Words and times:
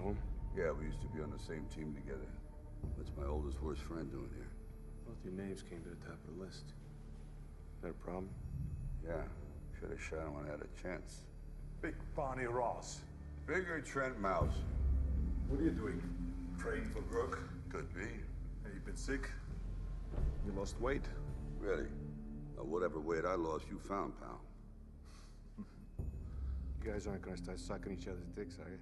know 0.00 0.08
him? 0.10 0.18
Yeah, 0.56 0.72
we 0.72 0.86
used 0.86 1.00
to 1.02 1.08
be 1.08 1.22
on 1.22 1.30
the 1.30 1.38
same 1.38 1.64
team 1.74 1.94
together. 1.94 2.28
That's 2.96 3.10
my 3.16 3.26
oldest 3.26 3.62
worst 3.62 3.82
friend 3.82 4.10
doing 4.10 4.30
here. 4.34 4.48
Both 5.06 5.18
your 5.24 5.34
names 5.34 5.62
came 5.62 5.80
to 5.82 5.88
the 5.90 6.04
top 6.06 6.18
of 6.26 6.36
the 6.36 6.44
list. 6.44 6.64
Is 7.76 7.82
that 7.82 7.90
a 7.90 7.92
problem? 7.92 8.28
Yeah, 9.06 9.22
should 9.78 9.90
have 9.90 10.00
shot 10.00 10.26
him 10.26 10.34
when 10.34 10.44
I 10.46 10.50
had 10.50 10.60
a 10.60 10.82
chance. 10.82 11.20
Big 11.82 11.94
Barney 12.14 12.46
Ross. 12.46 13.00
Bigger 13.46 13.80
Trench 13.80 14.16
Mauser. 14.18 14.50
What 15.48 15.60
are 15.60 15.64
you 15.64 15.70
doing? 15.70 16.02
Praying 16.58 16.90
for 16.92 17.00
Brooke? 17.02 17.40
Could 17.70 17.92
be. 17.94 18.02
Have 18.64 18.74
you 18.74 18.80
been 18.84 18.96
sick? 18.96 19.28
You 20.46 20.52
lost 20.52 20.80
weight? 20.80 21.04
Really. 21.58 21.86
Now, 22.56 22.64
whatever 22.64 23.00
weight 23.00 23.24
I 23.24 23.34
lost, 23.34 23.64
you 23.70 23.78
found, 23.78 24.12
pal. 24.20 24.40
You 26.84 26.92
guys 26.92 27.06
aren't 27.06 27.22
gonna 27.22 27.36
start 27.36 27.60
sucking 27.60 27.92
each 27.92 28.08
other's 28.08 28.28
dicks, 28.34 28.58
are 28.58 28.70
you? 28.70 28.78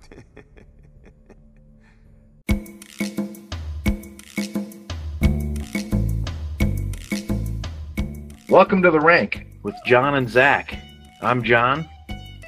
Welcome 8.48 8.82
to 8.82 8.90
the 8.90 9.00
rank 9.00 9.46
with 9.62 9.74
John 9.86 10.16
and 10.16 10.28
Zac. 10.28 10.76
I'm 11.22 11.42
John. 11.42 11.88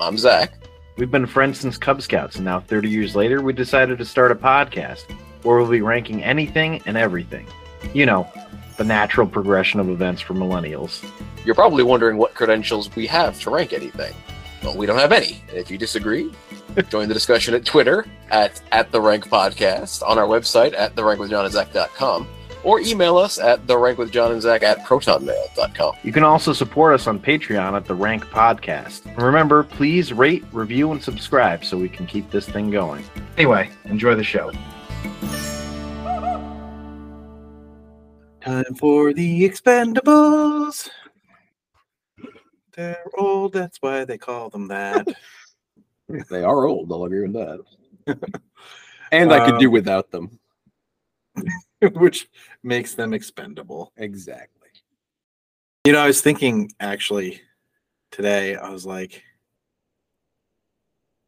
I'm 0.01 0.19
Zac. 0.19 0.53
We've 0.97 1.11
been 1.11 1.27
friends 1.27 1.61
since 1.61 1.79
Cub 1.79 2.03
Scouts, 2.03 2.37
and 2.37 2.45
now 2.45 2.61
30 2.61 2.91
years 2.91 3.17
later, 3.17 3.41
we 3.41 3.53
decided 3.53 3.99
to 3.99 4.05
start 4.05 4.33
a 4.33 4.35
podcast 4.35 5.11
where 5.43 5.59
we'll 5.59 5.71
be 5.71 5.81
ranking 5.81 6.23
anything 6.23 6.83
and 6.87 6.97
everything. 6.97 7.47
You 7.95 8.07
know, 8.07 8.31
the 8.77 8.85
natural 8.85 9.27
progression 9.27 9.81
of 9.81 9.89
events 9.89 10.21
for 10.21 10.35
millennials. 10.35 11.05
You're 11.45 11.55
probably 11.55 11.83
wondering 11.83 12.17
what 12.17 12.35
credentials 12.35 12.95
we 12.95 13.07
have 13.07 13.41
to 13.41 13.51
rank 13.51 13.73
anything. 13.73 14.15
Well, 14.63 14.77
we 14.77 14.87
don't 14.87 14.99
have 14.99 15.13
any. 15.13 15.43
And 15.49 15.59
if 15.59 15.71
you 15.71 15.79
disagree, 15.79 16.31
join 16.89 17.09
the 17.09 17.15
discussion 17.15 17.55
at 17.55 17.65
Twitter 17.65 18.07
at, 18.31 18.61
at 18.73 18.91
the 18.93 19.01
rank 19.01 19.29
podcast, 19.29 20.03
on 20.07 20.19
our 20.19 20.27
website 20.27 20.75
at 20.75 20.95
therankwithjohnandzach.com, 20.95 22.29
or 22.65 22.81
email 22.81 23.17
us 23.17 23.39
at 23.39 23.67
therankwithjohnandzach 23.67 24.63
at 24.63 24.79
protonmail.com. 24.81 25.97
You 26.03 26.13
can 26.13 26.25
also 26.25 26.53
support 26.53 26.95
us 26.95 27.07
on 27.07 27.19
Patreon 27.19 27.77
at 27.77 27.85
the 27.85 27.95
Rank 27.95 28.25
Podcast. 28.27 29.07
And 29.07 29.23
remember, 29.23 29.65
please 29.65 30.13
rate, 30.13 30.45
review, 30.53 30.93
and 30.93 31.03
subscribe 31.03 31.65
so 31.65 31.77
we 31.77 31.89
can 31.89 32.07
keep 32.07 32.31
this 32.31 32.49
thing 32.49 32.71
going. 32.71 33.05
Anyway, 33.37 33.71
enjoy 33.85 34.15
the 34.15 34.25
show. 34.25 34.53
Time 38.41 38.75
for 38.75 39.13
the 39.13 39.49
expendables. 39.49 40.89
They're 42.75 43.05
old, 43.19 43.53
that's 43.53 43.79
why 43.81 44.05
they 44.05 44.19
call 44.19 44.51
them 44.51 44.69
that. 44.69 45.07
They 46.31 46.43
are 46.43 46.67
old. 46.67 46.93
I'll 46.93 47.05
agree 47.05 47.27
with 47.27 47.33
that. 47.35 47.61
and 49.13 49.33
I 49.33 49.51
could 49.51 49.59
do 49.59 49.67
Um, 49.69 49.73
without 49.73 50.11
them. 50.11 50.39
which 51.95 52.29
makes 52.63 52.95
them 52.95 53.13
expendable. 53.15 53.93
Exactly. 53.97 54.69
You 55.85 55.93
know, 55.93 56.01
I 56.01 56.07
was 56.07 56.21
thinking 56.21 56.71
actually 56.81 57.41
today, 58.11 58.57
I 58.57 58.71
was 58.71 58.87
like, 58.87 59.25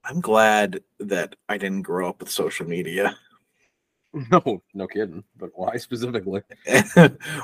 I'm 0.05 0.21
glad 0.21 0.81
that 1.01 1.35
I 1.49 1.57
didn't 1.57 1.83
grow 1.83 2.09
up 2.09 2.21
with 2.21 2.31
social 2.31 2.67
media. 2.67 3.17
No, 4.31 4.63
no 4.73 4.87
kidding. 4.87 5.25
But 5.37 5.51
why 5.57 5.77
specifically? 5.77 6.41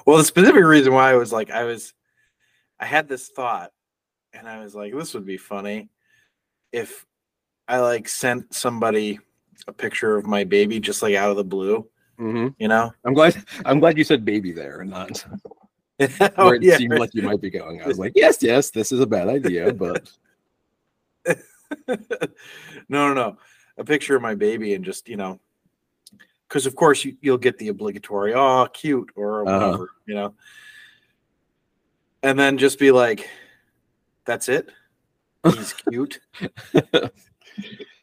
well, 0.06 0.18
the 0.18 0.22
specific 0.24 0.62
reason 0.62 0.92
why 0.92 1.10
I 1.10 1.16
was 1.16 1.32
like, 1.32 1.50
I 1.50 1.64
was, 1.64 1.94
I 2.78 2.86
had 2.86 3.08
this 3.08 3.26
thought, 3.28 3.72
and 4.32 4.48
I 4.48 4.62
was 4.62 4.72
like, 4.72 4.94
this 4.94 5.12
would 5.14 5.26
be 5.26 5.36
funny 5.36 5.88
if 6.70 7.04
I 7.70 7.78
like 7.78 8.08
sent 8.08 8.52
somebody 8.52 9.20
a 9.68 9.72
picture 9.72 10.16
of 10.16 10.26
my 10.26 10.42
baby 10.42 10.80
just 10.80 11.02
like 11.02 11.14
out 11.14 11.30
of 11.30 11.36
the 11.36 11.44
blue, 11.44 11.88
hmm 12.18 12.48
you 12.58 12.66
know? 12.66 12.92
I'm 13.04 13.14
glad. 13.14 13.36
I'm 13.64 13.78
glad 13.78 13.96
you 13.96 14.02
said 14.02 14.24
baby 14.24 14.50
there 14.50 14.80
and 14.80 14.90
not 14.90 15.24
where 15.96 16.32
oh, 16.36 16.48
it 16.48 16.64
yeah. 16.64 16.76
seemed 16.76 16.98
like 16.98 17.14
you 17.14 17.22
might 17.22 17.40
be 17.40 17.48
going. 17.48 17.80
I 17.80 17.86
was 17.86 17.96
like, 17.98 18.12
yes, 18.16 18.42
yes, 18.42 18.70
this 18.70 18.90
is 18.90 18.98
a 18.98 19.06
bad 19.06 19.28
idea, 19.28 19.72
but 19.72 20.10
no, 21.86 21.94
no, 22.88 23.14
no. 23.14 23.38
A 23.78 23.84
picture 23.84 24.16
of 24.16 24.22
my 24.22 24.34
baby 24.34 24.74
and 24.74 24.84
just, 24.84 25.08
you 25.08 25.16
know, 25.16 25.38
because 26.48 26.66
of 26.66 26.74
course 26.74 27.04
you, 27.04 27.16
you'll 27.20 27.38
get 27.38 27.56
the 27.58 27.68
obligatory, 27.68 28.34
oh, 28.34 28.66
cute, 28.72 29.12
or 29.14 29.46
Uh-huh. 29.46 29.60
whatever, 29.60 29.90
you 30.06 30.16
know. 30.16 30.34
And 32.24 32.36
then 32.36 32.58
just 32.58 32.80
be 32.80 32.90
like, 32.90 33.30
that's 34.24 34.48
it. 34.48 34.70
He's 35.44 35.72
cute. 35.72 36.18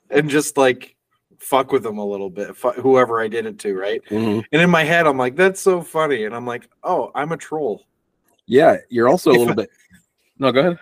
and 0.09 0.29
just 0.29 0.57
like 0.57 0.95
fuck 1.39 1.71
with 1.71 1.83
them 1.83 1.97
a 1.99 2.05
little 2.05 2.29
bit, 2.29 2.55
whoever 2.57 3.21
I 3.21 3.27
did 3.27 3.45
it 3.45 3.59
to, 3.59 3.75
right? 3.77 4.01
Mhm. 4.09 4.43
And 4.51 4.61
in 4.61 4.69
my 4.69 4.83
head, 4.83 5.05
I'm 5.07 5.17
like, 5.17 5.35
that's 5.35 5.61
so 5.61 5.81
funny. 5.81 6.23
And 6.25 6.35
I'm 6.35 6.47
like, 6.47 6.67
oh, 6.83 7.11
I'm 7.13 7.31
a 7.31 7.37
troll. 7.37 7.85
yeah, 8.47 8.77
you're 8.89 9.07
also 9.07 9.31
a 9.31 9.37
little 9.37 9.53
bit. 9.55 9.69
No, 10.39 10.51
go 10.51 10.59
ahead. 10.61 10.79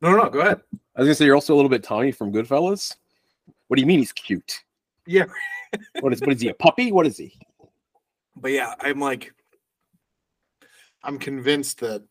No, 0.00 0.10
no, 0.12 0.24
no, 0.24 0.30
go 0.30 0.40
ahead. 0.40 0.60
I 0.94 1.00
was 1.00 1.06
gonna 1.08 1.14
say 1.14 1.24
you're 1.24 1.34
also 1.34 1.54
a 1.54 1.56
little 1.56 1.68
bit 1.68 1.82
Tommy 1.82 2.12
from 2.12 2.32
Goodfellas. 2.32 2.94
What 3.66 3.76
do 3.76 3.80
you 3.82 3.86
mean 3.86 3.98
he's 3.98 4.12
cute? 4.12 4.62
Yeah. 5.06 5.24
What 6.00 6.12
is? 6.14 6.20
What 6.20 6.32
is 6.32 6.40
he? 6.40 6.48
A 6.48 6.54
puppy? 6.54 6.92
What 6.92 7.06
is 7.06 7.18
he? 7.18 7.38
but 8.36 8.52
yeah, 8.52 8.74
I'm 8.80 9.00
like, 9.00 9.34
I'm 11.02 11.18
convinced 11.18 11.80
that 11.80 12.02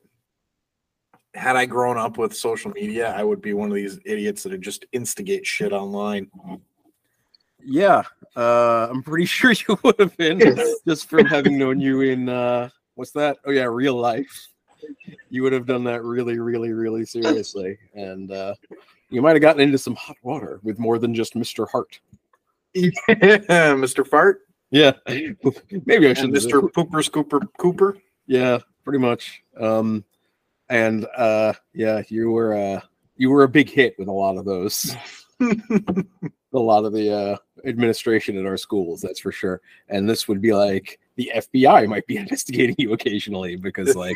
had 1.37 1.55
I 1.55 1.65
grown 1.65 1.97
up 1.97 2.17
with 2.17 2.35
social 2.35 2.71
media, 2.71 3.13
I 3.15 3.23
would 3.23 3.41
be 3.41 3.53
one 3.53 3.69
of 3.69 3.75
these 3.75 3.99
idiots 4.05 4.43
that 4.43 4.51
would 4.51 4.61
just 4.61 4.85
instigate 4.91 5.45
shit 5.45 5.71
online. 5.71 6.29
Yeah, 7.63 8.03
uh, 8.35 8.87
I'm 8.89 9.03
pretty 9.03 9.25
sure 9.37 9.51
you 9.51 9.77
would 9.83 9.99
have 9.99 10.15
been 10.17 10.41
just 10.87 11.09
from 11.09 11.25
having 11.25 11.57
known 11.57 11.79
you 11.79 12.01
in 12.01 12.27
uh, 12.29 12.69
what's 12.95 13.11
that? 13.11 13.37
Oh 13.45 13.51
yeah, 13.51 13.65
real 13.65 13.95
life. 13.95 14.49
You 15.29 15.43
would 15.43 15.53
have 15.53 15.65
done 15.65 15.83
that 15.85 16.03
really, 16.03 16.39
really, 16.39 16.71
really 16.71 17.05
seriously, 17.05 17.77
and 17.93 18.31
uh, 18.31 18.55
you 19.09 19.21
might 19.21 19.33
have 19.33 19.41
gotten 19.41 19.61
into 19.61 19.77
some 19.77 19.95
hot 19.95 20.17
water 20.21 20.59
with 20.63 20.79
more 20.79 20.99
than 20.99 21.13
just 21.13 21.35
Mr. 21.35 21.67
Hart. 21.69 21.99
Yeah, 22.75 23.73
Mr. 23.73 24.05
Fart 24.05 24.41
Yeah, 24.69 24.91
maybe 25.07 26.05
I 26.05 26.09
and 26.09 26.17
should. 26.17 26.29
Mr. 26.31 26.61
Pooper 26.71 27.01
Scooper 27.03 27.41
Cooper. 27.57 27.97
Yeah, 28.27 28.59
pretty 28.83 28.99
much. 28.99 29.41
Um, 29.59 30.03
and 30.69 31.07
uh, 31.15 31.53
yeah, 31.73 32.01
you 32.07 32.31
were 32.31 32.53
uh, 32.55 32.81
you 33.15 33.29
were 33.29 33.43
a 33.43 33.49
big 33.49 33.69
hit 33.69 33.97
with 33.97 34.07
a 34.07 34.11
lot 34.11 34.37
of 34.37 34.45
those. 34.45 34.95
a 36.53 36.59
lot 36.59 36.85
of 36.85 36.93
the 36.93 37.13
uh, 37.13 37.37
administration 37.65 38.37
at 38.37 38.45
our 38.45 38.57
schools, 38.57 39.01
that's 39.01 39.19
for 39.19 39.31
sure. 39.31 39.61
And 39.89 40.09
this 40.09 40.27
would 40.27 40.41
be 40.41 40.53
like 40.53 40.99
the 41.15 41.31
FBI 41.35 41.87
might 41.87 42.07
be 42.07 42.17
investigating 42.17 42.75
you 42.77 42.93
occasionally 42.93 43.55
because 43.55 43.95
like 43.95 44.15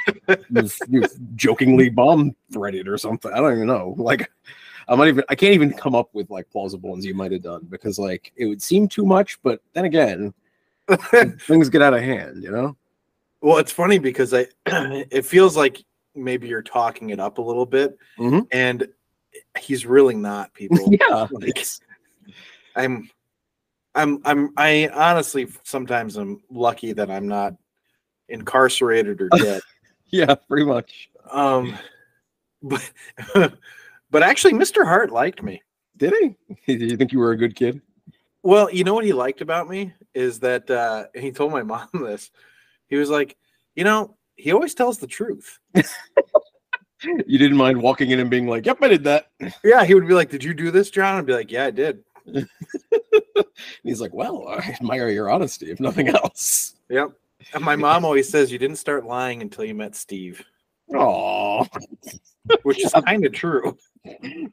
you've, 0.49 0.77
you've 0.89 1.35
jokingly 1.35 1.89
bomb 1.89 2.35
threaded 2.51 2.87
or 2.87 2.97
something. 2.97 3.31
I 3.31 3.37
don't 3.37 3.53
even 3.53 3.67
know. 3.67 3.95
Like 3.97 4.31
I'm 4.87 4.97
not 4.97 5.07
even 5.07 5.23
I 5.29 5.35
can't 5.35 5.53
even 5.53 5.73
come 5.73 5.95
up 5.95 6.09
with 6.13 6.29
like 6.29 6.49
plausible 6.49 6.89
ones 6.89 7.05
you 7.05 7.13
might 7.13 7.31
have 7.31 7.43
done 7.43 7.67
because 7.69 7.99
like 7.99 8.31
it 8.35 8.45
would 8.45 8.61
seem 8.61 8.87
too 8.87 9.05
much, 9.05 9.41
but 9.43 9.61
then 9.73 9.85
again, 9.85 10.33
things 11.39 11.69
get 11.69 11.81
out 11.81 11.93
of 11.93 12.01
hand, 12.01 12.43
you 12.43 12.51
know? 12.51 12.75
Well, 13.41 13.57
it's 13.57 13.71
funny 13.71 13.97
because 13.97 14.33
I 14.33 14.47
it 14.65 15.25
feels 15.25 15.57
like 15.57 15.83
maybe 16.15 16.47
you're 16.47 16.61
talking 16.61 17.09
it 17.11 17.19
up 17.19 17.37
a 17.37 17.41
little 17.41 17.65
bit, 17.65 17.97
Mhm. 18.17 18.47
and 18.51 18.87
he's 19.59 19.85
really 19.85 20.15
not. 20.15 20.53
People, 20.53 20.89
yeah. 20.91 21.27
Like, 21.31 21.65
I'm, 22.75 23.09
I'm, 23.95 24.21
I'm. 24.25 24.49
I 24.57 24.89
honestly 24.93 25.47
sometimes 25.63 26.15
I'm 26.17 26.41
lucky 26.49 26.93
that 26.93 27.11
I'm 27.11 27.27
not 27.27 27.55
incarcerated 28.29 29.21
or 29.21 29.29
dead. 29.29 29.61
Yeah, 30.13 30.35
pretty 30.35 30.65
much. 30.65 31.09
um, 31.31 31.77
but 32.61 32.91
but 34.11 34.23
actually, 34.23 34.51
Mr. 34.53 34.83
Hart 34.83 35.09
liked 35.09 35.41
me. 35.41 35.61
Did 35.95 36.13
he? 36.67 36.75
Did 36.77 36.91
you 36.91 36.97
think 36.97 37.13
you 37.13 37.19
were 37.19 37.31
a 37.31 37.37
good 37.37 37.55
kid? 37.55 37.81
Well, 38.43 38.69
you 38.69 38.83
know 38.83 38.93
what 38.93 39.05
he 39.05 39.13
liked 39.13 39.39
about 39.39 39.69
me 39.69 39.93
is 40.13 40.39
that 40.41 40.69
uh, 40.69 41.05
he 41.15 41.31
told 41.31 41.53
my 41.53 41.63
mom 41.63 41.87
this. 41.93 42.29
He 42.87 42.97
was 42.97 43.09
like, 43.09 43.37
you 43.73 43.85
know, 43.85 44.17
he 44.41 44.51
always 44.51 44.73
tells 44.73 44.97
the 44.97 45.07
truth. 45.07 45.59
You 47.03 47.37
didn't 47.39 47.57
mind 47.57 47.81
walking 47.81 48.11
in 48.11 48.19
and 48.19 48.29
being 48.29 48.47
like, 48.47 48.65
"Yep, 48.65 48.77
I 48.81 48.87
did 48.87 49.03
that." 49.05 49.31
Yeah, 49.63 49.83
he 49.83 49.95
would 49.95 50.07
be 50.07 50.13
like, 50.13 50.29
"Did 50.29 50.43
you 50.43 50.53
do 50.53 50.69
this, 50.69 50.89
John?" 50.91 51.17
I'd 51.17 51.25
be 51.25 51.33
like, 51.33 51.51
"Yeah, 51.51 51.65
I 51.65 51.71
did." 51.71 52.03
And 52.27 52.47
he's 53.83 53.99
like, 54.01 54.13
"Well, 54.13 54.47
I 54.47 54.57
admire 54.57 55.09
your 55.09 55.29
honesty, 55.31 55.71
if 55.71 55.79
nothing 55.79 56.09
else." 56.09 56.75
Yep. 56.89 57.11
And 57.55 57.63
my 57.63 57.75
mom 57.75 58.05
always 58.05 58.29
says 58.29 58.51
you 58.51 58.59
didn't 58.59 58.75
start 58.77 59.05
lying 59.05 59.41
until 59.41 59.65
you 59.65 59.73
met 59.73 59.95
Steve, 59.95 60.43
Oh, 60.93 61.65
which 62.61 62.85
is 62.85 62.93
kind 63.05 63.25
of 63.25 63.33
true. 63.33 63.75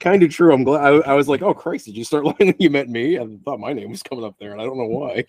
kind 0.01 0.23
of 0.23 0.31
true. 0.31 0.55
I'm 0.55 0.65
glad. 0.65 0.81
I, 0.83 1.11
I 1.11 1.15
was 1.15 1.29
like, 1.29 1.43
"Oh 1.43 1.53
Christ, 1.53 1.85
did 1.85 1.97
you 1.99 2.05
start 2.05 2.25
lying 2.25 2.37
when 2.39 2.57
you 2.59 2.71
met 2.71 2.89
me?" 2.89 3.19
I 3.19 3.27
thought 3.45 3.61
my 3.61 3.75
name 3.75 3.91
was 3.91 4.03
coming 4.03 4.25
up 4.25 4.37
there, 4.39 4.53
and 4.53 4.61
I 4.61 4.65
don't 4.65 4.79
know 4.79 4.87
why. 4.87 5.25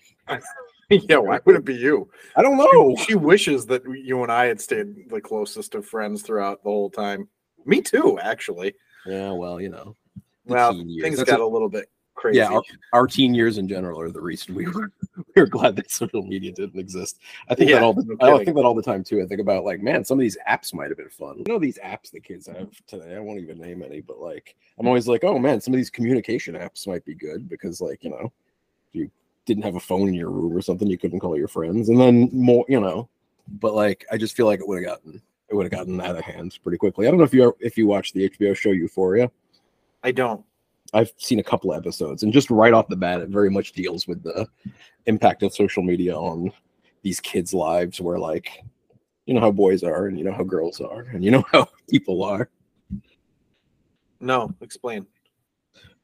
yeah, 1.08 1.16
why 1.18 1.38
would 1.44 1.56
it 1.56 1.64
be 1.64 1.74
you? 1.74 2.10
I 2.36 2.42
don't 2.42 2.56
know. 2.56 2.96
She 3.04 3.14
wishes 3.14 3.64
that 3.66 3.82
you 3.84 4.22
and 4.22 4.32
I 4.32 4.46
had 4.46 4.60
stayed 4.60 5.08
the 5.08 5.20
closest 5.20 5.74
of 5.76 5.86
friends 5.86 6.22
throughout 6.22 6.62
the 6.64 6.70
whole 6.70 6.90
time. 6.90 7.28
Me 7.64 7.80
too, 7.80 8.18
actually. 8.20 8.74
Yeah, 9.06 9.30
well, 9.32 9.60
you 9.60 9.68
know, 9.68 9.94
well, 10.46 10.72
things 10.72 11.18
That's 11.18 11.30
got 11.30 11.40
a- 11.40 11.44
a 11.44 11.46
little 11.46 11.68
bit 11.68 11.88
crazy. 12.14 12.38
yeah, 12.38 12.48
our, 12.48 12.62
our 12.92 13.06
teen 13.06 13.34
years 13.34 13.56
in 13.56 13.68
general 13.68 14.00
are 14.00 14.10
the 14.10 14.20
reason 14.20 14.54
we 14.54 14.66
were 14.66 14.90
we 15.16 15.42
were 15.42 15.46
glad 15.46 15.76
that 15.76 15.90
social 15.90 16.22
media 16.22 16.52
didn't 16.52 16.78
exist. 16.78 17.20
I 17.48 17.54
think 17.54 17.70
Yeah, 17.70 17.76
that 17.76 17.84
all 17.84 17.94
the, 17.94 18.04
no 18.20 18.34
I 18.38 18.44
think 18.44 18.56
that 18.56 18.64
all 18.64 18.74
the 18.74 18.82
time 18.82 19.04
too. 19.04 19.22
I 19.22 19.26
think 19.26 19.40
about 19.40 19.64
like, 19.64 19.80
man, 19.80 20.04
some 20.04 20.18
of 20.18 20.22
these 20.22 20.36
apps 20.48 20.74
might 20.74 20.88
have 20.88 20.98
been 20.98 21.08
fun. 21.08 21.38
You 21.38 21.44
know, 21.46 21.58
these 21.58 21.78
apps 21.78 22.10
the 22.10 22.20
kids 22.20 22.46
have 22.48 22.68
today. 22.86 23.14
I 23.14 23.20
won't 23.20 23.40
even 23.40 23.58
name 23.58 23.82
any, 23.82 24.00
but 24.00 24.18
like, 24.18 24.56
I'm 24.78 24.86
always 24.88 25.06
like, 25.06 25.22
oh 25.24 25.38
man, 25.38 25.60
some 25.60 25.72
of 25.72 25.78
these 25.78 25.90
communication 25.90 26.54
apps 26.56 26.86
might 26.86 27.04
be 27.04 27.14
good 27.14 27.48
because 27.48 27.80
like, 27.80 28.02
you 28.02 28.10
know, 28.10 28.32
you 28.92 29.10
didn't 29.50 29.64
have 29.64 29.74
a 29.74 29.80
phone 29.80 30.06
in 30.06 30.14
your 30.14 30.30
room 30.30 30.56
or 30.56 30.62
something, 30.62 30.88
you 30.88 30.96
couldn't 30.96 31.18
call 31.18 31.36
your 31.36 31.48
friends, 31.48 31.88
and 31.88 32.00
then 32.00 32.30
more, 32.32 32.64
you 32.68 32.80
know. 32.80 33.08
But 33.48 33.74
like, 33.74 34.06
I 34.12 34.16
just 34.16 34.36
feel 34.36 34.46
like 34.46 34.60
it 34.60 34.68
would 34.68 34.80
have 34.82 34.96
gotten 34.96 35.20
it 35.48 35.56
would 35.56 35.64
have 35.64 35.72
gotten 35.72 36.00
out 36.00 36.16
of 36.16 36.24
hand 36.24 36.56
pretty 36.62 36.78
quickly. 36.78 37.06
I 37.06 37.10
don't 37.10 37.18
know 37.18 37.24
if 37.24 37.34
you 37.34 37.54
if 37.58 37.76
you 37.76 37.88
watch 37.88 38.12
the 38.12 38.28
HBO 38.30 38.56
show 38.56 38.70
Euphoria. 38.70 39.30
I 40.04 40.12
don't. 40.12 40.44
I've 40.94 41.12
seen 41.18 41.40
a 41.40 41.44
couple 41.44 41.74
episodes, 41.74 42.22
and 42.22 42.32
just 42.32 42.50
right 42.50 42.72
off 42.72 42.88
the 42.88 42.96
bat, 42.96 43.20
it 43.20 43.28
very 43.28 43.50
much 43.50 43.72
deals 43.72 44.06
with 44.06 44.22
the 44.22 44.48
impact 45.06 45.42
of 45.42 45.52
social 45.52 45.82
media 45.82 46.16
on 46.16 46.52
these 47.02 47.18
kids' 47.18 47.52
lives. 47.52 48.00
Where 48.00 48.18
like, 48.18 48.62
you 49.26 49.34
know 49.34 49.40
how 49.40 49.50
boys 49.50 49.82
are, 49.82 50.06
and 50.06 50.16
you 50.16 50.24
know 50.24 50.32
how 50.32 50.44
girls 50.44 50.80
are, 50.80 51.02
and 51.12 51.24
you 51.24 51.32
know 51.32 51.44
how 51.52 51.68
people 51.88 52.22
are. 52.22 52.48
No, 54.20 54.54
explain. 54.60 55.06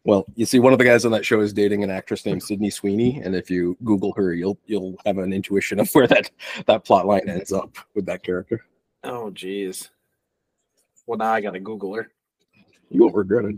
Well, 0.06 0.24
you 0.36 0.46
see, 0.46 0.60
one 0.60 0.72
of 0.72 0.78
the 0.78 0.84
guys 0.84 1.04
on 1.04 1.10
that 1.12 1.26
show 1.26 1.40
is 1.40 1.52
dating 1.52 1.82
an 1.82 1.90
actress 1.90 2.24
named 2.24 2.40
Sydney 2.40 2.70
Sweeney, 2.70 3.20
and 3.24 3.34
if 3.34 3.50
you 3.50 3.76
Google 3.82 4.12
her, 4.12 4.32
you'll 4.32 4.56
you'll 4.66 4.94
have 5.04 5.18
an 5.18 5.32
intuition 5.32 5.80
of 5.80 5.90
where 5.94 6.06
that 6.06 6.30
that 6.66 6.84
plot 6.84 7.06
line 7.06 7.28
ends 7.28 7.52
up 7.52 7.76
with 7.94 8.06
that 8.06 8.22
character. 8.22 8.64
Oh, 9.02 9.30
geez. 9.30 9.90
Well, 11.06 11.18
now 11.18 11.32
I 11.32 11.40
got 11.40 11.52
to 11.52 11.60
Google 11.60 11.92
her. 11.94 12.12
You 12.88 13.02
won't 13.02 13.16
regret 13.16 13.46
it. 13.46 13.56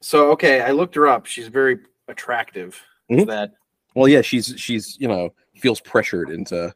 So, 0.00 0.32
okay, 0.32 0.62
I 0.62 0.72
looked 0.72 0.96
her 0.96 1.06
up. 1.06 1.26
She's 1.26 1.46
very 1.48 1.78
attractive. 2.08 2.80
Mhm. 3.10 3.26
that 3.28 3.52
Well, 3.94 4.08
yeah, 4.08 4.22
she's 4.22 4.52
she's 4.56 4.96
you 4.98 5.06
know 5.06 5.32
feels 5.54 5.80
pressured 5.80 6.30
into 6.30 6.74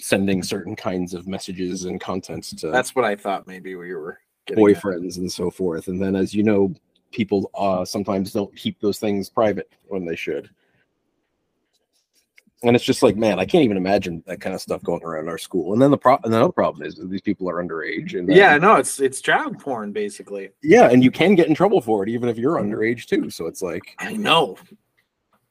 sending 0.00 0.42
certain 0.42 0.74
kinds 0.74 1.14
of 1.14 1.28
messages 1.28 1.84
and 1.84 2.00
content 2.00 2.44
to 2.58 2.70
that's 2.72 2.96
what 2.96 3.04
I 3.04 3.14
thought 3.14 3.46
maybe 3.46 3.76
we 3.76 3.94
were 3.94 4.18
getting 4.46 4.68
at. 4.68 4.74
boyfriends 4.76 5.18
and 5.18 5.30
so 5.30 5.48
forth. 5.48 5.86
And 5.86 6.02
then, 6.02 6.16
as 6.16 6.34
you 6.34 6.42
know, 6.42 6.74
people 7.12 7.50
uh, 7.54 7.84
sometimes 7.84 8.32
don't 8.32 8.54
keep 8.56 8.80
those 8.80 8.98
things 8.98 9.28
private 9.30 9.70
when 9.88 10.04
they 10.04 10.16
should. 10.16 10.50
And 12.64 12.74
it's 12.74 12.84
just 12.84 13.04
like, 13.04 13.14
man, 13.16 13.38
I 13.38 13.44
can't 13.44 13.62
even 13.64 13.76
imagine 13.76 14.22
that 14.26 14.40
kind 14.40 14.52
of 14.52 14.60
stuff 14.60 14.82
going 14.82 15.04
around 15.04 15.28
our 15.28 15.38
school. 15.38 15.72
And 15.74 15.80
then 15.80 15.92
the 15.92 15.96
pro- 15.96 16.18
and 16.24 16.32
the 16.32 16.42
other 16.42 16.52
problem 16.52 16.84
is 16.84 16.96
that 16.96 17.08
these 17.08 17.20
people 17.20 17.48
are 17.48 17.62
underage. 17.62 18.18
And 18.18 18.28
then- 18.28 18.36
Yeah, 18.36 18.56
no, 18.58 18.74
it's 18.76 18.98
it's 19.00 19.20
child 19.20 19.60
porn 19.60 19.92
basically. 19.92 20.50
yeah, 20.62 20.90
and 20.90 21.04
you 21.04 21.12
can 21.12 21.36
get 21.36 21.46
in 21.46 21.54
trouble 21.54 21.80
for 21.80 22.02
it 22.02 22.08
even 22.08 22.28
if 22.28 22.36
you're 22.36 22.56
underage 22.56 23.06
too. 23.06 23.30
So 23.30 23.46
it's 23.46 23.62
like 23.62 23.94
I 24.00 24.14
know, 24.14 24.56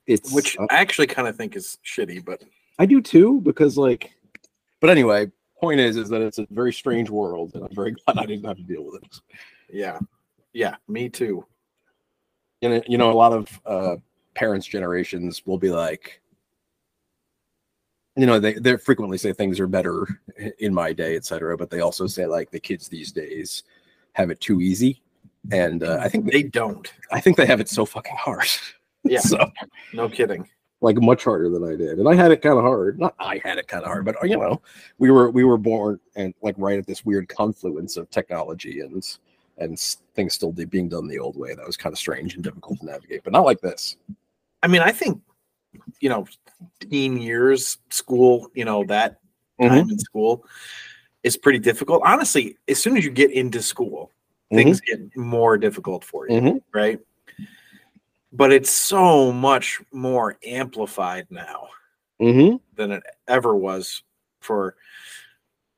it's 0.06 0.34
which 0.34 0.58
uh, 0.58 0.68
I 0.70 0.76
actually 0.80 1.08
kind 1.08 1.30
of 1.30 1.38
think 1.38 1.56
is 1.56 1.78
shitty, 1.86 2.26
but 2.26 2.44
I 2.78 2.86
do 2.86 3.02
too 3.02 3.40
because 3.40 3.78
like, 3.78 4.12
but 4.82 4.90
anyway, 4.90 5.32
point 5.62 5.80
is 5.80 5.96
is 5.96 6.10
that 6.10 6.22
it's 6.22 6.40
a 6.40 6.48
very 6.52 6.74
strange 6.74 7.10
world, 7.10 7.52
and 7.56 7.64
I'm 7.64 7.74
very 7.74 7.92
glad 8.06 8.18
I 8.18 8.26
didn't 8.26 8.46
have 8.46 8.58
to 8.58 8.64
deal 8.64 8.84
with 8.84 9.02
it. 9.02 9.22
yeah, 9.72 9.98
yeah, 10.54 10.76
me 10.88 11.10
too. 11.10 11.46
and 12.62 12.84
you 12.88 12.98
know 12.98 13.12
a 13.12 13.14
lot 13.14 13.34
of 13.34 13.62
uh 13.66 13.96
parents 14.36 14.66
generations 14.68 15.44
will 15.46 15.58
be 15.58 15.70
like 15.70 16.22
you 18.16 18.26
know 18.26 18.40
they 18.40 18.54
they 18.54 18.76
frequently 18.78 19.18
say 19.18 19.32
things 19.34 19.60
are 19.60 19.68
better 19.68 20.08
in 20.60 20.74
my 20.74 20.92
day 20.94 21.16
etc 21.16 21.56
but 21.58 21.70
they 21.70 21.80
also 21.82 22.08
say 22.08 22.26
like 22.26 22.50
the 22.52 22.60
kids 22.60 22.88
these 22.88 23.12
days 23.12 23.64
have 24.14 24.30
it 24.32 24.40
too 24.42 24.60
easy 24.62 25.02
and 25.52 25.84
uh, 25.84 26.00
i 26.02 26.10
think 26.10 26.32
They 26.32 26.44
don't. 26.44 26.92
i 27.12 27.20
think 27.20 27.38
they 27.38 27.46
have 27.46 27.60
it 27.60 27.70
so 27.70 27.86
fucking 27.86 28.16
hard 28.18 28.48
Yeah, 29.04 29.20
so 29.20 29.38
no 29.94 30.10
kidding. 30.10 30.48
like 30.82 30.98
much 31.02 31.24
harder 31.24 31.50
than 31.50 31.64
i 31.64 31.76
did 31.76 32.00
and 32.00 32.08
i 32.10 32.14
had 32.16 32.32
it 32.32 32.42
kind 32.42 32.58
of 32.58 32.64
hard 32.64 33.00
not 33.00 33.14
i 33.20 33.40
had 33.44 33.58
it 33.58 33.68
kind 33.68 33.84
of 33.84 33.88
hard 33.90 34.04
but 34.06 34.16
you 34.24 34.38
know 34.38 34.62
we 34.98 35.10
were 35.12 35.30
we 35.32 35.44
were 35.44 35.58
born 35.58 36.00
and 36.16 36.34
like 36.42 36.56
right 36.58 36.78
at 36.80 36.86
this 36.88 37.06
weird 37.06 37.28
confluence 37.30 37.98
of 37.98 38.10
technology 38.10 38.82
and 38.82 39.18
and 39.58 39.80
things 40.16 40.34
still 40.34 40.52
be- 40.52 40.66
being 40.66 40.90
done 40.90 41.08
the 41.08 41.20
old 41.20 41.36
way 41.38 41.54
that 41.56 41.66
was 41.66 41.78
kind 41.78 41.94
of 41.94 42.00
strange 42.00 42.36
and 42.36 42.44
difficult 42.44 42.80
to 42.80 42.86
navigate 42.86 43.24
but 43.24 43.34
not 43.34 43.46
like 43.46 43.60
this 43.62 43.98
I 44.64 44.68
mean, 44.68 44.82
I 44.82 44.92
think 44.92 45.22
you 46.00 46.10
know, 46.10 46.26
teen 46.80 47.18
years, 47.18 47.78
school, 47.90 48.50
you 48.56 48.66
know, 48.66 48.84
that 48.86 49.20
Mhm. 49.60 49.68
time 49.70 49.90
in 49.92 50.00
school 50.00 50.44
is 51.24 51.38
pretty 51.38 51.60
difficult. 51.60 52.02
Honestly, 52.04 52.58
as 52.68 52.82
soon 52.82 52.98
as 52.98 53.06
you 53.06 53.12
get 53.12 53.32
into 53.32 53.62
school, 53.62 54.12
things 54.52 54.82
get 54.82 55.16
more 55.16 55.58
difficult 55.58 56.04
for 56.04 56.28
you, 56.28 56.42
Mhm. 56.42 56.64
right? 56.74 57.00
But 58.34 58.52
it's 58.52 58.72
so 58.72 59.32
much 59.32 59.80
more 59.92 60.38
amplified 60.44 61.28
now 61.30 61.70
Mm-hmm. 62.20 62.58
than 62.76 62.92
it 62.92 63.04
ever 63.28 63.56
was 63.56 64.04
for 64.40 64.76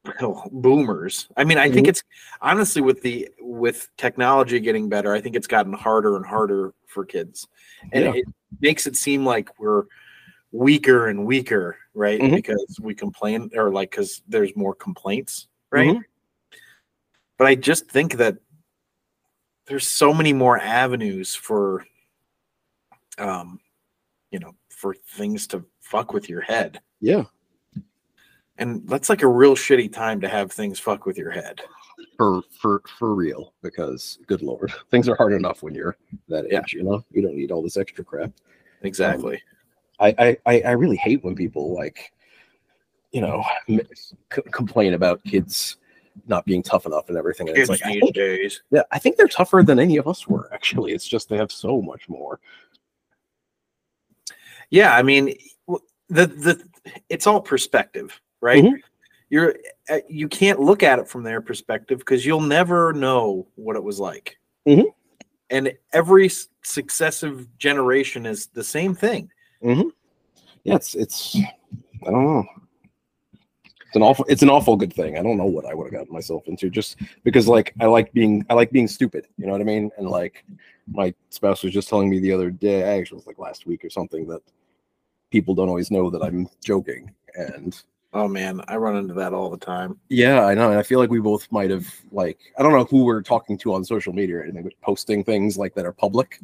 boomers. 0.51 1.27
I 1.35 1.43
mean, 1.43 1.57
I 1.57 1.69
think 1.69 1.87
it's 1.87 2.03
honestly 2.41 2.81
with 2.81 3.01
the 3.01 3.29
with 3.39 3.89
technology 3.97 4.59
getting 4.59 4.89
better, 4.89 5.13
I 5.13 5.21
think 5.21 5.35
it's 5.35 5.47
gotten 5.47 5.73
harder 5.73 6.15
and 6.15 6.25
harder 6.25 6.73
for 6.87 7.05
kids. 7.05 7.47
And 7.91 8.05
Yeah. 8.05 8.13
it 8.15 8.25
makes 8.61 8.87
it 8.87 8.95
seem 8.95 9.25
like 9.25 9.57
we're 9.59 9.85
weaker 10.51 11.07
and 11.07 11.25
weaker, 11.25 11.77
right? 11.93 12.19
Mhm. 12.19 12.35
Because 12.35 12.79
we 12.81 12.95
complain 12.95 13.51
or 13.55 13.71
like 13.71 13.91
cuz 13.91 14.21
there's 14.27 14.55
more 14.55 14.73
complaints, 14.73 15.47
right? 15.69 15.95
Mhm. 15.95 16.03
But 17.37 17.47
I 17.47 17.55
just 17.55 17.89
think 17.89 18.13
that 18.15 18.37
there's 19.67 19.87
so 19.87 20.13
many 20.13 20.33
more 20.33 20.57
avenues 20.59 21.35
for 21.35 21.85
um 23.17 23.59
you 24.31 24.39
know, 24.39 24.55
for 24.69 24.93
things 24.93 25.47
to 25.47 25.65
fuck 25.81 26.13
with 26.13 26.29
your 26.29 26.41
head. 26.41 26.81
Yeah, 27.01 27.23
And 28.59 28.87
that's 28.87 29.09
like 29.09 29.23
a 29.23 29.27
real 29.27 29.55
shitty 29.55 29.91
time 29.91 30.19
to 30.21 30.27
have 30.29 30.51
things 30.51 30.79
fuck 30.79 31.05
with 31.05 31.17
your 31.17 31.31
head. 31.31 31.61
for 32.17 32.41
for 32.59 32.81
for 32.99 33.15
real. 33.15 33.53
Because 33.63 34.19
good 34.27 34.41
lord, 34.41 34.71
things 34.91 35.07
are 35.09 35.15
hard 35.15 35.33
enough 35.33 35.63
when 35.63 35.73
you're 35.73 35.97
that 36.27 36.45
age. 36.45 36.51
Yeah. 36.51 36.61
You 36.79 36.83
know, 36.83 37.03
you 37.11 37.21
don't 37.21 37.35
need 37.35 37.51
all 37.51 37.63
this 37.63 37.77
extra 37.77 38.03
crap. 38.03 38.31
Exactly. 38.83 39.41
I 39.99 40.13
I 40.19 40.37
I 40.45 40.61
I 40.61 40.71
really 40.71 40.97
hate 40.97 41.23
when 41.23 41.35
people 41.35 41.73
like, 41.73 42.11
you 43.11 43.21
know, 43.21 43.43
m- 43.69 43.79
c- 44.31 44.41
complain 44.51 44.93
about 44.93 45.23
kids 45.23 45.77
not 46.27 46.45
being 46.45 46.61
tough 46.61 46.85
enough 46.85 47.07
and 47.07 47.17
everything. 47.17 47.47
And 47.47 47.57
it's 47.57 47.69
Kids 47.69 47.81
like, 47.81 47.89
I 47.89 47.93
these 47.93 48.01
think, 48.01 48.15
days. 48.15 48.61
yeah, 48.71 48.83
I 48.91 48.99
think 48.99 49.15
they're 49.15 49.27
tougher 49.27 49.63
than 49.65 49.79
any 49.79 49.95
of 49.97 50.05
us 50.07 50.27
were. 50.27 50.53
Actually, 50.53 50.91
it's 50.91 51.07
just 51.07 51.29
they 51.29 51.37
have 51.37 51.51
so 51.51 51.81
much 51.81 52.09
more. 52.09 52.39
Yeah, 54.69 54.95
I 54.95 55.01
mean, 55.01 55.33
the 56.09 56.27
the 56.27 56.63
it's 57.09 57.25
all 57.25 57.41
perspective, 57.41 58.19
right? 58.41 58.63
Mhm. 58.63 58.79
You're 59.29 59.55
uh, 59.89 59.99
you 60.07 60.27
can't 60.27 60.59
look 60.59 60.81
at 60.83 60.99
it 60.99 61.07
from 61.07 61.23
their 61.23 61.41
perspective 61.41 61.99
because 61.99 62.25
you'll 62.25 62.41
never 62.41 62.93
know 62.93 63.47
what 63.55 63.75
it 63.75 63.83
was 63.83 63.99
like. 63.99 64.39
Mhm. 64.67 64.85
And 65.51 65.73
every 65.93 66.29
successive 66.63 67.47
generation 67.57 68.25
is 68.25 68.47
the 68.47 68.63
same 68.63 68.95
thing. 68.95 69.29
Yeah, 69.61 70.75
it's 70.75 70.95
it's 70.95 71.37
I 72.05 72.11
don't 72.11 72.25
know. 72.25 72.45
It's 73.33 73.95
an 73.95 74.03
awful 74.03 74.25
it's 74.29 74.43
an 74.43 74.49
awful 74.49 74.75
good 74.75 74.93
thing. 74.93 75.17
I 75.17 75.23
don't 75.23 75.37
know 75.37 75.45
what 75.45 75.65
I 75.65 75.73
would 75.73 75.85
have 75.85 75.93
gotten 75.93 76.13
myself 76.13 76.47
into 76.47 76.69
just 76.69 76.97
because 77.23 77.47
like 77.47 77.73
I 77.79 77.85
like 77.85 78.13
being 78.13 78.45
I 78.49 78.53
like 78.53 78.71
being 78.71 78.87
stupid, 78.87 79.27
you 79.37 79.45
know 79.47 79.51
what 79.51 79.61
I 79.61 79.63
mean? 79.63 79.89
And 79.97 80.07
like 80.07 80.45
my 80.91 81.13
spouse 81.29 81.63
was 81.63 81.73
just 81.73 81.89
telling 81.89 82.09
me 82.09 82.19
the 82.19 82.31
other 82.31 82.51
day, 82.51 82.83
actually 82.83 83.17
it 83.17 83.25
was 83.25 83.27
like 83.27 83.39
last 83.39 83.65
week 83.65 83.83
or 83.83 83.89
something, 83.89 84.27
that 84.27 84.41
people 85.31 85.55
don't 85.55 85.69
always 85.69 85.89
know 85.91 86.09
that 86.11 86.21
I'm 86.23 86.47
joking. 86.63 87.11
And 87.35 87.81
Oh 88.11 88.27
man, 88.27 88.61
I 88.67 88.75
run 88.77 88.95
into 88.97 89.13
that 89.15 89.33
all 89.33 89.49
the 89.49 89.57
time. 89.57 89.99
yeah, 90.09 90.43
I 90.45 90.55
know. 90.55 90.69
And 90.71 90.79
I 90.79 90.83
feel 90.83 90.97
like 90.99 91.11
we 91.11 91.19
both 91.19 91.47
might 91.51 91.69
have 91.69 91.85
like 92.11 92.39
I 92.57 92.63
don't 92.63 92.71
know 92.71 92.85
who 92.85 93.03
we're 93.03 93.21
talking 93.21 93.57
to 93.59 93.73
on 93.73 93.83
social 93.85 94.13
media 94.13 94.37
or 94.37 94.43
anything, 94.43 94.63
but 94.63 94.73
posting 94.81 95.23
things 95.23 95.57
like 95.57 95.75
that 95.75 95.85
are 95.85 95.91
public. 95.93 96.39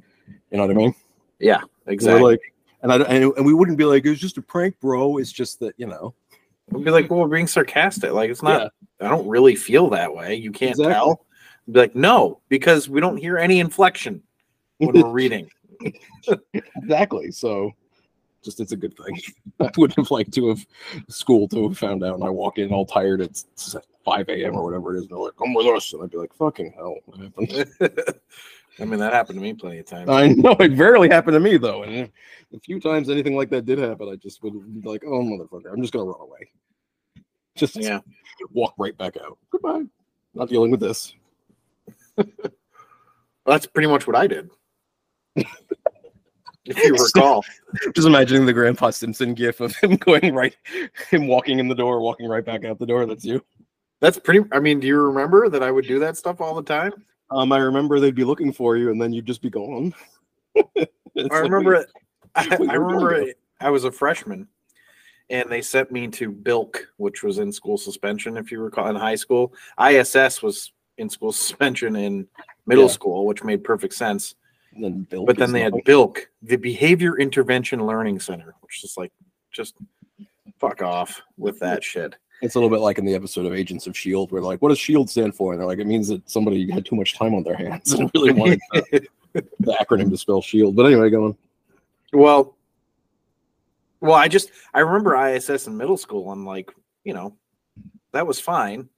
You 0.51 0.57
know 0.57 0.63
what 0.67 0.71
I 0.71 0.75
mean? 0.75 0.93
Yeah, 1.39 1.61
We're 1.85 1.93
exactly. 1.93 2.23
like 2.23 2.53
and 2.83 2.91
I 2.93 2.97
and, 2.97 3.33
and 3.35 3.45
we 3.45 3.53
wouldn't 3.55 3.77
be 3.79 3.85
like, 3.85 4.05
it 4.05 4.09
was 4.11 4.19
just 4.19 4.37
a 4.37 4.41
prank, 4.43 4.79
bro. 4.79 5.17
It's 5.17 5.31
just 5.31 5.59
that, 5.61 5.73
you 5.77 5.87
know. 5.87 6.13
We'll 6.71 6.83
be 6.83 6.91
like, 6.91 7.09
well, 7.09 7.19
we're 7.21 7.27
being 7.27 7.47
sarcastic. 7.47 8.11
Like 8.11 8.29
it's 8.29 8.43
not. 8.43 8.71
I 9.01 9.09
don't 9.09 9.27
really 9.27 9.55
feel 9.55 9.89
that 9.89 10.13
way. 10.13 10.35
You 10.35 10.51
can't 10.51 10.71
Exactly. 10.71 10.93
tell. 10.93 11.25
Be 11.71 11.79
like, 11.79 11.95
no, 11.95 12.41
because 12.47 12.87
we 12.89 13.01
don't 13.01 13.17
hear 13.17 13.37
any 13.39 13.59
inflection 13.59 14.21
when 14.77 14.93
we're 15.01 15.09
reading. 15.11 15.49
exactly. 16.53 17.31
So 17.31 17.71
just 18.45 18.59
it's 18.59 18.71
a 18.71 18.77
good 18.77 18.95
thing. 18.95 19.19
I 19.59 19.69
would 19.77 19.93
have 19.97 20.11
liked 20.11 20.33
to 20.35 20.49
have 20.49 20.65
school 21.09 21.47
to 21.49 21.67
have 21.67 21.77
found 21.77 22.03
out 22.03 22.15
and 22.15 22.23
I 22.23 22.29
walk 22.29 22.57
in 22.57 22.71
all 22.71 22.85
tired 22.85 23.21
at 23.21 23.43
5 24.05 24.29
a.m. 24.29 24.55
or 24.55 24.63
whatever 24.63 24.95
it 24.95 24.99
is. 24.99 25.03
And 25.03 25.11
they're 25.11 25.17
like, 25.17 25.35
come 25.35 25.53
with 25.53 25.67
us. 25.67 25.91
And 25.91 26.03
I'd 26.03 26.11
be 26.11 26.17
like, 26.17 26.33
fucking 26.33 26.73
hell. 26.75 26.95
What 27.05 27.19
happened? 27.19 27.73
I 28.79 28.85
mean, 28.85 28.99
that 28.99 29.13
happened 29.13 29.39
to 29.39 29.41
me 29.41 29.53
plenty 29.53 29.79
of 29.79 29.85
times. 29.85 30.09
I 30.09 30.27
know 30.27 30.55
it 30.59 30.77
rarely 30.77 31.09
happened 31.09 31.35
to 31.35 31.39
me 31.39 31.57
though. 31.57 31.83
And 31.83 32.09
a 32.53 32.59
few 32.59 32.79
times 32.79 33.09
anything 33.09 33.35
like 33.35 33.49
that 33.49 33.65
did 33.65 33.79
happen, 33.79 34.09
I 34.09 34.15
just 34.15 34.43
would 34.43 34.81
be 34.81 34.87
like, 34.87 35.03
oh 35.05 35.21
motherfucker, 35.21 35.71
I'm 35.71 35.81
just 35.81 35.93
gonna 35.93 36.05
run 36.05 36.21
away. 36.21 36.49
Just 37.55 37.77
yeah. 37.77 38.01
walk 38.51 38.73
right 38.77 38.97
back 38.97 39.15
out. 39.17 39.37
Goodbye. 39.49 39.83
Not 40.33 40.49
dealing 40.49 40.71
with 40.71 40.81
this. 40.81 41.13
that's 43.45 43.65
pretty 43.65 43.87
much 43.87 44.05
what 44.05 44.15
I 44.15 44.27
did. 44.27 44.49
If 46.65 46.77
you 46.83 46.95
recall. 46.95 47.43
Just 47.95 48.07
imagining 48.07 48.45
the 48.45 48.53
Grandpa 48.53 48.89
Simpson 48.89 49.33
gif 49.33 49.59
of 49.59 49.75
him 49.75 49.95
going 49.97 50.33
right, 50.33 50.55
him 51.09 51.27
walking 51.27 51.59
in 51.59 51.67
the 51.67 51.75
door, 51.75 52.01
walking 52.01 52.27
right 52.27 52.45
back 52.45 52.65
out 52.65 52.79
the 52.79 52.85
door. 52.85 53.05
That's 53.05 53.25
you. 53.25 53.43
That's 54.01 54.19
pretty 54.19 54.47
I 54.51 54.59
mean, 54.59 54.79
do 54.79 54.87
you 54.87 55.01
remember 55.01 55.49
that 55.49 55.63
I 55.63 55.71
would 55.71 55.87
do 55.87 55.99
that 55.99 56.17
stuff 56.17 56.41
all 56.41 56.55
the 56.55 56.63
time? 56.63 56.93
Um, 57.31 57.51
I 57.51 57.57
remember 57.57 57.99
they'd 57.99 58.13
be 58.13 58.23
looking 58.23 58.53
for 58.53 58.77
you, 58.77 58.91
and 58.91 59.01
then 59.01 59.11
you'd 59.13 59.25
just 59.25 59.41
be 59.41 59.49
gone. 59.49 59.93
I 60.77 60.87
remember 61.39 61.73
it. 61.75 61.89
I, 62.35 62.47
I 62.69 62.73
remember 62.73 63.13
it, 63.13 63.39
I 63.61 63.69
was 63.69 63.85
a 63.85 63.91
freshman 63.91 64.47
and 65.29 65.49
they 65.49 65.61
sent 65.61 65.91
me 65.91 66.07
to 66.07 66.31
Bilk, 66.31 66.87
which 66.97 67.23
was 67.23 67.39
in 67.39 67.51
school 67.51 67.77
suspension, 67.77 68.37
if 68.37 68.51
you 68.51 68.59
recall, 68.59 68.89
in 68.89 68.95
high 68.95 69.15
school. 69.15 69.53
ISS 69.79 70.43
was 70.43 70.71
in 70.97 71.09
school 71.09 71.31
suspension 71.31 71.95
in 71.95 72.27
middle 72.65 72.85
Yeah. 72.85 72.91
school, 72.91 73.25
which 73.25 73.43
made 73.43 73.63
perfect 73.63 73.93
sense. 73.93 74.35
Then 74.83 75.03
Bill 75.09 75.25
But 75.25 75.37
then 75.37 75.51
they 75.51 75.61
had. 75.61 75.73
Bilk, 75.85 76.29
the 76.41 76.55
Behavior 76.57 77.17
Intervention 77.17 77.85
Learning 77.85 78.19
Center, 78.19 78.55
which 78.61 78.83
is 78.83 78.95
like 78.97 79.11
just 79.51 79.75
fuck 80.59 80.81
off 80.81 81.21
with 81.37 81.59
that 81.59 81.83
shit. 81.83 82.15
It's 82.41 82.55
a 82.55 82.59
little 82.59 82.69
bit 82.69 82.81
like 82.81 82.97
in 82.97 83.05
the 83.05 83.15
episode 83.15 83.45
of 83.45 83.53
Agents 83.53 83.87
of 83.87 83.97
Shield, 83.97 84.31
where 84.31 84.41
like, 84.41 84.61
"What 84.61 84.69
does 84.69 84.79
Shield 84.79 85.09
stand 85.09 85.35
for?" 85.35 85.53
And 85.53 85.59
they're 85.59 85.67
like, 85.67 85.79
"It 85.79 85.87
means 85.87 86.07
that 86.09 86.29
somebody 86.29 86.69
had 86.69 86.85
too 86.85 86.95
much 86.95 87.17
time 87.17 87.33
on 87.33 87.43
their 87.43 87.55
hands 87.55 87.93
and 87.93 88.11
really 88.13 88.31
wanted 88.31 88.59
the, 88.73 89.07
the 89.59 89.71
acronym 89.79 90.09
to 90.09 90.17
spell 90.17 90.41
Shield." 90.41 90.75
But 90.75 90.85
anyway, 90.87 91.09
going. 91.09 91.37
Well, 92.11 92.55
well, 94.01 94.15
I 94.15 94.27
just 94.27 94.51
I 94.73 94.81
remember 94.81 95.15
ISS 95.15 95.67
in 95.67 95.77
middle 95.77 95.97
school. 95.97 96.31
and 96.33 96.45
like, 96.45 96.73
you 97.03 97.13
know, 97.13 97.35
that 98.11 98.27
was 98.27 98.39
fine. 98.39 98.89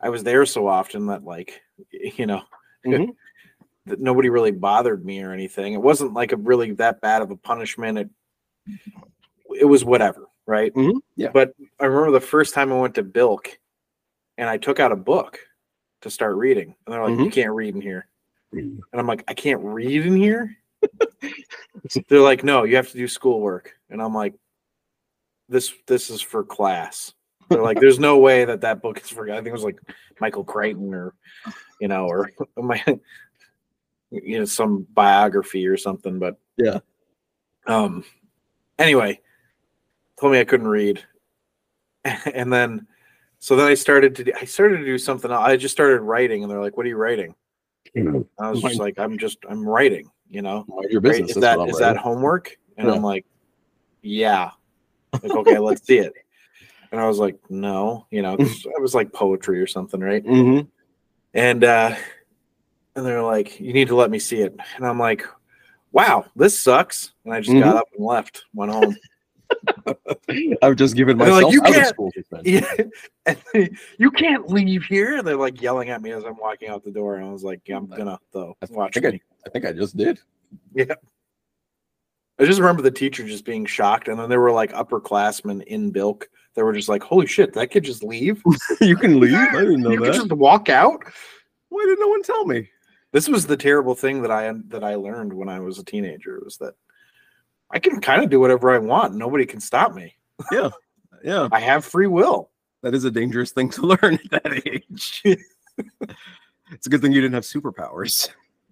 I 0.00 0.10
was 0.10 0.22
there 0.22 0.46
so 0.46 0.68
often 0.68 1.06
that 1.06 1.24
like, 1.24 1.60
you 1.90 2.26
know, 2.26 2.42
Mhm. 2.86 3.08
That 3.88 4.00
nobody 4.00 4.28
really 4.30 4.50
bothered 4.50 5.04
me 5.04 5.22
or 5.22 5.32
anything. 5.32 5.74
It 5.74 5.82
wasn't 5.82 6.14
like 6.14 6.32
a 6.32 6.36
really 6.36 6.72
that 6.72 7.00
bad 7.00 7.22
of 7.22 7.30
a 7.30 7.36
punishment. 7.36 7.98
It 7.98 8.08
it 9.58 9.64
was 9.64 9.84
whatever, 9.84 10.28
right? 10.46 10.72
Mhm, 10.74 11.00
yeah. 11.16 11.30
But 11.32 11.54
I 11.80 11.86
remember 11.86 12.12
the 12.12 12.26
first 12.26 12.54
time 12.54 12.72
I 12.72 12.78
went 12.78 12.94
to 12.96 13.02
Bilk, 13.02 13.58
and 14.36 14.48
I 14.48 14.58
took 14.58 14.78
out 14.80 14.92
a 14.92 14.96
book 14.96 15.38
to 16.02 16.10
start 16.10 16.36
reading, 16.36 16.74
and 16.86 16.92
they're 16.92 17.02
like, 17.02 17.12
Mm-hmm. 17.12 17.24
"You 17.24 17.30
can't 17.30 17.54
read 17.54 17.74
in 17.74 17.80
here," 17.80 18.06
and 18.52 18.82
I'm 18.92 19.06
like, 19.06 19.24
"I 19.28 19.34
can't 19.34 19.60
read 19.62 20.06
in 20.06 20.16
here." 20.16 20.56
they're 22.08 22.20
like, 22.20 22.44
"No, 22.44 22.64
you 22.64 22.76
have 22.76 22.90
to 22.90 22.98
do 22.98 23.08
schoolwork," 23.08 23.74
and 23.90 24.00
I'm 24.00 24.14
like, 24.14 24.34
"This 25.48 25.72
this 25.86 26.10
is 26.10 26.20
for 26.20 26.44
class." 26.44 27.14
They're 27.48 27.62
like, 27.62 27.80
"There's 27.80 27.98
no 27.98 28.18
way 28.18 28.44
that 28.44 28.60
that 28.60 28.82
book 28.82 29.00
is 29.00 29.08
for." 29.08 29.30
I 29.30 29.36
think 29.36 29.48
it 29.48 29.52
was 29.52 29.64
like 29.64 29.80
Michael 30.20 30.44
Crichton 30.44 30.92
or, 30.94 31.14
you 31.80 31.88
know, 31.88 32.06
or 32.06 32.30
my, 32.56 32.82
you 34.10 34.38
know, 34.38 34.44
some 34.44 34.86
biography 34.94 35.66
or 35.66 35.76
something. 35.76 36.18
But 36.18 36.38
Yeah. 36.56 36.80
Um. 37.66 38.04
Anyway, 38.78 39.20
told 40.20 40.32
me 40.32 40.40
I 40.40 40.44
couldn't 40.44 40.68
read, 40.68 41.02
and 42.04 42.52
then, 42.52 42.86
so 43.40 43.56
then 43.56 43.66
I 43.66 43.74
started 43.74 44.14
to 44.16 44.24
do, 44.24 44.32
I 44.40 44.44
started 44.44 44.78
to 44.78 44.84
do 44.84 44.98
something. 44.98 45.30
else. 45.30 45.44
I 45.44 45.56
just 45.56 45.74
started 45.74 46.00
writing, 46.00 46.42
and 46.42 46.50
they're 46.50 46.60
like, 46.60 46.76
"What 46.76 46.86
are 46.86 46.88
you 46.88 46.96
writing?" 46.96 47.34
you 47.94 48.04
know 48.04 48.26
I 48.38 48.50
was 48.50 48.60
just 48.62 48.78
like, 48.78 48.98
"I'm 48.98 49.18
just 49.18 49.38
I'm 49.48 49.66
writing," 49.66 50.10
you 50.28 50.42
know. 50.42 50.64
Your 50.90 51.00
Right? 51.00 51.12
business. 51.12 51.30
Is 51.30 51.36
that's 51.40 51.58
that 51.58 51.68
is 51.68 51.78
that 51.78 51.96
homework? 51.96 52.56
And 52.76 52.88
Yeah. 52.88 52.94
I'm 52.94 53.02
like, 53.02 53.26
yeah. 54.02 54.50
Like, 55.12 55.34
okay, 55.34 55.58
let's 55.58 55.84
see 55.86 55.98
it. 55.98 56.12
And 56.92 57.00
I 57.00 57.06
was 57.06 57.18
like, 57.18 57.36
no, 57.50 58.06
you 58.10 58.22
know 58.22 58.34
it 58.38 58.80
was 58.80 58.94
like 58.94 59.12
poetry 59.12 59.60
or 59.60 59.66
something, 59.66 60.00
right? 60.00 60.24
Mhm. 60.24 60.68
And 61.34 61.64
uh 61.64 61.96
and 62.96 63.06
they're 63.06 63.22
like, 63.22 63.60
you 63.60 63.72
need 63.72 63.88
to 63.88 63.94
let 63.96 64.10
me 64.10 64.18
see 64.18 64.40
it. 64.42 64.56
And 64.76 64.86
I'm 64.86 64.98
like, 64.98 65.24
wow, 65.92 66.24
this 66.36 66.58
sucks. 66.58 67.12
And 67.24 67.32
I 67.34 67.40
just 67.40 67.52
got 67.52 67.74
Mhm. 67.74 67.78
up 67.78 67.88
and 67.96 68.04
left, 68.06 68.44
went 68.54 68.72
home. 68.72 68.96
I've 70.62 70.76
just 70.76 70.94
given 70.94 71.16
they're 71.16 71.28
like, 71.30 71.44
myself 71.44 71.52
"You 71.54 71.62
out 71.62 71.68
of 71.68 71.74
can't- 71.74 71.88
school 71.88 72.10
suspension. 72.12 72.64
yeah. 73.26 73.34
They, 73.54 73.70
you 73.98 74.10
can't 74.10 74.48
leave 74.50 74.84
here. 74.84 75.16
And 75.18 75.26
they're 75.26 75.36
like 75.36 75.62
yelling 75.62 75.88
at 75.90 76.02
me 76.02 76.10
as 76.12 76.24
I'm 76.24 76.36
walking 76.36 76.68
out 76.68 76.84
the 76.84 76.90
door. 76.90 77.16
And 77.16 77.26
I 77.26 77.32
was 77.32 77.44
like, 77.44 77.60
yeah, 77.66 77.76
I'm 77.76 77.86
gonna 77.86 78.18
though. 78.32 78.56
I 78.62 78.66
Watch 78.70 78.94
think 78.94 79.06
I- 79.06 79.10
me. 79.12 79.22
I 79.46 79.50
think 79.50 79.64
I 79.64 79.72
just 79.72 79.96
did. 79.96 80.18
Yeah. 80.74 80.94
I 82.40 82.44
just 82.44 82.60
remember 82.60 82.82
the 82.82 82.90
teacher 82.90 83.26
just 83.26 83.44
being 83.44 83.66
shocked, 83.66 84.06
and 84.06 84.16
then 84.18 84.28
there 84.28 84.40
were 84.40 84.52
like 84.52 84.72
upperclassmen 84.72 85.64
in 85.64 85.90
Bilk 85.90 86.28
that 86.54 86.64
were 86.64 86.72
just 86.72 86.88
like, 86.88 87.02
"Holy 87.02 87.26
shit, 87.26 87.52
that 87.54 87.68
kid 87.72 87.82
just 87.82 88.04
leave? 88.04 88.40
you 88.80 88.94
can 88.96 89.18
leave. 89.18 89.34
I 89.34 89.50
didn't 89.60 89.80
know 89.80 89.90
you 89.90 89.98
could 89.98 90.08
that. 90.08 90.14
just 90.14 90.32
walk 90.32 90.68
out." 90.68 91.02
Why 91.70 91.82
didn't 91.84 91.98
no 92.00 92.08
one 92.08 92.22
tell 92.22 92.44
me? 92.44 92.68
This 93.12 93.28
was 93.28 93.46
the 93.46 93.56
terrible 93.56 93.94
thing 93.94 94.22
that 94.22 94.30
I 94.30 94.52
that 94.68 94.84
I 94.84 94.94
learned 94.96 95.32
when 95.32 95.48
I 95.48 95.60
was 95.60 95.78
a 95.78 95.84
teenager 95.84 96.40
was 96.44 96.58
that 96.58 96.74
I 97.70 97.78
can 97.78 98.00
kind 98.00 98.22
of 98.22 98.30
do 98.30 98.40
whatever 98.40 98.70
I 98.70 98.78
want. 98.78 99.14
Nobody 99.14 99.46
can 99.46 99.60
stop 99.60 99.94
me. 99.94 100.14
Yeah, 100.52 100.70
Yeah. 101.24 101.48
I 101.50 101.60
have 101.60 101.84
free 101.84 102.06
will. 102.06 102.50
that 102.82 102.94
is 102.94 103.04
a 103.04 103.10
dangerous 103.10 103.50
thing 103.50 103.70
to 103.70 103.82
learn 103.86 104.14
at 104.32 104.42
that 104.42 104.62
age. 104.66 105.22
it's 105.24 106.86
a 106.86 106.90
good 106.90 107.00
thing 107.02 107.12
you 107.12 107.20
didn't 107.20 107.34
have 107.34 107.44
superpowers. 107.44 108.28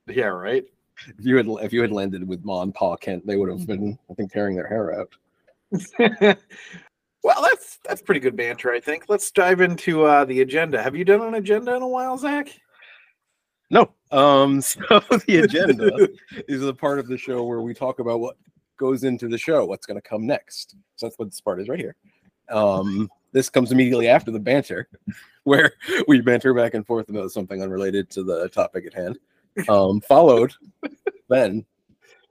Yeah, 0.06 0.26
right. 0.26 0.64
If 1.18 1.24
you 1.26 1.36
had 1.36 1.46
if 1.64 1.72
you 1.72 1.82
had 1.82 1.90
landed 1.92 2.26
with 2.26 2.44
Ma 2.44 2.62
and 2.62 2.74
Pa 2.74 2.96
Kent, 2.96 3.26
they 3.26 3.36
would 3.36 3.50
have 3.50 3.66
been, 3.66 3.98
I 4.10 4.14
think, 4.14 4.32
tearing 4.32 4.54
their 4.56 4.66
hair 4.68 4.98
out. 5.00 5.12
well, 7.22 7.42
that's 7.42 7.78
that's 7.84 8.02
pretty 8.02 8.20
good 8.20 8.36
banter, 8.36 8.72
I 8.72 8.80
think. 8.80 9.04
Let's 9.08 9.30
dive 9.30 9.60
into 9.60 10.04
uh, 10.04 10.24
the 10.24 10.40
agenda. 10.42 10.82
Have 10.82 10.94
you 10.96 11.04
done 11.04 11.22
an 11.22 11.34
agenda 11.34 11.74
in 11.74 11.82
a 11.82 11.88
while, 11.88 12.16
Zac? 12.16 12.48
No. 13.70 13.90
Um, 14.10 14.60
so 14.60 14.78
the 15.26 15.40
agenda 15.44 16.08
is 16.48 16.60
the 16.60 16.74
part 16.74 16.98
of 16.98 17.08
the 17.08 17.18
show 17.18 17.44
where 17.44 17.60
we 17.60 17.74
talk 17.74 17.98
about 17.98 18.20
what 18.20 18.36
goes 18.76 19.04
into 19.04 19.28
the 19.28 19.38
show, 19.38 19.64
what's 19.64 19.86
going 19.86 20.00
to 20.00 20.08
come 20.08 20.26
next. 20.26 20.76
So 20.96 21.06
that's 21.06 21.18
what 21.18 21.30
this 21.30 21.40
part 21.40 21.60
is 21.60 21.68
right 21.68 21.78
here. 21.78 21.96
Um, 22.48 23.10
this 23.32 23.50
comes 23.50 23.72
immediately 23.72 24.08
after 24.08 24.30
the 24.30 24.38
banter, 24.38 24.88
where 25.44 25.72
we 26.08 26.20
banter 26.20 26.54
back 26.54 26.74
and 26.74 26.86
forth 26.86 27.08
about 27.08 27.32
something 27.32 27.62
unrelated 27.62 28.10
to 28.10 28.22
the 28.22 28.48
topic 28.48 28.86
at 28.86 28.94
hand. 28.94 29.18
Um, 29.68 30.00
followed 30.02 30.52
then 31.28 31.64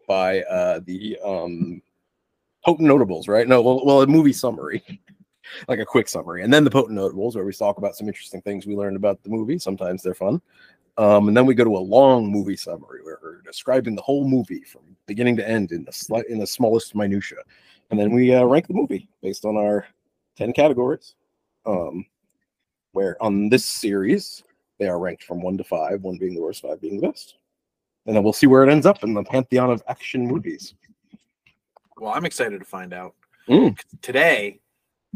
by 0.08 0.42
uh, 0.44 0.80
the 0.86 1.18
um, 1.24 1.82
potent 2.63 2.88
notables, 2.88 3.27
right? 3.27 3.48
No, 3.48 3.62
well, 3.62 3.86
well, 3.86 4.01
a 4.01 4.08
movie 4.08 4.34
summary, 4.34 4.84
like 5.68 5.80
a 5.80 5.86
quick 5.86 6.08
summary, 6.08 6.44
and 6.44 6.54
then 6.54 6.63
the 6.63 6.70
potent 6.70 6.96
notables, 6.96 7.36
where 7.36 7.46
we 7.46 7.51
talk 7.54 7.77
about 7.77 7.96
some 7.96 8.08
interesting 8.08 8.42
things 8.42 8.65
we 8.65 8.75
learned 8.75 8.96
about 8.96 9.22
the 9.24 9.30
movie. 9.30 9.58
Sometimes 9.58 10.04
they're 10.04 10.13
fun. 10.13 10.42
Um, 10.98 11.28
and 11.28 11.36
then 11.36 11.46
we 11.46 11.56
go 11.56 11.66
to 11.66 11.75
a 11.75 11.80
long 11.80 12.32
movie 12.32 12.56
summary 12.56 13.04
where 13.04 13.20
we're 13.22 13.42
describing 13.42 13.96
the 13.96 14.02
whole 14.02 14.28
movie 14.28 14.62
from 14.62 14.82
beginning 15.08 15.36
to 15.38 15.48
end 15.48 15.72
in 15.72 15.84
the 15.84 15.92
slight 15.92 16.28
in 16.28 16.40
the 16.40 16.48
smallest 16.48 16.96
minutia, 16.96 17.40
and 17.92 18.00
then 18.00 18.12
we 18.12 18.34
uh, 18.34 18.46
rank 18.46 18.68
the 18.68 18.74
movie 18.74 19.10
based 19.22 19.44
on 19.44 19.58
our 19.58 19.86
ten 20.38 20.54
categories. 20.54 21.16
Um, 21.66 22.06
where 22.94 23.22
on 23.22 23.50
this 23.50 23.66
series 23.66 24.44
they 24.80 24.88
are 24.88 25.00
ranked 25.00 25.24
from 25.24 25.42
one 25.42 25.58
to 25.58 25.64
five, 25.64 26.02
one 26.02 26.18
being 26.18 26.34
the 26.34 26.42
worst, 26.42 26.62
five 26.62 26.80
being 26.80 27.02
the 27.02 27.08
best, 27.08 27.36
and 28.06 28.16
then 28.16 28.24
we'll 28.24 28.34
see 28.34 28.48
where 28.48 28.64
it 28.64 28.72
ends 28.72 28.86
up 28.86 29.04
in 29.04 29.14
the 29.14 29.24
pantheon 29.24 29.72
of 29.72 29.84
action 29.88 30.25
movies. 30.25 30.75
Well, 31.98 32.14
I'm 32.14 32.25
excited 32.25 32.60
to 32.60 32.66
find 32.66 32.94
out. 32.94 33.16
Mm. 33.50 33.78
Today, 34.02 34.60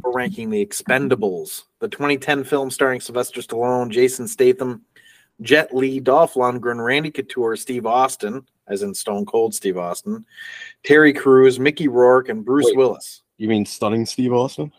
we're 0.01 0.11
ranking 0.11 0.49
the 0.49 0.65
Expendables, 0.65 1.63
the 1.79 1.87
2010 1.87 2.43
film 2.43 2.71
starring 2.71 3.01
Sylvester 3.01 3.41
Stallone, 3.41 3.89
Jason 3.89 4.27
Statham, 4.27 4.83
Jet 5.41 5.73
Li, 5.73 5.99
Dolph 5.99 6.33
Lundgren, 6.33 6.83
Randy 6.83 7.11
Couture, 7.11 7.55
Steve 7.55 7.85
Austin, 7.85 8.45
as 8.67 8.83
in 8.83 8.93
Stone 8.93 9.25
Cold 9.25 9.53
Steve 9.53 9.77
Austin, 9.77 10.25
Terry 10.83 11.13
Crews, 11.13 11.59
Mickey 11.59 11.87
Rourke, 11.87 12.29
and 12.29 12.43
Bruce 12.43 12.65
Wait. 12.67 12.77
Willis. 12.77 13.23
You 13.37 13.47
mean 13.47 13.65
stunning 13.65 14.05
Steve 14.05 14.33
Austin? 14.33 14.71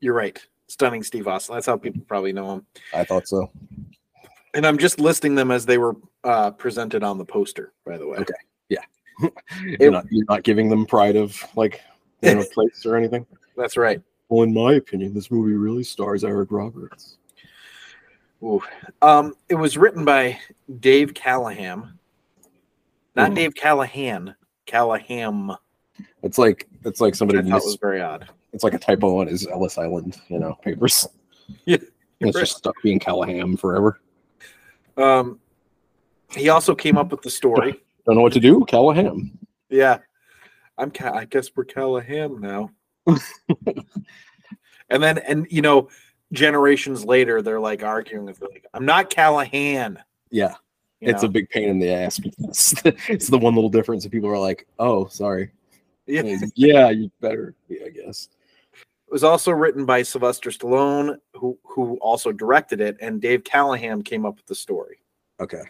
You're 0.00 0.14
right. 0.14 0.40
Stunning 0.68 1.02
Steve 1.02 1.28
Austin. 1.28 1.54
That's 1.54 1.66
how 1.66 1.76
people 1.76 2.02
probably 2.06 2.32
know 2.32 2.54
him. 2.54 2.66
I 2.94 3.04
thought 3.04 3.28
so. 3.28 3.50
And 4.54 4.66
I'm 4.66 4.78
just 4.78 4.98
listing 4.98 5.34
them 5.34 5.50
as 5.50 5.66
they 5.66 5.78
were 5.78 5.96
uh, 6.24 6.50
presented 6.52 7.02
on 7.02 7.18
the 7.18 7.24
poster, 7.24 7.72
by 7.84 7.98
the 7.98 8.06
way. 8.06 8.18
Okay. 8.18 8.34
You're 9.80 9.90
not 9.90 10.06
you're 10.10 10.24
not 10.28 10.42
giving 10.42 10.68
them 10.68 10.86
pride 10.86 11.16
of 11.16 11.36
like 11.56 11.82
you 12.22 12.34
know, 12.34 12.44
place 12.52 12.84
or 12.86 12.96
anything. 12.96 13.26
That's 13.56 13.76
right. 13.76 14.00
Well, 14.28 14.42
in 14.42 14.52
my 14.52 14.74
opinion, 14.74 15.14
this 15.14 15.30
movie 15.30 15.54
really 15.54 15.82
stars 15.82 16.22
Eric 16.22 16.52
Roberts. 16.52 17.18
Ooh. 18.42 18.62
Um, 19.02 19.34
it 19.48 19.54
was 19.56 19.76
written 19.76 20.04
by 20.04 20.38
Dave 20.80 21.12
Callaham, 21.14 21.98
not 23.16 23.28
Hmm. 23.30 23.34
Dave 23.34 23.54
Callahan, 23.54 24.34
Callaham. 24.66 25.52
It's 26.22 26.38
like 26.38 26.68
it's 26.84 27.00
like 27.00 27.14
somebody 27.14 27.42
mis- 27.42 27.64
was 27.64 27.76
very 27.80 28.00
odd. 28.00 28.28
it's 28.52 28.62
like 28.64 28.74
a 28.74 28.78
typo 28.78 29.20
on 29.20 29.26
his 29.26 29.46
Ellis 29.46 29.78
Island, 29.78 30.16
you 30.28 30.38
know, 30.38 30.54
papers. 30.62 31.06
Yeah, 31.64 31.78
it's 32.20 32.36
right. 32.36 32.42
just 32.42 32.58
stuck 32.58 32.74
being 32.82 32.98
Callahan 32.98 33.56
forever. 33.56 34.00
Um, 34.98 35.40
he 36.30 36.50
also 36.50 36.74
came 36.74 36.98
up 36.98 37.10
with 37.10 37.22
the 37.22 37.30
story. 37.30 37.72
Don't 38.06 38.16
know 38.16 38.20
what 38.22 38.34
to 38.34 38.40
do. 38.40 38.66
Callahan. 38.66 39.30
Yeah, 39.70 39.98
I'm. 40.76 40.90
Ca- 40.90 41.14
I 41.14 41.24
guess 41.24 41.50
we're 41.56 41.64
Callahan 41.64 42.38
now. 42.40 42.70
and 44.90 45.02
then, 45.02 45.18
and 45.18 45.46
you 45.50 45.62
know, 45.62 45.88
generations 46.32 47.04
later, 47.04 47.42
they're 47.42 47.60
like 47.60 47.82
arguing 47.82 48.26
with 48.26 48.40
like, 48.40 48.66
"I'm 48.74 48.84
not 48.84 49.10
Callahan." 49.10 49.98
Yeah. 50.30 50.54
you 51.00 51.10
it's 51.10 51.22
know? 51.22 51.28
a 51.28 51.32
big 51.32 51.48
pain 51.48 51.68
in 51.68 51.78
the 51.78 51.90
ass. 51.90 52.20
It's 52.24 52.70
the, 52.82 52.96
it's 53.08 53.28
the 53.28 53.38
one 53.38 53.54
little 53.54 53.70
difference 53.70 54.04
that 54.04 54.12
people 54.12 54.30
are 54.30 54.38
like, 54.38 54.66
"Oh, 54.78 55.06
sorry." 55.06 55.50
yeah. 56.06 56.36
yeah, 56.54 56.90
you 56.90 57.10
better. 57.20 57.54
be, 57.68 57.82
I 57.84 57.90
guess. 57.90 58.28
It 58.72 59.12
was 59.12 59.24
also 59.24 59.52
written 59.52 59.86
by 59.86 60.02
Sylvester 60.02 60.50
Stallone, 60.50 61.18
who 61.34 61.58
who 61.64 61.96
also 61.98 62.32
directed 62.32 62.80
it, 62.80 62.96
and 63.00 63.20
Dave 63.20 63.44
Callaham 63.44 64.02
came 64.02 64.26
up 64.26 64.36
with 64.36 64.46
the 64.46 64.54
story. 64.54 65.00
Okay. 65.40 65.62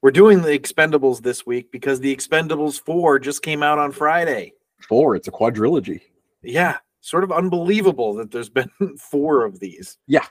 We're 0.00 0.10
doing 0.12 0.42
the 0.42 0.56
Expendables 0.56 1.22
this 1.22 1.44
week 1.44 1.72
because 1.72 1.98
the 1.98 2.14
Expendables 2.14 2.80
4 2.80 3.18
just 3.18 3.42
came 3.42 3.64
out 3.64 3.80
on 3.80 3.90
Friday. 3.90 4.52
Four. 4.80 5.16
It's 5.16 5.26
a 5.26 5.32
quadrilogy. 5.32 6.00
Yeah, 6.40 6.78
sort 7.00 7.24
of 7.24 7.32
unbelievable 7.32 8.14
that 8.14 8.30
there's 8.30 8.48
been 8.48 8.70
four 8.98 9.44
of 9.44 9.58
these. 9.60 9.98
Yeah. 10.06 10.26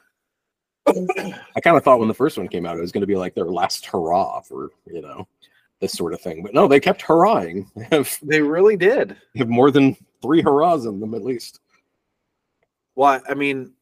I 0.87 1.59
kind 1.61 1.75
of 1.75 1.83
thought 1.83 1.99
when 1.99 2.07
the 2.07 2.13
first 2.13 2.37
one 2.37 2.47
came 2.47 2.65
out, 2.65 2.77
it 2.77 2.81
was 2.81 2.93
going 2.93 3.01
to 3.01 3.07
be 3.07 3.17
like 3.17 3.35
their 3.35 3.45
last 3.45 3.85
hurrah 3.85 4.39
for 4.41 4.69
you 4.85 5.01
know 5.01 5.27
this 5.81 5.91
sort 5.93 6.13
of 6.13 6.21
thing. 6.21 6.41
But 6.43 6.53
no, 6.53 6.67
they 6.67 6.79
kept 6.79 7.01
hurrahing. 7.01 7.69
They 7.91 8.03
They 8.23 8.41
really 8.41 8.77
did. 8.77 9.09
they 9.33 9.39
have 9.39 9.49
more 9.49 9.69
than 9.69 9.97
three 10.21 10.41
hurrahs 10.41 10.85
in 10.85 10.99
them 10.99 11.13
at 11.13 11.23
least. 11.23 11.59
Well, 12.95 13.21
I 13.29 13.33
mean, 13.33 13.73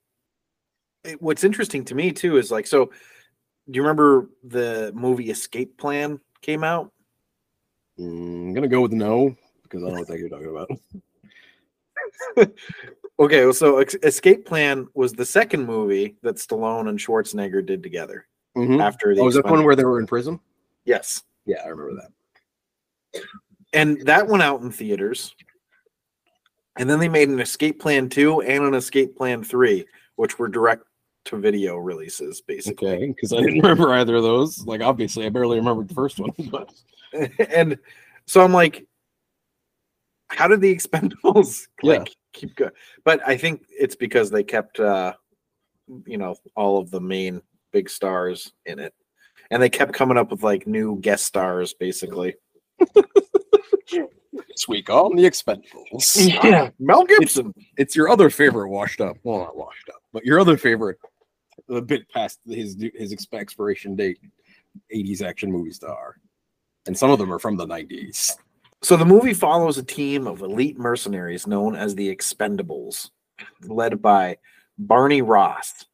it- 1.03 1.21
what's 1.21 1.43
interesting 1.43 1.85
to 1.85 1.95
me 1.95 2.11
too 2.11 2.37
is 2.37 2.49
like, 2.51 2.65
so 2.67 2.85
do 2.85 3.77
you 3.77 3.81
remember 3.81 4.29
the 4.43 4.91
movie 4.95 5.29
Escape 5.29 5.77
Plan 5.77 6.19
came 6.41 6.63
out? 6.63 6.91
Mm, 7.99 8.47
I'm 8.47 8.53
gonna 8.55 8.67
go 8.67 8.81
with 8.81 8.91
no 8.93 9.35
because 9.63 9.83
I 9.83 9.85
don't 9.85 9.93
know 9.93 9.99
what 9.99 10.07
the 10.07 10.13
heck 10.13 10.19
you're 10.21 10.29
talking 10.29 10.49
about. 10.49 10.69
Okay, 13.17 13.49
so 13.53 13.79
Escape 13.79 14.45
Plan 14.45 14.87
was 14.93 15.13
the 15.13 15.23
second 15.25 15.65
movie 15.65 16.17
that 16.21 16.35
Stallone 16.35 16.89
and 16.89 16.99
Schwarzenegger 16.99 17.65
did 17.65 17.81
together 17.81 18.27
Mhm. 18.57 18.81
after 18.81 19.15
the. 19.15 19.21
Oh, 19.21 19.25
was 19.25 19.35
that 19.35 19.45
one 19.45 19.63
where 19.63 19.73
they 19.75 19.85
were 19.85 19.99
in 19.99 20.05
prison? 20.05 20.37
Yes, 20.83 21.23
Yeah, 21.45 21.61
I 21.63 21.69
remember 21.69 22.01
that. 22.01 23.21
and 23.71 24.01
that 24.05 24.27
went 24.27 24.43
out 24.43 24.61
in 24.61 24.69
theaters. 24.71 25.33
And 26.77 26.89
then 26.89 26.99
they 26.99 27.07
made 27.07 27.29
an 27.29 27.39
Escape 27.39 27.79
Plan 27.79 28.09
two 28.09 28.41
and 28.41 28.65
an 28.65 28.73
Escape 28.73 29.15
Plan 29.15 29.41
three, 29.45 29.85
which 30.17 30.37
were 30.37 30.49
direct 30.49 30.83
to 31.25 31.37
video 31.37 31.77
releases, 31.77 32.41
basically. 32.41 32.89
Okay, 32.89 33.07
because 33.07 33.31
I 33.31 33.37
didn't 33.37 33.61
remember 33.63 33.93
either 33.93 34.17
of 34.17 34.23
those. 34.23 34.65
Like, 34.65 34.81
obviously, 34.81 35.25
I 35.25 35.29
barely 35.29 35.57
remembered 35.57 35.87
the 35.87 35.95
first 35.95 36.19
one, 36.19 36.31
but 36.51 36.73
and 37.49 37.77
so 38.25 38.41
I'm 38.41 38.51
like, 38.51 38.85
how 40.35 40.47
did 40.47 40.61
the 40.61 40.73
Expendables 40.75 41.67
Yeah. 41.83 41.99
like 41.99 42.15
keep 42.33 42.55
going? 42.55 42.71
But 43.03 43.21
I 43.27 43.37
think 43.37 43.63
it's 43.69 43.95
because 43.95 44.29
they 44.29 44.43
kept, 44.43 44.79
uh, 44.79 45.13
you 46.05 46.17
know, 46.17 46.35
all 46.55 46.77
of 46.79 46.91
the 46.91 47.01
main 47.01 47.41
big 47.71 47.89
stars 47.89 48.51
in 48.65 48.79
it, 48.79 48.93
and 49.51 49.61
they 49.61 49.69
kept 49.69 49.93
coming 49.93 50.17
up 50.17 50.31
with 50.31 50.43
like 50.43 50.67
new 50.67 50.97
guest 51.01 51.25
stars, 51.25 51.73
basically. 51.73 52.35
this 54.47 54.67
week 54.67 54.89
on 54.89 55.15
the 55.15 55.23
Expendables. 55.23 56.27
Yeah, 56.43 56.69
Mel 56.79 57.03
Gibson. 57.05 57.53
it's 57.77 57.95
your 57.95 58.09
other 58.09 58.29
favorite 58.29 58.69
washed 58.69 59.01
up. 59.01 59.17
Well, 59.23 59.39
not 59.39 59.57
washed 59.57 59.89
up, 59.89 60.01
but 60.13 60.25
your 60.25 60.39
other 60.39 60.57
favorite, 60.57 60.97
a 61.69 61.81
bit 61.81 62.09
past 62.09 62.39
his 62.47 62.75
his 62.95 63.15
expiration 63.33 63.95
date, 63.95 64.19
'80s 64.93 65.21
action 65.21 65.51
movie 65.51 65.71
star, 65.71 66.15
and 66.87 66.97
some 66.97 67.11
of 67.11 67.19
them 67.19 67.31
are 67.33 67.39
from 67.39 67.57
the 67.57 67.65
'90s. 67.67 68.31
So 68.85 68.95
the 68.95 69.03
movie 69.03 69.33
follows 69.33 69.79
a 69.79 69.83
team 69.83 70.27
of 70.27 70.41
elite 70.41 70.77
mercenaries 70.77 71.47
known 71.47 71.75
as 71.75 71.95
the 71.95 72.15
Expendables, 72.15 73.09
led 73.63 73.99
by 73.99 74.37
Barney 74.77 75.23
Ross. 75.23 75.87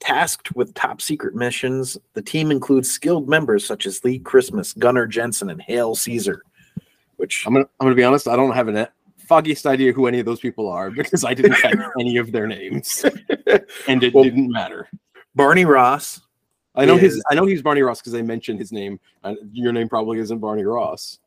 Tasked 0.00 0.56
with 0.56 0.74
top 0.74 1.00
secret 1.00 1.36
missions, 1.36 1.96
the 2.14 2.20
team 2.22 2.50
includes 2.50 2.90
skilled 2.90 3.28
members 3.28 3.64
such 3.64 3.86
as 3.86 4.02
Lee 4.02 4.18
Christmas, 4.18 4.72
Gunnar 4.72 5.06
Jensen, 5.06 5.48
and 5.48 5.62
Hale 5.62 5.94
Caesar. 5.94 6.42
Which 7.18 7.46
I'm 7.46 7.52
gonna 7.52 7.66
I'm 7.78 7.84
gonna 7.84 7.94
be 7.94 8.02
honest. 8.02 8.26
I 8.26 8.34
don't 8.34 8.50
have 8.52 8.66
an 8.66 8.88
foggiest 9.28 9.64
idea 9.64 9.92
who 9.92 10.08
any 10.08 10.18
of 10.18 10.26
those 10.26 10.40
people 10.40 10.68
are 10.68 10.90
because 11.02 11.24
I 11.24 11.34
didn't 11.34 11.54
catch 11.54 11.78
any 12.00 12.16
of 12.16 12.32
their 12.32 12.48
names, 12.48 13.04
and 13.86 14.02
it 14.02 14.12
Well- 14.12 14.24
didn't 14.24 14.50
matter. 14.50 14.88
Barney 15.36 15.66
Ross, 15.66 16.20
I 16.74 16.84
know 16.84 16.96
his 16.96 17.22
I 17.30 17.36
know 17.36 17.46
he's 17.46 17.62
Barney 17.62 17.82
Ross 17.82 18.00
because 18.00 18.12
they 18.12 18.22
mentioned 18.22 18.58
his 18.58 18.72
name. 18.72 18.98
And 19.22 19.38
your 19.52 19.72
name 19.72 19.88
probably 19.88 20.18
isn't 20.18 20.40
Barney 20.40 20.64
Ross. 20.64 21.20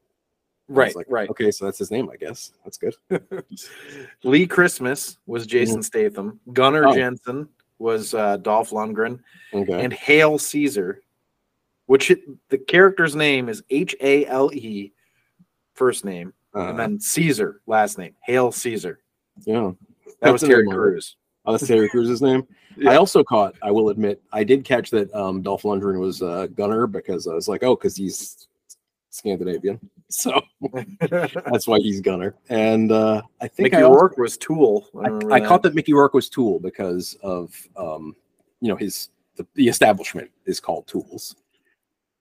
Was 0.67 0.78
right, 0.78 0.95
like, 0.95 1.06
right. 1.10 1.30
Okay, 1.30 1.51
so 1.51 1.65
that's 1.65 1.78
his 1.78 1.91
name, 1.91 2.10
I 2.10 2.15
guess. 2.15 2.51
That's 2.63 2.78
good. 2.78 2.95
Lee 4.23 4.47
Christmas 4.47 5.17
was 5.28 5.45
Jason 5.45 5.84
Statham. 5.84 6.39
Gunnar 6.54 6.88
Oh. 6.88 6.93
Jensen 6.95 7.47
was 7.78 8.13
uh, 8.13 8.38
Dolph 8.38 8.71
Lundgren, 8.71 9.19
Okay. 9.54 9.84
and 9.84 9.93
Hale 9.93 10.39
Caesar, 10.39 11.01
which 11.86 12.10
it, 12.10 12.21
the 12.49 12.58
character's 12.58 13.15
name 13.15 13.47
is 13.49 13.62
H 13.69 13.95
A 14.01 14.25
L 14.25 14.49
E, 14.54 14.91
first 15.75 16.04
name, 16.06 16.34
and 16.54 16.69
Uh, 16.69 16.73
then 16.73 16.99
Caesar, 16.99 17.62
last 17.67 17.97
name, 17.97 18.15
Hale 18.23 18.51
Caesar. 18.51 18.99
yeah. 19.45 19.71
That 20.21 20.32
was 20.32 20.41
That's 20.41 20.49
Terry. 20.49 20.67
Crews. 20.67 21.17
Oh, 21.45 21.51
that's 21.51 21.67
Terry 21.67 21.89
Crews's 21.89 22.21
name. 22.21 22.47
Yeah. 22.78 22.91
I 22.91 22.95
also 22.97 23.23
caught, 23.23 23.56
I 23.62 23.71
will 23.71 23.88
admit, 23.88 24.21
I 24.34 24.43
did 24.43 24.65
catch 24.65 24.89
that 24.91 25.13
um, 25.15 25.41
Dolph 25.41 25.62
Lundgren 25.63 25.97
was 25.97 26.21
uh, 26.21 26.47
Gunnar 26.56 26.88
because 26.88 27.25
I 27.25 27.34
was 27.34 27.47
like, 27.47 27.63
oh, 27.63 27.73
because 27.73 27.95
he's 27.95 28.49
Scandinavian. 29.12 29.80
So 30.17 30.41
that's 31.51 31.67
why 31.67 31.80
he's 31.80 31.99
Gunnar. 31.99 32.36
And 32.49 32.91
uh, 32.91 33.21
I 33.41 33.47
think 33.49 33.71
Mickey 33.73 33.78
I, 33.78 33.82
also- 33.84 33.99
Rourke 33.99 34.17
was 34.17 34.38
Tool. 34.38 34.88
I, 35.30 35.36
I 35.36 35.39
caught 35.45 35.62
that 35.63 35.75
Mickey 35.75 35.93
Rourke 35.93 36.13
was 36.13 36.30
Tool 36.30 36.60
because 36.60 37.17
of, 37.21 37.54
um, 37.75 38.15
you 38.62 38.69
know, 38.69 38.75
his 38.78 39.10
the, 39.36 39.45
the 39.56 39.67
establishment 39.67 40.32
is 40.45 40.60
called 40.62 40.88
Tools. 40.88 41.36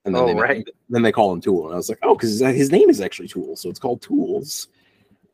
And 0.05 0.15
then, 0.15 0.23
Oh, 0.25 0.27
they, 0.27 0.35
right. 0.35 0.69
then 0.91 1.03
they 1.03 1.13
call 1.13 1.33
him 1.33 1.41
Tool. 1.41 1.67
And 1.67 1.75
I 1.75 1.77
was 1.77 1.89
like, 1.89 2.01
oh, 2.03 2.15
because 2.17 2.41
his 2.41 2.73
name 2.73 2.91
is 2.91 3.01
actually 3.01 3.29
Tool. 3.29 3.55
So 3.55 3.69
it's 3.71 3.79
called 3.79 4.03
Tools. 4.03 4.69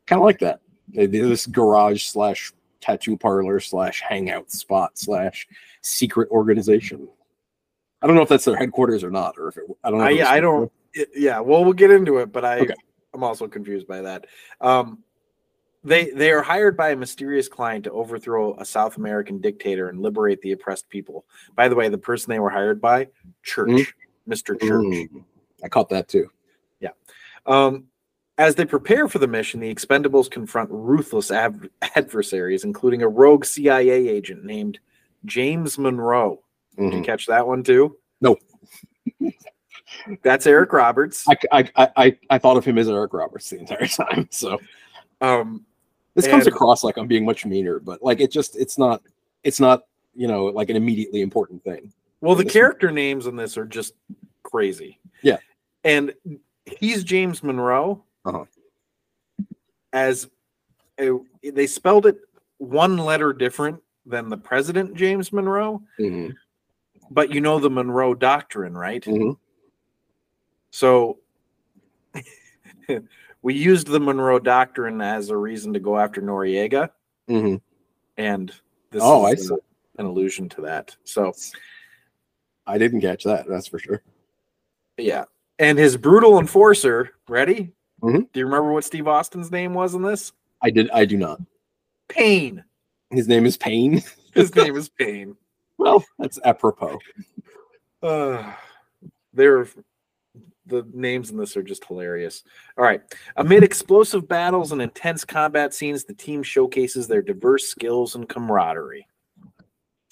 Kind 0.07 0.21
of 0.21 0.27
like 0.27 0.39
that. 0.41 0.61
This 0.93 1.47
garage 1.47 2.05
slash 2.05 2.53
tattoo 2.83 3.17
parlor 3.17 3.61
slash 3.61 4.03
hangout 4.03 4.51
spot 4.51 4.99
slash 4.99 5.49
secret 5.81 6.29
organization. 6.31 7.09
I 8.03 8.07
don't 8.07 8.17
know 8.17 8.23
if 8.23 8.29
that's 8.29 8.45
their 8.45 8.57
headquarters 8.57 9.03
or 9.05 9.11
not, 9.11 9.37
or 9.39 9.49
if 9.49 9.57
it, 9.57 9.65
I 9.83 9.91
don't 9.91 9.99
know. 10.01 10.05
I, 10.05 10.11
if 10.11 10.17
it 10.17 10.21
was- 10.21 10.29
I 10.29 10.41
don't. 10.41 10.73
It- 10.95 11.11
yeah, 11.15 11.41
well, 11.41 11.63
we'll 11.65 11.73
get 11.73 11.91
into 11.91 12.19
it, 12.19 12.33
but 12.33 12.45
I 12.45 12.61
Okay. 12.61 12.75
I'm 13.13 13.25
also 13.25 13.49
confused 13.49 13.87
by 13.89 14.03
that. 14.03 14.27
Um, 14.61 15.03
they 15.83 16.11
they 16.11 16.31
are 16.31 16.43
hired 16.43 16.77
by 16.77 16.91
a 16.91 16.97
mysterious 16.97 17.49
client 17.49 17.85
to 17.85 17.91
overthrow 17.93 18.55
a 18.59 18.65
South 18.65 18.97
American 18.99 19.41
dictator 19.41 19.89
and 19.89 20.01
liberate 20.01 20.41
the 20.43 20.53
oppressed 20.53 20.89
people. 20.89 21.25
By 21.55 21.69
the 21.69 21.75
way, 21.75 21.89
the 21.89 21.99
person 21.99 22.31
they 22.31 22.39
were 22.39 22.51
hired 22.51 22.81
by, 22.81 23.09
Church, 23.43 23.69
Mm. 23.71 23.87
Mister 24.27 24.55
Church. 24.57 24.85
Mm, 24.85 25.25
I 25.65 25.69
caught 25.69 25.89
that 25.89 26.07
too. 26.09 26.31
Yeah. 26.81 26.91
Um, 27.47 27.87
as 28.39 28.55
they 28.55 28.65
prepare 28.65 29.09
for 29.09 29.19
the 29.19 29.27
mission, 29.27 29.61
the 29.61 29.75
Expendables 29.75 30.31
confront 30.31 30.71
ruthless 30.71 31.31
ad- 31.31 31.69
adversaries, 31.97 32.65
including 32.65 33.03
a 33.03 33.09
rogue 33.09 33.45
CIA 33.45 34.09
agent 34.09 34.45
named 34.45 34.79
James 35.25 35.79
Munroe. 35.79 36.43
Did 36.79 36.93
you 36.93 37.01
Mhm. 37.01 37.05
catch 37.05 37.27
that 37.27 37.47
one 37.47 37.63
too? 37.63 37.97
No. 38.21 38.37
That's 40.23 40.47
Eric 40.47 40.73
Roberts. 40.73 41.25
I, 41.29 41.37
I, 41.77 41.89
I, 41.97 42.17
I, 42.31 42.39
thought 42.39 42.57
of 42.57 42.65
him 42.65 42.79
as 42.79 42.89
Eric 42.89 43.13
Roberts 43.13 43.51
the 43.51 43.59
entire 43.59 43.87
time. 43.87 44.29
So 44.31 44.59
Um, 45.21 45.65
this 46.15 46.27
comes 46.27 46.47
across 46.47 46.83
like 46.85 46.97
I'm 46.97 47.07
being 47.07 47.25
much 47.25 47.45
meaner, 47.47 47.79
but 47.81 48.03
like 48.03 48.21
it 48.21 48.31
just 48.31 48.57
it's 48.57 48.77
not 48.79 49.03
it's 49.45 49.61
not 49.61 49.85
you 50.15 50.27
know 50.29 50.47
like 50.47 50.71
an 50.71 50.77
immediately 50.77 51.23
important 51.23 51.63
thing. 51.65 51.93
well, 52.21 52.35
the 52.35 52.45
character 52.45 52.91
names 52.91 53.27
in 53.27 53.37
this 53.37 53.57
are 53.57 53.65
just 53.67 53.95
crazy. 54.43 54.99
Yeah. 55.23 55.39
And 55.85 56.13
he's 56.67 57.05
James 57.05 57.43
Munroe. 57.43 58.03
Uh-huh. 58.25 58.45
As 59.93 60.29
a, 61.01 61.11
they 61.43 61.67
spelled 61.67 62.07
it 62.07 62.19
one 62.59 62.97
letter 62.99 63.33
different 63.33 63.81
than 64.07 64.29
the 64.29 64.37
president 64.37 64.95
James 64.95 65.33
Monroe, 65.33 65.83
Mhm. 65.99 66.35
but 67.11 67.33
you 67.33 67.41
know 67.41 67.59
the 67.59 67.71
Monroe 67.71 68.15
Doctrine, 68.15 68.77
right? 68.77 69.03
Mhm. 69.05 69.37
So 70.71 71.19
we 73.43 73.55
used 73.55 73.87
the 73.87 74.01
Monroe 74.01 74.39
Doctrine 74.39 75.01
as 75.01 75.31
a 75.31 75.37
reason 75.37 75.73
to 75.73 75.81
go 75.81 75.99
after 75.99 76.21
Noriega, 76.21 76.91
Mhm. 77.29 77.61
and 78.17 78.49
this 78.91 79.03
Oh, 79.05 79.25
I 79.25 79.31
is 79.33 79.49
see. 79.49 79.55
an 79.99 80.07
allusion 80.07 80.49
to 80.51 80.61
that. 80.63 80.97
So 81.05 81.33
I 82.67 82.79
didn't 82.79 83.01
catch 83.01 83.25
that. 83.25 83.47
That's 83.49 83.67
for 83.69 83.79
sure. 83.79 84.03
yeah, 84.97 85.25
and 85.59 85.79
his 85.79 85.97
brutal 85.97 86.39
enforcer, 86.39 87.11
ready? 87.29 87.73
Mhm. 88.03 88.31
Do 88.33 88.41
you 88.41 88.47
remember 88.47 88.73
what 88.73 88.85
Steve 88.85 89.09
Austin's 89.09 89.51
name 89.51 89.75
was 89.75 89.95
in 89.95 90.03
this? 90.03 90.33
I 90.63 90.71
did. 90.71 90.91
I 90.91 91.05
do 91.05 91.17
not. 91.17 91.41
Pain. 92.09 92.65
His 93.11 93.27
name 93.29 93.47
is 93.47 93.57
Paine. 93.57 94.03
His 94.35 94.55
name 94.55 94.77
is 94.77 94.89
Pain. 94.89 95.37
well, 95.79 96.05
that's 96.19 96.39
apropos. 96.45 96.99
Uh, 98.03 98.53
they're 99.35 99.67
the 100.71 100.87
names 100.93 101.31
in 101.31 101.37
this 101.37 101.57
are 101.57 101.63
just 101.63 101.85
hilarious. 101.85 102.45
All 102.79 102.85
right. 102.85 103.03
Amid 103.37 103.63
explosive 103.63 104.27
battles 104.27 104.73
and 104.73 104.81
intense 104.81 105.25
combat 105.25 105.75
scenes, 105.75 106.05
the 106.05 106.15
team 106.15 106.43
showcases 106.43 107.07
their 107.07 107.23
diverse 107.23 107.69
skills 107.69 108.15
and 108.15 108.29
camaraderie. 108.29 109.07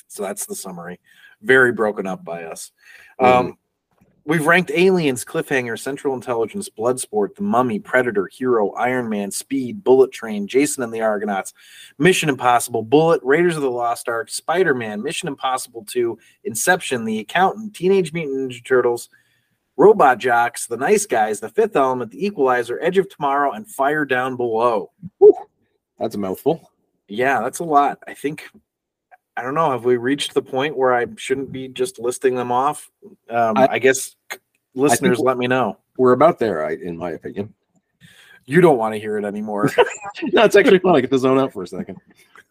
So 0.08 0.22
that's 0.22 0.46
the 0.46 0.54
summary. 0.54 1.00
Very 1.40 1.72
broken 1.72 2.06
up 2.06 2.24
by 2.24 2.44
us. 2.44 2.72
Um, 3.18 3.56
We've 4.28 4.44
ranked 4.44 4.70
Aliens, 4.74 5.24
Cliffhanger, 5.24 5.78
Central 5.78 6.12
Intelligence, 6.12 6.68
Bloodsport, 6.68 7.34
The 7.34 7.42
Mummy, 7.42 7.78
Predator, 7.78 8.26
Hero, 8.26 8.72
Iron 8.72 9.08
Man, 9.08 9.30
Speed, 9.30 9.82
Bullet 9.82 10.12
Train, 10.12 10.46
Jason 10.46 10.82
and 10.82 10.92
the 10.92 11.00
Argonauts, 11.00 11.54
Mission 11.96 12.28
Impossible, 12.28 12.82
Bullet, 12.82 13.22
Raiders 13.24 13.56
of 13.56 13.62
the 13.62 13.70
Lost 13.70 14.06
Ark, 14.06 14.28
Spider 14.28 14.74
Man, 14.74 15.02
Mission 15.02 15.28
Impossible 15.28 15.82
2, 15.88 16.18
Inception, 16.44 17.06
The 17.06 17.20
Accountant, 17.20 17.74
Teenage 17.74 18.12
Mutant 18.12 18.52
Ninja 18.52 18.62
Turtles, 18.62 19.08
Robot 19.78 20.18
Jox, 20.18 20.66
The 20.66 20.76
Nice 20.76 21.06
Guys, 21.06 21.38
The 21.38 21.48
Fifth 21.48 21.76
Element, 21.76 22.10
The 22.10 22.26
Equalizer, 22.26 22.80
Edge 22.82 22.98
of 22.98 23.08
Tomorrow, 23.08 23.52
and 23.52 23.66
Fire 23.66 24.04
Down 24.04 24.36
Below. 24.36 24.90
That's 25.98 26.16
a 26.16 26.18
mouthful. 26.18 26.70
Yeah, 27.06 27.40
that's 27.40 27.60
a 27.60 27.64
lot. 27.64 28.00
I 28.06 28.12
think 28.12 28.50
I 29.36 29.42
don't 29.42 29.54
know. 29.54 29.70
Have 29.70 29.84
we 29.84 29.96
reached 29.96 30.34
the 30.34 30.42
point 30.42 30.76
where 30.76 30.92
I 30.92 31.06
shouldn't 31.16 31.52
be 31.52 31.68
just 31.68 32.00
listing 32.00 32.34
them 32.34 32.50
off? 32.50 32.90
Um, 33.30 33.56
I, 33.56 33.68
I- 33.72 33.78
guess 33.78 34.16
listeners, 34.74 35.18
we- 35.18 35.24
let 35.24 35.38
me 35.38 35.46
know. 35.46 35.78
We're 35.96 36.12
about 36.12 36.38
there, 36.40 36.64
I, 36.66 36.72
in 36.74 36.96
my 36.96 37.10
opinion. 37.12 37.54
You 38.46 38.60
don't 38.60 38.78
want 38.78 38.94
to 38.94 39.00
hear 39.00 39.16
it 39.18 39.24
anymore. 39.24 39.70
no, 40.32 40.44
it's 40.44 40.56
actually 40.56 40.78
fun. 40.78 40.96
I 40.96 41.00
get 41.00 41.10
to 41.10 41.18
zone 41.18 41.38
out 41.38 41.52
for 41.52 41.62
a 41.62 41.66
second. 41.66 41.98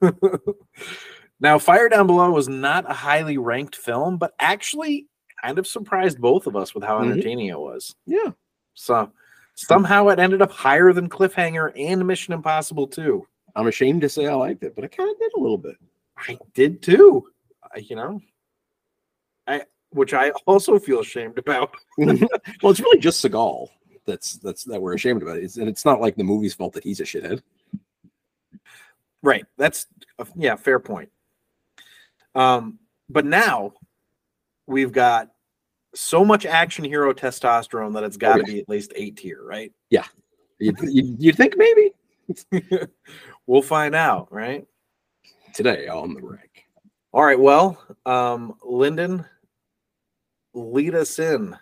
now, 1.40 1.58
Fire 1.58 1.90
Down 1.90 2.08
Below 2.08 2.30
was 2.32 2.48
not 2.48 2.90
a 2.90 2.94
highly 2.94 3.38
ranked 3.38 3.76
film, 3.76 4.18
but 4.18 4.34
actually 4.40 5.08
kind 5.44 5.60
of 5.60 5.68
surprised 5.68 6.20
both 6.20 6.48
of 6.48 6.56
us 6.56 6.74
with 6.74 6.84
how 6.84 7.00
Mhm. 7.00 7.12
entertaining 7.12 7.48
it 7.48 7.60
was. 7.60 7.96
Yeah. 8.06 8.32
So 8.74 9.12
somehow 9.56 10.08
it 10.10 10.20
ended 10.20 10.42
up 10.42 10.52
higher 10.52 10.94
than 10.94 11.10
Cliffhanger 11.10 11.72
and 11.76 12.06
Mission 12.06 12.34
Impossible 12.34 12.88
2. 12.88 13.28
I'm 13.56 13.68
ashamed 13.68 14.02
to 14.02 14.10
say 14.10 14.28
I 14.28 14.34
liked 14.34 14.64
it, 14.64 14.76
but 14.76 14.84
I 14.84 14.88
kind 14.88 15.10
of 15.10 15.18
did 15.18 15.32
a 15.36 15.40
little 15.40 15.58
bit. 15.58 15.76
I 16.18 16.38
did 16.54 16.82
too. 16.82 17.28
I, 17.74 17.80
you 17.80 17.96
know, 17.96 18.22
I 19.48 19.64
which 19.92 20.14
I 20.14 20.32
also 20.46 20.78
feel 20.80 21.00
ashamed 21.00 21.38
about. 21.38 21.74
well, 21.98 22.72
it's 22.72 22.80
really 22.80 23.00
just 23.00 23.24
Seagal 23.24 23.70
that's 24.06 24.34
that's 24.38 24.64
that 24.64 24.82
we're 24.82 24.94
ashamed 24.94 25.22
about. 25.22 25.38
It's, 25.38 25.58
and 25.58 25.68
it's 25.70 25.86
not 25.86 26.02
like 26.02 26.16
the 26.16 26.24
movie's 26.24 26.54
fault 26.54 26.74
that 26.74 26.84
he's 26.84 27.00
a 27.00 27.04
shithead. 27.04 27.42
Right. 29.24 29.46
That's 29.58 29.88
a, 30.20 30.28
yeah, 30.36 30.56
fair 30.56 30.80
point. 30.80 31.10
Um, 32.36 32.80
but 33.10 33.26
now 33.26 33.74
we've 34.68 34.92
got 34.92 35.30
so 35.96 36.24
much 36.24 36.46
action 36.46 36.84
hero 36.86 37.14
testosterone 37.14 37.94
that 37.94 38.04
it's 38.04 38.18
got 38.18 38.36
to 38.36 38.44
Oh, 38.44 38.46
yeah. 38.48 38.54
be 38.54 38.60
at 38.60 38.70
least 38.70 38.94
eight 38.96 39.18
tier, 39.18 39.42
right? 39.44 39.72
You 39.90 40.02
you 40.82 41.16
you 41.20 41.32
think 41.34 41.56
maybe 41.58 41.92
we'll 43.48 43.62
find 43.62 43.96
out, 43.96 44.32
right? 44.32 44.66
today 45.54 45.88
on 45.88 46.14
the 46.14 46.22
rank? 46.22 46.66
All 47.14 47.24
right. 47.24 47.40
Well, 47.40 47.82
um, 48.06 48.54
Lyndon, 48.64 49.26
lead 50.54 50.94
us 50.94 51.18
in. 51.20 51.58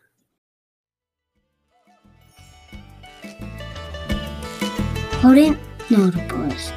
Potent 5.22 5.58
Notables. 5.90 6.72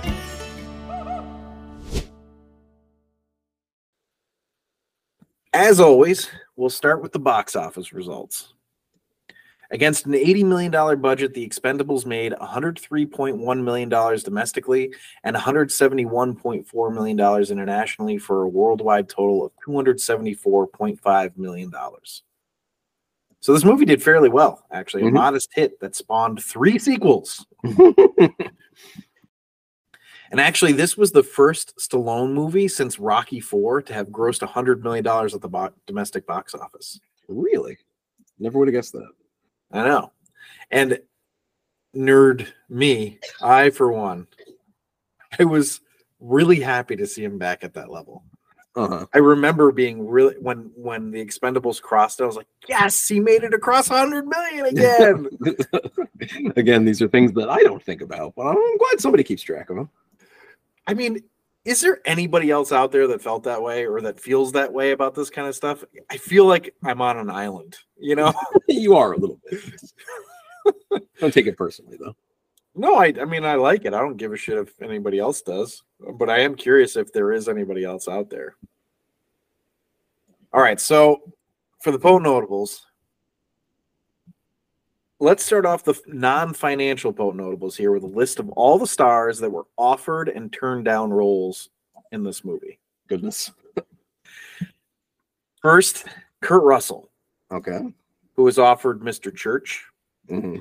As 5.52 5.80
always, 5.80 6.28
we'll 6.56 6.70
start 6.70 7.02
with 7.02 7.12
the 7.12 7.18
box 7.18 7.56
office 7.56 7.92
results. 7.92 8.52
Against 9.70 10.06
an 10.06 10.12
$80 10.12 10.44
million 10.44 11.00
budget, 11.00 11.34
The 11.34 11.46
Expendables 11.46 12.06
made 12.06 12.32
$103.1 12.32 13.62
million 13.64 13.88
domestically 13.90 14.94
and 15.24 15.36
$171.4 15.36 16.94
million 16.94 17.20
internationally 17.50 18.16
for 18.16 18.42
a 18.44 18.48
worldwide 18.48 19.10
total 19.10 19.44
of 19.44 19.52
$274.5 19.66 21.36
million. 21.36 21.70
So 23.40 23.52
this 23.52 23.64
movie 23.64 23.84
did 23.84 24.02
fairly 24.02 24.30
well, 24.30 24.64
actually, 24.72 25.02
a 25.02 25.06
Mhm. 25.06 25.12
modest 25.12 25.50
hit 25.54 25.78
that 25.80 25.94
spawned 25.94 26.42
three 26.42 26.78
sequels. 26.78 27.46
And 30.30 30.40
actually, 30.40 30.72
this 30.72 30.96
was 30.96 31.10
the 31.10 31.22
first 31.22 31.76
Stallone 31.78 32.32
movie 32.32 32.68
since 32.68 32.98
Rocky 32.98 33.40
Four 33.40 33.82
to 33.82 33.94
have 33.94 34.08
grossed 34.08 34.46
$100 34.46 34.82
million 34.82 35.06
at 35.06 35.40
the 35.40 35.48
bo- 35.48 35.72
domestic 35.86 36.26
box 36.26 36.54
office. 36.54 37.00
really? 37.28 37.78
Never 38.38 38.58
would 38.58 38.68
have 38.68 38.74
guessed 38.74 38.92
that. 38.92 39.10
I 39.72 39.84
know. 39.84 40.12
And 40.70 40.98
nerd 41.94 42.46
me, 42.68 43.18
I 43.42 43.70
for 43.70 43.90
one, 43.92 44.26
I 45.38 45.44
was 45.44 45.80
really 46.20 46.60
happy 46.60 46.96
to 46.96 47.06
see 47.06 47.24
him 47.24 47.38
back 47.38 47.64
at 47.64 47.74
that 47.74 47.90
level. 47.90 48.22
Uh-huh. 48.76 49.06
I 49.12 49.18
remember 49.18 49.72
being 49.72 50.06
really 50.06 50.34
when 50.34 50.70
when 50.76 51.10
the 51.10 51.24
Expendables 51.24 51.82
crossed, 51.82 52.20
I 52.20 52.26
was 52.26 52.36
like, 52.36 52.46
"Yes, 52.68 53.08
he 53.08 53.18
made 53.18 53.42
it 53.42 53.52
across 53.52 53.90
100 53.90 54.26
million 54.28 54.66
again." 54.66 55.28
Again, 56.56 56.84
these 56.84 57.00
are 57.00 57.08
things 57.08 57.32
that 57.32 57.48
I 57.48 57.58
don't 57.62 57.82
think 57.82 58.02
about, 58.02 58.34
but 58.36 58.46
I'm 58.46 58.76
glad 58.76 59.00
somebody 59.00 59.24
keeps 59.24 59.42
track 59.42 59.70
of 59.70 59.76
them. 59.76 59.90
I 60.88 60.94
mean, 60.94 61.22
is 61.66 61.82
there 61.82 62.00
anybody 62.06 62.50
else 62.50 62.72
out 62.72 62.90
there 62.92 63.06
that 63.08 63.20
felt 63.20 63.44
that 63.44 63.62
way 63.62 63.86
or 63.86 64.00
that 64.00 64.18
feels 64.18 64.52
that 64.52 64.72
way 64.72 64.92
about 64.92 65.14
this 65.14 65.28
kind 65.28 65.46
of 65.46 65.54
stuff? 65.54 65.84
I 66.10 66.16
feel 66.16 66.46
like 66.46 66.74
I'm 66.82 67.02
on 67.02 67.18
an 67.18 67.28
island, 67.28 67.76
you 67.98 68.16
know? 68.16 68.32
you 68.68 68.96
are 68.96 69.12
a 69.12 69.18
little 69.18 69.38
bit. 69.48 69.60
don't 71.20 71.34
take 71.34 71.46
it 71.46 71.58
personally, 71.58 71.98
though. 72.00 72.16
no, 72.74 72.96
I 72.96 73.12
I 73.20 73.26
mean 73.26 73.44
I 73.44 73.56
like 73.56 73.84
it. 73.84 73.92
I 73.92 74.00
don't 74.00 74.16
give 74.16 74.32
a 74.32 74.36
shit 74.36 74.56
if 74.56 74.80
anybody 74.80 75.18
else 75.18 75.42
does, 75.42 75.82
but 76.14 76.30
I 76.30 76.40
am 76.40 76.54
curious 76.54 76.96
if 76.96 77.12
there 77.12 77.32
is 77.32 77.48
anybody 77.48 77.84
else 77.84 78.08
out 78.08 78.30
there. 78.30 78.56
All 80.54 80.62
right, 80.62 80.80
so 80.80 81.34
for 81.82 81.90
the 81.90 81.98
potent 81.98 82.24
notables, 82.24 82.86
let's 85.20 85.44
start 85.44 85.66
off 85.66 85.84
the 85.84 86.00
non-financial 86.06 87.12
potent 87.12 87.42
notables 87.42 87.76
here 87.76 87.92
with 87.92 88.02
a 88.04 88.06
list 88.06 88.38
of 88.38 88.48
all 88.50 88.78
the 88.78 88.86
stars 88.86 89.38
that 89.38 89.50
were 89.50 89.66
offered 89.76 90.28
and 90.28 90.52
turned 90.52 90.84
down 90.84 91.10
roles 91.10 91.70
in 92.12 92.22
this 92.22 92.44
movie. 92.44 92.78
Goodness. 93.08 93.50
First, 95.60 96.04
Kurt 96.40 96.62
Russell, 96.62 97.10
Okay. 97.50 97.80
who 98.36 98.42
was 98.44 98.58
offered 98.58 99.00
Mr. 99.00 99.34
Church. 99.34 99.84
Mhm. 100.28 100.60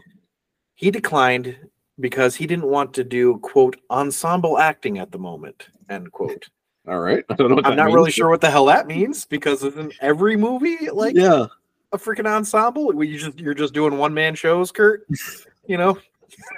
He 0.75 0.89
declined 0.91 1.55
because 1.99 2.35
he 2.35 2.47
didn't 2.47 2.67
want 2.67 2.93
to 2.95 3.03
do 3.03 3.37
quote 3.39 3.79
ensemble 3.89 4.57
acting 4.59 4.97
at 4.97 5.11
the 5.11 5.19
moment 5.19 5.69
end 5.89 6.11
quote. 6.11 6.47
All 6.87 6.99
right. 6.99 7.23
I 7.29 7.33
don't 7.35 7.49
know. 7.49 7.55
What 7.55 7.65
I'm 7.67 7.75
not 7.75 7.85
means, 7.87 7.95
really 7.95 8.11
sure 8.11 8.29
what 8.29 8.41
the 8.41 8.49
hell 8.49 8.65
that 8.65 8.87
means 8.87 9.25
because 9.25 9.63
isn't 9.63 9.93
every 10.01 10.35
movie 10.37 10.89
like 10.89 11.15
yeah. 11.15 11.47
A 11.91 11.97
freaking 11.97 12.27
ensemble? 12.27 13.03
You 13.03 13.17
just 13.17 13.39
you're 13.39 13.53
just 13.53 13.73
doing 13.73 13.97
one 13.97 14.13
man 14.13 14.35
shows, 14.35 14.71
Kurt. 14.71 15.07
You 15.67 15.77
know, 15.77 15.97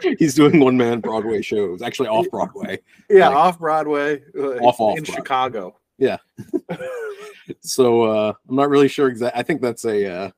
He's 0.19 0.33
doing 0.35 0.59
one 0.59 0.77
man 0.77 0.99
Broadway 0.99 1.41
shows, 1.41 1.81
actually 1.81 2.09
off 2.09 2.29
Broadway. 2.31 2.79
yeah, 3.09 3.27
Like- 3.29 3.37
off 3.37 3.59
Broadway, 3.59 4.21
uh, 4.37 4.57
Off- 4.57 4.79
off 4.79 4.97
in 4.97 5.03
Broadway. 5.03 5.15
Chicago. 5.15 5.75
Yeah. 5.97 6.17
so 7.61 8.03
uh 8.03 8.33
I'm 8.47 8.55
not 8.55 8.69
really 8.69 8.87
sure 8.87 9.07
exactly. 9.09 9.39
I 9.39 9.43
think 9.43 9.61
that's 9.61 9.85
a 9.85 10.05
uh 10.05 10.31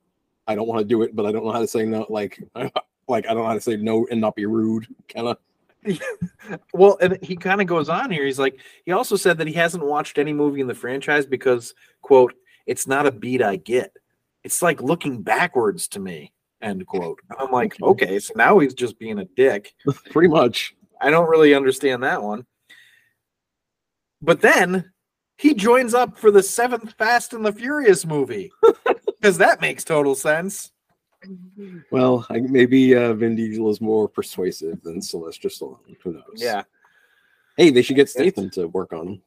I 0.48 0.56
don't 0.56 0.68
want 0.68 0.80
to 0.80 0.86
do 0.86 1.02
it, 1.04 1.16
but 1.16 1.26
I 1.26 1.32
don't 1.32 1.46
know 1.46 1.52
how 1.52 1.60
to 1.60 1.68
say 1.68 1.86
no. 1.86 2.06
Like, 2.10 2.42
like 3.08 3.26
I 3.26 3.34
don't 3.34 3.38
know 3.44 3.46
how 3.48 3.54
to 3.54 3.62
say 3.62 3.78
no 3.78 4.08
and 4.12 4.20
not 4.20 4.36
be 4.36 4.46
rude. 4.46 4.88
Kind 5.14 5.28
of. 5.28 5.38
Well, 6.74 6.98
and 7.02 7.18
he 7.24 7.36
kind 7.36 7.62
of 7.62 7.68
goes 7.68 7.90
on 7.90 8.12
here. 8.12 8.26
He's 8.26 8.40
like, 8.40 8.60
he 8.86 8.92
also 8.92 9.16
said 9.16 9.38
that 9.38 9.48
he 9.48 9.54
hasn't 9.54 9.84
watched 9.84 10.18
any 10.18 10.34
movie 10.34 10.62
in 10.62 10.68
the 10.68 10.76
franchise 10.76 11.26
because, 11.26 11.74
quote, 12.02 12.34
it's 12.66 12.86
not 12.88 13.06
a 13.08 13.12
beat 13.12 13.42
I 13.42 13.56
get. 13.56 13.96
It's 14.44 14.62
like 14.62 14.82
looking 14.82 15.22
backwards 15.22 15.88
to 15.90 16.00
me, 16.00 16.34
end 16.62 16.86
quote. 16.88 17.20
I'm 17.38 17.52
like, 17.52 17.76
okay, 17.82 18.20
so 18.20 18.34
now 18.36 18.60
he's 18.60 18.74
just 18.74 19.00
being 19.00 19.20
a 19.20 19.26
dick. 19.26 19.74
Pretty 20.12 20.30
much. 20.30 20.76
I 21.00 21.10
don't 21.10 21.30
really 21.30 21.54
understand 21.54 22.04
that 22.04 22.22
one. 22.22 22.46
But 24.22 24.42
then 24.42 24.92
he 25.38 25.54
joins 25.56 25.94
up 25.94 26.18
for 26.18 26.30
the 26.30 26.44
seventh 26.44 26.94
Fast 26.94 27.34
and 27.34 27.44
the 27.44 27.52
Furious 27.52 28.06
movie 28.06 28.52
because 29.20 29.38
that 29.40 29.62
makes 29.62 29.84
total 29.84 30.14
sense. 30.14 30.72
Well, 31.92 32.26
I, 32.30 32.40
maybe 32.40 32.96
uh, 32.96 33.14
Vin 33.14 33.36
Diesel 33.36 33.70
is 33.70 33.82
more 33.82 34.08
persuasive 34.08 34.82
than 34.84 35.02
Sylvester 35.02 35.50
Stallone. 35.50 35.98
Who 36.04 36.14
knows? 36.14 36.24
Yeah. 36.36 36.64
Hey, 37.58 37.70
they 37.70 37.82
should 37.82 37.96
get 37.96 38.10
Statham 38.10 38.50
to 38.52 38.68
work 38.68 38.94
on 38.94 39.08
him. 39.08 39.22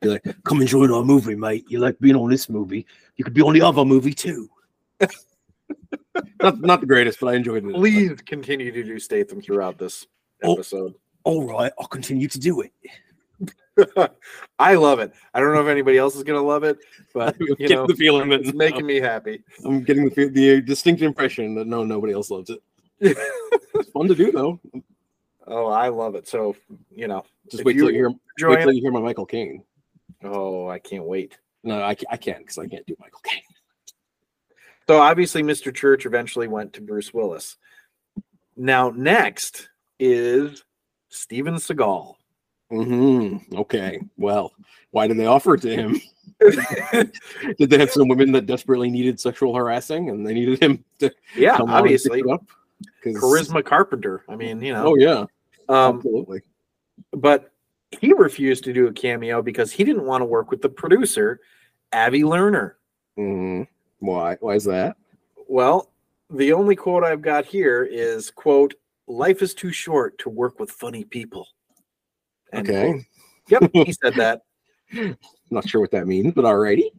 Be 0.00 0.08
like, 0.08 0.24
come 0.44 0.60
and 0.60 0.68
join 0.68 0.92
our 0.92 1.02
movie, 1.04 1.34
mate. 1.34 1.64
You 1.68 1.80
like 1.80 1.98
being 1.98 2.16
on 2.16 2.30
this 2.30 2.48
movie. 2.48 2.86
You 3.16 3.24
could 3.24 3.34
be 3.34 3.42
on 3.42 3.54
the 3.54 3.62
other 3.62 3.84
movie 3.84 4.14
too. 4.14 4.48
not, 6.42 6.60
not 6.60 6.80
the 6.80 6.86
greatest, 6.86 7.20
but 7.20 7.28
I 7.28 7.34
enjoyed 7.34 7.64
it. 7.64 7.74
Please 7.74 8.20
continue 8.24 8.70
to 8.70 8.84
do 8.84 8.98
Statham 8.98 9.40
throughout 9.42 9.78
this 9.78 10.06
Oh. 10.44 10.54
episode. 10.54 10.94
All 11.24 11.44
right, 11.46 11.72
I'll 11.80 11.88
continue 11.88 12.28
to 12.28 12.38
do 12.38 12.60
it. 12.62 12.72
I 14.58 14.74
love 14.74 14.98
it. 15.00 15.12
I 15.34 15.40
don't 15.40 15.52
know 15.54 15.60
if 15.60 15.68
anybody 15.68 15.98
else 15.98 16.16
is 16.16 16.22
gonna 16.22 16.42
love 16.42 16.64
it, 16.64 16.78
but 17.12 17.34
I'm 17.40 17.46
you 17.46 17.56
getting 17.56 17.76
know, 17.76 17.86
the 17.86 17.94
feeling 17.94 18.28
that 18.30 18.40
it's 18.40 18.54
making 18.54 18.86
me 18.86 19.00
happy. 19.00 19.42
I'm 19.64 19.82
getting 19.82 20.08
the, 20.08 20.28
the 20.28 20.56
uh, 20.56 20.60
distinct 20.60 21.02
impression 21.02 21.54
that 21.56 21.66
no, 21.66 21.84
nobody 21.84 22.12
else 22.12 22.30
loves 22.30 22.50
it. 22.50 22.60
It's 23.00 23.90
fun 23.90 24.08
to 24.08 24.14
do 24.14 24.32
though. 24.32 24.60
oh, 25.46 25.66
I 25.66 25.88
love 25.88 26.14
it. 26.14 26.26
So 26.28 26.56
you 26.94 27.06
know, 27.08 27.24
Just 27.50 27.64
wait 27.64 27.74
till 27.74 27.90
you 27.90 27.96
you 28.08 28.16
hear 28.38 28.48
wait 28.48 28.62
till 28.62 28.72
you 28.72 28.80
hear 28.82 28.92
my 28.92 29.00
Michael 29.00 29.26
Caine. 29.26 29.62
Oh, 30.24 30.68
I 30.68 30.78
can't 30.78 31.04
wait. 31.04 31.38
No, 31.64 31.80
I, 31.82 31.96
I 32.10 32.16
can't 32.16 32.38
because 32.38 32.58
I 32.58 32.66
can't 32.66 32.86
do 32.86 32.96
Michael 32.98 33.20
Caine. 33.24 33.42
So 34.88 34.98
obviously, 35.00 35.42
Mr. 35.42 35.74
Church 35.74 36.06
eventually 36.06 36.48
went 36.48 36.72
to 36.72 36.80
Bruce 36.80 37.12
Willis. 37.12 37.58
Now, 38.56 38.88
next 38.88 39.68
is 40.00 40.64
Steven 41.10 41.56
Seagal. 41.56 42.14
hmm 42.70 43.36
Okay. 43.54 44.00
Well, 44.16 44.54
why 44.90 45.06
did 45.06 45.18
they 45.18 45.26
offer 45.26 45.56
it 45.56 45.60
to 45.62 45.76
him? 45.76 46.00
Did 47.58 47.68
they 47.68 47.78
have 47.78 47.90
some 47.90 48.08
women 48.08 48.32
that 48.32 48.46
desperately 48.46 48.90
needed 48.90 49.20
sexual 49.20 49.54
harassing 49.54 50.08
and 50.08 50.26
they 50.26 50.32
needed 50.32 50.58
him 50.62 50.82
to 51.00 51.12
yeah, 51.36 51.56
come 51.58 51.68
on 51.68 51.68
and 51.68 51.76
pick 51.76 51.82
obviously, 51.82 52.22
up? 52.32 52.44
'Cause- 53.04 53.16
Charisma 53.16 53.62
Carpenter. 53.62 54.24
I 54.26 54.36
mean, 54.36 54.62
you 54.62 54.72
know. 54.72 54.86
Oh 54.86 54.96
yeah, 54.96 55.26
um, 55.68 55.96
absolutely. 55.96 56.40
but 57.12 57.52
he 57.90 58.12
refused 58.12 58.64
to 58.64 58.72
do 58.72 58.86
a 58.86 58.92
cameo 58.92 59.42
because 59.42 59.72
he 59.72 59.84
didn't 59.84 60.04
want 60.04 60.20
to 60.20 60.26
work 60.26 60.50
with 60.50 60.62
the 60.62 60.68
producer, 60.68 61.40
Avi 61.92 62.22
Lerner. 62.22 62.74
hmm 63.16 63.62
Why? 64.00 64.36
Why 64.40 64.54
is 64.54 64.64
that? 64.64 64.96
Well, 65.48 65.90
the 66.30 66.52
only 66.52 66.76
quote 66.76 67.04
I've 67.04 67.22
got 67.22 67.46
here 67.46 67.84
is 67.84 68.30
quote, 68.30 68.74
life 69.06 69.40
is 69.42 69.54
too 69.54 69.72
short 69.72 70.18
to 70.18 70.28
work 70.28 70.60
with 70.60 70.70
funny 70.70 71.04
people. 71.04 71.48
End 72.52 72.68
Okay. 72.68 73.06
Yep, 73.48 73.70
he 73.72 73.92
said 73.92 74.14
that. 74.14 74.42
Not 75.50 75.68
sure 75.68 75.80
what 75.80 75.90
that 75.92 76.06
means, 76.06 76.34
but 76.34 76.44
alrighty. 76.44 76.90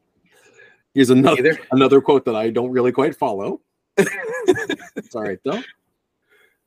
Here's 0.93 1.12
another 1.12 1.38
Either. 1.39 1.60
another 1.71 2.02
quote 2.02 2.25
that 2.25 2.36
I 2.36 2.49
don't 2.49 2.71
really 2.71 2.91
quite 2.91 3.15
follow. 3.15 3.62
it's 3.97 5.15
all 5.15 5.23
right 5.23 5.39
though. 5.45 5.62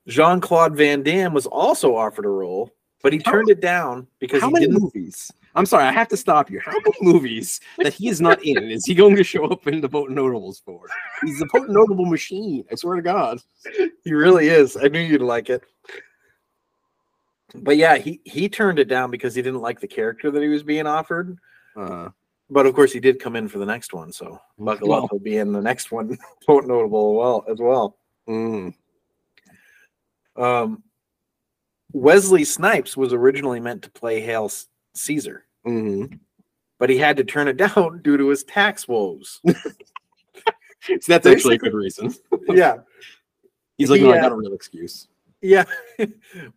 Jean 0.07 0.41
Claude 0.41 0.77
Van 0.77 1.03
Damme 1.03 1.33
was 1.33 1.47
also 1.47 1.97
offered 1.97 2.25
a 2.25 2.29
role, 2.29 2.71
but 3.03 3.13
he 3.13 3.19
turned 3.19 3.51
it 3.51 3.61
down 3.61 4.07
because 4.21 4.41
How 4.41 4.49
he 4.49 4.55
many 4.55 4.69
movies? 4.69 5.31
I'm 5.55 5.67
sorry, 5.67 5.85
I 5.85 5.93
have 5.93 6.09
to 6.09 6.17
stop 6.17 6.51
you. 6.51 6.61
How 6.61 6.73
many 6.73 6.97
movies 7.13 7.61
that 7.79 7.93
he 7.93 8.09
is 8.09 8.21
not 8.23 8.43
in 8.43 8.71
is 8.71 8.87
he 8.87 8.95
going 8.95 9.17
to 9.17 9.25
show 9.25 9.45
up 9.47 9.67
in 9.67 9.81
the 9.83 9.89
Potent 9.89 10.17
Notables 10.17 10.63
for? 10.65 10.87
He's 11.23 11.39
the 11.39 11.47
Potent 11.49 11.73
Notable 11.73 12.07
machine. 12.07 12.65
I 12.73 12.75
swear 12.75 12.97
to 12.97 13.03
God. 13.03 13.39
He 14.05 14.13
really 14.15 14.49
is. 14.49 14.77
I 14.79 14.89
knew 14.89 15.01
you'd 15.01 15.21
like 15.21 15.51
it. 15.51 15.63
But 17.55 17.77
yeah, 17.77 17.99
he 17.99 18.21
he 18.25 18.49
turned 18.49 18.79
it 18.79 18.89
down 18.89 19.11
because 19.11 19.35
he 19.35 19.43
didn't 19.43 19.61
like 19.61 19.79
the 19.79 19.87
character 19.89 20.31
that 20.31 20.41
he 20.43 20.49
was 20.49 20.63
being 20.63 20.87
offered. 20.87 21.37
Uh, 21.77 22.09
But 22.49 22.65
of 22.65 22.75
course, 22.75 22.93
he 22.93 23.01
did 23.01 23.21
come 23.21 23.37
in 23.37 23.47
for 23.47 23.59
the 23.59 23.67
next 23.67 23.93
one, 23.93 24.11
so 24.11 24.39
buckle 24.59 24.89
Well. 24.89 25.05
up. 25.05 25.11
He'll 25.11 25.21
be 25.21 25.37
in 25.37 25.53
the 25.53 25.61
next 25.61 25.93
one, 25.93 26.17
quote 26.47 26.65
notable 26.67 27.15
well 27.15 27.45
as 27.51 27.59
well. 27.61 27.99
mm, 28.27 28.73
Um, 30.37 30.83
Wesley 31.93 32.45
Snipes 32.45 32.97
was 32.97 33.13
originally 33.13 33.61
meant 33.61 33.83
to 33.83 33.91
play 33.91 34.21
Hale 34.21 34.51
Caesar, 34.95 35.45
mhm. 35.67 36.19
but 36.79 36.91
he 36.91 36.99
had 36.99 37.17
to 37.19 37.25
turn 37.25 37.49
it 37.49 37.57
down 37.57 38.01
due 38.03 38.17
to 38.17 38.29
his 38.29 38.45
tax 38.45 38.87
woes. 38.89 39.41
So 39.47 39.55
that's 41.07 41.27
actually 41.27 41.57
a 41.57 41.59
good 41.59 41.75
reason. 41.75 42.15
yeah, 42.49 42.79
He's 43.79 43.91
like, 43.91 44.01
no, 44.01 44.13
I 44.13 44.19
uh, 44.19 44.23
got 44.23 44.33
a 44.33 44.37
real 44.37 44.55
excuse. 44.55 45.09
yeah. 45.41 45.65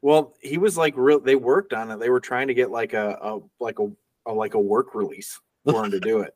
well, 0.02 0.36
he 0.42 0.58
was 0.58 0.78
like 0.78 0.94
real. 0.96 1.20
They 1.20 1.36
worked 1.36 1.74
on 1.74 1.92
it. 1.92 2.00
They 2.00 2.10
were 2.10 2.20
trying 2.20 2.48
to 2.48 2.54
get 2.54 2.72
like 2.72 2.94
a, 2.94 3.18
a 3.22 3.40
like 3.60 3.80
a, 3.80 3.90
a 4.26 4.34
like 4.34 4.54
a 4.54 4.60
work 4.60 4.94
release 4.96 5.40
for 5.66 5.84
him 5.86 5.92
to 5.92 6.00
do 6.00 6.20
it. 6.20 6.34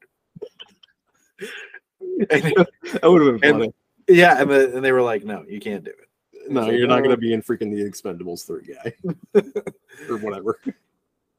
And- 2.31 2.65
That 2.93 3.03
would 3.03 3.21
have 3.25 3.41
been 3.41 3.61
and- 3.63 3.73
yeah, 4.07 4.41
and, 4.41 4.49
the, 4.49 4.75
and 4.75 4.83
they 4.83 4.91
were 4.91 5.03
like, 5.03 5.23
"No, 5.23 5.45
you 5.47 5.59
can't 5.59 5.83
do 5.83 5.91
it." 5.91 6.08
No, 6.53 6.61
like, 6.61 6.73
you're 6.73 6.87
not 6.87 6.99
going 6.99 7.11
"Oh." 7.11 7.15
to 7.15 7.21
be 7.21 7.33
in 7.33 7.41
freaking 7.43 7.71
the 7.71 7.83
Expendables 7.83 8.45
3 8.45 8.73
guy. 8.73 8.93
or 10.09 10.17
whatever. 10.17 10.59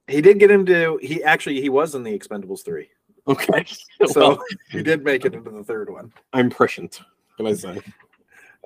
He 0.06 0.20
did 0.20 0.38
get 0.38 0.50
into. 0.50 0.98
He 1.02 1.22
actually 1.22 1.60
he 1.60 1.68
was 1.68 1.94
in 1.94 2.02
the 2.02 2.16
Expendables 2.18 2.64
three, 2.64 2.88
Okay. 3.28 3.64
so 4.06 4.20
well, 4.20 4.42
he 4.70 4.82
did 4.82 5.04
make 5.04 5.24
it 5.24 5.34
into 5.34 5.50
the 5.50 5.62
third 5.62 5.88
one. 5.88 6.12
I'm 6.32 6.50
prescient. 6.50 7.00
Can 7.36 7.46
I 7.46 7.52
say? 7.54 7.80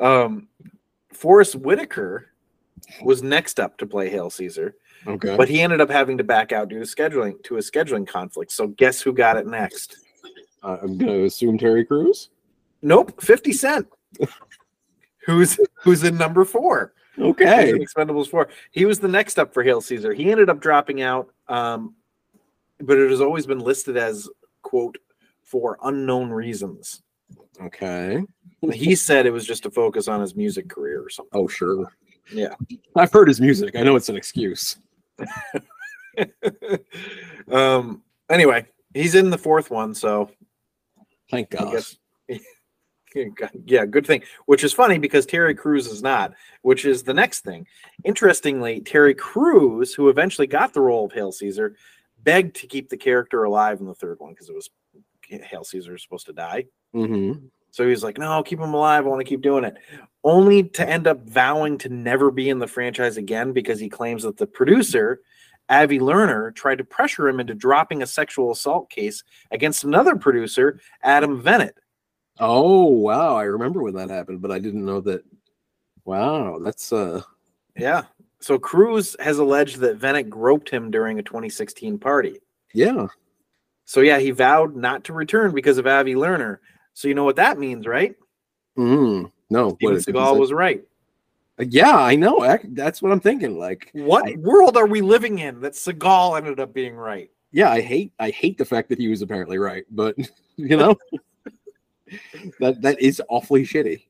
Um, 0.01 0.49
Forest 1.13 1.57
Whitaker 1.57 2.31
was 3.03 3.23
next 3.23 3.61
up 3.61 3.77
to 3.79 3.87
play 3.87 4.09
Hale 4.09 4.31
Caesar, 4.31 4.75
Okay. 5.07 5.37
but 5.37 5.49
he 5.49 5.61
ended 5.61 5.81
up 5.83 5.91
having 5.91 6.17
to 6.19 6.25
back 6.25 6.51
out 6.51 6.69
due 6.71 6.79
to 6.79 6.85
scheduling 6.87 7.43
to 7.45 7.57
a 7.57 7.61
scheduling 7.61 8.07
conflict. 8.09 8.51
So 8.51 8.69
guess 8.69 9.03
who 9.03 9.13
got 9.13 9.37
it 9.37 9.47
next? 9.47 9.99
Uh, 10.63 10.79
I'm 10.83 10.97
going 10.97 11.13
to 11.13 11.25
assume 11.25 11.59
Terry 11.59 11.85
Crews. 11.85 12.31
Nope, 12.81 13.21
Fifty 13.21 13.53
Cent. 13.53 13.87
Who's 15.27 15.59
who's 15.75 16.03
in 16.05 16.17
number 16.17 16.45
four? 16.45 16.93
Okay. 17.19 17.73
Expendables 17.73 18.29
four. 18.29 18.49
He 18.73 18.85
was 18.85 18.99
the 18.99 19.09
next 19.09 19.39
up 19.39 19.55
for 19.55 19.63
Hale 19.63 19.81
Caesar. 19.81 20.13
He 20.13 20.31
ended 20.31 20.51
up 20.51 20.61
dropping 20.61 21.03
out, 21.03 21.31
um, 21.49 21.95
but 22.81 22.99
it 22.99 23.11
has 23.11 23.21
always 23.21 23.47
been 23.47 23.61
listed 23.61 23.97
as 23.97 24.29
quote 24.63 24.99
for 25.43 25.79
unknown 25.85 26.31
reasons. 26.31 27.03
Okay. 27.63 28.23
He 28.73 28.95
said 28.95 29.27
it 29.27 29.31
was 29.31 29.47
just 29.47 29.63
to 29.65 29.71
focus 29.71 30.09
on 30.09 30.21
his 30.21 30.35
music 30.35 30.69
career 30.69 31.03
or 31.03 31.11
something. 31.11 31.39
Oh, 31.39 31.47
sure. 31.47 31.93
Yeah. 32.33 32.55
I've 32.97 33.13
heard 33.13 33.29
his 33.29 33.41
music. 33.41 33.77
I 33.77 33.83
know 33.83 33.95
it's 33.95 34.09
an 34.09 34.17
excuse. 34.17 34.77
um. 37.53 38.03
Anyway, 38.31 38.67
he's 38.95 39.15
in 39.15 39.29
the 39.29 39.37
fourth 39.37 39.71
one, 39.71 39.95
so 39.95 40.31
Thank 41.31 41.51
God. 41.51 41.83
Yeah, 43.65 43.87
good 43.87 44.07
thing. 44.07 44.23
Which 44.47 44.65
is 44.65 44.73
funny 44.73 44.99
because 44.99 45.27
Terry 45.27 45.55
Crews 45.55 45.87
is 45.87 46.03
not, 46.03 46.35
which 46.63 46.85
is 46.85 47.03
the 47.03 47.15
next 47.15 47.41
thing. 47.41 47.67
Interestingly, 48.05 48.81
Terry 48.81 49.15
Crews, 49.15 49.95
who 49.95 50.09
eventually 50.09 50.47
got 50.47 50.73
the 50.73 50.81
role 50.81 51.07
of 51.07 51.13
Hale 51.13 51.33
Caesar, 51.33 51.77
begged 52.23 52.57
to 52.57 52.67
keep 52.67 52.89
the 52.89 52.97
character 52.97 53.45
alive 53.45 53.81
in 53.81 53.87
the 53.87 53.95
third 53.95 54.19
one 54.19 54.33
because 54.33 54.49
it 54.49 54.55
was 54.55 54.71
Hale 55.29 55.65
Caesar 55.65 55.93
was 55.93 56.03
supposed 56.03 56.27
to 56.27 56.33
die. 56.33 56.67
Mm-hmm. 56.95 57.47
So 57.71 57.85
he 57.85 57.91
was 57.91 58.05
like, 58.05 58.19
"No, 58.19 58.43
keep 58.43 58.61
him 58.61 58.75
alive. 58.75 59.05
I 59.05 59.09
want 59.09 59.21
to 59.21 59.29
keep 59.29 59.43
doing 59.43 59.65
it." 59.65 59.77
Only 60.23 60.65
to 60.65 60.89
end 60.89 61.07
up 61.07 61.29
vowing 61.29 61.79
to 61.79 61.89
never 61.89 62.31
be 62.31 62.49
in 62.49 62.59
the 62.59 62.67
franchise 62.67 63.17
again 63.17 63.53
because 63.53 63.79
he 63.79 63.89
claims 63.89 64.23
that 64.23 64.37
the 64.37 64.47
producer, 64.47 65.21
Avi 65.69 65.99
Lerner, 65.99 66.55
tried 66.55 66.79
to 66.79 66.85
pressure 66.85 67.29
him 67.29 67.41
into 67.41 67.55
dropping 67.55 68.03
a 68.03 68.07
sexual 68.07 68.53
assault 68.53 68.91
case 68.91 69.23
against 69.51 69.85
another 69.85 70.17
producer, 70.17 70.81
Adam 71.03 71.43
Venit. 71.43 71.73
Oh, 72.41 72.85
wow. 72.87 73.37
I 73.37 73.45
remember 73.45 73.83
when 73.83 73.95
that 73.95 74.11
happened, 74.11 74.41
but 74.43 74.51
I 74.51 74.59
didn't 74.59 74.85
know 74.85 75.01
that. 75.03 75.25
Wow. 76.05 76.59
That's, 76.63 76.93
uh, 76.93 77.23
Yeah. 77.77 78.03
So 78.41 78.59
Crews 78.59 79.17
has 79.21 79.39
alleged 79.39 79.79
that 79.79 79.99
Venit 79.99 80.29
groped 80.29 80.69
him 80.69 80.91
during 80.91 81.19
a 81.19 81.23
2016 81.23 81.99
party. 81.99 82.41
yeah. 82.73 83.07
So 83.87 84.01
yeah, 84.01 84.19
he 84.19 84.31
vowed 84.31 84.75
not 84.75 85.05
to 85.05 85.13
return 85.13 85.53
because 85.55 85.77
of 85.77 85.87
Avi 85.87 86.15
Lerner. 86.15 86.59
So 86.95 87.07
you 87.07 87.15
know 87.15 87.25
what 87.25 87.37
that 87.37 87.59
means, 87.59 87.87
right? 87.87 88.15
Mm. 88.79 89.31
No. 89.51 89.69
Steven 89.75 89.79
what 89.93 89.95
is? 89.99 90.07
Seagal 90.07 90.39
was 90.39 90.53
right. 90.55 90.83
Yeah, 91.59 91.95
I 91.95 92.17
know. 92.17 92.59
That's 92.65 93.03
what 93.03 93.13
I'm 93.13 93.21
thinking. 93.21 93.59
Like, 93.59 93.91
What 93.93 94.27
I- 94.27 94.37
world 94.39 94.77
are 94.79 94.87
we 94.87 95.03
living 95.03 95.39
in 95.39 95.61
that 95.61 95.75
Seagal 95.75 96.39
ended 96.39 96.61
up 96.61 96.73
being 96.73 96.97
right? 96.97 97.31
yeah, 97.53 97.71
I 97.71 97.81
hate 97.83 98.13
I 98.19 98.31
hate 98.31 98.57
the 98.59 98.65
fact 98.65 98.89
that 98.89 98.99
he 98.99 99.09
was 99.09 99.21
apparently 99.23 99.59
right, 99.59 99.85
but 99.91 100.17
you 100.57 100.77
know, 100.79 100.97
that 102.61 102.81
that 102.83 103.01
is 103.01 103.21
awfully 103.29 103.63
shitty. 103.65 104.03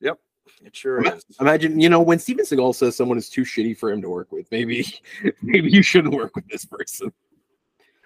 Yep, 0.00 0.18
it 0.64 0.74
sure 0.76 1.02
is. 1.14 1.24
Imagine, 1.40 1.78
you 1.80 1.88
know, 1.88 2.00
when 2.00 2.18
Steven 2.18 2.44
Seagal 2.44 2.74
says 2.74 2.96
someone 2.96 3.18
is 3.18 3.28
too 3.28 3.42
shitty 3.42 3.76
for 3.76 3.90
him 3.90 4.00
to 4.02 4.08
work 4.10 4.30
with, 4.32 4.50
maybe 4.50 4.86
maybe 5.42 5.70
you 5.70 5.82
shouldn't 5.82 6.14
work 6.14 6.34
with 6.36 6.46
this 6.48 6.64
person. 6.64 7.12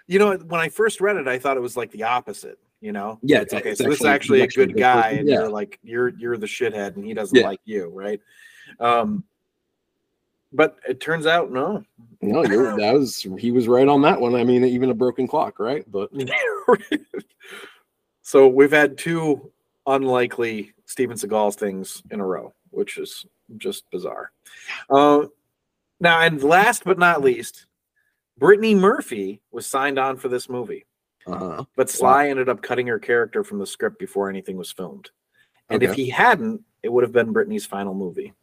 You 0.07 0.19
know, 0.19 0.35
when 0.35 0.59
I 0.59 0.69
first 0.69 0.99
read 1.01 1.15
it, 1.17 1.27
I 1.27 1.39
thought 1.39 1.57
it 1.57 1.61
was 1.61 1.77
like 1.77 1.91
the 1.91 2.03
opposite. 2.03 2.59
You 2.81 2.91
know, 2.91 3.19
Yeah, 3.21 3.41
it's- 3.41 3.53
okay. 3.59 3.69
it's 3.71 3.79
so 3.79 3.87
this 3.87 3.99
is 3.99 4.05
actually- 4.05 4.41
actually 4.41 4.41
a 4.41 4.43
actually 4.43 4.65
good 4.73 4.79
guy, 4.79 5.01
person, 5.03 5.19
and 5.19 5.29
yeah. 5.29 5.35
you're 5.35 5.49
like 5.49 5.79
you're 5.83 6.09
you're 6.09 6.37
the 6.37 6.47
shithead, 6.47 6.95
and 6.95 7.05
he 7.05 7.13
doesn't 7.13 7.37
Yeah. 7.37 7.47
like 7.47 7.59
you, 7.65 7.89
right? 7.89 8.19
Um, 8.79 9.23
but 10.51 10.77
it 10.89 10.99
turns 10.99 11.27
out 11.27 11.51
no. 11.51 11.83
No, 12.21 12.43
you're 12.43 12.75
that 12.77 12.93
was 12.93 13.21
he 13.37 13.51
was 13.51 13.67
right 13.67 13.87
on 13.87 14.01
that 14.01 14.19
one. 14.19 14.33
I 14.35 14.43
mean, 14.43 14.65
even 14.65 14.89
a 14.89 14.93
broken 14.95 15.27
clock, 15.27 15.59
right? 15.59 15.85
But 15.91 16.09
so 18.21 18.47
we've 18.47 18.71
had 18.71 18.97
two 18.97 19.51
unlikely 19.87 20.73
Steven 20.85 21.17
Seagal 21.17 21.55
things 21.55 22.03
in 22.11 22.19
a 22.19 22.25
row, 22.25 22.53
which 22.69 22.97
is 22.97 23.25
just 23.57 23.89
bizarre. 23.91 24.31
Uh, 24.89 25.25
now, 25.99 26.21
and 26.21 26.41
last 26.43 26.83
but 26.83 26.97
not 26.99 27.21
least, 27.21 27.65
Brittany 28.37 28.75
Murphy 28.75 29.41
was 29.51 29.65
signed 29.67 29.99
on 29.99 30.17
for 30.17 30.27
this 30.29 30.49
movie, 30.49 30.85
uh 31.27 31.63
but 31.75 31.89
Sly 31.89 32.29
ended 32.29 32.49
up 32.49 32.61
cutting 32.61 32.87
her 32.87 32.99
character 32.99 33.43
from 33.43 33.59
the 33.59 33.65
script 33.67 33.99
before 33.99 34.29
anything 34.29 34.57
was 34.57 34.71
filmed. 34.71 35.09
And 35.69 35.83
if 35.83 35.93
he 35.93 36.09
hadn't, 36.09 36.61
it 36.83 36.91
would 36.91 37.03
have 37.03 37.13
been 37.13 37.31
Brittany's 37.31 37.65
final 37.65 37.93
movie. 37.93 38.33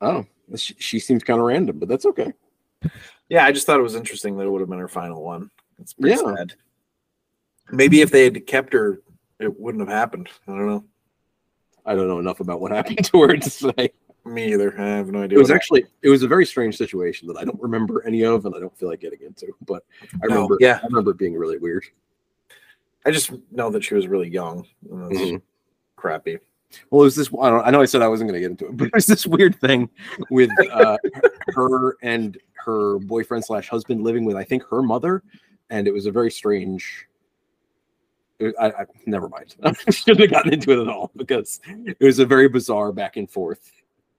oh, 0.00 0.24
she, 0.56 0.74
she 0.78 0.98
seems 0.98 1.22
kind 1.24 1.38
of 1.40 1.46
random, 1.46 1.78
but 1.78 1.88
that's 1.88 2.06
okay. 2.06 2.32
Yeah, 3.28 3.44
I 3.44 3.52
just 3.52 3.66
thought 3.66 3.78
it 3.78 3.82
was 3.84 3.94
interesting 3.94 4.36
that 4.36 4.44
it 4.44 4.50
would 4.50 4.60
have 4.60 4.70
been 4.70 4.78
her 4.78 4.88
final 4.88 5.22
one. 5.22 5.50
It's 5.80 5.92
pretty 5.94 6.16
Yeah. 6.22 6.34
sad. 6.36 6.54
Maybe 7.70 8.00
if 8.00 8.10
they 8.10 8.24
had 8.24 8.46
kept 8.46 8.72
her, 8.72 9.00
it 9.42 9.58
wouldn't 9.60 9.86
have 9.86 9.94
happened. 9.96 10.28
I 10.46 10.52
don't 10.52 10.66
know. 10.66 10.84
I 11.84 11.94
don't 11.94 12.08
know 12.08 12.18
enough 12.18 12.40
about 12.40 12.60
what 12.60 12.70
happened 12.76 13.04
to 13.06 13.22
her 13.22 13.36
to 13.36 13.50
say. 13.50 13.90
Me 14.24 14.52
either. 14.52 14.78
I 14.80 14.86
have 14.86 15.08
no 15.08 15.22
idea. 15.22 15.36
It 15.36 15.40
was 15.40 15.50
actually 15.50 15.84
it 16.02 16.08
was 16.08 16.22
a 16.22 16.28
very 16.28 16.46
strange 16.46 16.76
situation 16.76 17.26
that 17.28 17.36
I 17.36 17.44
don't 17.44 17.60
remember 17.60 18.06
any 18.06 18.24
of, 18.24 18.46
and 18.46 18.54
I 18.54 18.60
don't 18.60 18.76
feel 18.78 18.88
like 18.88 19.00
getting 19.00 19.20
into. 19.22 19.48
But 19.66 19.82
I 20.14 20.26
No, 20.28 20.34
remember, 20.34 20.56
yeah. 20.60 20.78
I 20.82 20.86
remember 20.86 21.10
it 21.10 21.18
being 21.18 21.34
really 21.34 21.58
weird. 21.58 21.84
I 23.04 23.10
just 23.10 23.32
know 23.50 23.68
that 23.70 23.82
she 23.82 23.94
was 23.94 24.06
really 24.06 24.28
young. 24.28 24.66
Mhm. 24.88 25.42
crappy. 25.96 26.38
Well, 26.90 27.02
it 27.02 27.04
was 27.04 27.16
this. 27.16 27.28
I, 27.40 27.50
don't, 27.50 27.66
I 27.66 27.70
know 27.70 27.82
I 27.82 27.84
said 27.84 28.00
I 28.00 28.08
wasn't 28.08 28.30
going 28.30 28.40
to 28.40 28.48
get 28.48 28.50
into 28.52 28.66
it, 28.66 28.76
but 28.76 28.86
it 28.88 28.94
was 28.94 29.06
this 29.06 29.26
weird 29.26 29.56
thing 29.60 29.90
with 30.30 30.50
uh, 30.70 30.96
her 31.48 31.96
and 32.02 32.38
her 32.54 32.98
boyfriend 33.00 33.44
slash 33.44 33.68
husband 33.68 34.04
living 34.04 34.24
with, 34.24 34.36
I 34.36 34.44
think, 34.44 34.62
her 34.70 34.82
mother, 34.82 35.22
and 35.70 35.88
it 35.88 35.92
was 35.92 36.06
a 36.06 36.12
very 36.12 36.30
strange. 36.30 37.06
I, 38.40 38.66
I 38.66 38.84
never 39.06 39.28
mind. 39.28 39.54
I 39.62 39.90
shouldn't 39.90 40.20
have 40.20 40.30
gotten 40.30 40.52
into 40.52 40.72
it 40.72 40.82
at 40.82 40.88
all 40.88 41.10
because 41.16 41.60
it 41.66 41.96
was 42.00 42.18
a 42.18 42.26
very 42.26 42.48
bizarre 42.48 42.92
back 42.92 43.16
and 43.16 43.30
forth. 43.30 43.70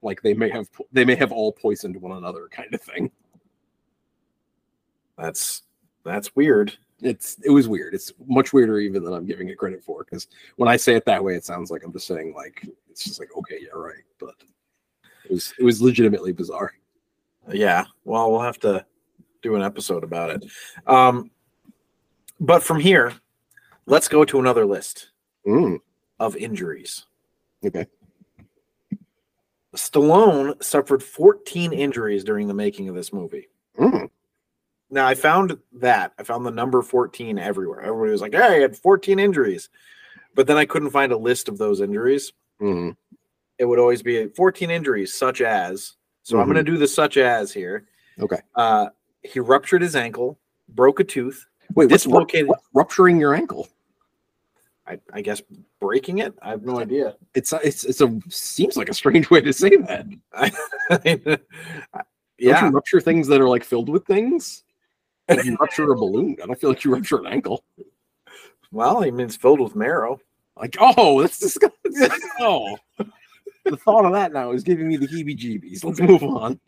Like 0.02 0.22
they 0.22 0.34
may 0.34 0.50
have 0.50 0.68
they 0.92 1.04
may 1.04 1.14
have 1.14 1.32
all 1.32 1.52
poisoned 1.52 2.00
one 2.00 2.16
another 2.16 2.48
kind 2.50 2.72
of 2.74 2.80
thing. 2.80 3.10
That's 5.16 5.62
that's 6.04 6.34
weird. 6.36 6.76
It's 7.00 7.38
it 7.44 7.50
was 7.50 7.68
weird. 7.68 7.94
It's 7.94 8.12
much 8.26 8.52
weirder 8.52 8.78
even 8.80 9.04
than 9.04 9.12
I'm 9.12 9.26
giving 9.26 9.48
it 9.48 9.58
credit 9.58 9.82
for 9.82 10.04
because 10.04 10.28
when 10.56 10.68
I 10.68 10.76
say 10.76 10.94
it 10.94 11.04
that 11.06 11.22
way, 11.22 11.34
it 11.34 11.44
sounds 11.44 11.70
like 11.70 11.82
I'm 11.84 11.92
just 11.92 12.06
saying 12.06 12.34
like 12.34 12.66
it's 12.90 13.04
just 13.04 13.18
like 13.18 13.30
okay, 13.36 13.58
yeah, 13.60 13.70
right. 13.74 14.04
But 14.18 14.34
it 15.24 15.32
was 15.32 15.54
it 15.58 15.64
was 15.64 15.80
legitimately 15.82 16.32
bizarre. 16.32 16.74
Yeah. 17.52 17.84
Well, 18.04 18.30
we'll 18.30 18.40
have 18.40 18.58
to 18.60 18.84
do 19.42 19.54
an 19.56 19.62
episode 19.62 20.04
about 20.04 20.30
it. 20.30 20.44
Um, 20.86 21.30
but 22.40 22.62
from 22.62 22.80
here, 22.80 23.12
let's 23.86 24.08
go 24.08 24.24
to 24.24 24.38
another 24.40 24.66
list 24.66 25.10
Mm, 25.46 25.78
of 26.18 26.36
injuries. 26.36 27.04
okay. 27.64 27.86
Stallone 29.76 30.62
suffered 30.62 31.02
14 31.02 31.72
injuries 31.72 32.22
during 32.24 32.46
the 32.46 32.54
making 32.54 32.88
of 32.88 32.94
this 32.94 33.12
movie. 33.12 33.48
Mm, 33.78 34.08
Now 34.90 35.06
I 35.06 35.14
found 35.14 35.58
that 35.72 36.12
I 36.18 36.22
found 36.22 36.46
the 36.46 36.50
number 36.52 36.80
14 36.82 37.38
everywhere. 37.38 37.80
Everybody 37.80 38.12
was 38.12 38.20
like, 38.20 38.32
"Hey, 38.34 38.38
I 38.58 38.60
had 38.60 38.76
14 38.76 39.18
injuries," 39.18 39.68
but 40.34 40.46
then 40.46 40.56
I 40.56 40.64
couldn't 40.64 40.90
find 40.90 41.10
a 41.10 41.16
list 41.16 41.48
of 41.48 41.58
those 41.58 41.80
injuries. 41.80 42.32
mm, 42.60 42.96
It 43.58 43.64
would 43.64 43.78
always 43.80 44.02
be 44.02 44.28
14 44.28 44.70
injuries, 44.70 45.12
such 45.12 45.40
as. 45.40 45.96
So 46.22 46.38
I'm 46.38 46.44
Mhm. 46.48 46.52
going 46.54 46.64
to 46.64 46.70
do 46.72 46.78
the 46.78 46.86
such 46.88 47.16
as 47.16 47.52
here. 47.52 47.86
Okay. 48.20 48.40
Uh, 48.54 48.90
he 49.22 49.40
ruptured 49.40 49.82
his 49.82 49.94
ankle, 49.96 50.38
broke 50.68 51.00
a 51.00 51.04
tooth. 51.04 51.46
Wait, 51.74 51.90
what's 51.90 52.06
ru- 52.06 52.12
what- 52.46 52.60
rupturing 52.72 53.18
your 53.20 53.34
ankle? 53.34 53.68
I, 54.86 54.98
I 55.12 55.20
guess 55.22 55.40
breaking 55.80 56.18
it. 56.18 56.34
I 56.42 56.50
have 56.50 56.62
no 56.62 56.78
idea. 56.78 57.16
It's 57.34 57.52
it's 57.52 57.84
it's 57.84 58.00
a 58.00 58.20
seems 58.28 58.76
like 58.76 58.88
a 58.90 58.94
strange 58.94 59.30
way 59.30 59.40
to 59.40 59.52
say 59.52 59.70
that. 59.76 60.06
Don't 61.04 61.40
yeah, 62.38 62.66
you 62.66 62.70
rupture 62.72 63.00
things 63.00 63.26
that 63.28 63.40
are 63.40 63.48
like 63.48 63.64
filled 63.64 63.88
with 63.88 64.04
things? 64.06 64.64
You 65.42 65.56
rupture 65.60 65.90
a 65.90 65.96
balloon. 65.96 66.36
I 66.42 66.46
don't 66.46 66.60
feel 66.60 66.70
like 66.70 66.84
you 66.84 66.92
rupture 66.92 67.18
an 67.18 67.26
ankle. 67.26 67.64
well, 68.72 69.02
I 69.02 69.10
mean, 69.10 69.26
it's 69.26 69.36
filled 69.36 69.60
with 69.60 69.74
marrow. 69.76 70.20
Like, 70.56 70.76
oh, 70.80 71.20
that's 71.22 71.38
disgusting. 71.38 71.92
oh, 72.40 72.76
the 73.64 73.76
thought 73.76 74.04
of 74.04 74.12
that 74.12 74.32
now 74.32 74.52
is 74.52 74.62
giving 74.62 74.88
me 74.88 74.96
the 74.96 75.08
heebie-jeebies. 75.08 75.84
Let's 75.84 76.00
move 76.00 76.22
on. 76.22 76.60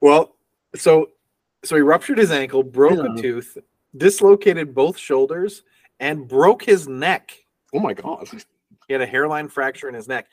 Well, 0.00 0.36
so 0.76 1.08
so 1.64 1.74
he 1.74 1.82
ruptured 1.82 2.18
his 2.18 2.30
ankle, 2.30 2.62
broke 2.62 3.04
Yeah. 3.04 3.14
a 3.14 3.20
tooth, 3.20 3.58
dislocated 3.96 4.74
both 4.74 4.96
shoulders, 4.96 5.62
and 5.98 6.28
broke 6.28 6.64
his 6.64 6.86
neck. 6.86 7.32
Oh 7.74 7.80
my 7.80 7.94
god. 7.94 8.28
He 8.86 8.92
had 8.92 9.02
a 9.02 9.06
hairline 9.06 9.48
fracture 9.48 9.88
in 9.88 9.94
his 9.94 10.08
neck, 10.08 10.26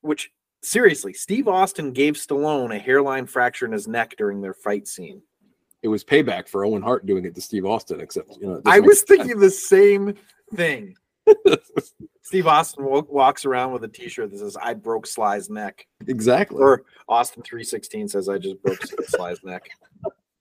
which 0.00 0.30
seriously, 0.62 1.12
Steve 1.12 1.48
Austin 1.48 1.92
gave 1.92 2.14
Stallone 2.14 2.74
a 2.74 2.78
hairline 2.78 3.26
fracture 3.26 3.66
in 3.66 3.72
his 3.72 3.86
neck 3.86 4.14
during 4.18 4.40
their 4.40 4.54
fight 4.54 4.88
scene. 4.88 5.22
It 5.82 5.88
was 5.88 6.02
payback 6.02 6.48
for 6.48 6.64
Owen 6.64 6.82
Hart 6.82 7.06
doing 7.06 7.24
it 7.24 7.34
to 7.36 7.40
Steve 7.40 7.64
Austin, 7.64 8.00
except 8.00 8.36
you 8.40 8.46
know. 8.48 8.62
I 8.66 8.80
was 8.80 8.98
sense. 8.98 9.08
thinking 9.08 9.38
the 9.38 9.50
same 9.50 10.14
thing. 10.54 10.96
Steve 12.22 12.46
Austin 12.46 12.84
wa- 12.84 13.04
walks 13.08 13.44
around 13.44 13.72
with 13.72 13.84
a 13.84 13.88
T-shirt 13.88 14.30
that 14.30 14.38
says 14.38 14.56
"I 14.60 14.74
broke 14.74 15.06
Sly's 15.06 15.48
neck," 15.48 15.86
exactly. 16.08 16.58
or 16.58 16.82
Austin 17.08 17.42
three 17.42 17.64
sixteen 17.64 18.08
says 18.08 18.28
"I 18.28 18.38
just 18.38 18.60
broke 18.62 18.84
Sly's 19.06 19.42
neck." 19.44 19.62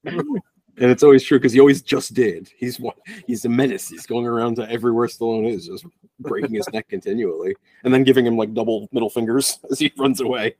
And 0.03 0.91
it's 0.91 1.03
always 1.03 1.23
true 1.23 1.37
because 1.39 1.53
he 1.53 1.59
always 1.59 1.81
just 1.81 2.13
did. 2.13 2.49
He's 2.57 2.79
he's 3.27 3.45
a 3.45 3.49
menace. 3.49 3.87
He's 3.87 4.05
going 4.05 4.25
around 4.25 4.55
to 4.55 4.69
everywhere 4.69 5.07
Stallone 5.07 5.49
is, 5.49 5.67
just 5.67 5.85
breaking 6.19 6.53
his 6.53 6.67
neck 6.73 6.87
continually, 6.89 7.55
and 7.83 7.93
then 7.93 8.03
giving 8.03 8.25
him 8.25 8.37
like 8.37 8.53
double 8.53 8.87
middle 8.91 9.09
fingers 9.09 9.59
as 9.71 9.79
he 9.79 9.91
runs 9.97 10.21
away. 10.21 10.55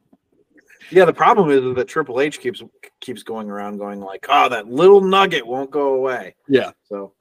Yeah, 0.92 1.06
the 1.06 1.14
problem 1.14 1.50
is 1.50 1.76
that 1.76 1.88
Triple 1.88 2.22
H 2.22 2.40
keeps 2.40 2.62
keeps 3.00 3.24
going 3.24 3.50
around 3.50 3.78
going 3.78 4.02
like, 4.02 4.26
"Oh, 4.30 4.50
that 4.50 4.68
little 4.68 5.02
nugget 5.02 5.46
won't 5.46 5.72
go 5.72 5.96
away." 5.96 6.36
Yeah. 6.48 6.72
So, 6.88 7.14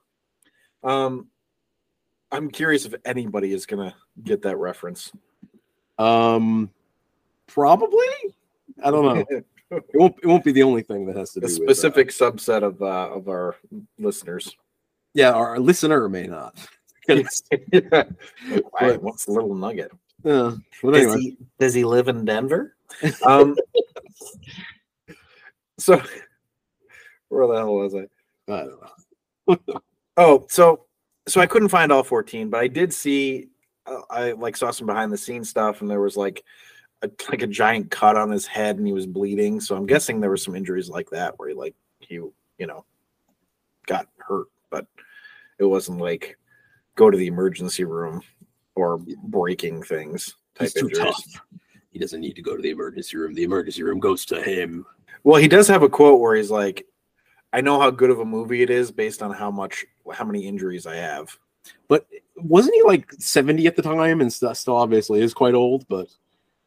um, 0.82 1.28
I'm 2.30 2.50
curious 2.50 2.84
if 2.84 2.94
anybody 3.04 3.52
is 3.52 3.64
gonna 3.64 3.94
get 4.22 4.42
that 4.42 4.58
reference. 4.58 5.12
Um, 5.98 6.70
probably. 7.46 8.06
I 8.82 8.90
don't 8.90 9.04
know. 9.30 9.42
It 9.70 9.84
won't. 9.94 10.14
It 10.22 10.26
won't 10.28 10.44
be 10.44 10.52
the 10.52 10.62
only 10.62 10.82
thing 10.82 11.04
that 11.06 11.16
has 11.16 11.30
to 11.32 11.40
a 11.40 11.40
do 11.40 11.46
with, 11.46 11.52
uh, 11.52 11.64
specific 11.64 12.10
subset 12.10 12.62
of 12.62 12.80
uh, 12.80 13.08
of 13.12 13.28
our 13.28 13.56
listeners. 13.98 14.54
yeah, 15.14 15.32
our 15.32 15.58
listener 15.58 16.08
may 16.08 16.28
not. 16.28 16.54
But- 18.80 19.02
what's 19.02 19.28
little 19.28 19.54
nugget? 19.54 19.92
yeah. 20.24 20.52
But 20.82 20.92
Does 20.92 21.02
anyway, 21.02 21.20
he 21.20 21.36
does 21.58 21.74
he 21.74 21.84
live 21.84 22.08
in 22.08 22.24
Denver? 22.24 22.74
Um, 23.26 23.56
so 25.78 26.00
where 27.28 27.46
the 27.48 27.54
hell 27.54 27.74
was 27.74 27.94
I? 27.94 28.06
I 28.52 28.66
don't 28.66 28.80
know. 29.76 29.82
Oh, 30.16 30.46
so 30.48 30.84
so 31.26 31.40
I 31.40 31.46
couldn't 31.46 31.70
find 31.70 31.90
all 31.90 32.02
14, 32.04 32.50
but 32.50 32.60
I 32.60 32.68
did 32.68 32.92
see 32.92 33.48
uh, 33.86 34.02
I 34.10 34.32
like 34.32 34.56
saw 34.56 34.70
some 34.70 34.86
behind 34.86 35.12
the 35.12 35.18
scenes 35.18 35.48
stuff 35.48 35.80
and 35.80 35.90
there 35.90 36.00
was 36.00 36.16
like 36.16 36.44
a, 37.02 37.10
like 37.30 37.42
a 37.42 37.46
giant 37.46 37.90
cut 37.90 38.16
on 38.16 38.30
his 38.30 38.46
head 38.46 38.78
and 38.78 38.86
he 38.86 38.92
was 38.92 39.06
bleeding. 39.06 39.60
So 39.60 39.76
I'm 39.76 39.86
guessing 39.86 40.20
there 40.20 40.30
were 40.30 40.36
some 40.36 40.54
injuries 40.54 40.88
like 40.88 41.10
that 41.10 41.38
where 41.38 41.48
he 41.48 41.54
like 41.54 41.74
he 42.00 42.14
you 42.14 42.32
know 42.66 42.84
got 43.86 44.06
hurt, 44.18 44.46
but 44.70 44.86
it 45.58 45.64
wasn't 45.64 45.98
like 45.98 46.38
go 46.96 47.10
to 47.10 47.16
the 47.18 47.26
emergency 47.26 47.84
room 47.84 48.22
or 48.76 48.98
breaking 49.24 49.82
things 49.82 50.36
type 50.54 50.66
He's 50.66 50.72
too 50.74 50.88
injuries. 50.88 51.04
tough. 51.04 51.24
He 51.90 51.98
doesn't 51.98 52.20
need 52.20 52.34
to 52.36 52.42
go 52.42 52.56
to 52.56 52.62
the 52.62 52.70
emergency 52.70 53.16
room. 53.16 53.34
The 53.34 53.44
emergency 53.44 53.82
room 53.82 54.00
goes 54.00 54.24
to 54.26 54.42
him. 54.42 54.84
Well, 55.22 55.40
he 55.40 55.48
does 55.48 55.68
have 55.68 55.82
a 55.82 55.88
quote 55.88 56.20
where 56.20 56.34
he's 56.34 56.50
like, 56.50 56.86
"I 57.52 57.60
know 57.60 57.80
how 57.80 57.90
good 57.90 58.10
of 58.10 58.18
a 58.18 58.24
movie 58.24 58.62
it 58.62 58.70
is 58.70 58.90
based 58.90 59.22
on 59.22 59.30
how 59.32 59.50
much 59.50 59.84
how 60.12 60.24
many 60.24 60.46
injuries 60.46 60.86
I 60.86 60.96
have." 60.96 61.36
But 61.88 62.06
wasn't 62.36 62.74
he 62.74 62.82
like 62.82 63.12
70 63.12 63.66
at 63.68 63.76
the 63.76 63.82
time 63.82 64.20
and 64.20 64.32
still 64.32 64.76
obviously 64.76 65.22
is 65.22 65.32
quite 65.32 65.54
old, 65.54 65.86
but 65.88 66.08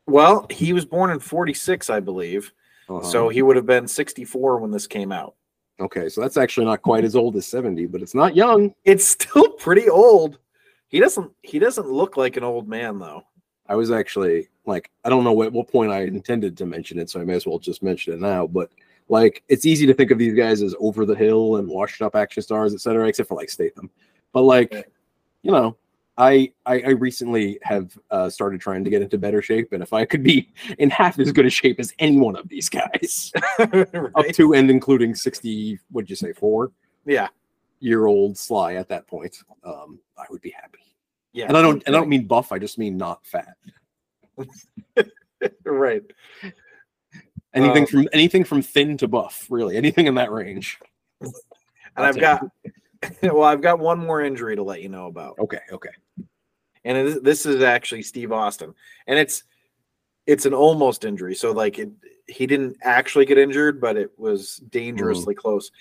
Well, 0.08 0.48
he 0.50 0.72
was 0.72 0.86
born 0.86 1.10
in 1.12 1.20
46, 1.20 1.90
I 1.90 2.00
believe. 2.00 2.54
uh, 2.90 3.02
So 3.02 3.28
he 3.28 3.42
would 3.42 3.58
have 3.58 3.66
been 3.66 3.88
64 3.88 4.60
when 4.60 4.72
this 4.72 4.88
came 4.88 5.12
out. 5.12 5.36
Okay, 5.80 6.10
so 6.10 6.22
that's 6.22 6.38
actually 6.38 6.66
not 6.66 6.82
quite 6.82 7.04
as 7.04 7.16
old 7.16 7.36
as 7.36 7.46
70, 7.46 7.86
but 7.88 8.02
it's 8.02 8.16
not 8.16 8.36
young. 8.36 8.74
It's 8.84 9.06
still 9.06 9.50
pretty 9.60 9.90
old. 9.90 10.40
He 10.90 11.00
doesn't 11.00 11.32
he 11.42 11.60
doesn't 11.60 11.90
look 11.90 12.16
like 12.16 12.38
an 12.38 12.44
old 12.44 12.68
man 12.68 12.98
though. 13.00 13.24
I 13.68 13.76
was 13.76 13.92
actually 13.92 14.48
like, 14.66 14.90
I 15.04 15.10
don't 15.10 15.24
know 15.24 15.34
what, 15.34 15.52
what 15.52 15.70
point 15.70 15.92
I 15.92 16.04
intended 16.04 16.56
to 16.58 16.66
mention 16.66 17.00
it, 17.00 17.10
so 17.10 17.20
I 17.20 17.26
may 17.26 17.34
as 17.34 17.46
well 17.46 17.60
just 17.60 17.84
mention 17.84 18.14
it 18.14 18.22
now. 18.22 18.48
But 18.48 18.70
like, 19.10 19.44
it's 19.50 19.66
easy 19.66 19.86
to 19.86 19.94
think 19.94 20.12
of 20.12 20.18
these 20.18 20.34
guys 20.34 20.62
as 20.62 20.76
over 20.80 21.06
the 21.06 21.16
hill 21.16 21.58
and 21.58 21.68
washed 21.68 22.02
up 22.02 22.16
action 22.16 22.44
stars, 22.44 22.74
etc., 22.74 23.08
except 23.08 23.28
for 23.28 23.36
like 23.36 23.50
Statham. 23.50 23.90
But 24.32 24.44
like, 24.44 24.90
you 25.42 25.52
know, 25.52 25.76
I, 26.18 26.52
I 26.66 26.82
I 26.82 26.90
recently 26.90 27.60
have 27.62 27.98
uh, 28.10 28.30
started 28.30 28.60
trying 28.60 28.84
to 28.84 28.90
get 28.90 29.02
into 29.02 29.18
better 29.18 29.42
shape, 29.42 29.72
and 29.74 29.84
if 29.84 29.94
I 29.94 30.06
could 30.06 30.24
be 30.24 30.52
in 30.80 30.90
half 30.90 31.20
as 31.20 31.32
good 31.32 31.46
a 31.46 31.50
shape 31.50 31.80
as 31.80 31.94
any 32.00 32.18
one 32.18 32.36
of 32.36 32.48
these 32.50 32.70
guys, 32.70 33.32
up 33.60 34.26
to 34.34 34.54
and 34.54 34.70
including 34.72 35.14
sixty, 35.16 35.80
what'd 35.92 36.10
you 36.10 36.16
say, 36.16 36.34
four 36.34 36.72
Yeah. 37.06 37.28
year 37.80 38.08
old 38.08 38.38
Sly 38.38 38.74
at 38.76 38.90
that 38.90 39.06
point, 39.08 39.38
um, 39.64 40.00
I 40.18 40.26
would 40.32 40.42
be 40.42 40.50
happy. 40.50 40.80
Yeah. 41.34 41.46
And 41.48 41.58
I 41.58 41.62
don't 41.62 41.84
and 41.86 41.96
I 41.96 42.00
don't 42.00 42.10
mean 42.10 42.26
buff, 42.26 42.52
I 42.52 42.58
just 42.58 42.80
mean 42.80 42.98
not 42.98 43.24
fat. 43.26 43.56
right. 45.66 46.04
Anything 47.54 47.84
Um, 47.84 47.88
from 47.88 48.10
anything 48.12 48.44
from 48.44 48.62
thin 48.64 48.98
to 48.98 49.08
buff, 49.08 49.46
really, 49.50 49.78
anything 49.78 50.08
in 50.08 50.16
that 50.16 50.32
range. 50.32 50.80
And 51.22 51.32
I've 51.96 52.20
got 52.20 52.44
well, 53.24 53.44
I've 53.44 53.62
got 53.62 53.80
one 53.80 54.00
more 54.00 54.22
injury 54.22 54.56
to 54.56 54.64
let 54.64 54.82
you 54.82 54.90
know 54.90 55.08
about. 55.08 55.38
Okay, 55.40 55.60
okay. 55.72 55.90
and 56.84 56.98
it 56.98 57.06
is, 57.06 57.22
this 57.22 57.46
is 57.46 57.62
actually 57.62 58.04
Steve 58.04 58.32
Austin, 58.32 58.74
and 59.08 59.20
it's 59.20 59.44
it's 60.26 60.46
an 60.46 60.54
almost 60.54 61.06
injury. 61.06 61.36
So 61.36 61.52
like 61.52 61.80
it, 61.80 61.90
he 62.28 62.46
didn't 62.48 62.78
actually 62.82 63.26
get 63.26 63.38
injured, 63.38 63.80
but 63.80 63.98
it 63.98 64.12
was 64.18 64.58
dangerously 64.70 65.36
mm. 65.36 65.38
close. 65.38 65.72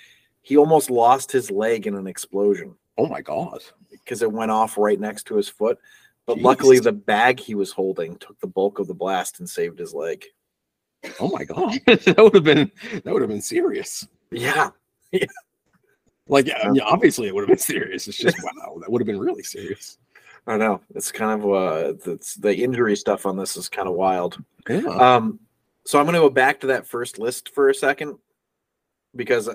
He 0.43 0.57
almost 0.57 0.91
lost 0.91 1.33
his 1.33 1.51
leg 1.51 1.89
in 1.89 1.97
an 1.97 2.07
explosion 2.07 2.77
Oh 2.99 3.07
my 3.07 3.21
god. 3.21 3.63
because 3.91 4.23
it 4.23 4.33
went 4.33 4.51
off 4.51 4.79
right 4.79 4.99
next 4.99 5.25
to 5.25 5.37
his 5.37 5.49
foot. 5.49 5.79
But 6.27 6.39
luckily, 6.39 6.81
the 6.81 6.93
bag 6.93 7.39
he 7.39 7.55
was 7.55 7.71
holding 7.71 8.17
took 8.17 8.41
the 8.41 8.49
bulk 8.49 8.81
of 8.81 8.89
the 8.89 8.95
blast 8.95 9.39
and 9.39 9.49
saved 9.49 9.79
his 9.79 9.95
leg. 9.95 10.25
Oh 11.21 11.29
my 11.29 11.45
god. 11.45 11.79
that 11.87 12.17
would 12.19 12.35
have 12.35 12.45
been 12.45 12.71
that 13.05 13.13
would 13.13 13.23
have 13.23 13.31
been 13.31 13.43
serious. 13.43 14.07
Yeah. 14.31 14.71
Yeah, 15.13 15.25
Like 16.29 16.47
yeah, 16.47 16.59
I 16.65 16.71
mean, 16.71 16.81
obviously 16.83 17.29
it 17.29 17.35
would 17.35 17.43
have 17.43 17.49
been 17.49 17.59
serious. 17.59 18.09
It's 18.09 18.17
just 18.19 18.37
wow, 18.43 18.79
that 18.81 18.91
would 18.91 19.01
have 19.01 19.07
been 19.07 19.19
really 19.21 19.43
serious. 19.43 19.99
I 20.47 20.57
know 20.57 20.81
it's 20.95 21.11
kind 21.11 21.41
of 21.43 21.53
uh, 21.53 21.93
the 22.39 22.55
injury 22.57 22.97
stuff 22.97 23.27
on 23.27 23.37
this 23.37 23.57
is 23.57 23.69
kind 23.69 23.89
of 23.89 23.95
wild. 23.95 24.43
Yeah. 24.69 24.81
Um, 24.87 25.41
so 25.85 25.99
I'm 25.99 26.05
going 26.05 26.15
to 26.15 26.21
go 26.21 26.31
back 26.31 26.61
to 26.61 26.69
that 26.69 26.87
first 26.87 27.19
list 27.19 27.53
for 27.55 27.69
a 27.69 27.75
second 27.75 28.17
because 29.15 29.49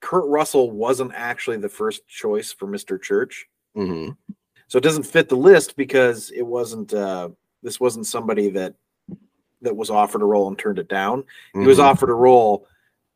Kurt 0.00 0.26
Russell 0.26 0.70
wasn't 0.70 1.12
actually 1.14 1.56
the 1.58 1.68
first 1.68 2.06
choice 2.08 2.52
for 2.52 2.66
Mr. 2.66 3.00
Church. 3.00 3.46
hmm 3.74 4.10
So 4.68 4.78
it 4.78 4.84
doesn't 4.84 5.04
fit 5.04 5.28
the 5.28 5.36
list 5.36 5.76
because 5.76 6.30
it 6.30 6.42
wasn't 6.42 6.92
uh 6.94 7.30
this 7.62 7.80
wasn't 7.80 8.06
somebody 8.06 8.48
that 8.50 8.74
that 9.62 9.76
was 9.76 9.90
offered 9.90 10.22
a 10.22 10.24
role 10.26 10.48
and 10.48 10.58
turned 10.58 10.78
it 10.78 10.88
down. 10.88 11.24
He 11.54 11.60
was 11.66 11.78
Mhm. 11.78 11.84
offered 11.84 12.10
a 12.10 12.14
role 12.14 12.68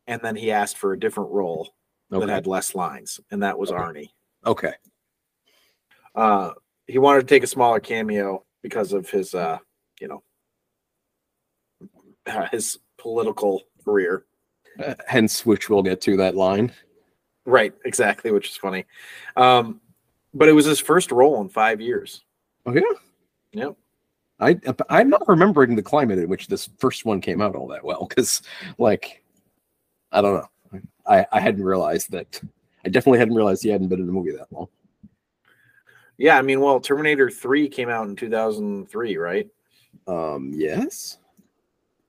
and 0.07 0.21
then 0.21 0.35
he 0.35 0.51
asked 0.51 0.77
for 0.77 0.93
a 0.93 0.99
different 0.99 1.29
role 1.31 1.73
Okay. 2.11 2.25
that 2.25 2.33
had 2.33 2.47
less 2.47 2.75
lines, 2.75 3.19
and 3.31 3.43
that 3.43 3.57
was 3.57 3.71
Okay. 3.71 3.81
Arnie. 3.81 4.09
Okay. 4.45 4.73
Uh 6.15 6.51
he 6.87 6.97
wanted 6.97 7.21
to 7.21 7.27
take 7.27 7.43
a 7.43 7.47
smaller 7.47 7.79
cameo 7.79 8.43
because 8.61 8.91
of 8.93 9.09
his 9.09 9.33
uh, 9.33 9.57
you 9.99 10.07
know, 10.07 10.23
his 12.51 12.79
political 12.97 13.61
career. 13.83 14.25
Uh, 14.83 14.95
hence, 15.07 15.45
which 15.45 15.69
we'll 15.69 15.83
get 15.83 16.01
to 16.01 16.17
that 16.17 16.35
line. 16.35 16.71
Right, 17.45 17.73
exactly, 17.85 18.31
which 18.31 18.49
is 18.49 18.57
funny. 18.57 18.85
Um, 19.35 19.81
but 20.33 20.47
it 20.47 20.53
was 20.53 20.65
his 20.65 20.79
first 20.79 21.11
role 21.11 21.41
in 21.41 21.49
five 21.49 21.81
years. 21.81 22.23
Oh 22.65 22.73
yeah. 22.73 22.81
Yep. 23.53 23.75
I 24.39 24.59
I'm 24.89 25.09
not 25.09 25.27
remembering 25.27 25.75
the 25.75 25.83
climate 25.83 26.19
in 26.19 26.29
which 26.29 26.47
this 26.47 26.69
first 26.77 27.05
one 27.05 27.21
came 27.21 27.41
out 27.41 27.55
all 27.55 27.67
that 27.67 27.83
well 27.83 28.05
because 28.07 28.41
like 28.77 29.23
I 30.11 30.21
don't 30.21 30.35
know. 30.35 30.47
I 31.11 31.25
I 31.31 31.39
hadn't 31.39 31.63
realized 31.63 32.11
that. 32.11 32.41
I 32.85 32.89
definitely 32.89 33.19
hadn't 33.19 33.35
realized 33.35 33.61
he 33.63 33.69
hadn't 33.69 33.89
been 33.89 33.99
in 33.99 34.07
the 34.07 34.13
movie 34.13 34.31
that 34.31 34.51
long. 34.51 34.67
Yeah, 36.17 36.37
I 36.37 36.41
mean, 36.41 36.59
well, 36.61 36.79
Terminator 36.79 37.29
3 37.29 37.67
came 37.69 37.89
out 37.89 38.07
in 38.07 38.15
2003, 38.15 39.17
right? 39.17 39.47
Um. 40.07 40.51
Yes. 40.53 41.17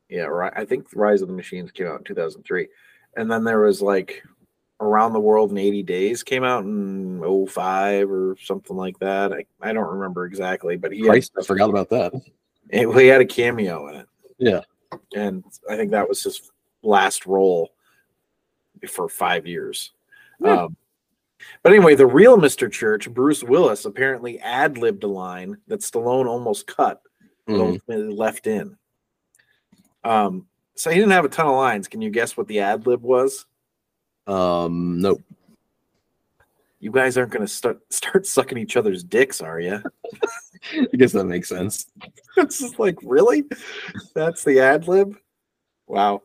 Yeah, 0.08 0.22
right. 0.24 0.52
I 0.54 0.64
think 0.64 0.86
Rise 0.94 1.22
of 1.22 1.28
the 1.28 1.34
Machines 1.34 1.72
came 1.72 1.86
out 1.86 1.98
in 1.98 2.04
2003. 2.04 2.68
And 3.16 3.30
then 3.30 3.44
there 3.44 3.60
was 3.60 3.80
like 3.80 4.22
Around 4.80 5.14
the 5.14 5.20
World 5.20 5.50
in 5.52 5.58
80 5.58 5.82
Days 5.84 6.22
came 6.22 6.44
out 6.44 6.64
in 6.64 7.22
05 7.48 8.10
or 8.10 8.36
something 8.42 8.76
like 8.76 8.98
that. 8.98 9.32
I, 9.32 9.44
I 9.62 9.72
don't 9.72 9.90
remember 9.90 10.26
exactly, 10.26 10.76
but 10.76 10.92
he 10.92 11.00
had, 11.00 11.08
Christ, 11.08 11.32
I 11.38 11.42
forgot 11.42 11.70
about 11.70 11.88
that. 11.90 12.12
it- 12.68 12.88
he 13.00 13.06
had 13.06 13.22
a 13.22 13.26
cameo 13.26 13.88
in 13.88 13.96
it. 13.96 14.06
Yeah. 14.38 14.60
And 15.14 15.42
I 15.70 15.76
think 15.76 15.90
that 15.92 16.08
was 16.08 16.22
his 16.22 16.50
last 16.82 17.24
role 17.26 17.71
for 18.88 19.08
five 19.08 19.46
years. 19.46 19.92
Yeah. 20.40 20.64
Um, 20.64 20.76
but 21.62 21.72
anyway, 21.72 21.94
the 21.94 22.06
real 22.06 22.38
Mr. 22.38 22.70
Church, 22.70 23.10
Bruce 23.10 23.42
Willis, 23.42 23.84
apparently 23.84 24.38
ad 24.40 24.78
libbed 24.78 25.02
a 25.04 25.08
line 25.08 25.56
that 25.66 25.80
Stallone 25.80 26.26
almost 26.26 26.66
cut, 26.66 27.02
but 27.46 27.54
Mhm. 27.54 27.60
ultimately 27.74 28.14
left 28.14 28.46
in. 28.46 28.76
Um, 30.04 30.46
so 30.76 30.90
he 30.90 30.96
didn't 30.96 31.12
have 31.12 31.24
a 31.24 31.28
ton 31.28 31.46
of 31.46 31.54
lines. 31.54 31.88
Can 31.88 32.00
you 32.00 32.10
guess 32.10 32.36
what 32.36 32.46
the 32.48 32.60
ad 32.60 32.86
lib 32.86 33.02
was? 33.02 33.46
Um. 34.26 35.00
Nope. 35.00 35.20
You 36.78 36.90
guys 36.90 37.16
aren't 37.16 37.30
going 37.30 37.46
to 37.46 37.52
start 37.52 37.80
start 37.92 38.26
sucking 38.26 38.58
each 38.58 38.76
other's 38.76 39.04
dicks, 39.04 39.40
are 39.40 39.60
you? 39.60 39.82
I 40.72 40.96
guess 40.96 41.12
that 41.12 41.24
makes 41.24 41.48
sense. 41.48 41.86
it's 42.36 42.60
just 42.60 42.78
like 42.78 42.98
really 43.02 43.44
that's 44.14 44.44
the 44.44 44.60
ad 44.60 44.86
lib 44.88 45.16
wow 45.88 46.22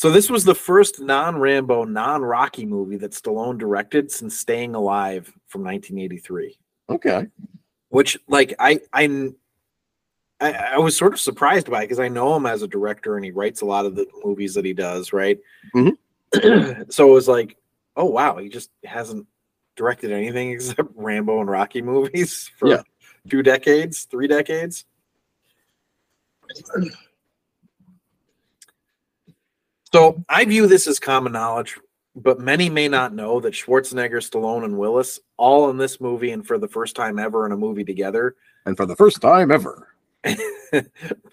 so 0.00 0.10
this 0.10 0.30
was 0.30 0.44
the 0.44 0.54
first 0.54 0.98
non-rambo 0.98 1.84
non-rocky 1.84 2.64
movie 2.64 2.96
that 2.96 3.10
stallone 3.12 3.58
directed 3.58 4.10
since 4.10 4.34
staying 4.34 4.74
alive 4.74 5.30
from 5.46 5.62
1983 5.62 6.58
Okay. 6.88 7.26
which 7.90 8.18
like 8.26 8.54
i 8.58 8.80
i 8.94 9.28
i, 10.40 10.52
I 10.52 10.78
was 10.78 10.96
sort 10.96 11.12
of 11.12 11.20
surprised 11.20 11.70
by 11.70 11.82
because 11.82 12.00
i 12.00 12.08
know 12.08 12.34
him 12.34 12.46
as 12.46 12.62
a 12.62 12.66
director 12.68 13.16
and 13.16 13.24
he 13.26 13.30
writes 13.30 13.60
a 13.60 13.66
lot 13.66 13.84
of 13.84 13.94
the 13.94 14.06
movies 14.24 14.54
that 14.54 14.64
he 14.64 14.72
does 14.72 15.12
right 15.12 15.38
Mhm. 15.74 15.92
so 16.90 17.08
it 17.10 17.12
was 17.12 17.28
like 17.28 17.58
oh 17.94 18.06
wow 18.06 18.38
he 18.38 18.48
just 18.48 18.70
hasn't 18.84 19.26
directed 19.76 20.12
anything 20.12 20.50
except 20.56 20.88
rambo 20.94 21.40
and 21.40 21.50
rocky 21.50 21.82
movies 21.92 22.50
for 22.56 22.68
Yeah. 22.68 22.82
two 23.28 23.42
decades 23.42 24.04
three 24.04 24.28
decades 24.28 24.86
so 29.92 30.22
i 30.28 30.44
view 30.44 30.66
this 30.66 30.86
as 30.86 30.98
common 30.98 31.32
knowledge 31.32 31.78
but 32.16 32.40
many 32.40 32.68
may 32.68 32.88
not 32.88 33.14
know 33.14 33.38
that 33.40 33.54
schwarzenegger 33.54 34.18
stallone 34.20 34.64
and 34.64 34.76
willis 34.76 35.20
all 35.36 35.70
in 35.70 35.76
this 35.76 36.00
movie 36.00 36.32
and 36.32 36.46
for 36.46 36.58
the 36.58 36.68
first 36.68 36.96
time 36.96 37.18
ever 37.18 37.46
in 37.46 37.52
a 37.52 37.56
movie 37.56 37.84
together. 37.84 38.34
And 38.66 38.76
for 38.76 38.84
the 38.84 38.96
first 38.96 39.22
time 39.22 39.50
ever. 39.50 39.88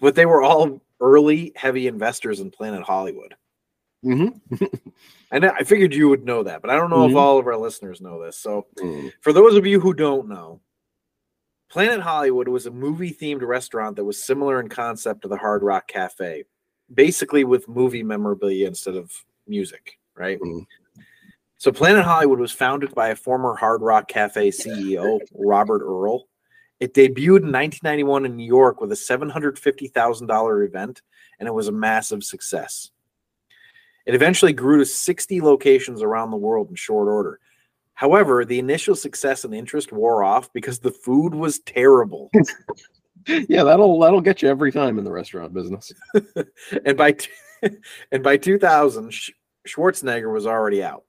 but 0.00 0.14
they 0.14 0.24
were 0.24 0.40
all 0.42 0.80
early 1.00 1.52
heavy 1.56 1.88
investors 1.88 2.40
in 2.40 2.50
planet 2.50 2.82
hollywood. 2.84 3.34
Hmm 4.04 4.28
and 5.32 5.44
i 5.44 5.58
figured 5.64 5.92
you 5.94 6.08
would 6.08 6.24
know 6.24 6.42
that 6.44 6.62
but 6.62 6.70
i 6.70 6.76
don't 6.76 6.90
know 6.90 7.04
if 7.06 7.12
Mhm. 7.12 7.16
all 7.18 7.38
of 7.38 7.46
our 7.48 7.56
listeners 7.56 8.00
know 8.00 8.22
this. 8.22 8.38
So 8.38 8.66
For 9.20 9.32
those 9.32 9.56
of 9.56 9.66
you 9.66 9.80
who 9.80 9.92
don't 9.94 10.28
know, 10.28 10.60
Planet 11.70 12.00
Hollywood 12.00 12.48
was 12.48 12.64
a 12.66 12.70
movie 12.70 13.12
themed 13.12 13.42
restaurant 13.42 13.96
that 13.96 14.04
was 14.04 14.22
similar 14.24 14.58
in 14.60 14.68
concept 14.68 15.22
to 15.22 15.28
the 15.28 15.36
Hard 15.36 15.62
Rock 15.62 15.86
Cafe, 15.88 16.44
basically 16.94 17.44
with 17.44 17.68
movie 17.68 18.02
memorabilia 18.02 18.66
instead 18.66 18.94
of 18.96 19.12
music, 19.46 19.98
right? 20.14 20.40
Mhm. 20.40 20.66
So, 21.56 21.72
Planet 21.72 22.04
Hollywood 22.04 22.38
was 22.38 22.52
founded 22.52 22.94
by 22.94 23.08
a 23.08 23.16
former 23.16 23.54
Hard 23.56 23.82
Rock 23.82 24.08
Cafe 24.08 24.50
CEO, 24.50 25.20
Robert 25.34 25.82
Earl. 25.82 26.28
It 26.78 26.94
debuted 26.94 27.42
in 27.42 27.50
1991 27.50 28.24
in 28.24 28.36
New 28.36 28.46
York 28.46 28.80
with 28.80 28.92
a 28.92 28.96
$750,000 28.96 30.64
event, 30.64 31.02
and 31.40 31.48
it 31.48 31.52
was 31.52 31.66
a 31.66 31.72
massive 31.72 32.22
success. 32.22 32.92
It 34.06 34.14
eventually 34.14 34.52
grew 34.52 34.78
to 34.78 34.86
60 34.86 35.40
locations 35.40 36.00
around 36.02 36.30
the 36.30 36.36
world 36.36 36.70
in 36.70 36.76
short 36.76 37.08
order. 37.08 37.40
However, 37.94 38.44
the 38.44 38.60
initial 38.60 38.94
success 38.94 39.44
and 39.44 39.52
interest 39.52 39.92
wore 39.92 40.22
off 40.22 40.52
because 40.52 40.78
the 40.78 40.92
food 40.92 41.34
was 41.34 41.58
terrible. 41.58 42.30
Yeah, 43.48 43.64
that'll 43.64 43.98
that'll 43.98 44.20
get 44.20 44.42
you 44.42 44.48
every 44.48 44.72
time 44.72 44.98
in 44.98 45.04
the 45.04 45.12
restaurant 45.12 45.52
business. 45.52 45.92
and 46.84 46.96
by 46.96 47.12
t- 47.12 47.30
and 48.12 48.22
by 48.22 48.36
2000, 48.36 49.10
Sch- 49.12 49.30
Schwarzenegger 49.66 50.32
was 50.32 50.46
already 50.46 50.82
out. 50.82 51.04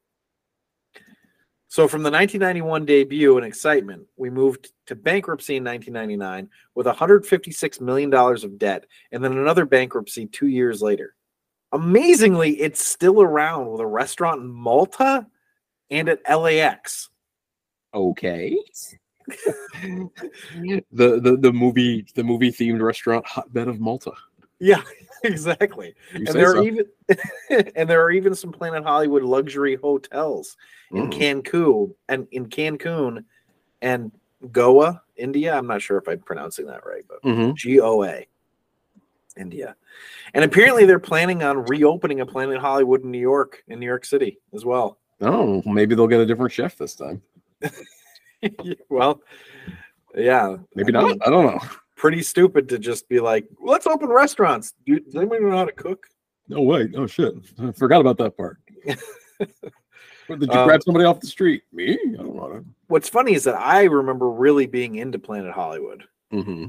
So 1.67 1.87
from 1.87 2.01
the 2.01 2.09
1991 2.09 2.85
debut 2.85 3.37
and 3.37 3.45
excitement, 3.45 4.07
we 4.17 4.31
moved 4.31 4.71
to 4.87 4.95
bankruptcy 4.95 5.57
in 5.57 5.63
1999 5.63 6.49
with 6.73 6.87
156 6.87 7.79
million 7.79 8.09
dollars 8.09 8.43
of 8.43 8.57
debt, 8.57 8.85
and 9.11 9.23
then 9.23 9.33
another 9.33 9.65
bankruptcy 9.65 10.25
two 10.25 10.47
years 10.47 10.81
later. 10.81 11.15
Amazingly, 11.71 12.59
it's 12.59 12.83
still 12.83 13.21
around 13.21 13.69
with 13.69 13.81
a 13.81 13.85
restaurant 13.85 14.41
in 14.41 14.47
Malta 14.49 15.27
and 15.91 16.09
at 16.09 16.21
LAX. 16.27 17.09
Okay. 17.93 18.57
the, 20.91 21.19
the 21.19 21.37
the 21.39 21.53
movie 21.53 22.05
the 22.15 22.23
movie 22.23 22.51
themed 22.51 22.81
restaurant 22.81 23.25
hotbed 23.25 23.67
of 23.67 23.79
Malta. 23.79 24.11
Yeah, 24.59 24.81
exactly. 25.23 25.95
You 26.13 26.25
and 26.27 26.27
there 26.27 26.51
so. 26.53 26.59
are 26.59 26.63
even 26.63 26.85
and 27.75 27.89
there 27.89 28.03
are 28.03 28.11
even 28.11 28.35
some 28.35 28.51
Planet 28.51 28.83
Hollywood 28.83 29.23
luxury 29.23 29.75
hotels 29.75 30.57
in 30.91 31.09
Mm. 31.09 31.43
Cancun 31.43 31.93
and 32.07 32.27
in 32.31 32.47
Cancun 32.47 33.23
and 33.81 34.11
Goa, 34.51 35.01
India. 35.15 35.53
I'm 35.55 35.67
not 35.67 35.81
sure 35.81 35.97
if 35.97 36.07
I'm 36.07 36.19
pronouncing 36.19 36.65
that 36.67 36.85
right, 36.85 37.03
but 37.07 37.21
Mhm. 37.23 37.55
G 37.55 37.79
O 37.79 38.03
A, 38.03 38.27
India. 39.37 39.75
And 40.33 40.43
apparently 40.43 40.85
they're 40.85 40.99
planning 40.99 41.43
on 41.43 41.65
reopening 41.65 42.21
a 42.21 42.25
Planet 42.25 42.59
Hollywood 42.59 43.03
in 43.03 43.11
New 43.11 43.19
York, 43.19 43.63
in 43.67 43.79
New 43.79 43.85
York 43.85 44.05
City 44.05 44.39
as 44.53 44.65
well. 44.65 44.97
Oh, 45.21 45.61
maybe 45.65 45.95
they'll 45.95 46.07
get 46.07 46.21
a 46.21 46.25
different 46.25 46.51
chef 46.51 46.77
this 46.77 46.95
time. 46.95 47.21
well, 48.89 49.21
yeah, 50.15 50.57
Maybe 50.75 50.91
not. 50.91 51.17
I 51.25 51.29
don't 51.29 51.45
know. 51.45 51.59
pretty 51.95 52.21
stupid 52.21 52.69
to 52.69 52.79
just 52.79 53.07
be 53.09 53.19
like, 53.19 53.47
let's 53.61 53.87
open 53.87 54.09
restaurants. 54.09 54.73
Do, 54.85 54.99
does 54.99 55.15
anybody 55.15 55.43
know 55.43 55.57
how 55.57 55.65
to 55.65 55.71
cook? 55.71 56.05
No 56.47 56.61
way. 56.61 56.89
Oh 56.95 57.05
shit. 57.07 57.33
I 57.61 57.71
forgot 57.71 58.01
about 58.01 58.17
that 58.17 58.35
part. 58.37 58.57
Did 58.85 58.99
you 60.29 60.51
Um, 60.51 60.67
grab 60.67 60.83
somebody 60.83 61.05
off 61.05 61.19
the 61.19 61.27
street? 61.27 61.63
Me? 61.73 61.97
I 62.13 62.17
don't 62.17 62.35
know. 62.35 62.63
What's 62.87 63.09
funny 63.09 63.33
is 63.33 63.43
that 63.45 63.55
I 63.55 63.83
remember 63.83 64.29
really 64.29 64.67
being 64.67 64.95
into 64.95 65.17
Planet 65.19 65.51
Hollywood. 65.53 66.03
Mm-hmm. 66.31 66.67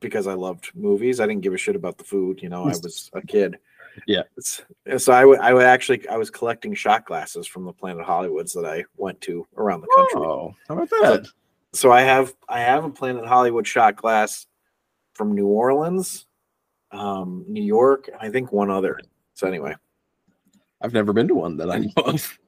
because 0.00 0.28
I 0.28 0.34
loved 0.34 0.70
movies. 0.74 1.18
I 1.18 1.26
didn't 1.26 1.42
give 1.42 1.52
a 1.52 1.58
shit 1.58 1.74
about 1.74 1.98
the 1.98 2.04
food. 2.04 2.40
You 2.42 2.48
know, 2.48 2.62
I 2.62 2.68
was 2.68 3.10
a 3.12 3.22
kid. 3.22 3.58
Yeah. 4.06 4.22
So 4.98 5.12
I 5.12 5.24
would, 5.24 5.40
I 5.40 5.52
would 5.52 5.64
actually, 5.64 6.06
I 6.08 6.16
was 6.16 6.30
collecting 6.30 6.74
shot 6.74 7.06
glasses 7.06 7.46
from 7.46 7.64
the 7.64 7.72
Planet 7.72 8.06
Hollywoods 8.06 8.52
that 8.54 8.64
I 8.64 8.84
went 8.96 9.20
to 9.22 9.46
around 9.56 9.80
the 9.80 9.88
country. 9.94 10.20
Oh, 10.20 10.54
how 10.68 10.74
about 10.74 10.90
that? 10.90 11.28
So 11.72 11.92
I 11.92 12.02
have, 12.02 12.34
I 12.48 12.60
have 12.60 12.84
a 12.84 12.90
Planet 12.90 13.26
Hollywood 13.26 13.66
shot 13.66 13.96
glass 13.96 14.46
from 15.14 15.34
New 15.34 15.46
Orleans, 15.46 16.26
um, 16.90 17.44
New 17.48 17.62
York, 17.62 18.08
and 18.08 18.16
I 18.20 18.30
think 18.30 18.52
one 18.52 18.70
other. 18.70 18.98
So 19.34 19.46
anyway, 19.46 19.74
I've 20.80 20.92
never 20.92 21.12
been 21.12 21.28
to 21.28 21.34
one 21.34 21.56
that 21.58 21.70
I 21.70 21.78
know 21.78 21.92
of. 21.96 22.38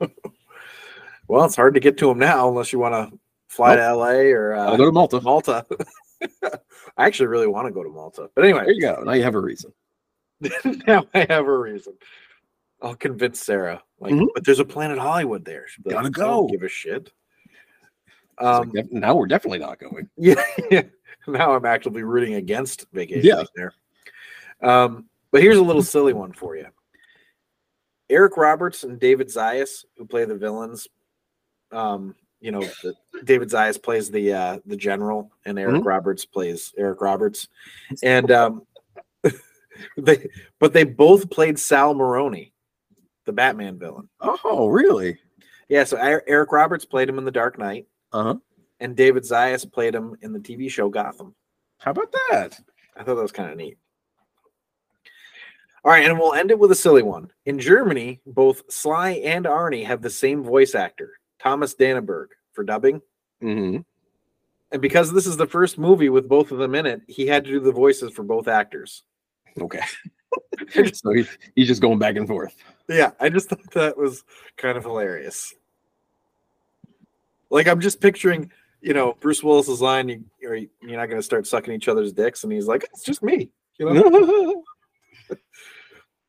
well, 1.28 1.44
it's 1.44 1.56
hard 1.56 1.74
to 1.74 1.80
get 1.80 1.98
to 1.98 2.06
them 2.06 2.18
now 2.18 2.48
unless 2.48 2.72
you 2.72 2.78
want 2.78 2.94
to 2.94 3.18
fly 3.48 3.74
Nope. 3.74 3.84
to 3.84 3.96
LA 3.96 4.10
or 4.30 4.54
uh, 4.54 4.70
I'll 4.70 4.76
go 4.76 4.86
to 4.86 4.92
Malta. 4.92 5.20
Malta. 5.20 5.66
I 6.96 7.06
actually 7.06 7.26
really 7.26 7.46
want 7.46 7.66
to 7.66 7.72
go 7.72 7.82
to 7.82 7.90
Malta, 7.90 8.30
but 8.34 8.44
anyway, 8.44 8.64
There 8.64 8.72
you 8.72 8.80
go. 8.80 9.02
Now 9.04 9.12
you 9.12 9.22
have 9.22 9.34
a 9.34 9.40
reason. 9.40 9.72
now 10.86 11.06
I 11.14 11.26
have 11.28 11.46
a 11.46 11.58
reason. 11.58 11.94
I'll 12.82 12.94
convince 12.96 13.40
Sarah. 13.40 13.82
Like, 13.98 14.14
Mhm. 14.14 14.28
but 14.34 14.44
there's 14.44 14.58
a 14.60 14.64
Planet 14.64 14.98
Hollywood 14.98 15.44
there. 15.44 15.66
Be 15.84 15.90
Gotta 15.90 16.04
like, 16.04 16.12
go." 16.12 16.46
Give 16.46 16.62
a 16.62 16.68
shit. 16.68 17.12
It's 17.46 18.40
like, 18.40 18.46
Um, 18.46 18.72
now 18.90 19.14
we're 19.14 19.26
definitely 19.26 19.58
not 19.58 19.78
going. 19.78 20.08
yeah, 20.16 20.42
yeah. 20.70 20.82
Now 21.26 21.54
I'm 21.54 21.66
actively 21.66 22.02
rooting 22.02 22.34
against 22.34 22.86
vacation 22.92 23.24
Yeah. 23.26 23.44
there. 23.54 23.74
Um, 24.62 25.08
but 25.30 25.42
here's 25.42 25.58
a 25.58 25.62
little 25.62 25.82
silly 25.82 26.14
one 26.14 26.32
for 26.32 26.56
you. 26.56 26.66
Eric 28.08 28.36
Roberts 28.36 28.82
and 28.84 28.98
David 28.98 29.28
Zayas, 29.28 29.84
who 29.96 30.06
play 30.06 30.24
the 30.24 30.34
villains. 30.34 30.88
Um, 31.70 32.14
you 32.40 32.50
know, 32.50 32.60
the, 32.82 32.94
David 33.24 33.48
Zayas 33.50 33.80
plays 33.80 34.10
the 34.10 34.32
uh, 34.32 34.58
the 34.64 34.76
general, 34.76 35.30
and 35.44 35.58
Eric 35.58 35.84
Roberts 35.84 36.24
plays 36.24 36.72
Eric 36.78 37.02
Roberts, 37.02 37.48
and 38.02 38.30
um, 38.30 38.62
they 39.96 40.28
but 40.58 40.72
they 40.72 40.84
both 40.84 41.30
played 41.30 41.58
Sal 41.58 41.94
Maroni, 41.94 42.52
the 43.26 43.32
Batman 43.32 43.78
villain. 43.78 44.08
Oh, 44.20 44.68
really? 44.68 45.18
Yeah, 45.68 45.84
so 45.84 45.96
Er- 45.98 46.24
Eric 46.26 46.52
Roberts 46.52 46.84
played 46.84 47.08
him 47.08 47.18
in 47.18 47.24
The 47.24 47.30
Dark 47.30 47.58
Knight, 47.58 47.86
Uh 48.12 48.22
huh. 48.22 48.34
and 48.80 48.96
David 48.96 49.22
Zayas 49.24 49.70
played 49.70 49.94
him 49.94 50.16
in 50.22 50.32
the 50.32 50.40
TV 50.40 50.70
show 50.70 50.88
Gotham. 50.88 51.34
How 51.78 51.92
about 51.92 52.12
that? 52.12 52.58
I 52.96 53.02
thought 53.04 53.14
that 53.14 53.22
was 53.22 53.32
kind 53.32 53.50
of 53.50 53.56
neat. 53.56 53.78
All 55.82 55.90
right, 55.92 56.04
and 56.04 56.18
we'll 56.18 56.34
end 56.34 56.50
it 56.50 56.58
with 56.58 56.70
a 56.72 56.76
silly 56.76 57.02
one. 57.02 57.30
In 57.46 57.58
Germany, 57.58 58.20
both 58.26 58.70
Sly 58.70 59.12
and 59.12 59.46
Arnie 59.46 59.86
have 59.86 60.02
the 60.02 60.10
same 60.10 60.42
voice 60.42 60.74
actor, 60.74 61.12
Thomas 61.42 61.74
Danneberg, 61.74 62.26
for 62.52 62.64
dubbing. 62.64 63.00
Mm-hmm. 63.42 63.78
And 64.72 64.82
because 64.82 65.10
this 65.10 65.26
is 65.26 65.38
the 65.38 65.46
first 65.46 65.78
movie 65.78 66.10
with 66.10 66.28
both 66.28 66.52
of 66.52 66.58
them 66.58 66.74
in 66.74 66.84
it, 66.84 67.00
he 67.08 67.26
had 67.26 67.44
to 67.44 67.50
do 67.50 67.60
the 67.60 67.72
voices 67.72 68.12
for 68.12 68.22
both 68.22 68.46
actors. 68.46 69.04
Okay. 69.58 69.82
so 70.92 71.12
he, 71.12 71.26
he's 71.54 71.68
just 71.68 71.82
going 71.82 71.98
back 71.98 72.16
and 72.16 72.28
forth. 72.28 72.54
Yeah, 72.88 73.12
I 73.20 73.28
just 73.28 73.48
thought 73.48 73.70
that 73.72 73.96
was 73.96 74.24
kind 74.56 74.76
of 74.76 74.84
hilarious. 74.84 75.54
Like 77.50 77.66
I'm 77.66 77.80
just 77.80 78.00
picturing, 78.00 78.50
you 78.80 78.94
know, 78.94 79.16
Bruce 79.20 79.42
Willis's 79.42 79.80
line, 79.80 80.08
you, 80.08 80.24
you're, 80.40 80.56
you're 80.56 80.96
not 80.96 81.06
going 81.06 81.18
to 81.18 81.22
start 81.22 81.46
sucking 81.46 81.74
each 81.74 81.88
other's 81.88 82.12
dicks, 82.12 82.44
and 82.44 82.52
he's 82.52 82.66
like, 82.66 82.84
"It's 82.92 83.02
just 83.02 83.22
me," 83.22 83.50
you 83.78 83.92
know. 83.92 84.64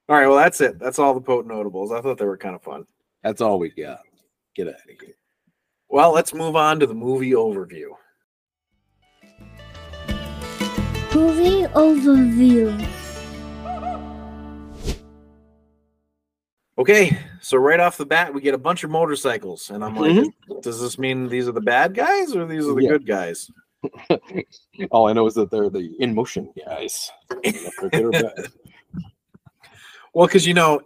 All 0.10 0.18
right, 0.18 0.28
well, 0.28 0.36
that's 0.36 0.60
it. 0.60 0.78
That's 0.78 1.00
all 1.00 1.14
the 1.14 1.22
potent 1.22 1.54
notables. 1.54 1.94
I 1.94 2.02
thought 2.02 2.18
they 2.18 2.26
were 2.26 2.36
kind 2.36 2.54
of 2.54 2.62
fun. 2.62 2.86
That's 3.24 3.40
all 3.40 3.60
we 3.60 3.70
got. 3.70 4.00
Get 4.56 4.68
out 4.68 4.74
of 4.74 4.82
here. 4.86 5.16
Well, 5.88 6.12
let's 6.12 6.34
move 6.34 6.58
on 6.58 6.82
to 6.82 6.86
the 6.86 6.94
movie 6.94 7.32
overview. 7.32 7.92
Movie 11.14 11.64
overview. 11.68 13.01
Okay, 16.82 17.16
so 17.42 17.58
right 17.60 17.80
off 17.80 17.98
the 17.98 18.08
bat, 18.08 18.34
we 18.34 18.42
get 18.42 18.56
a 18.56 18.58
bunch 18.58 18.84
of 18.84 18.90
motorcycles, 18.90 19.70
and 19.70 19.86
I'm 19.86 19.96
like, 19.96 20.14
mm-hmm. 20.14 20.60
does 20.62 20.82
this 20.82 20.98
mean 20.98 21.30
these 21.30 21.48
are 21.48 21.52
the 21.52 21.62
bad 21.62 21.94
guys 21.94 22.36
or 22.36 22.48
these 22.48 22.66
are 22.66 22.74
the 22.74 22.82
Yeah. 22.82 22.90
good 22.90 23.06
guys? 23.06 23.52
All 24.92 25.08
I 25.08 25.14
know 25.14 25.28
is 25.28 25.36
that 25.36 25.52
they're 25.52 25.70
the 25.70 25.96
in 26.00 26.16
motion 26.16 26.52
guys. 26.66 27.12
If 27.44 27.72
they're 27.80 27.90
good 27.92 28.06
or 28.06 28.12
bad. 28.12 28.34
Well, 30.16 30.26
because 30.26 30.48
you 30.48 30.56
know, 30.56 30.82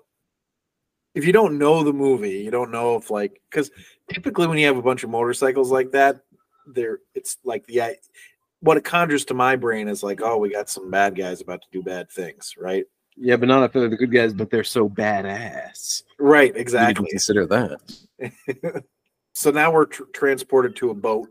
if 1.15 1.25
you 1.25 1.31
don't 1.31 1.57
know 1.57 1.81
the 1.81 1.93
movie, 1.93 2.39
you 2.39 2.51
don't 2.51 2.71
know 2.71 2.97
if 2.97 3.09
like 3.09 3.41
because 3.49 3.71
typically 4.11 4.47
when 4.47 4.57
you 4.57 4.67
have 4.67 4.77
a 4.77 4.83
bunch 4.83 5.03
of 5.03 5.09
motorcycles 5.09 5.71
like 5.71 5.91
that, 5.91 6.17
there 6.67 6.99
it's 7.15 7.37
like 7.45 7.65
the 7.65 7.95
what 8.59 8.75
it 8.77 8.83
conjures 8.83 9.25
to 9.25 9.33
my 9.33 9.55
brain 9.55 9.87
is 9.87 10.03
like, 10.03 10.19
oh, 10.21 10.37
we 10.37 10.51
got 10.51 10.69
some 10.69 10.91
bad 10.91 11.15
guys 11.15 11.39
about 11.39 11.61
to 11.61 11.67
do 11.71 11.81
bad 11.81 12.11
things, 12.11 12.53
right? 12.59 12.85
Yeah, 13.17 13.37
but 13.37 13.47
not 13.47 13.63
if 13.63 13.71
they're 13.73 13.87
the 13.89 13.95
good 13.95 14.11
guys, 14.11 14.33
but 14.33 14.49
they're 14.49 14.63
so 14.63 14.89
badass. 14.89 16.03
Right, 16.19 16.55
exactly. 16.55 17.07
consider 17.09 17.45
that. 17.47 18.83
so 19.33 19.51
now 19.51 19.71
we're 19.71 19.85
tr- 19.85 20.03
transported 20.13 20.75
to 20.77 20.89
a 20.89 20.93
boat 20.93 21.29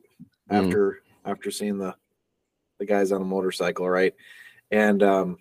Mm. 0.51 0.67
after 0.67 1.03
after 1.25 1.51
seeing 1.51 1.79
the 1.79 1.95
the 2.79 2.85
guys 2.85 3.13
on 3.13 3.23
a 3.23 3.25
motorcycle, 3.25 3.89
right? 3.89 4.15
And 4.71 5.03
um 5.03 5.39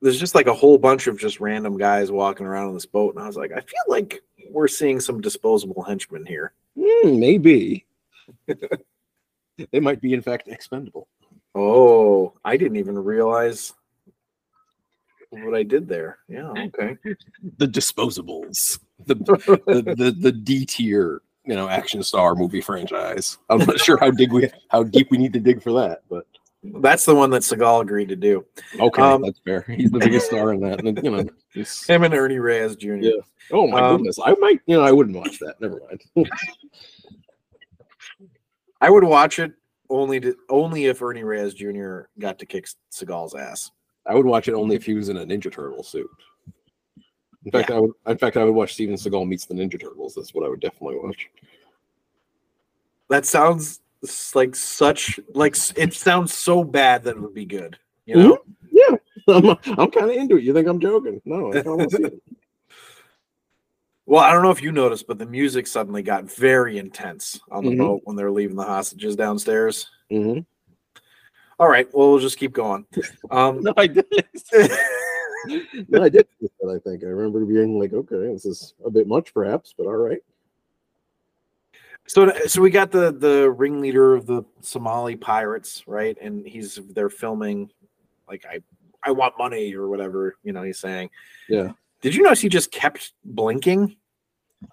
there's 0.00 0.18
just 0.18 0.34
like 0.34 0.46
a 0.46 0.54
whole 0.54 0.78
bunch 0.78 1.06
of 1.06 1.18
just 1.18 1.38
random 1.40 1.76
guys 1.76 2.10
walking 2.10 2.46
around 2.46 2.68
on 2.68 2.74
this 2.74 2.86
boat, 2.86 3.14
and 3.14 3.22
I 3.22 3.26
was 3.26 3.36
like, 3.36 3.52
I 3.52 3.60
feel 3.60 3.82
like 3.88 4.22
we're 4.50 4.68
seeing 4.68 5.00
some 5.00 5.20
disposable 5.20 5.82
henchmen 5.82 6.24
here. 6.26 6.52
Hmm, 6.78 7.18
maybe. 7.18 7.84
they 9.70 9.80
might 9.80 10.00
be, 10.00 10.12
in 10.14 10.22
fact, 10.22 10.48
expendable. 10.48 11.08
Oh, 11.54 12.34
I 12.44 12.56
didn't 12.56 12.76
even 12.76 12.98
realize 12.98 13.72
what 15.42 15.54
I 15.54 15.62
did 15.62 15.88
there. 15.88 16.18
Yeah, 16.28 16.50
okay. 16.50 16.96
The 17.58 17.66
disposables. 17.66 18.78
The 19.06 19.14
the, 19.16 19.94
the, 19.96 20.10
the 20.12 20.32
D 20.32 20.64
tier, 20.64 21.20
you 21.44 21.54
know, 21.56 21.68
action 21.68 22.02
star 22.02 22.34
movie 22.36 22.60
franchise. 22.60 23.36
I'm 23.50 23.58
not 23.58 23.78
sure 23.80 23.98
how 23.98 24.10
dig 24.12 24.32
we 24.32 24.48
how 24.68 24.84
deep 24.84 25.10
we 25.10 25.18
need 25.18 25.32
to 25.34 25.40
dig 25.40 25.62
for 25.62 25.72
that, 25.72 26.02
but 26.08 26.26
That's 26.80 27.04
the 27.04 27.14
one 27.14 27.28
that 27.30 27.42
Seagal 27.42 27.82
agreed 27.82 28.08
to 28.08 28.16
do. 28.16 28.46
okay, 28.80 29.02
Um, 29.02 29.22
that's 29.22 29.40
fair. 29.40 29.62
He's 29.62 29.90
the 29.90 29.98
biggest 29.98 30.26
star 30.26 30.52
in 30.54 30.60
that. 30.60 30.82
And, 30.84 30.98
you 31.02 31.10
know, 31.10 31.26
he's- 31.52 31.84
Him 31.88 32.04
and 32.04 32.14
Ernie 32.14 32.38
Reyes 32.38 32.76
Jr. 32.76 32.94
Yeah. 32.94 33.12
oh 33.50 33.66
my 33.66 33.80
Um, 33.80 33.96
goodness. 33.98 34.18
I 34.24 34.34
might, 34.40 34.60
you 34.66 34.76
know, 34.76 34.82
I 34.82 34.92
wouldn't 34.92 35.16
watch 35.16 35.38
that. 35.40 35.60
Never 35.60 35.80
mind. 35.88 36.30
I 38.80 38.90
would 38.90 39.04
watch 39.04 39.38
it 39.38 39.52
only 39.90 40.20
to 40.20 40.34
only 40.48 40.86
if 40.86 41.02
Ernie 41.02 41.24
Reyes 41.24 41.52
Jr. 41.54 42.02
got 42.18 42.38
to 42.38 42.46
kick 42.46 42.68
Seagal's 42.92 43.34
ass. 43.34 43.70
I 44.06 44.14
would 44.14 44.26
watch 44.26 44.48
it 44.48 44.54
only 44.54 44.76
if 44.76 44.84
he 44.84 44.94
was 44.94 45.08
in 45.08 45.16
a 45.16 45.24
Ninja 45.26 45.50
Turtle 45.52 45.82
suit. 45.82 46.10
In 47.44 47.50
fact, 47.50 47.70
I 47.70 47.78
would. 47.80 47.92
In 48.06 48.18
fact, 48.18 48.36
I 48.36 48.44
would 48.44 48.54
watch 48.54 48.74
Steven 48.74 48.94
Seagal 48.96 49.26
meets 49.28 49.46
the 49.46 49.54
Ninja 49.54 49.80
Turtles. 49.80 50.14
That's 50.14 50.32
what 50.34 50.44
I 50.44 50.48
would 50.48 50.60
definitely 50.60 50.96
watch. 50.98 51.28
That 53.10 53.26
sounds 53.26 53.80
like 54.34 54.54
such 54.56 55.18
like 55.34 55.56
it 55.76 55.94
sounds 55.94 56.32
so 56.34 56.64
bad 56.64 57.04
that 57.04 57.16
it 57.16 57.20
would 57.20 57.34
be 57.34 57.44
good. 57.46 57.78
You 58.06 58.16
know, 58.16 58.38
Yeah, 58.70 58.96
I'm, 59.28 59.56
I'm 59.78 59.90
kind 59.90 60.10
of 60.10 60.16
into 60.16 60.36
it. 60.36 60.44
You 60.44 60.52
think 60.52 60.68
I'm 60.68 60.80
joking? 60.80 61.20
No, 61.24 61.50
I 61.50 61.62
don't 61.62 61.90
see 61.90 62.02
it. 62.04 62.22
well, 64.06 64.22
I 64.22 64.32
don't 64.32 64.42
know 64.42 64.50
if 64.50 64.62
you 64.62 64.72
noticed, 64.72 65.06
but 65.06 65.18
the 65.18 65.26
music 65.26 65.66
suddenly 65.66 66.02
got 66.02 66.24
very 66.34 66.76
intense 66.78 67.40
on 67.50 67.64
the 67.64 67.70
Mhm. 67.70 67.78
boat 67.78 68.00
when 68.04 68.16
they're 68.16 68.30
leaving 68.30 68.56
the 68.56 68.64
hostages 68.64 69.16
downstairs. 69.16 69.90
hmm 70.10 70.40
All 71.58 71.68
right, 71.68 71.88
well, 71.92 72.10
we'll 72.10 72.18
just 72.18 72.38
keep 72.38 72.52
going. 72.52 72.86
Um, 73.30 73.60
No, 73.64 73.72
I 73.76 73.86
did. 73.86 74.06
no, 75.88 76.02
I 76.02 76.08
did. 76.08 76.26
that, 76.40 76.70
I 76.70 76.78
think 76.78 77.04
I 77.04 77.06
remember 77.06 77.44
being 77.44 77.78
like, 77.78 77.92
okay, 77.92 78.32
this 78.32 78.46
is 78.46 78.74
a 78.84 78.90
bit 78.90 79.06
much, 79.06 79.34
perhaps, 79.34 79.74
but 79.76 79.86
all 79.86 79.96
right. 79.96 80.20
So, 82.06 82.30
so 82.46 82.60
we 82.60 82.70
got 82.70 82.90
the 82.90 83.12
the 83.12 83.50
ringleader 83.50 84.14
of 84.14 84.26
the 84.26 84.42
Somali 84.60 85.16
pirates, 85.16 85.84
right? 85.86 86.16
And 86.20 86.46
he's 86.46 86.78
they're 86.90 87.08
filming, 87.08 87.70
like 88.28 88.44
I 88.46 88.60
I 89.02 89.12
want 89.12 89.38
money 89.38 89.74
or 89.74 89.88
whatever 89.88 90.36
you 90.42 90.52
know 90.52 90.62
he's 90.62 90.78
saying. 90.78 91.10
Yeah. 91.48 91.72
Did 92.02 92.14
you 92.14 92.22
notice 92.22 92.40
he 92.40 92.50
just 92.50 92.70
kept 92.70 93.12
blinking? 93.24 93.96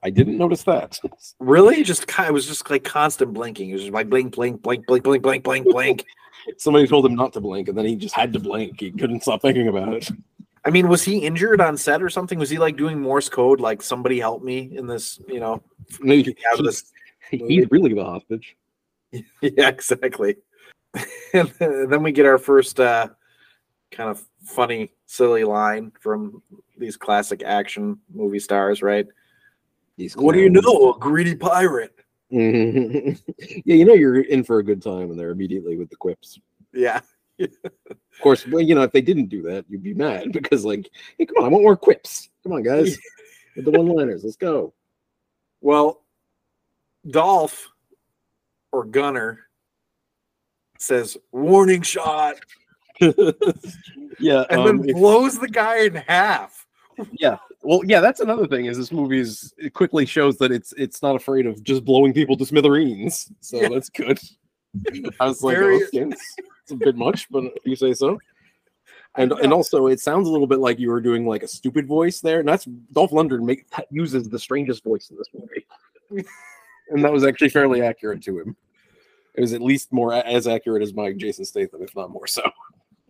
I 0.03 0.09
didn't 0.09 0.37
notice 0.37 0.63
that. 0.63 0.99
Really? 1.39 1.83
Just 1.83 2.07
kind 2.07 2.29
it 2.29 2.33
was 2.33 2.45
just 2.45 2.69
like 2.69 2.83
constant 2.83 3.33
blinking. 3.33 3.69
It 3.69 3.73
was 3.73 3.81
just 3.83 3.93
like 3.93 4.09
blink, 4.09 4.35
blink, 4.35 4.61
blink, 4.61 4.85
blink, 4.85 5.03
blink, 5.03 5.23
blink, 5.23 5.43
blink, 5.43 5.65
blink. 5.65 6.05
Somebody 6.57 6.87
told 6.87 7.05
him 7.05 7.15
not 7.15 7.33
to 7.33 7.41
blink, 7.41 7.67
and 7.67 7.77
then 7.77 7.85
he 7.85 7.95
just 7.95 8.15
had 8.15 8.33
to 8.33 8.39
blink. 8.39 8.79
He 8.79 8.91
couldn't 8.91 9.21
stop 9.21 9.41
thinking 9.41 9.67
about 9.67 9.93
it. 9.93 10.09
I 10.65 10.69
mean, 10.69 10.87
was 10.87 11.03
he 11.03 11.19
injured 11.19 11.61
on 11.61 11.77
set 11.77 12.03
or 12.03 12.09
something? 12.09 12.37
Was 12.37 12.49
he 12.49 12.59
like 12.59 12.77
doing 12.77 12.99
Morse 12.99 13.29
code? 13.29 13.59
Like 13.59 13.81
somebody 13.81 14.19
help 14.19 14.43
me 14.43 14.75
in 14.75 14.87
this, 14.87 15.19
you 15.27 15.39
know, 15.39 15.61
Maybe 15.99 16.35
out 16.51 16.59
of 16.59 16.65
this 16.65 16.91
he's 17.31 17.69
really 17.71 17.93
the 17.93 18.03
hostage. 18.03 18.55
yeah, 19.11 19.69
exactly. 19.69 20.37
and 21.33 21.49
then 21.59 21.89
then 21.89 22.03
we 22.03 22.11
get 22.11 22.25
our 22.25 22.37
first 22.37 22.79
uh, 22.79 23.07
kind 23.91 24.09
of 24.09 24.23
funny, 24.43 24.91
silly 25.05 25.43
line 25.43 25.91
from 25.99 26.41
these 26.77 26.97
classic 26.97 27.43
action 27.43 27.99
movie 28.13 28.39
stars, 28.39 28.81
right? 28.81 29.07
He's 30.01 30.17
What 30.17 30.33
do 30.33 30.41
you 30.41 30.49
know? 30.49 30.93
A 30.93 30.99
greedy 30.99 31.35
pirate. 31.35 31.95
Yeah, 32.33 33.75
you 33.75 33.83
know 33.83 33.93
you're 33.93 34.21
in 34.21 34.45
for 34.45 34.59
a 34.59 34.63
good 34.63 34.81
time, 34.81 35.09
and 35.09 35.19
they're 35.19 35.31
immediately 35.31 35.75
with 35.75 35.89
the 35.89 35.97
quips. 35.97 36.39
Yeah. 36.73 37.01
Of 37.39 37.51
course, 38.21 38.47
well, 38.47 38.61
you 38.61 38.73
know 38.73 38.83
if 38.83 38.93
they 38.93 39.01
didn't 39.01 39.25
do 39.25 39.41
that, 39.43 39.65
you'd 39.67 39.83
be 39.83 39.93
mad 39.93 40.31
because, 40.33 40.63
like, 40.63 40.89
hey, 41.17 41.25
come 41.25 41.35
on, 41.39 41.45
I 41.45 41.47
want 41.49 41.63
more 41.63 41.75
quips. 41.75 42.29
Come 42.43 42.53
on, 42.53 42.63
guys, 42.63 42.97
with 43.55 43.65
the 43.65 43.71
one-liners. 43.71 44.23
Let's 44.23 44.37
go. 44.37 44.73
Well, 45.59 46.03
Dolph 47.09 47.67
or 48.71 48.85
Gunnar 48.85 49.39
says 50.79 51.17
warning 51.33 51.81
shot 51.81 52.37
yeah, 54.19 54.45
and 54.49 54.61
um, 54.61 54.77
then 54.77 54.89
if- 54.89 54.95
blows 54.95 55.39
the 55.39 55.47
guy 55.47 55.85
in 55.85 55.95
half 55.95 56.60
yeah. 57.13 57.37
Well, 57.63 57.81
yeah, 57.85 58.01
that's 58.01 58.19
another 58.19 58.47
thing. 58.47 58.65
Is 58.65 58.77
this 58.77 58.91
movie 58.91 59.19
is 59.19 59.53
it 59.57 59.73
quickly 59.73 60.05
shows 60.05 60.37
that 60.39 60.51
it's 60.51 60.73
it's 60.77 61.01
not 61.01 61.15
afraid 61.15 61.45
of 61.45 61.63
just 61.63 61.85
blowing 61.85 62.13
people 62.13 62.35
to 62.37 62.45
smithereens. 62.45 63.31
So 63.41 63.61
Yeah. 63.61 63.69
that's 63.69 63.89
good. 63.89 64.19
I 65.19 65.25
was 65.25 65.43
like, 65.43 65.57
Very- 65.57 65.75
oh, 65.75 65.87
okay, 65.87 66.09
it's, 66.11 66.35
it's 66.63 66.71
a 66.71 66.75
bit 66.75 66.95
much, 66.95 67.29
but 67.29 67.43
you 67.65 67.75
say 67.75 67.93
so. 67.93 68.19
And 69.15 69.33
and 69.33 69.51
also, 69.51 69.87
it 69.87 69.99
sounds 69.99 70.25
a 70.29 70.31
little 70.31 70.47
bit 70.47 70.59
like 70.59 70.79
you 70.79 70.89
were 70.89 71.01
doing 71.01 71.27
like 71.27 71.43
a 71.43 71.47
stupid 71.47 71.85
voice 71.85 72.21
there. 72.21 72.39
And 72.39 72.47
that's 72.47 72.63
Dolph 72.93 73.11
Lundgren 73.11 73.41
make, 73.43 73.65
uses 73.89 74.29
the 74.29 74.39
strangest 74.39 74.85
voice 74.85 75.09
in 75.09 75.17
this 75.17 75.27
movie, 75.33 76.25
and 76.91 77.03
that 77.03 77.11
was 77.11 77.25
actually 77.25 77.49
fairly 77.49 77.81
accurate 77.81 78.23
to 78.23 78.39
him. 78.39 78.55
It 79.35 79.41
was 79.41 79.51
at 79.51 79.61
least 79.61 79.91
more 79.91 80.13
as 80.13 80.47
accurate 80.47 80.81
as 80.81 80.93
my 80.93 81.11
Jason 81.11 81.43
Statham, 81.43 81.81
if 81.83 81.93
not 81.93 82.09
more 82.09 82.25
so. 82.25 82.43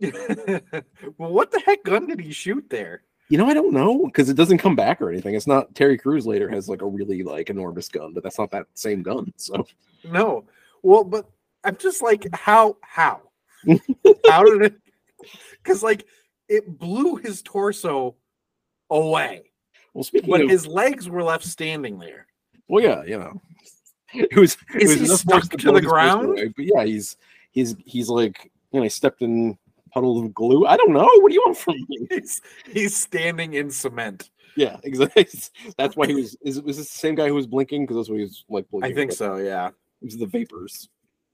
well, 0.00 1.32
what 1.32 1.52
the 1.52 1.62
heck 1.64 1.84
gun 1.84 2.06
did 2.08 2.18
he 2.18 2.32
shoot 2.32 2.68
there? 2.68 3.02
You 3.28 3.38
know, 3.38 3.46
I 3.46 3.54
don't 3.54 3.72
know 3.72 4.04
because 4.04 4.28
it 4.28 4.36
doesn't 4.36 4.58
come 4.58 4.76
back 4.76 5.00
or 5.00 5.10
anything. 5.10 5.34
It's 5.34 5.46
not 5.46 5.74
Terry 5.74 5.96
Crews 5.96 6.26
later 6.26 6.48
has 6.50 6.68
like 6.68 6.82
a 6.82 6.86
really 6.86 7.22
like 7.22 7.48
enormous 7.48 7.88
gun, 7.88 8.12
but 8.12 8.22
that's 8.22 8.38
not 8.38 8.50
that 8.50 8.66
same 8.74 9.02
gun. 9.02 9.32
So 9.38 9.66
No. 10.04 10.44
Well, 10.82 11.04
but 11.04 11.30
I'm 11.64 11.76
just 11.76 12.02
like, 12.02 12.26
how? 12.34 12.76
How? 12.82 13.22
how 14.28 14.44
did 14.44 14.62
it? 14.62 14.74
Because 15.62 15.82
like 15.82 16.04
it 16.48 16.78
blew 16.78 17.16
his 17.16 17.40
torso 17.42 18.16
away, 18.90 19.52
well, 19.94 20.04
speaking 20.04 20.30
but 20.30 20.42
of, 20.42 20.50
his 20.50 20.66
legs 20.66 21.08
were 21.08 21.22
left 21.22 21.44
standing 21.44 21.98
there. 21.98 22.26
well, 22.68 22.82
yeah, 22.82 23.04
you 23.04 23.18
know, 23.18 23.40
it 24.12 24.36
was. 24.38 24.56
it 24.74 24.82
Is 24.82 25.00
was 25.00 25.10
he 25.10 25.16
stuck 25.16 25.44
force 25.44 25.48
to 25.48 25.72
the 25.72 25.80
ground? 25.80 26.30
away, 26.30 26.48
But 26.48 26.66
yeah, 26.66 26.84
he's 26.84 27.16
he's 27.52 27.76
he's 27.86 28.08
like 28.08 28.50
you 28.72 28.80
know, 28.80 28.82
he 28.82 28.88
stepped 28.88 29.22
in 29.22 29.56
puddle 29.92 30.24
of 30.24 30.34
glue. 30.34 30.66
I 30.66 30.76
don't 30.76 30.92
know. 30.92 31.08
What 31.16 31.28
do 31.28 31.34
you 31.34 31.42
want 31.44 31.58
from 31.58 31.74
me? 31.88 32.06
He's 32.10 32.40
he's 32.66 32.96
standing 32.96 33.54
in 33.54 33.70
cement. 33.70 34.30
Yeah, 34.56 34.78
exactly. 34.84 35.26
That's 35.78 35.96
why 35.96 36.06
he 36.06 36.14
was. 36.14 36.36
Is 36.42 36.60
was 36.62 36.76
this 36.76 36.92
the 36.92 36.98
same 36.98 37.14
guy 37.14 37.28
who 37.28 37.34
was 37.34 37.46
blinking? 37.46 37.84
Because 37.84 37.96
that's 37.96 38.08
what 38.08 38.16
he 38.16 38.22
was 38.22 38.44
like. 38.48 38.68
Blinking 38.70 38.92
I 38.92 38.94
think 38.94 39.12
so. 39.12 39.36
Yeah. 39.36 39.68
It 39.68 40.06
was 40.06 40.18
the 40.18 40.26
vapors. 40.26 40.88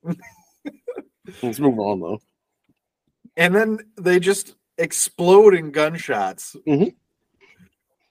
Let's 1.42 1.58
move 1.58 1.78
on 1.78 2.00
though. 2.00 2.20
And 3.36 3.54
then 3.54 3.78
they 3.96 4.18
just 4.18 4.56
explode 4.78 5.54
in 5.54 5.70
gunshots. 5.70 6.56
Mhm. 6.66 6.94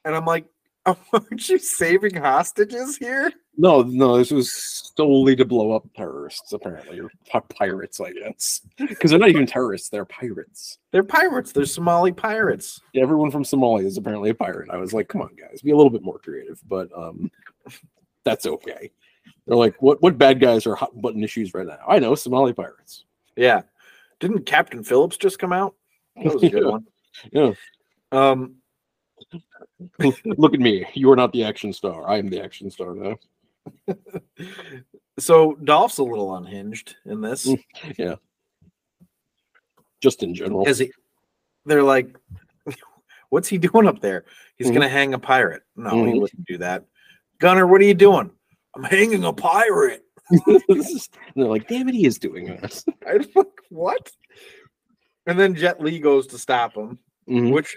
And 0.05 0.15
I'm 0.15 0.25
like, 0.25 0.45
aren't 0.85 1.49
you 1.49 1.57
saving 1.57 2.15
hostages 2.15 2.97
here? 2.97 3.31
No, 3.59 3.81
no, 3.81 4.17
this 4.17 4.29
was 4.29 4.53
solely 4.95 5.35
to 5.35 5.43
blow 5.43 5.71
up 5.71 5.87
terrorists, 5.95 6.53
apparently, 6.53 6.99
or 6.99 7.09
pi- 7.27 7.39
pirates, 7.55 7.99
I 7.99 8.11
guess. 8.11 8.61
Because 8.77 9.09
they're 9.09 9.19
not 9.19 9.29
even 9.29 9.47
terrorists; 9.47 9.89
they're 9.89 10.05
pirates. 10.05 10.77
They're 10.91 11.03
pirates. 11.03 11.51
They're 11.51 11.65
Somali 11.65 12.11
pirates. 12.11 12.79
Everyone 12.95 13.31
from 13.31 13.43
Somalia 13.43 13.85
is 13.85 13.97
apparently 13.97 14.29
a 14.29 14.35
pirate. 14.35 14.69
I 14.69 14.77
was 14.77 14.93
like, 14.93 15.07
"Come 15.07 15.21
on, 15.21 15.35
guys, 15.35 15.61
be 15.63 15.71
a 15.71 15.75
little 15.75 15.89
bit 15.89 16.03
more 16.03 16.19
creative." 16.19 16.61
But 16.67 16.89
um, 16.95 17.31
that's 18.23 18.45
okay. 18.45 18.91
They're 19.47 19.57
like, 19.57 19.81
"What? 19.81 20.03
What 20.03 20.19
bad 20.19 20.39
guys 20.39 20.67
are 20.67 20.75
hot 20.75 20.99
button 21.01 21.23
issues 21.23 21.55
right 21.55 21.65
now?" 21.65 21.79
I 21.87 21.97
know 21.97 22.13
Somali 22.13 22.53
pirates. 22.53 23.05
Yeah. 23.35 23.63
Didn't 24.19 24.45
Captain 24.45 24.83
Phillips 24.83 25.17
just 25.17 25.39
come 25.39 25.53
out? 25.53 25.73
That 26.15 26.33
was 26.33 26.43
a 26.43 26.49
good 26.49 26.63
Yeah. 26.63 26.69
one. 26.69 26.87
Yeah. 27.31 27.51
Um, 28.11 28.55
Look 30.25 30.53
at 30.53 30.59
me. 30.59 30.85
You 30.93 31.11
are 31.11 31.15
not 31.15 31.31
the 31.33 31.43
action 31.43 31.73
star. 31.73 32.07
I 32.07 32.17
am 32.17 32.29
the 32.29 32.41
action 32.41 32.69
star 32.69 32.93
now. 32.95 33.15
So 35.19 35.55
Dolph's 35.63 35.97
a 35.97 36.03
little 36.03 36.35
unhinged 36.35 36.95
in 37.05 37.21
this. 37.21 37.49
Yeah. 37.97 38.15
Just 40.01 40.21
in 40.21 40.35
general. 40.35 40.63
Because 40.63 40.77
he, 40.79 40.91
they're 41.65 41.81
like, 41.83 42.15
what's 43.29 43.47
he 43.47 43.57
doing 43.57 43.87
up 43.87 43.99
there? 43.99 44.25
He's 44.57 44.67
Mhm. 44.69 44.73
gonna 44.75 44.89
hang 44.89 45.13
a 45.15 45.19
pirate. 45.19 45.63
No, 45.75 45.89
he 46.05 46.11
Mhm. 46.13 46.21
wouldn't 46.21 46.45
do 46.45 46.57
that. 46.59 46.85
Gunnar, 47.39 47.65
what 47.67 47.81
are 47.81 47.85
you 47.85 47.93
doing? 47.95 48.31
I'm 48.75 48.83
hanging 48.83 49.23
a 49.23 49.33
pirate. 49.33 50.03
They're 51.35 51.45
like, 51.47 51.67
"Damn 51.67 51.89
it, 51.89 51.95
he 51.95 52.05
is 52.05 52.19
doing 52.19 52.45
this. 52.45 52.85
I 53.07 53.19
like 53.35 53.47
what? 53.69 54.11
And 55.25 55.39
then 55.39 55.55
Jet 55.55 55.81
Li 55.81 55.99
goes 55.99 56.27
to 56.27 56.37
stop 56.37 56.73
him, 56.75 56.99
Mhm. 57.27 57.53
which 57.53 57.75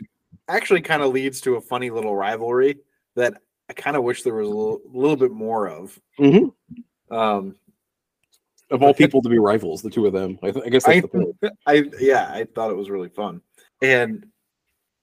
actually 0.49 0.83
kind 0.83 1.03
of 1.03 1.13
leads 1.13 1.41
to 1.43 1.55
a 1.57 1.61
funny 1.61 1.91
little 1.91 2.15
rivalry 2.15 2.81
that 3.17 3.41
I 3.71 3.73
kind 3.73 3.97
of 3.97 4.03
wish 4.03 4.25
there 4.25 4.35
was 4.35 4.49
a 4.49 4.51
little, 4.51 4.81
little 4.93 5.17
bit 5.17 5.31
more 5.31 5.69
of. 5.69 5.97
Mhm. 6.19 6.53
Um, 7.09 7.55
Of 8.69 8.83
all 8.83 8.93
people 8.93 9.23
to 9.23 9.29
be 9.29 9.39
rivals, 9.39 9.81
the 9.81 9.91
two 9.91 10.07
of 10.07 10.13
them. 10.13 10.41
I, 10.43 10.51
th- 10.51 10.65
I 10.67 10.69
guess 10.71 10.85
that's 10.85 10.97
I, 10.97 11.01
the 11.01 11.09
point. 11.09 11.37
I 11.69 11.85
yeah, 12.01 12.29
I 12.33 12.47
thought 12.53 12.73
it 12.73 12.77
was 12.77 12.91
really 12.91 13.09
fun. 13.11 13.41
And 13.81 14.27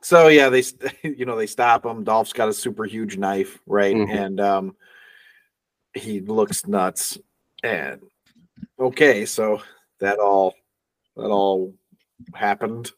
so 0.01 0.27
yeah, 0.27 0.49
they 0.49 0.63
you 1.03 1.25
know 1.25 1.37
they 1.37 1.47
stop 1.47 1.85
him. 1.85 2.03
Dolph's 2.03 2.33
got 2.33 2.49
a 2.49 2.53
super 2.53 2.83
huge 2.83 3.17
knife, 3.17 3.57
right? 3.65 3.95
Mhm. 3.95 4.13
And 4.13 4.39
um 4.41 4.75
he 5.93 6.19
looks 6.19 6.67
nuts. 6.67 7.17
And 7.63 8.01
okay, 8.77 9.25
so 9.25 9.61
that 10.01 10.19
all 10.19 10.53
that 11.15 11.29
all 11.29 11.73
happened. 12.33 12.91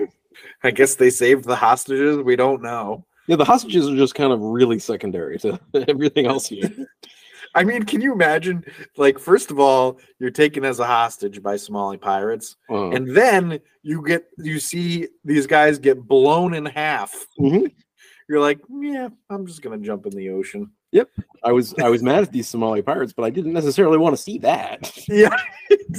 I 0.64 0.72
guess 0.72 0.96
they 0.96 1.10
saved 1.10 1.44
the 1.44 1.54
hostages. 1.54 2.16
We 2.18 2.34
don't 2.34 2.62
know. 2.62 3.06
Yeah, 3.26 3.36
the 3.36 3.44
hostages 3.44 3.88
are 3.88 3.96
just 3.96 4.14
kind 4.14 4.32
of 4.32 4.40
really 4.40 4.78
secondary 4.78 5.38
to 5.40 5.58
everything 5.88 6.26
else 6.26 6.46
here. 6.46 6.70
I 7.56 7.62
mean, 7.62 7.84
can 7.84 8.00
you 8.00 8.12
imagine? 8.12 8.64
Like, 8.96 9.16
first 9.18 9.52
of 9.52 9.60
all, 9.60 10.00
you're 10.18 10.30
taken 10.32 10.64
as 10.64 10.80
a 10.80 10.86
hostage 10.86 11.40
by 11.40 11.56
Somali 11.56 11.96
pirates, 11.96 12.56
Uh, 12.68 12.90
and 12.90 13.08
then 13.16 13.60
you 13.82 14.02
get 14.04 14.24
you 14.38 14.58
see 14.58 15.06
these 15.24 15.46
guys 15.46 15.78
get 15.78 16.02
blown 16.06 16.54
in 16.54 16.66
half. 16.66 17.14
Mhm. 17.38 17.72
You're 18.26 18.40
like, 18.40 18.58
yeah, 18.80 19.10
I'm 19.28 19.46
just 19.46 19.60
gonna 19.60 19.76
jump 19.76 20.06
in 20.06 20.12
the 20.16 20.30
ocean. 20.30 20.70
Yep, 20.92 21.10
I 21.42 21.52
was 21.52 21.74
I 21.78 21.90
was 21.90 22.02
mad 22.02 22.22
at 22.22 22.32
these 22.32 22.48
Somali 22.48 22.80
pirates, 22.80 23.12
but 23.12 23.22
I 23.24 23.28
didn't 23.30 23.52
necessarily 23.52 23.98
want 23.98 24.16
to 24.16 24.22
see 24.22 24.38
that. 24.38 24.90
Yeah, 25.06 25.36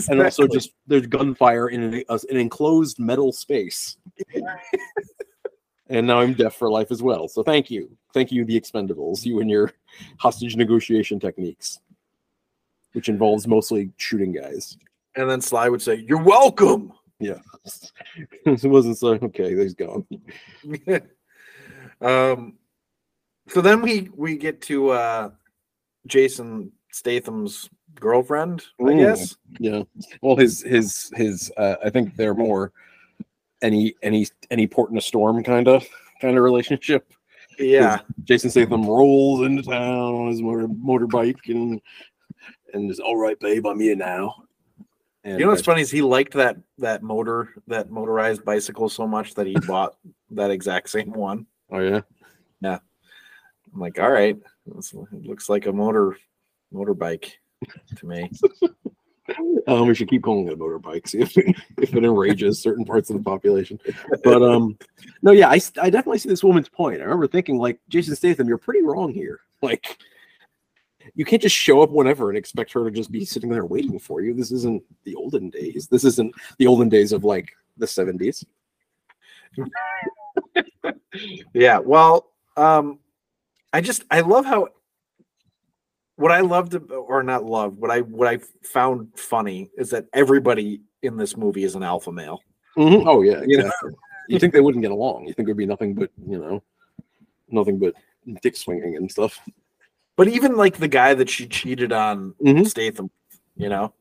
And 0.10 0.20
also, 0.24 0.48
just 0.48 0.72
there's 0.88 1.06
gunfire 1.06 1.68
in 1.70 1.84
an, 1.84 2.04
uh, 2.10 2.18
an 2.32 2.38
enclosed 2.38 2.98
metal 3.00 3.32
space. 3.32 3.98
And 5.90 6.08
now 6.08 6.20
I'm 6.20 6.34
deaf 6.34 6.56
for 6.56 6.70
life 6.70 6.92
as 6.92 7.02
well. 7.04 7.28
So 7.28 7.44
thank 7.44 7.70
you, 7.70 7.90
thank 8.14 8.32
you, 8.32 8.46
the 8.46 8.60
Expendables, 8.60 9.26
you 9.26 9.40
and 9.40 9.50
your 9.50 9.72
hostage 10.20 10.56
negotiation 10.56 11.20
techniques, 11.20 11.80
which 12.94 13.10
involves 13.10 13.48
mostly 13.48 13.92
shooting 13.98 14.32
guys. 14.34 14.78
and 15.16 15.30
then 15.30 15.42
Sly 15.42 15.70
would 15.70 15.82
say, 15.82 15.96
"You're 15.96 16.24
welcome." 16.24 16.92
Yeah, 17.20 17.40
it 18.46 18.64
wasn't 18.64 18.98
so 18.98 19.18
okay. 19.24 19.56
He's 19.56 19.74
gone. 19.74 20.06
um, 22.02 22.58
so 23.48 23.62
then 23.62 23.82
we 23.82 24.10
we 24.16 24.38
get 24.38 24.62
to 24.64 24.90
uh 24.90 25.30
Jason 26.08 26.72
Statham's 26.92 27.70
girlfriend, 28.00 28.64
I 28.80 28.84
Ooh. 28.84 28.98
guess. 28.98 29.36
Yeah. 29.60 29.84
Well, 30.22 30.36
his 30.36 30.62
his 30.62 31.12
his 31.16 31.52
uh, 31.58 31.76
I 31.84 31.90
think 31.90 32.16
they're 32.16 32.34
more 32.34 32.74
any 33.62 33.96
any 34.02 34.28
any 34.52 34.68
port 34.68 34.92
in 34.92 34.98
a 34.98 35.02
storm 35.02 35.44
kind 35.44 35.68
of 35.68 35.86
kind 36.22 36.38
of 36.38 36.44
relationship. 36.44 37.12
Yeah, 37.58 38.00
Jason 38.24 38.50
Statham 38.50 38.86
rolls 38.86 39.46
into 39.46 39.64
town 39.64 40.14
on 40.14 40.28
his 40.30 40.42
motor 40.42 40.68
motorbike 40.68 41.40
and 41.48 41.82
and 42.74 42.92
is 42.92 43.00
all 43.00 43.18
right, 43.18 43.40
babe. 43.40 43.66
I'm 43.66 43.80
here 43.80 43.96
now. 43.96 44.36
And 45.24 45.40
you 45.40 45.46
know 45.46 45.52
what's 45.52 45.64
funny 45.64 45.82
is 45.82 45.90
he 45.90 46.02
liked 46.02 46.34
that 46.34 46.58
that 46.78 47.02
motor 47.02 47.50
that 47.68 47.90
motorized 47.90 48.46
bicycle 48.46 48.90
so 48.90 49.08
much 49.08 49.34
that 49.36 49.48
he 49.48 49.56
bought 49.68 49.96
that 50.32 50.52
exact 50.52 50.90
same 50.90 51.12
one. 51.12 51.48
Oh 51.72 51.80
yeah. 51.80 52.02
Yeah. 52.62 52.80
I'm 53.74 53.80
like, 53.80 54.00
all 54.00 54.12
right, 54.12 54.38
it 54.68 55.26
looks 55.26 55.50
like 55.50 55.66
a 55.66 55.74
motor 55.74 56.18
motorbike 56.74 57.32
to 57.98 58.06
me. 58.06 58.30
Um, 59.68 59.88
we 59.88 59.96
should 59.96 60.10
keep 60.10 60.24
calling 60.24 60.48
it 60.48 60.54
a 60.54 60.58
motorbike. 60.58 61.08
See 61.08 61.20
if 61.22 61.38
it, 61.38 61.56
if 61.78 61.96
it 61.96 62.04
enrages 62.04 62.62
certain 62.62 62.86
parts 62.86 63.10
of 63.10 63.18
the 63.18 63.24
population. 63.24 63.80
But 64.24 64.44
um, 64.44 64.78
no, 65.22 65.32
yeah, 65.32 65.50
I 65.50 65.58
definitely 65.58 66.20
see 66.20 66.30
this 66.30 66.44
woman's 66.44 66.70
point. 66.70 67.02
I 67.02 67.06
remember 67.06 67.28
thinking 67.28 67.58
like 67.58 67.80
Jason 67.90 68.16
Statham, 68.16 68.48
you're 68.48 68.58
pretty 68.58 68.84
wrong 68.84 69.14
here. 69.14 69.40
Like, 69.62 69.98
you 71.16 71.26
can't 71.26 71.42
just 71.42 71.56
show 71.56 71.82
up 71.82 71.90
whenever 71.90 72.30
and 72.30 72.38
expect 72.38 72.72
her 72.74 72.84
to 72.84 72.92
just 72.92 73.12
be 73.12 73.26
sitting 73.26 73.50
there 73.50 73.66
waiting 73.66 74.00
for 74.00 74.22
you. 74.22 74.34
This 74.34 74.52
isn't 74.52 74.84
the 75.04 75.16
olden 75.16 75.50
days. 75.50 75.88
This 75.88 76.04
isn't 76.04 76.34
the 76.60 76.68
olden 76.68 76.90
days 76.90 77.12
of 77.12 77.24
like 77.24 77.52
the 77.78 77.86
70s. 77.86 78.46
Yeah, 81.54 81.80
well, 81.80 82.32
um, 82.58 83.00
I 83.74 83.82
just 83.82 84.04
I 84.12 84.22
love 84.22 84.46
how 84.46 84.68
what 86.18 86.32
I 86.32 86.42
loved 86.42 86.76
or 86.92 87.24
not 87.24 87.46
loved, 87.46 87.80
what 87.80 87.92
I 87.92 88.02
what 88.02 88.28
I 88.28 88.40
found 88.64 89.10
funny 89.18 89.70
is 89.78 89.90
that 89.92 90.06
everybody 90.14 90.82
in 91.02 91.18
this 91.18 91.36
movie 91.38 91.64
is 91.64 91.76
an 91.76 91.84
alpha 91.84 92.12
male. 92.12 92.42
Oh 92.78 93.22
yeah, 93.22 93.42
You 93.46 93.60
know? 93.60 93.72
you 94.28 94.40
think 94.40 94.54
they 94.54 94.62
wouldn't 94.62 94.82
get 94.82 94.92
along? 94.92 95.28
You 95.28 95.34
think 95.34 95.48
it'd 95.48 95.58
be 95.58 95.66
nothing 95.66 95.94
but 95.94 96.10
you 96.28 96.38
know, 96.38 96.64
nothing 97.50 97.80
but 97.80 97.94
dick 98.42 98.56
swinging 98.56 98.96
and 98.96 99.10
stuff. 99.12 99.40
But 100.16 100.28
even 100.30 100.56
like 100.56 100.78
the 100.78 100.88
guy 100.88 101.14
that 101.14 101.30
she 101.30 101.48
cheated 101.48 101.92
on 101.92 102.34
Mhm. 102.42 102.66
Statham, 102.68 103.10
you 103.58 103.70
know, 103.70 103.94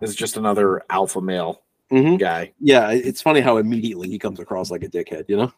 is 0.00 0.14
just 0.14 0.36
another 0.36 0.82
alpha 0.90 1.20
male 1.20 1.62
Mhm. 1.90 2.18
guy. 2.18 2.52
Yeah, 2.60 2.90
it's 2.92 3.22
funny 3.22 3.40
how 3.40 3.56
immediately 3.56 4.08
he 4.08 4.18
comes 4.18 4.40
across 4.40 4.70
like 4.70 4.84
a 4.84 4.88
dickhead. 4.88 5.24
You 5.28 5.36
know. 5.38 5.52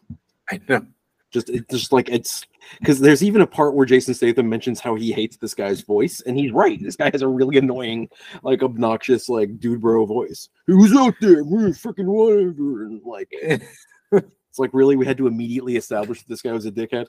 I 0.49 0.59
know. 0.67 0.85
Just 1.31 1.49
it's 1.49 1.67
just 1.69 1.91
like 1.91 2.09
it's 2.09 2.45
because 2.79 2.99
there's 2.99 3.23
even 3.23 3.41
a 3.41 3.47
part 3.47 3.73
where 3.73 3.85
Jason 3.85 4.13
Statham 4.13 4.49
mentions 4.49 4.79
how 4.79 4.95
he 4.95 5.11
hates 5.11 5.37
this 5.37 5.53
guy's 5.53 5.81
voice, 5.81 6.21
and 6.21 6.37
he's 6.37 6.51
right. 6.51 6.81
This 6.81 6.95
guy 6.95 7.09
has 7.11 7.21
a 7.21 7.27
really 7.27 7.57
annoying, 7.57 8.09
like 8.43 8.63
obnoxious, 8.63 9.29
like 9.29 9.59
dude 9.59 9.81
bro 9.81 10.05
voice. 10.05 10.49
Who's 10.67 10.95
out 10.95 11.15
there? 11.21 11.43
We're 11.43 11.69
freaking 11.69 12.05
whatever. 12.05 12.85
And 12.85 13.01
like 13.03 13.29
it's 14.11 14.59
like 14.59 14.71
really 14.73 14.95
we 14.95 15.05
had 15.05 15.17
to 15.17 15.27
immediately 15.27 15.77
establish 15.77 16.19
that 16.19 16.27
this 16.27 16.41
guy 16.41 16.51
was 16.51 16.65
a 16.65 16.71
dickhead. 16.71 17.07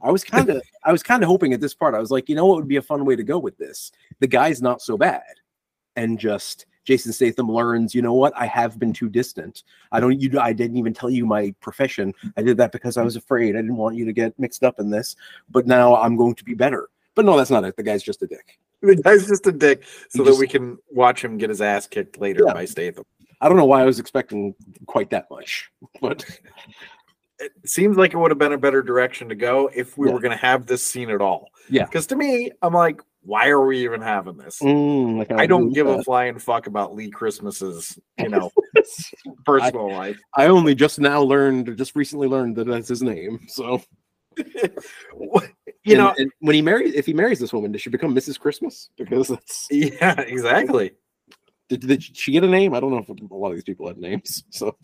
I 0.00 0.10
was 0.10 0.22
kind 0.22 0.48
of 0.50 0.62
I 0.84 0.92
was 0.92 1.02
kind 1.02 1.22
of 1.22 1.28
hoping 1.28 1.52
at 1.52 1.60
this 1.60 1.74
part. 1.74 1.94
I 1.94 2.00
was 2.00 2.10
like, 2.10 2.28
you 2.28 2.36
know 2.36 2.46
what 2.46 2.56
would 2.56 2.68
be 2.68 2.76
a 2.76 2.82
fun 2.82 3.04
way 3.04 3.16
to 3.16 3.24
go 3.24 3.38
with 3.38 3.58
this? 3.58 3.90
The 4.20 4.26
guy's 4.26 4.62
not 4.62 4.80
so 4.80 4.96
bad. 4.96 5.22
And 5.96 6.18
just 6.18 6.66
Jason 6.86 7.12
Statham 7.12 7.50
learns, 7.50 7.94
you 7.94 8.00
know 8.00 8.14
what? 8.14 8.32
I 8.36 8.46
have 8.46 8.78
been 8.78 8.92
too 8.92 9.08
distant. 9.08 9.64
I 9.92 10.00
don't 10.00 10.18
you 10.18 10.38
I 10.40 10.52
didn't 10.52 10.76
even 10.78 10.94
tell 10.94 11.10
you 11.10 11.26
my 11.26 11.52
profession. 11.60 12.14
I 12.36 12.42
did 12.42 12.56
that 12.58 12.72
because 12.72 12.96
I 12.96 13.02
was 13.02 13.16
afraid. 13.16 13.56
I 13.56 13.60
didn't 13.60 13.76
want 13.76 13.96
you 13.96 14.04
to 14.06 14.12
get 14.12 14.38
mixed 14.38 14.62
up 14.64 14.78
in 14.78 14.88
this. 14.88 15.16
But 15.50 15.66
now 15.66 15.96
I'm 15.96 16.16
going 16.16 16.36
to 16.36 16.44
be 16.44 16.54
better. 16.54 16.88
But 17.16 17.24
no, 17.24 17.36
that's 17.36 17.50
not 17.50 17.64
it. 17.64 17.76
The 17.76 17.82
guy's 17.82 18.02
just 18.02 18.22
a 18.22 18.26
dick. 18.26 18.58
The 18.82 18.94
guy's 18.96 19.26
just 19.26 19.46
a 19.46 19.52
dick, 19.52 19.84
so 20.10 20.22
that 20.22 20.36
we 20.36 20.46
can 20.46 20.78
watch 20.92 21.24
him 21.24 21.38
get 21.38 21.48
his 21.50 21.60
ass 21.60 21.86
kicked 21.86 22.20
later 22.20 22.44
Yeah. 22.46 22.52
by 22.52 22.66
Statham. 22.66 23.04
I 23.40 23.48
don't 23.48 23.56
know 23.56 23.64
why 23.64 23.82
I 23.82 23.84
was 23.84 23.98
expecting 23.98 24.54
quite 24.86 25.10
that 25.10 25.28
much. 25.30 25.70
But 26.00 26.24
It 27.38 27.52
seems 27.66 27.98
like 27.98 28.14
it 28.14 28.16
would 28.16 28.30
have 28.30 28.38
been 28.38 28.52
a 28.54 28.58
better 28.58 28.82
direction 28.82 29.28
to 29.28 29.34
go 29.34 29.70
if 29.74 29.98
we 29.98 30.06
Yeah. 30.08 30.14
were 30.14 30.20
going 30.20 30.30
to 30.32 30.38
have 30.42 30.64
this 30.66 30.82
scene 30.86 31.10
at 31.10 31.20
all. 31.20 31.50
Yeah. 31.68 31.84
Because 31.84 32.06
to 32.06 32.16
me, 32.16 32.50
I'm 32.62 32.72
like, 32.72 33.02
why 33.26 33.48
are 33.48 33.64
we 33.66 33.82
even 33.84 34.00
having 34.00 34.36
this? 34.36 34.58
mm, 34.60 35.18
like, 35.18 35.32
I 35.32 35.46
don't 35.46 35.72
give 35.72 35.86
with 35.86 36.00
a 36.00 36.02
flying 36.04 36.38
fuck 36.38 36.66
about 36.66 36.94
Lee 36.94 37.10
Christmas's, 37.10 37.98
you 38.18 38.28
know, 38.28 38.50
personal 39.44 39.90
life. 39.92 40.18
I 40.34 40.46
only 40.46 40.74
just 40.74 40.98
now 41.00 41.20
learned, 41.22 41.76
just 41.76 41.96
recently 41.96 42.28
learned 42.28 42.56
that 42.56 42.66
that's 42.66 42.88
his 42.88 43.02
name. 43.02 43.40
So 43.48 43.82
you 44.38 45.40
And- 45.86 45.98
know, 45.98 46.14
and 46.18 46.30
when 46.40 46.54
he 46.54 46.62
marries, 46.62 46.94
if 46.94 47.06
he 47.06 47.12
marries 47.12 47.38
this 47.38 47.52
woman, 47.52 47.72
does 47.72 47.82
she 47.82 47.90
become 47.90 48.14
Mrs. 48.14 48.38
Christmas? 48.38 48.90
Because 48.96 49.28
that's 49.28 49.66
yeah, 49.70 50.20
exactly. 50.20 50.92
did, 51.68 51.80
did 51.80 52.02
she 52.02 52.32
get 52.32 52.44
a 52.44 52.48
name? 52.48 52.74
I 52.74 52.80
don't 52.80 52.90
know 52.90 52.98
if 52.98 53.08
a 53.08 53.34
lot 53.34 53.48
of 53.50 53.54
these 53.56 53.64
people 53.64 53.86
had 53.88 53.98
names. 53.98 54.44
So 54.50 54.76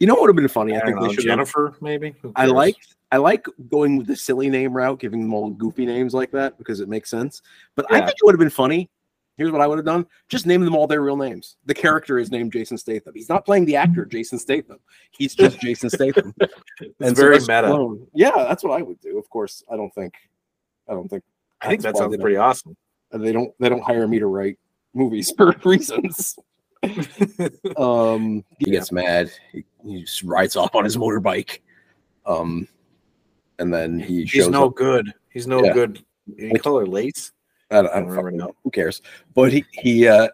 you 0.00 0.06
know 0.06 0.14
what 0.14 0.22
would 0.22 0.28
have 0.30 0.36
been 0.36 0.48
funny? 0.48 0.74
I, 0.74 0.80
I 0.80 0.84
think 0.84 1.00
know. 1.00 1.12
Jennifer, 1.12 1.74
maybe. 1.80 2.14
I 2.36 2.46
like 2.46 2.76
I 3.10 3.16
like 3.16 3.46
going 3.70 3.96
with 3.96 4.06
the 4.06 4.16
silly 4.16 4.50
name 4.50 4.72
route, 4.72 5.00
giving 5.00 5.20
them 5.22 5.34
all 5.34 5.50
goofy 5.50 5.86
names 5.86 6.14
like 6.14 6.30
that 6.32 6.58
because 6.58 6.80
it 6.80 6.88
makes 6.88 7.10
sense. 7.10 7.42
But 7.74 7.86
I 7.90 7.98
think 8.00 8.10
it 8.10 8.24
would 8.24 8.34
have 8.34 8.40
been 8.40 8.50
funny. 8.50 8.90
Here's 9.36 9.52
what 9.52 9.60
I 9.60 9.66
would 9.66 9.78
have 9.78 9.84
done: 9.84 10.04
just 10.28 10.46
name 10.46 10.64
them 10.64 10.74
all 10.74 10.86
their 10.86 11.00
real 11.00 11.16
names. 11.16 11.56
The 11.64 11.74
character 11.74 12.18
is 12.18 12.30
named 12.30 12.52
Jason 12.52 12.76
Statham. 12.76 13.12
He's 13.14 13.28
not 13.28 13.44
playing 13.44 13.66
the 13.66 13.76
actor 13.76 14.04
Jason 14.04 14.38
Statham. 14.38 14.78
He's 15.12 15.34
just 15.34 15.60
Jason 15.60 15.90
Statham. 15.90 16.34
It's 16.80 17.18
very 17.18 17.40
Sylvester 17.40 17.68
meta. 17.68 18.06
Yeah, 18.14 18.32
that's 18.34 18.64
what 18.64 18.78
I 18.78 18.82
would 18.82 19.00
do. 19.00 19.16
Of 19.16 19.30
course, 19.30 19.62
I 19.70 19.76
don't 19.76 19.94
think. 19.94 20.14
I 20.88 20.92
don't 20.92 21.08
think. 21.08 21.22
I 21.60 21.68
think 21.68 21.82
that 21.82 21.96
sounds 21.96 22.16
pretty 22.16 22.36
awesome. 22.36 22.76
They 23.12 23.32
don't. 23.32 23.52
They 23.60 23.68
don't 23.68 23.82
hire 23.82 24.06
me 24.08 24.18
to 24.18 24.26
write 24.26 24.58
movies 24.92 25.32
for 25.36 25.54
reasons. 25.64 26.36
um, 27.76 28.44
he 28.58 28.70
gets 28.70 28.92
mad. 28.92 29.30
He, 29.52 29.64
he 29.84 30.00
just 30.02 30.22
rides 30.22 30.56
off 30.56 30.74
on 30.74 30.84
his 30.84 30.96
motorbike. 30.96 31.60
Um, 32.26 32.68
and 33.58 33.72
then 33.72 33.98
he 33.98 34.26
shows 34.26 34.44
He's 34.44 34.48
no 34.48 34.66
up. 34.66 34.74
good. 34.76 35.12
He's 35.30 35.46
no 35.46 35.64
Yeah. 35.64 35.72
good. 35.72 36.04
You 36.36 36.50
Like- 36.50 36.62
call 36.62 36.78
her 36.78 36.86
lace? 36.86 37.32
I 37.70 37.76
don't, 37.82 37.86
I 37.86 37.90
I 37.90 38.00
don't 38.00 38.08
don't 38.08 38.16
fucking 38.16 38.36
know. 38.38 38.54
Who 38.64 38.70
cares? 38.70 39.02
But 39.34 39.52
he 39.52 39.64
he 39.72 40.08
uh 40.08 40.28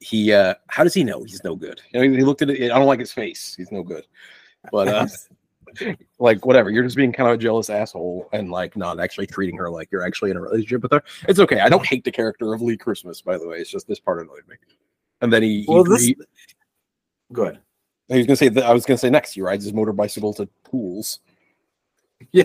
he 0.00 0.32
uh 0.32 0.54
how 0.68 0.84
does 0.84 0.94
he 0.94 1.02
know 1.02 1.24
he's 1.24 1.42
no 1.42 1.56
good? 1.56 1.80
You 1.92 2.00
know, 2.08 2.16
he 2.16 2.22
looked 2.22 2.42
at 2.42 2.50
it. 2.50 2.70
I 2.70 2.78
don't 2.78 2.86
like 2.86 3.00
his 3.00 3.12
face. 3.12 3.54
He's 3.56 3.72
no 3.72 3.82
good. 3.82 4.06
But 4.70 4.86
uh 4.88 5.06
like 6.20 6.46
whatever. 6.46 6.70
You're 6.70 6.84
just 6.84 6.96
being 6.96 7.12
kind 7.12 7.28
of 7.28 7.34
a 7.34 7.38
jealous 7.38 7.70
asshole 7.70 8.28
and 8.32 8.50
like 8.52 8.76
not 8.76 9.00
actually 9.00 9.26
treating 9.26 9.56
her 9.56 9.68
like 9.68 9.88
you're 9.90 10.04
actually 10.06 10.30
in 10.30 10.36
a 10.36 10.40
relationship 10.40 10.82
with 10.82 10.92
her. 10.92 11.02
It's 11.28 11.40
okay. 11.40 11.58
I 11.58 11.68
don't 11.68 11.84
hate 11.84 12.04
the 12.04 12.12
character 12.12 12.54
of 12.54 12.62
Lee 12.62 12.76
Christmas, 12.76 13.20
by 13.20 13.36
the 13.36 13.48
way. 13.48 13.58
It's 13.58 13.70
just 13.70 13.88
this 13.88 13.98
part 13.98 14.20
annoyed 14.20 14.46
me. 14.48 14.54
And 15.20 15.32
then 15.32 15.42
he, 15.42 15.62
he, 15.62 15.66
Well, 15.68 15.84
this 15.84 16.02
he, 16.04 16.16
good. 17.32 17.58
he 18.08 18.18
was 18.18 18.26
gonna 18.26 18.36
say 18.36 18.48
that 18.50 18.64
I 18.64 18.72
was 18.72 18.84
gonna 18.84 18.98
say 18.98 19.10
next 19.10 19.32
he 19.32 19.40
rides 19.40 19.64
his 19.64 19.72
motor 19.72 19.92
bicycle 19.92 20.32
to 20.34 20.48
Tool's. 20.70 21.20
Yeah. 22.32 22.44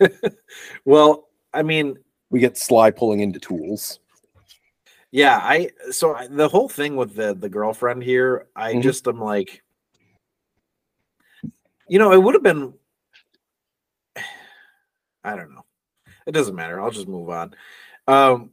well, 0.84 1.28
I 1.52 1.62
mean, 1.62 1.98
We 2.30 2.40
get 2.40 2.56
Sly 2.56 2.90
pulling 2.90 3.20
into 3.20 3.38
Tool's. 3.38 3.98
yeah, 5.10 5.38
I 5.42 5.70
so 5.90 6.14
I, 6.14 6.26
the 6.28 6.48
whole 6.48 6.68
thing 6.68 6.96
with 6.96 7.14
the 7.14 7.34
the 7.34 7.48
girlfriend 7.48 8.02
here, 8.02 8.46
I 8.56 8.74
Mhm. 8.74 8.82
just 8.82 9.06
am 9.08 9.20
like, 9.20 9.62
you 11.88 11.98
know, 11.98 12.12
it 12.12 12.22
would 12.22 12.34
have 12.34 12.42
been. 12.42 12.74
I 15.24 15.36
don't 15.36 15.54
know. 15.54 15.64
It 16.26 16.32
doesn't 16.32 16.54
matter. 16.54 16.80
I'll 16.80 16.90
just 16.90 17.08
move 17.08 17.28
on. 17.30 17.54
Um. 18.08 18.50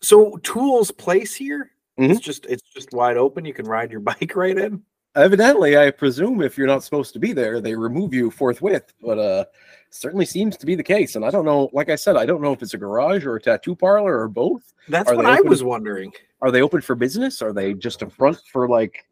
So 0.00 0.36
Tool's 0.38 0.90
place 0.90 1.34
here. 1.34 1.72
It's 1.98 2.20
just 2.20 2.46
it's 2.46 2.62
just 2.62 2.92
wide 2.92 3.16
open. 3.16 3.44
You 3.44 3.54
can 3.54 3.66
ride 3.66 3.90
your 3.90 4.00
bike 4.10 4.32
right 4.34 4.56
in. 4.56 4.82
Evidently, 5.16 5.76
I 5.76 5.90
presume 5.90 6.42
if 6.42 6.56
you're 6.56 6.66
not 6.66 6.84
supposed 6.84 7.12
to 7.14 7.18
be 7.18 7.32
there, 7.32 7.60
they 7.60 7.74
remove 7.74 8.14
you 8.14 8.30
forthwith. 8.30 8.92
But 9.02 9.18
uh 9.18 9.44
certainly 9.90 10.26
seems 10.26 10.56
to 10.58 10.66
be 10.66 10.74
the 10.74 10.82
case. 10.82 11.16
And 11.16 11.24
I 11.24 11.30
don't 11.30 11.46
know, 11.46 11.70
like 11.72 11.88
I 11.88 11.96
said, 11.96 12.16
I 12.16 12.26
don't 12.26 12.42
know 12.42 12.52
if 12.52 12.62
it's 12.62 12.74
a 12.74 12.78
garage 12.78 13.24
or 13.24 13.36
a 13.36 13.40
tattoo 13.40 13.74
parlor 13.74 14.20
or 14.20 14.28
both. 14.28 14.74
That's 14.88 15.10
Are 15.10 15.16
what 15.16 15.24
I 15.26 15.40
was 15.40 15.62
wondering. 15.64 16.12
Are 16.42 16.50
they 16.50 16.60
open 16.60 16.82
for 16.82 16.94
business? 16.94 17.40
Are 17.40 17.54
they 17.54 17.74
just 17.74 18.02
a 18.02 18.10
front 18.10 18.38
for 18.52 18.68
like 18.68 19.06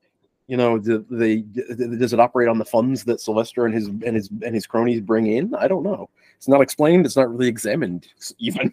you 0.49 0.57
know, 0.57 0.79
do 0.79 1.05
they 1.11 1.39
does 1.39 2.13
it 2.13 2.21
operate 2.21 2.49
on 2.49 2.59
the 2.59 2.65
funds 2.65 3.03
that 3.05 3.21
Sylvester 3.21 3.67
and 3.67 3.75
his 3.75 3.89
and 3.89 4.15
his 4.15 4.31
and 4.45 4.55
his 4.55 4.67
cronies 4.67 5.01
bring 5.01 5.27
in? 5.27 5.55
I 5.55 5.67
don't 5.67 5.83
know. 5.83 6.09
It's 6.37 6.47
not 6.47 6.61
explained. 6.61 7.05
It's 7.05 7.17
not 7.17 7.31
really 7.31 7.49
examined 7.49 8.07
even. 8.39 8.73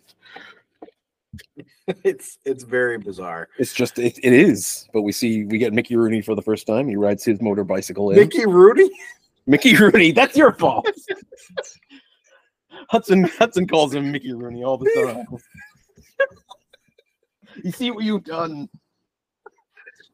it's 2.04 2.38
it's 2.46 2.64
very 2.64 2.98
bizarre. 2.98 3.50
It's 3.58 3.74
just 3.74 4.00
it, 4.00 4.18
it 4.24 4.34
is. 4.34 4.88
But 4.94 5.02
we 5.02 5.12
see 5.12 5.44
we 5.46 5.58
get 5.58 5.74
Mickey 5.74 5.96
Rooney 5.96 6.22
for 6.22 6.36
the 6.36 6.42
first 6.42 6.66
time. 6.68 6.88
He 6.88 6.96
rides 6.96 7.24
his 7.24 7.42
motor 7.42 7.64
bicycle 7.64 8.12
in. 8.12 8.18
Mickey 8.18 8.46
Rooney. 8.46 8.90
Mickey 9.46 9.76
Rooney, 9.76 10.12
that's 10.14 10.38
your 10.38 10.54
fault. 10.54 10.88
Hudson 12.90 13.24
Hudson 13.26 13.68
calls 13.68 13.94
him 13.94 14.12
Mickey 14.12 14.34
Rooney 14.34 14.64
all 14.64 14.78
the 14.78 14.90
time. 14.96 15.26
you 17.64 17.72
see 17.72 17.92
what 17.92 18.04
you've 18.06 18.24
done. 18.24 18.70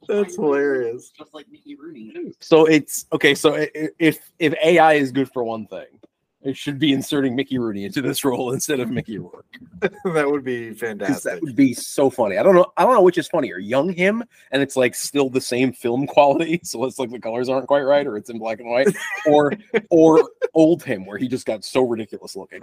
That's 0.08 0.36
hilarious. 0.36 1.12
Just 1.16 1.34
like 1.36 1.46
Mickey 1.52 1.76
Rooney. 1.76 2.34
So 2.40 2.66
it's 2.66 3.06
okay. 3.14 3.36
So 3.36 3.56
i- 3.56 3.70
i- 3.76 3.90
if 4.00 4.32
if 4.40 4.54
AI 4.64 4.94
is 4.94 5.12
good 5.12 5.32
for 5.32 5.44
one 5.44 5.68
thing, 5.68 5.86
it 6.50 6.58
should 6.58 6.80
be 6.80 6.91
inserting 6.91 7.36
Mickey 7.36 7.60
Rooney 7.60 7.86
into 7.86 8.02
this 8.02 8.26
role 8.26 8.52
instead 8.52 8.80
of 8.80 8.89
Mickey 8.89 9.20
Rourke. 9.20 9.45
that 9.82 10.30
would 10.30 10.43
be 10.43 10.74
fantastic. 10.74 11.34
that 11.34 11.41
would 11.41 11.56
be 11.56 11.74
so 11.74 12.10
funny. 12.10 12.38
I 12.38 12.43
don't 12.43 12.56
know. 12.56 12.74
I 12.76 12.84
don't 12.84 12.93
know 12.93 13.04
which 13.04 13.20
is 13.20 13.28
funnier, 13.28 13.60
young 13.60 13.93
him, 13.93 14.24
and 14.52 14.62
it's 14.62 14.76
like 14.76 14.95
still 14.95 15.30
the 15.30 15.39
same 15.39 15.72
film 15.72 16.08
quality, 16.08 16.60
so 16.64 16.84
it's 16.86 16.97
like 16.97 17.12
the 17.12 17.20
colors 17.20 17.50
aren't 17.50 17.68
quite 17.68 17.82
right, 17.82 18.06
or 18.08 18.18
it's 18.18 18.30
in 18.30 18.39
black 18.39 18.60
and 18.60 18.70
white, 18.70 18.95
or 19.28 19.54
or 19.91 20.28
old 20.54 20.84
him, 20.84 21.06
where 21.06 21.18
he 21.18 21.28
just 21.28 21.45
got 21.45 21.64
so 21.64 21.82
ridiculous 21.82 22.36
looking. 22.36 22.62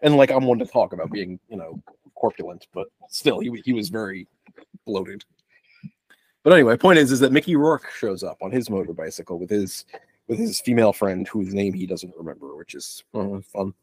And 0.00 0.16
like 0.16 0.30
I'm 0.30 0.46
one 0.46 0.58
to 0.60 0.66
talk 0.66 0.92
about 0.94 1.10
being, 1.10 1.38
you 1.48 1.56
know, 1.56 1.82
corpulent, 2.14 2.66
but 2.72 2.88
still, 3.08 3.40
he 3.40 3.50
he 3.64 3.74
was 3.74 3.90
very 3.90 4.26
bloated. 4.86 5.24
But 6.44 6.54
anyway, 6.54 6.76
point 6.78 6.98
is, 6.98 7.12
is 7.12 7.20
that 7.20 7.32
Mickey 7.32 7.56
Rourke 7.56 7.90
shows 7.90 8.22
up 8.22 8.38
on 8.40 8.50
his 8.50 8.70
motor 8.70 8.94
bicycle 8.94 9.38
with 9.38 9.50
his 9.50 9.84
with 10.28 10.38
his 10.38 10.60
female 10.60 10.92
friend, 10.92 11.26
whose 11.26 11.54
name 11.54 11.72
he 11.72 11.86
doesn't 11.86 12.14
remember, 12.16 12.54
which 12.56 12.74
is 12.74 13.02
uh, 13.14 13.40
fun. 13.52 13.74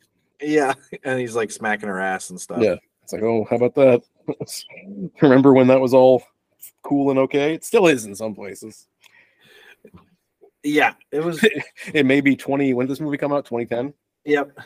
yeah, 0.42 0.74
and 1.04 1.20
he's 1.20 1.36
like 1.36 1.52
smacking 1.52 1.90
her 1.90 2.00
ass 2.00 2.30
and 2.30 2.40
stuff. 2.40 2.62
Yeah. 2.62 2.76
It's 3.06 3.14
like, 3.14 3.22
oh, 3.22 3.46
how 3.48 3.58
about 3.58 3.76
that? 3.76 4.02
Remember 5.22 5.54
when 5.54 5.68
that 5.68 5.80
was 5.80 5.94
all 5.94 6.24
cool 6.82 7.12
and 7.12 7.20
okay? 7.20 7.54
It 7.54 7.64
still 7.64 7.86
is 7.86 8.06
in 8.06 8.16
some 8.16 8.34
places. 8.34 8.88
yeah. 10.64 10.94
It 11.12 11.24
was. 11.24 11.46
It 11.94 12.08
may 12.08 12.20
be 12.20 12.36
20. 12.36 12.74
When 12.74 12.88
did 12.88 12.92
this 12.92 13.00
movie 13.00 13.18
come 13.18 13.32
out? 13.32 13.46
2010? 13.46 13.94
yep. 14.26 14.58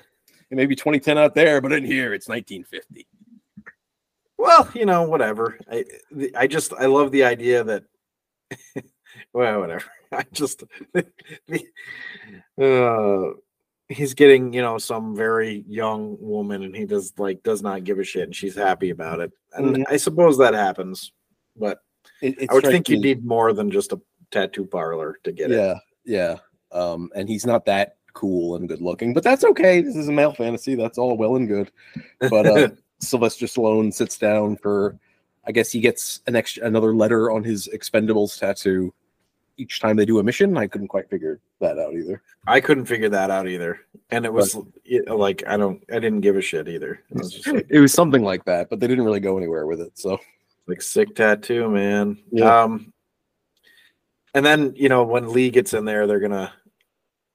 It 0.50 0.56
may 0.56 0.66
be 0.66 0.76
2010 0.76 1.18
out 1.18 1.36
there, 1.36 1.60
but 1.60 1.74
in 1.74 1.84
here 1.84 2.14
it's 2.14 2.30
1950. 2.30 3.06
Well, 4.38 4.70
you 4.74 4.86
know, 4.86 5.04
whatever. 5.04 5.60
I 5.70 5.84
I 6.36 6.48
just 6.48 6.72
I 6.74 6.86
love 6.86 7.12
the 7.12 7.26
idea 7.26 7.62
that. 7.66 7.84
well, 9.34 9.60
whatever. 9.60 9.84
I 10.12 10.26
just. 10.34 10.64
uh, 12.62 13.24
he's 13.90 14.14
getting 14.14 14.54
you 14.54 14.62
know 14.62 14.78
some 14.78 15.16
very 15.16 15.66
young 15.68 16.18
woman, 16.20 16.64
and 16.64 16.76
he 16.76 16.86
does 16.86 17.14
like 17.18 17.44
does 17.44 17.62
not 17.62 17.84
give 17.84 18.00
a 18.00 18.04
shit, 18.04 18.24
and 18.24 18.36
she's 18.36 18.56
happy 18.56 18.92
about 18.92 19.20
it. 19.20 19.32
And 19.54 19.78
Mhm. 19.78 19.84
I 19.88 19.98
suppose 19.98 20.38
that 20.38 20.54
happens, 20.54 21.12
but 21.56 21.82
It, 22.22 22.50
I 22.50 22.54
would 22.54 22.64
think 22.64 22.90
you 22.90 23.00
need 23.00 23.26
more 23.26 23.54
than 23.54 23.72
just 23.72 23.92
a 23.92 24.00
tattoo 24.32 24.66
parlor 24.66 25.18
to 25.24 25.32
get 25.32 25.52
it. 25.52 25.58
Yeah, 25.58 25.80
yeah. 26.06 26.38
Um, 26.72 27.10
and 27.16 27.28
he's 27.28 27.46
not 27.46 27.66
that 27.66 27.98
cool 28.14 28.56
and 28.56 28.68
good 28.68 28.82
looking, 28.82 29.14
but 29.14 29.24
that's 29.24 29.44
okay. 29.44 29.82
This 29.82 29.96
is 29.96 30.08
a 30.08 30.12
male 30.12 30.34
fantasy. 30.34 30.76
That's 30.76 30.98
all 30.98 31.18
well 31.18 31.36
and 31.36 31.48
good. 31.48 31.72
But 32.30 32.46
uh, 32.46 32.70
Sylvester 33.00 33.46
Stallone 33.46 33.94
sits 33.94 34.18
down 34.18 34.58
for, 34.58 35.00
I 35.46 35.52
guess 35.52 35.72
he 35.72 35.80
gets 35.80 36.22
an 36.28 36.36
extra 36.36 36.66
another 36.66 36.94
letter 36.94 37.32
on 37.32 37.44
his 37.44 37.68
Expendables 37.74 38.38
tattoo 38.38 38.94
each 39.60 39.80
time 39.80 39.96
they 39.98 40.06
do 40.06 40.20
a 40.20 40.24
mission. 40.24 40.58
I 40.58 40.68
couldn't 40.68 40.88
quite 40.88 41.10
figure 41.10 41.40
that 41.60 41.78
out 41.78 41.94
either. 41.94 42.22
I 42.48 42.62
couldn't 42.62 42.86
figure 42.86 43.10
that 43.10 43.30
out 43.30 43.48
either, 43.48 43.82
and 44.10 44.26
it 44.26 44.34
was 44.34 44.58
it- 44.86 45.08
like 45.10 45.44
I 45.46 45.58
don't, 45.58 45.84
I 45.92 46.00
didn't 46.00 46.22
give 46.22 46.38
a 46.38 46.42
shit 46.42 46.68
either. 46.68 47.02
It 47.12 47.18
was 47.18 47.46
like, 47.48 47.66
It 47.70 47.80
was 47.80 47.94
something 47.94 48.24
like 48.24 48.46
that, 48.46 48.70
but 48.70 48.80
they 48.80 48.88
didn't 48.88 49.06
really 49.06 49.20
go 49.20 49.38
anywhere 49.38 49.66
with 49.68 49.82
it. 49.82 49.98
So 50.00 50.18
like 50.68 50.82
sick 50.82 51.16
tattoo, 51.16 51.70
man. 51.70 52.18
Yeah. 52.32 52.64
Um, 52.64 52.94
and 54.34 54.46
then 54.46 54.74
you 54.76 54.90
know 54.90 55.04
when 55.04 55.32
Lee 55.34 55.50
gets 55.50 55.74
in 55.74 55.86
there, 55.86 56.08
they're 56.08 56.20
gonna 56.20 56.54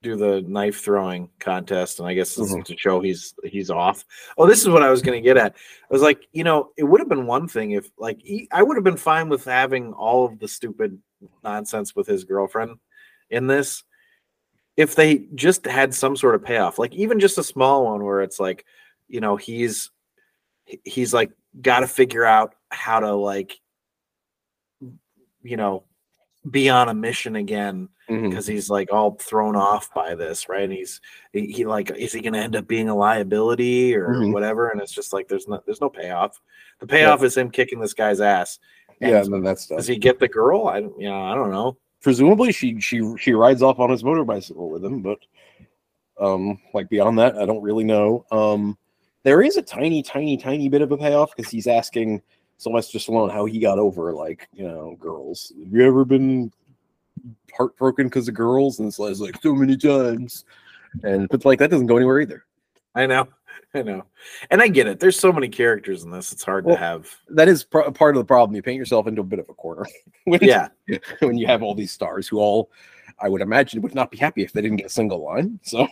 do 0.03 0.16
the 0.16 0.43
knife 0.47 0.83
throwing 0.83 1.31
contest, 1.41 1.99
and 1.99 2.07
I 2.07 2.12
guess 2.14 2.35
this 2.35 2.49
is 2.51 2.55
Mhm. 2.57 2.64
to 2.66 2.77
show 2.77 3.01
he's 3.01 3.35
he's 3.45 3.70
off. 3.70 4.05
Oh, 4.39 4.47
this 4.47 4.61
is 4.62 4.68
what 4.68 4.83
I 4.83 4.91
was 4.91 5.01
gonna 5.03 5.20
get 5.20 5.37
at. 5.37 5.55
I 5.55 5.93
was 5.93 6.03
like, 6.03 6.29
you 6.33 6.45
know, 6.45 6.70
it 6.77 6.85
would 6.85 7.01
have 7.01 7.09
been 7.09 7.27
one 7.27 7.49
thing 7.49 7.72
if 7.72 7.91
like 7.99 8.20
he, 8.22 8.49
I 8.53 8.62
would 8.62 8.77
have 8.77 8.85
been 8.85 8.97
fine 8.99 9.29
with 9.29 9.45
having 9.45 9.93
all 9.95 10.27
of 10.27 10.39
the 10.39 10.47
stupid 10.49 10.99
nonsense 11.43 11.95
with 11.97 12.07
his 12.07 12.25
girlfriend 12.25 12.79
in 13.31 13.47
this 13.47 13.83
if 14.77 14.95
they 14.97 15.27
just 15.35 15.64
had 15.66 15.95
some 15.95 16.16
sort 16.16 16.35
of 16.35 16.45
payoff 16.45 16.79
like 16.79 16.95
even 16.95 17.20
just 17.20 17.39
a 17.39 17.43
small 17.45 17.85
one 17.87 18.03
where 18.05 18.20
it's 18.22 18.41
like 18.41 18.64
you 19.09 19.20
know 19.20 19.37
he's 19.37 19.91
he's 20.85 21.12
like 21.14 21.31
got 21.61 21.81
to 21.81 21.87
figure 21.87 22.25
out 22.25 22.55
how 22.70 23.01
to 23.01 23.12
like 23.14 23.61
you 25.43 25.57
know 25.57 25.85
be 26.51 26.68
on 26.68 26.89
a 26.89 26.95
mission 26.95 27.37
again 27.37 27.89
because 28.29 28.47
he's 28.47 28.68
like 28.68 28.93
all 28.93 29.12
thrown 29.12 29.57
off 29.57 29.93
by 29.95 30.14
this 30.14 30.47
right? 30.49 30.64
And 30.64 30.72
he's 30.75 31.01
he, 31.33 31.47
he 31.47 31.64
like 31.64 31.91
is 31.93 32.12
he 32.12 32.20
going 32.20 32.35
to 32.35 32.39
end 32.39 32.55
up 32.55 32.66
being 32.68 32.91
a 32.91 32.95
liability 32.95 33.95
or 33.97 34.09
Mhm. 34.09 34.33
whatever? 34.35 34.68
And 34.68 34.79
it's 34.83 34.93
just 34.93 35.14
like 35.14 35.27
there's 35.27 35.49
no 35.49 35.62
there's 35.64 35.81
no 35.81 35.89
payoff. 35.89 36.39
The 36.81 36.87
payoff 36.87 37.22
is 37.22 37.35
him 37.37 37.51
kicking 37.51 37.81
this 37.81 37.95
guy's 37.95 38.20
ass 38.20 38.59
yeah, 39.09 39.22
and 39.22 39.32
then 39.32 39.42
that's 39.42 39.66
does 39.66 39.86
he 39.86 39.96
get 39.96 40.18
the 40.18 40.28
girl 40.28 40.68
i 40.68 40.80
don't 40.80 40.98
know 40.98 41.22
i 41.22 41.34
don't 41.34 41.50
know 41.50 41.76
Presumably, 42.05 42.52
she 42.52 42.78
she 42.80 43.00
she 43.16 43.32
rides 43.32 43.62
off 43.62 43.78
on 43.78 43.88
his 43.88 44.02
motorbicycle 44.02 44.68
with 44.68 44.84
him, 44.84 45.00
but 45.00 45.20
um, 46.20 46.61
like 46.74 46.90
beyond 46.90 47.18
that, 47.18 47.34
I 47.38 47.46
don't 47.46 47.62
really 47.62 47.82
know. 47.82 48.26
Um, 48.30 48.76
there 49.22 49.40
is 49.40 49.57
a 49.57 49.62
tiny, 49.62 50.02
tiny, 50.02 50.36
tiny 50.36 50.68
bit 50.68 50.82
of 50.82 50.92
a 50.92 50.98
payoff 50.98 51.34
because 51.34 51.50
he's 51.50 51.66
asking 51.66 52.20
Sylvester 52.59 52.98
Stallone 52.98 53.32
how 53.32 53.46
he 53.46 53.59
got 53.59 53.78
over 53.78 54.12
like 54.12 54.50
you 54.52 54.68
know 54.68 54.98
girls. 55.00 55.50
Have 55.59 55.72
you 55.72 55.82
ever 55.82 56.05
been 56.05 56.52
heartbroken 57.57 58.09
because 58.09 58.28
of 58.28 58.34
girls? 58.34 58.80
And 58.80 58.88
it's 58.88 58.98
like, 58.98 59.18
like 59.18 59.40
so 59.42 59.55
many 59.55 59.74
times, 59.74 60.44
and 61.05 61.26
but 61.30 61.46
like 61.46 61.59
that 61.59 61.70
doesn't 61.70 61.86
go 61.86 61.96
anywhere 61.96 62.20
either. 62.20 62.44
i 62.94 63.07
know 63.07 63.26
i 63.79 63.83
know 63.83 64.05
and 64.51 64.62
i 64.62 64.68
get 64.68 64.87
it 64.87 65.01
there's 65.01 65.18
so 65.18 65.33
many 65.33 65.49
characters 65.49 66.05
in 66.05 66.11
this 66.11 66.33
it's 66.33 66.45
hard 66.45 66.64
Well, 66.64 66.77
to 66.77 66.81
have 66.81 67.11
That 67.29 67.49
is 67.49 67.64
pr- 67.64 67.91
part 67.91 68.16
of 68.16 68.20
the 68.20 68.25
problem. 68.25 68.55
You 68.55 68.62
paint 68.62 68.79
yourself 68.79 69.07
into 69.07 69.20
a 69.22 69.25
bit 69.25 69.39
of 69.39 69.49
a 69.49 69.55
corner 69.55 69.85
when 70.25 70.41
yeah 70.43 70.68
when 71.20 71.37
you 71.37 71.47
have 71.47 71.62
all 71.62 71.75
these 71.75 71.93
stars 71.93 72.29
who 72.29 72.39
all, 72.39 72.70
I 73.20 73.29
would 73.29 73.41
imagine, 73.41 73.83
would 73.83 73.95
not 73.95 74.11
be 74.11 74.16
happy 74.18 74.43
if 74.43 74.53
they 74.53 74.62
didn't 74.62 74.77
get 74.79 74.87
a 74.87 74.91
single 74.91 75.25
line. 75.25 75.59
So. 75.62 75.87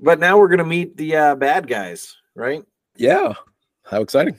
but 0.00 0.18
now 0.18 0.38
we're 0.38 0.48
gonna 0.48 0.64
meet 0.64 0.96
the 0.96 1.16
uh, 1.16 1.34
bad 1.34 1.66
guys 1.66 2.16
right 2.34 2.64
Yeah. 2.96 3.34
How 3.84 4.00
exciting. 4.00 4.36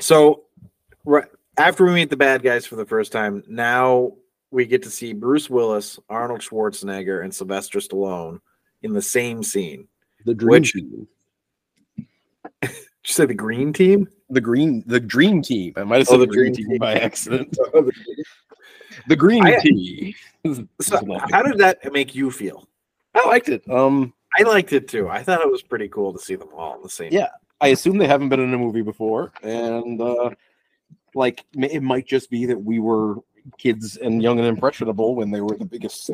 So, 0.00 0.44
right 1.04 1.26
after 1.56 1.84
we 1.84 1.92
meet 1.92 2.10
the 2.10 2.16
bad 2.16 2.42
guys 2.42 2.66
for 2.66 2.76
the 2.76 2.84
first 2.84 3.12
time, 3.12 3.42
now 3.48 4.12
we 4.50 4.66
get 4.66 4.82
to 4.84 4.90
see 4.90 5.12
Bruce 5.12 5.48
Willis, 5.50 5.98
Arnold 6.08 6.40
Schwarzenegger, 6.40 7.24
and 7.24 7.34
Sylvester 7.34 7.78
Stallone 7.78 8.40
in 8.82 8.92
the 8.92 9.02
same 9.02 9.42
scene. 9.42 9.88
The 10.24 10.34
dream 10.34 10.50
Which- 10.62 10.72
team. 10.72 11.06
Did 12.62 12.70
you 13.10 13.14
say 13.14 13.26
the 13.26 13.34
green 13.34 13.72
team? 13.72 14.08
The 14.30 14.40
green 14.40 14.82
the 14.86 14.98
dream 14.98 15.40
team. 15.42 15.74
I 15.76 15.84
might 15.84 15.98
have 15.98 16.08
Oh, 16.08 16.12
said 16.12 16.20
the 16.22 16.26
the 16.26 16.32
dream 16.32 16.54
team, 16.54 16.68
team. 16.70 16.78
by 16.78 16.94
accident. 17.00 17.56
The 19.08 19.16
green 19.16 19.44
I- 19.46 19.58
tea. 19.58 20.16
So, 20.80 20.96
how 21.30 21.42
did 21.42 21.58
that 21.58 21.92
make 21.92 22.14
you 22.14 22.30
feel? 22.30 22.66
I 23.14 23.26
liked 23.26 23.48
it. 23.50 23.68
Um 23.70 24.14
I 24.38 24.42
liked 24.42 24.72
it 24.72 24.88
too. 24.88 25.08
I 25.08 25.22
thought 25.22 25.42
it 25.42 25.50
was 25.50 25.62
pretty 25.62 25.88
cool 25.88 26.12
to 26.12 26.18
see 26.18 26.34
them 26.34 26.48
all 26.56 26.76
in 26.76 26.82
the 26.82 26.88
same. 26.88 27.12
Yeah. 27.12 27.28
I 27.60 27.68
assume 27.68 27.98
they 27.98 28.06
haven't 28.06 28.28
been 28.30 28.40
in 28.40 28.54
a 28.54 28.58
movie 28.58 28.82
before. 28.82 29.32
And 29.42 30.00
uh 30.00 30.30
like 31.14 31.44
it 31.54 31.82
might 31.82 32.06
just 32.06 32.30
be 32.30 32.46
that 32.46 32.58
we 32.58 32.78
were 32.78 33.16
kids 33.58 33.96
and 33.96 34.22
young 34.22 34.38
and 34.38 34.48
impressionable 34.48 35.14
when 35.14 35.30
they 35.30 35.40
were 35.40 35.56
the 35.56 35.64
biggest 35.64 36.10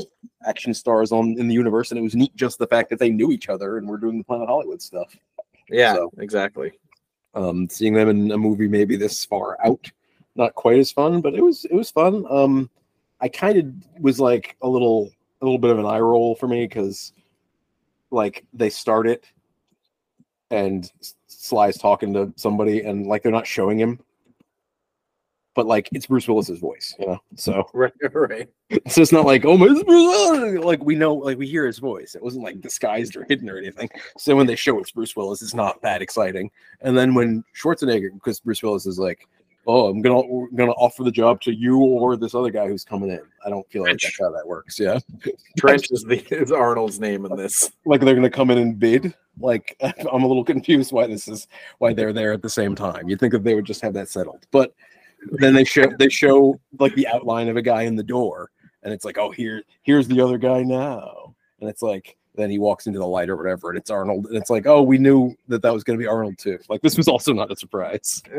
action 0.47 0.75
stars 0.75 1.13
on 1.13 1.37
in 1.39 1.49
the 1.49 1.55
universe. 1.55 1.91
And 1.91 1.99
it 1.99 2.03
was 2.03 2.15
neat 2.15 2.35
just 2.37 2.59
the 2.59 2.67
fact 2.67 2.91
that 2.91 2.99
they 2.99 3.11
knew 3.11 3.31
each 3.31 3.49
other 3.49 3.79
and 3.79 3.89
were 3.89 3.99
doing 3.99 4.19
the 4.19 4.25
Planet 4.25 4.49
Hollywood 4.49 4.83
stuff. 4.83 5.15
yeah, 5.69 5.95
So- 5.95 6.11
exactly. 6.19 6.73
um 7.35 7.69
seeing 7.69 7.95
them 7.95 8.09
in 8.11 8.31
a 8.31 8.37
movie 8.37 8.69
maybe 8.69 8.95
this 8.97 9.25
far 9.25 9.57
out 9.65 9.91
not 10.37 10.55
quite 10.55 10.79
as 10.79 10.93
fun 10.93 11.23
but 11.23 11.35
it 11.35 11.41
was 11.43 11.65
it 11.65 11.73
was 11.75 11.91
fun 11.91 12.27
um 12.29 12.69
i 13.23 13.29
kind 13.29 13.57
of 13.57 13.67
was 14.03 14.21
like 14.21 14.55
a 14.61 14.69
little 14.69 15.11
a 15.41 15.45
little 15.47 15.59
bit 15.59 15.71
of 15.71 15.79
an 15.79 15.87
eye 15.87 15.99
roll 15.99 16.35
for 16.35 16.47
me 16.47 16.67
because 16.67 17.15
like 18.11 18.45
they 18.53 18.69
start 18.69 19.07
it 19.07 19.25
and 20.51 20.93
sly's 21.27 21.79
talking 21.79 22.13
to 22.13 22.31
somebody 22.37 22.83
and 22.83 23.07
like 23.07 23.23
they're 23.23 23.33
not 23.33 23.47
showing 23.47 23.79
him 23.79 23.99
but 25.55 25.67
like 25.67 25.89
it's 25.93 26.07
bruce 26.07 26.27
willis's 26.29 26.59
voice 26.59 26.95
you 26.99 27.07
know? 27.07 27.19
So 27.37 27.69
Right, 27.75 27.93
right. 28.15 28.49
so 28.89 29.03
it's 29.03 29.13
not 29.13 29.27
like 29.27 29.45
oh 29.45 29.57
my 29.57 29.67
Bruce 29.67 30.65
like 30.65 30.83
we 30.83 30.95
know 30.95 31.15
like 31.15 31.39
we 31.39 31.47
hear 31.47 31.67
his 31.67 31.79
voice. 31.79 32.15
It 32.15 32.23
wasn't 32.23 32.45
like 32.45 32.57
mm. 32.57 32.63
disguised 32.63 33.17
or 33.17 33.25
hidden 33.25 33.49
or 33.51 33.59
anything. 33.59 33.89
So 34.19 34.37
when 34.37 34.47
they 34.47 34.57
show 34.57 34.79
it's 34.79 34.91
bruce 34.91 35.17
willis 35.17 35.43
it's 35.43 35.55
not 35.55 35.81
that 35.83 36.03
exciting. 36.03 36.51
And 36.81 36.97
then 36.97 37.15
when 37.15 37.45
schwarzenegger 37.57 38.13
because 38.15 38.41
bruce 38.41 38.63
willis 38.63 38.87
is 38.87 38.99
like 38.99 39.27
oh 39.67 39.89
i'm 39.89 40.03
gonna 40.03 40.23
gonna 40.55 40.73
offer 40.73 41.05
the 41.05 41.11
job 41.11 41.41
to 41.41 41.55
you 41.55 41.79
or 41.79 42.17
this 42.17 42.35
other 42.35 42.51
guy 42.51 42.67
who's 42.67 42.85
coming 42.85 43.11
in. 43.11 43.23
I 43.45 43.51
don't 43.51 43.69
feel 43.71 43.83
like 43.83 43.91
Trench. 43.99 44.03
that's 44.03 44.21
how 44.21 44.31
that 44.31 44.47
works 44.47 44.79
yeah. 44.79 44.99
Trench 45.59 45.91
is 45.91 46.05
the 46.05 46.25
is 46.35 46.53
Arnold's 46.53 47.01
name 47.01 47.25
in 47.27 47.37
this. 47.37 47.71
like 47.87 48.01
they're 48.01 48.15
gonna 48.15 48.31
come 48.31 48.51
in 48.51 48.59
and 48.59 48.79
bid? 48.79 49.15
Like 49.41 49.77
i'm 49.83 50.23
a 50.23 50.27
little 50.27 50.45
confused 50.45 50.93
why 50.93 51.07
this 51.07 51.29
is 51.29 51.49
why 51.79 51.93
they're 51.93 52.13
there 52.13 52.33
at 52.33 52.43
the 52.43 52.51
same 52.51 52.75
time. 52.75 53.09
You'd 53.09 53.21
think 53.21 53.33
that 53.33 53.45
they 53.45 53.55
would 53.55 53.65
just 53.65 53.83
have 53.83 53.95
that 53.95 54.09
settled. 54.09 54.47
But 54.51 54.75
then 55.31 55.55
they 55.55 55.65
show 55.65 55.87
they 55.99 56.09
show 56.09 56.61
like 56.79 56.95
the 56.95 57.07
outline 57.09 57.49
of 57.49 57.57
a 57.57 57.63
guy 57.63 57.83
in 57.83 57.97
the 57.97 58.03
door 58.03 58.51
and 58.83 58.93
it's 58.93 59.05
like 59.05 59.19
oh 59.19 59.31
here 59.31 59.63
here's 59.83 60.09
the 60.09 60.21
other 60.21 60.39
guy 60.39 60.63
now. 60.63 61.35
And 61.61 61.71
it's 61.71 61.83
like 61.83 62.17
then 62.35 62.51
he 62.51 62.59
walks 62.59 62.87
into 62.87 62.99
the 62.99 63.07
light 63.07 63.29
or 63.29 63.37
whatever 63.37 63.69
and 63.69 63.79
it's 63.79 63.91
arnold 63.91 64.27
and 64.27 64.37
it's 64.37 64.51
like 64.51 64.67
oh 64.67 64.83
we 64.83 64.99
knew 64.99 65.35
that 65.49 65.63
that 65.63 65.73
was 65.73 65.85
going 65.85 65.99
to 65.99 66.03
be 66.03 66.09
arnold 66.09 66.39
too. 66.39 66.59
Like 66.69 66.83
this 66.83 66.97
was 66.97 67.09
also 67.09 67.33
not 67.33 67.53
a 67.53 67.57
surprise. 67.57 68.23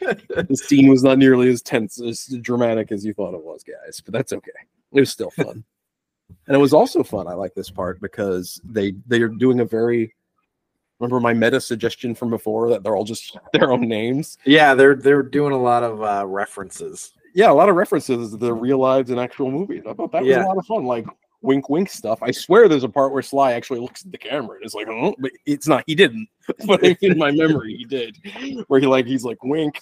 The 0.00 0.56
scene 0.56 0.88
was 0.88 1.02
not 1.02 1.18
nearly 1.18 1.48
as 1.48 1.62
tense 1.62 2.00
as 2.00 2.26
dramatic 2.42 2.92
as 2.92 3.04
you 3.04 3.14
thought 3.14 3.34
it 3.34 3.42
was 3.42 3.62
guys 3.62 4.00
but 4.00 4.12
that's 4.12 4.32
okay. 4.32 4.50
It 4.92 5.00
was 5.00 5.10
still 5.10 5.30
fun. 5.30 5.64
And 6.46 6.54
it 6.54 6.60
was 6.60 6.72
also 6.74 7.02
fun 7.02 7.28
i 7.28 7.34
like 7.34 7.54
this 7.54 7.70
part 7.70 8.00
because 8.00 8.60
they 8.64 8.94
they're 9.06 9.28
doing 9.28 9.60
a 9.60 9.64
very 9.64 10.14
remember 11.00 11.20
my 11.20 11.32
meta 11.34 11.60
suggestion 11.60 12.14
from 12.14 12.30
before 12.30 12.68
that 12.70 12.82
they're 12.82 12.96
all 12.96 13.04
just 13.04 13.36
their 13.52 13.72
own 13.72 13.88
names 13.88 14.38
Yeah, 14.44 14.74
they're 14.74 14.94
they're 14.94 15.22
doing 15.22 15.52
a 15.52 15.60
lot 15.60 15.82
of 15.82 16.02
uh, 16.02 16.26
references. 16.26 17.12
yeah, 17.34 17.50
a 17.50 17.54
lot 17.54 17.68
of 17.68 17.74
references 17.76 18.30
to 18.30 18.36
the 18.36 18.52
real 18.52 18.78
lives 18.78 19.10
and 19.10 19.18
actual 19.20 19.50
movies. 19.50 19.82
I 19.88 19.92
thought 19.94 20.12
that 20.12 20.22
was 20.22 20.36
a 20.36 20.40
lot 20.40 20.56
of 20.58 20.66
fun. 20.66 20.84
Like 20.84 21.06
wink, 21.42 21.68
wink 21.68 21.90
stuff. 21.90 22.22
I 22.22 22.30
swear, 22.30 22.68
there's 22.68 22.84
a 22.84 22.88
part 22.88 23.12
where 23.12 23.22
Sly 23.22 23.52
actually 23.52 23.80
looks 23.80 24.04
at 24.04 24.10
the 24.12 24.16
camera 24.18 24.56
and 24.56 24.64
is 24.64 24.72
like, 24.74 24.88
"Oh," 24.88 25.14
but 25.18 25.30
it's 25.44 25.68
not. 25.68 25.84
He 25.86 25.94
didn't. 25.94 26.26
But 26.66 26.82
in 26.82 27.18
my 27.18 27.30
memory, 27.32 27.74
he 27.76 27.84
did. 27.84 28.16
Where 28.68 28.80
he 28.80 28.86
like 28.86 29.06
he's 29.06 29.24
like 29.24 29.42
wink. 29.44 29.80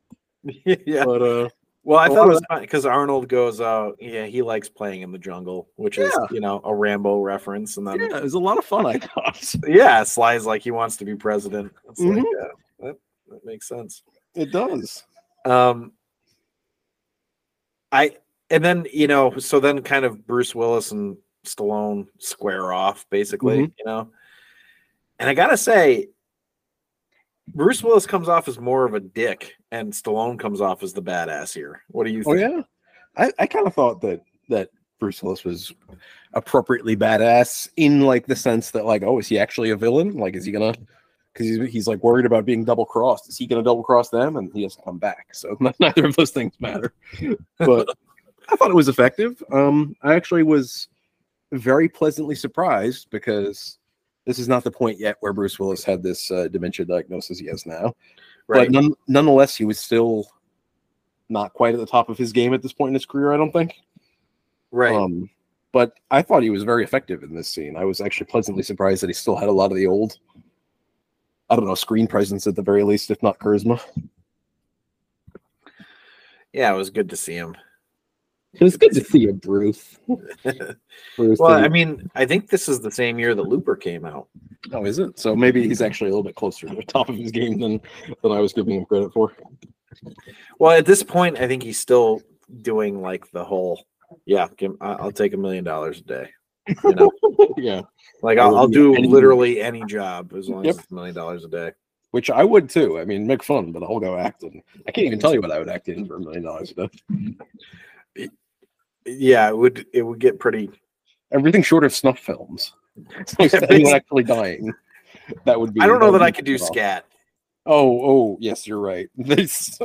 yeah. 0.64 1.04
But 1.04 1.22
uh, 1.22 1.48
Well, 1.86 1.98
I 1.98 2.08
thought 2.08 2.26
it 2.28 2.30
was 2.30 2.60
because 2.60 2.86
Arnold 2.86 3.28
goes, 3.28 3.60
uh, 3.60 3.90
yeah, 4.00 4.24
he 4.24 4.40
likes 4.40 4.70
playing 4.70 5.02
in 5.02 5.12
the 5.12 5.18
jungle, 5.18 5.68
which 5.76 5.98
is, 5.98 6.10
you 6.30 6.40
know, 6.40 6.62
a 6.64 6.74
Rambo 6.74 7.18
reference. 7.20 7.76
And 7.76 7.86
then, 7.86 8.00
yeah, 8.00 8.06
yeah, 8.10 8.16
it 8.16 8.22
was 8.22 8.32
a 8.32 8.38
lot 8.38 8.56
of 8.56 8.64
fun. 8.64 8.86
I 8.86 8.98
thought 8.98 9.54
yeah, 9.68 10.02
Sly's 10.02 10.46
like, 10.46 10.62
he 10.62 10.70
wants 10.70 10.96
to 10.96 11.04
be 11.04 11.14
president. 11.14 11.72
It's 11.90 12.00
like, 12.00 12.16
yeah, 12.16 12.48
that, 12.80 12.96
that 13.28 13.44
makes 13.44 13.68
sense. 13.68 14.02
it 14.34 14.50
does. 14.50 15.04
Um, 15.44 15.92
I, 17.92 18.16
and 18.48 18.64
then, 18.64 18.86
you 18.90 19.06
know, 19.06 19.36
so 19.38 19.60
then 19.60 19.82
kind 19.82 20.06
of 20.06 20.26
Bruce 20.26 20.54
Willis 20.54 20.90
and 20.90 21.18
Stallone 21.44 22.06
square 22.18 22.72
off, 22.72 23.04
basically, 23.10 23.58
Mhm. 23.58 23.72
you 23.78 23.84
know, 23.84 24.10
and 25.18 25.28
I 25.28 25.34
gotta 25.34 25.58
say, 25.58 26.08
Bruce 27.46 27.82
Willis 27.82 28.06
comes 28.06 28.28
off 28.28 28.48
as 28.48 28.58
more 28.58 28.86
of 28.86 28.94
a 28.94 29.00
dick, 29.00 29.54
and 29.74 29.92
Stallone 29.92 30.38
comes 30.38 30.60
off 30.60 30.84
as 30.84 30.92
the 30.92 31.02
badass 31.02 31.52
here. 31.52 31.82
What 31.88 32.06
do 32.06 32.12
you 32.12 32.22
think? 32.22 32.36
Oh 32.36 32.40
think? 32.40 32.66
yeah, 33.18 33.24
I, 33.24 33.42
I 33.42 33.46
kind 33.46 33.66
of 33.66 33.74
thought 33.74 34.00
that 34.02 34.20
that 34.48 34.70
Bruce 35.00 35.22
Willis 35.22 35.44
was 35.44 35.72
appropriately 36.32 36.96
badass 36.96 37.68
in 37.76 38.02
like 38.02 38.26
the 38.26 38.36
sense 38.36 38.70
that 38.70 38.84
like, 38.84 39.02
oh, 39.02 39.18
is 39.18 39.26
he 39.26 39.38
actually 39.38 39.70
a 39.70 39.76
villain? 39.76 40.16
Like, 40.16 40.36
is 40.36 40.44
he 40.44 40.52
gonna? 40.52 40.74
Because 41.32 41.48
he's, 41.48 41.72
he's 41.72 41.88
like 41.88 42.02
worried 42.04 42.26
about 42.26 42.44
being 42.44 42.64
double 42.64 42.86
crossed. 42.86 43.28
Is 43.28 43.36
he 43.36 43.48
gonna 43.48 43.64
double 43.64 43.82
cross 43.82 44.10
them? 44.10 44.36
And 44.36 44.52
he 44.54 44.62
doesn't 44.62 44.84
come 44.84 44.98
back. 44.98 45.34
So 45.34 45.56
neither 45.80 46.06
of 46.06 46.14
those 46.14 46.30
things 46.30 46.54
matter. 46.60 46.92
But 47.58 47.88
I 48.48 48.56
thought 48.56 48.70
it 48.70 48.76
was 48.76 48.88
effective. 48.88 49.42
Um, 49.52 49.96
I 50.02 50.14
actually 50.14 50.44
was 50.44 50.86
very 51.50 51.88
pleasantly 51.88 52.36
surprised 52.36 53.08
because 53.10 53.78
this 54.24 54.38
is 54.38 54.48
not 54.48 54.62
the 54.62 54.70
point 54.70 55.00
yet 55.00 55.16
where 55.20 55.32
Bruce 55.32 55.58
Willis 55.58 55.82
had 55.82 56.02
this 56.02 56.30
uh, 56.30 56.46
dementia 56.48 56.86
diagnosis 56.86 57.38
he 57.38 57.46
has 57.46 57.66
now 57.66 57.92
Right. 58.46 58.66
but 58.66 58.72
none, 58.72 58.94
nonetheless 59.08 59.56
he 59.56 59.64
was 59.64 59.78
still 59.78 60.26
not 61.28 61.54
quite 61.54 61.74
at 61.74 61.80
the 61.80 61.86
top 61.86 62.08
of 62.08 62.18
his 62.18 62.32
game 62.32 62.52
at 62.52 62.62
this 62.62 62.72
point 62.72 62.90
in 62.90 62.94
his 62.94 63.06
career. 63.06 63.32
I 63.32 63.36
don't 63.36 63.52
think. 63.52 63.74
Right. 64.70 64.94
Um, 64.94 65.30
but 65.72 65.94
I 66.10 66.22
thought 66.22 66.42
he 66.42 66.50
was 66.50 66.62
very 66.62 66.84
effective 66.84 67.22
in 67.22 67.34
this 67.34 67.48
scene. 67.48 67.76
I 67.76 67.84
was 67.84 68.00
actually 68.00 68.26
pleasantly 68.26 68.62
surprised 68.62 69.02
that 69.02 69.08
he 69.08 69.14
still 69.14 69.36
had 69.36 69.48
a 69.48 69.52
lot 69.52 69.72
of 69.72 69.76
the 69.76 69.86
old, 69.86 70.18
I 71.50 71.56
don't 71.56 71.66
know, 71.66 71.74
screen 71.74 72.06
presence 72.06 72.46
at 72.46 72.54
the 72.54 72.62
very 72.62 72.84
least, 72.84 73.10
if 73.10 73.22
not 73.22 73.38
charisma. 73.38 73.80
yeah, 76.52 76.72
it 76.72 76.76
was 76.76 76.90
good 76.90 77.10
to 77.10 77.16
see 77.16 77.34
him. 77.34 77.56
It 78.54 78.62
was 78.62 78.76
good 78.76 78.92
to 78.94 79.02
see 79.04 79.20
you, 79.20 79.32
Bruce. 79.32 79.98
Bruce 81.16 81.38
Well, 81.38 81.56
did- 81.56 81.64
I 81.64 81.68
mean, 81.68 82.08
I 82.14 82.24
think 82.24 82.48
this 82.48 82.68
is 82.68 82.80
the 82.80 82.90
same 82.90 83.18
year 83.18 83.34
that 83.34 83.42
Looper 83.42 83.76
came 83.76 84.04
out. 84.04 84.28
oh, 84.72 84.84
is 84.84 84.98
it? 84.98 85.18
So 85.18 85.34
maybe 85.34 85.66
he's 85.66 85.82
actually 85.82 86.10
a 86.10 86.12
little 86.12 86.22
bit 86.24 86.36
closer 86.36 86.66
to 86.68 86.74
the 86.74 86.82
top 86.84 87.08
of 87.08 87.16
his 87.16 87.30
game 87.32 87.58
than 87.58 87.80
than 88.22 88.32
I 88.32 88.38
was 88.40 88.52
giving 88.52 88.76
him 88.76 88.84
credit 88.84 89.12
for. 89.12 89.32
Well, 90.58 90.76
at 90.76 90.86
this 90.86 91.02
point, 91.02 91.38
I 91.38 91.46
think 91.48 91.62
he's 91.62 91.80
still 91.80 92.20
doing 92.62 93.00
like 93.00 93.30
the 93.32 93.44
whole, 93.44 93.84
yeah, 94.26 94.46
I- 94.80 94.92
I'll 94.94 95.12
take 95.12 95.34
a 95.34 95.38
million 95.38 95.64
dollars 95.64 96.00
a 96.00 96.04
day. 96.04 96.28
You 96.84 96.94
know, 96.94 97.10
yeah, 97.58 97.82
like 98.22 98.38
I 98.38 98.42
I'll, 98.44 98.56
I'll 98.56 98.68
do 98.68 98.92
do 98.92 98.94
any- 98.96 99.08
literally 99.08 99.60
any 99.60 99.84
job 99.86 100.32
as 100.34 100.48
long 100.48 100.64
Yep. 100.64 100.74
as 100.74 100.78
it's 100.80 100.90
a 100.90 100.94
million 100.94 101.14
dollars 101.14 101.44
a 101.44 101.48
day. 101.48 101.72
which 102.12 102.30
I 102.30 102.44
would 102.44 102.70
too. 102.70 102.98
I 103.00 103.04
mean, 103.04 103.26
make 103.26 103.42
fun, 103.42 103.72
but 103.72 103.82
I'll 103.82 103.98
go 104.00 104.16
acting. 104.16 104.62
I 104.86 104.92
can't 104.92 105.06
even 105.06 105.18
tell 105.18 105.34
you 105.34 105.40
what 105.40 105.50
I 105.50 105.58
would 105.58 105.68
act 105.68 105.88
in 105.88 106.06
for 106.06 106.16
a 106.16 106.20
million 106.20 106.44
dollars 106.44 106.72
a 106.76 106.86
day. 106.86 108.28
Yeah, 109.06 109.48
it 109.48 109.56
would 109.56 109.86
it 109.92 110.02
would 110.02 110.18
get 110.18 110.38
pretty. 110.38 110.70
Everything 111.32 111.62
short 111.62 111.84
of 111.84 111.92
snuff 111.94 112.18
films. 112.18 112.72
So 113.26 113.44
anyone 113.68 113.94
actually 113.94 114.22
dying. 114.22 114.72
That 115.46 115.58
would 115.58 115.74
be. 115.74 115.80
I 115.80 115.86
don't 115.88 115.98
know 115.98 116.12
that 116.12 116.22
I 116.22 116.30
could 116.30 116.44
do 116.44 116.54
off. 116.54 116.60
scat. 116.60 117.06
Oh, 117.66 118.00
oh, 118.04 118.36
yes, 118.40 118.66
you're 118.68 118.78
right. 118.78 119.08
There's 119.16 119.78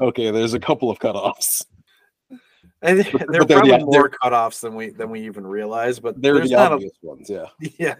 okay. 0.00 0.30
There's 0.30 0.52
a 0.54 0.60
couple 0.60 0.90
of 0.90 0.98
cutoffs. 0.98 1.64
And 2.82 2.98
But- 3.12 3.26
there 3.30 3.40
are 3.40 3.44
but 3.44 3.48
they're 3.48 3.60
the- 3.62 3.68
probably 3.68 3.84
more 3.84 4.10
cutoffs 4.10 4.60
than 4.60 4.74
we 4.74 4.90
than 4.90 5.08
we 5.10 5.22
even 5.24 5.46
realize, 5.46 5.98
but 6.00 6.20
They're 6.20 6.34
there's 6.34 6.50
the 6.50 6.56
not 6.56 6.72
obvious 6.72 6.92
ones. 7.02 7.30
Yeah. 7.30 7.46
a 7.62 7.72
yeah. 7.78 7.94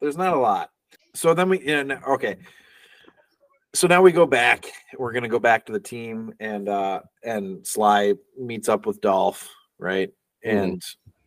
There's 0.00 0.16
not 0.16 0.34
a 0.34 0.38
lot. 0.40 0.70
So 1.14 1.32
then 1.32 1.48
we 1.48 1.58
no, 1.60 1.96
okay. 2.08 2.36
So 3.74 3.88
now 3.88 4.02
we 4.02 4.12
go 4.12 4.24
back. 4.24 4.66
We're 4.96 5.12
gonna 5.12 5.28
go 5.28 5.40
back 5.40 5.66
to 5.66 5.72
the 5.72 5.80
team, 5.80 6.32
and 6.38 6.68
uh 6.68 7.00
and 7.24 7.66
Sly 7.66 8.14
meets 8.38 8.68
up 8.68 8.86
with 8.86 9.00
Dolph, 9.00 9.50
right? 9.78 10.10
Mhm. 10.46 10.62
And 10.62 10.82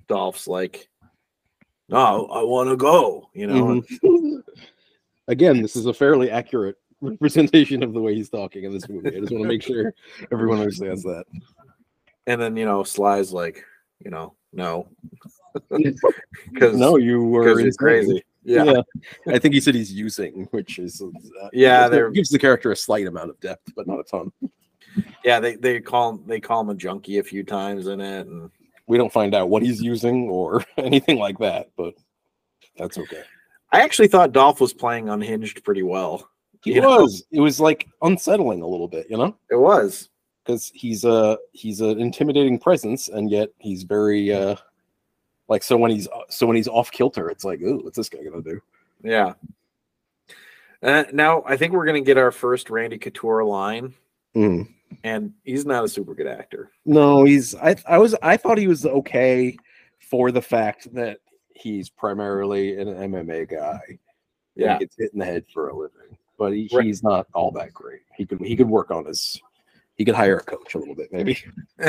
Dolph's 0.08 0.48
like, 0.48 0.88
"No, 1.90 2.28
I 2.28 2.44
want 2.44 2.70
to 2.70 2.78
go," 2.78 3.30
you 3.34 3.48
know. 3.48 3.82
Mhm. 4.02 4.44
Again, 5.28 5.62
this 5.62 5.76
is 5.76 5.88
a 5.88 5.94
fairly 5.94 6.32
accurate 6.32 6.78
representation 7.02 7.84
of 7.84 7.94
the 7.94 8.00
way 8.00 8.16
he's 8.16 8.30
talking 8.30 8.64
in 8.64 8.72
this 8.72 8.88
movie. 8.88 9.18
I 9.18 9.20
just 9.20 9.34
want 9.34 9.44
to 9.44 9.50
make 9.50 9.62
sure 9.62 9.94
everyone 10.32 10.60
understands 10.60 11.04
that. 11.04 11.26
And 12.28 12.42
then 12.42 12.56
you 12.56 12.66
know, 12.66 12.84
Sly's 12.84 13.34
like, 13.34 13.66
you 14.00 14.10
know, 14.10 14.36
no, 14.54 14.88
because 15.70 16.78
No, 16.78 16.96
you 16.96 17.24
were 17.24 17.54
crazy. 17.78 18.24
Yeah. 18.48 18.82
I 19.28 19.38
think 19.40 19.54
he 19.54 19.60
said 19.60 19.76
he's 19.76 19.92
using, 19.94 20.48
which 20.52 20.80
is 20.80 21.02
uh, 21.02 21.50
Yeah, 21.54 21.86
it 21.88 21.90
they're- 21.90 22.10
gives 22.12 22.30
the 22.30 22.40
character 22.40 22.72
a 22.72 22.76
slight 22.76 23.06
amount 23.08 23.30
of 23.30 23.40
depth, 23.42 23.74
but 23.76 23.86
not 23.88 24.00
a 24.00 24.04
ton. 24.04 24.32
yeah. 25.24 25.40
They 25.40 25.56
they 25.56 25.80
call 25.82 26.12
him 26.12 26.24
they 26.26 26.40
call 26.40 26.62
him 26.62 26.70
a 26.70 26.76
junkie 26.76 27.18
a 27.20 27.24
few 27.24 27.44
times 27.44 27.88
in 27.88 28.00
it, 28.02 28.26
and 28.28 28.50
We 28.88 28.98
don't 28.98 29.12
find 29.14 29.36
out 29.36 29.50
what 29.50 29.64
he's 29.64 29.82
using 29.82 30.30
or 30.30 30.64
anything 30.78 31.20
like 31.20 31.38
that, 31.40 31.70
but 31.78 31.94
that's 32.78 32.98
okay. 32.98 33.22
I 33.74 33.82
actually 33.82 34.08
thought 34.08 34.32
Dolph 34.32 34.62
was 34.62 34.74
playing 34.74 35.10
unhinged 35.10 35.64
pretty 35.66 35.84
well. 35.84 36.30
He 36.64 36.80
know? 36.80 37.02
was. 37.02 37.24
It 37.32 37.42
was 37.42 37.60
like 37.60 37.88
unsettling 38.02 38.62
a 38.62 38.68
little 38.68 38.88
bit, 38.88 39.08
you 39.10 39.18
know, 39.18 39.36
It 39.52 39.58
was. 39.58 40.10
because 40.46 40.72
he's 40.74 41.04
a 41.04 41.38
he's 41.52 41.82
an 41.82 42.00
intimidating 42.00 42.58
presence, 42.60 43.10
and 43.10 43.30
yet 43.30 43.50
he's 43.60 43.84
very 43.84 44.34
uh 44.34 44.56
like 45.48 45.64
so 45.64 45.78
when 45.78 45.92
he's 45.92 46.08
so 46.30 46.46
when 46.48 46.56
he's 46.56 46.68
off 46.68 46.92
kilter, 46.92 47.30
it's 47.30 47.44
like, 47.46 47.62
ooh, 47.62 47.80
what's 47.84 47.98
this 47.98 48.10
guy 48.10 48.24
gonna 48.24 48.42
do? 48.42 48.60
Yeah. 49.04 49.34
Uh, 50.84 51.04
now 51.14 51.44
I 51.46 51.58
think 51.58 51.74
we're 51.74 51.86
gonna 51.86 52.02
get 52.02 52.18
our 52.18 52.32
first 52.32 52.70
Randy 52.70 52.98
Couture 52.98 53.44
line, 53.44 53.94
Mm. 54.36 54.68
and 55.04 55.34
he's 55.44 55.66
not 55.66 55.84
a 55.84 55.88
super 55.88 56.14
good 56.14 56.28
actor. 56.28 56.72
No, 56.86 57.24
he's 57.24 57.56
I 57.56 57.76
I 57.88 57.98
was 57.98 58.16
I 58.22 58.38
thought 58.38 58.58
he 58.58 58.68
was 58.68 58.86
okay 58.86 59.58
for 60.00 60.32
the 60.32 60.42
fact 60.42 60.94
that 60.94 61.20
he's 61.54 61.90
primarily 61.90 62.80
an 62.80 62.88
MMA 62.88 63.50
guy. 63.50 63.80
Yeah. 64.56 64.74
he 64.74 64.80
gets 64.86 64.96
hit 64.98 65.14
in 65.14 65.20
the 65.20 65.26
head 65.26 65.46
for 65.54 65.70
a 65.70 65.76
living, 65.76 66.18
but 66.38 66.52
he, 66.54 66.70
Right. 66.74 66.86
he's 66.86 67.04
not 67.04 67.28
all 67.34 67.52
that 67.52 67.74
great. 67.74 68.02
He 68.16 68.26
could 68.26 68.40
he 68.42 68.56
could 68.56 68.70
work 68.70 68.92
on 68.92 69.06
his 69.06 69.42
he 69.96 70.06
could 70.06 70.16
hire 70.16 70.38
a 70.38 70.44
coach 70.44 70.76
a 70.76 70.78
little 70.80 70.96
bit 70.96 71.12
maybe. 71.12 71.38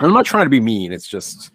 I'm 0.00 0.12
not 0.12 0.24
trying 0.24 0.46
to 0.46 0.50
be 0.50 0.60
mean. 0.60 0.92
It's 0.92 1.06
just 1.06 1.52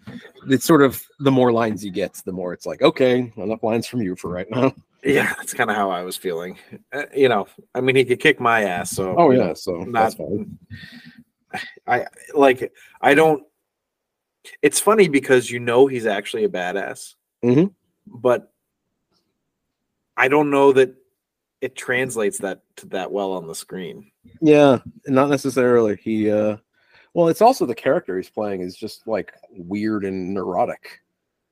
it's 0.47 0.65
sort 0.65 0.81
of 0.83 1.01
the 1.19 1.31
more 1.31 1.51
lines 1.51 1.81
he 1.81 1.89
gets, 1.89 2.21
the 2.21 2.31
more 2.31 2.53
it's 2.53 2.65
like 2.65 2.81
okay, 2.81 3.31
enough 3.37 3.63
lines 3.63 3.87
from 3.87 4.01
you 4.01 4.15
for 4.15 4.29
right 4.29 4.49
now. 4.49 4.73
yeah, 5.03 5.33
that's 5.37 5.53
kind 5.53 5.69
of 5.69 5.75
how 5.75 5.89
I 5.89 6.03
was 6.03 6.15
feeling. 6.15 6.57
Uh, 6.93 7.03
you 7.15 7.27
know, 7.29 7.47
I 7.73 7.81
mean, 7.81 7.95
he 7.95 8.05
could 8.05 8.19
kick 8.19 8.39
my 8.39 8.63
ass. 8.63 8.91
So 8.91 9.15
Oh 9.17 9.31
yeah, 9.31 9.53
so 9.53 9.77
not 9.83 9.93
that's 9.93 10.15
fine. 10.15 10.57
I 11.87 12.05
like. 12.33 12.71
I 13.01 13.13
don't. 13.15 13.43
It's 14.61 14.79
funny 14.79 15.07
because 15.07 15.49
you 15.49 15.59
know 15.59 15.87
he's 15.87 16.05
actually 16.05 16.43
a 16.43 16.49
badass, 16.49 17.15
Mhm. 17.43 17.73
but 18.05 18.51
I 20.17 20.27
don't 20.27 20.51
know 20.51 20.71
that 20.73 20.93
it 21.61 21.75
translates 21.75 22.37
that 22.39 22.61
to 22.77 22.85
that 22.87 23.11
well 23.11 23.31
on 23.33 23.47
the 23.47 23.55
screen. 23.55 24.11
Yeah, 24.41 24.79
not 25.07 25.29
necessarily. 25.29 25.95
He 25.95 26.29
uh 26.29 26.57
well, 27.15 27.29
it's 27.29 27.41
also 27.41 27.65
the 27.65 27.73
character 27.73 28.17
he's 28.17 28.29
playing 28.29 28.61
is 28.61 28.75
just 28.75 29.07
like 29.07 29.33
weird 29.49 30.03
and 30.05 30.33
neurotic. 30.33 30.99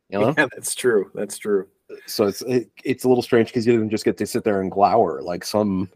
You 0.10 0.20
know? 0.20 0.36
Yeah, 0.38 0.48
that's 0.54 0.76
true. 0.76 1.10
That's 1.16 1.38
true. 1.38 1.68
so 2.06 2.28
it's 2.28 2.42
it, 2.44 2.70
it's 2.84 3.06
a 3.06 3.08
little 3.08 3.24
strange 3.24 3.48
because 3.48 3.66
you 3.66 3.74
didn't 3.74 3.90
just 3.90 4.06
get 4.06 4.18
to 4.18 4.28
sit 4.28 4.44
there 4.44 4.62
and 4.62 4.70
glower 4.70 5.22
like 5.22 5.44
some 5.44 5.90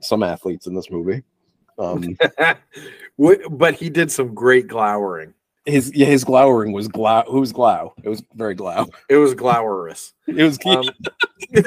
some 0.00 0.22
athletes 0.22 0.66
in 0.66 0.74
this 0.74 0.90
movie. 0.90 1.22
Um, 1.78 2.16
but 3.50 3.74
he 3.74 3.90
did 3.90 4.10
some 4.10 4.34
great 4.34 4.66
glowering. 4.66 5.34
his 5.66 5.94
yeah, 5.94 6.06
his 6.06 6.24
glowering 6.24 6.72
was 6.72 6.88
glow. 6.88 7.22
Who 7.28 7.40
was 7.40 7.52
glow? 7.52 7.94
It 8.02 8.08
was 8.08 8.22
very 8.34 8.54
glow. 8.54 8.86
It 9.08 9.16
was 9.16 9.34
glowerous. 9.34 10.12
It 10.26 10.42
was, 10.42 10.58
Um, 10.66 10.84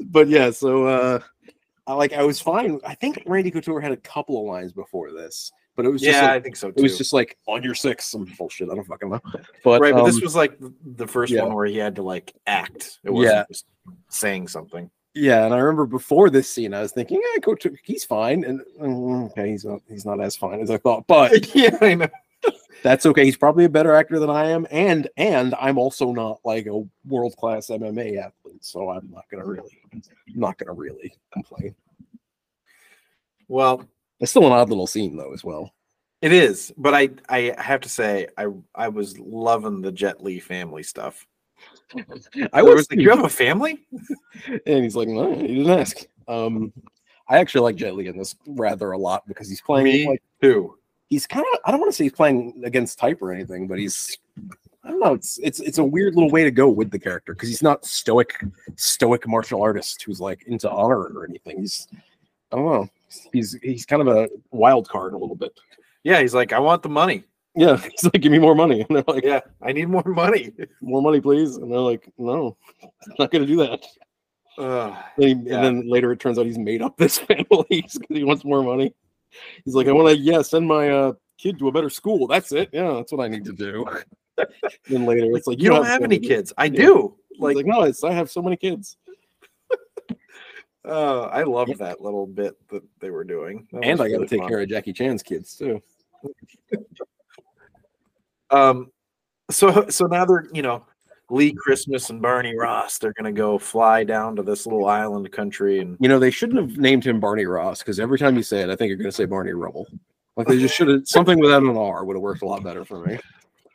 but 0.00 0.28
yeah. 0.28 0.50
So 0.50 0.86
uh, 0.86 1.20
I 1.86 1.94
like 1.94 2.12
I 2.12 2.22
was 2.22 2.40
fine. 2.40 2.80
I 2.86 2.94
think 2.94 3.22
Randy 3.26 3.50
Couture 3.50 3.80
had 3.80 3.92
a 3.92 3.96
couple 3.96 4.38
of 4.40 4.46
lines 4.46 4.72
before 4.72 5.12
this, 5.12 5.52
but 5.76 5.86
it 5.86 5.90
was 5.90 6.02
just 6.02 6.14
yeah, 6.14 6.22
like, 6.22 6.30
I 6.30 6.40
think 6.40 6.56
so 6.56 6.70
too. 6.70 6.74
it 6.78 6.82
was 6.82 6.98
just 6.98 7.12
like 7.12 7.38
on 7.46 7.62
your 7.62 7.74
six, 7.74 8.06
some 8.06 8.24
bullshit. 8.38 8.68
I 8.70 8.74
don't 8.74 8.84
fucking 8.84 9.08
know. 9.08 9.20
But 9.64 9.80
right, 9.80 9.94
but 9.94 10.04
this 10.04 10.16
um, 10.16 10.22
was 10.22 10.34
like 10.34 10.56
the 10.84 11.06
first 11.06 11.32
yeah. 11.32 11.42
one 11.42 11.54
where 11.54 11.66
he 11.66 11.76
had 11.76 11.96
to 11.96 12.02
like 12.02 12.34
act. 12.46 12.98
It 13.04 13.10
wasn't 13.10 13.34
Yeah. 13.34 13.44
just 13.48 13.66
saying 14.08 14.48
something. 14.48 14.90
Yeah, 15.14 15.44
and 15.44 15.52
I 15.54 15.58
remember 15.58 15.84
before 15.86 16.30
this 16.30 16.48
scene, 16.48 16.72
I 16.72 16.80
was 16.80 16.92
thinking, 16.92 17.20
"Yeah, 17.22 17.40
Coach, 17.40 17.66
he's 17.82 18.04
fine," 18.04 18.44
and 18.44 18.62
mm, 18.80 19.30
okay, 19.30 19.50
he's 19.50 19.64
not, 19.64 19.82
he's 19.88 20.06
not 20.06 20.20
as 20.22 20.36
fine 20.36 20.60
as 20.60 20.70
I 20.70 20.78
thought, 20.78 21.06
but 21.06 21.54
yeah, 21.54 21.76
I 21.82 21.94
know. 21.94 22.08
that's 22.82 23.04
okay. 23.04 23.24
He's 23.24 23.36
probably 23.36 23.66
a 23.66 23.68
better 23.68 23.94
actor 23.94 24.18
than 24.18 24.30
I 24.30 24.48
am, 24.50 24.66
and 24.70 25.08
and 25.18 25.54
I'm 25.60 25.76
also 25.76 26.12
not 26.12 26.40
like 26.44 26.66
a 26.66 26.82
world 27.06 27.36
class 27.36 27.66
MMA 27.66 28.18
athlete, 28.24 28.64
so 28.64 28.88
I'm 28.88 29.10
not 29.10 29.24
gonna 29.30 29.44
really, 29.44 29.78
I'm 29.92 30.02
not 30.34 30.56
gonna 30.56 30.72
really 30.72 31.14
complain. 31.30 31.74
Well, 33.48 33.86
It's 34.22 34.30
still 34.30 34.46
an 34.46 34.52
odd 34.52 34.68
little 34.68 34.86
scene 34.86 35.16
though, 35.16 35.34
as 35.34 35.42
well. 35.42 35.74
it 36.22 36.32
is, 36.32 36.72
but 36.78 36.94
I 36.94 37.10
I 37.28 37.54
have 37.58 37.80
to 37.80 37.88
say 37.88 38.28
I 38.38 38.46
I 38.74 38.88
was 38.88 39.18
loving 39.18 39.82
the 39.82 39.90
Jet 39.90 40.22
Li 40.22 40.38
family 40.38 40.84
stuff. 40.84 41.26
I 42.52 42.62
was, 42.62 42.74
was 42.74 42.90
like, 42.90 43.00
you 43.00 43.10
have 43.10 43.24
a 43.24 43.28
family? 43.28 43.84
and 44.66 44.84
he's 44.84 44.96
like, 44.96 45.08
no, 45.08 45.34
he 45.34 45.48
didn't 45.48 45.70
ask. 45.70 46.06
Um, 46.28 46.72
I 47.28 47.38
actually 47.38 47.62
like 47.62 47.76
Jet 47.76 47.96
Li 47.96 48.06
in 48.06 48.16
this 48.16 48.36
rather 48.46 48.92
a 48.92 48.98
lot 48.98 49.26
because 49.26 49.48
he's 49.48 49.60
playing 49.60 49.84
Me 49.84 50.06
like 50.06 50.22
too. 50.40 50.78
he's 51.10 51.26
kind 51.26 51.44
of 51.52 51.58
I 51.64 51.72
don't 51.72 51.80
want 51.80 51.90
to 51.92 51.96
say 51.96 52.04
he's 52.04 52.12
playing 52.12 52.62
against 52.64 52.98
type 53.00 53.20
or 53.22 53.32
anything, 53.32 53.66
but 53.66 53.78
he's 53.78 54.18
I 54.84 54.90
don't 54.90 55.00
know. 55.00 55.14
It's 55.14 55.40
it's 55.42 55.58
it's 55.58 55.78
a 55.78 55.84
weird 55.84 56.14
little 56.14 56.30
way 56.30 56.44
to 56.44 56.52
go 56.52 56.68
with 56.68 56.92
the 56.92 56.98
character 56.98 57.34
because 57.34 57.48
he's 57.48 57.62
not 57.62 57.84
stoic 57.84 58.40
stoic 58.76 59.26
martial 59.26 59.62
artist 59.62 60.00
who's 60.04 60.20
like 60.20 60.44
into 60.46 60.70
honor 60.70 61.00
or 61.00 61.24
anything. 61.24 61.60
He's 61.60 61.88
I 62.52 62.56
don't 62.56 62.66
know. 62.66 62.88
He's 63.32 63.52
he's 63.62 63.86
kind 63.86 64.02
of 64.02 64.08
a 64.08 64.28
wild 64.50 64.88
card 64.88 65.14
a 65.14 65.18
little 65.18 65.36
bit. 65.36 65.52
Yeah, 66.04 66.20
he's 66.20 66.34
like, 66.34 66.52
I 66.52 66.58
want 66.58 66.82
the 66.82 66.88
money. 66.88 67.24
Yeah, 67.54 67.76
he's 67.90 68.04
like, 68.04 68.20
give 68.20 68.32
me 68.32 68.38
more 68.38 68.54
money, 68.54 68.80
and 68.88 68.96
they're 68.96 69.04
like, 69.06 69.24
Yeah, 69.24 69.40
I 69.62 69.72
need 69.72 69.88
more 69.88 70.04
money. 70.04 70.52
more 70.82 71.02
money, 71.02 71.20
please, 71.20 71.56
and 71.56 71.70
they're 71.70 71.78
like, 71.78 72.10
no, 72.18 72.56
not 73.18 73.30
gonna 73.30 73.46
do 73.46 73.56
that. 73.56 73.84
Ugh. 74.58 74.96
And, 75.16 75.24
he, 75.24 75.28
Yeah. 75.30 75.56
and 75.56 75.64
then 75.64 75.88
later 75.88 76.12
it 76.12 76.20
turns 76.20 76.38
out 76.38 76.46
he's 76.46 76.58
made 76.58 76.82
up 76.82 76.96
this 76.96 77.18
family 77.18 77.66
because 77.68 77.98
he 78.08 78.24
wants 78.24 78.44
more 78.44 78.62
money. 78.62 78.94
He's 79.64 79.74
like, 79.74 79.86
I 79.88 79.92
want 79.92 80.08
to, 80.08 80.16
yeah, 80.16 80.42
send 80.42 80.66
my 80.66 80.90
uh, 80.90 81.12
kid 81.38 81.58
to 81.58 81.68
a 81.68 81.72
better 81.72 81.88
school. 81.88 82.26
That's 82.26 82.52
it. 82.52 82.68
Yeah, 82.72 82.92
that's 82.92 83.12
what 83.12 83.24
I 83.24 83.28
need 83.28 83.44
to 83.46 83.52
do. 83.52 83.86
then 84.88 85.06
later 85.06 85.36
it's 85.36 85.46
like, 85.46 85.60
you 85.60 85.70
don't 85.70 85.84
have 85.86 86.00
so 86.00 86.04
any 86.04 86.18
kids. 86.18 86.52
I 86.58 86.68
do. 86.68 87.16
He's 87.30 87.40
Like, 87.40 87.56
like, 87.56 87.66
no, 87.66 87.82
it's 87.82 88.04
I 88.04 88.12
have 88.12 88.30
so 88.30 88.42
many 88.42 88.56
kids. 88.56 88.96
Oh, 90.84 91.22
I 91.22 91.44
love 91.44 91.68
that 91.78 92.00
little 92.00 92.26
bit 92.26 92.56
that 92.68 92.82
they 92.98 93.10
were 93.10 93.24
doing. 93.24 93.68
That 93.72 93.84
and 93.84 94.00
I 94.00 94.04
got 94.04 94.04
to 94.04 94.12
really 94.12 94.26
take 94.28 94.40
fun. 94.40 94.48
care 94.48 94.60
of 94.60 94.68
Jackie 94.68 94.92
Chan's 94.92 95.22
kids 95.22 95.56
too. 95.56 95.80
Um, 98.50 98.90
so 99.50 99.88
so 99.88 100.06
now 100.06 100.24
they're 100.24 100.46
you 100.52 100.62
know 100.62 100.84
Lee 101.30 101.52
Christmas 101.52 102.10
and 102.10 102.20
Barney 102.20 102.54
Ross. 102.56 102.98
They're 102.98 103.14
gonna 103.14 103.32
go 103.32 103.58
fly 103.58 104.04
down 104.04 104.36
to 104.36 104.42
this 104.42 104.66
little 104.66 104.86
island 104.86 105.30
country 105.32 105.78
and 105.78 105.96
You 106.00 106.08
know, 106.08 106.18
they 106.18 106.30
shouldn't 106.30 106.60
have 106.60 106.78
named 106.78 107.04
him 107.04 107.18
Barney 107.20 107.46
Ross 107.46 107.78
because 107.78 107.98
every 107.98 108.18
time 108.18 108.36
you 108.36 108.42
say 108.42 108.60
it, 108.60 108.68
I 108.68 108.76
think 108.76 108.88
you're 108.88 108.98
going 108.98 109.08
to 109.08 109.12
say 109.12 109.24
Barney 109.24 109.52
Rubble. 109.52 109.86
Like 110.36 110.46
they 110.46 110.58
just 110.58 110.74
should 110.74 110.88
have 110.88 111.06
something 111.06 111.38
without 111.38 111.62
an 111.62 111.76
R 111.76 112.04
would 112.04 112.16
have 112.16 112.22
worked 112.22 112.42
a 112.42 112.46
lot 112.46 112.62
better 112.62 112.84
for 112.84 113.04
me. 113.04 113.18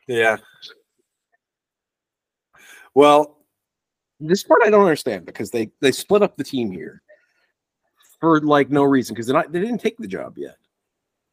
yeah. 0.07 0.37
Well, 2.93 3.36
This 4.19 4.43
part 4.43 4.61
I 4.63 4.69
don't 4.69 4.81
understand 4.83 5.25
because 5.25 5.51
they 5.51 5.69
they 5.79 5.91
split 5.91 6.23
up 6.23 6.37
the 6.37 6.43
team 6.43 6.71
here 6.71 7.01
for 8.19 8.41
like 8.41 8.69
no 8.69 8.83
reason 8.83 9.13
because 9.13 9.27
they're 9.27 9.35
not 9.35 9.51
they 9.51 9.59
didn't 9.59 9.77
take 9.79 9.97
the 9.97 10.07
job 10.07 10.37
yet. 10.37 10.57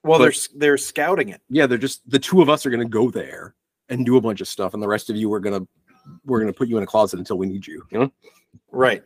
well, 0.03 0.19
But- 0.19 0.25
they're 0.25 0.59
they're 0.59 0.79
scouting 0.79 1.31
it. 1.31 1.41
Yeah, 1.49 1.67
they're 1.67 1.79
just 1.79 2.09
the 2.11 2.19
two 2.19 2.43
of 2.43 2.51
us 2.51 2.67
are 2.67 2.71
going 2.71 2.83
to 2.87 2.89
go 2.89 3.11
there 3.11 3.55
and 3.89 4.05
do 4.05 4.17
a 4.17 4.21
bunch 4.21 4.41
of 4.41 4.49
stuff, 4.49 4.75
and 4.75 4.83
the 4.83 4.89
rest 4.89 5.09
of 5.11 5.17
you 5.17 5.33
are 5.33 5.41
going 5.41 5.61
to 5.63 5.69
we're 6.27 6.41
going 6.41 6.53
to 6.53 6.57
put 6.57 6.69
you 6.69 6.77
in 6.77 6.83
a 6.83 6.87
closet 6.87 7.19
until 7.19 7.39
we 7.39 7.47
need 7.47 7.67
you. 7.67 7.83
You 7.91 7.99
know? 8.01 8.13
Right. 8.71 9.03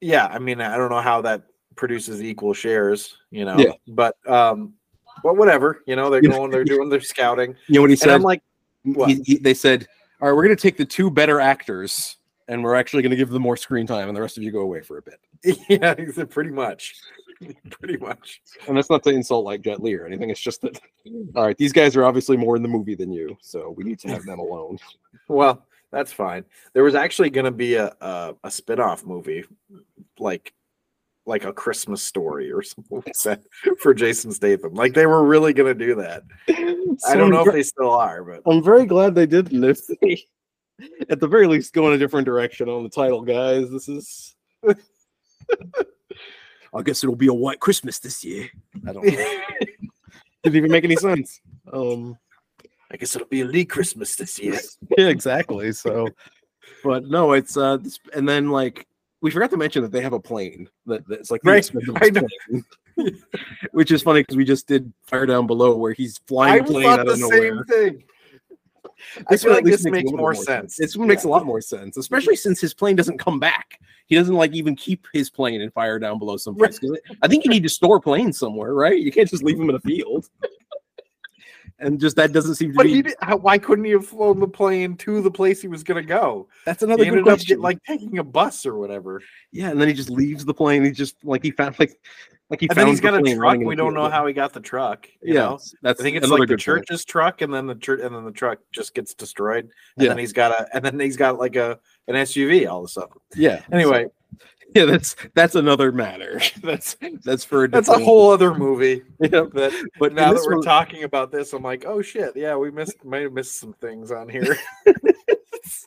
Yeah, 0.00 0.26
I 0.26 0.38
mean, 0.38 0.60
I 0.60 0.76
don't 0.76 0.90
know 0.90 1.00
how 1.00 1.20
that 1.22 1.42
produces 1.76 2.22
equal 2.22 2.54
shares, 2.54 3.18
you 3.30 3.44
know. 3.44 3.58
Yeah. 3.58 3.72
But 3.88 4.16
um, 4.26 4.74
but 5.22 5.36
whatever, 5.36 5.82
you 5.86 5.96
know, 5.96 6.08
they're 6.08 6.22
going, 6.22 6.50
they're 6.50 6.64
doing 6.64 6.88
their 6.88 7.00
scouting, 7.00 7.56
You 7.66 7.74
know 7.76 7.80
what 7.82 7.90
he 7.90 7.94
and 7.94 8.00
said? 8.00 8.10
I'm 8.10 8.22
like, 8.22 8.42
what? 8.84 9.10
He- 9.10 9.22
he- 9.24 9.38
they 9.38 9.54
said, 9.54 9.86
"All 10.20 10.28
right, 10.28 10.34
we're 10.36 10.44
going 10.44 10.56
to 10.56 10.62
take 10.62 10.76
the 10.76 10.84
two 10.84 11.10
better 11.10 11.40
actors." 11.40 12.16
And 12.48 12.64
we're 12.64 12.74
actually 12.74 13.02
going 13.02 13.10
to 13.10 13.16
give 13.16 13.28
them 13.28 13.42
more 13.42 13.56
screen 13.56 13.86
time, 13.86 14.08
and 14.08 14.16
the 14.16 14.20
rest 14.22 14.38
of 14.38 14.42
you 14.42 14.50
go 14.50 14.60
away 14.60 14.80
for 14.80 14.98
a 14.98 15.02
bit. 15.02 15.20
yeah, 15.68 15.94
he 15.98 16.10
said 16.10 16.30
pretty 16.30 16.50
much, 16.50 16.94
pretty 17.70 17.98
much. 17.98 18.40
And 18.66 18.76
that's 18.76 18.90
not 18.90 19.02
to 19.04 19.10
insult 19.10 19.44
like 19.44 19.62
Jet 19.62 19.82
Li 19.82 19.94
or 19.94 20.06
anything. 20.06 20.30
It's 20.30 20.40
just 20.40 20.62
that, 20.62 20.80
all 21.36 21.46
right, 21.46 21.56
these 21.58 21.72
guys 21.72 21.94
are 21.94 22.04
obviously 22.04 22.36
more 22.36 22.56
in 22.56 22.62
the 22.62 22.68
movie 22.68 22.94
than 22.94 23.12
you, 23.12 23.36
so 23.40 23.74
we 23.76 23.84
need 23.84 23.98
to 24.00 24.08
have 24.08 24.24
them 24.24 24.38
alone. 24.38 24.78
Well, 25.28 25.66
that's 25.90 26.12
fine. 26.12 26.44
There 26.72 26.84
was 26.84 26.94
actually 26.94 27.30
going 27.30 27.44
to 27.44 27.50
be 27.50 27.74
a, 27.74 27.94
a 28.00 28.34
a 28.44 28.50
spin-off 28.50 29.04
movie, 29.04 29.44
like 30.18 30.52
like 31.28 31.44
a 31.44 31.52
Christmas 31.52 32.02
story 32.02 32.50
or 32.50 32.62
something 32.62 33.02
like 33.04 33.14
that 33.24 33.42
for 33.80 33.92
Jason 33.92 34.32
Statham. 34.32 34.72
Like 34.72 34.94
they 34.94 35.06
were 35.06 35.24
really 35.24 35.52
going 35.52 35.78
to 35.78 35.86
do 35.86 35.94
that. 35.96 36.22
I 37.06 37.14
don't 37.14 37.30
know 37.30 37.46
if 37.46 37.52
they 37.52 37.62
still 37.62 37.90
are, 37.90 38.24
but 38.24 38.42
I'm 38.50 38.62
very 38.62 38.86
glad 38.86 39.14
they 39.14 39.26
didn't. 39.26 39.62
If 39.62 39.80
they, 40.00 40.24
at 41.10 41.20
the 41.20 41.28
very 41.28 41.46
least, 41.46 41.72
go 41.72 41.86
in 41.88 41.94
a 41.94 41.98
different 41.98 42.26
direction 42.26 42.68
on 42.68 42.82
the 42.82 42.88
title, 42.88 43.22
guys. 43.22 43.70
This 43.70 43.88
is. 43.88 44.34
I 46.74 46.82
guess 46.82 47.02
it'll 47.02 47.16
be 47.16 47.28
a 47.28 47.34
white 47.34 47.60
Christmas 47.60 47.98
this 47.98 48.22
year. 48.24 48.48
I 48.86 48.92
don't 48.92 49.04
know. 49.06 49.12
Didn't 50.42 50.56
even 50.56 50.70
make 50.70 50.84
any 50.84 50.96
sense. 50.96 51.40
Um, 51.72 52.18
I 52.90 52.96
guess 52.96 53.16
it'll 53.16 53.28
be 53.28 53.40
a 53.40 53.46
Lee 53.46 53.64
Christmas 53.64 54.16
this 54.16 54.38
year. 54.38 54.58
yeah, 54.96 55.08
exactly. 55.08 55.72
So, 55.72 56.08
but 56.84 57.04
no, 57.06 57.32
it's 57.32 57.56
uh, 57.56 57.78
this, 57.78 57.98
and 58.14 58.28
then 58.28 58.50
like 58.50 58.86
we 59.22 59.30
forgot 59.30 59.50
to 59.50 59.56
mention 59.56 59.82
that 59.82 59.92
they 59.92 60.02
have 60.02 60.12
a 60.12 60.20
plane 60.20 60.68
that, 60.86 61.06
that's 61.08 61.30
like 61.30 61.40
Right, 61.44 61.68
I 61.96 62.10
plane. 62.10 62.64
which 63.72 63.90
is 63.90 64.02
funny 64.02 64.20
because 64.20 64.36
we 64.36 64.44
just 64.44 64.68
did 64.68 64.92
Fire 65.06 65.26
Down 65.26 65.46
Below 65.46 65.76
where 65.76 65.92
he's 65.92 66.18
flying 66.28 66.60
a 66.62 66.64
plane 66.64 66.86
out 66.86 67.06
the 67.06 67.12
of 67.12 67.18
nowhere. 67.20 67.64
same 67.68 68.02
thing. 69.14 69.24
I 69.28 69.32
This 69.32 69.42
feel 69.44 69.52
like 69.52 69.64
this 69.64 69.84
makes 69.84 70.04
little 70.04 70.18
more 70.18 70.32
bit 70.32 70.42
sense. 70.42 70.76
This 70.76 70.96
one 70.96 71.08
makes 71.08 71.24
a 71.24 71.28
lot 71.28 71.44
more 71.46 71.60
sense, 71.60 71.96
especially 71.96 72.36
since 72.36 72.60
his 72.60 72.74
plane 72.74 72.96
doesn't 72.96 73.18
come 73.18 73.38
back. 73.38 73.80
He 74.06 74.14
doesn't 74.14 74.34
like 74.34 74.52
even 74.54 74.74
keep 74.76 75.06
his 75.12 75.28
plane 75.30 75.60
and 75.60 75.72
fire 75.72 75.98
down 75.98 76.18
below 76.18 76.36
someplace. 76.36 76.78
'Cause 76.78 76.98
I 77.22 77.28
think 77.28 77.44
you 77.44 77.50
need 77.50 77.62
to 77.64 77.68
store 77.68 78.00
planes 78.00 78.38
somewhere, 78.38 78.74
right? 78.74 78.98
You 78.98 79.12
can't 79.12 79.28
just 79.28 79.42
leave 79.42 79.58
them 79.58 79.68
in 79.70 79.76
a 79.76 79.80
field. 79.80 80.28
and 81.80 82.00
just 82.00 82.16
that 82.16 82.32
doesn't 82.32 82.56
seem 82.56 82.70
to 82.72 82.76
But 82.76 82.84
be. 82.84 82.94
he 82.94 83.02
did, 83.02 83.14
how, 83.20 83.36
why 83.36 83.58
couldn't 83.58 83.84
he 83.84 83.92
have 83.92 84.06
flown 84.06 84.40
the 84.40 84.48
plane 84.48 84.96
to 84.98 85.20
the 85.20 85.30
place 85.30 85.60
he 85.62 85.68
was 85.68 85.82
going 85.84 86.02
to 86.02 86.06
go? 86.08 86.48
that's 86.64 86.82
another 86.82 87.04
He 87.04 87.10
good 87.10 87.20
up 87.20 87.24
question. 87.24 87.56
get, 87.56 87.60
like 87.60 87.82
taking 87.84 88.18
a 88.18 88.24
bus 88.24 88.66
or 88.66 88.78
whatever. 88.78 89.22
yeah, 89.52 89.70
and 89.70 89.80
then 89.80 89.88
he 89.88 89.94
just 89.94 90.10
leaves 90.10 90.44
the 90.44 90.54
plane. 90.54 90.84
He 90.84 90.90
just 90.90 91.16
like 91.24 91.42
he 91.42 91.50
found 91.50 91.78
like 91.78 91.98
like 92.50 92.60
he 92.60 92.66
And 92.68 92.76
found 92.76 92.86
then 92.86 92.92
he's 92.92 93.00
got 93.00 93.14
a 93.14 93.34
truck. 93.34 93.58
We 93.58 93.76
don't 93.76 93.94
know 93.94 94.08
how 94.08 94.26
he 94.26 94.32
got 94.32 94.52
the 94.52 94.60
truck. 94.60 95.06
You 95.22 95.34
Yeah, 95.34 95.40
know? 95.40 95.58
that's 95.82 96.00
I 96.00 96.02
think 96.02 96.16
it's 96.16 96.28
like 96.28 96.40
the 96.40 96.46
good 96.46 96.52
point. 96.54 96.60
church's 96.60 97.04
truck, 97.04 97.42
and 97.42 97.52
then 97.52 97.66
the 97.66 97.74
church, 97.74 98.00
and 98.02 98.14
then 98.14 98.24
the 98.24 98.32
truck 98.32 98.58
just 98.72 98.94
gets 98.94 99.14
destroyed. 99.14 99.64
And 99.64 99.72
Yeah. 100.04 100.08
then 100.08 100.18
he's 100.18 100.32
got 100.32 100.52
a, 100.52 100.66
and 100.74 100.84
then 100.84 100.98
he's 100.98 101.16
got 101.16 101.38
like 101.38 101.56
a 101.56 101.78
an 102.08 102.14
SUV 102.14 102.66
all 102.70 102.78
of 102.80 102.84
a 102.86 102.88
sudden. 102.88 103.12
Yeah. 103.36 103.60
Anyway, 103.70 104.06
yeah, 104.74 104.86
that's 104.86 105.14
that's 105.34 105.54
another 105.56 105.92
matter. 105.92 106.40
that's 106.62 106.96
that's 107.24 107.44
for 107.44 107.64
a 107.64 107.68
that's 107.68 107.88
a 107.88 107.98
whole 107.98 108.30
other 108.30 108.54
movie. 108.54 109.02
Yeah, 109.20 109.46
That, 109.52 109.88
but 109.98 110.14
now 110.14 110.32
that 110.32 110.42
we're 110.46 110.54
one- 110.56 110.64
talking 110.64 111.02
about 111.04 111.30
this, 111.32 111.52
I'm 111.52 111.62
like, 111.62 111.84
oh 111.86 112.00
shit, 112.02 112.34
yeah, 112.36 112.56
we 112.56 112.70
missed, 112.70 113.04
might 113.04 113.22
have 113.22 113.32
missed 113.32 113.58
some 113.60 113.72
things 113.74 114.10
on 114.12 114.28
here. 114.28 114.56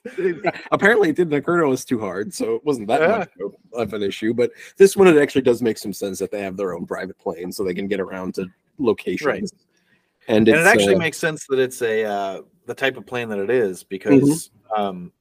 apparently 0.71 1.09
it 1.09 1.15
didn't 1.15 1.33
occur 1.33 1.61
to 1.61 1.67
us 1.69 1.85
too 1.85 1.99
hard, 1.99 2.33
so 2.33 2.55
it 2.55 2.65
wasn't 2.65 2.87
that 2.87 3.01
Yeah. 3.01 3.17
much 3.19 3.29
of- 3.73 3.93
an 3.93 4.03
issue. 4.03 4.33
But 4.33 4.51
this 4.77 4.95
one, 4.97 5.07
it 5.07 5.17
actually 5.21 5.41
does 5.41 5.61
make 5.61 5.77
some 5.77 5.93
sense 5.93 6.19
that 6.19 6.31
they 6.31 6.41
have 6.41 6.57
their 6.57 6.73
own 6.75 6.85
private 6.85 7.17
plane, 7.17 7.51
so 7.51 7.63
they 7.63 7.73
can 7.73 7.87
get 7.87 7.99
around 7.99 8.35
to 8.35 8.47
locations. 8.77 9.25
Right. 9.25 9.51
And, 10.27 10.47
and 10.47 10.57
it 10.59 10.67
actually 10.67 10.95
uh, 10.95 10.99
makes 10.99 11.17
sense 11.17 11.45
that 11.47 11.59
it's 11.59 11.81
a 11.81 12.03
uh, 12.05 12.41
the 12.65 12.75
type 12.75 12.97
of 12.97 13.05
plane 13.05 13.29
that 13.29 13.39
it 13.39 13.49
is 13.49 13.83
because 13.83 14.49
Mm-hmm. 14.71 14.81
um, 14.81 15.11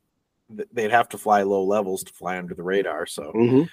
th- 0.57 0.69
they'd 0.73 0.91
have 0.91 1.09
to 1.11 1.19
fly 1.19 1.43
low 1.43 1.65
levels 1.65 2.05
to 2.05 2.13
fly 2.13 2.39
under 2.39 2.55
the 2.55 2.63
radar. 2.63 3.07
So 3.07 3.33
mhm. 3.35 3.69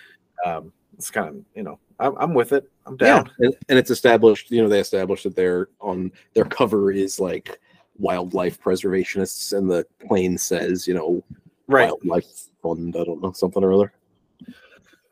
um, 0.46 0.72
it's 0.98 1.12
kind 1.12 1.28
of 1.30 1.36
you 1.54 1.64
know 1.64 1.80
I'm, 2.00 2.16
I'm 2.18 2.34
with 2.34 2.54
it. 2.54 2.70
I'm 2.86 2.96
yeah, 3.02 3.08
down. 3.24 3.32
and, 3.40 3.56
and 3.70 3.78
it's 3.80 3.92
established. 3.92 4.52
You 4.52 4.62
know, 4.64 4.70
they 4.70 4.80
established 4.80 5.24
that 5.26 5.36
they're 5.36 5.68
on 5.82 6.12
their 6.34 6.46
cover 6.46 6.92
is 6.92 7.20
like 7.20 7.60
wildlife 8.00 8.60
preservationists, 8.62 9.58
and 9.58 9.70
the 9.70 9.86
plane 10.08 10.38
says, 10.38 10.88
you 10.88 10.93
know, 10.93 11.24
Right. 11.68 11.89
wildlife 11.91 12.48
fund. 12.62 12.95
I 12.95 13.04
don't 13.04 13.22
know 13.22 13.32
something 13.34 13.64
or 13.64 13.74
other. 13.74 13.93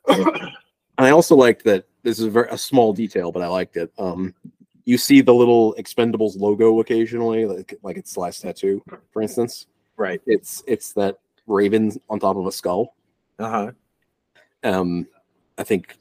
and 0.07 0.51
I 0.97 1.09
also 1.09 1.35
liked 1.35 1.63
that 1.65 1.85
this 2.03 2.19
is 2.19 2.25
a 2.25 2.29
very 2.29 2.47
a 2.49 2.57
small 2.57 2.93
detail, 2.93 3.31
but 3.31 3.41
I 3.41 3.47
liked 3.47 3.75
it. 3.77 3.91
Um, 3.97 4.33
you 4.85 4.97
see 4.97 5.21
the 5.21 5.33
little 5.33 5.73
Expendables 5.79 6.39
logo 6.39 6.79
occasionally, 6.79 7.45
like 7.45 7.73
like 7.81 7.97
its 7.97 8.15
last 8.17 8.41
tattoo, 8.41 8.83
for 9.11 9.21
instance. 9.21 9.67
Right. 9.97 10.21
It's 10.27 10.63
it's 10.67 10.93
that 10.93 11.19
raven 11.47 11.99
on 12.09 12.19
top 12.19 12.37
of 12.37 12.45
a 12.45 12.51
skull. 12.51 12.95
Uh 13.39 13.49
huh. 13.49 13.71
Um, 14.63 15.07
I 15.57 15.63
think 15.63 15.95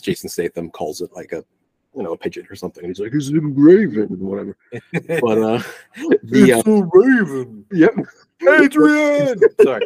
Jason 0.00 0.28
Statham 0.28 0.70
calls 0.70 1.00
it 1.00 1.10
like 1.14 1.32
a 1.32 1.44
you 1.96 2.02
know 2.02 2.12
a 2.12 2.16
pigeon 2.16 2.46
or 2.50 2.56
something. 2.56 2.84
He's 2.84 3.00
like, 3.00 3.12
"It's 3.12 3.30
a 3.30 3.40
raven," 3.40 4.08
whatever. 4.18 4.56
But 4.92 5.38
uh, 5.38 5.62
the 6.22 6.52
uh, 6.52 6.58
it's 6.58 6.68
a 6.68 6.88
raven. 6.92 7.64
yep. 7.72 7.94
Adrian. 8.46 9.40
sorry, 9.62 9.82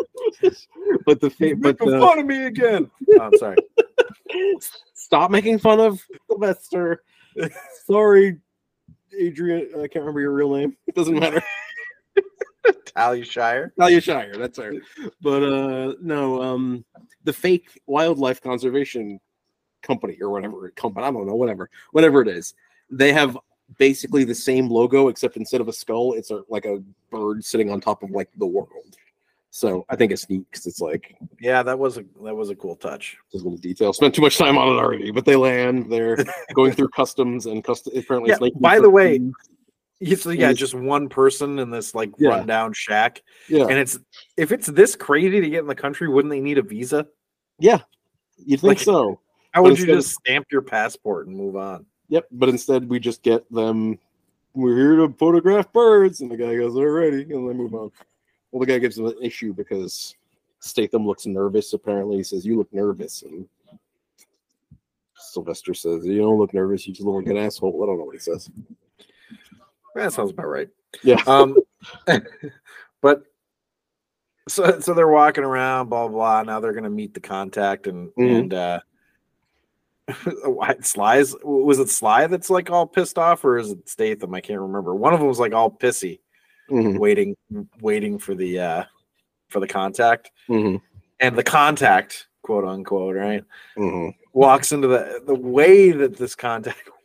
But 1.04 1.20
the 1.20 1.30
fa- 1.30 1.54
but 1.56 1.78
making 1.80 1.90
the, 1.90 2.00
fun 2.00 2.18
of 2.18 2.26
me 2.26 2.46
again. 2.46 2.90
Oh, 3.10 3.20
I'm 3.20 3.36
sorry. 3.36 3.56
Stop 4.94 5.30
making 5.30 5.58
fun 5.58 5.80
of 5.80 6.02
Sylvester. 6.28 7.02
Sorry, 7.86 8.38
Adrian. 9.18 9.68
I 9.74 9.86
can't 9.86 9.96
remember 9.96 10.20
your 10.20 10.32
real 10.32 10.54
name. 10.54 10.76
It 10.86 10.94
doesn't 10.94 11.18
matter. 11.18 11.42
Talia 12.96 13.24
Shire. 13.24 13.72
Talia 13.78 14.00
Shire, 14.00 14.36
that's 14.36 14.58
her. 14.58 14.72
But 15.22 15.42
uh 15.42 15.94
no, 16.02 16.42
um 16.42 16.84
the 17.24 17.32
fake 17.32 17.80
wildlife 17.86 18.40
conservation 18.40 19.20
company 19.88 20.16
or 20.20 20.30
whatever 20.30 20.70
company, 20.76 21.04
I 21.06 21.10
don't 21.10 21.26
know, 21.26 21.34
whatever, 21.34 21.68
whatever 21.90 22.20
it 22.22 22.28
is. 22.28 22.54
They 22.90 23.12
have 23.12 23.36
basically 23.78 24.22
the 24.24 24.34
same 24.34 24.68
logo 24.68 25.08
except 25.08 25.36
instead 25.36 25.60
of 25.60 25.68
a 25.68 25.72
skull, 25.72 26.12
it's 26.12 26.30
a, 26.30 26.42
like 26.48 26.66
a 26.66 26.82
bird 27.10 27.44
sitting 27.44 27.70
on 27.70 27.80
top 27.80 28.02
of 28.02 28.10
like 28.10 28.28
the 28.36 28.46
world. 28.46 28.96
So 29.50 29.86
I 29.88 29.96
think 29.96 30.12
it's 30.12 30.28
neat 30.28 30.44
because 30.50 30.66
it's 30.66 30.80
like 30.80 31.16
Yeah, 31.40 31.62
that 31.62 31.78
was 31.78 31.96
a 31.96 32.04
that 32.22 32.34
was 32.34 32.50
a 32.50 32.54
cool 32.54 32.76
touch. 32.76 33.16
Just 33.32 33.42
a 33.44 33.48
little 33.48 33.58
detail. 33.58 33.92
Spent 33.94 34.14
too 34.14 34.20
much 34.22 34.36
time 34.36 34.58
on 34.58 34.68
it 34.68 34.78
already, 34.78 35.10
but 35.10 35.24
they 35.24 35.36
land. 35.36 35.90
They're 35.90 36.18
going 36.54 36.72
through 36.72 36.88
customs 36.90 37.46
and 37.46 37.64
custom. 37.64 37.94
Apparently, 37.96 38.30
it's 38.30 38.40
Yeah, 38.40 38.44
like 38.44 38.52
by 38.60 38.78
the 38.78 38.90
way, 38.90 39.18
so 40.14 40.30
yeah, 40.30 40.52
just 40.52 40.74
one 40.74 41.08
person 41.08 41.58
in 41.58 41.70
this 41.70 41.94
like 41.94 42.12
Yeah. 42.18 42.28
rundown 42.30 42.74
shack, 42.74 43.22
yeah, 43.48 43.64
and 43.64 43.78
it's 43.78 43.98
if 44.36 44.52
it's 44.52 44.66
this 44.68 44.94
crazy 44.94 45.40
to 45.40 45.48
get 45.50 45.60
in 45.60 45.66
the 45.66 45.74
country, 45.74 46.08
wouldn't 46.08 46.30
they 46.30 46.40
need 46.40 46.58
a 46.58 46.62
visa? 46.62 47.06
yeah, 47.58 47.80
you 48.36 48.56
think 48.58 48.68
like- 48.68 48.78
so? 48.80 49.18
How 49.52 49.62
would 49.62 49.78
you 49.78 49.86
just 49.86 50.14
stamp 50.14 50.46
your 50.50 50.62
passport 50.62 51.26
and 51.26 51.36
move 51.36 51.56
on? 51.56 51.86
Yep. 52.08 52.26
But 52.32 52.48
instead, 52.48 52.88
we 52.88 52.98
just 52.98 53.22
get 53.22 53.50
them. 53.52 53.98
We're 54.54 54.76
here 54.76 54.96
to 54.96 55.12
photograph 55.14 55.72
birds, 55.72 56.20
and 56.20 56.30
the 56.30 56.36
guy 56.36 56.56
goes, 56.56 56.74
"Alrighty," 56.74 57.22
and 57.34 57.48
they 57.48 57.54
move 57.54 57.74
on. 57.74 57.90
Well, 58.50 58.60
the 58.60 58.66
guy 58.66 58.78
gives 58.78 58.96
them 58.96 59.06
an 59.06 59.16
issue 59.22 59.52
because 59.52 60.16
Statham 60.60 61.06
looks 61.06 61.26
nervous. 61.26 61.72
Apparently, 61.72 62.16
he 62.16 62.22
says, 62.22 62.46
"You 62.46 62.56
look 62.56 62.72
nervous," 62.72 63.22
and 63.22 63.48
Sylvester 65.14 65.74
says, 65.74 66.04
"You 66.04 66.18
don't 66.18 66.38
look 66.38 66.54
nervous. 66.54 66.86
You 66.86 66.94
just 66.94 67.06
look 67.06 67.16
like 67.16 67.30
an 67.30 67.36
asshole." 67.36 67.82
I 67.82 67.86
don't 67.86 67.98
know 67.98 68.04
what 68.04 68.14
he 68.14 68.20
says. 68.20 68.50
That 69.94 70.12
sounds 70.12 70.30
about 70.30 70.46
right. 70.48 70.68
Yeah. 71.02 71.22
Um, 71.26 71.56
but 73.02 73.24
so 74.48 74.80
so 74.80 74.94
they're 74.94 75.08
walking 75.08 75.44
around, 75.44 75.88
blah 75.90 76.08
blah. 76.08 76.42
Now 76.42 76.60
they're 76.60 76.72
gonna 76.72 76.90
meet 76.90 77.14
the 77.14 77.20
contact 77.20 77.86
and 77.86 78.10
Mhm. 78.14 78.38
and 78.38 78.54
uh 78.54 78.80
Sly's 80.82 81.34
was 81.42 81.78
it 81.78 81.88
Sly 81.90 82.26
that's 82.26 82.50
like 82.50 82.70
all 82.70 82.86
pissed 82.86 83.18
off 83.18 83.44
or 83.44 83.58
is 83.58 83.70
it 83.72 83.88
Statham? 83.88 84.34
I 84.34 84.40
can't 84.40 84.60
remember. 84.60 84.94
One 84.94 85.12
of 85.12 85.20
them 85.20 85.28
was 85.28 85.38
like 85.40 85.52
all 85.52 85.70
pissy, 85.70 86.20
Mhm, 86.70 86.98
waiting 86.98 87.36
waiting 87.80 88.18
for 88.18 88.34
the 88.34 88.58
uh 88.60 88.84
for 89.48 89.60
the 89.60 89.68
contact. 89.68 90.30
mhm, 90.48 90.80
And 91.20 91.36
the 91.36 91.42
contact, 91.42 92.28
quote 92.42 92.64
unquote, 92.64 93.16
right? 93.16 93.44
mhm. 93.76 94.14
Walks 94.32 94.72
into 94.72 94.88
the 94.88 95.22
the 95.26 95.34
way 95.34 95.90
that 95.90 96.16
this 96.16 96.34
contact 96.34 96.90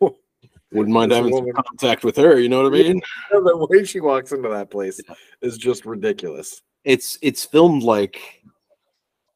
Wouldn't 0.72 0.92
mind 0.92 1.12
having 1.12 1.32
some 1.32 1.52
contact 1.52 2.02
with 2.02 2.16
her. 2.16 2.38
You 2.40 2.48
know 2.48 2.64
what 2.64 2.74
I 2.74 2.82
mean? 2.82 3.00
the 3.30 3.66
way 3.70 3.84
she 3.84 4.00
walks 4.00 4.32
into 4.32 4.48
that 4.48 4.70
place 4.70 5.00
is 5.40 5.56
just 5.56 5.86
ridiculous. 5.86 6.62
It's 6.84 7.16
it's 7.22 7.44
filmed 7.44 7.82
like 7.84 8.42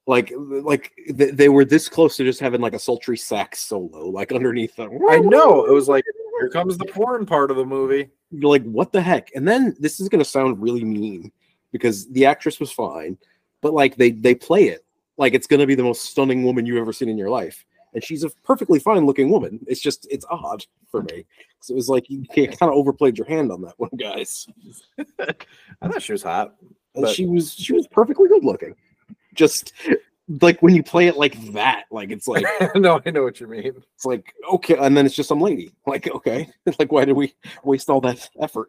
like 0.08 0.32
like 0.34 0.94
th- 1.18 1.34
they 1.34 1.50
were 1.50 1.66
this 1.66 1.86
close 1.86 2.16
to 2.16 2.24
just 2.24 2.40
having 2.40 2.62
like 2.62 2.72
a 2.72 2.78
sultry 2.78 3.16
sax 3.18 3.60
solo 3.60 4.06
like 4.08 4.32
underneath 4.32 4.74
them. 4.74 4.90
I 5.10 5.18
know. 5.18 5.66
It 5.66 5.72
was 5.72 5.86
like 5.86 6.02
here 6.40 6.48
comes 6.48 6.78
the 6.78 6.86
porn 6.86 7.26
part 7.26 7.50
of 7.50 7.58
the 7.58 7.64
movie. 7.66 8.08
You're 8.30 8.48
like, 8.50 8.64
what 8.64 8.90
the 8.90 9.02
heck? 9.02 9.30
And 9.34 9.46
then 9.46 9.76
this 9.78 10.00
is 10.00 10.08
gonna 10.08 10.24
sound 10.24 10.62
really 10.62 10.82
mean 10.82 11.30
because 11.72 12.08
the 12.08 12.24
actress 12.24 12.58
was 12.58 12.72
fine, 12.72 13.18
but 13.60 13.74
like 13.74 13.96
they 13.96 14.10
they 14.10 14.34
play 14.34 14.68
it 14.68 14.82
like 15.18 15.34
it's 15.34 15.46
gonna 15.46 15.66
be 15.66 15.74
the 15.74 15.82
most 15.82 16.06
stunning 16.06 16.42
woman 16.42 16.64
you've 16.64 16.78
ever 16.78 16.92
seen 16.94 17.10
in 17.10 17.18
your 17.18 17.30
life. 17.30 17.66
And 17.92 18.02
she's 18.02 18.24
a 18.24 18.30
perfectly 18.44 18.78
fine 18.78 19.04
looking 19.04 19.28
woman. 19.28 19.60
It's 19.66 19.80
just 19.80 20.06
it's 20.10 20.24
odd 20.30 20.64
for 20.90 21.02
me. 21.02 21.26
So 21.60 21.74
it 21.74 21.76
was 21.76 21.90
like 21.90 22.08
you 22.08 22.24
kind 22.34 22.54
of 22.62 22.70
overplayed 22.70 23.18
your 23.18 23.26
hand 23.26 23.52
on 23.52 23.60
that 23.60 23.74
one, 23.76 23.90
guys. 23.98 24.46
I 25.18 25.88
thought 25.88 26.02
she 26.02 26.12
was 26.12 26.22
hot. 26.22 26.54
And 26.94 27.02
But- 27.04 27.14
she 27.14 27.26
was 27.26 27.52
she 27.52 27.74
was 27.74 27.86
perfectly 27.88 28.26
good 28.28 28.42
looking. 28.44 28.74
Just 29.38 29.72
like 30.42 30.60
when 30.60 30.74
you 30.74 30.82
play 30.82 31.06
it 31.06 31.16
like 31.16 31.40
that, 31.52 31.84
like 31.90 32.10
it's 32.10 32.26
like 32.26 32.44
no, 32.74 33.00
I 33.06 33.10
know 33.10 33.22
what 33.22 33.40
you 33.40 33.46
mean. 33.46 33.72
it's 33.94 34.04
like 34.04 34.34
okay, 34.52 34.76
and 34.76 34.96
then 34.96 35.06
it's 35.06 35.14
just 35.14 35.28
some 35.28 35.40
lady. 35.40 35.70
Like 35.86 36.08
okay, 36.10 36.48
like 36.78 36.90
why 36.90 37.04
did 37.04 37.14
we 37.16 37.34
waste 37.62 37.88
all 37.88 38.00
that 38.02 38.28
effort? 38.40 38.68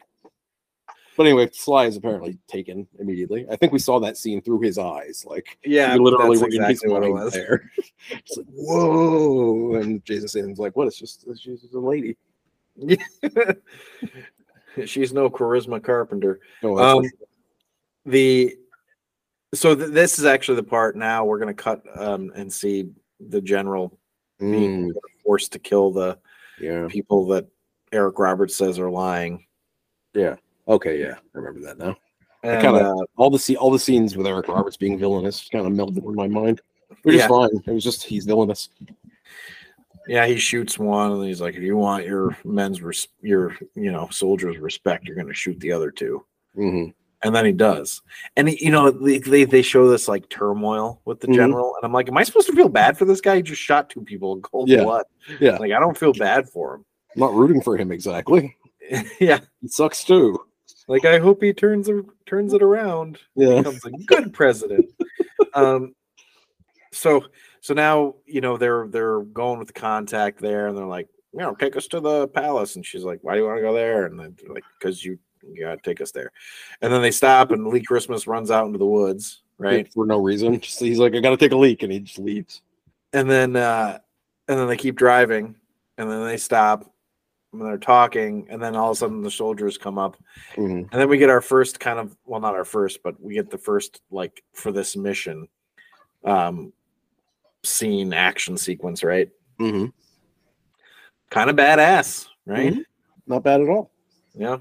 But 1.18 1.26
anyway, 1.26 1.50
Sly 1.52 1.86
is 1.86 1.98
apparently 1.98 2.38
taken 2.48 2.88
immediately. 2.98 3.46
I 3.52 3.58
think 3.58 3.74
we 3.74 3.80
saw 3.80 4.00
that 4.00 4.16
scene 4.16 4.42
through 4.42 4.62
his 4.62 4.78
eyes. 4.78 5.26
Like 5.28 5.58
Yeah, 5.66 5.94
literally 5.96 6.38
that's 6.38 6.42
were 6.42 6.48
in 6.56 6.64
his 6.70 6.82
exactly 6.84 6.94
what 6.94 7.04
it 7.04 7.12
was. 7.12 7.34
there. 7.34 7.70
It's 8.12 8.38
like 8.38 8.46
whoa, 8.54 9.74
and 9.82 10.06
Jason 10.06 10.28
Statham's 10.30 10.60
like, 10.60 10.78
"What? 10.78 10.88
It's 10.88 10.98
just 10.98 11.26
she's 11.42 11.62
just 11.62 11.74
a 11.74 11.80
lady." 11.80 12.16
She's 14.86 15.12
no 15.12 15.30
Charisma 15.30 15.84
Carpenter. 15.84 16.40
That's 16.62 16.80
Um, 16.80 17.04
the 18.06 18.56
so 19.54 19.76
th- 19.76 19.92
this 19.92 20.20
is 20.20 20.26
actually 20.26 20.56
the 20.58 20.64
part 20.64 20.96
now 20.96 21.26
we're 21.26 21.40
going 21.40 21.54
to 21.56 21.64
cut 21.64 21.82
um, 22.00 22.32
and 22.36 22.52
see 22.52 22.90
the 23.20 23.42
general 23.42 23.98
being 24.40 24.90
Mm, 24.90 24.94
forced 25.26 25.52
to 25.54 25.60
kill 25.60 25.92
the 25.92 26.18
yeah, 26.60 26.88
people 26.90 27.26
that 27.28 27.46
Eric 27.92 28.20
Roberts 28.20 28.56
says 28.56 28.80
are 28.80 28.90
lying. 28.90 29.46
yeah. 30.14 30.36
Okay, 30.68 31.00
yeah, 31.02 31.16
I 31.16 31.38
remember 31.38 31.62
that 31.62 31.78
now. 31.80 31.96
And, 32.44 32.62
kinda- 32.62 32.86
uh, 32.92 33.04
all 33.18 33.30
the 33.32 33.58
all 33.58 33.72
the 33.72 33.80
scenes 33.80 34.16
with 34.16 34.28
Eric 34.28 34.48
Roberts 34.48 34.78
being 34.78 34.98
villainous 35.00 35.50
kind 35.52 35.66
of 35.66 35.74
melted 35.74 36.04
in 36.04 36.14
my 36.16 36.28
mind. 36.28 36.62
Which 37.04 37.16
Yeah. 37.16 37.22
is 37.24 37.28
fine. 37.28 37.50
It 37.68 37.72
was 37.72 37.84
just 37.84 38.04
he's 38.04 38.26
villainous. 38.26 38.70
yeah, 40.08 40.26
he 40.26 40.38
shoots 40.38 40.80
one 40.80 41.12
and 41.12 41.24
he's 41.26 41.42
like, 41.42 41.56
"If 41.56 41.62
you 41.64 41.76
want 41.78 42.06
your 42.06 42.36
men's 42.46 42.82
res- 42.82 43.08
your 43.22 43.58
you 43.76 43.92
know 43.92 44.08
soldiers 44.12 44.58
respect, 44.58 45.06
you're 45.06 45.16
going 45.16 45.28
to 45.28 45.34
shoot 45.34 45.60
the 45.60 45.72
other 45.72 45.92
two. 45.92 46.24
Mm-hmm. 46.56 46.92
And 47.22 47.36
then 47.36 47.46
he 47.46 47.52
does. 47.52 48.02
And 48.38 48.48
he, 48.48 48.64
you 48.66 48.72
know, 48.72 48.92
they, 48.92 49.44
they 49.44 49.62
show 49.62 49.90
this 49.90 50.08
like 50.08 50.30
turmoil 50.30 51.02
with 51.06 51.20
the 51.20 51.28
Mhm. 51.28 51.36
general, 51.36 51.76
and 51.76 51.84
I'm 51.84 51.92
like, 51.92 52.08
am 52.08 52.18
I 52.18 52.24
supposed 52.24 52.48
to 52.48 52.56
feel 52.56 52.70
bad 52.70 52.98
for 52.98 53.04
this 53.06 53.20
guy? 53.20 53.36
He 53.38 53.42
just 53.42 53.62
shot 53.62 53.90
two 53.90 54.02
people 54.02 54.34
in 54.36 54.42
cold 54.42 54.70
Yeah. 54.70 54.84
blood. 54.84 55.06
Yeah. 55.40 55.58
Like 55.58 55.74
I 55.74 55.80
don't 55.80 55.98
feel 55.98 56.14
bad 56.14 56.48
for 56.50 56.76
him. 56.76 56.86
I'm 57.16 57.20
not 57.20 57.34
rooting 57.34 57.62
for 57.62 57.76
him 57.78 57.92
exactly. 57.92 58.56
yeah. 59.20 59.40
it 59.62 59.72
sucks 59.72 60.04
too. 60.04 60.40
Like 60.88 61.04
I 61.06 61.20
hope 61.20 61.44
he 61.44 61.54
turns 61.54 61.90
turns 62.26 62.54
it 62.54 62.62
around. 62.64 63.20
Yeah. 63.36 63.58
Becomes 63.58 63.84
a 63.86 63.92
good 64.08 64.34
president. 64.34 64.86
um 65.54 65.94
so 66.92 67.24
so 67.62 67.74
now, 67.74 68.16
you 68.26 68.40
know, 68.42 68.56
they're 68.58 68.88
they're 68.88 69.22
going 69.22 69.60
with 69.60 69.68
the 69.68 69.74
contact 69.74 70.40
there 70.40 70.68
and 70.68 70.78
they're 70.78 70.86
like, 70.86 71.10
you 71.34 71.40
know, 71.40 71.54
take 71.54 71.76
us 71.76 71.88
to 71.88 72.00
the 72.00 72.28
palace. 72.30 72.76
And 72.76 72.86
she's 72.86 73.04
like, 73.04 73.20
Why 73.24 73.34
do 73.34 73.42
you 73.42 73.46
want 73.46 73.58
to 73.58 73.62
go 73.62 73.74
there? 73.74 74.06
And 74.06 74.20
then 74.20 74.36
they're 74.42 74.54
like, 74.56 74.64
because 74.80 75.04
you 75.04 75.20
you 75.54 75.62
gotta 75.66 75.82
take 75.82 76.02
us 76.02 76.12
there. 76.12 76.32
And 76.82 76.92
then 76.92 77.02
they 77.02 77.12
stop 77.12 77.52
and 77.52 77.68
Lee 77.68 77.82
Christmas 77.84 78.28
runs 78.28 78.52
out 78.52 78.66
into 78.68 78.78
the 78.80 78.86
woods, 78.86 79.42
right? 79.58 79.92
For 79.94 80.06
no 80.06 80.20
reason. 80.20 80.60
Just 80.60 80.80
he's 80.80 81.00
like, 81.00 81.16
I 81.16 81.20
gotta 81.20 81.38
take 81.38 81.52
a 81.52 81.58
leak, 81.58 81.84
and 81.84 81.92
he 81.92 82.00
just 82.00 82.20
leaves. 82.20 82.62
and 83.14 83.30
then 83.30 83.56
uh 83.56 84.00
and 84.48 84.60
then 84.60 84.68
they 84.68 84.78
keep 84.78 84.96
driving 84.96 85.56
and 85.98 86.10
then 86.10 86.24
they 86.26 86.38
stop 86.38 86.92
and 87.52 87.62
they're 87.62 87.78
talking 87.78 88.46
and 88.50 88.62
then 88.62 88.76
all 88.76 88.92
of 88.92 88.98
a 88.98 89.00
sudden 89.00 89.22
the 89.24 89.32
soldiers 89.32 89.78
come 89.78 89.98
up 89.98 90.16
Mhm. 90.56 90.88
and 90.92 91.02
then 91.02 91.10
we 91.10 91.18
get 91.18 91.30
our 91.32 91.42
first 91.42 91.80
kind 91.80 91.98
of 92.00 92.16
well 92.26 92.40
not 92.40 92.54
our 92.56 92.66
first 92.66 93.02
but 93.04 93.20
we 93.22 93.34
get 93.34 93.50
the 93.50 93.58
first 93.58 94.02
like 94.12 94.44
for 94.54 94.72
this 94.72 94.96
mission 94.96 95.48
um 96.24 96.72
scene 97.64 98.14
action 98.14 98.58
sequence 98.58 99.04
right 99.04 99.30
Mm-hmm. 99.60 99.88
kind 101.30 101.50
of 101.50 101.56
badass 101.56 102.28
right 102.46 102.74
Mhm. 102.74 102.84
Not 103.28 103.44
bad 103.44 103.62
at 103.62 103.70
all. 103.70 103.92
yeah 104.36 104.58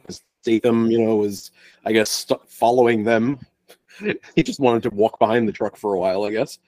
Statham, 0.49 0.91
you 0.91 0.99
know, 0.99 1.17
was 1.17 1.51
I 1.85 1.93
guess 1.93 2.11
st- 2.11 2.41
following 2.49 3.05
them. 3.05 3.39
he 4.35 4.43
just 4.43 4.61
wanted 4.61 4.83
to 4.85 4.91
walk 4.91 5.19
behind 5.19 5.47
the 5.47 5.53
truck 5.53 5.77
for 5.77 5.95
a 5.95 5.99
while, 5.99 6.25
I 6.25 6.31
guess. 6.31 6.59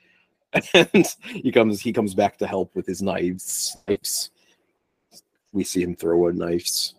And 0.75 1.07
he 1.25 1.51
comes 1.53 1.81
he 1.81 1.93
comes 1.93 2.13
back 2.15 2.37
to 2.39 2.47
help 2.47 2.75
with 2.75 2.85
his 2.87 3.01
knives. 3.01 3.77
knives. 3.89 4.31
We 5.53 5.65
see 5.65 5.83
him 5.83 5.95
throw 5.97 6.27
a 6.27 6.33
knife. 6.33 6.91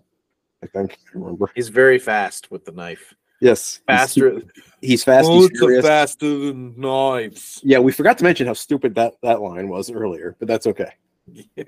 I 0.64 0.68
think 0.68 0.98
I 1.14 1.20
remember. 1.20 1.52
he's 1.54 1.70
very 1.70 2.00
fast 2.00 2.50
with 2.52 2.66
the 2.66 2.72
knife 2.72 3.14
Yes, 3.42 3.82
faster 3.88 4.40
stu- 4.40 4.50
He's 4.82 5.04
fast. 5.04 5.28
he's 5.30 5.62
are 5.62 5.82
faster 5.82 6.30
than 6.30 6.80
knives 6.80 7.60
Yeah, 7.64 7.80
we 7.80 7.92
forgot 7.92 8.18
to 8.20 8.24
mention 8.24 8.48
how 8.48 8.54
stupid 8.54 8.96
that 8.96 9.16
that 9.22 9.42
line 9.42 9.68
was 9.70 9.92
earlier, 9.92 10.36
but 10.40 10.48
that's 10.48 10.66
okay. 10.68 10.92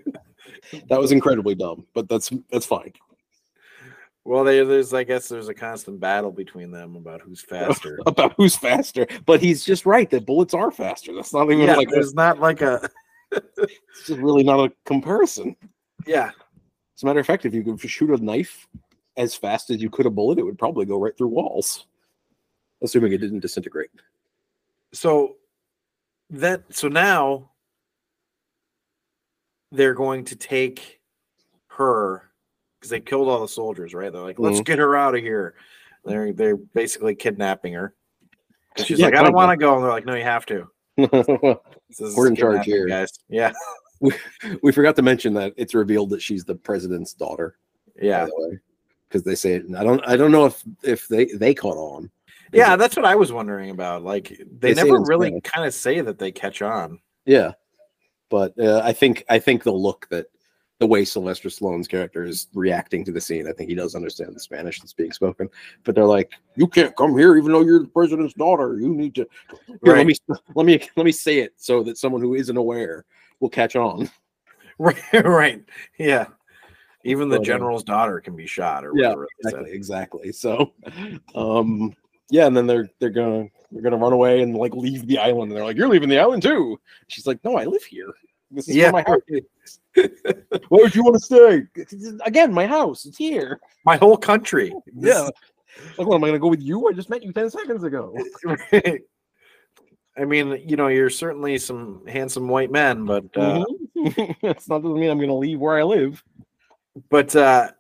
That 0.90 0.99
was 0.99 1.11
incredibly 1.11 1.56
dumb, 1.56 1.85
but 1.94 2.07
that's 2.10 2.31
that's 2.52 2.65
fine. 2.65 2.94
Well 4.26 4.44
they, 4.44 4.64
there's 4.64 4.94
i 4.94 5.04
guess 5.04 5.28
there's 5.28 5.50
a 5.50 5.54
constant 5.54 6.00
battle 6.00 6.32
between 6.32 6.72
them 6.72 6.95
about 6.95 7.22
who's 7.22 7.41
faster 7.50 8.00
About 8.06 8.34
who's 8.38 8.56
faster, 8.56 9.06
but 9.26 9.41
he's 9.41 9.64
just 9.64 9.86
right 9.86 10.10
that 10.10 10.26
bullets 10.26 10.54
are 10.54 10.72
faster. 10.72 11.14
That's 11.14 11.34
not 11.34 11.45
even 11.52 11.60
yeah 11.68 11.76
like 11.76 11.90
a, 11.91 12.04
not 12.14 12.40
like 12.40 12.62
a 12.62 12.90
it's 13.32 14.08
just 14.08 14.20
really 14.20 14.44
not 14.44 14.60
a 14.60 14.72
comparison. 14.86 15.56
yeah 16.06 16.32
As 16.95 17.04
a 17.04 17.06
matter 17.06 17.20
of 17.20 17.26
fact, 17.26 17.45
if 17.45 17.54
you 17.54 17.64
could 17.64 17.80
shoot 17.82 18.10
a 18.12 18.24
knife 18.24 18.68
as 19.18 19.36
fast 19.36 19.70
as 19.70 19.82
you 19.82 19.90
could 19.90 20.06
a 20.06 20.10
bullet, 20.10 20.40
it 20.40 20.44
would 20.44 20.58
probably 20.58 20.86
go 20.86 20.98
right 21.00 21.16
through 21.18 21.28
walls, 21.28 21.86
assuming 22.84 23.14
it 23.14 23.20
didn't 23.22 23.41
disintegrate. 23.41 23.90
so 24.94 25.36
that 26.30 26.64
so 26.70 26.88
now 26.88 27.50
they're 29.72 29.94
going 29.95 30.24
to 30.26 30.36
take 30.36 31.00
her 31.68 32.30
because 32.84 32.90
they 32.90 33.00
killed 33.00 33.30
all 33.30 33.40
the 33.40 33.48
soldiers 33.48 33.94
right 33.94 34.12
they're 34.12 34.22
like 34.22 34.40
let's 34.40 34.60
Mhm. 34.60 34.66
get 34.66 34.78
her 34.80 34.98
out 34.98 35.16
of 35.16 35.22
here 35.22 35.56
they're 36.04 36.34
they're 36.34 36.58
basically 36.58 37.16
kidnapping 37.16 37.72
her 37.72 37.96
'Cause 38.76 38.88
she's 38.88 39.00
Yeah, 39.00 39.06
like 39.06 39.16
i 39.16 39.24
don't 39.24 39.32
want 39.34 39.52
to 39.52 39.56
go 39.58 39.76
and 39.76 39.84
they're 39.86 39.90
like 39.92 40.06
no 40.06 40.16
you 40.16 40.24
have 40.24 40.46
to 40.48 40.68
We're 40.98 42.28
in 42.28 42.36
charge 42.36 42.66
here. 42.66 42.86
guys 42.88 43.10
yeah 43.30 43.54
we 44.02 44.12
we 44.62 44.74
forgot 44.74 44.98
to 44.98 45.02
mention 45.02 45.34
that 45.36 45.54
it's 45.56 45.74
revealed 45.74 46.10
that 46.10 46.22
she's 46.22 46.44
the 46.44 46.56
president's 46.56 47.14
daughter. 47.14 47.56
yeah 48.02 48.28
because 49.08 49.24
they 49.24 49.36
say 49.36 49.54
it. 49.54 49.66
I 49.78 49.84
don't. 49.84 50.02
I 50.06 50.18
don't 50.18 50.32
know 50.34 50.46
if 50.48 50.62
if 50.84 51.08
they 51.08 51.26
they 51.26 51.54
caught 51.54 51.78
on. 51.78 52.12
yeah 52.52 52.76
that's 52.76 52.98
what 52.98 53.06
i 53.06 53.16
was 53.16 53.32
wondering 53.32 53.70
about 53.70 54.04
like 54.04 54.28
they, 54.60 54.74
They 54.74 54.84
never 54.84 55.00
really 55.02 55.40
kind 55.42 55.66
of 55.66 55.74
say 55.74 56.02
that 56.02 56.20
they 56.20 56.32
catch 56.34 56.62
on 56.62 57.00
Yeah, 57.26 57.54
but 58.30 58.60
uh, 58.60 58.82
I 58.84 58.92
think 58.92 59.24
I 59.30 59.40
think 59.40 59.64
the 59.64 59.72
look 59.72 60.08
that 60.10 60.26
the 60.84 60.88
way 60.88 61.06
Sylvester 61.06 61.48
Stallone's 61.48 61.88
character 61.88 62.26
is 62.26 62.48
reacting 62.54 63.06
to 63.06 63.12
the 63.14 63.22
scene, 63.22 63.48
I 63.48 63.54
think 63.54 63.70
he 63.70 63.76
does 63.76 63.96
understand 63.96 64.36
the 64.36 64.40
Spanish 64.42 64.82
that's 64.82 64.92
being 64.92 65.14
spoken. 65.14 65.48
But 65.86 65.96
they're 65.96 66.04
like, 66.04 66.34
"You 66.58 66.68
can't 66.68 66.94
come 66.98 67.18
here, 67.18 67.38
even 67.38 67.54
though 67.54 67.62
you're 67.62 67.80
the 67.80 67.88
president's 67.88 68.34
daughter. 68.34 68.78
You 68.78 68.94
need 68.94 69.16
to." 69.16 69.26
Here, 69.66 69.78
Right. 69.82 69.98
Let 70.00 70.08
me 70.08 70.16
let 70.56 70.66
me 70.66 70.90
let 70.98 71.06
me 71.06 71.14
say 71.14 71.40
it 71.40 71.54
so 71.56 71.84
that 71.84 71.98
someone 71.98 72.20
who 72.22 72.34
isn't 72.34 72.58
aware 72.58 73.06
will 73.40 73.48
catch 73.48 73.78
on. 73.78 74.10
right 74.78 74.98
right 75.24 75.64
yeah 76.00 76.26
even 77.06 77.30
the 77.30 77.40
general's 77.40 77.84
daughter 77.84 78.20
can 78.20 78.36
be 78.36 78.48
shot 78.48 78.84
or 78.84 78.92
Yeah. 78.96 79.14
Exactly. 79.40 79.72
Exactly. 79.72 80.32
So, 80.32 80.74
um, 81.36 81.96
yeah, 82.30 82.48
and 82.48 82.58
then 82.58 82.68
they're 82.68 82.90
they're 83.00 83.10
gonna 83.10 83.48
they're 83.72 83.84
gonna 83.84 83.98
run 83.98 84.14
away 84.14 84.42
and 84.42 84.56
like 84.56 84.74
leave 84.74 85.06
the 85.08 85.20
island, 85.20 85.52
and 85.52 85.58
they're 85.58 85.66
like, 85.66 85.78
"You're 85.78 85.90
leaving 85.90 86.10
the 86.10 86.20
island 86.20 86.42
too." 86.42 86.80
She's 87.08 87.28
like, 87.28 87.44
"No, 87.44 87.56
I 87.56 87.66
live 87.66 87.84
here. 87.84 88.12
This 88.54 88.70
is 88.70 88.76
Yeah. 88.76 88.92
where 88.92 89.04
my 89.04 89.10
house 89.10 89.22
is. 89.28 89.80
Why 90.70 90.80
would 90.82 90.96
you 90.96 91.04
want 91.04 91.16
to 91.16 91.20
stay? 91.20 91.64
Again, 92.26 92.54
my 92.54 92.66
house. 92.68 93.06
It's 93.06 93.18
here. 93.18 93.60
my 93.86 93.98
whole 93.98 94.18
country. 94.18 94.74
Yeah. 94.96 95.30
Like, 95.98 96.08
what 96.08 96.16
am 96.16 96.24
I 96.24 96.28
gonna 96.28 96.40
go 96.40 96.50
with 96.50 96.62
you? 96.62 96.88
I 96.88 96.94
just 96.94 97.10
met 97.10 97.24
you 97.24 97.32
ten 97.34 97.50
seconds 97.50 97.84
ago. 97.84 98.16
I 100.16 100.26
mean, 100.26 100.62
you 100.68 100.76
know, 100.76 100.88
you're 100.88 101.10
certainly 101.10 101.58
some 101.58 102.06
handsome 102.08 102.48
white 102.48 102.72
men, 102.72 103.06
but 103.06 103.26
uh, 103.36 103.66
Mhm. 103.98 104.36
That's 104.42 104.68
not 104.70 104.84
doesn't 104.84 105.00
mean 105.00 105.10
I'm 105.10 105.18
going 105.18 105.30
to 105.30 105.34
leave 105.36 105.60
where 105.60 105.78
I 105.78 105.84
live. 105.84 106.24
but 107.10 107.36
uh, 107.36 107.72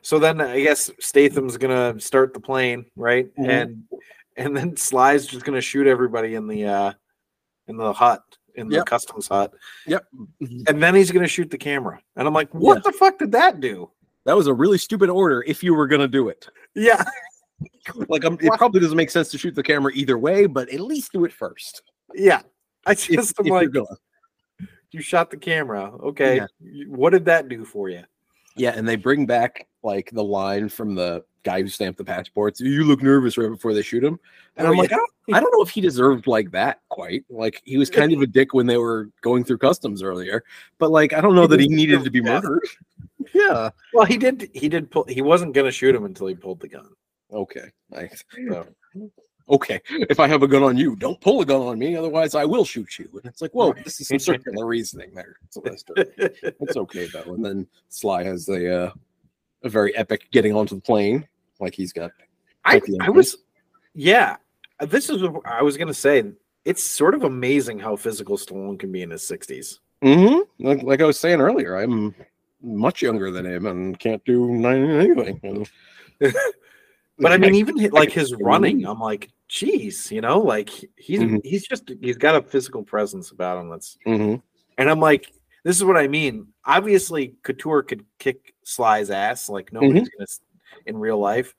so 0.00 0.18
then 0.18 0.40
I 0.40 0.60
guess 0.62 0.90
Statham's 1.00 1.58
gonna 1.58 2.00
start 2.00 2.32
the 2.32 2.40
plane, 2.40 2.86
right? 2.96 3.34
Mhm. 3.36 3.48
And 3.48 3.82
and 4.38 4.56
then 4.56 4.76
Sly's 4.76 5.26
just 5.26 5.44
gonna 5.44 5.60
shoot 5.60 5.86
everybody 5.86 6.34
in 6.36 6.46
the 6.46 6.64
uh 6.66 6.92
in 7.68 7.76
the 7.76 7.92
hut 7.92 8.22
in 8.56 8.68
the 8.68 8.76
Yep. 8.76 8.86
customs 8.86 9.28
hut, 9.28 9.52
Yep. 9.86 10.06
and 10.66 10.82
then 10.82 10.94
he's 10.94 11.10
gonna 11.10 11.26
shoot 11.28 11.50
the 11.50 11.58
camera. 11.58 12.00
And 12.16 12.26
I'm 12.28 12.34
like, 12.34 12.52
what 12.54 12.76
Yeah. 12.78 12.82
the 12.90 12.92
fuck 12.92 13.18
did 13.18 13.32
that 13.32 13.60
do? 13.60 13.90
That 14.24 14.36
was 14.36 14.46
a 14.46 14.54
really 14.54 14.78
stupid 14.78 15.10
order 15.10 15.42
if 15.46 15.62
you 15.64 15.74
were 15.74 15.88
going 15.88 16.00
to 16.00 16.06
do 16.06 16.28
it. 16.28 16.48
Yeah, 16.76 17.02
Like, 18.08 18.24
um, 18.24 18.38
it 18.40 18.52
probably 18.56 18.80
doesn't 18.80 18.96
make 18.96 19.10
sense 19.10 19.30
to 19.32 19.38
shoot 19.38 19.54
the 19.56 19.64
camera 19.64 19.90
either 19.96 20.16
way, 20.16 20.46
but 20.46 20.68
at 20.68 20.78
least 20.80 21.10
do 21.12 21.24
it 21.24 21.32
first. 21.32 21.82
yeah. 22.14 22.42
I 22.86 22.92
If, 22.92 23.08
just 23.08 23.32
if 23.40 23.46
am 23.46 23.52
like, 23.52 23.70
you 24.92 25.00
shot 25.00 25.30
the 25.30 25.36
camera. 25.36 25.92
Okay, 26.02 26.36
Yeah. 26.36 26.84
what 26.86 27.10
did 27.10 27.24
that 27.24 27.48
do 27.48 27.64
for 27.64 27.88
you? 27.88 28.04
Yeah, 28.56 28.74
and 28.76 28.88
they 28.88 28.96
bring 28.96 29.26
back 29.26 29.66
like 29.82 30.10
the 30.12 30.24
line 30.24 30.68
from 30.68 30.94
the 30.94 31.24
guy 31.44 31.60
who 31.62 31.68
stamped 31.68 31.98
the 31.98 32.04
passports. 32.04 32.60
You 32.60 32.84
look 32.84 33.02
nervous 33.02 33.36
right 33.36 33.48
before 33.50 33.74
they 33.74 33.82
shoot 33.82 34.04
him, 34.04 34.18
and 34.56 34.66
Oh, 34.66 34.70
I'm 34.72 34.76
like. 34.76 34.92
I 34.92 34.96
don't, 34.96 35.10
I 35.34 35.40
don't 35.40 35.52
know 35.52 35.62
if 35.62 35.70
he 35.70 35.80
deserved 35.80 36.26
like 36.26 36.50
that 36.50 36.80
quite. 36.88 37.24
Like 37.30 37.60
he 37.64 37.76
was 37.78 37.88
kind 37.90 38.12
of 38.12 38.20
a 38.20 38.26
dick 38.26 38.54
when 38.54 38.66
they 38.66 38.76
were 38.76 39.08
going 39.20 39.44
through 39.44 39.58
customs 39.58 40.02
earlier, 40.02 40.42
but 40.78 40.90
like 40.90 41.12
I 41.12 41.20
don't 41.20 41.34
know 41.36 41.46
that 41.46 41.60
he 41.60 41.68
needed 41.68 42.02
to 42.04 42.10
be 42.10 42.18
Yeah. 42.18 42.40
murdered. 42.40 42.62
Yeah. 43.32 43.70
Well, 43.94 44.04
he 44.04 44.18
did. 44.18 44.50
He 44.52 44.68
did 44.68 44.90
pull. 44.90 45.04
He 45.04 45.22
wasn't 45.22 45.54
gonna 45.54 45.70
shoot 45.70 45.94
him 45.94 46.04
until 46.04 46.26
he 46.26 46.34
pulled 46.34 46.58
the 46.58 46.68
gun. 46.68 46.88
Okay. 47.32 47.70
Nice. 47.88 48.24
So. 48.48 48.66
Okay. 49.48 49.80
If 49.90 50.18
I 50.18 50.26
have 50.26 50.42
a 50.42 50.48
gun 50.48 50.64
on 50.64 50.76
you, 50.76 50.96
don't 50.96 51.20
pull 51.20 51.40
a 51.40 51.46
gun 51.46 51.60
on 51.62 51.78
me, 51.78 51.94
otherwise 51.96 52.34
I 52.34 52.44
will 52.44 52.64
shoot 52.64 52.98
you. 52.98 53.08
And 53.12 53.24
it's 53.26 53.40
like, 53.40 53.52
whoa, 53.52 53.74
this 53.84 54.00
is 54.00 54.08
some 54.08 54.18
circular 54.18 54.66
reasoning 54.66 55.12
there, 55.14 55.36
Sylvester. 55.50 55.94
It's 56.42 56.76
okay 56.76 57.06
though. 57.06 57.32
And 57.34 57.44
then 57.44 57.66
Sly 57.88 58.24
has 58.24 58.44
the 58.44 58.86
uh, 58.86 58.92
very 59.68 59.94
epic 59.96 60.28
getting 60.32 60.54
onto 60.54 60.74
the 60.74 60.80
plane, 60.80 61.26
like 61.60 61.74
he's 61.74 61.92
got. 61.92 62.10
I, 62.64 62.80
I 63.00 63.10
was, 63.10 63.36
yeah. 63.94 64.36
This 64.80 65.10
is 65.10 65.22
what 65.22 65.46
I 65.46 65.62
was 65.62 65.76
gonna 65.76 65.94
say. 65.94 66.24
It's 66.64 66.82
sort 66.82 67.14
of 67.14 67.24
amazing 67.24 67.78
how 67.78 67.96
physical 67.96 68.36
Stallone 68.36 68.78
can 68.78 68.92
be 68.92 69.02
in 69.02 69.10
his 69.10 69.26
sixties. 69.26 69.80
Mm-hmm. 70.02 70.66
Like, 70.66 70.82
like 70.82 71.00
I 71.00 71.06
was 71.06 71.18
saying 71.18 71.40
earlier, 71.40 71.76
I'm 71.76 72.14
much 72.62 73.02
younger 73.02 73.30
than 73.30 73.44
him 73.46 73.66
and 73.66 73.98
can't 73.98 74.24
do 74.24 74.46
nine 74.46 74.88
anything. 74.90 75.66
But 77.18 77.30
I 77.32 77.36
mean, 77.36 77.54
even 77.54 77.76
like 77.90 78.10
his 78.10 78.34
running, 78.40 78.84
I'm 78.86 78.98
like, 78.98 79.30
geez, 79.46 80.10
you 80.10 80.20
know, 80.20 80.40
like 80.40 80.68
he- 80.68 80.88
he's 80.96 81.20
Mhm. 81.20 81.40
he's 81.44 81.66
just 81.66 81.90
he's 82.00 82.16
got 82.16 82.34
a 82.34 82.42
physical 82.42 82.82
presence 82.82 83.30
about 83.30 83.60
him 83.60 83.68
that's, 83.70 83.96
Mhm. 84.06 84.42
and 84.78 84.90
I'm 84.90 84.98
like, 84.98 85.30
this 85.62 85.76
is 85.76 85.84
what 85.84 85.96
I 85.96 86.08
mean. 86.08 86.48
Obviously, 86.64 87.36
Couture 87.44 87.82
could 87.82 88.04
kick 88.18 88.51
Sly's 88.64 89.10
ass 89.10 89.48
like 89.48 89.72
nobody's 89.72 90.08
gonna 90.08 90.22
s- 90.22 90.40
in 90.86 90.96
real 90.98 91.18
life, 91.18 91.54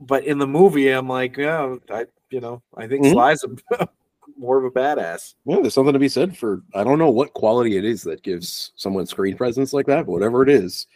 but 0.00 0.24
in 0.24 0.38
the 0.38 0.46
movie, 0.46 0.88
I'm 0.90 1.08
like, 1.08 1.36
yeah, 1.36 1.76
I 1.90 2.06
you 2.30 2.40
know, 2.40 2.62
I 2.76 2.86
think 2.86 3.04
Mhm. 3.04 3.12
Sly's 3.12 3.44
a, 3.44 3.88
more 4.38 4.58
of 4.58 4.64
a 4.64 4.70
badass. 4.70 5.34
Yeah, 5.44 5.60
there's 5.60 5.74
something 5.74 5.92
to 5.92 5.98
be 5.98 6.08
said 6.08 6.36
for 6.36 6.62
I 6.74 6.84
don't 6.84 6.98
know 6.98 7.10
what 7.10 7.32
quality 7.34 7.76
it 7.76 7.84
is 7.84 8.02
that 8.02 8.22
gives 8.22 8.72
someone 8.76 9.06
screen 9.06 9.36
presence 9.36 9.72
like 9.72 9.86
that, 9.86 10.06
but 10.06 10.12
whatever 10.12 10.42
it 10.42 10.48
is, 10.48 10.86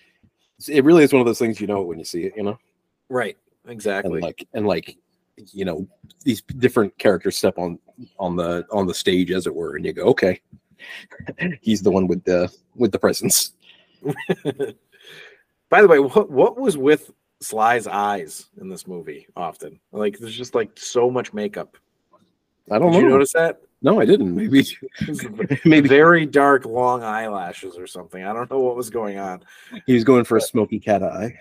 it 0.69 0.85
really 0.85 1.05
is 1.05 1.13
one 1.13 1.21
of 1.21 1.27
those 1.27 1.39
things 1.39 1.61
you 1.61 1.67
know 1.67 1.83
when 1.83 1.99
you 1.99 2.05
see 2.05 2.25
it, 2.25 2.35
you 2.37 2.43
know. 2.43 2.59
Right. 3.09 3.37
Exactly. 3.69 4.15
and 4.15 4.23
like 4.23 4.49
and 4.55 4.67
like 4.67 4.97
you 5.53 5.65
know 5.65 5.87
these 6.25 6.43
different 6.43 6.97
characters 6.99 7.37
step 7.39 7.57
on 7.59 7.79
on 8.19 8.37
the 8.37 8.67
on 8.73 8.87
the 8.87 8.93
stage 8.95 9.31
as 9.31 9.47
it 9.47 9.55
were 9.55 9.77
and 9.77 9.85
you 9.87 9.93
go 9.93 10.03
okay 10.05 10.41
he's 11.63 11.83
the 11.83 11.91
one 11.91 12.07
with 12.07 12.23
the 12.25 12.51
with 12.75 12.91
the 12.93 12.99
presence 12.99 13.53
By 15.71 15.81
the 15.83 15.89
way, 15.89 15.99
what 15.99 16.31
what 16.31 16.59
was 16.61 16.77
with 16.77 17.11
Sly's 17.41 17.87
eyes 17.87 18.47
in 18.61 18.69
this 18.69 18.87
movie? 18.87 19.27
Often, 19.37 19.81
like 19.93 20.19
there's 20.19 20.37
just 20.37 20.55
like 20.55 20.79
so 20.79 21.11
much 21.11 21.33
makeup. 21.33 21.77
i 22.71 22.79
don't 22.79 22.93
Did 22.93 22.99
know 22.99 23.05
you 23.05 23.09
notice 23.11 23.33
that? 23.33 23.61
no 23.83 23.99
i 23.99 24.05
didn't 24.05 24.35
maybe 24.37 24.63
Maybe 25.65 25.89
very 25.89 26.27
dark, 26.27 26.67
long 26.67 27.03
eyelashes 27.03 27.79
or 27.79 27.87
something. 27.87 28.23
I 28.23 28.35
don't 28.35 28.51
know 28.51 28.59
what 28.61 28.77
was 28.77 28.91
going 28.91 29.17
on. 29.19 29.43
he 29.87 29.95
was 29.95 30.05
going 30.05 30.25
for 30.25 30.37
a 30.37 30.41
smoky 30.41 30.79
cat 30.79 31.03
eye 31.03 31.33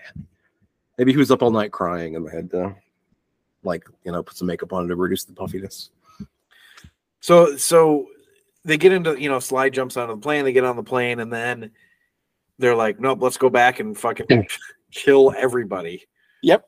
maybe 0.96 1.12
he 1.12 1.18
was 1.18 1.30
up 1.30 1.42
all 1.42 1.50
night 1.50 1.72
crying 1.72 2.16
and 2.16 2.26
they 2.26 2.30
had 2.34 2.50
to 2.50 2.74
like 3.62 3.84
you 4.04 4.12
know 4.12 4.22
put 4.22 4.36
some 4.36 4.46
makeup 4.46 4.72
on 4.72 4.88
to 4.88 4.96
reduce 4.96 5.24
the 5.24 5.32
puffiness 5.34 5.90
So 7.20 7.56
so 7.56 8.06
they 8.64 8.76
get 8.78 8.92
into 8.92 9.20
you 9.20 9.28
know 9.28 9.38
Sly 9.40 9.68
jumps 9.70 9.96
onto 9.98 10.14
the 10.14 10.20
plane. 10.20 10.44
They 10.44 10.52
get 10.52 10.64
on 10.64 10.76
the 10.76 10.82
plane 10.82 11.20
and 11.20 11.30
then 11.32 11.70
they're 12.60 12.76
like, 12.76 13.00
nope, 13.00 13.18
let's 13.20 13.36
go 13.36 13.50
back 13.50 13.80
and 13.80 13.96
fucking 13.98 14.46
kill 14.92 15.32
everybody. 15.36 16.04
yep 16.42 16.64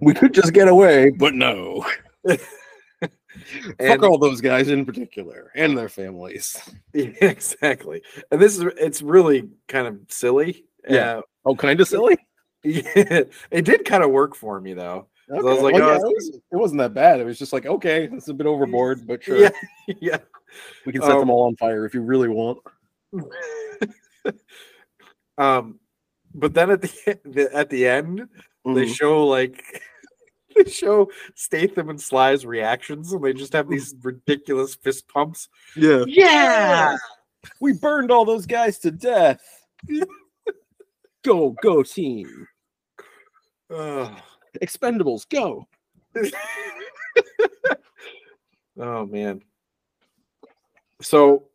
we 0.00 0.14
could 0.14 0.32
just 0.32 0.52
get 0.52 0.66
away 0.68 1.10
but 1.10 1.34
no 1.34 1.84
fuck 2.26 2.40
And- 3.78 4.04
all 4.04 4.18
those 4.18 4.40
guys 4.40 4.68
in 4.68 4.84
particular 4.84 5.50
and 5.54 5.76
their 5.76 5.88
families 5.88 6.56
Yeah, 6.94 7.10
exactly. 7.20 8.02
And 8.30 8.40
this 8.40 8.56
is 8.58 8.64
it's 8.78 9.02
really 9.02 9.48
kind 9.68 9.86
of 9.86 9.98
silly. 10.08 10.64
Yeah. 10.88 11.18
Uh, 11.18 11.22
oh 11.44 11.54
kind 11.54 11.80
of 11.80 11.88
silly 11.88 12.16
yeah, 12.64 13.22
it 13.50 13.64
did 13.64 13.84
kind 13.86 14.02
of 14.04 14.10
work 14.10 14.34
for 14.34 14.60
me 14.60 14.74
though. 14.74 15.06
I 15.32 15.40
was 15.40 15.62
like, 15.62 15.74
Well, 15.74 15.82
oh, 15.84 15.92
yeah, 15.92 15.96
it, 15.96 16.02
was, 16.02 16.40
wasn't 16.50 16.78
that 16.80 16.92
bad. 16.92 17.20
It 17.20 17.24
was 17.24 17.38
just 17.38 17.52
like, 17.52 17.64
okay, 17.64 18.08
it's 18.12 18.28
a 18.28 18.34
bit 18.34 18.46
overboard, 18.46 19.06
but 19.06 19.22
sure, 19.22 19.38
Yeah, 19.38 19.50
yeah. 20.00 20.18
we 20.84 20.92
can 20.92 21.00
set 21.02 21.12
Um, 21.12 21.20
them 21.20 21.30
all 21.30 21.44
on 21.46 21.56
fire 21.56 21.86
if 21.86 21.94
you 21.94 22.00
really 22.02 22.28
want. 22.28 22.58
Um, 25.40 25.80
but 26.34 26.54
then 26.54 26.70
at 26.70 26.82
the, 26.82 27.18
the 27.24 27.50
at 27.54 27.70
the 27.70 27.86
end, 27.86 28.28
they 28.64 28.84
Mhm. 28.84 28.94
show 28.94 29.26
like 29.26 29.64
they 30.56 30.70
show 30.70 31.10
Statham 31.34 31.88
and 31.88 32.00
Sly's 32.00 32.44
reactions, 32.44 33.12
and 33.12 33.24
they 33.24 33.32
just 33.32 33.54
have 33.54 33.68
these 33.68 33.94
ridiculous 34.02 34.74
fist 34.74 35.08
pumps. 35.08 35.48
Yeah, 35.74 36.04
Yeah, 36.06 36.96
we 37.60 37.72
burned 37.72 38.10
all 38.10 38.24
those 38.24 38.46
guys 38.46 38.78
to 38.80 38.90
death. 38.90 39.40
go, 41.24 41.56
go, 41.62 41.82
team! 41.82 42.46
Ugh. 43.74 44.12
Expendables, 44.60 45.28
go! 45.28 45.66
oh 48.78 49.06
man. 49.06 49.40
So 51.00 51.49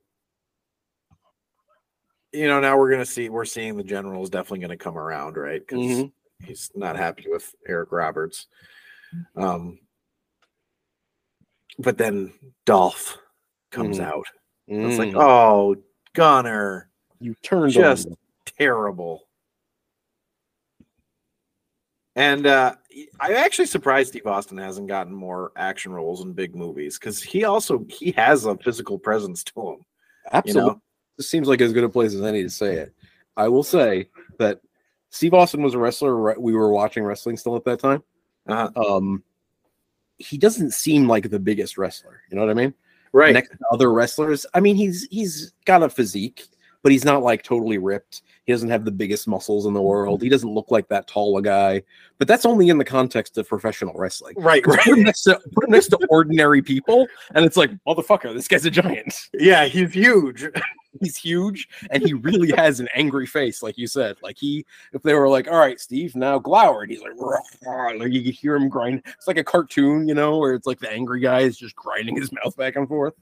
you 2.35 2.47
know, 2.47 2.59
now 2.59 2.77
we're 2.77 2.91
gonna 2.91 3.05
see 3.05 3.29
we're 3.29 3.45
seeing 3.45 3.77
the 3.77 3.83
general 3.83 4.23
is 4.23 4.29
definitely 4.29 4.59
gonna 4.59 4.77
come 4.77 4.97
around, 4.97 5.37
right? 5.37 5.61
Because 5.65 5.79
Mhm. 5.79 6.11
he's 6.39 6.69
not 6.75 6.97
happy 6.97 7.25
with 7.29 7.53
Eric 7.67 7.91
Roberts. 7.91 8.47
Um 9.35 9.79
but 11.79 11.97
then 11.97 12.33
Dolph 12.65 13.17
comes 13.71 13.99
Mhm. 13.99 14.05
out. 14.05 14.25
It's 14.67 14.97
like, 14.99 15.09
Mm, 15.09 15.21
oh 15.21 15.75
Gunnar, 16.13 16.89
you 17.19 17.35
turned 17.43 17.73
just 17.73 18.07
on 18.07 18.17
terrible. 18.45 19.27
And 22.15 22.47
uh 22.47 22.75
I'm 23.19 23.33
actually 23.33 23.65
surprised 23.65 24.09
Steve 24.09 24.27
Austin 24.27 24.57
hasn't 24.57 24.87
gotten 24.87 25.13
more 25.13 25.51
action 25.55 25.91
roles 25.91 26.21
in 26.23 26.33
big 26.33 26.55
movies 26.55 26.97
because 26.97 27.21
he 27.21 27.43
also 27.43 27.85
he 27.89 28.11
has 28.13 28.45
a 28.45 28.57
physical 28.57 28.97
presence 28.97 29.43
to 29.45 29.61
him. 29.71 29.77
You 29.77 30.31
Absolutely. 30.31 30.71
know, 30.71 30.81
This 31.17 31.29
seems 31.29 31.47
like 31.47 31.61
as 31.61 31.73
good 31.73 31.83
a 31.83 31.89
place 31.89 32.13
as 32.13 32.21
any 32.23 32.43
to 32.43 32.49
say 32.49 32.75
it. 32.75 32.93
I 33.37 33.47
will 33.47 33.63
say 33.63 34.09
that 34.37 34.61
Steve 35.09 35.33
Austin 35.33 35.61
was 35.61 35.73
a 35.73 35.79
wrestler. 35.79 36.15
right- 36.15 36.39
We 36.41 36.53
were 36.53 36.71
watching 36.71 37.03
wrestling 37.03 37.37
still 37.37 37.55
at 37.55 37.63
that 37.65 37.79
time. 37.79 38.03
uh, 38.47 38.69
Um, 38.75 39.23
he 40.17 40.37
doesn't 40.37 40.71
seem 40.73 41.07
like 41.07 41.29
the 41.29 41.39
biggest 41.39 41.77
wrestler. 41.77 42.21
You 42.29 42.35
know 42.37 42.41
what 42.45 42.51
I 42.51 42.53
mean? 42.55 42.73
right? 43.11 43.33
next 43.33 43.49
to 43.49 43.57
other 43.71 43.91
wrestlers. 43.93 44.45
I 44.53 44.59
mean, 44.59 44.75
he's 44.75 45.07
he's 45.09 45.53
got 45.65 45.83
a 45.83 45.89
physique, 45.89 46.47
but 46.83 46.91
he's 46.91 47.05
not 47.05 47.23
like 47.23 47.43
totally 47.43 47.77
ripped. 47.77 48.21
He 48.45 48.51
doesn't 48.51 48.69
have 48.69 48.83
the 48.85 48.91
biggest 48.91 49.27
muscles 49.27 49.65
in 49.65 49.73
the 49.73 49.81
world. 49.81 50.21
He 50.21 50.29
doesn't 50.29 50.53
look 50.53 50.69
like 50.69 50.87
that 50.89 51.07
tall 51.07 51.37
a 51.37 51.41
guy. 51.41 51.81
But 52.17 52.27
that's 52.27 52.45
only 52.45 52.69
in 52.69 52.77
the 52.77 52.85
context 52.85 53.37
of 53.37 53.47
professional 53.47 53.93
wrestling. 53.95 54.35
right, 54.37 54.63
Put 54.63 54.77
right. 54.77 54.87
him 54.87 55.03
next 55.03 55.23
to, 55.23 55.39
put 55.53 55.63
him 55.63 55.71
next 55.71 55.87
to 55.87 55.97
ordinary 56.09 56.61
people, 56.61 57.07
and 57.33 57.43
it's 57.45 57.57
like, 57.57 57.71
motherfucker, 57.87 58.33
this 58.33 58.47
guy's 58.47 58.65
a 58.65 58.71
giant. 58.71 59.29
Yeah, 59.33 59.65
he's 59.65 59.93
huge. 59.93 60.45
He's 61.01 61.17
huge, 61.17 61.67
and 61.91 62.01
he 62.03 62.13
really 62.13 62.51
has 62.55 62.79
an 62.79 62.87
angry 62.95 63.25
face, 63.25 63.61
like 63.61 63.77
you 63.77 63.87
said. 63.87 64.17
Like 64.21 64.37
he, 64.37 64.65
if 64.93 65.01
they 65.03 65.13
were 65.13 65.27
like, 65.27 65.47
"All 65.49 65.57
right, 65.57 65.79
Steve, 65.79 66.15
now 66.15 66.39
glower," 66.39 66.83
and 66.83 66.91
he's 66.91 67.01
like, 67.01 67.13
like 67.99 68.11
you 68.11 68.23
could 68.23 68.33
hear 68.33 68.55
him 68.55 68.69
grind. 68.69 69.01
It's 69.05 69.27
like 69.27 69.37
a 69.37 69.43
cartoon, 69.43 70.07
you 70.07 70.13
know, 70.15 70.37
where 70.37 70.53
it's 70.53 70.67
like 70.67 70.79
the 70.79 70.91
angry 70.91 71.19
guy 71.19 71.39
is 71.41 71.57
just 71.57 71.75
grinding 71.75 72.15
his 72.15 72.31
mouth 72.43 72.55
back 72.57 72.75
and 72.75 72.87
forth. 72.87 73.13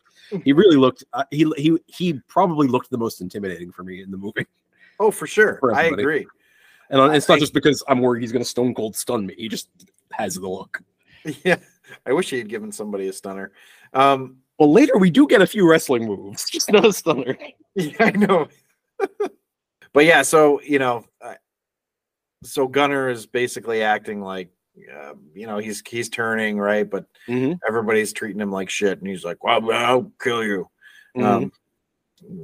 He 0.44 0.54
really 0.62 0.78
looked. 0.78 1.04
Uh, 1.14 1.24
he 1.32 1.52
he 1.58 1.78
he 1.88 2.14
probably 2.28 2.68
looked 2.68 2.90
the 2.90 2.98
most 2.98 3.22
intimidating 3.22 3.72
for 3.72 3.84
me 3.84 4.02
in 4.02 4.12
the 4.12 4.18
movie, 4.18 4.46
Oh, 5.00 5.12
for 5.12 5.28
sure. 5.28 5.58
For 5.60 5.74
I 5.74 5.84
agree. 5.84 6.28
and 6.90 7.16
it's 7.16 7.28
not 7.28 7.38
I- 7.38 7.40
just 7.40 7.54
because 7.54 7.84
I'm 7.88 8.00
worried 8.02 8.22
he's 8.22 8.32
going 8.32 8.44
to 8.44 8.50
stone 8.50 8.74
cold 8.76 8.96
stun 8.96 9.26
me. 9.26 9.34
He 9.38 9.48
just 9.50 9.70
has 10.12 10.36
the 10.36 10.48
look. 10.48 10.82
Yeah. 11.44 11.58
I 12.06 12.12
wish 12.14 12.30
he 12.30 12.38
had 12.38 12.50
given 12.50 12.72
somebody 12.72 13.08
a 13.08 13.14
stunner. 13.14 13.52
Um, 13.94 14.38
Well, 14.60 14.72
later 14.72 14.98
we 14.98 15.10
do 15.10 15.26
get 15.28 15.42
a 15.42 15.48
few 15.48 15.70
wrestling 15.70 16.06
moves, 16.06 16.50
just 16.50 16.72
not 16.72 16.86
a 16.86 16.92
stunner. 16.94 17.38
yeah, 17.76 17.96
I 18.00 18.12
know. 18.12 18.48
but 19.94 20.06
yeah, 20.06 20.22
so 20.22 20.62
you 20.62 20.80
know, 20.80 21.06
so 22.44 22.68
Gunnar 22.68 23.10
is 23.10 23.26
basically 23.26 23.82
acting 23.82 24.22
like, 24.22 24.50
uh, 24.94 25.14
you 25.34 25.48
know, 25.48 25.58
he's 25.58 25.82
he's 25.88 26.10
turning 26.10 26.58
right, 26.58 26.90
but 26.90 27.06
Mhm. 27.28 27.60
everybody's 27.68 28.14
treating 28.14 28.42
him 28.42 28.52
like 28.52 28.70
shit, 28.70 29.00
and 29.00 29.08
he's 29.08 29.24
like, 29.24 29.44
"Well, 29.44 29.72
I'll 29.72 30.12
kill 30.22 30.44
you. 30.44 30.70
Um, 31.20 31.52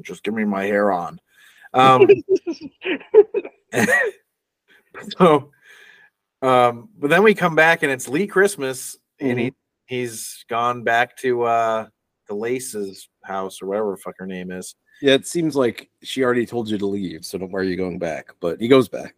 just 0.02 0.24
give 0.24 0.34
me 0.34 0.46
my 0.46 0.66
hair 0.66 0.92
on." 0.92 1.20
Um, 1.74 2.08
so, 5.18 5.52
um, 6.42 6.90
but 6.98 7.10
then 7.10 7.24
we 7.24 7.34
come 7.36 7.56
back 7.56 7.84
and 7.84 7.92
it's 7.92 8.08
Lee 8.08 8.28
Christmas, 8.28 8.98
and 9.20 9.40
he 9.40 9.54
he's 9.86 10.46
gone 10.50 10.84
back 10.84 11.18
to 11.18 11.44
uh 11.44 11.88
the 12.28 12.36
Lace's 12.36 13.10
house 13.24 13.62
or 13.62 13.66
whatever 13.68 13.92
the 13.92 13.98
fuck 13.98 14.16
her 14.20 14.28
name 14.28 14.52
is. 14.52 14.76
Yeah, 15.02 15.14
it 15.14 15.28
seems 15.28 15.56
like 15.56 15.90
she 16.04 16.24
already 16.24 16.46
told 16.46 16.70
you 16.70 16.78
to 16.78 16.86
leave, 16.86 17.26
so 17.26 17.38
don't 17.38 17.52
worry 17.52 17.70
you 17.70 17.78
going 17.78 18.00
back. 18.00 18.28
But 18.40 18.60
he 18.60 18.68
goes 18.68 18.90
back. 18.90 19.16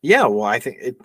Yeah, 0.00 0.26
well, 0.26 0.44
I 0.44 0.58
think 0.58 0.78
it. 0.80 0.96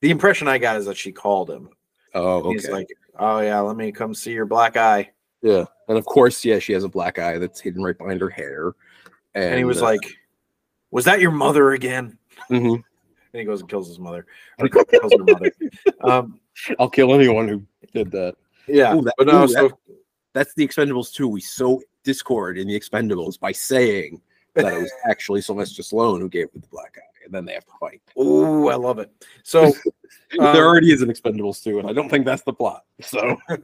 The 0.00 0.10
impression 0.10 0.48
I 0.48 0.58
got 0.58 0.76
is 0.76 0.86
that 0.86 0.96
she 0.96 1.12
called 1.12 1.50
him. 1.50 1.68
Oh, 2.14 2.38
okay. 2.38 2.50
He's 2.52 2.68
like, 2.68 2.88
"Oh 3.18 3.40
yeah, 3.40 3.60
let 3.60 3.76
me 3.76 3.92
come 3.92 4.14
see 4.14 4.32
your 4.32 4.46
black 4.46 4.76
eye," 4.76 5.10
yeah, 5.42 5.64
and 5.88 5.98
of 5.98 6.04
course, 6.06 6.44
yeah, 6.44 6.58
she 6.58 6.72
has 6.72 6.82
a 6.84 6.88
black 6.88 7.18
eye 7.18 7.38
that's 7.38 7.60
hidden 7.60 7.82
right 7.82 7.96
behind 7.96 8.20
her 8.20 8.30
hair. 8.30 8.72
And, 9.34 9.44
and 9.44 9.58
he 9.58 9.64
was 9.64 9.82
uh, 9.82 9.84
like, 9.84 10.16
"Was 10.90 11.04
that 11.04 11.20
your 11.20 11.30
mother 11.30 11.72
again?" 11.72 12.18
mhm. 12.50 12.82
And 13.34 13.40
he 13.40 13.44
goes 13.44 13.60
and 13.60 13.68
kills 13.68 13.88
his 13.88 13.98
mother. 13.98 14.24
Kills 14.58 15.12
her 15.12 15.24
mother. 15.24 15.52
Um, 16.00 16.40
"I'll 16.78 16.88
kill 16.88 17.12
anyone 17.12 17.46
who 17.46 17.62
did 17.92 18.10
that." 18.12 18.34
yeah, 18.66 18.96
Ooh, 18.96 19.02
that- 19.02 19.14
but 19.18 19.26
no, 19.26 19.44
ooh, 19.44 19.48
so 19.48 19.78
That's 20.32 20.54
the 20.54 20.66
Expendables 20.66 21.12
too. 21.12 21.28
We 21.28 21.42
sow 21.42 21.82
discord 22.12 22.58
in 22.58 22.66
the 22.68 22.78
Expendables 22.78 23.38
by 23.38 23.52
saying 23.52 24.20
that 24.54 24.72
it 24.72 24.78
was 24.80 24.92
actually 25.08 25.40
Sylvester 25.42 25.82
Stallone 25.82 26.20
who 26.20 26.28
gave 26.28 26.46
her 26.54 26.58
the 26.60 26.66
black 26.68 26.96
eye, 26.96 27.24
and 27.24 27.32
then 27.34 27.44
they 27.44 27.52
have 27.54 27.64
to 27.66 27.72
fight. 27.78 28.00
oh, 28.16 28.68
I 28.68 28.74
love 28.76 28.98
it. 28.98 29.10
So 29.42 29.72
Um, 30.38 30.52
there 30.54 30.66
already 30.66 30.90
is 30.92 31.02
an 31.02 31.08
Expendables 31.10 31.62
too, 31.62 31.78
and 31.78 31.88
I 31.88 31.92
don't 31.92 32.08
think 32.08 32.24
that's 32.24 32.42
the 32.42 32.52
plot. 32.52 32.84
So 33.02 33.36
I, 33.48 33.56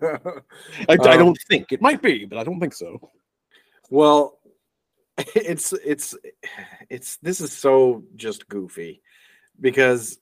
I 0.88 0.94
Um, 0.96 1.18
don't 1.18 1.38
think 1.48 1.72
it 1.72 1.80
might 1.82 2.00
be, 2.02 2.24
but 2.26 2.38
I 2.38 2.44
don't 2.44 2.60
think 2.60 2.74
so. 2.74 3.10
well, 3.90 4.38
it's 5.34 5.72
it's 5.84 6.14
it's 6.90 7.16
this 7.18 7.40
is 7.40 7.52
so 7.52 8.04
just 8.16 8.48
goofy 8.48 9.00
because 9.60 10.18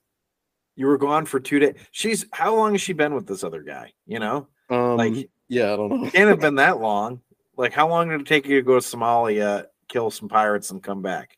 you 0.75 0.87
were 0.87 0.97
gone 0.97 1.25
for 1.25 1.39
two 1.39 1.59
days. 1.59 1.75
She's 1.91 2.25
how 2.31 2.55
long 2.55 2.71
has 2.73 2.81
she 2.81 2.93
been 2.93 3.13
with 3.15 3.27
this 3.27 3.43
other 3.43 3.61
guy? 3.63 3.91
You 4.07 4.19
know, 4.19 4.47
Um, 4.69 4.97
like 4.97 5.29
yeah, 5.49 5.73
I 5.73 5.75
don't 5.75 5.89
know. 5.89 6.09
can't 6.09 6.29
have 6.29 6.39
been 6.39 6.55
that 6.55 6.79
long. 6.79 7.21
Like, 7.55 7.73
how 7.73 7.87
long 7.87 8.09
did 8.09 8.21
it 8.21 8.27
take 8.27 8.47
you 8.47 8.55
to 8.55 8.61
go 8.61 8.79
to 8.79 8.85
Somalia, 8.85 9.65
kill 9.87 10.09
some 10.09 10.27
pirates, 10.29 10.71
and 10.71 10.81
come 10.81 11.01
back? 11.01 11.37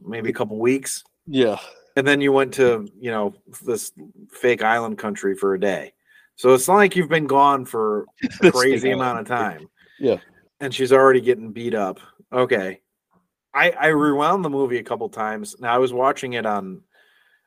Maybe 0.00 0.30
a 0.30 0.32
couple 0.32 0.58
weeks. 0.58 1.04
Yeah, 1.26 1.58
And 1.96 2.06
then 2.06 2.20
you 2.20 2.32
went 2.32 2.54
to, 2.54 2.88
you 2.98 3.10
know, 3.10 3.34
this 3.62 3.92
fake 4.32 4.62
island 4.62 4.98
country 4.98 5.36
for 5.36 5.54
a 5.54 5.60
day. 5.60 5.92
So 6.36 6.54
it's 6.54 6.66
not 6.66 6.76
like 6.76 6.96
you've 6.96 7.10
been 7.10 7.26
gone 7.26 7.66
for 7.66 8.06
a 8.42 8.50
crazy 8.50 8.90
amount 8.92 9.20
of 9.20 9.26
time. 9.26 9.68
Yeah. 9.98 10.16
And 10.60 10.74
she's 10.74 10.92
already 10.92 11.20
getting 11.20 11.52
beat 11.52 11.74
up. 11.74 12.00
Okay. 12.32 12.80
I 13.52 13.70
I 13.72 13.86
rewound 13.88 14.44
the 14.44 14.50
movie 14.50 14.78
a 14.78 14.82
couple 14.82 15.08
times. 15.08 15.56
Now 15.60 15.74
I 15.74 15.78
was 15.78 15.92
watching 15.92 16.32
it 16.34 16.46
on 16.46 16.82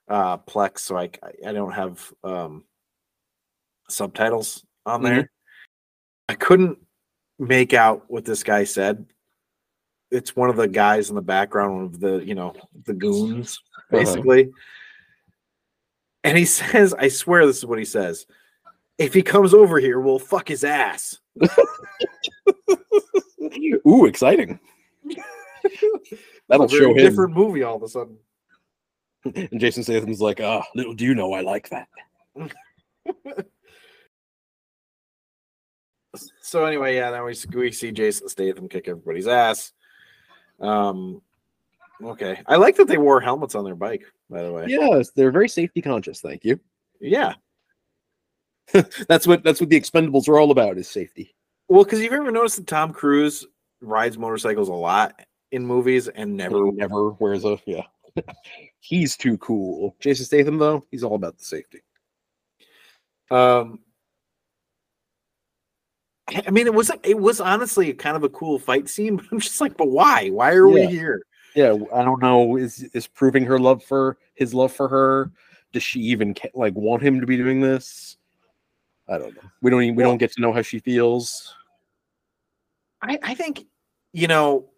uh 0.07 0.37
Plex, 0.37 0.79
so 0.79 0.97
I 0.97 1.09
I 1.45 1.53
don't 1.53 1.71
have 1.71 2.13
um 2.23 2.65
subtitles 3.89 4.65
on 4.85 5.01
there. 5.01 5.31
I 6.29 6.35
couldn't 6.35 6.77
make 7.43 7.73
out 7.73 8.03
what 8.09 8.25
this 8.25 8.43
guy 8.43 8.63
said. 8.63 9.05
It's 10.11 10.35
one 10.35 10.49
of 10.49 10.55
the 10.57 10.67
guys 10.67 11.09
in 11.09 11.15
the 11.15 11.21
background 11.21 11.85
of 11.93 11.99
the, 11.99 12.17
you 12.25 12.35
know, 12.35 12.53
the 12.85 12.93
goons, 12.93 13.59
Uh-huh. 13.77 13.97
basically. 13.97 14.51
And 16.23 16.37
he 16.37 16.45
says, 16.59 16.93
I 16.93 17.07
swear 17.07 17.45
this 17.45 17.57
is 17.57 17.65
what 17.65 17.79
he 17.79 17.85
says. 17.85 18.25
If 18.97 19.13
he 19.13 19.21
comes 19.23 19.53
over 19.53 19.79
here, 19.79 19.99
we'll 19.99 20.19
fuck 20.19 20.47
his 20.47 20.63
ass. 20.63 21.17
Ooh, 23.87 24.05
exciting. 24.05 24.59
That'll 26.47 26.67
show 26.67 26.91
him. 26.91 26.97
different 26.97 27.33
movie 27.33 27.63
all 27.63 27.75
of 27.75 27.83
a 27.83 27.87
sudden. 27.87 28.17
And 29.25 29.59
Jason 29.59 29.83
Statham's 29.83 30.21
like, 30.21 30.41
ah, 30.41 30.63
little 30.75 30.93
do 30.93 31.05
you 31.05 31.15
know 31.15 31.33
I 31.33 31.41
like 31.41 31.69
that. 31.69 31.87
So 36.41 36.65
anyway, 36.65 36.95
yeah, 36.95 37.11
then 37.11 37.23
we, 37.23 37.35
we 37.55 37.71
see 37.71 37.91
Jason 37.91 38.29
Statham 38.29 38.69
kick 38.69 38.87
everybody's 38.87 39.27
ass. 39.27 39.71
Um 40.59 41.21
okay. 42.03 42.41
I 42.47 42.55
like 42.57 42.75
that 42.77 42.87
they 42.87 42.97
wore 42.97 43.19
helmets 43.19 43.55
on 43.55 43.65
their 43.65 43.75
bike, 43.75 44.03
by 44.29 44.43
the 44.43 44.51
way. 44.51 44.65
Yes, 44.67 45.09
they're 45.11 45.31
very 45.31 45.49
safety 45.49 45.81
conscious. 45.81 46.21
Thank 46.21 46.43
you. 46.43 46.59
Yeah. 46.99 47.33
That's 49.07 49.27
what 49.27 49.43
that's 49.43 49.59
what 49.59 49.69
the 49.69 49.79
Expendables 49.79 50.29
are 50.29 50.39
all 50.39 50.51
about 50.51 50.77
is 50.77 50.87
safety. 50.87 51.35
Well, 51.67 51.83
because 51.83 51.99
you've 51.99 52.13
ever 52.13 52.31
noticed 52.31 52.57
that 52.57 52.67
Tom 52.67 52.93
Cruise 52.93 53.45
rides 53.81 54.17
motorcycles 54.17 54.69
a 54.69 54.73
lot 54.73 55.19
in 55.51 55.65
movies 55.65 56.07
and 56.07 56.37
never 56.37 56.71
Never, 56.71 56.71
never 56.71 57.09
wears 57.11 57.45
a 57.45 57.59
yeah. 57.65 57.83
he's 58.79 59.17
too 59.17 59.37
cool. 59.39 59.95
Jason 59.99 60.25
Statham 60.25 60.57
though, 60.57 60.83
he's 60.91 61.03
all 61.03 61.15
about 61.15 61.37
the 61.37 61.43
safety. 61.43 61.81
Um, 63.31 63.79
I 66.27 66.51
mean, 66.51 66.67
it 66.67 66.73
was 66.73 66.91
it 67.03 67.19
was 67.19 67.41
honestly 67.41 67.93
kind 67.93 68.15
of 68.15 68.23
a 68.23 68.29
cool 68.29 68.59
fight 68.59 68.89
scene, 68.89 69.15
but 69.17 69.25
I'm 69.31 69.39
just 69.39 69.61
like, 69.61 69.77
but 69.77 69.89
why? 69.89 70.29
Why 70.29 70.53
are 70.53 70.67
we 70.67 70.85
here? 70.85 71.21
Yeah, 71.55 71.75
I 71.93 72.03
don't 72.03 72.21
know. 72.21 72.57
Is 72.57 72.83
is 72.93 73.07
proving 73.07 73.45
her 73.45 73.59
love 73.59 73.83
for 73.83 74.17
his 74.33 74.53
love 74.53 74.73
for 74.73 74.87
her? 74.87 75.31
Does 75.71 75.83
she 75.83 75.99
even 76.01 76.35
like 76.53 76.73
want 76.75 77.03
him 77.03 77.19
to 77.19 77.25
be 77.25 77.37
doing 77.37 77.61
this? 77.61 78.17
I 79.07 79.17
don't 79.17 79.35
know. 79.35 79.49
We 79.61 79.69
don't 79.69 79.83
even, 79.83 79.95
we 79.95 80.03
don't 80.03 80.17
get 80.17 80.31
to 80.33 80.41
know 80.41 80.53
how 80.53 80.61
she 80.61 80.79
feels. 80.79 81.53
I, 83.01 83.19
I 83.21 83.33
think, 83.33 83.65
you 84.13 84.27
know, 84.27 84.69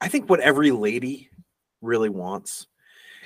I 0.00 0.08
think 0.08 0.28
what 0.28 0.40
every 0.40 0.70
lady 0.70 1.30
really 1.80 2.10
wants 2.10 2.66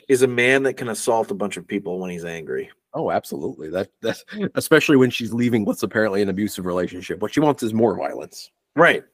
is 0.09 0.23
a 0.23 0.29
man 0.29 0.63
that 0.63 0.75
can 0.75 0.89
assault 0.89 1.31
a 1.31 1.35
bunch 1.35 1.57
of 1.57 1.67
people 1.67 1.99
when 1.99 2.11
he's 2.11 2.25
angry. 2.25 2.71
Oh, 2.95 3.11
absolutely. 3.11 3.69
That 3.71 3.91
that's 4.01 4.25
especially 4.55 4.97
when 4.97 5.11
she's 5.11 5.33
leaving 5.33 5.65
what's 5.65 5.83
apparently 5.83 6.23
an 6.23 6.29
abusive 6.31 6.65
relationship. 6.67 7.21
What 7.21 7.33
she 7.35 7.41
wants 7.41 7.63
is 7.63 7.75
more 7.75 7.97
violence. 7.97 8.51
Right. 8.75 9.05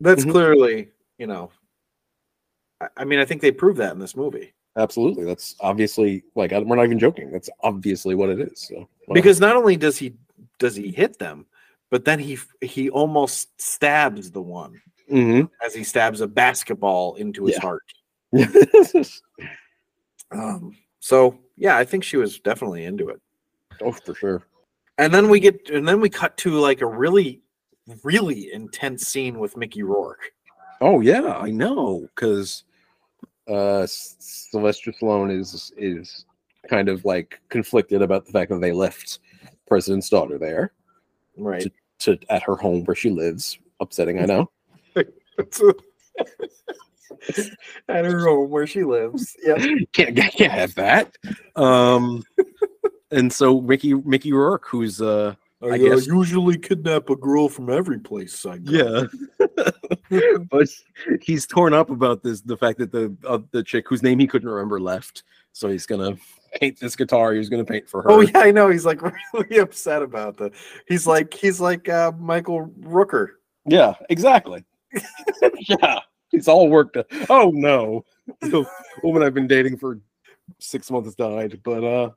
That's 0.00 0.24
Mhm. 0.24 0.30
clearly, 0.30 0.90
you 1.18 1.26
know, 1.26 1.50
I, 2.80 2.88
I 2.98 3.04
mean, 3.04 3.18
I 3.18 3.24
think 3.24 3.42
they 3.42 3.50
prove 3.50 3.76
that 3.78 3.92
in 3.92 3.98
this 3.98 4.16
movie 4.16 4.52
Absolutely. 4.76 5.24
That's 5.24 5.56
obviously 5.60 6.22
like 6.36 6.52
I- 6.52 6.60
we're 6.60 6.76
not 6.76 6.84
even 6.84 7.00
joking. 7.00 7.32
That's 7.32 7.50
obviously 7.62 8.14
what 8.14 8.28
it 8.28 8.38
is. 8.40 8.60
So 8.68 8.76
wow. 9.08 9.14
because 9.14 9.40
not 9.40 9.56
only 9.56 9.76
does 9.76 9.98
he 9.98 10.14
does 10.60 10.76
he 10.76 10.92
hit 10.92 11.18
them, 11.18 11.46
but 11.90 12.04
then 12.04 12.20
he 12.20 12.38
he 12.60 12.88
almost 12.90 13.60
stabs 13.60 14.30
the 14.30 14.42
one 14.42 14.80
Mhm. 15.10 15.50
as 15.64 15.74
he 15.74 15.82
stabs 15.82 16.20
a 16.20 16.28
basketball 16.28 17.16
into 17.16 17.46
his 17.46 17.56
Yeah. 17.56 17.60
heart. 17.62 17.82
Um, 20.30 20.76
so 21.00 21.38
yeah, 21.58 21.76
I 21.76 21.84
think 21.84 22.04
she 22.04 22.16
was 22.16 22.38
definitely 22.40 22.84
into 22.84 23.08
it. 23.08 23.20
oh, 23.82 23.92
for 23.92 24.14
sure. 24.14 24.42
And 24.98 25.12
then 25.12 25.28
we 25.28 25.38
get, 25.40 25.68
and 25.70 25.86
then 25.86 26.00
we 26.00 26.08
cut 26.08 26.36
to 26.38 26.58
like 26.58 26.80
a 26.80 26.86
really, 26.86 27.40
really 28.02 28.52
intense 28.52 29.06
scene 29.06 29.38
with 29.38 29.56
Mickey 29.56 29.82
Rourke. 29.82 30.32
Oh 30.80 31.00
yeah, 31.00 31.34
I 31.36 31.50
know 31.50 32.08
because 32.14 32.64
uh, 33.48 33.86
Sylvester 33.88 34.92
Stallone 34.92 35.36
is 35.36 35.72
is 35.76 36.24
kind 36.68 36.88
of 36.88 37.04
like 37.04 37.40
conflicted 37.48 38.02
about 38.02 38.26
the 38.26 38.32
fact 38.32 38.50
that 38.50 38.60
they 38.60 38.72
left 38.72 39.20
President's 39.66 40.08
daughter 40.08 40.38
there 40.38 40.72
Right. 41.36 41.72
to 42.00 42.18
at 42.30 42.42
her 42.42 42.56
home 42.56 42.84
where 42.84 42.94
she 42.96 43.10
lives. 43.10 43.58
Upsetting, 43.80 44.20
I 44.20 44.24
know. 44.26 44.50
At 47.88 48.04
her 48.04 48.26
home 48.26 48.50
where 48.50 48.66
she 48.66 48.84
lives. 48.84 49.36
Yeah. 49.42 49.56
can't 49.92 50.16
can't 50.16 50.52
have 50.52 50.74
that. 50.74 51.16
Um, 51.56 52.22
and 53.10 53.32
so 53.32 53.60
Mickey 53.60 53.94
Mickey 53.94 54.32
Rourke, 54.32 54.66
who's 54.66 55.00
uh 55.00 55.34
I, 55.62 55.66
I 55.70 55.78
guess- 55.78 56.06
usually 56.06 56.56
kidnap 56.58 57.10
a 57.10 57.16
girl 57.16 57.48
from 57.48 57.68
every 57.70 57.98
place 57.98 58.46
I 58.46 58.58
go. 58.58 59.08
yeah, 60.10 60.20
but 60.50 60.68
he's 61.20 61.46
torn 61.46 61.74
up 61.74 61.90
about 61.90 62.22
this 62.22 62.40
the 62.42 62.56
fact 62.56 62.78
that 62.78 62.92
the 62.92 63.14
uh, 63.26 63.38
the 63.50 63.62
chick 63.62 63.88
whose 63.88 64.02
name 64.02 64.18
he 64.20 64.26
couldn't 64.26 64.48
remember 64.48 64.78
left, 64.80 65.24
so 65.52 65.68
he's 65.68 65.86
gonna 65.86 66.16
paint 66.60 66.78
this 66.78 66.94
guitar. 66.94 67.32
He 67.32 67.38
was 67.38 67.48
gonna 67.48 67.64
paint 67.64 67.88
for 67.88 68.02
her. 68.02 68.10
Oh 68.10 68.20
yeah, 68.20 68.38
I 68.38 68.52
know. 68.52 68.68
He's 68.70 68.86
like 68.86 69.00
really 69.32 69.58
upset 69.58 70.02
about 70.02 70.36
the. 70.36 70.52
He's 70.86 71.06
like 71.06 71.34
he's 71.34 71.60
like 71.60 71.88
uh, 71.88 72.12
Michael 72.18 72.68
Rooker. 72.80 73.28
Yeah, 73.66 73.94
exactly. 74.10 74.64
yeah, 75.58 75.98
he's 76.30 76.48
all 76.48 76.68
worked 76.68 76.96
up. 76.96 77.06
Oh 77.28 77.50
no, 77.54 78.04
the 78.40 78.64
woman 79.02 79.22
I've 79.22 79.34
been 79.34 79.46
dating 79.46 79.76
for 79.78 80.00
six 80.58 80.90
months 80.90 81.14
died. 81.14 81.60
But 81.62 81.84
uh, 81.84 82.10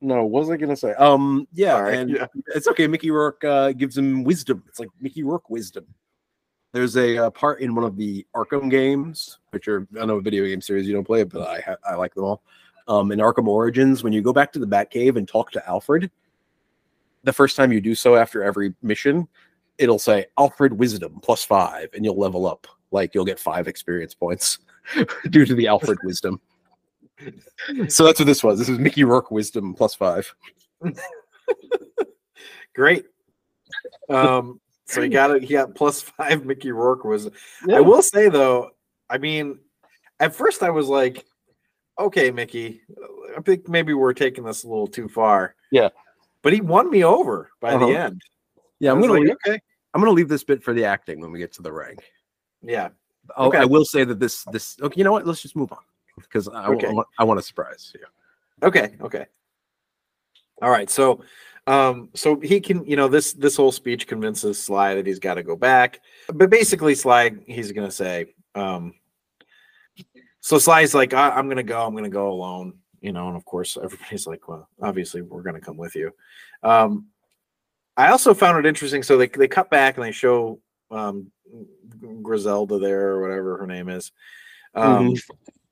No, 0.00 0.24
what 0.24 0.40
was 0.40 0.50
I 0.50 0.56
gonna 0.56 0.76
say? 0.76 0.92
Um, 0.94 1.46
yeah, 1.52 1.76
Sorry, 1.76 1.96
and 1.96 2.10
yeah. 2.10 2.26
it's 2.54 2.68
okay. 2.68 2.86
Mickey 2.86 3.10
Rourke 3.10 3.42
uh, 3.44 3.72
gives 3.72 3.96
him 3.96 4.24
wisdom. 4.24 4.62
It's 4.68 4.78
like 4.78 4.90
Mickey 5.00 5.22
Rourke 5.22 5.50
wisdom. 5.50 5.86
There's 6.72 6.96
a 6.96 7.16
uh, 7.16 7.30
part 7.30 7.60
in 7.60 7.74
one 7.74 7.84
of 7.84 7.96
the 7.96 8.26
Arkham 8.36 8.70
games, 8.70 9.38
which 9.50 9.68
are 9.68 9.86
I 10.00 10.04
know 10.04 10.16
a 10.16 10.20
video 10.20 10.44
game 10.44 10.60
series 10.60 10.86
you 10.86 10.92
don't 10.94 11.04
play 11.06 11.22
it, 11.22 11.30
but 11.30 11.48
I 11.48 11.60
ha- 11.60 11.76
I 11.88 11.94
like 11.94 12.14
them 12.14 12.24
all. 12.24 12.42
Um, 12.88 13.12
in 13.12 13.18
Arkham 13.18 13.46
Origins, 13.48 14.02
when 14.02 14.12
you 14.12 14.22
go 14.22 14.32
back 14.32 14.52
to 14.52 14.58
the 14.58 14.66
Batcave 14.66 15.16
and 15.16 15.28
talk 15.28 15.50
to 15.52 15.68
Alfred, 15.68 16.10
the 17.24 17.32
first 17.32 17.56
time 17.56 17.70
you 17.72 17.80
do 17.80 17.94
so 17.94 18.16
after 18.16 18.42
every 18.42 18.74
mission, 18.82 19.28
it'll 19.76 19.98
say 19.98 20.26
Alfred 20.38 20.72
Wisdom 20.72 21.18
plus 21.22 21.44
five, 21.44 21.88
and 21.94 22.04
you'll 22.04 22.18
level 22.18 22.46
up. 22.46 22.66
Like 22.90 23.14
you'll 23.14 23.24
get 23.24 23.38
five 23.38 23.68
experience 23.68 24.14
points 24.14 24.58
due 25.30 25.44
to 25.44 25.54
the 25.54 25.66
Alfred 25.68 25.98
Wisdom. 26.04 26.40
So 27.88 28.04
that's 28.04 28.20
what 28.20 28.26
this 28.26 28.44
was. 28.44 28.58
This 28.58 28.68
is 28.68 28.78
Mickey 28.78 29.04
Rourke 29.04 29.30
Wisdom 29.30 29.74
plus 29.74 29.94
five. 29.94 30.32
Great. 32.74 33.06
Um, 34.08 34.60
so 34.86 35.02
he 35.02 35.08
got 35.08 35.30
it. 35.32 35.42
He 35.42 35.52
got 35.54 35.74
plus 35.74 36.00
five. 36.00 36.44
Mickey 36.46 36.70
Rourke 36.72 37.04
was. 37.04 37.28
I 37.72 37.80
will 37.80 38.02
say 38.02 38.28
though, 38.28 38.70
I 39.10 39.18
mean, 39.18 39.58
at 40.20 40.34
first 40.34 40.62
I 40.62 40.70
was 40.70 40.86
like, 40.86 41.26
okay, 41.98 42.30
Mickey, 42.30 42.80
I 43.36 43.40
think 43.40 43.68
maybe 43.68 43.92
we're 43.94 44.12
taking 44.14 44.44
this 44.44 44.64
a 44.64 44.68
little 44.68 44.86
too 44.86 45.08
far. 45.08 45.54
Yeah. 45.72 45.88
But 46.42 46.52
he 46.52 46.60
won 46.60 46.88
me 46.88 47.04
over 47.04 47.50
by 47.60 47.74
Uh-huh. 47.74 47.86
the 47.86 47.96
end. 47.98 48.22
Yeah, 48.78 48.92
I'm 48.92 49.00
gonna 49.00 49.14
like, 49.14 49.22
leave, 49.22 49.36
okay. 49.46 49.60
I'm 49.92 50.00
gonna 50.00 50.12
leave 50.12 50.28
this 50.28 50.44
bit 50.44 50.62
for 50.62 50.72
the 50.72 50.84
acting 50.84 51.20
when 51.20 51.32
we 51.32 51.40
get 51.40 51.52
to 51.54 51.62
the 51.62 51.72
rank. 51.72 51.98
Yeah. 52.62 52.88
I'll, 53.36 53.48
Okay. 53.48 53.58
I 53.58 53.64
will 53.64 53.84
say 53.84 54.04
that 54.04 54.18
this 54.18 54.44
this 54.44 54.76
okay. 54.80 54.98
You 54.98 55.04
know 55.04 55.12
what? 55.12 55.26
Let's 55.26 55.42
just 55.42 55.56
move 55.56 55.72
on 55.72 55.78
because 56.16 56.48
I, 56.48 56.68
Okay. 56.68 56.90
want 56.90 57.08
I 57.18 57.24
want 57.24 57.38
a 57.38 57.42
surprise. 57.42 57.94
Yeah. 57.98 58.66
Okay. 58.66 58.96
Okay. 59.00 59.26
All 60.62 60.70
right. 60.70 60.90
So, 60.90 61.22
um, 61.66 62.08
so 62.14 62.40
he 62.40 62.60
can, 62.60 62.84
you 62.84 62.96
know, 62.96 63.06
this 63.08 63.32
this 63.34 63.56
whole 63.56 63.70
speech 63.72 64.06
convinces 64.06 64.60
Sly 64.60 64.94
that 64.94 65.06
he's 65.06 65.18
got 65.18 65.34
to 65.34 65.42
go 65.42 65.56
back. 65.56 66.00
But 66.32 66.50
basically, 66.50 66.94
Sly, 66.94 67.30
he's 67.46 67.70
gonna 67.72 67.90
say, 67.90 68.34
um, 68.54 68.94
so 70.40 70.58
Sly's 70.58 70.94
like, 70.94 71.14
I, 71.14 71.30
I'm 71.30 71.48
gonna 71.48 71.62
go. 71.62 71.84
I'm 71.86 71.94
gonna 71.94 72.08
go 72.08 72.30
alone. 72.30 72.74
You 73.00 73.12
know, 73.12 73.28
and 73.28 73.36
of 73.36 73.44
course, 73.44 73.76
everybody's 73.80 74.26
like, 74.26 74.48
well, 74.48 74.68
obviously, 74.82 75.22
we're 75.22 75.42
gonna 75.42 75.60
come 75.60 75.76
with 75.76 75.94
you. 75.94 76.10
Um, 76.62 77.06
I 77.96 78.08
also 78.08 78.34
found 78.34 78.58
it 78.58 78.68
interesting. 78.68 79.02
So 79.02 79.16
they 79.16 79.28
they 79.28 79.48
cut 79.48 79.70
back 79.70 79.96
and 79.96 80.04
they 80.06 80.12
show 80.12 80.60
um 80.90 81.30
Griselda 82.22 82.78
there 82.78 83.10
or 83.10 83.20
whatever 83.22 83.56
her 83.58 83.66
name 83.66 83.88
is. 83.88 84.12
Um, 84.74 85.14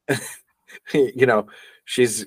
you 0.94 1.27
know, 1.27 1.47
she's 1.85 2.27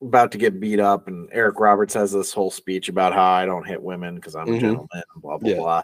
about 0.00 0.32
to 0.32 0.38
get 0.38 0.60
beat 0.60 0.80
up, 0.80 1.08
and 1.08 1.28
Eric 1.32 1.60
Roberts 1.60 1.94
has 1.94 2.12
this 2.12 2.32
whole 2.32 2.50
speech 2.50 2.88
about 2.88 3.12
how 3.12 3.30
I 3.30 3.46
don't 3.46 3.66
hit 3.66 3.82
women 3.82 4.16
because 4.16 4.34
I'm 4.34 4.48
a 4.48 4.52
Mhm. 4.52 4.60
gentleman, 4.60 4.88
and 4.92 5.22
blah 5.22 5.38
blah 5.38 5.50
Yeah. 5.50 5.56
blah. 5.56 5.82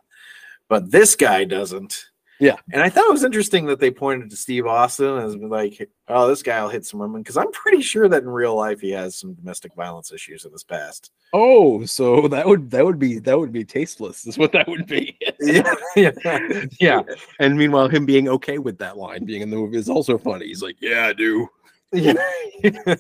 But 0.69 0.91
this 0.91 1.17
guy 1.17 1.45
doesn't. 1.45 2.05
Yeah. 2.41 2.57
And 2.73 2.83
I 2.83 2.89
thought 2.89 3.09
it 3.09 3.13
was 3.13 3.25
interesting 3.25 3.67
that 3.67 3.81
they 3.81 3.91
pointed 3.91 4.31
to 4.31 4.37
Steve 4.37 4.65
Austin 4.67 5.19
as 5.19 5.35
like, 5.35 5.91
oh, 6.07 6.29
this 6.29 6.43
guy 6.43 6.63
will 6.63 6.69
hit 6.69 6.87
some 6.87 7.01
women 7.01 7.21
because 7.21 7.37
I'm 7.37 7.51
pretty 7.51 7.83
sure 7.83 8.09
that 8.09 8.23
in 8.23 8.29
real 8.29 8.55
life 8.55 8.81
he 8.81 8.91
has 8.93 9.17
some 9.19 9.35
domestic 9.35 9.75
violence 9.75 10.13
issues 10.13 10.45
in 10.45 10.53
his 10.53 10.63
past. 10.63 11.11
Oh, 11.33 11.85
so 11.85 12.29
that 12.29 12.47
would 12.47 12.71
that 12.71 12.85
would 12.85 12.99
be 12.99 13.19
that 13.21 13.39
would 13.39 13.51
be 13.53 13.65
tasteless. 13.65 14.27
Is 14.27 14.39
what 14.39 14.53
that 14.53 14.69
would 14.69 14.87
be. 14.87 15.19
yeah, 15.41 15.75
yeah, 15.97 16.11
yeah. 16.81 17.03
And 17.39 17.57
meanwhile, 17.57 17.89
him 17.89 18.07
being 18.07 18.29
okay 18.29 18.59
with 18.59 18.79
that 18.79 18.97
line 18.97 19.25
being 19.25 19.43
in 19.43 19.51
the 19.51 19.57
movie 19.57 19.77
is 19.77 19.89
also 19.89 20.19
funny. 20.19 20.47
He's 20.47 20.63
like, 20.63 20.77
"Yeah, 20.81 21.07
I 21.07 21.13
do. 21.13 21.49
yeah. 21.93 22.15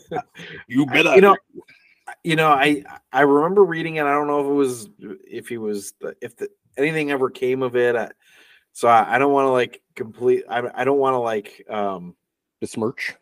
You 0.69 0.87
bet 0.87 1.07
I 1.07 1.17
you 1.17 1.21
know, 1.21 1.37
you 2.23 2.37
know, 2.37 2.49
I 2.49 2.85
I 3.13 3.23
remember 3.23 3.65
reading 3.65 3.97
it. 3.97 4.05
I 4.05 4.13
don't 4.13 4.29
know 4.29 4.41
if 4.41 4.47
it 4.47 4.55
was 4.55 4.89
if 5.01 5.49
he 5.49 5.59
was 5.59 5.95
if 6.21 6.37
the, 6.37 6.49
anything 6.77 7.11
ever 7.11 7.29
came 7.29 7.63
of 7.63 7.75
it. 7.75 7.97
I, 7.97 8.11
so 8.73 8.87
I, 8.87 9.17
I 9.17 9.19
don't 9.19 9.33
want 9.33 9.47
to 9.47 9.51
like 9.51 9.83
complete. 9.97 10.45
I 10.49 10.63
I 10.75 10.85
don't 10.85 10.99
want 10.99 11.15
to 11.15 11.19
like 11.19 11.65
um 11.69 12.15
besmirch. 12.61 13.15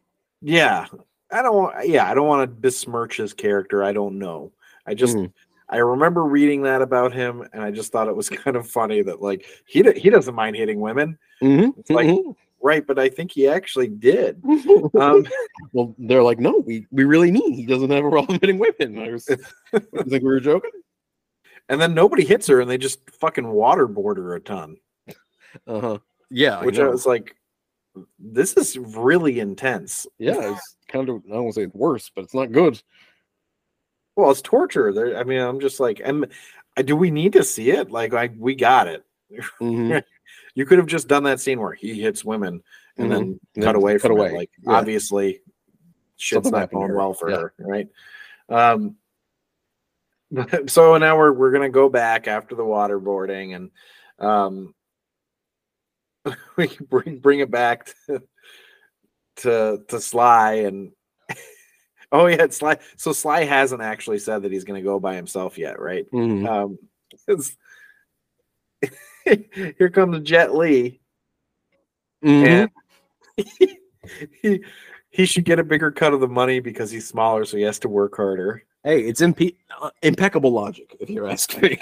yeah. 0.42 0.86
I 1.32 1.42
don't 1.42 1.56
want 1.56 1.88
yeah. 1.88 2.08
I 2.08 2.14
don't 2.14 2.28
want 2.28 2.42
to 2.42 2.60
besmirch 2.60 3.16
his 3.16 3.32
character. 3.32 3.82
I 3.82 3.92
don't 3.92 4.18
know. 4.18 4.52
I 4.86 4.94
just 4.94 5.16
Mhm. 5.16 5.32
I 5.68 5.78
remember 5.78 6.22
reading 6.24 6.62
that 6.62 6.80
about 6.82 7.12
him, 7.12 7.42
and 7.52 7.62
I 7.62 7.70
just 7.70 7.90
thought 7.92 8.08
it 8.08 8.16
was 8.16 8.28
kind 8.44 8.56
of 8.56 8.68
funny 8.68 9.02
that 9.02 9.20
like 9.22 9.46
he 9.66 9.82
he 9.92 10.10
doesn't 10.10 10.34
mind 10.34 10.56
hitting 10.56 10.80
women, 10.80 11.18
Mhm, 11.42 11.78
It's 11.78 11.90
like- 11.90 12.06
mhm. 12.08 12.34
right? 12.62 12.86
But 12.86 12.98
I 12.98 13.08
think 13.08 13.32
he 13.32 13.48
actually 13.48 13.88
did. 13.88 14.42
Um, 15.00 15.26
well, 15.72 15.94
they're 15.98 16.22
like, 16.22 16.38
"No, 16.38 16.62
we 16.64 16.86
we 16.90 17.04
really 17.04 17.30
mean 17.32 17.52
he 17.52 17.66
doesn't 17.66 17.90
have 17.90 18.04
a 18.04 18.10
problem 18.10 18.38
hitting 18.40 18.58
women." 18.58 18.98
I 18.98 19.10
was, 19.12 19.28
I 19.28 19.78
think 20.04 20.22
we 20.22 20.28
were 20.28 20.40
joking. 20.40 20.70
and 21.68 21.80
then 21.80 21.94
nobody 21.94 22.24
hits 22.24 22.46
her, 22.46 22.60
and 22.60 22.70
they 22.70 22.78
just 22.78 22.98
fucking 23.20 23.44
waterboard 23.44 24.16
her 24.18 24.34
a 24.36 24.40
ton. 24.40 24.76
Uh 25.66 25.80
huh. 25.80 25.98
Yeah, 26.30 26.62
which 26.64 26.78
I 26.78 26.84
I, 26.84 26.88
was 26.88 27.06
like, 27.06 27.34
this 28.18 28.56
is 28.56 28.76
really 28.78 29.40
intense. 29.40 30.06
yeah, 30.18 30.52
it's 30.52 30.76
kind 30.88 31.08
of 31.08 31.16
I 31.26 31.34
don't 31.34 31.44
want 31.44 31.54
to 31.54 31.60
say 31.60 31.64
it's 31.64 31.74
worse, 31.74 32.10
but 32.14 32.24
it's 32.24 32.34
not 32.34 32.52
good. 32.52 32.80
Well, 34.16 34.30
it's 34.30 34.42
torture. 34.42 34.92
There, 34.92 35.16
I 35.18 35.24
mean, 35.24 35.40
I'm 35.40 35.60
just 35.60 35.78
like, 35.78 36.00
and 36.02 36.26
do 36.84 36.96
we 36.96 37.10
need 37.10 37.34
to 37.34 37.44
see 37.44 37.70
it? 37.70 37.90
Like, 37.90 38.14
I 38.14 38.30
we 38.36 38.54
got 38.54 38.88
it. 38.88 39.04
Mhm. 39.60 40.02
You 40.54 40.64
could 40.64 40.78
have 40.78 40.86
just 40.86 41.06
done 41.06 41.24
that 41.24 41.38
scene 41.38 41.60
where 41.60 41.74
he 41.74 42.00
hits 42.00 42.24
women 42.24 42.62
and 42.96 43.12
then 43.12 43.20
And 43.20 43.40
cut 43.56 43.62
then 43.66 43.74
away 43.76 43.92
cut 43.94 44.00
from 44.02 44.12
away. 44.12 44.28
it. 44.28 44.32
Like, 44.34 44.50
Yeah. 44.62 44.72
obviously, 44.78 45.42
shit's 46.16 46.46
Something 46.46 46.52
not 46.60 46.70
going 46.70 46.94
well 46.94 47.12
for 47.12 47.30
Yeah. 47.30 47.36
her, 47.36 47.54
right? 47.58 47.88
Um. 48.48 48.96
So 50.68 50.96
now 50.96 51.18
we're 51.18 51.32
we're 51.32 51.52
gonna 51.52 51.68
go 51.68 51.90
back 51.90 52.26
after 52.26 52.54
the 52.54 52.64
waterboarding 52.64 53.54
and 53.54 53.70
um 54.18 54.74
we 56.56 56.68
can 56.68 56.86
bring 56.86 57.18
bring 57.18 57.40
it 57.40 57.50
back 57.50 57.92
to 58.06 58.22
to, 59.36 59.84
to 59.88 60.00
Sly 60.00 60.52
and 60.64 60.92
oh 62.12 62.26
yeah, 62.26 62.42
it's 62.44 62.56
Sly. 62.58 62.78
So 62.96 63.12
Sly 63.12 63.44
hasn't 63.44 63.82
actually 63.82 64.18
said 64.18 64.42
that 64.42 64.52
he's 64.52 64.64
gonna 64.64 64.82
go 64.82 64.98
by 65.00 65.14
himself 65.14 65.58
yet, 65.58 65.80
right? 65.80 66.10
Mhm. 66.12 66.46
Um, 66.48 66.78
here 69.78 69.90
comes 69.90 70.20
Jet 70.20 70.54
Li, 70.54 71.00
Mhm. 72.24 72.68
and 73.38 73.38
he 74.42 74.64
he 75.10 75.24
should 75.26 75.44
get 75.44 75.58
a 75.58 75.64
bigger 75.64 75.90
cut 75.90 76.12
of 76.12 76.20
the 76.20 76.28
money 76.28 76.60
because 76.60 76.90
he's 76.90 77.08
smaller, 77.08 77.44
so 77.44 77.56
he 77.56 77.62
has 77.62 77.78
to 77.80 77.88
work 77.88 78.16
harder. 78.16 78.62
Hey, 78.84 79.00
it's 79.00 79.20
impe- 79.20 79.56
uh, 79.80 79.90
impeccable 80.02 80.50
logic, 80.52 80.94
if 81.00 81.10
you 81.10 81.26
ask 81.26 81.60
me. 81.60 81.80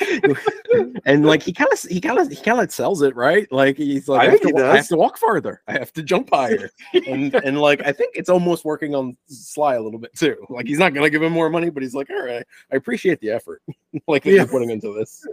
and 1.06 1.24
like 1.24 1.42
he 1.42 1.52
kind 1.52 1.70
of 1.72 1.80
he 1.82 2.00
kind 2.00 2.18
of 2.18 2.28
he 2.28 2.36
kind 2.36 2.60
of 2.60 2.70
sells 2.72 3.02
it 3.02 3.14
right? 3.16 3.50
Like 3.52 3.76
he's 3.76 4.08
like 4.08 4.28
I 4.28 4.30
have 4.32 4.40
to, 4.40 4.54
I 4.66 4.76
have 4.76 4.88
to 4.88 4.96
walk 4.96 5.18
farther. 5.18 5.62
I 5.68 5.72
have 5.72 5.92
to 5.94 6.02
jump 6.02 6.30
higher. 6.32 6.70
And 7.06 7.34
and 7.44 7.60
like 7.60 7.82
i 7.86 7.92
think 7.92 8.16
it's 8.16 8.28
almost 8.28 8.64
working 8.64 8.94
on 8.94 9.16
sly 9.28 9.74
a 9.74 9.80
little 9.82 9.98
bit 9.98 10.14
too. 10.16 10.44
Like 10.48 10.66
he's 10.66 10.78
not 10.78 10.94
gonna 10.94 11.10
give 11.10 11.22
him 11.22 11.32
more 11.32 11.50
money 11.50 11.70
but 11.70 11.82
he's 11.82 11.94
like 11.94 12.10
all 12.10 12.24
right 12.24 12.44
i 12.72 12.76
appreciate 12.76 13.20
the 13.20 13.30
effort. 13.30 13.62
Like 14.06 14.24
that 14.24 14.30
Yeah. 14.30 14.36
you're 14.38 14.48
putting 14.48 14.70
into 14.70 14.94
this. 14.94 15.26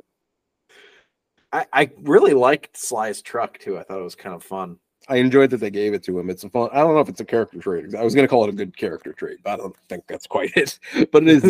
I, 1.52 1.66
I 1.74 1.92
really 2.02 2.34
liked 2.34 2.78
Sly's 2.78 3.22
truck 3.22 3.58
too. 3.58 3.78
I 3.80 3.84
thought 3.84 4.00
it 4.00 4.04
was 4.04 4.16
kind 4.16 4.36
of 4.36 4.44
fun. 4.44 4.78
i 5.08 5.16
enjoyed 5.16 5.50
that 5.52 5.58
they 5.58 5.72
gave 5.72 5.94
it 5.94 6.04
to 6.04 6.20
him. 6.20 6.30
It's 6.30 6.44
a 6.44 6.50
fun 6.50 6.70
i 6.74 6.80
don't 6.80 6.94
know 6.94 7.00
if 7.00 7.10
it's 7.10 7.22
a 7.22 7.26
character 7.26 7.60
trait. 7.60 7.96
I 7.96 8.04
was 8.04 8.14
gonna 8.16 8.28
call 8.28 8.44
it 8.44 8.50
a 8.50 8.54
good 8.54 8.76
character 8.78 9.14
trait 9.14 9.38
but 9.44 9.52
i 9.54 9.58
don't 9.58 9.76
think 9.88 10.04
that's 10.08 10.28
quite 10.28 10.52
it. 10.56 10.78
But 11.12 11.24
it 11.24 11.30
is 11.30 11.44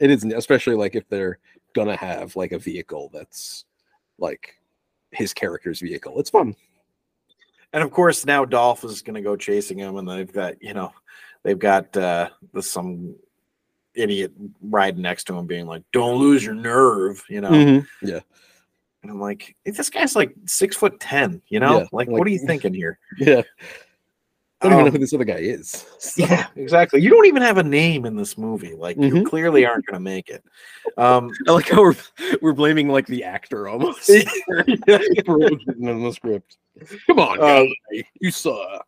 it 0.00 0.10
is 0.10 0.24
especially 0.24 0.74
like 0.74 0.94
if 0.96 1.08
they're 1.08 1.38
gonna 1.74 1.96
have 1.96 2.36
like 2.36 2.52
a 2.52 2.58
vehicle 2.58 3.10
that's 3.12 3.64
like 4.18 4.58
his 5.10 5.32
character's 5.34 5.80
vehicle 5.80 6.18
it's 6.20 6.30
fun 6.30 6.54
And 7.74 7.82
of 7.82 7.90
course, 7.90 8.26
now 8.26 8.44
Dolph 8.44 8.84
is 8.84 9.00
to 9.02 9.20
go 9.22 9.34
chasing 9.34 9.78
him, 9.78 9.96
and 9.96 10.06
they've 10.06 10.30
got 10.30 10.62
you 10.62 10.74
know, 10.74 10.92
they've 11.42 11.58
got 11.58 11.96
uh, 11.96 12.28
the, 12.52 12.62
some 12.62 13.14
idiot 13.94 14.30
riding 14.60 15.00
next 15.02 15.24
to 15.24 15.34
him, 15.38 15.46
being 15.46 15.66
like, 15.66 15.82
"Don't 15.90 16.18
lose 16.20 16.44
your 16.44 16.54
nerve," 16.54 17.24
you 17.30 17.40
know. 17.40 17.50
Mhm. 17.50 17.86
Yeah. 18.02 18.20
And 19.02 19.10
I'm 19.10 19.20
like, 19.20 19.56
this 19.64 19.88
guy's 19.88 20.14
like 20.14 20.34
six 20.46 20.76
foot 20.76 21.00
ten, 21.00 21.40
you 21.48 21.60
know. 21.60 21.78
Yeah, 21.78 21.84
like, 21.92 22.08
like- 22.08 22.18
what 22.18 22.26
are 22.26 22.30
you 22.30 22.46
thinking 22.46 22.74
here? 22.74 22.98
Yeah. 23.18 23.42
I 24.62 24.68
don't 24.68 24.72
even 24.74 24.84
know 24.84 24.86
Um, 24.88 24.92
who 24.92 24.98
this 24.98 25.12
other 25.14 25.24
guy 25.24 25.38
is. 25.38 25.84
Yeah, 26.16 26.46
exactly. 26.56 27.00
You 27.00 27.10
don't 27.10 27.26
even 27.26 27.42
have 27.42 27.58
a 27.58 27.62
name 27.62 28.04
in 28.04 28.14
this 28.16 28.36
movie. 28.38 28.74
Like, 28.74 28.96
you 28.96 29.12
Mhm. 29.14 29.26
clearly 29.26 29.66
aren't 29.66 29.86
going 29.86 29.94
to 29.94 30.00
make 30.00 30.28
it. 30.28 30.44
Um, 30.96 31.32
I 31.48 31.52
like 31.52 31.68
how 31.68 31.82
we're 31.82 31.96
we're 32.40 32.52
blaming 32.52 32.88
like 32.88 33.06
the 33.06 33.24
actor 33.24 33.66
almost 33.68 34.06
for 35.26 35.38
what's 35.38 35.66
written 35.66 35.88
in 35.88 36.02
the 36.02 36.12
script. 36.12 36.56
Come 37.06 37.18
on, 37.18 37.40
Um, 37.40 37.66
guy. 37.92 38.04
you 38.20 38.30
suck. 38.30 38.86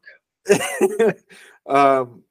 um, 1.66 2.22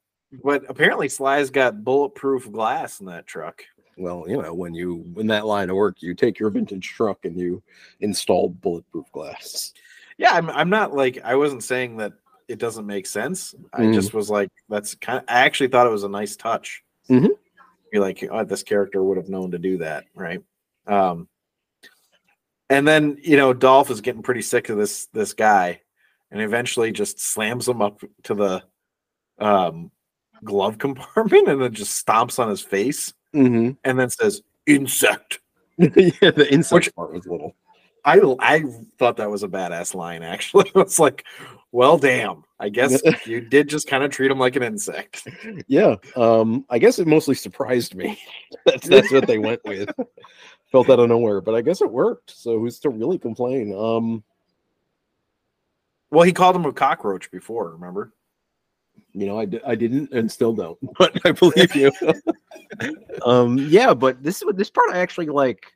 but 0.42 0.64
apparently, 0.68 1.08
Sly's 1.08 1.50
got 1.50 1.84
bulletproof 1.84 2.50
glass 2.50 3.00
in 3.00 3.06
that 3.06 3.26
truck. 3.26 3.62
Well, 3.96 4.24
you 4.26 4.40
know, 4.42 4.52
when 4.54 4.74
you 4.74 5.04
in 5.16 5.26
that 5.28 5.46
line 5.46 5.70
of 5.70 5.76
work, 5.76 5.96
you 6.02 6.14
take 6.14 6.38
your 6.38 6.50
vintage 6.50 6.88
truck 6.88 7.24
and 7.24 7.38
you 7.38 7.62
install 8.00 8.48
bulletproof 8.48 9.10
glass. 9.12 9.72
Yeah, 10.18 10.32
I'm. 10.32 10.50
I'm 10.50 10.70
not 10.70 10.94
like 10.94 11.20
I 11.24 11.34
wasn't 11.36 11.62
saying 11.64 11.96
that 11.98 12.12
it 12.48 12.58
doesn't 12.58 12.86
make 12.86 13.06
sense. 13.06 13.54
I 13.72 13.82
Mhm. 13.82 13.94
just 13.94 14.12
was 14.14 14.28
like, 14.30 14.50
that's 14.68 14.94
kind. 14.96 15.18
Of, 15.18 15.24
I 15.28 15.40
actually 15.40 15.68
thought 15.68 15.86
it 15.86 15.90
was 15.90 16.04
a 16.04 16.08
nice 16.08 16.36
touch. 16.36 16.82
Mhm. 17.08 17.30
be 17.92 17.98
like, 18.00 18.26
oh, 18.30 18.42
this 18.44 18.62
character 18.64 19.02
would 19.04 19.16
have 19.16 19.28
known 19.28 19.52
to 19.52 19.58
do 19.58 19.78
that, 19.78 20.04
right? 20.16 20.42
Um, 20.88 21.28
and 22.70 22.86
then 22.88 23.18
you 23.22 23.36
know, 23.36 23.52
Dolph 23.52 23.90
is 23.90 24.00
getting 24.00 24.22
pretty 24.22 24.42
sick 24.42 24.68
of 24.68 24.78
this 24.78 25.06
this 25.12 25.32
guy, 25.32 25.80
and 26.30 26.40
eventually 26.40 26.90
just 26.92 27.20
slams 27.20 27.68
him 27.68 27.80
up 27.82 28.00
to 28.24 28.34
the 28.34 28.62
um 29.38 29.90
glove 30.42 30.78
compartment 30.86 31.48
and 31.48 31.60
then 31.62 31.72
just 31.72 32.04
stomps 32.04 32.38
on 32.38 32.48
his 32.48 32.60
face 32.60 33.12
hmm 33.32 33.70
and 33.84 33.98
then 33.98 34.10
says 34.10 34.42
insect. 34.66 35.40
yeah, 35.78 36.30
the 36.30 36.48
insect 36.52 36.86
Which- 36.86 36.94
part 36.94 37.12
was 37.12 37.26
little. 37.26 37.54
I 38.04 38.20
I 38.40 38.64
thought 38.98 39.16
that 39.18 39.30
was 39.30 39.42
a 39.44 39.48
badass 39.48 39.94
line. 39.94 40.22
Actually, 40.22 40.70
it's 40.74 40.98
like, 40.98 41.24
well, 41.74 41.98
damn. 41.98 42.44
I 42.60 42.68
guess 42.68 43.02
you 43.26 43.40
did 43.40 43.68
just 43.68 43.88
kind 43.88 44.04
of 44.04 44.12
treat 44.12 44.30
him 44.30 44.38
like 44.38 44.54
an 44.54 44.62
insect. 44.62 45.26
Yeah. 45.66 45.96
Um, 46.14 46.64
I 46.70 46.78
guess 46.78 47.00
it 47.00 47.08
mostly 47.08 47.34
surprised 47.34 47.96
me. 47.96 48.16
that's 48.64 48.88
that's 48.88 49.10
what 49.10 49.26
they 49.26 49.38
went 49.38 49.60
with. 49.64 49.90
Felt 50.70 50.88
out 50.88 51.00
of 51.00 51.08
nowhere, 51.08 51.40
but 51.40 51.56
I 51.56 51.62
guess 51.62 51.80
it 51.80 51.90
worked. 51.90 52.30
So 52.30 52.60
who's 52.60 52.78
to 52.80 52.90
really 52.90 53.18
complain? 53.18 53.74
Um, 53.76 54.22
Well, 56.12 56.22
he 56.22 56.32
called 56.32 56.54
him 56.54 56.64
a 56.64 56.72
cockroach 56.72 57.28
before. 57.32 57.72
Remember? 57.72 58.12
you 59.12 59.26
know, 59.26 59.38
I, 59.38 59.44
di- 59.44 59.60
I 59.66 59.74
didn't 59.74 60.12
and 60.12 60.30
still 60.30 60.52
don't, 60.52 60.78
but 60.98 61.18
I 61.24 61.32
believe 61.32 61.74
you. 61.74 61.90
um, 63.26 63.58
yeah, 63.58 63.94
but 63.94 64.22
this 64.22 64.36
is 64.36 64.44
what 64.44 64.56
this 64.56 64.70
part 64.70 64.90
I 64.92 64.98
actually 64.98 65.26
like. 65.26 65.72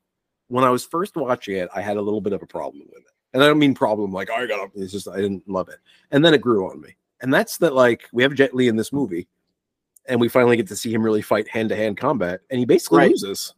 When 0.46 0.64
I 0.64 0.70
was 0.70 0.84
first 0.86 1.16
watching 1.16 1.56
it, 1.56 1.68
I 1.74 1.80
had 1.80 1.96
a 1.96 2.02
little 2.02 2.20
bit 2.20 2.32
of 2.32 2.42
a 2.42 2.46
problem 2.46 2.84
with 2.92 3.02
it, 3.02 3.12
and 3.32 3.42
I 3.42 3.46
don't 3.46 3.58
mean 3.58 3.74
problem 3.74 4.12
like 4.12 4.30
I 4.30 4.46
got. 4.46 4.70
It's 4.74 4.92
just 4.92 5.08
I 5.08 5.16
didn't 5.16 5.48
love 5.48 5.68
it, 5.68 5.78
and 6.10 6.24
then 6.24 6.34
it 6.34 6.40
grew 6.40 6.70
on 6.70 6.80
me, 6.80 6.96
and 7.20 7.32
that's 7.32 7.58
that 7.58 7.74
like 7.74 8.08
we 8.12 8.22
have 8.22 8.34
Jet 8.34 8.54
Li 8.54 8.68
in 8.68 8.76
this 8.76 8.92
movie, 8.92 9.28
and 10.06 10.20
we 10.20 10.28
finally 10.28 10.56
get 10.56 10.68
to 10.68 10.76
see 10.76 10.92
him 10.92 11.02
really 11.02 11.22
fight 11.22 11.48
hand 11.48 11.68
to 11.70 11.76
hand 11.76 11.96
combat, 11.96 12.40
and 12.50 12.58
he 12.58 12.64
basically 12.64 12.98
Right. 12.98 13.10
loses. 13.10 13.54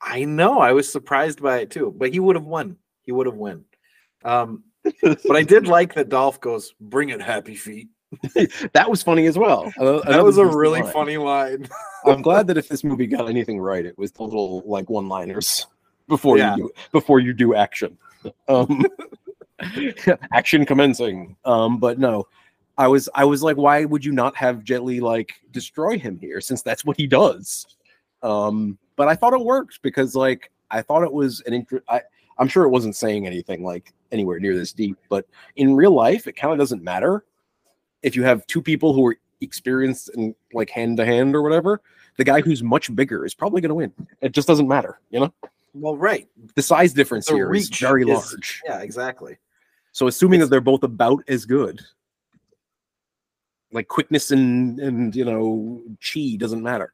I 0.00 0.24
know. 0.24 0.60
I 0.60 0.72
was 0.72 0.90
surprised 0.90 1.42
by 1.42 1.58
it 1.60 1.70
too, 1.70 1.94
but 1.96 2.12
he 2.12 2.20
would 2.20 2.36
have 2.36 2.44
won. 2.44 2.76
He 3.02 3.10
would 3.12 3.26
have 3.26 3.36
won. 3.36 3.64
Um, 4.24 4.64
but 5.02 5.34
I 5.36 5.42
did 5.42 5.66
like 5.66 5.94
that 5.94 6.08
Dolph 6.08 6.40
goes, 6.40 6.74
"Bring 6.80 7.08
it, 7.08 7.20
Happy 7.22 7.54
Feet." 7.54 7.88
that 8.74 8.90
was 8.90 9.02
funny 9.02 9.24
as 9.26 9.38
well. 9.38 9.72
That 9.78 10.22
was 10.22 10.36
a 10.36 10.44
really 10.44 10.82
line. 10.82 10.92
funny 10.92 11.16
line. 11.16 11.66
I'm 12.04 12.20
glad 12.20 12.46
that 12.48 12.58
if 12.58 12.68
this 12.68 12.84
movie 12.84 13.06
got 13.06 13.28
anything 13.28 13.58
right, 13.58 13.86
it 13.86 13.96
was 13.96 14.12
the 14.12 14.22
little 14.22 14.62
like 14.66 14.90
one-liners 14.90 15.66
before 16.08 16.36
Yeah. 16.36 16.56
you 16.56 16.64
do 16.64 16.70
before 16.92 17.20
you 17.20 17.32
do 17.32 17.54
action. 17.54 17.96
Um, 18.48 18.84
action 20.32 20.64
commencing. 20.64 21.36
Um, 21.44 21.78
but 21.78 21.98
no, 21.98 22.26
I 22.78 22.88
was 22.88 23.08
I 23.14 23.24
was 23.24 23.42
like, 23.42 23.56
why 23.56 23.84
would 23.84 24.04
you 24.04 24.12
not 24.12 24.36
have 24.36 24.64
Jet 24.64 24.84
Li 24.84 25.00
like 25.00 25.32
destroy 25.50 25.98
him 25.98 26.18
here 26.18 26.40
since 26.40 26.62
that's 26.62 26.84
what 26.84 26.96
he 26.96 27.06
does? 27.06 27.66
Um, 28.22 28.78
but 28.96 29.08
I 29.08 29.14
thought 29.14 29.32
it 29.32 29.40
worked 29.40 29.82
because 29.82 30.14
like 30.14 30.50
I 30.70 30.82
thought 30.82 31.02
it 31.02 31.12
was 31.12 31.42
an 31.46 31.66
I 31.88 32.02
I'm 32.38 32.48
sure 32.48 32.64
it 32.64 32.70
wasn't 32.70 32.96
saying 32.96 33.26
anything 33.26 33.62
like 33.62 33.92
anywhere 34.10 34.40
near 34.40 34.54
this 34.56 34.72
deep, 34.72 34.96
but 35.08 35.26
in 35.56 35.74
real 35.74 35.92
life, 35.92 36.26
it 36.26 36.32
kind 36.32 36.52
of 36.52 36.58
doesn't 36.58 36.82
matter 36.82 37.24
if 38.02 38.16
you 38.16 38.22
have 38.24 38.46
two 38.46 38.62
people 38.62 38.92
who 38.92 39.06
are 39.06 39.16
experienced 39.40 40.10
in 40.14 40.34
like 40.52 40.70
hand 40.70 40.96
to 40.96 41.04
hand 41.04 41.34
or 41.34 41.42
whatever. 41.42 41.80
The 42.16 42.24
guy 42.24 42.40
who's 42.40 42.62
much 42.62 42.94
bigger 42.94 43.24
is 43.24 43.34
probably 43.34 43.60
going 43.60 43.70
to 43.70 43.74
win. 43.74 43.92
It 44.20 44.32
just 44.32 44.48
doesn't 44.48 44.68
matter, 44.68 45.00
you 45.10 45.20
know. 45.20 45.34
Well, 45.74 45.96
right. 45.96 46.28
The 46.54 46.62
size 46.62 46.92
difference 46.92 47.26
The 47.26 47.34
here 47.34 47.54
is 47.54 47.68
very 47.70 48.02
is- 48.02 48.08
large. 48.08 48.62
Yeah, 48.64 48.80
exactly. 48.80 49.38
So 49.92 50.06
assuming 50.06 50.40
that 50.40 50.46
they're 50.46 50.60
both 50.60 50.82
about 50.84 51.22
as 51.28 51.44
good, 51.44 51.80
like 53.72 53.88
quickness 53.88 54.30
and 54.30 54.78
and 54.80 55.14
you 55.16 55.24
know 55.24 55.82
chi 56.02 56.36
doesn't 56.38 56.62
matter. 56.62 56.92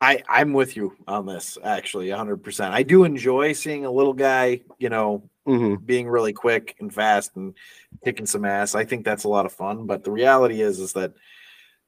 I 0.00 0.22
I'm 0.28 0.52
with 0.52 0.76
you 0.76 0.96
on 1.06 1.26
this 1.26 1.56
actually 1.62 2.08
100%. 2.08 2.70
I 2.72 2.82
do 2.82 3.04
enjoy 3.04 3.52
seeing 3.52 3.84
a 3.84 3.90
little 3.90 4.12
guy, 4.14 4.62
you 4.78 4.88
know, 4.88 5.28
Mm-hmm. 5.44 5.84
being 5.84 6.06
really 6.08 6.32
quick 6.32 6.76
and 6.78 6.94
fast 6.94 7.34
and 7.34 7.52
kicking 8.04 8.26
some 8.26 8.44
ass. 8.44 8.76
I 8.76 8.84
think 8.84 9.04
that's 9.04 9.24
a 9.24 9.28
lot 9.28 9.44
of 9.44 9.52
fun, 9.52 9.86
but 9.86 10.04
the 10.04 10.12
reality 10.12 10.60
is 10.62 10.78
is 10.78 10.92
that 10.92 11.14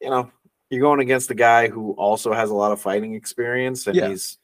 you 0.01 0.11
know, 0.11 0.29
you're 0.71 0.81
going 0.81 1.01
against 1.01 1.31
a 1.31 1.35
guy 1.35 1.69
who 1.69 1.93
also 1.93 2.33
has 2.33 2.51
a 2.51 2.55
lot 2.55 2.73
of 2.73 2.81
fighting 2.81 3.15
experience 3.15 3.87
and 3.87 3.97
Yeah. 3.97 4.09
he's 4.09 4.39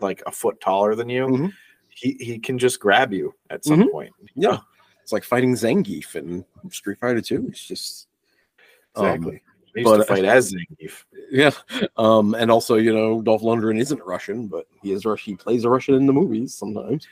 like 0.00 0.22
a 0.26 0.32
foot 0.32 0.60
taller 0.60 0.94
than 0.94 1.08
you. 1.08 1.26
Mhm. 1.26 1.52
He 1.88 2.16
he 2.20 2.38
can 2.38 2.58
just 2.58 2.80
grab 2.80 3.12
you 3.12 3.34
at 3.50 3.64
some 3.64 3.82
Mhm. 3.82 3.90
point. 3.92 4.12
Yeah, 4.34 4.58
it's 5.02 5.12
like 5.12 5.24
fighting 5.24 5.54
Zangief 5.54 6.14
in 6.16 6.44
Street 6.70 6.98
Fighter 6.98 7.20
Two. 7.20 7.46
It's 7.48 7.66
just 7.66 8.08
um, 8.94 9.06
Exactly. 9.06 9.42
I 9.76 9.80
used 9.80 9.92
to 9.92 9.98
but- 9.98 10.08
fight 10.08 10.24
as 10.24 10.54
Zangief. 10.54 11.04
yeah. 11.30 11.50
Um, 11.98 12.34
and 12.34 12.50
also, 12.50 12.76
you 12.76 12.92
know, 12.94 13.20
Dolph 13.22 13.42
Lundgren 13.42 13.78
isn't 13.78 14.02
Russian, 14.04 14.46
but 14.48 14.66
he 14.82 14.92
is 14.92 15.04
Russian. 15.04 15.32
He 15.34 15.36
plays 15.36 15.64
a 15.64 15.70
Russian 15.70 15.94
in 15.94 16.06
the 16.06 16.12
movies 16.14 16.54
sometimes. 16.54 17.06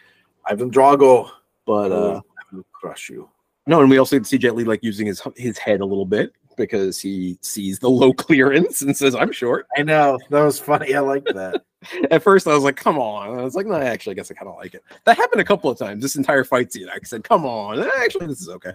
Ivan 0.47 0.71
Drago 0.71 1.31
But 1.67 1.93
uh, 1.93 2.21
I 2.53 2.57
will 2.57 2.65
crush 2.73 3.09
you. 3.09 3.29
no, 3.67 3.81
and 3.81 3.89
we 3.91 3.97
also 3.99 4.17
get 4.17 4.25
to 4.25 4.29
see 4.29 4.39
Jet 4.39 4.55
Li 4.55 4.65
like 4.65 4.83
using 4.83 5.07
his 5.07 5.23
his 5.37 5.57
head 5.59 5.81
a 5.81 5.85
little 5.87 6.05
bit 6.07 6.33
because 6.57 6.99
he 7.01 7.39
sees 7.43 7.79
the 7.79 7.91
low 7.91 8.13
clearance 8.25 8.83
and 8.83 8.97
says, 8.97 9.15
"I'm 9.15 9.33
short." 9.33 9.67
I 9.77 9.83
know 9.83 10.19
that 10.31 10.43
was 10.43 10.59
funny. 10.59 10.95
I 10.95 11.01
like 11.01 11.25
that. 11.27 11.65
At 12.11 12.23
first, 12.23 12.47
I 12.47 12.55
was 12.55 12.63
like, 12.63 12.77
"Come 12.77 12.99
on!" 12.99 13.39
I 13.39 13.43
was 13.43 13.55
like, 13.55 13.67
"No, 13.67 13.75
actually, 13.75 14.13
I 14.13 14.15
guess 14.15 14.31
I 14.31 14.35
kind 14.35 14.49
of 14.49 14.57
like 14.57 14.75
it." 14.75 14.83
That 15.05 15.17
happened 15.17 15.41
a 15.41 15.45
couple 15.45 15.71
of 15.71 15.79
times. 15.79 16.03
This 16.03 16.17
entire 16.17 16.45
fight 16.45 16.73
scene, 16.73 16.89
I 16.89 16.99
said, 17.05 17.25
"Come 17.25 17.45
on!" 17.45 17.81
Eh, 17.81 17.91
Actually, 17.99 18.27
this 18.27 18.41
is 18.41 18.49
okay. 18.49 18.73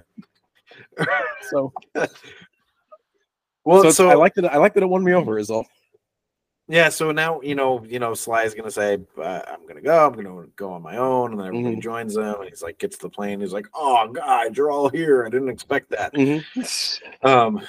so, 1.50 1.74
Well, 3.66 3.84
so, 3.84 3.90
so, 3.92 4.10
I 4.10 4.16
like 4.16 4.34
that. 4.36 4.54
I 4.54 4.58
like 4.58 4.74
that 4.76 4.84
it 4.84 4.90
won 4.90 5.04
me 5.04 5.14
over. 5.14 5.38
Is 5.40 5.50
all. 5.50 5.66
Yeah. 6.70 6.88
So 6.90 7.12
now 7.12 7.42
you 7.42 7.56
know, 7.56 7.84
you 7.84 8.00
know, 8.00 8.14
Sly 8.14 8.44
is 8.44 8.54
gonna 8.54 8.72
say, 8.72 9.00
uh, 9.18 9.42
"I'm 9.48 9.66
gonna 9.68 9.82
go. 9.82 10.06
I'm 10.08 10.14
gonna 10.14 10.46
go 10.56 10.72
on 10.72 10.82
my 10.82 10.96
own," 10.98 11.32
and 11.32 11.40
then 11.40 11.48
everybody 11.48 11.76
Mhm. 11.76 11.82
joins 11.82 12.16
him, 12.16 12.24
and 12.40 12.48
he's 12.50 12.64
like, 12.64 12.78
gets 12.78 12.98
to 13.00 13.04
the 13.08 13.10
plane. 13.10 13.42
He's 13.42 13.52
like, 13.54 13.68
"Oh 13.74 14.08
God, 14.08 14.56
you're 14.56 14.72
all 14.72 14.88
here. 14.90 15.26
I 15.26 15.30
didn't 15.30 15.50
expect 15.50 15.90
that." 15.92 16.14
Um, 17.24 17.62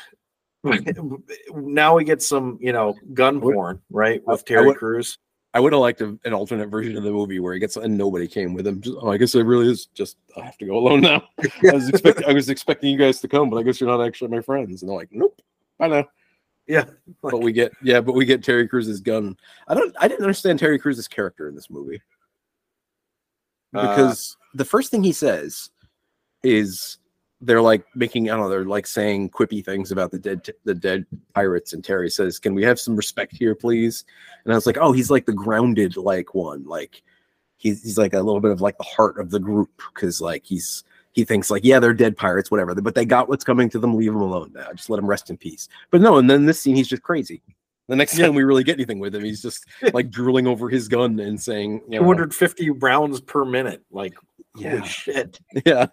now 1.55 1.97
we 1.97 2.05
get 2.05 2.23
some, 2.23 2.59
you 2.61 2.73
know, 2.73 2.95
gun 3.15 3.41
porn, 3.41 3.81
right, 3.91 4.23
with 4.27 4.45
Terry 4.45 4.67
would- 4.67 4.77
Crews. 4.77 5.19
I 5.53 5.59
would 5.59 5.73
have 5.73 5.81
liked 5.81 6.01
a, 6.01 6.17
an 6.25 6.33
alternate 6.33 6.69
version 6.69 6.97
of 6.97 7.03
the 7.03 7.11
movie 7.11 7.41
where 7.41 7.53
he 7.53 7.59
gets 7.59 7.77
and 7.77 7.99
nobody 7.99 8.29
came 8.29 8.55
with 8.55 8.65
him. 8.69 8.81
Just, 8.81 8.97
oh, 9.01 9.11
I 9.11 9.17
guess 9.17 9.35
it 9.35 9.43
really 9.43 9.69
is 9.69 9.87
just 9.87 10.17
I 10.37 10.43
have 10.43 10.57
to 10.59 10.65
go 10.65 10.77
alone 10.79 11.01
now. 11.01 11.25
I 11.69 11.73
was 11.75 11.89
expecting 11.89 12.25
I 12.29 12.33
was 12.33 12.49
expecting 12.49 12.89
you 12.93 12.97
guys 12.97 13.21
to 13.23 13.27
come, 13.27 13.51
but 13.51 13.57
I 13.57 13.65
guess 13.65 13.81
you're 13.81 13.91
not 13.91 14.01
actually 14.07 14.31
my 14.31 14.43
friends. 14.43 14.83
And 14.83 14.89
they're 14.89 14.97
like, 14.97 15.09
nope, 15.11 15.43
I 15.81 15.89
know. 15.89 16.05
Yeah, 16.71 16.85
But 17.23 17.41
we 17.41 17.53
get 17.53 17.73
yeah, 17.83 18.01
but 18.01 18.15
we 18.15 18.25
get 18.25 18.45
Terry 18.45 18.69
Crews's 18.69 19.01
gun. 19.01 19.37
I 19.67 19.75
don't 19.75 19.95
I 19.99 20.07
didn't 20.07 20.23
understand 20.23 20.61
Terry 20.61 20.79
Crews's 20.79 21.09
character 21.09 21.49
in 21.49 21.57
this 21.57 21.69
movie. 21.69 22.01
Uh, 23.75 23.89
because 23.89 24.37
the 24.55 24.65
first 24.65 24.91
thing 24.91 25.03
he 25.03 25.13
says 25.13 25.71
is 26.45 26.99
they're 27.41 27.61
like 27.61 27.85
making 27.97 28.31
I 28.31 28.35
don't 28.35 28.43
know 28.43 28.49
they're 28.49 28.65
like 28.65 28.87
saying 28.87 29.31
quippy 29.31 29.65
things 29.65 29.91
about 29.91 30.13
the 30.13 30.19
dead 30.21 30.49
the 30.65 30.75
dead 30.75 31.07
pirates. 31.35 31.73
And 31.73 31.85
Terry 31.85 32.09
says 32.09 32.39
can 32.39 32.55
we 32.55 32.63
have 32.63 32.79
some 32.79 32.95
respect 32.95 33.37
here 33.37 33.57
please? 33.57 34.05
And 34.45 34.53
I 34.53 34.57
was 34.57 34.67
like 34.67 34.79
oh 34.79 34.93
he's 34.93 35.11
like 35.11 35.27
the 35.27 35.33
grounded 35.33 35.97
like 35.97 36.35
one 36.35 36.65
like 36.65 37.03
he's 37.57 37.83
he's 37.83 37.99
like 37.99 38.15
a 38.15 38.23
little 38.23 38.41
bit 38.41 38.53
of 38.53 38.61
like 38.61 38.79
the 38.79 38.85
heart 38.85 39.19
of 39.19 39.31
the 39.31 39.41
group 39.41 39.71
because 39.93 40.21
like 40.21 40.45
he's 40.47 40.85
he 41.21 41.25
thinks 41.25 41.51
like 41.51 41.65
yeah 41.65 41.79
they're 41.79 41.93
dead 41.95 42.17
pirates 42.17 42.51
whatever 42.51 42.75
but 42.75 42.95
they 42.95 43.05
got 43.05 43.29
what's 43.29 43.45
coming 43.45 43.69
to 43.69 43.79
them 43.79 43.95
leave 43.95 44.13
them 44.13 44.23
alone 44.23 44.51
now 44.55 44.73
just 44.73 44.89
let 44.91 44.97
them 44.97 45.07
rest 45.07 45.29
in 45.31 45.37
peace. 45.37 45.69
But 45.91 46.01
no 46.01 46.17
and 46.19 46.29
then 46.31 46.47
this 46.47 46.61
scene 46.61 46.75
he's 46.77 46.89
just 46.89 47.03
crazy. 47.03 47.43
The 47.89 47.97
next 47.97 48.17
time 48.17 48.35
we 48.35 48.45
really 48.45 48.63
get 48.65 48.77
anything 48.77 49.01
with 49.01 49.15
him. 49.15 49.25
He's 49.25 49.43
just 49.43 49.67
like 49.93 50.11
drooling 50.11 50.47
over 50.47 50.69
his 50.69 50.89
gun 50.89 51.19
and 51.21 51.41
saying 51.41 51.83
you 51.89 51.99
know, 51.99 52.05
250 52.05 52.71
rounds 52.71 53.21
per 53.21 53.45
minute. 53.45 53.83
Like, 53.91 54.15
Yeah. 54.57 54.77
holy 54.77 54.89
shit. 54.89 55.41
yeah. 55.67 55.87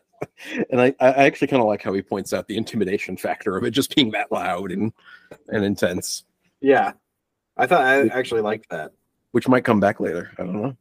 And 0.72 0.80
i 0.82 0.96
i 1.00 1.26
actually 1.26 1.48
kind 1.48 1.62
of 1.62 1.68
like 1.68 1.82
how 1.84 1.94
he 1.94 2.02
points 2.02 2.34
out 2.34 2.48
the 2.48 2.56
intimidation 2.58 3.18
factor 3.18 3.58
of 3.58 3.64
it 3.64 3.72
just 3.72 3.96
being 3.96 4.12
that 4.12 4.32
loud 4.32 4.72
and 4.72 4.94
and 5.50 5.66
intense. 5.66 6.24
Yeah, 6.62 6.94
I 7.58 7.66
thought 7.68 7.82
I 7.82 8.08
actually 8.08 8.42
liked 8.42 8.70
that. 8.70 8.92
which 9.32 9.48
might 9.48 9.64
come 9.66 9.80
back 9.80 10.00
later. 10.00 10.32
I 10.40 10.44
don't 10.44 10.62
know. 10.62 10.78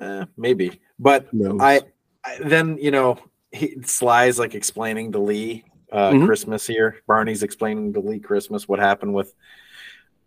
Eh, 0.00 0.24
maybe, 0.38 0.80
but 0.98 1.32
no 1.34 1.58
I, 1.60 1.76
I 1.76 1.80
then 2.42 2.78
you 2.80 2.90
know 2.90 3.18
he 3.52 3.76
Sly's 3.84 4.38
like 4.38 4.54
explaining 4.54 5.12
to 5.12 5.18
Lee 5.18 5.64
uh, 5.92 6.10
Mhm. 6.12 6.26
Christmas 6.26 6.66
here. 6.66 7.02
Barney's 7.06 7.42
explaining 7.42 7.92
to 7.94 8.00
Lee 8.00 8.20
Christmas 8.20 8.68
what 8.68 8.78
happened 8.78 9.14
with 9.14 9.34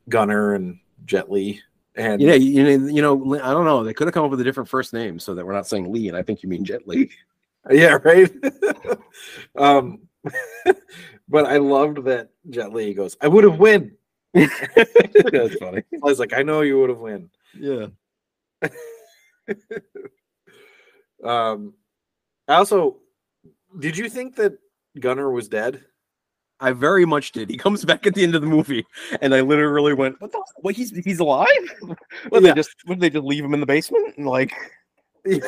Gunnar 0.10 0.54
and 0.56 0.80
Jet 1.06 1.32
Li, 1.32 1.62
and 1.96 2.22
yeah 2.22 2.34
you 2.34 2.64
know 2.64 2.88
you 2.88 3.02
know 3.02 3.36
i 3.44 3.52
don't 3.52 3.66
know 3.66 3.84
they 3.84 3.94
could 3.94 4.08
have 4.08 4.14
come 4.14 4.26
up 4.26 4.32
with 4.32 4.42
a 4.42 4.44
different 4.44 4.68
first 4.70 4.94
name 4.94 5.20
so 5.20 5.36
that 5.36 5.46
we're 5.46 5.54
not 5.54 5.68
saying 5.68 5.92
lee 5.92 6.08
and 6.08 6.18
i 6.18 6.24
think 6.24 6.42
you 6.42 6.50
mean 6.50 6.66
jet 6.66 6.88
lee 6.88 7.10
yeah, 7.72 7.98
right. 8.04 8.30
um, 9.58 10.00
but 11.30 11.46
I 11.46 11.58
loved 11.58 12.04
that 12.06 12.32
Jet 12.50 12.74
Li 12.74 12.94
goes, 12.94 13.16
"I 13.22 13.30
would 13.30 13.46
have 13.46 13.58
win." 13.58 13.96
that's 14.34 15.56
funny 15.56 15.84
I 15.94 15.98
was 16.02 16.20
like, 16.20 16.34
"I 16.34 16.44
know 16.44 16.60
you 16.60 16.80
would 16.80 16.90
have 16.90 17.00
win." 17.00 17.30
yeah 17.58 17.88
Um, 21.24 21.74
I 22.48 22.56
also, 22.56 22.98
did 23.80 23.98
you 23.98 24.10
think 24.10 24.36
that 24.36 24.54
Gunnar 25.00 25.32
was 25.32 25.48
dead? 25.48 25.84
I 26.60 26.72
very 26.72 27.06
much 27.06 27.32
did. 27.34 27.50
He 27.50 27.58
comes 27.58 27.84
back 27.84 28.08
at 28.08 28.16
the 28.16 28.24
end 28.24 28.36
of 28.36 28.42
the 28.42 28.48
movie, 28.48 28.86
and 29.22 29.34
I 29.36 29.42
literally 29.42 29.94
went, 29.94 30.22
"What 30.22 30.32
the? 30.32 30.42
What? 30.62 30.76
He's 30.76 30.92
he's 31.04 31.20
alive? 31.20 31.48
What? 32.30 32.42
Yeah. 32.44 32.50
They 32.50 32.54
just 32.54 32.76
what? 32.86 33.00
They 33.00 33.10
just 33.10 33.26
leave 33.26 33.44
him 33.44 33.54
in 33.54 33.60
the 33.60 33.66
basement? 33.66 34.16
And 34.18 34.26
like, 34.28 34.54
I 35.28 35.42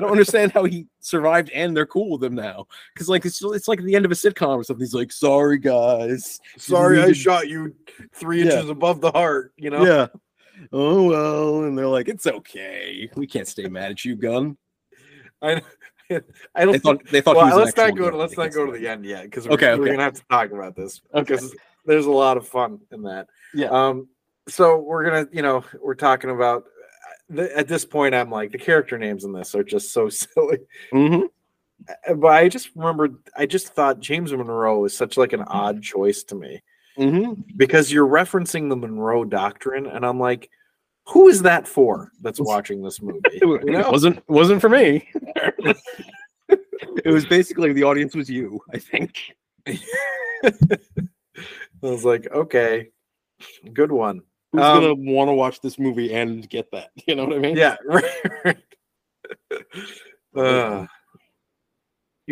don't 0.00 0.10
understand 0.10 0.50
how 0.52 0.64
he 0.64 0.86
survived, 1.00 1.50
and 1.50 1.76
they're 1.76 1.86
cool 1.86 2.10
with 2.12 2.24
him 2.24 2.34
now. 2.34 2.66
Because 2.94 3.08
like 3.08 3.24
it's 3.26 3.40
it's 3.42 3.68
like 3.68 3.80
the 3.82 3.94
end 3.94 4.04
of 4.04 4.10
a 4.10 4.14
sitcom 4.16 4.56
or 4.56 4.64
something. 4.64 4.84
He's 4.84 4.94
like, 4.94 5.12
"Sorry, 5.12 5.58
guys. 5.58 6.40
sorry, 6.58 7.00
I 7.00 7.12
shot 7.12 7.48
you 7.48 7.74
three 8.14 8.38
Yeah. 8.44 8.54
inches 8.56 8.70
above 8.70 9.00
the 9.00 9.12
heart. 9.12 9.52
You 9.56 9.70
know, 9.70 9.84
Yeah. 9.84 10.06
Oh 10.72 11.02
well, 11.08 11.64
and 11.64 11.76
they're 11.78 11.86
like, 11.86 12.08
"It's 12.08 12.26
okay. 12.26 13.08
We 13.14 13.26
can't 13.26 13.46
stay 13.48 13.68
mad 13.68 13.92
at 13.92 14.04
you, 14.04 14.16
gun." 14.16 14.56
I, 15.42 15.62
I 16.54 16.64
don't 16.64 16.72
They 16.72 16.78
thought 16.78 17.04
they 17.06 17.20
thought. 17.20 17.36
well, 17.36 17.46
he 17.46 17.52
was 17.52 17.58
an 17.58 17.64
let's 17.64 17.76
not 17.76 17.96
go 17.96 18.10
to 18.10 18.16
let's 18.16 18.36
not 18.36 18.52
go 18.52 18.66
to 18.66 18.72
the 18.72 18.86
end 18.88 19.04
yet 19.04 19.24
because 19.24 19.46
we're, 19.48 19.54
Okay, 19.54 19.74
we're 19.78 19.86
gonna 19.86 20.02
have 20.02 20.14
to 20.14 20.24
talk 20.30 20.50
about 20.52 20.76
this 20.76 21.00
Okay. 21.14 21.22
because 21.22 21.54
there's 21.86 22.06
a 22.06 22.10
lot 22.10 22.36
of 22.36 22.46
fun 22.46 22.80
in 22.90 23.02
that. 23.02 23.28
Yeah. 23.54 23.68
Um. 23.68 24.08
So 24.48 24.78
we're 24.78 25.04
gonna, 25.04 25.26
you 25.32 25.42
know, 25.42 25.64
we're 25.80 25.94
talking 25.94 26.30
about 26.30 26.64
the, 27.28 27.56
at 27.56 27.68
this 27.68 27.84
point. 27.84 28.14
I'm 28.14 28.30
like 28.30 28.52
the 28.52 28.58
character 28.58 28.98
names 28.98 29.24
in 29.24 29.32
this 29.32 29.54
are 29.54 29.64
just 29.64 29.92
so 29.92 30.08
silly. 30.10 30.58
Mhm. 30.92 31.24
Uh, 32.08 32.14
But 32.14 32.28
I 32.32 32.48
just 32.48 32.70
remembered. 32.76 33.16
I 33.36 33.46
just 33.46 33.68
thought 33.74 34.00
James 34.00 34.32
Munroe 34.32 34.84
is 34.84 34.96
such 34.96 35.16
like 35.16 35.32
an 35.32 35.42
odd 35.42 35.82
choice 35.82 36.22
to 36.24 36.34
me 36.34 36.62
Mhm. 36.98 37.42
because 37.56 37.90
you're 37.92 38.06
referencing 38.06 38.68
the 38.68 38.76
Monroe 38.76 39.24
Doctrine, 39.24 39.86
and 39.86 40.04
I'm 40.04 40.20
like, 40.20 40.50
who 41.08 41.28
is 41.28 41.42
that 41.42 41.66
for? 41.66 42.10
That's 42.20 42.40
watching 42.40 42.82
this 42.82 43.00
movie. 43.02 43.20
It, 43.32 43.44
wa- 43.46 43.58
You 43.64 43.78
it 43.80 43.90
wasn't 43.90 44.28
wasn't 44.28 44.60
for 44.60 44.68
me. 44.68 45.08
it 46.48 47.06
was 47.06 47.26
basically 47.26 47.72
the 47.72 47.82
audience 47.84 48.14
was 48.14 48.28
you, 48.30 48.60
I 48.72 48.78
think. 48.78 49.18
I 49.66 49.80
was 51.80 52.04
like, 52.04 52.28
okay, 52.30 52.88
good 53.72 53.90
one. 53.92 54.22
Who's 54.52 54.62
Um, 54.62 54.80
gonna 54.82 54.94
want 54.94 55.28
to 55.28 55.34
watch 55.34 55.60
this 55.60 55.78
movie 55.78 56.14
and 56.14 56.48
get 56.48 56.70
that? 56.72 56.90
You 57.06 57.14
know 57.16 57.24
what 57.24 57.36
I 57.36 57.38
mean? 57.38 57.56
Yeah, 57.56 57.76
right. 57.84 58.04
right. 58.44 58.58
Uh, 60.36 60.86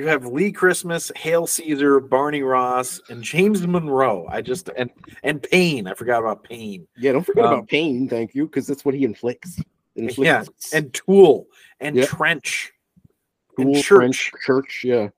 you 0.00 0.06
have 0.08 0.24
Lee 0.26 0.50
Christmas, 0.50 1.12
Hale 1.14 1.46
Caesar, 1.46 2.00
Barney 2.00 2.42
Ross, 2.42 3.00
and 3.10 3.22
James 3.22 3.66
Munroe. 3.66 4.26
I 4.30 4.40
just 4.40 4.70
and 4.76 4.88
and 5.22 5.42
Paine. 5.42 5.86
I 5.86 5.94
forgot 5.94 6.20
about 6.20 6.42
Paine. 6.44 6.86
Yeah. 6.96 7.12
Don't 7.12 7.24
forget 7.24 7.44
Um, 7.44 7.52
about 7.52 7.68
pain. 7.68 8.08
Thank 8.08 8.34
you, 8.34 8.46
because 8.46 8.66
that's 8.66 8.84
what 8.84 8.94
he 8.94 9.04
inflicts. 9.04 9.60
inflicts. 9.96 10.18
Yeah, 10.72 10.78
and 10.78 10.92
Tool 10.94 11.46
and 11.80 11.96
Yeah. 11.96 12.06
Trench. 12.06 12.72
and 13.58 13.66
Cool 13.66 13.74
Church. 13.82 13.86
French 13.98 14.32
church. 14.46 14.82
Yeah. 14.84 15.08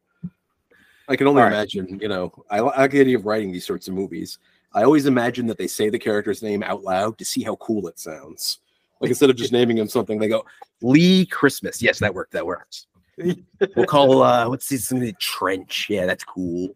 I 1.09 1.15
can 1.17 1.27
only 1.29 1.43
All 1.43 1.49
right. 1.49 1.55
imagine. 1.55 1.99
You 2.01 2.09
know, 2.09 2.33
I, 2.51 2.61
li- 2.61 2.73
I 2.75 2.81
like 2.83 2.91
the 2.93 3.01
idea 3.01 3.17
of 3.19 3.25
writing 3.27 3.53
these 3.53 3.67
sorts 3.67 3.87
of 3.87 3.95
movies. 3.95 4.39
I 4.75 4.83
always 4.83 5.07
imagine 5.07 5.47
that 5.47 5.59
they 5.59 5.67
say 5.69 5.91
the 5.91 5.99
character's 5.99 6.43
name 6.43 6.63
out 6.63 6.83
loud 6.83 7.19
to 7.19 7.25
see 7.25 7.43
how 7.43 7.57
cool 7.57 7.87
it 7.89 7.99
sounds. 8.01 8.59
Like 9.01 9.11
instead 9.11 9.31
of 9.31 9.37
just 9.37 9.53
naming 9.53 9.79
him 9.79 9.89
something, 9.89 10.19
they 10.19 10.29
go 10.29 10.45
Lee 10.81 11.27
Christmas. 11.27 11.83
Yes, 11.83 11.99
that 12.01 12.15
worked. 12.15 12.33
That 12.33 12.47
works. 12.47 12.87
We'll 13.19 13.87
call 13.87 14.23
uh 14.23 14.49
what's 14.49 14.69
this 14.69 14.89
something 14.89 15.15
trench? 15.19 15.87
Yeah, 15.91 16.07
that's 16.07 16.25
cool. 16.25 16.75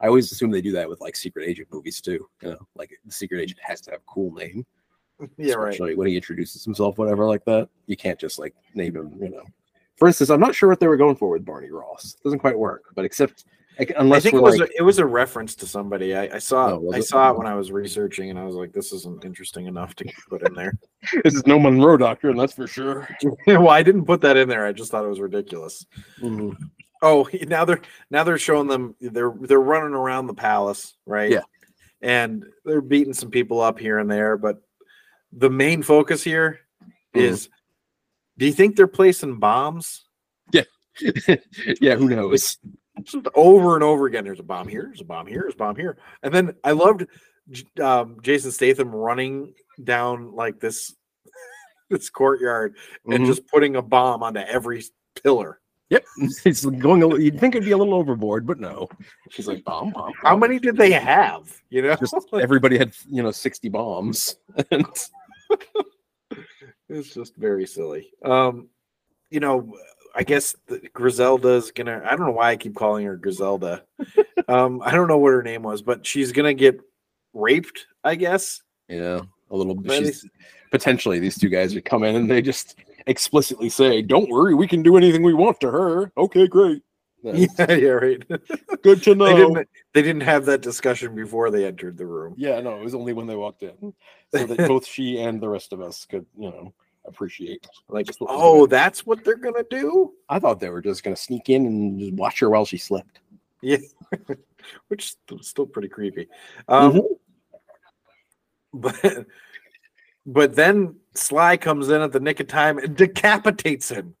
I 0.00 0.06
always 0.06 0.30
assume 0.30 0.50
they 0.50 0.60
do 0.60 0.72
that 0.72 0.88
with 0.88 1.00
like 1.00 1.16
secret 1.16 1.48
agent 1.48 1.68
movies 1.72 2.00
too. 2.00 2.28
You 2.42 2.50
know, 2.50 2.68
like 2.74 2.90
the 3.04 3.12
secret 3.12 3.40
agent 3.40 3.60
has 3.62 3.80
to 3.82 3.90
have 3.92 4.00
a 4.00 4.04
cool 4.06 4.32
name. 4.32 4.66
Yeah, 5.36 5.54
right. 5.54 5.96
When 5.96 6.08
he 6.08 6.16
introduces 6.16 6.64
himself, 6.64 6.98
whatever 6.98 7.26
like 7.26 7.44
that. 7.44 7.68
You 7.86 7.96
can't 7.96 8.18
just 8.18 8.38
like 8.38 8.54
name 8.74 8.96
him, 8.96 9.16
you 9.20 9.30
know. 9.30 9.44
For 9.96 10.08
instance, 10.08 10.30
I'm 10.30 10.40
not 10.40 10.54
sure 10.54 10.68
what 10.68 10.80
they 10.80 10.88
were 10.88 10.96
going 10.96 11.16
for 11.16 11.30
with 11.30 11.44
Barney 11.44 11.70
Ross. 11.70 12.14
it 12.14 12.22
Doesn't 12.24 12.40
quite 12.40 12.58
work, 12.58 12.84
but 12.94 13.04
except 13.04 13.44
like, 13.78 13.92
I 13.96 14.20
think 14.20 14.34
it 14.34 14.42
was 14.42 14.58
like, 14.58 14.70
a, 14.70 14.78
it 14.78 14.82
was 14.82 14.98
a 14.98 15.06
reference 15.06 15.54
to 15.56 15.66
somebody. 15.66 16.14
I, 16.14 16.36
I 16.36 16.38
saw 16.38 16.70
Oh, 16.74 16.92
I 16.92 16.98
it? 16.98 17.02
saw 17.04 17.30
it 17.30 17.38
when 17.38 17.46
I 17.46 17.54
was 17.54 17.72
researching, 17.72 18.30
and 18.30 18.38
I 18.38 18.44
was 18.44 18.54
like, 18.54 18.72
"This 18.72 18.92
isn't 18.92 19.24
interesting 19.24 19.66
enough 19.66 19.94
to 19.96 20.04
put 20.28 20.46
in 20.46 20.54
there." 20.54 20.72
this 21.24 21.34
is 21.34 21.46
no 21.46 21.58
Monroe 21.58 21.96
Doctrine, 21.96 22.32
and 22.32 22.40
that's 22.40 22.52
for 22.52 22.66
sure. 22.66 23.08
well, 23.46 23.70
I 23.70 23.82
didn't 23.82 24.04
put 24.04 24.20
that 24.22 24.36
in 24.36 24.48
there. 24.48 24.64
I 24.66 24.72
just 24.72 24.90
thought 24.90 25.04
it 25.04 25.08
was 25.08 25.20
ridiculous. 25.20 25.84
Mhm. 26.20 26.56
Oh, 27.02 27.28
now 27.48 27.64
they're 27.64 27.80
now 28.10 28.24
they're 28.24 28.38
showing 28.38 28.66
them 28.68 28.94
they're 29.00 29.32
they're 29.40 29.60
running 29.60 29.94
around 29.94 30.26
the 30.26 30.34
palace, 30.34 30.94
right? 31.06 31.30
Yeah. 31.30 31.42
And 32.00 32.44
they're 32.64 32.80
beating 32.80 33.12
some 33.14 33.30
people 33.30 33.60
up 33.60 33.78
here 33.78 33.98
and 33.98 34.10
there, 34.10 34.36
but 34.36 34.62
the 35.32 35.50
main 35.50 35.82
focus 35.82 36.22
here 36.22 36.60
Mhm. 37.14 37.20
is 37.22 37.48
do 38.38 38.46
you 38.46 38.52
think 38.52 38.76
they're 38.76 38.86
placing 38.86 39.38
bombs? 39.38 40.04
Yeah, 40.52 40.62
yeah, 41.80 41.96
who 41.96 42.08
knows? 42.08 42.56
Just 43.02 43.26
over 43.34 43.74
and 43.74 43.82
over 43.82 44.06
again. 44.06 44.24
There's 44.24 44.38
a 44.40 44.44
bomb 44.44 44.68
here, 44.68 44.84
there's 44.86 45.00
a 45.00 45.04
bomb 45.04 45.26
here, 45.26 45.40
there's 45.42 45.54
a 45.54 45.58
bomb 45.58 45.76
here. 45.76 45.98
And 46.22 46.32
then 46.32 46.54
I 46.62 46.72
loved 46.72 47.06
um, 47.82 48.18
Jason 48.22 48.52
Statham 48.52 48.94
running 48.94 49.52
down 49.82 50.32
like 50.34 50.60
this 50.60 50.94
this 51.90 52.08
courtyard 52.08 52.76
and 53.06 53.24
Mhm. 53.24 53.26
just 53.26 53.46
putting 53.48 53.76
a 53.76 53.82
bomb 53.82 54.22
onto 54.22 54.40
every 54.40 54.82
pillar. 55.22 55.60
Yep, 55.90 56.04
it's 56.46 56.64
going. 56.64 57.02
A, 57.02 57.06
little- 57.06 57.20
you'd 57.22 57.38
think 57.38 57.54
it'd 57.54 57.66
be 57.66 57.72
a 57.72 57.76
little 57.76 57.94
overboard, 57.94 58.46
but 58.46 58.58
no. 58.58 58.88
She's 59.30 59.46
like 59.46 59.64
bomb, 59.64 59.90
bomb. 59.90 60.12
How 60.22 60.36
many 60.36 60.58
did 60.58 60.76
they 60.76 60.92
have? 60.92 61.52
You 61.70 61.82
know, 61.82 61.94
Just 61.96 62.14
everybody 62.32 62.78
had 62.78 62.92
you 63.10 63.22
know 63.22 63.30
sixty 63.32 63.68
bombs, 63.68 64.36
and 64.70 64.86
it's 66.88 67.12
just 67.14 67.36
very 67.36 67.66
silly. 67.66 68.10
Um, 68.24 68.68
you 69.30 69.40
know, 69.40 69.74
I 70.14 70.22
guess 70.22 70.54
Griselda's 70.92 71.70
gonna. 71.72 72.02
I 72.04 72.10
don't 72.16 72.26
know 72.26 72.32
why 72.32 72.50
I 72.50 72.56
keep 72.56 72.74
calling 72.74 73.04
her 73.06 73.16
Griselda. 73.16 73.84
um, 74.48 74.80
I 74.84 74.92
don't 74.92 75.08
know 75.08 75.18
what 75.18 75.32
her 75.32 75.42
name 75.42 75.62
was, 75.62 75.82
but 75.82 76.06
she's 76.06 76.32
gonna 76.32 76.54
get 76.54 76.80
raped. 77.32 77.86
I 78.04 78.14
guess. 78.14 78.62
yeah, 78.88 79.20
a 79.50 79.56
little. 79.56 79.74
But 79.74 79.98
She's 79.98 80.26
potentially 80.70 81.18
these 81.18 81.38
two 81.38 81.48
guys 81.48 81.74
would 81.74 81.84
come 81.84 82.04
in 82.04 82.14
and 82.16 82.30
they 82.30 82.42
just 82.42 82.76
explicitly 83.06 83.68
say, 83.68 84.02
"Don't 84.02 84.30
worry, 84.30 84.54
we 84.54 84.68
can 84.68 84.82
do 84.82 84.96
anything 84.96 85.22
we 85.22 85.34
want 85.34 85.60
to 85.60 85.70
her." 85.70 86.12
Okay, 86.16 86.46
great. 86.46 86.82
Yeah, 87.24 87.46
yeah, 87.70 87.88
right. 87.88 88.22
good 88.82 89.02
to 89.04 89.14
know. 89.14 89.24
they 89.24 89.34
didn't. 89.34 89.68
They 89.94 90.02
didn't 90.02 90.20
have 90.24 90.44
that 90.44 90.60
discussion 90.60 91.14
before 91.14 91.50
they 91.50 91.64
entered 91.64 91.96
the 91.96 92.04
room. 92.04 92.34
Yeah, 92.36 92.60
no, 92.60 92.78
it 92.78 92.84
was 92.84 92.94
only 92.94 93.14
when 93.14 93.26
they 93.26 93.34
walked 93.34 93.62
in, 93.62 93.94
so 94.34 94.44
that 94.44 94.58
both 94.68 94.84
she 94.86 95.18
and 95.18 95.40
the 95.40 95.48
rest 95.48 95.72
of 95.72 95.80
us 95.80 96.04
could, 96.04 96.26
you 96.38 96.50
know, 96.50 96.74
appreciate. 97.06 97.66
Like, 97.88 98.06
Just 98.06 98.20
what 98.20 98.30
was 98.30 98.38
oh, 98.40 98.66
that's 98.66 99.06
what 99.06 99.24
they're 99.24 99.36
gonna 99.36 99.64
do. 99.70 100.12
I 100.28 100.38
thought 100.38 100.60
they 100.60 100.70
were 100.70 100.82
just 100.82 101.02
gonna 101.02 101.16
sneak 101.16 101.48
in 101.48 101.66
and 101.66 101.98
just 102.00 102.12
watch 102.14 102.40
her 102.40 102.50
while 102.50 102.64
she 102.64 102.78
slept. 102.78 103.20
Yeah, 103.60 103.78
which 104.88 105.16
is 105.30 105.48
still 105.48 105.66
pretty 105.66 105.88
creepy. 105.88 106.28
Um, 106.68 106.92
Mhm. 106.92 107.04
but 108.74 109.26
but 110.26 110.54
then 110.56 110.96
Sly 111.14 111.56
comes 111.56 111.88
in 111.90 112.00
at 112.00 112.12
the 112.12 112.20
nick 112.20 112.40
of 112.40 112.48
time 112.48 112.78
and 112.78 112.96
decapitates 112.96 113.90
him. 113.90 114.14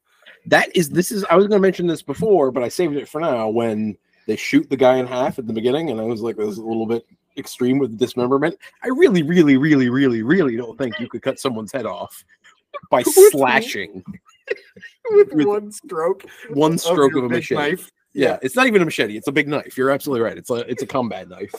That 0.46 0.74
is, 0.76 0.90
this 0.90 1.10
is. 1.10 1.24
I 1.24 1.36
was 1.36 1.46
gonna 1.46 1.60
mention 1.60 1.86
this 1.86 2.02
before, 2.02 2.50
but 2.50 2.62
I 2.62 2.68
saved 2.68 2.96
it 2.96 3.08
for 3.08 3.20
now. 3.20 3.48
When 3.48 3.96
they 4.26 4.36
shoot 4.36 4.68
the 4.68 4.76
guy 4.76 4.96
in 4.96 5.06
half 5.06 5.38
at 5.38 5.46
the 5.46 5.52
beginning, 5.52 5.90
and 5.90 6.00
I 6.00 6.04
was 6.04 6.20
like, 6.20 6.36
"This 6.36 6.48
is 6.50 6.58
a 6.58 6.64
little 6.64 6.86
bit 6.86 7.06
extreme 7.38 7.78
with 7.78 7.92
the 7.92 7.96
dismemberment." 7.96 8.58
I 8.82 8.88
really, 8.88 9.22
really, 9.22 9.56
really, 9.56 9.88
really, 9.88 10.22
really 10.22 10.56
don't 10.56 10.76
think 10.76 11.00
you 11.00 11.08
could 11.08 11.22
cut 11.22 11.38
someone's 11.40 11.72
head 11.72 11.86
off 11.86 12.24
by 12.90 12.98
With- 13.06 13.30
slashing 13.32 14.04
with, 15.10 15.32
With 15.32 15.46
one 15.46 15.72
stroke. 15.72 16.24
one 16.50 16.78
stroke 16.78 17.12
your 17.12 17.24
of 17.24 17.30
a 17.30 17.34
machete. 17.34 17.54
knife. 17.54 17.90
Yeah, 18.12 18.38
it's 18.42 18.54
not 18.56 18.66
even 18.66 18.82
a 18.82 18.84
machete; 18.84 19.16
it's 19.16 19.26
a 19.28 19.32
big 19.32 19.48
knife. 19.48 19.76
You're 19.76 19.90
absolutely 19.90 20.22
right. 20.24 20.36
It's 20.38 20.50
a 20.50 20.56
it's 20.70 20.82
a 20.82 20.86
combat 20.86 21.28
knife. 21.28 21.54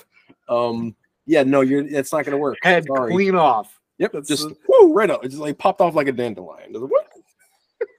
Um, 0.47 0.95
yeah, 1.25 1.43
no, 1.43 1.61
you're. 1.61 1.85
It's 1.85 2.13
not 2.13 2.23
gonna 2.25 2.37
work. 2.37 2.57
Head 2.61 2.85
Sorry. 2.85 3.11
clean 3.11 3.35
off. 3.35 3.77
Yep, 3.97 4.11
That's 4.13 4.27
just 4.29 4.47
the- 4.49 4.55
whoo, 4.67 4.93
right 4.93 5.09
up. 5.09 5.23
It 5.25 5.29
just 5.29 5.41
like 5.41 5.57
popped 5.57 5.81
off 5.81 5.95
like 5.95 6.07
a 6.07 6.11
dandelion. 6.11 6.75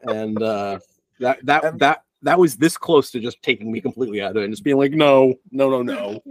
And 0.03 0.40
uh 0.43 0.78
that 1.20 1.44
that 1.44 1.65
And- 1.65 1.81
that 1.81 2.03
that 2.23 2.39
was 2.39 2.57
this 2.57 2.77
close 2.77 3.11
to 3.11 3.20
just 3.20 3.43
taking 3.43 3.70
me 3.70 3.81
completely 3.81 4.20
out 4.23 4.32
of 4.32 4.36
it 4.39 4.44
and 4.44 4.53
just 4.53 4.65
being 4.65 4.78
like, 4.78 4.93
no, 4.93 5.35
no, 5.53 5.69
no, 5.70 5.82
no. 5.82 6.23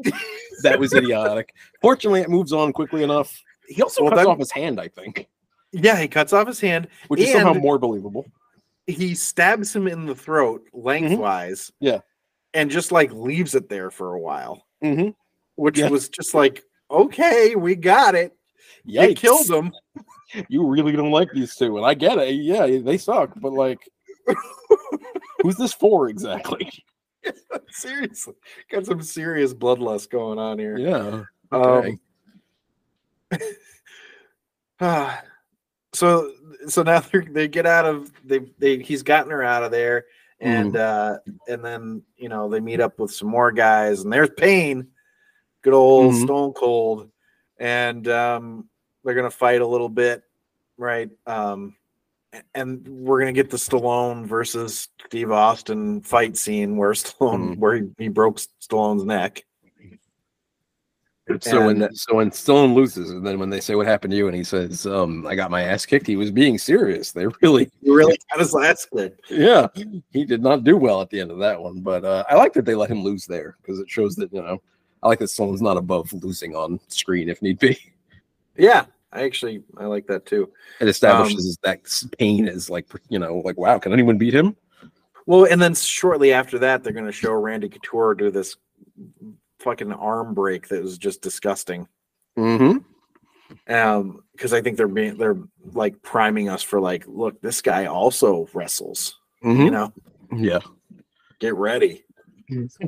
that 0.63 0.79
was 0.79 0.93
idiotic. 0.95 1.53
Fortunately, 1.81 2.21
it 2.21 2.29
moves 2.29 2.51
on 2.51 2.73
quickly 2.73 3.03
enough. 3.03 3.31
He 3.67 3.81
also 3.81 4.03
Well, 4.03 4.11
cuts 4.13 4.25
off 4.25 4.39
his 4.39 4.51
hand, 4.51 4.81
I 4.81 4.87
think, 4.87 5.27
Yeah, 5.83 5.99
he 5.99 6.07
cuts 6.07 6.31
off 6.33 6.47
his 6.47 6.59
hand. 6.59 6.87
which 7.09 7.19
is 7.21 7.31
somehow 7.31 7.53
more 7.53 7.77
believable. 7.77 8.25
He 8.87 9.15
stabs 9.15 9.75
him 9.75 9.87
in 9.87 10.05
the 10.05 10.15
throat 10.15 10.63
lengthwise. 10.73 11.71
Mm-hmm. 11.81 11.85
Yeah. 11.85 11.99
and 12.53 12.69
just 12.71 12.91
like 12.91 13.11
leaves 13.11 13.55
it 13.55 13.67
there 13.69 13.91
for 13.91 14.13
a 14.13 14.19
while, 14.19 14.65
Mm-hmm. 14.83 15.09
which 15.55 15.77
Yeah. 15.79 15.89
was 15.89 16.07
just 16.09 16.33
like, 16.33 16.63
okay, 16.89 17.55
we 17.55 17.75
got 17.75 18.15
it. 18.15 18.35
Yeah, 18.85 19.11
killed 19.13 19.49
him. 19.49 19.71
You 20.49 20.67
really 20.67 20.91
don't 20.91 21.11
like 21.11 21.31
these 21.31 21.55
two, 21.55 21.77
and 21.77 21.85
I 21.85 21.93
get 21.93 22.17
it. 22.17 22.33
Yeah, 22.33 22.65
they 22.83 22.97
suck, 22.97 23.31
but 23.37 23.53
like, 23.53 23.77
who's 25.41 25.55
this 25.55 25.71
for 25.71 26.09
exactly? 26.09 26.69
Seriously, 27.69 28.33
got 28.69 28.85
some 28.85 29.01
serious 29.01 29.53
bloodlust 29.53 30.09
going 30.09 30.37
on 30.39 30.59
here. 30.59 30.77
Yeah. 30.77 31.23
okay. 31.53 31.97
Um, 33.31 33.39
ah, 34.81 35.21
so 35.95 36.31
so 36.67 36.83
now 36.83 36.99
they 36.99 37.19
they 37.21 37.47
get 37.47 37.65
out 37.65 37.85
of 37.85 38.11
they 38.23 38.39
they 38.59 38.79
he's 38.79 39.03
gotten 39.03 39.31
her 39.31 39.43
out 39.43 39.63
of 39.63 39.71
there, 39.71 40.05
and 40.39 40.75
uh 40.75 41.17
and 41.47 41.63
then 41.63 42.03
you 42.17 42.29
know 42.29 42.49
they 42.49 42.59
meet 42.59 42.79
up 42.79 42.99
with 42.99 43.11
some 43.13 43.27
more 43.29 43.51
guys, 43.51 44.01
and 44.01 44.11
there's 44.13 44.29
Paine 44.37 44.87
good 45.61 45.73
old 45.73 46.13
Mhm. 46.13 46.23
Stone 46.25 46.53
Cold, 46.53 47.09
and 47.57 48.07
um, 48.07 48.69
they're 49.03 49.15
gonna 49.15 49.31
fight 49.31 49.61
a 49.61 49.67
little 49.67 49.89
bit, 49.89 50.21
right? 50.77 51.09
Um, 51.25 51.75
and 52.53 52.87
we're 52.87 53.19
gonna 53.19 53.31
get 53.33 53.49
the 53.49 53.57
Stallone 53.57 54.25
versus 54.25 54.89
Steve 55.07 55.31
Austin 55.31 56.01
fight 56.01 56.37
scene 56.37 56.77
where 56.77 56.91
Stallone 56.91 57.55
Mhm. 57.55 57.57
where 57.57 57.75
he, 57.77 57.83
he 57.97 58.07
broke 58.09 58.37
Stallone's 58.61 59.05
neck. 59.05 59.43
So 61.41 61.65
when 61.65 61.81
And- 61.81 61.97
so 61.97 62.15
when 62.15 62.29
Stallone 62.29 62.75
loses, 62.75 63.09
and 63.09 63.25
then 63.25 63.39
when 63.39 63.49
they 63.49 63.59
say 63.59 63.73
what 63.75 63.87
happened 63.87 64.11
to 64.11 64.17
you, 64.17 64.27
and 64.27 64.35
he 64.35 64.43
says, 64.43 64.85
um, 64.85 65.25
"I 65.25 65.33
got 65.35 65.49
my 65.49 65.63
ass 65.63 65.83
kicked," 65.85 66.05
he 66.05 66.15
was 66.17 66.29
being 66.29 66.57
serious. 66.59 67.11
They 67.11 67.25
really, 67.41 67.69
really 67.83 68.17
got 68.29 68.39
his 68.39 68.55
ass 68.55 68.85
kicked. 68.95 69.31
yeah, 69.31 69.67
he 70.11 70.23
did 70.25 70.43
not 70.43 70.63
do 70.63 70.77
well 70.77 71.01
at 71.01 71.09
the 71.09 71.19
end 71.19 71.31
of 71.31 71.39
that 71.39 71.59
one. 71.59 71.79
But 71.81 72.05
uh, 72.05 72.23
I 72.29 72.35
like 72.35 72.53
that 72.53 72.65
they 72.65 72.75
let 72.75 72.91
him 72.91 73.03
lose 73.03 73.25
there 73.25 73.57
because 73.61 73.79
it 73.79 73.89
shows 73.89 74.15
that 74.17 74.31
you 74.31 74.41
know, 74.41 74.61
I 75.01 75.07
like 75.07 75.17
that 75.19 75.29
Stone's 75.31 75.63
not 75.63 75.77
above 75.77 76.13
losing 76.13 76.55
on 76.55 76.79
screen 76.89 77.27
if 77.29 77.41
need 77.41 77.57
be. 77.57 77.75
Yeah, 78.55 78.85
I 79.11 79.23
actually 79.23 79.63
I 79.77 79.85
like 79.85 80.05
that 80.07 80.27
too. 80.27 80.51
It 80.79 80.87
establishes 80.87 81.57
that 81.63 81.79
s- 81.85 82.07
Paine 82.19 82.47
is 82.47 82.69
like 82.69 82.85
you 83.09 83.17
know, 83.17 83.41
like 83.43 83.57
wow, 83.57 83.79
can 83.79 83.93
anyone 83.93 84.19
beat 84.19 84.33
him? 84.35 84.55
Well, 85.25 85.45
and 85.45 85.59
then 85.59 85.73
shortly 85.73 86.33
after 86.33 86.59
that, 86.59 86.83
they're 86.83 86.93
going 86.93 87.07
to 87.07 87.11
show 87.11 87.33
Randy 87.33 87.67
Couture 87.67 88.13
do 88.13 88.29
this 88.29 88.57
fucking 89.65 89.91
arm 89.91 90.33
break 90.33 90.69
that 90.69 90.81
was 90.81 90.97
just 90.97 91.21
disgusting. 91.21 91.87
Mm-hmm. 92.37 92.77
Um, 93.73 94.23
because 94.31 94.53
I 94.53 94.61
think 94.61 94.77
they're 94.77 94.87
being 94.87 95.17
they're 95.17 95.37
like 95.73 96.01
priming 96.01 96.49
us 96.49 96.61
for 96.63 96.79
like, 96.79 97.03
look, 97.07 97.41
this 97.41 97.61
guy 97.61 97.85
also 97.87 98.47
wrestles. 98.53 99.19
You 99.43 99.71
know, 99.71 99.93
Yeah, 100.35 100.59
get 101.39 101.55
ready. 101.55 102.03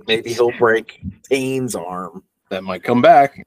Maybe 0.07 0.33
he'll 0.33 0.57
break 0.57 1.01
Tane's 1.29 1.75
arm. 1.75 2.23
that 2.49 2.63
might 2.63 2.83
come 2.83 3.01
back. 3.01 3.45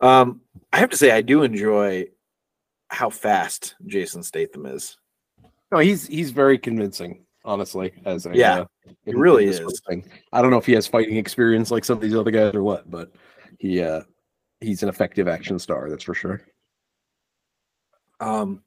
Um, 0.00 0.42
I 0.72 0.78
have 0.78 0.90
to 0.90 0.96
say, 0.96 1.10
I 1.10 1.22
do 1.22 1.42
enjoy 1.42 2.06
how 2.88 3.10
fast 3.10 3.74
Jason 3.86 4.22
Statham 4.22 4.66
is. 4.66 4.96
No, 5.72 5.78
he's 5.78 6.06
he's 6.06 6.30
very 6.30 6.58
convincing, 6.58 7.25
honestly. 7.46 7.92
As 8.04 8.26
a, 8.26 8.36
Yeah, 8.36 8.60
uh, 8.60 8.64
in- 9.06 9.18
really 9.18 9.50
sort 9.52 9.72
is. 9.72 9.80
of 9.80 9.84
thing. 9.88 10.10
I 10.32 10.42
don't 10.42 10.50
know 10.50 10.58
if 10.58 10.66
he 10.66 10.72
has 10.74 10.86
fighting 10.86 11.16
experience 11.16 11.70
like 11.70 11.84
some 11.84 11.96
of 11.96 12.02
these 12.02 12.14
other 12.14 12.30
guys 12.30 12.54
or 12.54 12.62
what, 12.62 12.90
but 12.90 13.12
he 13.58 13.80
uh 13.80 14.02
he's 14.60 14.82
an 14.82 14.88
effective 14.88 15.28
action 15.28 15.58
star, 15.58 15.88
that's 15.88 16.04
for 16.04 16.14
sure. 16.14 16.42
Um, 18.20 18.62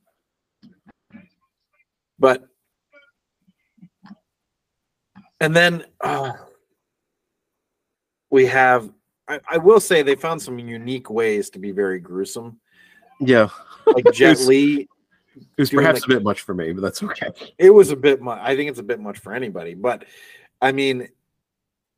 but 2.17 2.47
and 5.41 5.55
then 5.55 5.85
uh, 6.01 6.31
we 8.29 8.45
have. 8.45 8.91
I, 9.27 9.39
I 9.49 9.57
will 9.57 9.79
say 9.79 10.01
they 10.01 10.15
found 10.15 10.41
some 10.41 10.57
unique 10.59 11.09
ways 11.09 11.49
to 11.51 11.59
be 11.59 11.71
very 11.71 11.99
gruesome. 11.99 12.59
Yeah, 13.21 13.49
Like 13.85 14.11
Jet 14.11 14.39
Li, 14.47 14.87
it 15.57 15.61
was 15.61 15.69
perhaps 15.69 16.01
like- 16.01 16.09
a 16.09 16.13
bit 16.15 16.23
much 16.23 16.41
for 16.41 16.53
me, 16.53 16.71
but 16.73 16.81
that's 16.81 17.01
okay. 17.03 17.29
it 17.57 17.69
was 17.71 17.91
a 17.91 17.95
bit 17.95 18.21
much. 18.21 18.39
I 18.41 18.55
think 18.55 18.69
it's 18.69 18.79
a 18.79 18.83
bit 18.83 18.99
much 18.99 19.19
for 19.19 19.33
anybody. 19.33 19.73
But 19.73 20.05
I 20.61 20.71
mean, 20.71 21.09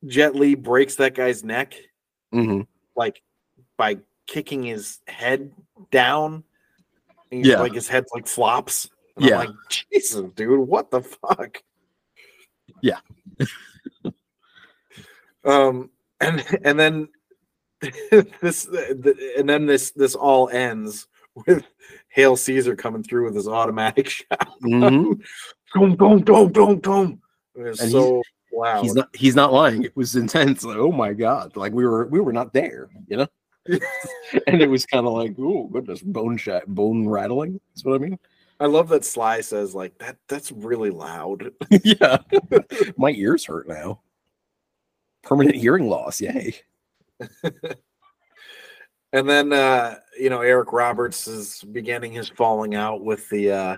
Jet 0.05 0.35
Li 0.35 0.55
breaks 0.55 0.95
that 0.95 1.13
guy's 1.15 1.43
neck 1.43 1.75
hmm 2.31 2.61
like 2.95 3.21
by 3.77 3.97
kicking 4.27 4.63
his 4.63 4.99
head 5.07 5.51
down. 5.91 6.43
Yeah. 7.31 7.59
like 7.61 7.73
his 7.73 7.87
head 7.87 8.05
like 8.13 8.27
flops. 8.27 8.89
And 9.15 9.25
Yeah. 9.25 9.39
I'm 9.39 9.47
like, 9.47 9.55
Jesus, 9.69 10.21
dude, 10.35 10.67
what 10.67 10.91
the 10.91 11.01
fuck? 11.01 11.63
Yeah. 12.81 12.99
um, 15.45 15.89
and 16.19 16.43
and 16.63 16.79
then 16.79 17.07
this 17.81 18.65
the, 18.65 19.33
and 19.37 19.49
then 19.49 19.65
this 19.65 19.91
this 19.91 20.15
all 20.15 20.49
ends 20.49 21.07
with 21.47 21.63
Hale 22.09 22.35
Caesar 22.37 22.75
coming 22.75 23.03
through 23.03 23.25
with 23.25 23.35
his 23.35 23.47
automatic 23.47 24.09
shot. 24.09 24.49
Mhm. 24.63 25.21
Boom, 25.73 25.95
boom, 25.95 26.19
boom, 26.19 26.51
boom, 26.51 26.79
boom. 26.79 27.21
It 27.55 27.61
was 27.63 27.79
And 27.79 27.91
he's- 27.91 28.03
so 28.03 28.21
loud. 28.53 28.83
He's 28.83 28.93
not 28.95 29.09
he's 29.15 29.35
not 29.35 29.53
lying. 29.53 29.83
It 29.83 29.95
was 29.95 30.15
intense. 30.15 30.63
Like, 30.63 30.77
oh 30.77 30.91
my 30.91 31.13
god. 31.13 31.55
Like 31.55 31.73
we 31.73 31.85
were 31.85 32.05
we 32.07 32.19
were 32.19 32.33
not 32.33 32.53
there, 32.53 32.89
you 33.07 33.17
know? 33.17 33.27
and 34.47 34.61
it 34.61 34.69
was 34.69 34.85
kind 34.85 35.05
of 35.05 35.13
like, 35.13 35.35
oh 35.39 35.67
goodness, 35.67 36.01
bone 36.01 36.35
shot 36.37 36.63
bone 36.67 37.07
rattling. 37.07 37.59
That's 37.73 37.85
what 37.85 37.95
I 37.95 37.99
mean. 37.99 38.17
I 38.59 38.65
love 38.65 38.89
that 38.89 39.05
Sly 39.05 39.41
says 39.41 39.73
like 39.73 39.97
that. 39.99 40.17
That's 40.27 40.51
really 40.51 40.89
loud. 40.91 41.51
yeah. 41.83 42.17
My 42.97 43.11
ears 43.11 43.45
hurt 43.45 43.67
now. 43.67 44.01
Permanent 45.23 45.55
hearing 45.55 45.87
loss. 45.87 46.19
Yay. 46.21 46.55
And 49.13 49.29
then 49.29 49.51
uh, 49.51 49.95
you 50.19 50.29
know, 50.29 50.41
Eric 50.41 50.71
Roberts 50.71 51.27
is 51.27 51.63
beginning 51.71 52.13
his 52.13 52.29
falling 52.29 52.75
out 52.75 53.03
with 53.03 53.29
the 53.29 53.51
uh 53.51 53.77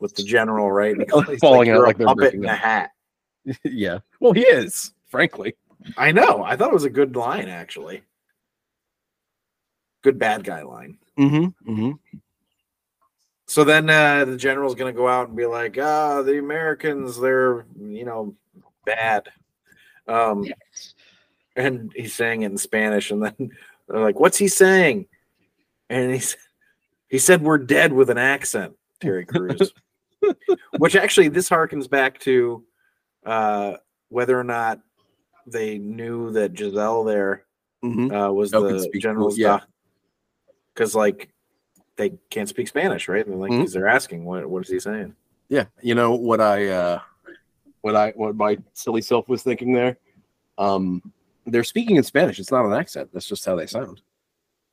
with 0.00 0.14
the 0.14 0.22
general, 0.22 0.70
right? 0.70 0.96
Because 0.98 1.26
he's 1.28 1.40
Falling 1.40 1.70
out 1.70 1.74
"You're 1.74 1.84
a 1.84 1.86
like 1.86 1.98
they're 1.98 2.06
puppet 2.06 2.20
breaking 2.20 2.44
in 2.44 2.50
a 2.50 2.54
hat. 2.54 2.90
yeah. 3.64 3.98
Well, 4.20 4.32
he 4.32 4.42
is, 4.42 4.92
frankly. 5.06 5.54
I 5.96 6.12
know. 6.12 6.42
I 6.42 6.56
thought 6.56 6.70
it 6.70 6.74
was 6.74 6.84
a 6.84 6.90
good 6.90 7.14
line 7.14 7.48
actually. 7.48 8.02
Good 10.02 10.18
bad 10.18 10.44
guy 10.44 10.62
line. 10.62 10.98
Mm-hmm. 11.18 11.70
Mm-hmm. 11.70 12.16
So 13.46 13.64
then 13.64 13.88
uh 13.88 14.24
the 14.24 14.36
general's 14.36 14.74
gonna 14.74 14.92
go 14.92 15.08
out 15.08 15.28
and 15.28 15.36
be 15.36 15.46
like, 15.46 15.78
ah, 15.78 16.22
the 16.22 16.38
Americans, 16.38 17.20
they're 17.20 17.66
you 17.78 18.04
know 18.04 18.34
bad. 18.84 19.28
Um 20.08 20.44
and 21.56 21.92
he's 21.94 22.14
saying 22.14 22.42
it 22.42 22.50
in 22.50 22.58
Spanish, 22.58 23.10
and 23.10 23.22
then 23.22 23.50
they're 23.88 24.00
like, 24.00 24.18
What's 24.20 24.38
he 24.38 24.48
saying? 24.48 25.06
And 25.90 26.12
he's 26.14 26.36
he 27.08 27.18
said 27.18 27.42
we're 27.42 27.58
dead 27.58 27.92
with 27.92 28.10
an 28.10 28.18
accent, 28.18 28.74
Terry 29.00 29.24
Crews. 29.26 29.72
Which 30.78 30.96
actually 30.96 31.28
this 31.28 31.48
harkens 31.50 31.88
back 31.88 32.18
to 32.20 32.64
uh 33.26 33.74
whether 34.08 34.38
or 34.38 34.44
not 34.44 34.80
they 35.46 35.78
knew 35.78 36.32
that 36.32 36.56
Giselle 36.56 37.04
there 37.04 37.44
Mm-hmm. 37.84 38.14
uh 38.14 38.32
was 38.32 38.50
could 38.50 38.90
the 38.92 38.98
general's 38.98 39.36
yeah. 39.36 39.60
because 40.72 40.94
like 40.94 41.28
they 41.96 42.14
can't 42.30 42.48
speak 42.48 42.66
Spanish, 42.68 43.08
right? 43.08 43.26
And 43.26 43.38
like 43.38 43.52
Mhm. 43.52 43.70
they're 43.70 43.86
asking 43.86 44.24
what 44.24 44.48
what 44.48 44.64
is 44.64 44.70
he 44.70 44.80
saying? 44.80 45.14
Yeah. 45.50 45.66
You 45.82 45.94
know 45.94 46.12
what 46.14 46.40
I 46.40 46.68
uh 46.68 47.00
what 47.82 47.94
I 47.94 48.12
what 48.16 48.34
my 48.36 48.56
silly 48.72 49.02
self 49.02 49.28
was 49.28 49.42
thinking 49.42 49.74
there? 49.74 49.98
Um 50.56 51.12
they're 51.46 51.64
speaking 51.64 51.96
in 51.96 52.02
Spanish. 52.02 52.38
It's 52.38 52.50
not 52.50 52.66
an 52.66 52.72
accent. 52.72 53.10
That's 53.12 53.28
just 53.28 53.44
how 53.44 53.56
they 53.56 53.66
sound. 53.66 54.00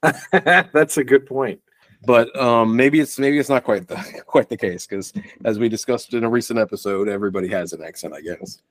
That's 0.31 0.98
a 0.98 1.03
good 1.03 1.26
point. 1.26 1.61
But 2.03 2.35
um 2.39 2.76
maybe 2.76 2.99
it's 2.99 3.19
maybe 3.19 3.38
it's 3.38 3.49
not 3.49 3.64
quite 3.64 3.88
the 3.88 3.95
quite 4.26 4.49
the 4.49 4.57
case 4.57 4.88
because 4.88 5.14
as 5.45 5.60
we 5.60 5.69
discussed 5.69 6.14
in 6.14 6.23
a 6.23 6.30
recent 6.30 6.60
episode, 6.60 7.07
everybody 7.07 7.48
has 7.49 7.73
an 7.73 7.84
accent, 7.84 8.14
I 8.14 8.22
guess. 8.22 8.61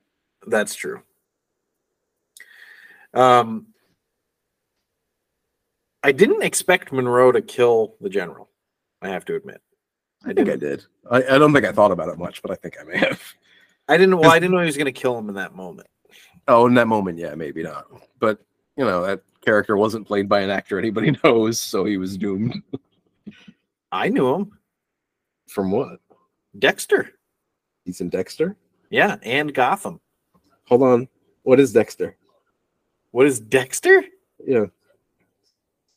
That's 0.47 0.75
true. 0.75 1.01
Um, 3.13 3.67
I 6.03 6.11
didn't 6.11 6.43
expect 6.43 6.91
Munroe 6.91 7.31
to 7.31 7.41
kill 7.41 7.95
the 8.01 8.09
general. 8.09 8.49
I 9.01 9.09
have 9.09 9.25
to 9.25 9.35
admit, 9.35 9.61
I 10.25 10.33
think 10.33 10.49
I 10.49 10.55
did. 10.55 10.85
I, 11.09 11.17
I 11.17 11.37
don't 11.37 11.53
think 11.53 11.65
I 11.65 11.71
thought 11.71 11.91
about 11.91 12.09
it 12.09 12.17
much, 12.17 12.41
but 12.41 12.51
I 12.51 12.55
think 12.55 12.77
I 12.79 12.83
may 12.83 12.97
have. 12.97 13.21
I 13.87 13.97
didn't. 13.97 14.17
Well, 14.17 14.31
I 14.31 14.39
didn't 14.39 14.51
know 14.51 14.59
he 14.59 14.65
was 14.65 14.77
going 14.77 14.85
to 14.85 14.91
kill 14.91 15.17
him 15.17 15.29
in 15.29 15.35
that 15.35 15.55
moment. 15.55 15.87
Oh, 16.47 16.65
in 16.67 16.73
that 16.75 16.87
moment, 16.87 17.17
yeah, 17.17 17.35
maybe 17.35 17.63
not. 17.63 17.85
But 18.19 18.39
you 18.77 18.85
know, 18.85 19.05
that 19.05 19.21
character 19.41 19.77
wasn't 19.77 20.07
played 20.07 20.27
by 20.29 20.41
an 20.41 20.49
actor 20.49 20.77
anybody 20.79 21.15
knows, 21.23 21.59
so 21.59 21.85
he 21.85 21.97
was 21.97 22.17
doomed. 22.17 22.61
I 23.91 24.07
knew 24.09 24.33
him, 24.33 24.57
From 25.47 25.71
what? 25.71 25.99
Dexter. 26.57 27.11
He's 27.85 28.01
in 28.01 28.09
Dexter? 28.09 28.55
Yeah, 28.89 29.17
and 29.23 29.53
Gotham. 29.53 29.99
Hold 30.67 30.83
on. 30.83 31.07
What 31.43 31.59
is 31.59 31.73
Dexter? 31.73 32.15
What 33.11 33.25
is 33.25 33.39
Dexter? 33.39 34.03
Yeah. 34.45 34.65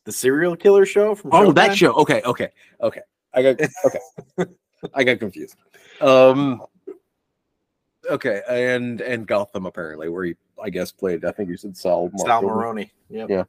The 0.04 0.12
serial 0.12 0.56
killer 0.56 0.84
show 0.86 1.14
from 1.14 1.30
Oh, 1.32 1.52
that 1.52 1.76
show. 1.76 1.92
Okay, 1.94 2.20
okay, 2.22 2.50
okay. 2.80 3.00
I 3.32 3.42
got 3.42 3.60
okay. 3.84 4.50
I 4.94 5.04
got 5.04 5.18
confused. 5.18 5.56
Um 6.00 6.62
okay, 8.10 8.42
and 8.48 9.00
and 9.00 9.26
Gotham 9.26 9.66
apparently, 9.66 10.08
where 10.08 10.24
he 10.24 10.34
I 10.62 10.70
guess 10.70 10.90
played, 10.92 11.24
I 11.24 11.32
think 11.32 11.48
you 11.48 11.56
said 11.56 11.76
Sal 11.76 12.10
Sal 12.16 12.42
Marco. 12.42 12.46
Maroni. 12.48 12.92
Yep. 13.10 13.30
Yeah. 13.30 13.44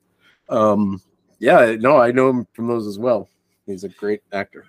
Um 0.49 1.01
yeah, 1.39 1.75
no, 1.79 1.97
I 1.97 2.11
know 2.11 2.29
him 2.29 2.47
from 2.53 2.67
those 2.67 2.87
as 2.87 2.97
well. 2.97 3.27
He's 3.65 3.83
a 3.83 3.89
great 3.89 4.21
actor. 4.31 4.65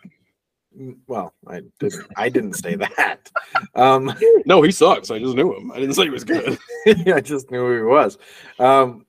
Mm, 0.78 0.96
Well, 1.06 1.32
I 1.46 1.62
didn't. 1.78 2.06
I 2.16 2.28
didn't 2.28 2.54
say 2.54 2.74
that. 2.76 3.30
Um, 3.74 4.12
No, 4.46 4.62
he 4.62 4.70
sucks. 4.72 5.10
I 5.10 5.18
just 5.18 5.34
knew 5.36 5.54
him. 5.54 5.70
I 5.70 5.78
didn't 5.80 5.94
say 5.94 6.04
he 6.04 6.10
was 6.10 6.24
good. 6.24 6.58
I 7.06 7.20
just 7.20 7.50
knew 7.50 7.60
who 7.60 7.76
he 7.76 7.82
was. 7.82 8.16
Um, 8.58 9.06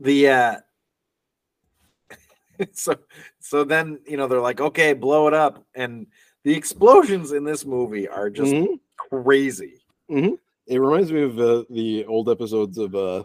the 0.00 0.28
uh, 0.28 0.56
so 2.72 2.96
so 3.40 3.64
then 3.64 3.98
you 4.06 4.16
know 4.16 4.26
they're 4.28 4.40
like, 4.40 4.60
okay, 4.60 4.92
blow 4.92 5.26
it 5.28 5.34
up, 5.34 5.64
and 5.74 6.06
the 6.44 6.54
explosions 6.54 7.32
in 7.32 7.44
this 7.44 7.64
movie 7.64 8.08
are 8.08 8.30
just 8.30 8.52
Mhm. 8.52 8.78
Crazy. 9.22 9.80
It 10.66 10.78
reminds 10.78 11.12
me 11.12 11.22
of 11.22 11.38
uh, 11.38 11.64
the 11.70 12.04
old 12.06 12.28
episodes 12.28 12.78
of 12.78 12.94
uh, 12.94 13.24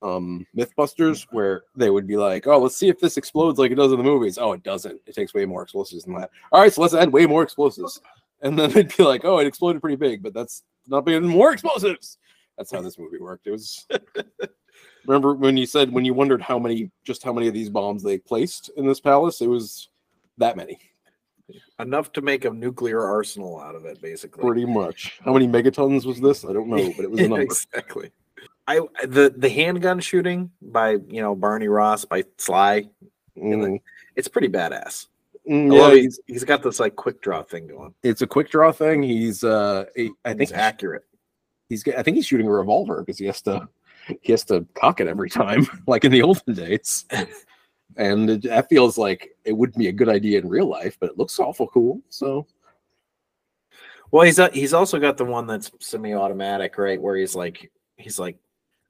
um 0.00 0.46
Mythbusters 0.56 1.26
where 1.30 1.62
they 1.76 1.90
would 1.90 2.06
be 2.06 2.16
like, 2.16 2.46
"Oh, 2.46 2.58
let's 2.58 2.76
see 2.76 2.88
if 2.88 3.00
this 3.00 3.16
explodes 3.16 3.58
like 3.58 3.70
it 3.70 3.76
does 3.76 3.92
in 3.92 3.98
the 3.98 4.04
movies." 4.04 4.38
Oh, 4.38 4.52
it 4.52 4.62
doesn't. 4.62 5.00
It 5.06 5.14
takes 5.14 5.34
way 5.34 5.44
more 5.44 5.62
explosives 5.62 6.04
than 6.04 6.14
that. 6.14 6.30
All 6.52 6.60
right, 6.60 6.72
so 6.72 6.82
let's 6.82 6.94
add 6.94 7.12
way 7.12 7.26
more 7.26 7.42
explosives, 7.42 8.00
and 8.42 8.58
then 8.58 8.70
they'd 8.70 8.96
be 8.96 9.02
like, 9.02 9.24
"Oh, 9.24 9.38
it 9.38 9.46
exploded 9.46 9.82
pretty 9.82 9.96
big, 9.96 10.22
but 10.22 10.34
that's 10.34 10.62
not 10.86 11.04
bigger 11.04 11.20
than 11.20 11.30
more 11.30 11.52
explosives." 11.52 12.18
That's 12.56 12.72
how 12.72 12.80
this 12.80 12.98
movie 12.98 13.18
worked. 13.18 13.46
It 13.46 13.52
was. 13.52 13.86
Remember 15.06 15.32
when 15.32 15.56
you 15.56 15.64
said 15.64 15.90
when 15.90 16.04
you 16.04 16.12
wondered 16.12 16.42
how 16.42 16.58
many, 16.58 16.90
just 17.02 17.22
how 17.22 17.32
many 17.32 17.48
of 17.48 17.54
these 17.54 17.70
bombs 17.70 18.02
they 18.02 18.18
placed 18.18 18.70
in 18.76 18.86
this 18.86 19.00
palace? 19.00 19.40
It 19.40 19.46
was 19.46 19.88
that 20.36 20.56
many, 20.56 20.78
Enough 21.78 22.12
to 22.12 22.20
make 22.22 22.44
a 22.44 22.50
nuclear 22.50 23.02
arsenal 23.02 23.60
out 23.60 23.74
of 23.74 23.84
it, 23.86 24.00
basically. 24.02 24.42
pretty 24.42 24.64
much. 24.66 25.18
How 25.24 25.32
many 25.32 25.46
megatons 25.48 26.04
was 26.04 26.20
this? 26.20 26.44
I 26.44 26.52
don't 26.52 26.68
know, 26.68 26.92
but 26.96 27.04
it 27.04 27.10
was 27.10 27.20
a 27.20 27.22
number. 27.28 27.40
exactly. 27.40 28.10
I 28.66 28.80
the 29.06 29.32
the 29.34 29.48
handgun 29.48 29.98
shooting 30.00 30.50
by 30.60 30.90
you 31.08 31.22
know 31.22 31.34
Barney 31.34 31.68
Ross 31.68 32.04
by 32.04 32.24
Sly, 32.36 32.88
Mm. 33.38 33.80
it's 34.16 34.28
pretty 34.28 34.48
badass. 34.48 35.06
Mm, 35.48 35.72
yeah, 35.74 35.90
he's- 35.92 36.02
he's, 36.04 36.20
he's 36.26 36.44
got 36.44 36.62
this 36.62 36.78
like 36.80 36.96
quick 36.96 37.22
draw 37.22 37.42
thing 37.42 37.68
going. 37.68 37.94
it's 38.02 38.20
a 38.20 38.26
quick 38.26 38.50
draw 38.50 38.70
thing. 38.72 39.02
He's 39.02 39.42
uh, 39.44 39.84
he- 39.96 40.10
I 40.24 40.30
think 40.30 40.42
it's 40.42 40.52
accurate. 40.52 41.04
he's 41.70 41.86
I 41.88 42.02
think 42.02 42.16
he's 42.16 42.26
shooting 42.26 42.46
a 42.46 42.50
revolver 42.50 43.00
because 43.00 43.16
he 43.18 43.24
has 43.26 43.40
to 43.42 43.68
he 44.20 44.32
has 44.32 44.44
to 44.46 44.66
cock 44.74 45.00
it 45.00 45.06
every 45.06 45.30
time, 45.30 45.66
like 45.86 46.04
in 46.04 46.12
the 46.12 46.20
olden 46.22 46.54
days. 46.54 47.06
And 47.98 48.30
it, 48.30 48.42
that 48.44 48.68
feels 48.68 48.96
like 48.96 49.36
it 49.44 49.52
wouldn't 49.52 49.76
be 49.76 49.88
a 49.88 49.92
good 49.92 50.08
idea 50.08 50.38
in 50.38 50.48
real 50.48 50.66
life, 50.68 50.96
but 51.00 51.10
it 51.10 51.18
looks 51.18 51.38
awful 51.38 51.66
cool. 51.68 52.00
So 52.08 52.46
Well, 54.10 54.22
he's 54.24 54.38
uh, 54.38 54.50
he's 54.52 54.72
also 54.72 54.98
got 54.98 55.16
the 55.16 55.24
one 55.24 55.46
that's 55.46 55.70
semi-automatic, 55.80 56.78
right? 56.78 57.00
Where 57.00 57.16
he's 57.16 57.34
like 57.34 57.70
he's 57.96 58.18
like 58.18 58.38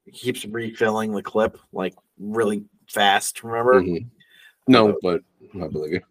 he 0.05 0.11
keeps 0.11 0.45
refilling 0.45 1.11
the 1.11 1.23
clip 1.23 1.57
like 1.73 1.95
really 2.19 2.63
fast. 2.87 3.43
Remember? 3.43 3.81
mhm. 3.81 4.05
no, 4.67 4.95
but 5.01 5.21
I 5.61 5.67
believe 5.67 5.93
you. 5.93 6.01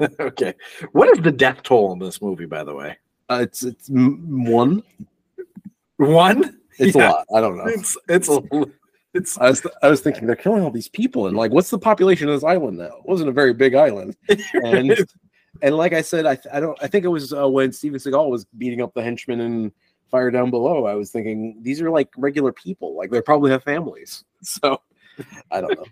okay. 0.20 0.52
What 0.92 1.08
is 1.16 1.22
the 1.22 1.32
death 1.32 1.62
toll 1.62 1.92
in 1.92 1.98
this 1.98 2.20
movie, 2.20 2.44
by 2.46 2.62
the 2.64 2.74
way? 2.74 2.98
Uh, 3.30 3.38
it's 3.42 3.62
it's 3.62 3.88
m- 3.88 4.44
one. 4.44 4.82
One. 5.96 6.58
It's 6.78 6.94
Yeah. 6.94 7.08
a 7.08 7.12
lot. 7.12 7.26
I 7.34 7.40
don't 7.40 7.56
know. 7.56 7.64
It's 7.66 7.96
it's 8.08 8.28
a, 8.28 8.40
it's 9.16 9.38
I 9.38 9.48
was 9.50 9.66
I 9.82 9.88
was 9.88 10.00
thinking 10.00 10.26
they're 10.26 10.36
killing 10.36 10.62
all 10.62 10.70
these 10.70 10.88
people 10.88 11.26
and 11.26 11.36
like 11.36 11.50
what's 11.52 11.70
the 11.70 11.78
population 11.78 12.28
of 12.28 12.34
this 12.34 12.44
island 12.44 12.78
now? 12.78 12.84
It 12.98 13.06
wasn't 13.06 13.28
a 13.30 13.32
very 13.32 13.52
big 13.54 13.74
island. 13.74 14.16
And 14.54 15.06
and 15.62 15.74
like 15.76 15.94
I 15.94 16.02
said, 16.02 16.26
I 16.26 16.34
th- 16.36 16.52
I 16.52 16.60
don't 16.60 16.78
I 16.82 16.86
think 16.86 17.04
it 17.04 17.08
was 17.08 17.32
uh, 17.32 17.48
when 17.48 17.72
Steven 17.72 17.98
Seagal 17.98 18.28
was 18.30 18.44
beating 18.58 18.82
up 18.82 18.92
the 18.94 19.02
henchmen 19.02 19.40
in 19.40 19.72
Fire 20.10 20.30
Down 20.30 20.50
Below. 20.50 20.84
I 20.86 20.94
was 20.94 21.10
thinking 21.10 21.58
these 21.62 21.80
are 21.80 21.90
like 21.90 22.08
regular 22.16 22.52
people, 22.52 22.94
like 22.96 23.10
they 23.10 23.20
probably 23.22 23.50
have 23.50 23.64
families. 23.64 24.24
So 24.42 24.80
I 25.50 25.60
don't 25.62 25.76
know. 25.78 25.86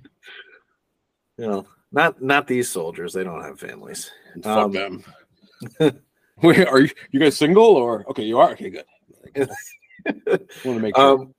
you 1.39 1.47
know 1.49 1.67
not 1.93 2.21
not 2.21 2.47
these 2.47 2.69
soldiers. 2.71 3.13
They 3.15 3.25
don't 3.25 3.43
have 3.43 3.59
families. 3.59 4.11
Fuck 4.43 4.57
Um, 4.57 4.73
them. 4.73 5.05
Wait, 6.43 6.67
are 6.69 6.81
you 6.81 6.91
you 7.13 7.21
guys 7.21 7.37
single 7.37 7.65
or 7.65 8.05
okay? 8.11 8.25
You 8.25 8.39
are 8.39 8.51
okay. 8.53 8.71
Good. 8.71 9.49
Want 10.17 10.49
to 10.65 10.81
make 10.81 10.95
sure. 10.97 11.21
Um. 11.23 11.35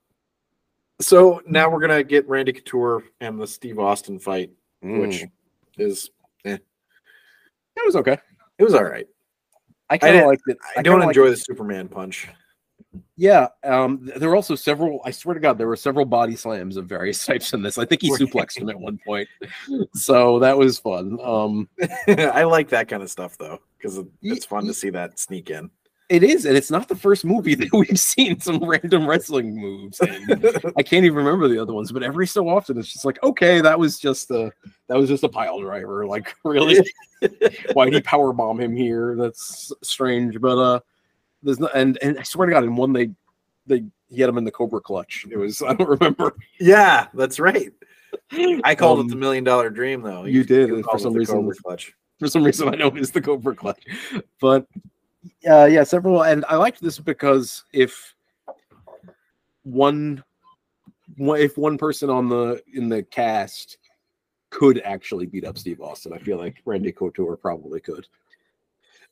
So 1.01 1.41
now 1.45 1.69
we're 1.69 1.81
gonna 1.81 2.03
get 2.03 2.27
Randy 2.27 2.53
Couture 2.53 3.03
and 3.19 3.39
the 3.39 3.47
Steve 3.47 3.79
Austin 3.79 4.19
fight, 4.19 4.51
which 4.81 5.23
Mm. 5.23 5.31
is 5.77 6.09
it 6.45 6.61
was 7.85 7.95
okay. 7.97 8.17
it 8.57 8.63
was 8.63 8.73
all 8.73 8.83
right. 8.85 9.07
I 9.89 9.97
kind 9.97 10.15
of 10.17 10.25
liked 10.27 10.43
it. 10.47 10.57
I 10.77 10.81
don't 10.81 10.99
kinda 10.99 11.07
enjoy 11.09 11.29
the 11.29 11.37
Superman 11.37 11.87
punch. 11.89 12.27
Yeah, 13.17 13.49
um, 13.63 14.09
there 14.15 14.29
were 14.29 14.35
also 14.37 14.55
several. 14.55 15.01
I 15.03 15.11
swear 15.11 15.33
to 15.33 15.39
God, 15.39 15.57
there 15.57 15.67
were 15.67 15.75
several 15.75 16.05
body 16.05 16.35
slams 16.35 16.77
of 16.77 16.85
various 16.85 17.25
types 17.25 17.53
in 17.53 17.61
this. 17.61 17.77
I 17.77 17.85
think 17.85 18.01
he 18.01 18.09
suplexed 18.11 18.57
him 18.57 18.69
at 18.69 18.79
one 18.79 18.97
point, 19.05 19.27
so 19.93 20.39
that 20.39 20.57
was 20.57 20.79
fun. 20.79 21.19
Um, 21.21 21.67
I 22.07 22.43
like 22.43 22.69
that 22.69 22.87
kind 22.87 23.03
of 23.03 23.11
stuff 23.11 23.37
though, 23.37 23.59
because 23.77 23.99
it's 24.21 24.45
fun 24.45 24.65
to 24.67 24.73
see 24.73 24.89
that 24.91 25.19
sneak 25.19 25.49
in. 25.49 25.69
It 26.09 26.23
is, 26.23 26.45
and 26.45 26.55
it's 26.55 26.69
not 26.71 26.87
the 26.87 26.95
first 26.95 27.25
movie 27.25 27.55
that 27.55 27.69
we've 27.73 27.99
seen 27.99 28.39
some 28.39 28.59
random 28.63 29.07
wrestling 29.07 29.55
moves. 29.59 29.99
in. 30.01 30.27
I 30.77 30.83
can't 30.83 31.05
even 31.05 31.15
remember 31.17 31.47
the 31.47 31.59
other 31.59 31.73
ones, 31.73 31.91
but 31.91 32.03
every 32.03 32.27
so 32.27 32.47
often 32.49 32.77
it's 32.77 32.91
just 32.93 33.05
like, 33.05 33.21
okay, 33.23 33.61
that 33.61 33.79
was 33.79 33.99
just 33.99 34.29
a 34.31 34.51
that 34.87 34.97
was 34.97 35.09
just 35.09 35.23
a 35.23 35.29
pile 35.29 35.59
driver. 35.59 36.05
Like, 36.15 36.35
really, 36.43 36.77
why'd 37.73 37.93
he 37.93 38.01
power 38.01 38.31
bomb 38.33 38.59
him 38.59 38.75
here? 38.75 39.15
That's 39.17 39.71
strange, 39.81 40.39
but 40.39 40.57
uh, 40.57 40.79
there's 41.43 41.59
no, 41.59 41.67
and 41.73 41.97
and 42.01 42.19
I 42.19 42.23
swear 42.23 42.47
to 42.47 42.53
God, 42.53 42.63
in 42.63 42.75
one 42.75 42.93
they 42.93 43.09
they 43.65 43.83
he 44.09 44.21
had 44.21 44.29
him 44.29 44.37
in 44.37 44.43
the 44.43 44.51
Cobra 44.51 44.81
clutch. 44.81 45.25
It 45.31 45.37
was 45.37 45.61
I 45.63 45.73
don't 45.73 45.89
remember. 45.89 46.35
yeah, 46.59 47.07
that's 47.15 47.39
right. 47.39 47.71
I 48.63 48.75
called 48.75 48.99
it 49.01 49.07
the 49.07 49.13
Um, 49.13 49.19
million 49.19 49.43
dollar 49.43 49.69
dream 49.69 50.01
though. 50.01 50.25
you 50.25 50.43
did, 50.43 50.69
called 50.69 50.85
for 50.85 50.99
some 50.99 51.13
reason. 51.13 51.35
Cobra 51.35 51.55
clutch. 51.63 51.93
for 52.19 52.27
some 52.27 52.43
reason 52.43 52.69
I 52.69 52.75
know 52.77 52.87
it 52.87 52.97
is 52.97 53.11
the 53.11 53.21
Cobra 53.21 53.55
Clutch. 53.55 53.83
But 54.39 54.67
uh, 55.49 55.65
yeah, 55.65 55.83
several, 55.83 56.23
and 56.23 56.45
I 56.47 56.55
liked 56.55 56.81
this 56.81 56.99
because 56.99 57.63
if 57.73 58.13
one, 59.63 60.23
if 61.17 61.57
one 61.57 61.77
person 61.77 62.09
on 62.09 62.29
the 62.29 62.61
in 62.73 62.89
the 62.89 63.03
cast 63.03 63.77
could 64.49 64.81
actually 64.83 65.25
beat 65.25 65.45
up 65.45 65.57
Steve 65.57 65.81
Austin, 65.81 66.13
I 66.13 66.17
feel 66.17 66.37
like 66.37 66.61
Randy 66.65 66.91
Couture 66.91 67.37
probably 67.37 67.79
could. 67.79 68.07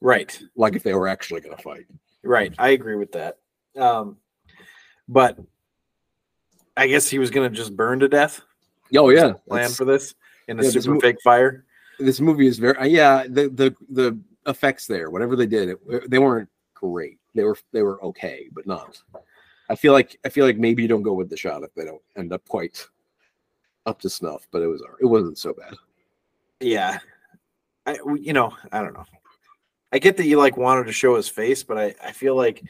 Right. 0.02 0.40
Like 0.56 0.76
if 0.76 0.84
they 0.84 0.94
were 0.94 1.08
actually 1.08 1.42
going 1.42 1.56
to 1.56 1.64
fight. 1.64 1.86
Right. 2.24 2.54
I 2.58 2.70
agree 2.70 2.96
with 2.96 3.12
that. 3.14 3.38
Um, 3.78 4.18
but 5.08 5.38
I 6.76 6.88
guess 6.88 7.10
he 7.10 7.20
was 7.20 7.30
going 7.30 7.50
to 7.50 7.56
just 7.56 7.76
burn 7.76 8.00
to 8.00 8.08
death. 8.08 8.42
Oh 8.96 9.10
yeah, 9.10 9.34
Plan 9.48 9.70
for 9.72 9.86
this 9.86 10.14
in 10.48 10.60
a 10.60 10.64
yeah, 10.64 10.70
super 10.70 10.94
mo- 10.96 11.00
fake 11.00 11.22
fire. 11.24 11.66
this 12.00 12.20
movie 12.20 12.48
is 12.48 12.60
very 12.60 12.78
uh, 12.78 12.86
yeah. 12.86 13.24
The 13.28 13.50
the 13.50 13.76
the 13.90 14.20
effects 14.48 14.88
there, 14.88 15.10
whatever 15.10 15.36
they 15.36 15.46
did, 15.48 15.70
it, 15.70 16.10
they 16.10 16.20
weren't 16.20 16.50
great. 16.74 17.20
They 17.36 17.44
were 17.44 17.58
they 17.72 17.82
were 17.84 18.04
okay, 18.04 18.48
but 18.54 18.68
not. 18.68 19.02
I 19.70 19.76
feel 19.76 19.94
like 19.94 20.20
I 20.26 20.30
feel 20.30 20.46
like 20.46 20.58
maybe 20.58 20.82
you 20.82 20.88
don't 20.88 21.04
go 21.04 21.14
with 21.14 21.30
the 21.30 21.38
shot 21.38 21.64
if 21.64 21.74
they 21.74 21.86
don't 21.86 22.02
end 22.18 22.34
up 22.34 22.48
quite 22.48 22.86
up 23.86 24.00
to 24.02 24.10
snuff. 24.10 24.48
But 24.52 24.62
it 24.62 24.68
was 24.68 24.84
it 25.02 25.06
wasn't 25.06 25.38
so 25.38 25.54
bad. 25.54 25.74
Yeah. 26.60 27.00
I, 27.86 27.98
you 28.20 28.32
know, 28.34 28.54
I 28.72 28.82
don't 28.82 28.94
know. 28.94 29.06
I 29.92 30.00
get 30.00 30.16
that 30.18 30.26
you 30.26 30.38
like 30.38 30.56
wanted 30.58 30.86
to 30.86 30.94
show 30.94 31.16
his 31.16 31.28
face, 31.28 31.64
but 31.64 31.78
I, 31.78 31.94
I 32.02 32.12
feel 32.14 32.36
like, 32.36 32.64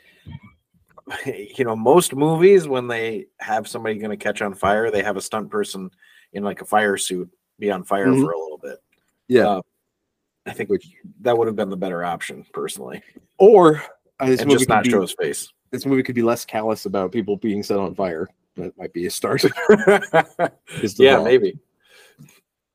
you 1.26 1.64
know, 1.66 1.76
most 1.76 2.16
movies 2.16 2.68
when 2.68 2.88
they 2.88 3.28
have 3.40 3.68
somebody 3.68 3.96
going 4.00 4.10
to 4.12 4.18
catch 4.18 4.42
on 4.42 4.54
fire, 4.56 4.90
they 4.90 5.04
have 5.04 5.18
a 5.18 5.22
stunt 5.22 5.50
person 5.50 5.92
in 6.34 6.44
like 6.44 6.62
a 6.62 6.66
fire 6.66 6.98
suit 6.98 7.30
be 7.60 7.70
on 7.70 7.84
fire 7.84 8.08
Mhm. 8.08 8.24
for 8.24 8.32
a 8.32 8.40
little 8.40 8.58
bit. 8.58 8.80
Yeah, 9.28 9.48
Uh, 9.48 9.62
I 10.46 10.52
think 10.54 10.70
that 11.22 11.38
would 11.38 11.48
have 11.48 11.56
been 11.56 11.70
the 11.70 11.78
better 11.78 12.04
option, 12.04 12.46
personally, 12.54 13.02
or 13.38 13.82
uh, 14.20 14.26
this 14.28 14.42
and 14.42 14.48
movie 14.50 14.58
just 14.60 14.68
could 14.68 14.74
not 14.76 14.84
be, 14.84 14.90
show 14.90 15.02
his 15.02 15.14
face. 15.14 15.54
this 15.72 15.86
movie 15.86 16.04
could 16.04 16.16
be 16.16 16.22
less 16.22 16.44
callous 16.46 16.86
about 16.86 17.12
people 17.12 17.38
being 17.38 17.64
set 17.64 17.80
on 17.80 17.96
fire. 17.96 18.28
That 18.58 18.78
might 18.78 18.94
be 18.94 19.06
a 19.06 19.10
start. 19.10 19.44
Yeah, 20.98 21.24
maybe. 21.24 21.58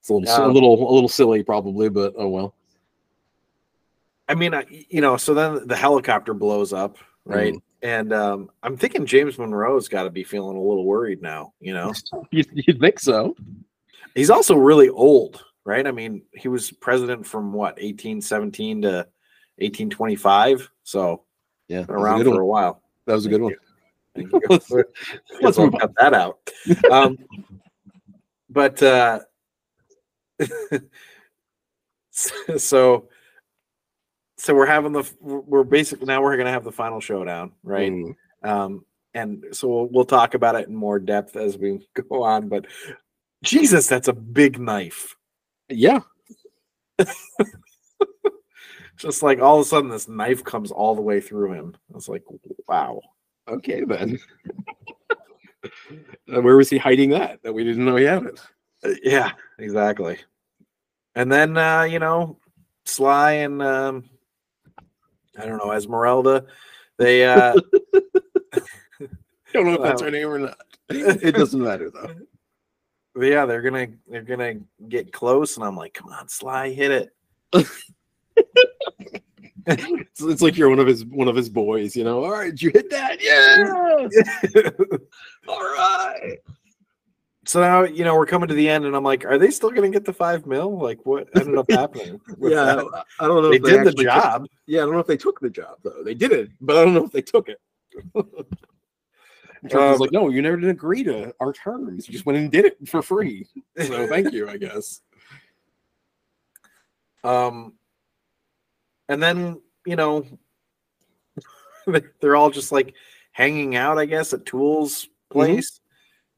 It's 0.00 0.08
a 0.08 0.14
little 0.14 0.26
si- 0.26 0.42
a 0.42 0.46
Um, 0.46 0.54
little 0.54 0.90
a 0.90 0.92
little 0.94 1.08
silly 1.08 1.42
probably, 1.42 1.88
but 1.88 2.14
oh 2.16 2.28
well. 2.28 2.54
I 4.28 4.34
mean, 4.34 4.54
I, 4.54 4.64
you 4.90 5.00
know, 5.00 5.16
so 5.16 5.32
then 5.34 5.66
the 5.66 5.76
helicopter 5.76 6.34
blows 6.34 6.72
up, 6.72 6.98
right? 7.24 7.54
And 7.82 8.12
um, 8.12 8.50
I'm 8.62 8.76
thinking 8.76 9.06
James 9.06 9.38
Munroe's 9.38 9.88
got 9.88 10.02
to 10.02 10.10
be 10.10 10.24
feeling 10.24 10.56
a 10.56 10.60
little 10.60 10.84
worried 10.84 11.22
now. 11.22 11.52
You 11.60 11.74
know, 11.74 11.92
You'd, 12.30 12.48
you'd 12.52 12.80
think 12.80 12.98
so. 12.98 13.36
he's 14.14 14.30
also 14.30 14.56
really 14.56 14.88
old, 14.88 15.44
right? 15.68 15.86
I 15.86 15.90
mean, 15.92 16.22
he 16.34 16.48
was 16.48 16.72
president 16.72 17.26
from 17.26 17.52
what 17.52 17.74
1817 17.74 18.82
to 18.82 18.88
1825, 19.58 20.70
so 20.82 21.24
Yeah, 21.68 21.82
been 21.82 21.86
that 21.88 21.92
was 21.92 22.00
a 22.00 22.04
around 22.04 22.18
good 22.18 22.24
for 22.24 22.30
one. 22.30 22.40
a 22.40 22.46
while. 22.46 22.82
That 23.04 23.12
was 23.12 23.26
a 23.26 23.28
good 23.28 23.42
one. 23.42 23.54
Thank 24.16 24.32
you. 24.32 24.40
Let's- 24.48 24.72
Let's, 25.42 25.56
cut 25.58 25.92
that 25.98 26.14
out. 26.14 26.38
Um, 26.90 27.18
but 28.48 28.82
uh, 28.82 29.20
so 32.10 33.08
so 34.38 34.54
we're 34.54 34.64
having 34.66 34.92
the 34.92 35.04
we're 35.20 35.64
basically 35.64 36.06
now 36.06 36.22
we're 36.22 36.38
gonna 36.38 36.50
have 36.50 36.64
the 36.64 36.72
final 36.72 36.98
showdown, 37.00 37.52
right? 37.62 37.92
Mm. 37.92 38.14
Um, 38.42 38.84
and 39.12 39.44
so 39.52 39.68
we'll, 39.68 39.86
we'll 39.86 40.04
talk 40.06 40.32
about 40.32 40.54
it 40.54 40.68
in 40.68 40.74
more 40.74 40.98
depth 40.98 41.36
as 41.36 41.58
we 41.58 41.86
go 42.08 42.22
on. 42.22 42.48
But 42.48 42.66
Jesus, 43.42 43.86
that's 43.86 44.08
a 44.08 44.14
big 44.14 44.58
knife. 44.58 45.14
Yeah, 45.68 46.00
Just 48.96 49.22
like 49.22 49.40
all 49.40 49.60
of 49.60 49.66
a 49.66 49.68
sudden, 49.68 49.90
this 49.90 50.08
knife 50.08 50.42
comes 50.42 50.72
all 50.72 50.94
the 50.94 51.02
way 51.02 51.20
through 51.20 51.52
him. 51.52 51.76
I 51.90 51.94
was 51.94 52.08
like, 52.08 52.24
wow. 52.66 53.00
Okay, 53.48 53.82
then. 53.84 54.18
Where 56.26 56.56
was 56.56 56.68
he 56.68 56.78
hiding 56.78 57.10
that? 57.10 57.42
That 57.42 57.52
we 57.52 57.64
didn't 57.64 57.84
know 57.84 57.96
he 57.96 58.04
had 58.04 58.24
it. 58.24 58.40
Uh, 58.84 58.94
Yeah, 59.02 59.32
exactly. 59.58 60.18
And 61.14 61.30
then 61.30 61.56
uh, 61.56 61.82
you 61.82 61.98
know, 61.98 62.38
Sly 62.84 63.32
and 63.32 63.62
um, 63.62 64.04
I 65.38 65.46
don't 65.46 65.58
know 65.58 65.72
Esmeralda, 65.72 66.44
they 66.96 67.24
uh, 67.24 67.54
Don't 69.52 69.64
know 69.66 69.74
if 69.74 69.82
that's 69.82 70.02
her 70.02 70.10
name 70.10 70.28
or 70.28 70.38
not. 70.38 70.58
it 70.90 71.34
doesn't 71.34 71.62
matter 71.62 71.90
though. 71.90 72.14
Yeah, 73.20 73.46
they're 73.46 73.62
gonna 73.62 73.88
they're 74.08 74.22
gonna 74.22 74.54
get 74.88 75.12
close, 75.12 75.56
and 75.56 75.64
I'm 75.66 75.76
like, 75.76 75.94
come 75.94 76.10
on, 76.10 76.28
Sly, 76.28 76.70
hit 76.70 76.90
it. 77.52 77.66
It's, 79.70 80.22
it's 80.22 80.40
like 80.40 80.56
you're 80.56 80.70
one 80.70 80.78
of 80.78 80.86
his 80.86 81.04
one 81.04 81.28
of 81.28 81.36
his 81.36 81.50
boys, 81.50 81.94
you 81.94 82.02
know. 82.02 82.24
All 82.24 82.30
right, 82.30 82.50
did 82.50 82.62
you 82.62 82.70
hit 82.70 82.88
that? 82.88 83.22
Yeah. 83.22 84.08
All 85.48 85.60
right. 85.60 86.38
so 87.44 87.60
now 87.60 87.82
you 87.84 88.02
know 88.02 88.14
we're 88.14 88.24
coming 88.24 88.48
to 88.48 88.54
the 88.54 88.66
end, 88.66 88.86
and 88.86 88.96
I'm 88.96 89.04
like, 89.04 89.26
are 89.26 89.36
they 89.36 89.50
still 89.50 89.70
gonna 89.70 89.90
get 89.90 90.06
the 90.06 90.12
five 90.12 90.46
mil? 90.46 90.78
Like, 90.78 91.04
what 91.04 91.28
ended 91.36 91.58
up 91.58 91.70
happening? 91.70 92.18
Yeah, 92.40 92.76
that? 92.76 93.04
I 93.20 93.26
don't 93.26 93.42
know. 93.42 93.52
If 93.52 93.62
they 93.62 93.70
did 93.70 93.84
the 93.84 93.88
actually 93.90 94.04
took- 94.04 94.14
job. 94.14 94.46
yeah, 94.66 94.80
I 94.80 94.84
don't 94.86 94.94
know 94.94 95.00
if 95.00 95.06
they 95.06 95.18
took 95.18 95.38
the 95.40 95.50
job 95.50 95.76
though. 95.82 96.02
They 96.02 96.14
did 96.14 96.32
it, 96.32 96.50
but 96.62 96.76
I 96.76 96.84
don't 96.86 96.94
know 96.94 97.04
if 97.04 97.12
they 97.12 97.20
took 97.22 97.50
it. 97.50 97.60
Charles 99.68 99.92
was 99.92 100.00
Um, 100.00 100.00
like, 100.00 100.12
"No, 100.12 100.28
you 100.28 100.40
never 100.42 100.56
did 100.56 100.70
agree 100.70 101.02
to 101.04 101.34
our 101.40 101.52
terms. 101.52 102.06
You 102.08 102.12
just 102.12 102.26
went 102.26 102.38
and 102.38 102.50
did 102.50 102.64
it 102.66 102.76
for 102.88 103.02
free. 103.02 103.46
So 103.78 104.06
thank 104.08 104.32
you, 104.32 104.48
I 104.48 104.56
guess." 104.56 105.00
Um, 107.24 107.74
and 109.08 109.22
then 109.22 109.60
you 109.86 109.96
know 109.96 110.24
they're 112.20 112.36
all 112.36 112.50
just 112.50 112.70
like 112.72 112.94
hanging 113.32 113.76
out, 113.76 113.98
I 113.98 114.04
guess, 114.06 114.32
at 114.32 114.46
Tool's 114.46 115.08
place, 115.30 115.80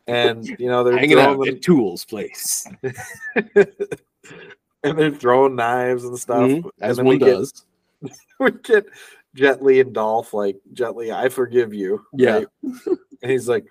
and 0.06 0.46
you 0.58 0.68
know 0.68 0.82
they're 0.84 0.96
Hanging 0.96 1.18
out 1.18 1.38
them- 1.38 1.48
at 1.56 1.62
Tool's 1.62 2.04
place, 2.04 2.66
and 3.54 3.66
they're 4.82 5.10
throwing 5.10 5.56
knives 5.56 6.04
and 6.04 6.18
stuff. 6.18 6.48
Mhm, 6.48 6.70
as 6.80 6.96
then 6.96 7.06
one 7.06 7.14
we 7.16 7.18
get- 7.18 7.26
does. 7.34 7.66
we 8.38 8.50
get 8.52 8.86
Jet 9.34 9.62
Li 9.62 9.80
and 9.80 9.92
Dolph 9.92 10.34
like 10.34 10.56
Jet 10.72 10.96
Li, 10.96 11.12
I 11.12 11.28
forgive 11.28 11.72
you. 11.72 12.04
Yeah. 12.12 12.38
right? 12.38 12.46
and 13.22 13.30
he's 13.30 13.48
like, 13.48 13.64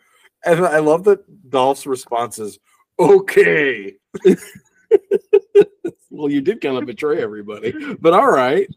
and 0.45 0.65
I 0.65 0.79
love 0.79 1.03
that 1.05 1.49
Dolph's 1.49 1.85
response 1.85 2.39
is 2.39 2.59
okay. 2.99 3.95
Well, 6.19 6.29
you 6.29 6.41
did 6.41 6.59
kind 6.59 6.77
of 6.77 6.85
betray 6.85 7.21
everybody, 7.21 7.71
but 8.01 8.13
all 8.13 8.29
right. 8.29 8.67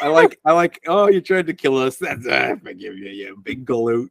I 0.00 0.06
like, 0.06 0.38
I 0.44 0.52
like. 0.52 0.80
Oh, 0.86 1.08
you 1.08 1.20
tried 1.20 1.48
to 1.48 1.52
kill 1.52 1.76
us. 1.76 1.96
That's 1.96 2.24
I 2.30 2.54
forgive 2.54 2.96
you, 2.96 3.08
you 3.08 3.36
big 3.42 3.66
galoot. 3.66 4.10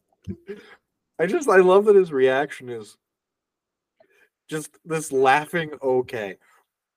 I 1.17 1.25
just 1.27 1.47
I 1.47 1.57
love 1.57 1.85
that 1.85 1.95
his 1.95 2.11
reaction 2.11 2.67
is 2.67 2.97
just 4.49 4.77
this 4.83 5.13
laughing 5.13 5.71
okay. 5.81 6.37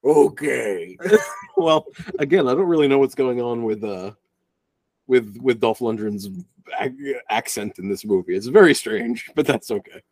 Okay. 0.04 0.98
Well, 1.58 1.86
again, 2.18 2.48
I 2.48 2.52
don't 2.52 2.66
really 2.66 2.86
know 2.86 2.98
what's 2.98 3.14
going 3.14 3.40
on 3.40 3.62
with 3.62 3.82
uh, 3.82 4.10
with 5.06 5.36
with 5.40 5.60
Dolph 5.60 5.78
Lundgren's 5.80 6.28
ac- 6.80 7.14
accent 7.30 7.78
in 7.78 7.88
this 7.88 8.04
movie. 8.04 8.34
It's 8.36 8.46
very 8.46 8.74
strange, 8.74 9.30
but 9.34 9.46
that's 9.46 9.70
okay. 9.70 10.02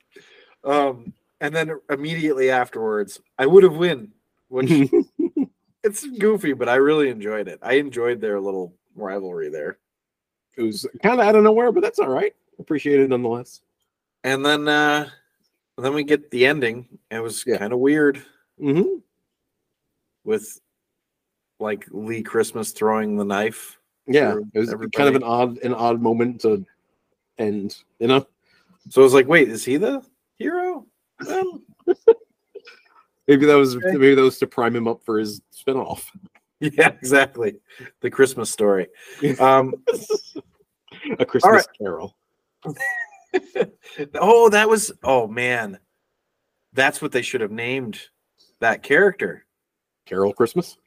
Um 0.63 1.13
and 1.39 1.55
then 1.55 1.79
immediately 1.89 2.49
afterwards, 2.49 3.21
I 3.37 3.45
would 3.45 3.63
have 3.63 3.75
win, 3.75 4.11
which 4.49 4.71
it's 5.83 6.05
goofy, 6.17 6.53
but 6.53 6.67
I 6.67 6.75
really 6.75 7.09
enjoyed 7.09 7.47
it. 7.47 7.59
I 7.61 7.73
enjoyed 7.75 8.19
their 8.19 8.39
little 8.41 8.73
rivalry 8.95 9.49
there. 9.49 9.77
It 10.57 10.63
was 10.63 10.87
kind 11.03 11.19
of 11.21 11.25
out 11.27 11.35
of 11.35 11.43
nowhere, 11.43 11.71
but 11.71 11.83
that's 11.83 11.99
all 11.99 12.09
right. 12.09 12.33
Appreciate 12.59 12.99
it 12.99 13.09
nonetheless. 13.09 13.61
And 14.23 14.43
then 14.45 14.67
uh 14.67 15.09
then 15.77 15.93
we 15.93 16.03
get 16.03 16.31
the 16.31 16.45
ending. 16.47 16.87
It 17.11 17.19
was 17.19 17.43
Yeah. 17.45 17.57
kind 17.57 17.71
of 17.73 17.79
weird 17.79 18.23
Mm-hmm. 18.59 18.97
with 20.23 20.59
like 21.59 21.85
Lee 21.91 22.23
Christmas 22.23 22.71
throwing 22.71 23.15
the 23.15 23.23
knife. 23.25 23.76
Yeah, 24.07 24.35
it 24.53 24.59
was 24.59 24.73
kind 24.95 25.09
of 25.09 25.15
an 25.15 25.23
odd, 25.23 25.57
an 25.59 25.73
odd 25.73 26.01
moment 26.01 26.41
to 26.41 26.65
end. 27.37 27.75
You 27.99 28.07
know, 28.07 28.27
So 28.89 29.01
I 29.01 29.03
was 29.03 29.13
like, 29.13 29.27
wait, 29.27 29.49
is 29.49 29.65
he 29.65 29.77
the 29.77 30.01
hero? 30.37 30.85
maybe 33.27 33.45
that 33.45 33.55
was 33.55 33.75
Okay. 33.75 33.91
maybe 33.93 34.15
that 34.15 34.21
was 34.21 34.37
to 34.39 34.47
prime 34.47 34.75
him 34.75 34.87
up 34.87 35.03
for 35.03 35.19
his 35.19 35.41
spinoff. 35.53 36.05
yeah, 36.59 36.89
exactly. 36.89 37.55
The 38.01 38.09
Christmas 38.09 38.49
story. 38.49 38.87
Um 39.39 39.73
A 41.19 41.25
Christmas 41.25 41.51
right. 41.51 41.65
Carol. 41.77 42.15
oh, 44.15 44.49
that 44.49 44.69
was 44.69 44.91
oh 45.03 45.27
man. 45.27 45.79
That's 46.73 47.01
what 47.01 47.11
they 47.11 47.21
should 47.21 47.41
have 47.41 47.51
named 47.51 47.99
that 48.59 48.83
character. 48.83 49.45
Carol 50.05 50.33
Christmas. 50.33 50.77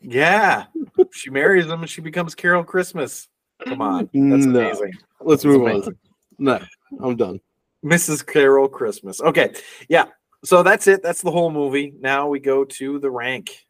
Yeah. 0.00 0.64
she 1.12 1.30
marries 1.30 1.66
him 1.66 1.80
and 1.80 1.90
she 1.90 2.00
becomes 2.00 2.34
Carol 2.34 2.64
Christmas. 2.64 3.28
Come 3.66 3.80
on. 3.82 4.04
That's 4.12 4.46
No. 4.46 4.60
amazing. 4.60 4.92
Let's 5.20 5.42
That's 5.42 5.56
move 5.56 5.66
on. 5.86 5.96
No, 6.38 6.58
I'm 7.02 7.16
done. 7.16 7.40
Mrs. 7.84 8.26
Carol 8.26 8.68
Christmas. 8.68 9.20
Okay. 9.20 9.54
Yeah. 9.88 10.06
So 10.44 10.62
that's 10.62 10.86
it. 10.86 11.02
That's 11.02 11.20
the 11.22 11.30
whole 11.30 11.50
movie. 11.50 11.92
Now 12.00 12.28
we 12.28 12.40
go 12.40 12.64
to 12.64 12.98
the 12.98 13.10
rank. 13.10 13.66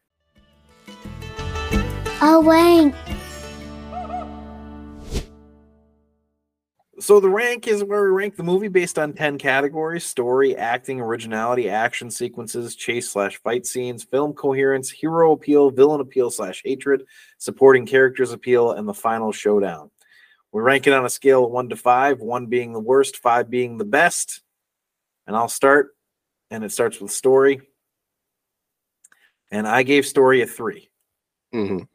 A 2.21 2.39
wank. 2.39 2.95
So 7.01 7.19
the 7.19 7.29
rank 7.29 7.67
is 7.67 7.83
where 7.83 8.03
we 8.03 8.11
rank 8.11 8.35
the 8.35 8.43
movie 8.43 8.67
based 8.67 8.99
on 8.99 9.13
10 9.13 9.39
categories 9.39 10.03
story, 10.03 10.55
acting, 10.55 11.01
originality, 11.01 11.67
action 11.67 12.11
sequences, 12.11 12.75
chase 12.75 13.09
slash 13.09 13.41
fight 13.41 13.65
scenes, 13.65 14.03
film 14.03 14.33
coherence, 14.33 14.91
hero 14.91 15.31
appeal, 15.31 15.71
villain 15.71 15.99
appeal 15.99 16.29
slash 16.29 16.61
hatred, 16.63 17.03
supporting 17.39 17.87
characters 17.87 18.31
appeal, 18.33 18.73
and 18.73 18.87
the 18.87 18.93
final 18.93 19.31
showdown. 19.31 19.89
We 20.51 20.61
rank 20.61 20.85
it 20.85 20.93
on 20.93 21.03
a 21.03 21.09
scale 21.09 21.45
of 21.45 21.49
one 21.49 21.69
to 21.69 21.75
five, 21.75 22.19
one 22.19 22.45
being 22.45 22.71
the 22.71 22.79
worst, 22.79 23.17
five 23.17 23.49
being 23.49 23.79
the 23.79 23.85
best. 23.85 24.41
And 25.25 25.35
I'll 25.35 25.49
start, 25.49 25.95
and 26.51 26.63
it 26.63 26.71
starts 26.71 27.01
with 27.01 27.09
story. 27.09 27.61
And 29.49 29.67
I 29.67 29.81
gave 29.81 30.05
story 30.05 30.43
a 30.43 30.45
three. 30.45 30.91
Mhm. 31.51 31.87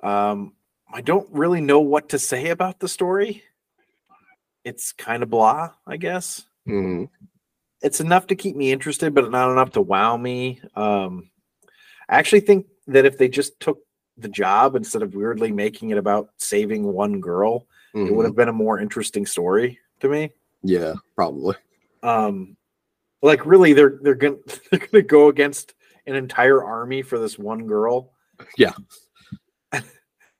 Um, 0.00 0.54
I 0.92 1.00
don't 1.00 1.28
really 1.32 1.60
know 1.60 1.80
what 1.80 2.10
to 2.10 2.20
say 2.20 2.50
about 2.50 2.78
the 2.78 2.88
story. 2.88 3.42
It's 4.64 4.92
kind 4.92 5.22
of 5.22 5.30
blah, 5.30 5.70
I 5.86 5.96
guess. 5.96 6.44
Mhm. 6.68 7.08
It's 7.80 8.00
enough 8.00 8.28
to 8.28 8.36
keep 8.36 8.54
me 8.54 8.70
interested, 8.70 9.12
but 9.14 9.30
not 9.30 9.50
enough 9.50 9.72
to 9.72 9.80
wow 9.80 10.16
me. 10.16 10.60
Um, 10.76 11.30
I 12.08 12.18
actually 12.18 12.40
think 12.40 12.66
that 12.86 13.04
if 13.04 13.18
they 13.18 13.28
just 13.28 13.58
took 13.58 13.78
the 14.16 14.28
job 14.28 14.76
instead 14.76 15.02
of 15.02 15.14
weirdly 15.14 15.50
making 15.50 15.90
it 15.90 15.98
about 15.98 16.30
saving 16.36 16.84
one 16.84 17.20
girl, 17.20 17.66
it 17.94 17.98
Mhm. 17.98 18.14
would 18.14 18.24
have 18.26 18.36
been 18.36 18.48
a 18.48 18.52
more 18.52 18.78
interesting 18.78 19.26
story 19.26 19.80
to 20.00 20.08
me. 20.08 20.30
Yeah, 20.62 20.94
probably. 21.16 21.56
Um, 22.04 22.56
like 23.20 23.44
really, 23.46 23.72
they're 23.72 23.98
they're 24.02 24.14
gonna 24.14 24.36
they're 24.70 24.78
gonna 24.86 25.02
go 25.02 25.28
against 25.28 25.74
an 26.06 26.14
entire 26.14 26.62
army 26.62 27.02
for 27.02 27.18
this 27.18 27.38
one 27.38 27.66
girl. 27.66 28.12
Yeah. 28.56 28.72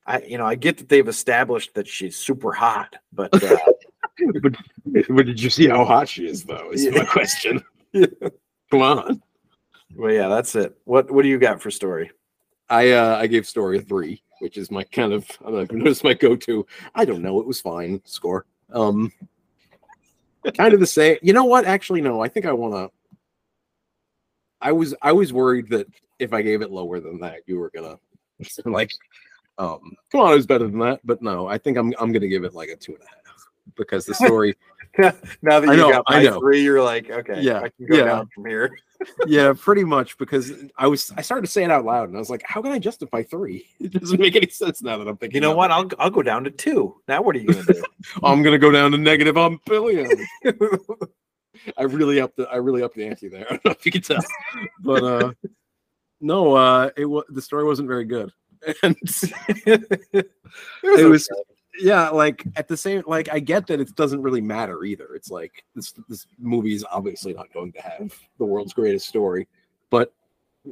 I 0.06 0.22
you 0.22 0.38
know 0.38 0.46
I 0.46 0.54
get 0.56 0.78
that 0.78 0.88
they've 0.88 1.06
established 1.08 1.74
that 1.74 1.86
she's 1.88 2.16
super 2.16 2.52
hot, 2.52 2.96
but 3.12 3.42
uh, 3.42 3.56
but, 4.42 4.52
but 5.08 5.26
did 5.26 5.40
you 5.42 5.50
see 5.50 5.68
how 5.68 5.84
hot 5.84 6.08
she 6.08 6.26
is, 6.26 6.44
though? 6.44 6.70
Is 6.72 6.86
my 6.90 6.98
Yeah. 6.98 7.04
question. 7.04 7.62
Yeah. 7.94 8.06
Come 8.70 8.80
on. 8.80 9.22
well, 9.94 10.10
yeah, 10.10 10.28
that's 10.28 10.54
it. 10.54 10.74
What 10.84 11.10
what 11.10 11.22
do 11.24 11.28
you 11.28 11.38
got 11.38 11.60
for 11.60 11.70
story? 11.70 12.10
I 12.70 12.92
uh, 12.92 13.18
I 13.20 13.26
gave 13.26 13.46
story 13.46 13.76
a 13.76 13.82
three, 13.82 14.22
which 14.40 14.56
is 14.56 14.70
my 14.70 14.82
kind 14.84 15.12
of 15.12 15.28
I 15.46 15.50
don't 15.50 15.70
know 15.72 15.90
if 15.90 16.02
my 16.02 16.14
go-to. 16.14 16.66
I 16.94 17.04
don't 17.04 17.20
know, 17.20 17.38
it 17.38 17.46
was 17.46 17.60
fine 17.60 18.00
score. 18.06 18.46
Um, 18.72 19.12
kind 20.56 20.72
of 20.72 20.80
the 20.80 20.86
same. 20.86 21.18
You 21.20 21.34
know 21.34 21.44
what? 21.44 21.66
Actually, 21.66 22.00
no. 22.00 22.22
I 22.22 22.28
think 22.28 22.46
I 22.46 22.52
want 22.52 22.72
to. 22.74 22.90
I 24.62 24.72
was 24.72 24.94
I 25.02 25.12
was 25.12 25.34
worried 25.34 25.68
that 25.68 25.86
if 26.18 26.32
I 26.32 26.40
gave 26.40 26.62
it 26.62 26.70
lower 26.70 26.98
than 26.98 27.18
that, 27.20 27.40
you 27.46 27.58
were 27.58 27.70
gonna 27.74 27.98
like, 28.64 28.90
um, 29.58 29.92
come 30.10 30.22
on, 30.22 30.32
it 30.32 30.36
was 30.36 30.46
better 30.46 30.66
than 30.66 30.78
that. 30.78 31.00
But 31.04 31.20
no, 31.20 31.46
I 31.46 31.58
think 31.58 31.76
I'm 31.76 31.92
I'm 31.98 32.10
gonna 32.10 32.28
give 32.28 32.44
it 32.44 32.54
like 32.54 32.70
a 32.70 32.76
two 32.76 32.94
and 32.94 33.02
a 33.02 33.06
half 33.06 33.21
because 33.76 34.06
the 34.06 34.14
story. 34.14 34.56
now 34.98 35.12
that 35.42 35.62
you 35.62 35.76
know, 35.76 35.90
got 35.90 36.04
I 36.06 36.18
my 36.18 36.22
know. 36.24 36.40
three, 36.40 36.62
you're 36.62 36.82
like, 36.82 37.10
okay, 37.10 37.40
Yeah, 37.40 37.60
I 37.60 37.68
can 37.70 37.86
go 37.86 37.96
yeah. 37.96 38.04
down 38.04 38.28
from 38.34 38.46
here. 38.46 38.76
yeah, 39.26 39.52
pretty 39.56 39.84
much 39.84 40.18
because 40.18 40.52
I 40.76 40.86
was 40.86 41.10
I 41.16 41.22
started 41.22 41.46
to 41.46 41.50
say 41.50 41.64
it 41.64 41.70
out 41.70 41.84
loud 41.84 42.08
and 42.08 42.16
I 42.16 42.20
was 42.20 42.30
like, 42.30 42.42
how 42.46 42.62
can 42.62 42.72
I 42.72 42.78
justify 42.78 43.22
three? 43.22 43.66
It 43.80 43.92
doesn't 43.92 44.20
make 44.20 44.36
any 44.36 44.48
sense 44.48 44.82
now 44.82 44.98
that 44.98 45.08
I'm 45.08 45.16
thinking. 45.16 45.36
You 45.36 45.40
know 45.40 45.56
what? 45.56 45.70
I'll 45.70 45.88
I'll 45.98 46.10
go 46.10 46.22
down 46.22 46.44
to 46.44 46.50
two. 46.50 47.00
Now 47.08 47.22
what 47.22 47.36
are 47.36 47.38
you 47.40 47.52
gonna 47.52 47.64
do? 47.64 47.82
I'm 48.22 48.42
gonna 48.42 48.58
go 48.58 48.70
down 48.70 48.92
to 48.92 48.98
negative 48.98 49.36
on 49.36 49.58
billion. 49.66 50.10
I 51.76 51.82
really 51.82 52.20
upped 52.20 52.36
the 52.36 52.48
I 52.48 52.56
really 52.56 52.82
upped 52.82 52.96
the 52.96 53.06
ante 53.06 53.28
there. 53.28 53.46
I 53.46 53.50
don't 53.50 53.64
know 53.64 53.70
if 53.72 53.86
you 53.86 53.92
can 53.92 54.02
tell, 54.02 54.22
but 54.80 55.02
uh, 55.02 55.32
no, 56.20 56.54
uh, 56.54 56.90
it 56.96 57.04
was 57.04 57.24
the 57.28 57.42
story 57.42 57.64
wasn't 57.64 57.88
very 57.88 58.04
good, 58.04 58.32
and 58.82 58.96
it 59.66 60.30
it 60.82 61.08
was 61.08 61.28
yeah, 61.78 62.08
like 62.10 62.44
at 62.56 62.68
the 62.68 62.76
same 62.76 63.02
like 63.06 63.28
I 63.32 63.38
get 63.38 63.66
that 63.68 63.80
it 63.80 63.94
doesn't 63.96 64.22
really 64.22 64.40
matter 64.40 64.84
either. 64.84 65.14
It's 65.14 65.30
like 65.30 65.64
this 65.74 65.92
this 66.08 66.26
movie 66.38 66.74
is 66.74 66.84
obviously 66.90 67.32
not 67.34 67.52
going 67.52 67.72
to 67.72 67.80
have 67.82 68.14
the 68.38 68.44
world's 68.44 68.72
greatest 68.74 69.06
story, 69.08 69.48
but 69.90 70.12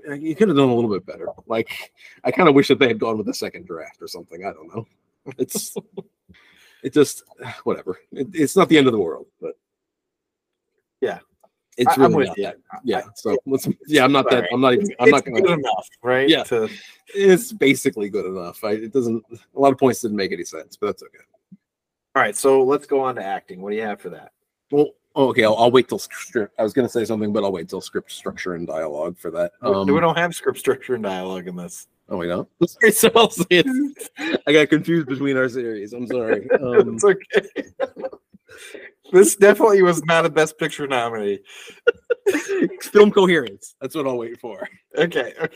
uh, 0.08 0.12
you 0.14 0.36
could 0.36 0.48
have 0.48 0.56
done 0.56 0.68
a 0.68 0.74
little 0.74 0.90
bit 0.90 1.06
better. 1.06 1.28
Like 1.46 1.92
I 2.24 2.30
kind 2.30 2.48
of 2.48 2.54
wish 2.54 2.68
that 2.68 2.78
they 2.78 2.88
had 2.88 2.98
gone 3.00 3.18
with 3.18 3.28
a 3.28 3.34
second 3.34 3.66
draft 3.66 4.00
or 4.02 4.08
something. 4.08 4.44
I 4.44 4.52
don't 4.52 4.74
know. 4.74 4.86
It's 5.38 5.74
it 6.82 6.92
just 6.94 7.24
whatever. 7.64 7.98
It, 8.12 8.28
it's 8.32 8.56
not 8.56 8.68
the 8.68 8.78
end 8.78 8.86
of 8.86 8.92
the 8.92 8.98
world, 8.98 9.26
but 9.40 9.52
Yeah. 11.00 11.18
it's 11.76 11.88
I- 11.98 12.04
I'm 12.04 12.14
really 12.14 12.16
with 12.16 12.28
not 12.28 12.38
you. 12.38 12.44
that. 12.44 12.56
Yeah, 12.84 13.02
so 13.14 13.36
let's. 13.46 13.68
Yeah, 13.86 14.04
I'm 14.04 14.12
not 14.12 14.28
that. 14.30 14.48
I'm 14.52 14.60
not 14.60 14.74
even. 14.74 14.86
I'm 14.98 15.08
it's 15.08 15.12
not 15.12 15.24
good 15.24 15.44
gonna. 15.44 15.58
enough, 15.58 15.88
right? 16.02 16.28
Yeah. 16.28 16.42
To, 16.44 16.68
It's 17.14 17.52
basically 17.52 18.08
good 18.08 18.26
enough. 18.26 18.62
I, 18.64 18.72
it 18.72 18.92
doesn't. 18.92 19.24
A 19.32 19.58
lot 19.58 19.72
of 19.72 19.78
points 19.78 20.00
didn't 20.00 20.16
make 20.16 20.32
any 20.32 20.44
sense, 20.44 20.76
but 20.76 20.86
that's 20.86 21.02
okay. 21.02 21.24
all 22.14 22.22
right, 22.22 22.36
so 22.36 22.62
let's 22.62 22.86
go 22.86 23.00
on 23.00 23.14
to 23.16 23.24
acting. 23.24 23.60
What 23.60 23.70
do 23.70 23.76
you 23.76 23.82
have 23.82 24.00
for 24.00 24.10
that? 24.10 24.32
Well, 24.70 24.90
oh, 25.14 25.28
okay. 25.28 25.44
I'll, 25.44 25.56
I'll 25.56 25.70
wait 25.70 25.88
till 25.88 25.98
script. 25.98 26.54
I 26.58 26.62
was 26.62 26.72
gonna 26.72 26.88
say 26.88 27.04
something, 27.04 27.32
but 27.32 27.44
I'll 27.44 27.52
wait 27.52 27.68
till 27.68 27.80
script 27.80 28.12
structure 28.12 28.54
and 28.54 28.66
dialogue 28.66 29.18
for 29.18 29.30
that. 29.32 29.52
Um, 29.62 29.86
we 29.86 30.00
don't 30.00 30.18
have 30.18 30.34
script 30.34 30.58
structure 30.58 30.94
and 30.94 31.04
dialogue 31.04 31.48
in 31.48 31.56
this. 31.56 31.88
Oh, 32.10 32.16
we 32.16 32.26
don't. 32.26 32.48
Sorry, 32.66 32.92
so 32.92 33.10
I'll 33.14 33.30
say 33.30 33.44
it. 33.50 34.40
I 34.46 34.52
got 34.52 34.68
confused 34.68 35.06
between 35.06 35.36
our 35.36 35.48
series. 35.48 35.92
I'm 35.92 36.08
sorry. 36.08 36.50
Um, 36.50 36.98
it's 37.00 37.04
okay. 37.04 37.46
This 39.12 39.36
definitely 39.36 39.82
was 39.82 40.04
not 40.04 40.26
a 40.26 40.30
best 40.30 40.58
picture 40.58 40.86
nominee. 40.86 41.40
film 42.82 43.10
coherence. 43.10 43.74
That's 43.80 43.94
what 43.94 44.06
I'll 44.06 44.18
wait 44.18 44.40
for. 44.40 44.68
Okay. 44.96 45.34
okay. 45.40 45.54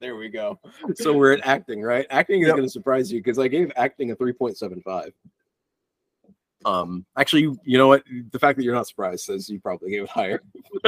There 0.00 0.16
we 0.16 0.28
go. 0.30 0.58
So 0.96 1.12
we're 1.12 1.32
at 1.32 1.46
acting, 1.46 1.80
right? 1.80 2.06
Acting 2.10 2.40
is 2.42 2.48
Yep. 2.48 2.56
going 2.56 2.66
to 2.66 2.72
surprise 2.72 3.12
you 3.12 3.20
because 3.20 3.38
I 3.38 3.46
gave 3.46 3.70
acting 3.76 4.10
a 4.10 4.16
3.75. 4.16 5.12
Um, 6.64 7.06
actually, 7.16 7.42
you 7.64 7.78
know 7.78 7.88
what? 7.88 8.02
The 8.30 8.38
fact 8.38 8.56
that 8.56 8.64
you're 8.64 8.74
not 8.74 8.88
surprised 8.88 9.24
says 9.24 9.48
you 9.48 9.60
probably 9.60 9.90
gave 9.90 10.02
it 10.04 10.08
higher. 10.08 10.42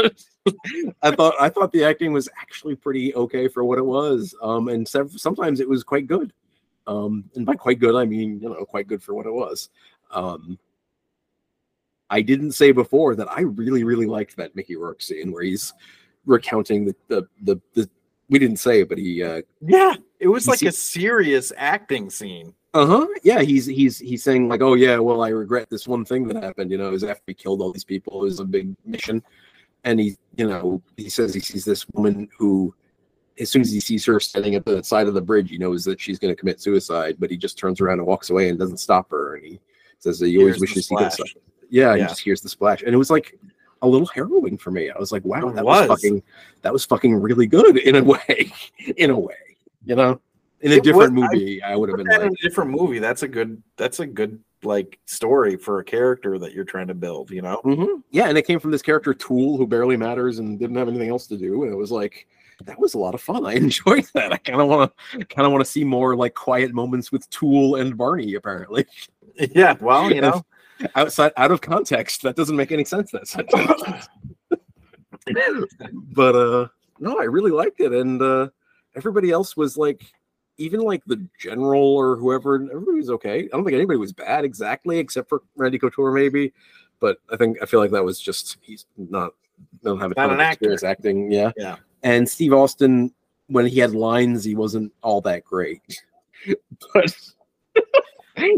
I 1.03 1.11
thought 1.13 1.35
I 1.41 1.49
thought 1.49 1.73
the 1.73 1.85
acting 1.85 2.13
was 2.13 2.29
actually 2.41 2.77
pretty 2.77 3.15
okay 3.15 3.49
for 3.49 3.65
what 3.65 3.79
it 3.79 3.85
was. 3.85 4.35
Um, 4.43 4.69
and 4.69 4.87
sev- 4.87 5.13
sometimes 5.17 5.61
it 5.61 5.69
was 5.69 5.85
quite 5.85 6.07
good. 6.07 6.33
Um, 6.87 7.25
and 7.35 7.47
by 7.47 7.55
quite 7.55 7.79
good, 7.79 7.95
I 7.95 8.05
mean 8.05 8.41
you 8.41 8.49
know 8.49 8.65
quite 8.65 8.87
good 8.87 9.03
for 9.03 9.15
what 9.15 9.27
it 9.27 9.33
was. 9.33 9.71
Um, 10.11 10.59
I 12.15 12.23
didn't 12.23 12.53
say 12.53 12.71
before 12.71 13.17
that 13.17 13.29
I 13.29 13.41
really 13.41 13.83
really 13.83 14.07
liked 14.07 14.37
that 14.37 14.55
Mickey 14.55 14.77
Rourke 14.77 15.03
scene 15.03 15.33
where 15.33 15.43
he's 15.43 15.73
recounting 16.27 16.85
the 16.85 16.95
the 17.09 17.29
the, 17.43 17.61
the 17.75 17.91
we 18.31 18.39
didn't 18.39 18.59
say, 18.59 18.85
but 18.85 18.99
he 18.99 19.21
uh 19.23 19.43
Yeah, 19.61 19.95
it 20.21 20.29
was 20.29 20.47
like 20.47 20.63
a 20.63 20.71
serious 20.71 21.53
acting 21.57 22.11
scene. 22.11 22.55
uh-huh 22.73 23.07
yeah 23.23 23.41
he's 23.41 23.67
he's 23.67 23.99
he's 23.99 24.23
saying 24.23 24.49
like 24.49 24.61
oh 24.61 24.75
yeah 24.75 24.97
well 24.99 25.23
i 25.23 25.29
regret 25.29 25.69
this 25.71 25.87
one 25.87 26.05
thing 26.05 26.27
that 26.27 26.43
happened 26.43 26.71
you 26.73 26.79
know 26.79 26.89
it 26.89 26.99
was 26.99 27.05
after 27.05 27.23
he 27.29 27.35
killed 27.35 27.61
all 27.61 27.73
these 27.73 27.85
people 27.85 28.21
it 28.21 28.25
was 28.25 28.41
a 28.41 28.45
big 28.45 28.75
mission 28.85 29.23
and 29.85 30.01
he 30.01 30.17
you 30.37 30.49
know 30.49 30.83
he 30.97 31.09
says 31.09 31.33
he 31.33 31.41
sees 31.41 31.65
this 31.65 31.87
woman 31.95 32.29
who 32.37 32.75
as 33.39 33.49
soon 33.49 33.63
as 33.63 33.71
he 33.71 33.79
sees 33.79 34.05
her 34.05 34.19
standing 34.19 34.57
at 34.57 34.65
the 34.65 34.83
side 34.83 35.07
of 35.07 35.15
the 35.15 35.21
bridge 35.31 35.51
he 35.51 35.59
knows 35.59 35.85
that 35.85 36.01
she's 36.01 36.19
going 36.19 36.35
to 36.35 36.41
commit 36.41 36.61
suicide 36.61 37.15
but 37.21 37.31
he 37.31 37.37
just 37.37 37.57
turns 37.57 37.81
around 37.81 37.99
and 38.01 38.09
walks 38.09 38.31
away 38.31 38.49
and 38.49 38.59
doesn't 38.59 38.79
stop 38.79 39.09
her 39.09 39.37
and 39.37 39.45
he 39.47 39.61
says 40.01 40.19
that 40.19 40.27
he 40.27 40.39
always 40.39 40.57
Hears 40.57 40.59
the 40.59 40.63
wishes 40.63 40.89
he 40.89 40.97
could 40.97 41.13
stop 41.83 41.97
yeah, 41.97 42.03
he 42.03 42.09
just 42.09 42.21
hears 42.21 42.41
the 42.41 42.49
splash 42.49 42.83
and 42.83 42.95
it 42.95 42.99
was 42.99 43.11
like 43.11 43.39
a 43.83 43.89
little 43.89 44.07
harrowing 44.07 44.57
for 44.57 44.71
me 44.71 44.91
i 44.91 44.99
was 44.99 45.13
like 45.13 45.25
wow 45.25 45.49
It 45.49 45.55
that 45.57 45.65
was. 45.65 45.89
was. 45.89 46.01
fucking 46.01 46.23
that 46.63 46.73
was 46.73 46.85
fucking 46.85 47.15
really 47.15 47.47
good 47.47 47.77
in 47.79 47.97
a 47.97 48.05
way 48.13 48.53
in 48.97 49.11
a 49.11 49.19
way 49.19 49.35
you 49.85 49.95
know 49.97 50.21
in 50.61 50.73
a 50.73 50.77
It 50.77 50.85
different 50.85 51.13
I- 51.19 51.21
movie 51.21 51.63
i 51.63 51.77
would 51.77 51.89
have 51.91 51.99
been 51.99 52.07
like 52.07 52.21
in 52.23 52.29
a 52.29 52.43
different 52.43 52.71
movie. 52.71 52.99
That's 52.99 53.23
a 53.23 53.29
good. 53.29 53.63
That's 53.77 54.01
a 54.01 54.07
good 54.07 54.41
like 54.63 54.99
story 55.05 55.57
for 55.59 55.81
a 55.81 55.85
character 55.85 56.39
that 56.39 56.55
you're 56.55 56.65
trying 56.65 56.87
to 56.87 56.95
build. 56.95 57.31
You 57.31 57.43
know. 57.43 57.61
hmm 57.65 58.01
Yeah, 58.11 58.29
and 58.31 58.39
it 58.39 58.47
came 58.47 58.59
from 58.59 58.71
this 58.71 58.81
character 58.81 59.13
Tool 59.13 59.59
who 59.59 59.67
barely 59.67 59.99
matters 59.99 60.39
and 60.39 60.59
didn't 60.59 60.77
have 60.77 60.89
anything 60.89 61.11
else 61.11 61.27
to 61.27 61.37
do, 61.37 61.65
and 61.65 61.73
it 61.73 61.77
was 61.77 61.91
like 61.93 62.27
that 62.65 62.79
was 62.81 62.95
a 62.95 62.99
lot 62.99 63.15
of 63.15 63.21
fun. 63.21 63.45
I 63.45 63.53
enjoyed 63.67 64.07
that. 64.15 64.33
I 64.33 64.39
kind 64.39 64.63
of 64.63 64.69
want 64.69 64.91
to 65.13 65.25
kind 65.27 65.45
of 65.45 65.53
want 65.53 65.63
to 65.63 65.71
see 65.71 65.85
more 65.85 66.17
like 66.17 66.33
quiet 66.33 66.73
moments 66.73 67.13
with 67.13 67.29
Tool 67.29 67.75
and 67.77 67.95
Barney. 67.95 68.33
Apparently, 68.37 68.87
Yeah. 69.55 69.77
Well, 69.83 70.11
you 70.11 70.23
know. 70.23 70.47
Outside 70.95 71.33
out 71.37 71.51
of 71.51 71.61
context, 71.61 72.23
that 72.23 72.37
doesn't 72.37 72.57
make 72.57 72.73
any 72.73 72.85
sense. 72.85 73.11
That 73.11 73.27
sentence. 73.29 74.09
but 76.15 76.37
uh 76.37 76.69
no, 77.01 77.19
I 77.19 77.25
really 77.25 77.51
liked 77.51 77.81
it, 77.81 77.93
and 77.93 78.21
uh 78.23 78.49
everybody 78.97 79.31
else 79.31 79.57
was 79.57 79.77
like. 79.77 80.03
Even 80.57 80.83
like 80.83 81.03
the 81.05 81.27
general 81.37 81.83
or 81.97 82.15
whoever, 82.15 82.55
everybody 82.55 82.99
was 82.99 83.11
okay. 83.11 83.41
I 83.41 83.49
don't 83.49 83.65
think 83.65 83.75
anybody 83.75 83.97
was 83.99 84.13
bad 84.13 84.45
exactly, 84.45 85.01
except 85.01 85.29
for 85.29 85.43
Randy 85.57 85.81
Couture 85.81 86.13
maybe. 86.13 86.53
But 87.01 87.19
I 87.29 87.37
think 87.37 87.59
I 87.61 87.67
feel 87.67 87.81
like 87.81 87.91
that 87.91 88.05
was 88.05 88.21
just 88.21 88.59
he's 88.61 88.87
not 88.97 89.33
don't 89.83 89.99
have 89.99 90.13
a 90.13 90.15
Not 90.15 90.27
ton 90.29 90.31
an 90.31 90.35
of 90.37 90.41
actor. 90.43 90.53
experience 90.53 90.85
acting. 90.85 91.33
Yeah, 91.33 91.51
Yeah. 91.57 91.79
And 92.05 92.29
Steve 92.29 92.53
Austin, 92.53 93.13
when 93.49 93.67
he 93.67 93.81
had 93.81 93.97
lines, 93.97 94.45
he 94.45 94.55
wasn't 94.55 94.93
all 95.03 95.21
that 95.23 95.43
great. 95.45 95.83
but 96.95 97.13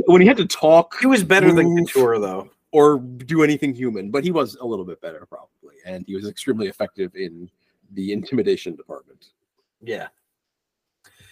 when 0.07 0.21
he 0.21 0.27
had 0.27 0.37
to 0.39 0.47
talk 0.47 0.97
He 1.01 1.07
was 1.07 1.23
better 1.25 1.53
than 1.53 1.67
Move. 1.67 1.89
Couture, 1.89 2.19
though. 2.19 2.51
or 2.73 2.99
do 2.99 3.43
anything 3.43 3.75
human, 3.75 4.11
but 4.11 4.25
he 4.25 4.31
was 4.31 4.57
a 4.57 4.65
little 4.67 4.85
bit 4.85 5.01
better 5.01 5.27
probably, 5.27 5.77
and 5.85 6.05
he 6.07 6.15
was 6.15 6.29
extremely 6.29 6.69
effective 6.69 7.15
in 7.15 7.51
the 7.93 8.13
intimidation 8.13 8.75
department. 8.75 9.27
Yeah. 9.81 10.09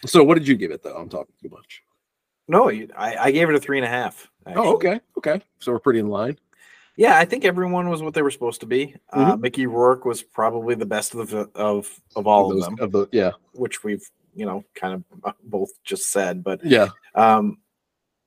So, 0.07 0.23
what 0.23 0.35
did 0.37 0.47
you 0.47 0.55
give 0.57 0.71
it 0.71 0.83
though? 0.83 0.97
I'm 0.97 1.09
talking 1.09 1.35
too 1.43 1.49
much. 1.49 1.83
No, 2.47 2.69
you- 2.69 2.91
I, 2.97 3.17
I 3.17 3.31
gave 3.31 3.49
it 3.49 3.55
a 3.55 3.61
three 3.61 3.79
and 3.79 3.87
a 3.87 3.89
half. 3.89 4.31
Oh, 4.47 4.75
okay, 4.75 5.01
okay. 5.17 5.41
So 5.61 5.73
we're 5.73 5.79
pretty 5.79 6.01
in 6.01 6.09
line. 6.09 6.39
Yeah, 6.97 7.19
I 7.19 7.25
think 7.25 7.45
everyone 7.45 7.89
was 7.89 8.03
what 8.03 8.15
they 8.15 8.23
were 8.23 8.31
supposed 8.31 8.61
to 8.61 8.67
be. 8.67 8.95
Mm-hmm. 9.13 9.21
Uh, 9.21 9.37
Mickey 9.37 9.67
Rourke 9.67 10.05
was 10.05 10.23
probably 10.23 10.75
the 10.77 10.87
best 10.87 11.15
of 11.15 11.29
the 11.31 11.51
of 11.55 11.91
of 12.15 12.27
all 12.27 12.51
of 12.51 12.57
those, 12.59 12.65
them, 12.67 12.77
Of 12.79 12.93
the, 12.93 13.09
yeah, 13.11 13.33
which 13.53 13.83
we've 13.83 14.09
you 14.37 14.47
know 14.47 14.63
kind 14.75 14.95
of 14.95 15.03
uh, 15.25 15.33
both 15.45 15.71
just 15.83 16.13
said. 16.13 16.45
But 16.45 16.65
yeah. 16.65 16.89
um, 17.15 17.59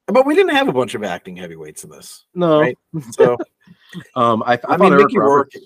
but 0.07 0.25
we 0.25 0.35
didn't 0.35 0.55
have 0.55 0.67
a 0.67 0.73
bunch 0.73 0.95
of 0.95 1.03
acting 1.03 1.35
heavyweights 1.35 1.83
in 1.83 1.89
this, 1.89 2.25
No, 2.33 2.61
Right. 2.61 2.77
so 3.11 3.37
um, 4.15 4.43
I, 4.45 4.53
I, 4.53 4.59
I, 4.69 4.77
mean 4.77 4.93
Eric 4.93 5.05
Mickey 5.05 5.19
Roberts, 5.19 5.55
Rourke. 5.55 5.63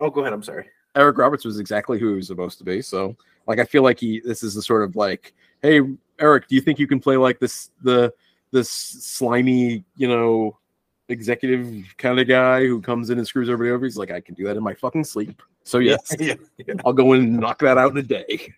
Oh, 0.00 0.10
go 0.10 0.20
ahead. 0.22 0.32
I'm 0.32 0.42
sorry. 0.42 0.66
Eric 0.96 1.18
Roberts 1.18 1.44
was 1.44 1.58
exactly 1.58 1.98
who 1.98 2.10
he 2.10 2.14
was 2.16 2.26
supposed 2.26 2.58
to 2.58 2.64
be. 2.64 2.82
So, 2.82 3.16
like, 3.46 3.58
I 3.58 3.64
feel 3.64 3.82
like 3.82 3.98
he. 3.98 4.20
This 4.20 4.42
is 4.42 4.54
the 4.54 4.62
sort 4.62 4.82
of 4.82 4.96
like, 4.96 5.34
hey, 5.62 5.80
Eric, 6.18 6.46
do 6.48 6.54
you 6.54 6.60
think 6.60 6.78
you 6.78 6.86
can 6.86 7.00
play 7.00 7.16
like 7.16 7.38
this 7.40 7.70
the 7.82 8.12
this 8.52 8.70
slimy, 8.70 9.84
you 9.96 10.06
know, 10.08 10.56
executive 11.08 11.84
kind 11.98 12.20
of 12.20 12.28
guy 12.28 12.64
who 12.66 12.80
comes 12.80 13.10
in 13.10 13.18
and 13.18 13.26
screws 13.26 13.48
everybody 13.48 13.74
over? 13.74 13.84
He's 13.84 13.96
like, 13.96 14.10
I 14.12 14.20
can 14.20 14.34
do 14.34 14.44
that 14.44 14.56
in 14.56 14.62
my 14.62 14.74
fucking 14.74 15.04
sleep. 15.04 15.42
So 15.64 15.78
yes, 15.78 16.14
Yeah. 16.20 16.34
yeah. 16.58 16.74
I'll 16.84 16.92
go 16.92 17.12
in 17.14 17.22
and 17.22 17.38
knock 17.38 17.58
that 17.60 17.78
out 17.78 17.90
in 17.90 17.96
a 17.98 18.02
day. 18.02 18.52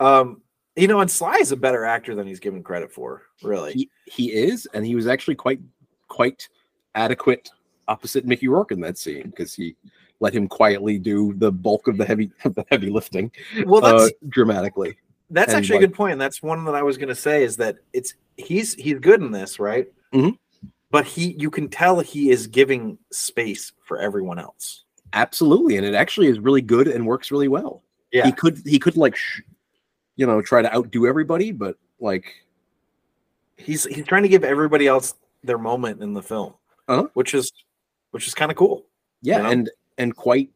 Um, 0.00 0.40
you 0.78 0.88
know, 0.88 1.00
and 1.00 1.10
Sly 1.10 1.36
is 1.36 1.52
a 1.52 1.56
better 1.56 1.84
actor 1.84 2.14
than 2.14 2.26
he's 2.26 2.40
given 2.40 2.62
credit 2.62 2.92
for. 2.92 3.22
Really. 3.42 3.72
He 3.72 3.90
he 4.06 4.32
is, 4.32 4.66
and 4.72 4.86
he 4.86 4.94
was 4.94 5.06
actually 5.06 5.34
quite 5.34 5.60
quite 6.08 6.48
adequate 6.94 7.50
opposite 7.86 8.24
Mickey 8.24 8.48
Rourke 8.48 8.72
in 8.72 8.80
that 8.80 8.98
scene 8.98 9.24
because 9.24 9.54
he 9.54 9.74
let 10.20 10.34
him 10.34 10.48
quietly 10.48 10.98
do 10.98 11.34
the 11.34 11.50
bulk 11.50 11.88
of 11.88 11.96
the 11.96 12.04
heavy 12.04 12.30
the 12.44 12.64
heavy 12.70 12.90
lifting 12.90 13.30
well, 13.64 13.80
that's 13.80 14.04
uh, 14.04 14.10
dramatically. 14.28 14.96
that's 15.30 15.52
and, 15.52 15.58
actually 15.58 15.78
a 15.78 15.80
good 15.80 15.94
point. 15.94 16.12
And 16.12 16.20
that's 16.20 16.42
one 16.42 16.64
that 16.64 16.74
I 16.74 16.82
was 16.82 16.96
going 16.96 17.08
to 17.08 17.14
say 17.14 17.42
is 17.42 17.56
that 17.56 17.76
it's 17.92 18.14
he's 18.36 18.74
he's 18.74 18.98
good 18.98 19.20
in 19.20 19.30
this, 19.30 19.58
right? 19.58 19.88
Mhm. 20.12 20.38
But 20.90 21.04
he, 21.04 21.34
you 21.38 21.50
can 21.50 21.68
tell 21.68 22.00
he 22.00 22.30
is 22.30 22.46
giving 22.46 22.96
space 23.12 23.72
for 23.84 23.98
everyone 23.98 24.38
else. 24.38 24.84
Absolutely, 25.12 25.76
and 25.76 25.84
it 25.84 25.94
actually 25.94 26.28
is 26.28 26.38
really 26.38 26.62
good 26.62 26.88
and 26.88 27.06
works 27.06 27.30
really 27.30 27.48
well. 27.48 27.82
Yeah. 28.10 28.24
he 28.24 28.32
could 28.32 28.62
he 28.64 28.78
could 28.78 28.96
like 28.96 29.16
sh- 29.16 29.42
you 30.18 30.26
know 30.26 30.42
try 30.42 30.60
to 30.60 30.74
outdo 30.74 31.06
everybody, 31.06 31.50
but 31.52 31.76
like 32.00 32.26
He's 33.56 33.84
he's 33.86 34.04
trying 34.06 34.22
to 34.22 34.28
give 34.28 34.44
everybody 34.44 34.86
else 34.86 35.14
their 35.42 35.58
moment 35.58 36.00
in 36.02 36.12
the 36.12 36.22
film, 36.22 36.52
Uh-huh. 36.86 37.08
which 37.14 37.32
is 37.34 37.50
which 38.12 38.26
is 38.28 38.34
kind 38.34 38.50
of 38.52 38.56
cool. 38.56 38.84
yeah, 39.22 39.38
You 39.38 39.42
know? 39.42 39.50
and 39.50 39.70
and 39.98 40.14
quite 40.14 40.50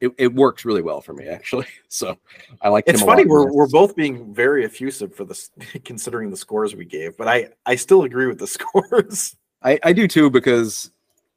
it, 0.00 0.10
it 0.18 0.34
works 0.34 0.64
really 0.64 0.82
well 0.82 1.00
for 1.00 1.14
me 1.14 1.26
actually. 1.28 1.66
So 1.88 2.18
I 2.60 2.68
like 2.68 2.84
It's 2.86 3.02
funny 3.02 3.24
we're 3.24 3.50
we're 3.52 3.68
both 3.68 3.94
being 3.96 4.34
very 4.34 4.64
effusive 4.64 5.14
for 5.14 5.24
this, 5.24 5.50
considering 5.84 6.30
the 6.30 6.36
scores 6.36 6.74
we 6.74 6.84
gave, 6.84 7.16
but 7.16 7.28
I 7.28 7.48
I 7.64 7.76
still 7.76 8.02
agree 8.04 8.26
with 8.26 8.38
the 8.38 8.46
scores. 8.58 9.36
I 9.62 9.78
I 9.82 9.92
do 9.94 10.06
too 10.08 10.28
because 10.28 10.90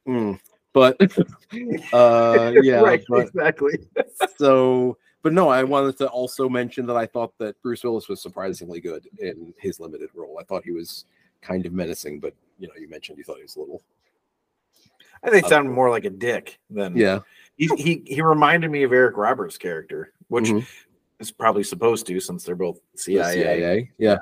mm, 0.07 0.37
but 0.73 0.97
uh 1.93 2.51
yeah 2.61 2.79
right, 2.81 3.03
but 3.07 3.27
exactly. 3.27 3.79
so 4.37 4.97
but 5.25 5.33
no 5.33 5.49
i 5.49 5.63
wanted 5.63 5.97
to 5.97 6.07
also 6.09 6.47
mention 6.47 6.85
that 6.85 6.95
i 6.95 7.03
thought 7.07 7.33
that 7.39 7.59
bruce 7.63 7.83
willis 7.83 8.07
was 8.07 8.21
surprisingly 8.21 8.79
good 8.79 9.07
in 9.17 9.51
his 9.57 9.79
limited 9.79 10.07
role 10.13 10.37
i 10.39 10.43
thought 10.43 10.63
he 10.63 10.69
was 10.71 11.05
kind 11.41 11.65
of 11.65 11.73
menacing 11.73 12.19
but 12.19 12.35
you 12.59 12.67
know 12.67 12.75
you 12.79 12.87
mentioned 12.87 13.17
you 13.17 13.23
thought 13.23 13.37
he 13.37 13.41
was 13.41 13.55
a 13.55 13.59
little 13.59 13.81
I 15.23 15.31
think 15.31 15.45
it 15.45 15.49
sounded 15.49 15.71
more 15.71 15.89
like 15.89 16.05
a 16.05 16.11
dick 16.11 16.59
than 16.69 16.95
yeah 16.95 17.19
he 17.57 17.67
he, 17.75 18.03
he 18.05 18.21
reminded 18.21 18.69
me 18.69 18.83
of 18.83 18.91
Eric 18.93 19.17
Roberts' 19.17 19.57
character, 19.57 20.13
which 20.27 20.49
Mhm. 20.49 20.63
is 21.19 21.31
probably 21.31 21.63
supposed 21.63 22.05
to 22.07 22.19
since 22.19 22.43
they're 22.43 22.53
both 22.55 22.79
the 22.91 22.97
CIA. 22.99 23.33
CIA. 23.33 23.91
yeah 23.97 24.17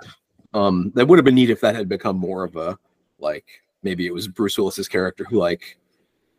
um 0.54 0.92
that 0.96 1.06
would 1.06 1.18
have 1.18 1.26
been 1.26 1.36
neat 1.36 1.50
if 1.50 1.60
that 1.60 1.76
had 1.76 1.90
become 1.90 2.16
more 2.18 2.46
of 2.46 2.56
a 2.56 2.78
like 3.20 3.46
maybe 3.82 4.06
it 4.08 4.14
was 4.14 4.30
bruce 4.30 4.58
willis's 4.58 4.88
character 4.88 5.26
who 5.26 5.38
like 5.38 5.78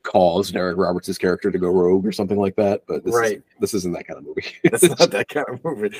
caused 0.04 0.54
eric 0.54 0.76
roberts's 0.76 1.18
character 1.18 1.50
to 1.50 1.58
go 1.58 1.68
rogue 1.68 2.06
or 2.06 2.12
something 2.12 2.38
like 2.38 2.54
that 2.54 2.82
but 2.86 3.02
this 3.04 3.14
Right. 3.14 3.38
is, 3.38 3.42
this 3.58 3.74
isn't 3.74 3.92
that 3.94 4.06
kind 4.06 4.18
of 4.18 4.24
movie 4.24 4.44
That's 4.64 4.82
not 5.00 5.10
that 5.10 5.28
kind 5.28 5.46
of 5.48 5.64
movie. 5.64 5.96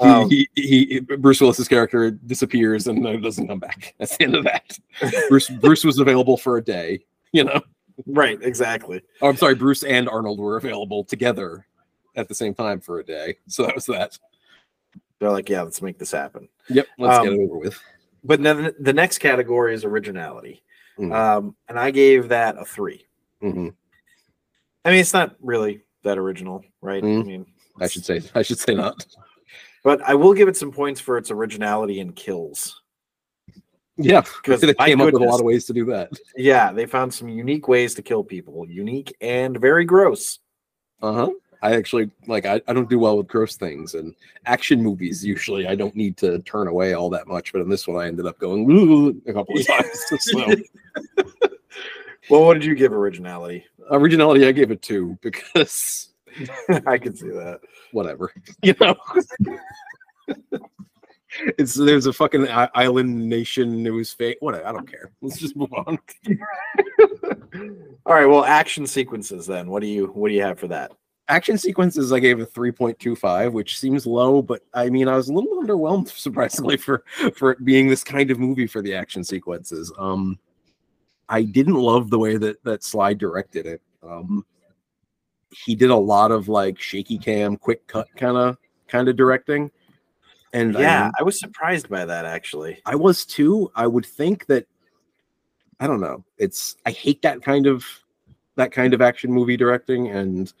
Um, 0.00 0.28
he, 0.30 0.48
he, 0.54 0.86
he 0.86 1.00
Bruce 1.00 1.40
Willis's 1.40 1.68
character 1.68 2.10
disappears 2.10 2.86
and 2.86 3.02
doesn't 3.22 3.46
come 3.48 3.58
back. 3.60 3.94
That's 3.98 4.16
the 4.16 4.24
end 4.24 4.34
of 4.34 4.44
that. 4.44 4.78
Bruce 5.28 5.48
Bruce 5.50 5.84
was 5.84 5.98
available 5.98 6.36
for 6.36 6.56
a 6.56 6.64
day, 6.64 7.04
you 7.32 7.44
know. 7.44 7.60
right, 8.06 8.38
exactly. 8.42 9.02
Oh, 9.22 9.28
I'm 9.28 9.36
sorry, 9.36 9.54
Bruce 9.54 9.82
and 9.84 10.08
Arnold 10.08 10.38
were 10.40 10.56
available 10.56 11.04
together 11.04 11.66
at 12.16 12.28
the 12.28 12.34
same 12.34 12.54
time 12.54 12.80
for 12.80 12.98
a 13.00 13.04
day. 13.04 13.36
So 13.46 13.64
that 13.66 13.74
was 13.74 13.84
that. 13.86 14.18
They're 15.18 15.30
like, 15.30 15.48
yeah, 15.50 15.62
let's 15.62 15.82
make 15.82 15.98
this 15.98 16.10
happen. 16.12 16.48
Yep, 16.70 16.86
let's 16.98 17.18
get 17.22 17.32
Um, 17.32 17.40
it 17.40 17.44
over 17.44 17.58
with. 17.58 17.78
But 18.24 18.42
then 18.42 18.72
the 18.80 18.92
next 18.94 19.18
category 19.18 19.74
is 19.74 19.84
originality. 19.84 20.62
Mhm. 20.98 21.12
Um, 21.12 21.56
and 21.68 21.78
I 21.78 21.90
gave 21.90 22.28
that 22.28 22.56
a 22.58 22.64
three. 22.64 23.06
hmm 23.40 23.68
I 24.86 24.90
mean, 24.90 25.00
it's 25.00 25.12
not 25.14 25.34
really 25.40 25.82
that 26.02 26.18
original, 26.18 26.62
right? 26.82 27.02
I 27.02 27.06
Mhm. 27.06 27.26
mean, 27.26 27.46
I 27.80 27.86
should 27.88 28.04
say 28.04 28.20
I 28.34 28.42
should 28.42 28.58
say 28.58 28.74
not. 28.74 29.04
but 29.82 30.00
I 30.02 30.14
will 30.14 30.34
give 30.34 30.48
it 30.48 30.56
some 30.56 30.70
points 30.72 31.00
for 31.00 31.16
its 31.18 31.30
originality 31.30 32.00
and 32.00 32.14
kills. 32.14 32.80
Yeah, 33.96 34.22
'Cause 34.22 34.60
they 34.60 34.74
came 34.74 35.00
up 35.00 35.12
with 35.12 35.22
a 35.22 35.24
lot 35.24 35.38
of 35.40 35.44
ways 35.46 35.66
to 35.66 35.72
do 35.72 35.84
that. 35.86 36.10
Yeah, 36.36 36.72
they 36.72 36.84
found 36.86 37.14
some 37.14 37.28
unique 37.28 37.68
ways 37.68 37.94
to 37.94 38.02
kill 38.02 38.24
people, 38.24 38.68
unique 38.68 39.14
and 39.20 39.58
very 39.60 39.84
gross. 39.84 40.40
Uh 41.02 41.12
huh. 41.12 41.30
I 41.62 41.74
actually 41.74 42.10
like 42.26 42.46
I, 42.46 42.60
I 42.68 42.72
don't 42.72 42.88
do 42.90 42.98
well 42.98 43.16
with 43.16 43.26
gross 43.28 43.56
things 43.56 43.94
and 43.94 44.14
action 44.46 44.82
movies 44.82 45.24
usually 45.24 45.66
I 45.66 45.74
don't 45.74 45.94
need 45.96 46.16
to 46.18 46.38
turn 46.40 46.68
away 46.68 46.94
all 46.94 47.10
that 47.10 47.26
much, 47.26 47.52
but 47.52 47.60
in 47.62 47.68
this 47.68 47.86
one 47.88 48.02
I 48.02 48.06
ended 48.08 48.26
up 48.26 48.38
going 48.38 49.22
a 49.26 49.32
couple 49.32 49.58
of 49.58 49.66
times. 49.66 50.04
So 50.20 50.54
Well, 52.30 52.44
what 52.44 52.54
did 52.54 52.64
you 52.64 52.74
give 52.74 52.92
originality? 52.92 53.64
originality 53.90 54.46
I 54.46 54.52
gave 54.52 54.70
it 54.70 54.80
two 54.82 55.18
because 55.20 56.08
I 56.86 56.98
can 56.98 57.14
see 57.14 57.28
that. 57.28 57.60
whatever. 57.92 58.32
You 58.62 58.74
know. 58.80 58.96
it's 61.58 61.74
there's 61.74 62.06
a 62.06 62.12
fucking 62.12 62.46
island 62.74 63.28
nation 63.28 63.86
it 63.86 63.90
was 63.90 64.12
fake. 64.12 64.38
What 64.40 64.54
I 64.64 64.72
don't 64.72 64.90
care. 64.90 65.10
Let's 65.20 65.38
just 65.38 65.56
move 65.56 65.72
on. 65.74 65.98
All 68.06 68.14
right, 68.14 68.26
well, 68.26 68.44
action 68.44 68.86
sequences 68.86 69.46
then. 69.46 69.68
What 69.68 69.80
do 69.80 69.86
you 69.86 70.06
what 70.06 70.28
do 70.28 70.34
you 70.34 70.42
have 70.42 70.58
for 70.58 70.68
that? 70.68 70.92
Action 71.28 71.56
sequences 71.58 72.12
I 72.12 72.18
gave 72.18 72.40
a 72.40 72.46
3.25, 72.46 73.52
which 73.52 73.78
seems 73.78 74.06
low, 74.06 74.42
but 74.42 74.62
I 74.74 74.90
mean 74.90 75.08
I 75.08 75.16
was 75.16 75.28
a 75.28 75.32
little 75.32 75.62
underwhelmed 75.62 76.08
surprisingly 76.16 76.76
for 76.76 77.04
for 77.34 77.52
it 77.52 77.64
being 77.64 77.88
this 77.88 78.04
kind 78.04 78.30
of 78.30 78.38
movie 78.38 78.66
for 78.66 78.82
the 78.82 78.94
action 78.94 79.24
sequences. 79.24 79.92
Um 79.98 80.38
I 81.28 81.42
didn't 81.42 81.74
love 81.74 82.10
the 82.10 82.18
way 82.18 82.36
that 82.36 82.62
that 82.64 82.84
Sly 82.84 83.14
directed 83.14 83.66
it. 83.66 83.82
Um 84.02 84.44
he 85.64 85.74
did 85.74 85.90
a 85.90 85.96
lot 85.96 86.30
of 86.32 86.48
like 86.48 86.78
shaky 86.80 87.18
cam, 87.18 87.56
quick 87.56 87.86
cut 87.86 88.08
kind 88.16 88.36
of 88.36 88.58
kind 88.88 89.08
of 89.08 89.16
directing. 89.16 89.70
And 90.52 90.76
I 90.76 90.80
Yeah, 90.80 91.02
mean, 91.04 91.12
I 91.18 91.22
was 91.22 91.38
surprised 91.38 91.88
by 91.88 92.04
that 92.04 92.24
actually. 92.24 92.80
I 92.86 92.94
was 92.94 93.24
too. 93.24 93.70
I 93.74 93.86
would 93.86 94.06
think 94.06 94.46
that 94.46 94.66
I 95.80 95.86
don't 95.86 96.00
know. 96.00 96.24
It's 96.38 96.76
I 96.86 96.90
hate 96.90 97.22
that 97.22 97.42
kind 97.42 97.66
of 97.66 97.84
that 98.56 98.70
kind 98.70 98.94
of 98.94 99.02
action 99.02 99.32
movie 99.32 99.56
directing, 99.56 100.08
and 100.08 100.52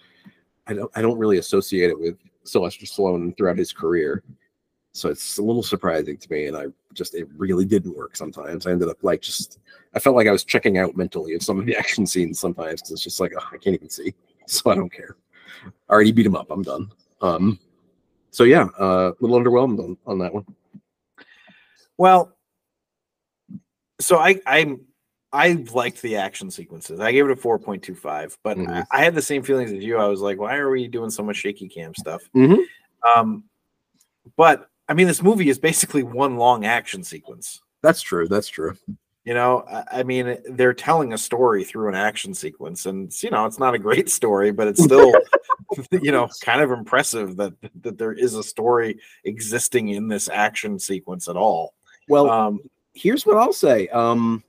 I 0.66 0.74
don't 0.74 0.90
I 0.94 1.02
don't 1.02 1.18
really 1.18 1.38
associate 1.38 1.90
it 1.90 1.98
with 1.98 2.16
Sylvester 2.44 2.86
Stallone 2.86 3.36
throughout 3.36 3.58
his 3.58 3.72
career. 3.72 4.22
So 4.92 5.08
it's 5.08 5.38
a 5.38 5.42
little 5.42 5.62
surprising 5.62 6.16
to 6.16 6.32
me, 6.32 6.46
and 6.46 6.56
I 6.56 6.66
just 6.92 7.14
it 7.14 7.28
really 7.36 7.64
didn't 7.64 7.96
work. 7.96 8.16
Sometimes 8.16 8.66
I 8.66 8.70
ended 8.70 8.88
up 8.88 9.02
like 9.02 9.20
just 9.22 9.58
I 9.94 9.98
felt 9.98 10.16
like 10.16 10.28
I 10.28 10.32
was 10.32 10.44
checking 10.44 10.78
out 10.78 10.96
mentally 10.96 11.34
of 11.34 11.42
some 11.42 11.58
of 11.58 11.66
the 11.66 11.76
action 11.78 12.06
scenes. 12.06 12.38
Sometimes 12.38 12.80
'cause 12.80 12.92
it's 12.92 13.02
just 13.02 13.20
like 13.20 13.32
oh, 13.38 13.44
I 13.52 13.56
can't 13.58 13.74
even 13.74 13.90
see, 13.90 14.14
so 14.46 14.70
I 14.70 14.74
don't 14.74 14.92
care. 14.92 15.16
I 15.88 15.92
already 15.92 16.12
beat 16.12 16.26
him 16.26 16.36
up. 16.36 16.50
I'm 16.50 16.62
done. 16.62 16.90
Um. 17.20 17.58
So 18.30 18.44
yeah, 18.44 18.68
uh, 18.80 19.12
a 19.12 19.14
little 19.20 19.38
underwhelmed 19.38 19.78
on, 19.78 19.96
on 20.06 20.18
that 20.18 20.34
one. 20.34 20.44
Well, 21.96 22.36
so 24.00 24.18
I 24.18 24.40
I 24.46 24.76
I 25.34 25.64
liked 25.72 26.00
the 26.00 26.16
action 26.16 26.50
sequences. 26.50 27.00
I 27.00 27.10
gave 27.12 27.24
it 27.26 27.32
a 27.32 27.36
4.25, 27.36 28.38
but 28.44 28.56
Mhm. 28.56 28.86
I, 28.90 28.98
I 29.00 29.04
had 29.04 29.14
the 29.14 29.20
same 29.22 29.42
feelings 29.42 29.72
as 29.72 29.82
you. 29.82 29.98
I 29.98 30.06
was 30.06 30.20
like, 30.20 30.38
why 30.38 30.56
are 30.56 30.70
we 30.70 30.86
doing 30.86 31.10
so 31.10 31.22
much 31.24 31.36
shaky 31.36 31.68
cam 31.68 31.92
stuff? 31.94 32.22
Mhm. 32.34 32.64
Um, 33.16 33.44
but 34.36 34.70
I 34.88 34.94
mean, 34.94 35.06
this 35.08 35.22
movie 35.22 35.48
is 35.48 35.58
basically 35.58 36.02
one 36.04 36.36
long 36.36 36.64
action 36.64 37.02
sequence. 37.02 37.60
That's 37.82 38.00
true. 38.00 38.28
That's 38.28 38.48
true. 38.48 38.76
You 39.24 39.32
know, 39.34 39.64
I, 39.70 40.00
I 40.00 40.02
mean, 40.02 40.36
they're 40.50 40.74
telling 40.74 41.14
a 41.14 41.18
story 41.18 41.64
through 41.64 41.88
an 41.88 41.94
action 41.94 42.34
sequence, 42.34 42.84
and 42.86 43.10
you 43.22 43.30
know, 43.30 43.46
it's 43.46 43.58
not 43.58 43.74
a 43.74 43.78
great 43.78 44.10
story, 44.10 44.52
but 44.52 44.68
it's 44.68 44.84
still, 44.84 45.14
you 45.90 46.12
know, 46.12 46.28
kind 46.42 46.60
of 46.60 46.70
impressive 46.70 47.36
that 47.38 47.54
that 47.82 47.96
there 47.98 48.12
is 48.12 48.34
a 48.34 48.42
story 48.42 48.98
existing 49.24 49.88
in 49.88 50.08
this 50.08 50.28
action 50.28 50.78
sequence 50.78 51.26
at 51.28 51.36
all. 51.36 51.74
Well, 52.08 52.28
Um, 52.30 52.60
here's 52.92 53.24
what 53.26 53.38
I'll 53.38 53.52
say. 53.54 53.88
Um, 53.88 54.44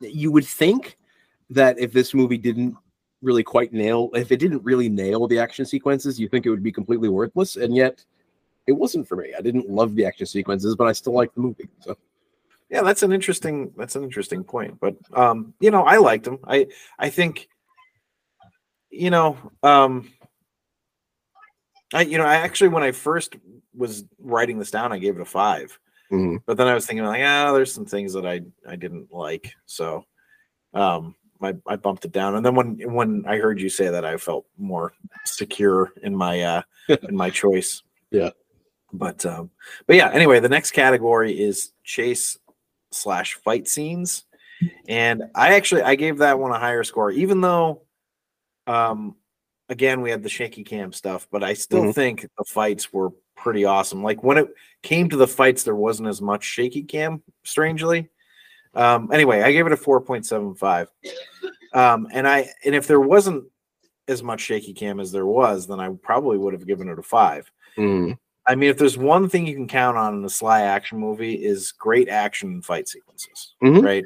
you 0.00 0.30
would 0.30 0.44
think 0.44 0.98
that 1.50 1.78
if 1.78 1.92
this 1.92 2.14
movie 2.14 2.38
didn't 2.38 2.76
really 3.22 3.42
quite 3.42 3.72
nail, 3.72 4.10
if 4.14 4.30
it 4.30 4.38
didn't 4.38 4.64
really 4.64 4.88
nail 4.88 5.26
the 5.26 5.38
action 5.38 5.64
sequences, 5.64 6.20
you 6.20 6.28
think 6.28 6.46
it 6.46 6.50
would 6.50 6.62
be 6.62 6.72
completely 6.72 7.08
worthless, 7.08 7.56
and 7.56 7.74
yet 7.74 8.04
it 8.66 8.72
wasn't 8.72 9.08
for 9.08 9.16
me. 9.16 9.32
I 9.36 9.40
didn't 9.40 9.68
love 9.68 9.94
the 9.94 10.04
action 10.04 10.26
sequences, 10.26 10.76
but 10.76 10.86
I 10.86 10.92
still 10.92 11.14
like 11.14 11.34
the 11.34 11.40
movie. 11.40 11.68
So 11.80 11.96
yeah, 12.68 12.82
that's 12.82 13.02
an 13.02 13.12
interesting 13.12 13.72
that's 13.76 13.96
an 13.96 14.04
interesting 14.04 14.44
point. 14.44 14.78
But 14.78 14.96
um, 15.14 15.54
you 15.58 15.70
know, 15.70 15.82
I 15.82 15.96
liked 15.96 16.24
them 16.24 16.38
I 16.46 16.66
I 16.98 17.08
think, 17.08 17.48
you 18.90 19.10
know, 19.10 19.38
um, 19.62 20.10
I 21.94 22.02
you 22.02 22.18
know, 22.18 22.26
I 22.26 22.36
actually 22.36 22.68
when 22.68 22.82
I 22.82 22.92
first 22.92 23.36
was 23.74 24.04
writing 24.18 24.58
this 24.58 24.70
down, 24.70 24.92
I 24.92 24.98
gave 24.98 25.16
it 25.16 25.22
a 25.22 25.24
five. 25.24 25.78
Mhm. 26.12 26.42
but 26.46 26.56
then 26.56 26.66
I 26.68 26.74
was 26.74 26.86
thinking 26.86 27.04
like, 27.04 27.22
ah, 27.24 27.52
there's 27.52 27.72
some 27.72 27.86
things 27.86 28.12
that 28.14 28.26
I 28.26 28.42
I 28.68 28.76
didn't 28.76 29.12
like, 29.12 29.52
so 29.66 30.04
um, 30.74 31.14
I 31.42 31.54
I 31.66 31.76
bumped 31.76 32.04
it 32.04 32.12
down. 32.12 32.34
And 32.36 32.44
then 32.44 32.54
when 32.54 32.78
when 32.92 33.24
I 33.26 33.38
heard 33.38 33.60
you 33.60 33.68
say 33.68 33.88
that, 33.88 34.04
I 34.04 34.16
felt 34.16 34.46
more 34.56 34.92
secure 35.24 35.92
in 36.02 36.14
my 36.14 36.42
uh 36.42 36.62
in 37.08 37.16
my 37.16 37.30
choice. 37.30 37.82
Yeah. 38.10 38.30
But 38.90 39.26
um, 39.26 39.50
but 39.86 39.96
yeah. 39.96 40.10
Anyway, 40.10 40.40
the 40.40 40.48
next 40.48 40.70
category 40.70 41.38
is 41.38 41.72
chase 41.84 42.38
slash 42.90 43.34
fight 43.34 43.68
scenes, 43.68 44.24
and 44.88 45.24
I 45.34 45.56
actually 45.56 45.82
I 45.82 45.94
gave 45.94 46.16
that 46.18 46.38
one 46.38 46.52
a 46.52 46.58
higher 46.58 46.82
score, 46.84 47.10
even 47.10 47.42
though 47.42 47.82
um 48.66 49.14
again 49.68 50.00
we 50.00 50.10
had 50.10 50.22
the 50.22 50.30
shaky 50.30 50.64
cam 50.64 50.94
stuff, 50.94 51.28
but 51.30 51.44
I 51.44 51.52
still 51.52 51.84
Mhm. 51.84 51.94
think 51.94 52.22
the 52.22 52.44
fights 52.46 52.90
were 52.92 53.10
pretty 53.42 53.64
awesome. 53.64 54.02
Like 54.02 54.22
when 54.22 54.38
it 54.38 54.48
came 54.82 55.08
to 55.10 55.16
the 55.16 55.26
fights, 55.26 55.62
there 55.62 55.74
wasn't 55.74 56.08
as 56.08 56.20
much 56.20 56.44
shaky 56.44 56.82
cam, 56.82 57.22
strangely. 57.44 58.08
Um, 58.74 59.10
anyway, 59.12 59.42
I 59.42 59.52
gave 59.52 59.66
it 59.66 59.72
a 59.72 59.76
4.75. 59.76 60.88
Um, 61.74 62.08
and 62.12 62.26
I 62.26 62.48
and 62.64 62.74
if 62.74 62.86
there 62.86 63.00
wasn't 63.00 63.44
as 64.08 64.22
much 64.22 64.40
shaky 64.40 64.72
cam 64.72 65.00
as 65.00 65.12
there 65.12 65.26
was, 65.26 65.66
then 65.66 65.80
I 65.80 65.90
probably 66.02 66.38
would 66.38 66.54
have 66.54 66.66
given 66.66 66.88
it 66.88 66.98
a 66.98 67.02
five. 67.02 67.50
Mm, 67.76 68.16
I 68.46 68.54
mean, 68.54 68.70
if 68.70 68.78
there's 68.78 68.96
one 68.96 69.28
thing 69.28 69.46
you 69.46 69.54
can 69.54 69.68
count 69.68 69.98
on 69.98 70.14
in 70.14 70.24
a 70.24 70.30
Sly 70.30 70.62
action 70.62 70.98
movie 70.98 71.34
is 71.34 71.72
great 71.72 72.08
action 72.08 72.48
and 72.50 72.64
fight 72.64 72.88
sequences, 72.88 73.54
Mhm. 73.62 73.84
right? 73.84 74.04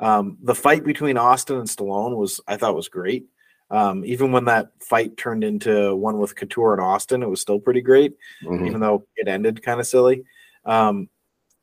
Um, 0.00 0.36
the 0.42 0.54
fight 0.54 0.84
between 0.84 1.16
Austin 1.16 1.58
and 1.58 1.68
Stallone 1.68 2.16
was, 2.16 2.40
I 2.46 2.56
thought, 2.58 2.74
was 2.76 2.88
great. 2.88 3.26
Um, 3.72 4.04
even 4.04 4.30
when 4.32 4.44
that 4.44 4.70
fight 4.80 5.16
turned 5.16 5.42
into 5.42 5.96
one 5.96 6.18
with 6.18 6.36
Couture 6.36 6.74
and 6.74 6.82
Austin, 6.82 7.22
it 7.22 7.28
was 7.28 7.40
still 7.40 7.58
pretty 7.58 7.80
great 7.80 8.14
mhm. 8.44 8.66
even 8.66 8.80
though 8.80 9.06
it 9.16 9.26
ended 9.26 9.62
kind 9.62 9.80
of 9.80 9.86
silly. 9.86 10.24
Um, 10.64 11.08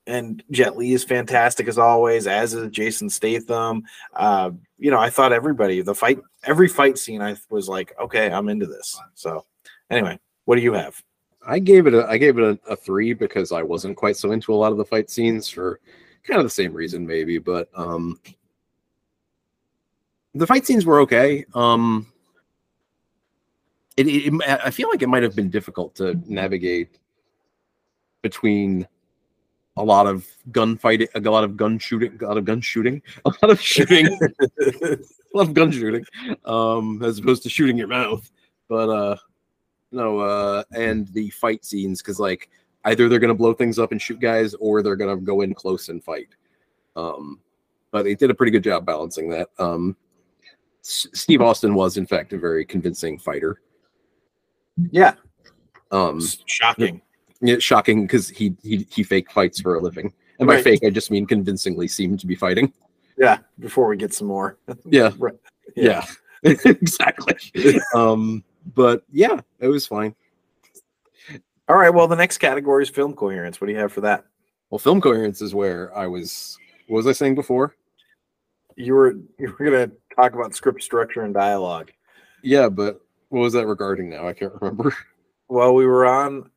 and 0.08 0.44
Jet 0.50 0.76
Li 0.76 0.94
is 0.94 1.04
fantastic 1.04 1.68
as 1.68 1.78
always, 1.78 2.26
as 2.26 2.56
is 2.56 2.70
Jason 2.72 3.10
Statham. 3.10 3.84
Uh, 4.14 4.52
you 4.80 4.90
know, 4.90 4.98
I 4.98 5.12
thought 5.12 5.32
everybody, 5.32 5.82
the 5.82 5.94
fight, 5.94 6.20
every 6.44 6.68
fight 6.68 6.98
scene, 6.98 7.22
I 7.22 7.36
was 7.52 7.70
like, 7.70 7.94
okay, 8.02 8.32
I'm 8.32 8.50
into 8.50 8.66
this. 8.66 9.00
So, 9.14 9.46
anyway, 9.92 10.20
what 10.46 10.56
do 10.56 10.62
you 10.62 10.74
have? 10.74 11.02
I 11.46 11.60
gave 11.60 11.88
it 11.88 11.94
a 11.94 12.06
I 12.08 12.18
gave 12.18 12.38
it 12.38 12.44
a, 12.44 12.72
a 12.72 12.76
three 12.76 13.14
because 13.14 13.52
I 13.52 13.62
wasn't 13.64 13.98
quite 13.98 14.18
so 14.18 14.32
into 14.32 14.54
a 14.54 14.56
lot 14.56 14.72
of 14.72 14.78
the 14.78 14.86
fight 14.86 15.10
scenes 15.10 15.48
for 15.48 15.80
kind 16.24 16.40
of 16.40 16.46
the 16.46 16.50
same 16.50 16.74
reason, 16.74 17.08
maybe. 17.08 17.38
But 17.38 17.70
um 17.76 18.20
the 20.40 20.48
fight 20.48 20.66
scenes 20.66 20.86
were 20.86 21.00
okay. 21.02 21.46
Um 21.54 22.08
it, 23.98 24.08
it, 24.08 24.34
it- 24.34 24.42
I 24.64 24.72
feel 24.72 24.90
like 24.90 25.02
it 25.02 25.10
might 25.10 25.24
have 25.24 25.36
been 25.36 25.50
difficult 25.50 25.96
to 25.96 26.20
navigate 26.26 26.98
between 28.22 28.88
a 29.78 29.84
lot 29.84 30.08
of 30.08 30.28
gunfighting, 30.52 31.08
a 31.16 31.20
lot 31.22 31.44
of 31.46 31.56
gun 31.56 31.80
shooting, 31.80 32.18
a 32.22 32.26
lot 32.26 32.38
of 32.38 32.44
gun 32.46 32.60
shooting, 32.60 33.02
a 33.26 33.30
lot 33.42 33.50
of 33.50 33.62
shooting, 33.62 34.08
a 34.62 34.98
lot 35.34 35.48
of 35.48 35.54
gun 35.54 35.72
shooting, 35.72 36.04
um, 36.46 37.02
as 37.04 37.20
opposed 37.20 37.44
to 37.44 37.50
shooting 37.50 37.78
your 37.78 37.88
mouth. 37.88 38.30
But 38.68 38.90
uh, 38.90 39.16
no, 39.92 40.20
uh, 40.20 40.64
and 40.76 41.08
the 41.14 41.30
fight 41.30 41.64
scenes 41.64 42.02
because 42.02 42.20
like 42.20 42.50
either 42.86 43.08
they're 43.08 43.20
gonna 43.20 43.34
blow 43.34 43.54
things 43.54 43.80
up 43.80 43.92
and 43.94 44.02
shoot 44.02 44.20
guys, 44.20 44.54
or 44.56 44.82
they're 44.82 44.98
gonna 44.98 45.16
go 45.18 45.42
in 45.42 45.54
close 45.54 45.88
and 45.90 46.04
fight. 46.04 46.30
Um, 46.96 47.40
but 47.92 48.04
they 48.04 48.16
did 48.16 48.32
a 48.32 48.36
pretty 48.36 48.52
good 48.52 48.64
job 48.64 48.86
balancing 48.86 49.30
that. 49.30 49.48
Um, 49.60 49.96
Steve 50.90 51.42
Austin 51.42 51.76
was 51.76 51.98
in 51.98 52.06
fact 52.08 52.34
a 52.34 52.38
very 52.38 52.66
convincing 52.66 53.20
fighter. 53.20 53.62
Yeah, 54.92 55.16
Um, 55.92 56.22
shocking. 56.46 57.02
yeah, 57.42 57.60
shocking 57.60 58.04
because 58.04 58.30
he 58.30 58.56
he 58.64 58.88
he 58.90 59.04
fake 59.04 59.32
fights 59.32 59.60
for 59.62 59.76
a 59.76 59.80
living, 59.82 60.14
and 60.40 60.48
by 60.48 60.56
Right. 60.56 60.64
fake 60.64 60.84
I 60.84 60.90
just 60.90 61.12
mean 61.12 61.26
convincingly 61.26 61.88
seemed 61.88 62.20
to 62.22 62.28
be 62.28 62.36
fighting. 62.36 62.74
Yeah, 63.18 63.40
before 63.60 63.88
we 63.88 63.98
get 63.98 64.14
some 64.14 64.28
more. 64.28 64.58
Yeah. 64.86 65.12
Right. 65.20 65.36
Yeah. 65.76 66.06
exactly. 66.44 67.36
Um, 67.94 68.44
but 68.74 69.04
yeah, 69.12 69.42
it 69.60 69.68
was 69.68 69.86
fine. 69.86 70.16
All 71.68 71.76
right. 71.76 71.94
Well, 71.94 72.08
the 72.08 72.16
next 72.16 72.38
category 72.40 72.82
is 72.84 72.90
film 72.90 73.14
coherence. 73.14 73.60
What 73.62 73.68
do 73.68 73.74
you 73.74 73.80
have 73.80 73.92
for 73.94 74.02
that? 74.02 74.26
Well, 74.70 74.80
film 74.80 75.02
coherence 75.02 75.42
is 75.42 75.54
where 75.54 75.96
I 75.96 76.08
was. 76.08 76.58
What 76.88 76.98
was 76.98 77.08
I 77.08 77.12
saying 77.12 77.36
before? 77.36 77.76
You 78.78 78.94
were 78.96 79.12
you 79.38 79.54
were 79.60 79.66
gonna 79.66 79.92
talk 80.22 80.34
about 80.34 80.56
script 80.56 80.84
structure 80.84 81.22
and 81.22 81.34
dialogue. 81.34 81.92
Yeah, 82.44 82.70
but 82.70 83.02
what 83.30 83.42
was 83.42 83.54
that 83.54 83.68
regarding 83.68 84.10
now? 84.10 84.28
I 84.28 84.34
can't 84.34 84.54
remember. 84.62 84.94
Well, 85.48 85.74
we 85.74 85.86
were 85.86 86.06
on 86.06 86.50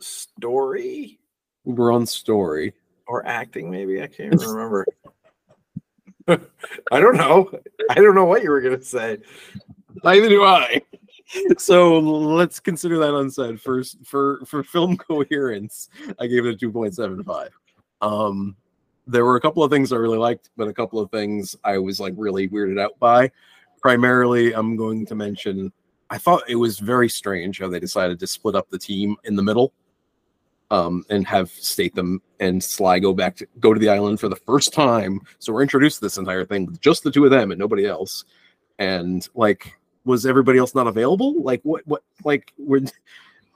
story 0.00 1.18
We 1.64 1.74
were 1.74 1.92
on 1.92 2.06
story. 2.06 2.72
or 3.06 3.26
acting, 3.26 3.70
maybe. 3.70 4.02
I 4.02 4.06
can't 4.06 4.34
remember. 4.46 4.86
I 6.28 7.00
don't 7.00 7.16
know. 7.16 7.50
I 7.90 7.94
don't 7.94 8.14
know 8.14 8.24
what 8.24 8.42
you 8.42 8.50
were 8.50 8.60
gonna 8.60 8.82
say. 8.82 9.18
Neither 10.04 10.28
do 10.28 10.44
I. 10.44 10.82
So 11.58 11.98
let's 11.98 12.58
consider 12.58 12.96
that 13.00 13.12
unsaid. 13.14 13.60
First, 13.60 13.98
for 14.02 14.40
for 14.46 14.62
film 14.64 14.96
coherence, 14.96 15.90
I 16.18 16.26
gave 16.26 16.46
it 16.46 16.54
a 16.54 16.56
two 16.56 16.72
point 16.72 16.94
seven 16.94 17.22
five. 17.22 17.50
Um, 18.00 18.56
there 19.08 19.24
were 19.24 19.36
a 19.36 19.40
couple 19.40 19.64
of 19.64 19.70
things 19.70 19.92
I 19.92 19.96
really 19.96 20.18
liked, 20.18 20.50
but 20.56 20.68
a 20.68 20.74
couple 20.74 21.00
of 21.00 21.10
things 21.10 21.56
I 21.64 21.78
was 21.78 21.98
like 21.98 22.14
really 22.16 22.48
weirded 22.48 22.80
out 22.80 22.98
by. 22.98 23.30
Primarily, 23.80 24.52
I'm 24.52 24.76
going 24.76 25.06
to 25.06 25.14
mention. 25.14 25.72
I 26.10 26.18
thought 26.18 26.48
it 26.48 26.56
was 26.56 26.78
very 26.78 27.08
strange 27.08 27.58
how 27.58 27.68
they 27.68 27.80
decided 27.80 28.18
to 28.20 28.26
split 28.26 28.54
up 28.54 28.68
the 28.70 28.78
team 28.78 29.16
in 29.24 29.34
the 29.34 29.42
middle, 29.42 29.72
um, 30.70 31.04
and 31.10 31.26
have 31.26 31.50
Statham 31.50 32.20
and 32.40 32.62
Sly 32.62 32.98
go 32.98 33.12
back 33.12 33.36
to 33.36 33.46
go 33.60 33.72
to 33.72 33.80
the 33.80 33.88
island 33.88 34.20
for 34.20 34.28
the 34.28 34.36
first 34.36 34.72
time. 34.72 35.20
So 35.38 35.52
we're 35.52 35.62
introduced 35.62 35.98
to 35.98 36.04
this 36.04 36.18
entire 36.18 36.44
thing 36.44 36.66
with 36.66 36.80
just 36.80 37.02
the 37.02 37.10
two 37.10 37.24
of 37.24 37.30
them 37.30 37.50
and 37.50 37.58
nobody 37.58 37.86
else. 37.86 38.24
And 38.78 39.26
like, 39.34 39.78
was 40.04 40.26
everybody 40.26 40.58
else 40.58 40.74
not 40.74 40.86
available? 40.86 41.42
Like, 41.42 41.60
what? 41.62 41.86
What? 41.86 42.02
Like, 42.24 42.52
we're. 42.58 42.80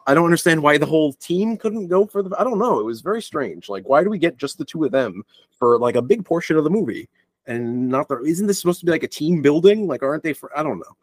I 0.07 0.15
don't 0.15 0.25
understand 0.25 0.63
why 0.63 0.79
the 0.79 0.87
whole 0.87 1.13
team 1.15 1.57
couldn't 1.57 1.89
go 1.89 2.07
for 2.07 2.23
the. 2.23 2.35
I 2.39 2.45
don't 2.45 2.59
know. 2.59 2.81
It 2.81 2.85
was 2.85 3.01
very 3.01 3.23
strange. 3.23 3.69
Like, 3.69 3.89
why 3.89 4.03
do 4.03 4.11
we 4.11 4.19
get 4.19 4.37
just 4.37 4.59
the 4.59 4.65
two 4.65 4.85
of 4.85 4.93
them 4.93 5.25
for 5.59 5.79
like 5.79 5.97
a 5.97 6.03
big 6.03 6.25
portion 6.25 6.57
of 6.57 6.65
the 6.65 6.71
movie, 6.71 7.09
and 7.47 7.89
not 7.89 8.09
the? 8.09 8.19
Isn't 8.19 8.47
this 8.47 8.61
supposed 8.61 8.81
to 8.81 8.87
be 8.87 8.93
like 8.93 9.03
a 9.03 9.09
team 9.09 9.43
building? 9.43 9.87
Like, 9.87 10.03
aren't 10.03 10.23
they? 10.23 10.33
For 10.33 10.57
I 10.59 10.63
don't 10.63 10.79
know. 10.79 10.97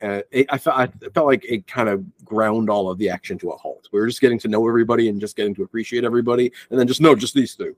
Uh, 0.00 0.22
it, 0.30 0.46
I 0.50 0.58
felt 0.58 0.76
I 0.76 0.86
felt 1.12 1.26
like 1.26 1.44
it 1.44 1.66
kind 1.66 1.88
of 1.88 2.04
ground 2.24 2.70
all 2.70 2.90
of 2.90 2.98
the 2.98 3.10
action 3.10 3.38
to 3.38 3.50
a 3.50 3.56
halt. 3.56 3.88
We 3.92 4.00
were 4.00 4.06
just 4.06 4.20
getting 4.20 4.38
to 4.40 4.48
know 4.48 4.66
everybody 4.66 5.08
and 5.08 5.20
just 5.20 5.36
getting 5.36 5.54
to 5.56 5.62
appreciate 5.62 6.04
everybody, 6.04 6.52
and 6.70 6.78
then 6.78 6.86
just 6.86 7.00
no, 7.00 7.14
just 7.14 7.34
these 7.34 7.54
two. 7.54 7.76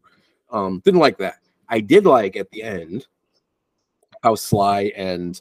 Um, 0.50 0.80
didn't 0.84 1.00
like 1.00 1.18
that. 1.18 1.38
I 1.68 1.80
did 1.80 2.04
like 2.04 2.36
at 2.36 2.50
the 2.50 2.62
end 2.62 3.06
how 4.22 4.34
Sly 4.34 4.92
and 4.96 5.40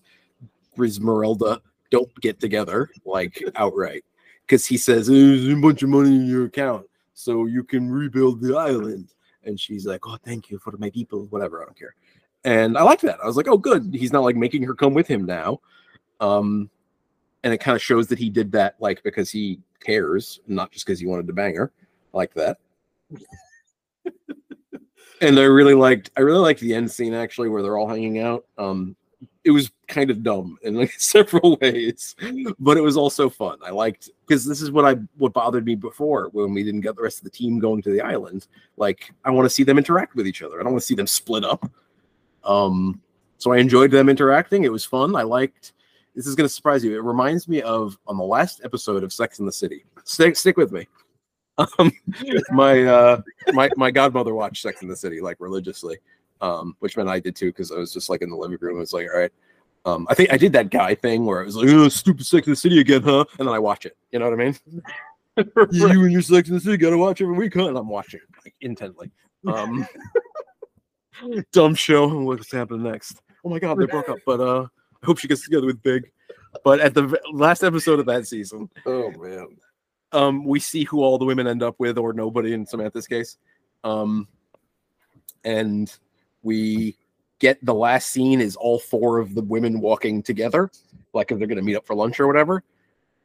Grismerelda 0.78 1.60
don't 1.92 2.22
get 2.22 2.40
together 2.40 2.90
like 3.06 3.44
outright 3.56 4.06
because 4.50 4.66
he 4.66 4.78
says 4.78 5.06
there's 5.06 5.48
a 5.48 5.56
bunch 5.56 5.84
of 5.84 5.90
money 5.90 6.16
in 6.16 6.26
your 6.26 6.46
account 6.46 6.84
so 7.14 7.46
you 7.46 7.64
can 7.64 7.88
rebuild 7.90 8.42
the 8.42 8.58
island. 8.58 9.14
And 9.44 9.60
she's 9.60 9.86
like 9.86 10.08
oh 10.08 10.18
thank 10.26 10.50
you 10.50 10.58
for 10.58 10.76
my 10.78 10.90
people 10.90 11.28
whatever 11.28 11.62
i 11.62 11.66
don't 11.66 11.78
care. 11.78 11.96
And 12.44 12.78
i 12.78 12.82
like 12.84 13.02
that. 13.02 13.20
I 13.24 13.28
was 13.28 13.38
like 13.38 13.48
oh 13.48 13.58
good. 13.58 13.94
He's 13.94 14.12
not 14.12 14.24
like 14.24 14.36
making 14.36 14.64
her 14.64 14.74
come 14.74 14.94
with 14.94 15.08
him 15.08 15.26
now. 15.26 15.60
Um 16.20 16.70
and 17.44 17.54
it 17.54 17.60
kind 17.60 17.76
of 17.76 17.82
shows 17.82 18.08
that 18.08 18.20
he 18.20 18.30
did 18.30 18.52
that 18.54 18.76
like 18.80 19.04
because 19.04 19.30
he 19.30 19.60
cares 19.80 20.40
not 20.48 20.72
just 20.72 20.86
because 20.86 21.00
he 21.00 21.06
wanted 21.06 21.28
to 21.28 21.34
bang 21.34 21.56
her. 21.56 21.72
I 22.14 22.18
like 22.18 22.34
that. 22.34 22.58
And 25.22 25.38
i 25.38 25.44
really 25.44 25.74
liked 25.74 26.12
i 26.16 26.22
really 26.22 26.40
liked 26.40 26.62
the 26.62 26.74
end 26.74 26.90
scene 26.90 27.14
actually 27.14 27.50
where 27.50 27.62
they're 27.62 27.78
all 27.78 27.90
hanging 27.90 28.20
out. 28.20 28.46
Um 28.58 28.96
it 29.50 29.52
was 29.52 29.72
kind 29.88 30.12
of 30.12 30.22
dumb 30.22 30.60
in 30.62 30.76
like 30.76 30.92
several 30.98 31.58
ways, 31.60 32.16
but 32.60 32.78
it 32.78 32.82
was 32.82 32.96
also 32.96 33.30
fun. 33.30 33.58
I 33.66 33.72
liked 33.72 34.12
because 34.28 34.46
this 34.46 34.62
is 34.62 34.70
what 34.70 34.86
I 34.86 35.00
what 35.18 35.34
bothered 35.34 35.66
me 35.66 35.74
before 35.74 36.30
when 36.34 36.54
we 36.54 36.64
didn't 36.64 36.82
get 36.82 36.96
the 36.96 37.02
rest 37.02 37.18
of 37.18 37.24
the 37.24 37.32
team 37.32 37.58
going 37.58 37.82
to 37.82 37.92
the 37.92 38.02
island. 38.02 38.46
Like 38.78 39.12
I 39.26 39.32
want 39.32 39.48
to 39.48 39.50
see 39.50 39.64
them 39.64 39.80
interact 39.80 40.16
with 40.16 40.28
each 40.28 40.44
other. 40.44 40.60
I 40.60 40.64
don't 40.64 40.74
want 40.74 40.84
to 40.84 40.88
see 40.88 40.94
them 40.94 41.08
split 41.08 41.44
up. 41.44 41.70
Um, 42.44 43.02
so 43.40 43.52
I 43.52 43.58
enjoyed 43.58 43.90
them 43.90 44.08
interacting. 44.08 44.66
It 44.66 44.72
was 44.72 44.86
fun. 44.86 45.16
I 45.16 45.24
liked. 45.24 45.74
This 46.16 46.28
is 46.28 46.36
going 46.36 46.48
to 46.48 46.54
surprise 46.54 46.84
you. 46.84 46.96
It 46.96 47.04
reminds 47.04 47.48
me 47.48 47.64
of 47.64 47.98
on 48.06 48.18
the 48.18 48.24
last 48.24 48.62
episode 48.64 49.04
of 49.04 49.12
Sex 49.12 49.40
in 49.40 49.48
the 49.48 49.52
City. 49.52 49.84
Stick 50.04 50.36
stick 50.36 50.58
with 50.58 50.72
me. 50.72 50.88
Um, 51.78 51.92
my 52.52 52.86
uh, 52.86 53.22
my 53.52 53.70
my 53.76 53.92
godmother 53.92 54.34
watched 54.34 54.62
Sex 54.62 54.82
in 54.82 54.88
the 54.88 54.96
City 54.96 55.20
like 55.20 55.36
religiously 55.42 55.98
um, 56.41 56.76
which 56.80 56.98
meant 56.98 57.10
I 57.10 57.20
did 57.20 57.36
too 57.36 57.48
because 57.48 57.72
I 57.72 57.78
was 57.78 57.94
just 57.94 58.10
like 58.10 58.22
in 58.22 58.30
the 58.30 58.36
living 58.36 58.57
room. 58.61 58.78
I 58.78 58.80
was 58.80 58.94
like, 58.94 59.07
all 59.14 59.20
right. 59.20 59.32
Um, 59.86 60.06
I 60.10 60.14
think 60.14 60.32
I 60.32 60.38
did 60.38 60.53
that 60.53 60.72
guy 60.72 60.94
thing 60.94 61.26
where 61.26 61.41
I 61.41 61.45
was 61.45 61.56
like, 61.56 61.70
oh, 61.70 61.88
stupid 61.90 62.26
Sex 62.26 62.45
in 62.48 62.52
the 62.52 62.56
City 62.57 62.80
again, 62.82 63.02
huh? 63.02 63.24
And 63.40 63.48
then 63.48 63.56
I 63.56 63.60
watch 63.60 63.86
it. 63.86 63.95
You 64.11 64.20
know 64.20 64.30
what 64.30 64.40
I 64.40 64.44
mean? 64.44 64.57
you 65.72 66.03
and 66.03 66.11
your 66.11 66.22
Sex 66.22 66.49
in 66.49 66.56
the 66.56 66.61
City 66.61 66.78
gotta 66.78 66.98
watch 66.98 67.22
every 67.22 67.36
week, 67.36 67.53
huh? 67.56 67.70
And 67.70 67.78
I'm 67.78 67.88
watching 67.88 68.20
like 68.44 68.53
intently. 68.61 69.10
Um, 69.48 69.88
dumb 71.52 71.76
show. 71.76 72.07
What's 72.24 72.52
happening 72.52 72.84
next? 72.84 73.22
Oh 73.44 73.49
my 73.49 73.60
god, 73.60 73.78
they 73.78 73.86
broke 73.86 74.10
up. 74.10 74.20
But 74.26 74.41
uh, 74.41 74.68
I 75.02 75.06
hope 75.06 75.20
she 75.20 75.28
gets 75.28 75.44
together 75.44 75.66
with 75.66 75.82
Big. 75.82 76.11
But 76.64 76.80
at 76.80 76.94
the 76.94 77.18
last 77.32 77.64
episode 77.64 77.99
of 77.99 78.06
that 78.07 78.28
season, 78.28 78.70
Oh 78.86 79.11
man. 79.11 79.48
um, 80.11 80.44
we 80.45 80.60
see 80.60 80.84
who 80.84 81.02
all 81.03 81.18
the 81.18 81.26
women 81.26 81.48
end 81.48 81.64
up 81.64 81.76
with, 81.78 81.98
or 81.98 82.11
nobody 82.11 82.53
in 82.53 82.66
Samantha's 82.66 83.07
case. 83.07 83.38
Um, 83.84 84.28
and 85.45 85.95
we 86.44 86.98
get 87.40 87.64
the 87.66 87.74
last 87.74 88.10
scene 88.10 88.41
is 88.41 88.56
all 88.56 88.80
four 88.80 89.20
of 89.20 89.36
the 89.36 89.41
women 89.41 89.80
walking 89.80 90.22
together, 90.22 90.72
like 91.14 91.32
if 91.32 91.40
they're 91.40 91.48
going 91.48 91.57
to 91.57 91.64
meet 91.64 91.76
up 91.76 91.86
for 91.86 91.95
lunch 91.95 92.20
or 92.20 92.28
whatever. 92.28 92.64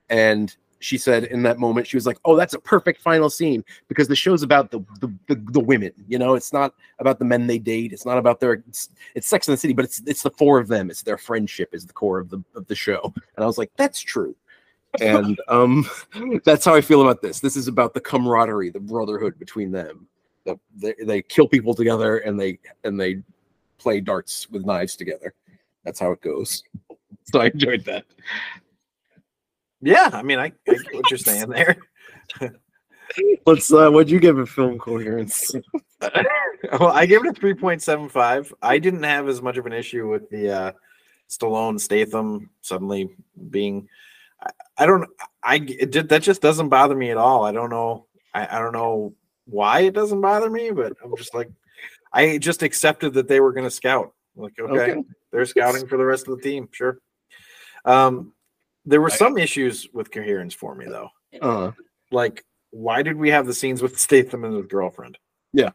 And 0.09 0.55
she 0.81 0.99
said 0.99 1.25
in 1.25 1.43
that 1.45 1.59
moment, 1.59 1.87
she 1.87 1.97
was 1.97 2.07
like, 2.07 2.19
"Oh, 2.25 2.37
that's 2.37 2.55
a 2.55 2.59
perfect 2.59 3.01
final 3.01 3.31
scene 3.31 3.65
because 3.89 4.07
the 4.07 4.17
show's 4.17 4.43
about 4.43 4.71
the 4.71 4.81
the, 5.01 5.13
the, 5.29 5.37
the 5.53 5.61
women. 5.61 5.93
You 6.07 6.19
know, 6.19 6.35
it's 6.35 6.53
not 6.53 6.75
about 6.99 7.19
the 7.19 7.25
men 7.25 7.47
they 7.47 7.59
date. 7.59 7.93
It's 7.93 8.05
not 8.05 8.19
about 8.19 8.39
their 8.39 8.65
it's, 8.69 8.91
it's 9.15 9.27
Sex 9.27 9.49
in 9.49 9.53
the 9.53 9.59
City, 9.59 9.73
but 9.73 9.87
it's 9.87 10.03
it's 10.07 10.23
the 10.23 10.31
four 10.31 10.59
of 10.59 10.69
them. 10.69 10.91
It's 10.91 11.03
their 11.03 11.19
friendship 11.19 11.71
is 11.73 11.87
the 11.87 11.93
core 11.93 12.19
of 12.19 12.29
the 12.29 12.43
of 12.55 12.67
the 12.67 12.75
show." 12.75 13.13
And 13.37 13.43
I 13.43 13.47
was 13.47 13.59
like, 13.59 13.71
"That's 13.77 14.01
true." 14.01 14.37
and 15.01 15.41
um 15.49 15.85
that's 16.45 16.65
how 16.65 16.75
i 16.75 16.81
feel 16.81 17.03
about 17.03 17.21
this 17.21 17.41
this 17.41 17.57
is 17.57 17.69
about 17.69 17.95
the 17.95 18.01
camaraderie 18.01 18.71
the 18.71 18.81
brotherhood 18.81 19.39
between 19.39 19.71
them 19.71 20.07
the, 20.45 20.59
they, 20.77 20.95
they 21.05 21.23
kill 21.23 21.49
people 21.49 21.75
together 21.75 22.19
and 22.19 22.39
they 22.39 22.59
and 22.85 23.01
they 23.01 23.23
play 23.79 24.01
darts 24.01 24.49
with 24.51 24.65
knives 24.65 24.97
together 24.97 25.35
that's 25.85 26.01
how 26.01 26.13
it 26.13 26.21
goes 26.21 26.63
so 27.25 27.41
i 27.41 27.47
enjoyed 27.47 27.85
that 27.85 28.05
Yeah, 29.81 30.09
I 30.13 30.23
mean, 30.23 30.39
I, 30.39 30.47
I 30.47 30.51
get 30.75 30.95
what 30.95 31.11
you're 31.11 31.19
saying 31.31 31.51
there. 31.51 31.77
let's 33.47 33.71
uh 33.71 33.91
what'd 33.91 34.11
you 34.11 34.19
give 34.19 34.39
a 34.39 34.47
film 34.47 34.79
coherence 34.79 35.53
well, 36.81 36.89
I 36.91 37.05
gave 37.07 37.25
it 37.25 37.37
a 37.37 37.41
3.75. 37.41 38.53
I 38.63 38.79
didn't 38.79 39.03
have 39.03 39.29
as 39.29 39.43
much 39.43 39.59
of 39.59 39.67
an 39.67 39.73
issue 39.73 40.09
with 40.09 40.29
the 40.31 40.51
uh 40.51 40.73
Stallone 41.29 41.79
Statham 41.79 42.51
suddenly 42.63 43.11
being 43.51 43.89
I, 44.41 44.51
I 44.79 44.87
don't 44.87 45.09
I 45.43 45.57
it 45.57 45.91
did 45.91 46.09
that 46.09 46.23
just 46.23 46.41
doesn't 46.41 46.71
bother 46.71 46.95
me 46.97 47.11
at 47.11 47.17
all. 47.19 47.45
I 47.45 47.53
don't 47.53 47.71
know 47.71 48.07
I, 48.33 48.57
I 48.57 48.59
don't 48.59 48.73
know 48.73 49.15
why 49.47 49.81
it 49.81 49.95
doesn't 49.95 50.21
bother 50.21 50.51
me, 50.51 50.71
but 50.71 50.93
I'm 51.03 51.17
just 51.17 51.35
like 51.35 51.51
I 52.13 52.39
just 52.39 52.63
accepted 52.63 53.15
that 53.15 53.29
they 53.29 53.41
were 53.41 53.53
gonna 53.53 53.71
scout. 53.71 54.13
Like, 54.37 54.53
okay, 54.59 54.93
Okay. 54.93 55.05
they're 55.33 55.47
scouting 55.47 55.87
for 55.87 55.97
the 55.97 56.05
rest 56.05 56.29
of 56.29 56.37
the 56.37 56.43
team, 56.43 56.69
sure. 56.73 56.99
Um 57.85 58.33
there 58.87 59.01
were 59.01 59.11
some 59.11 59.39
issues 59.39 59.89
with 59.93 60.11
coherence 60.11 60.55
for 60.55 60.75
me 60.75 60.87
though. 60.87 61.09
uh 61.41 61.73
Like, 62.11 62.45
why 62.71 63.03
did 63.03 63.17
we 63.17 63.31
have 63.31 63.47
the 63.47 63.55
scenes 63.55 63.81
with 63.83 63.99
Statham 63.99 64.45
and 64.45 64.55
his 64.57 64.67
girlfriend? 64.67 65.19
Yeah. 65.53 65.71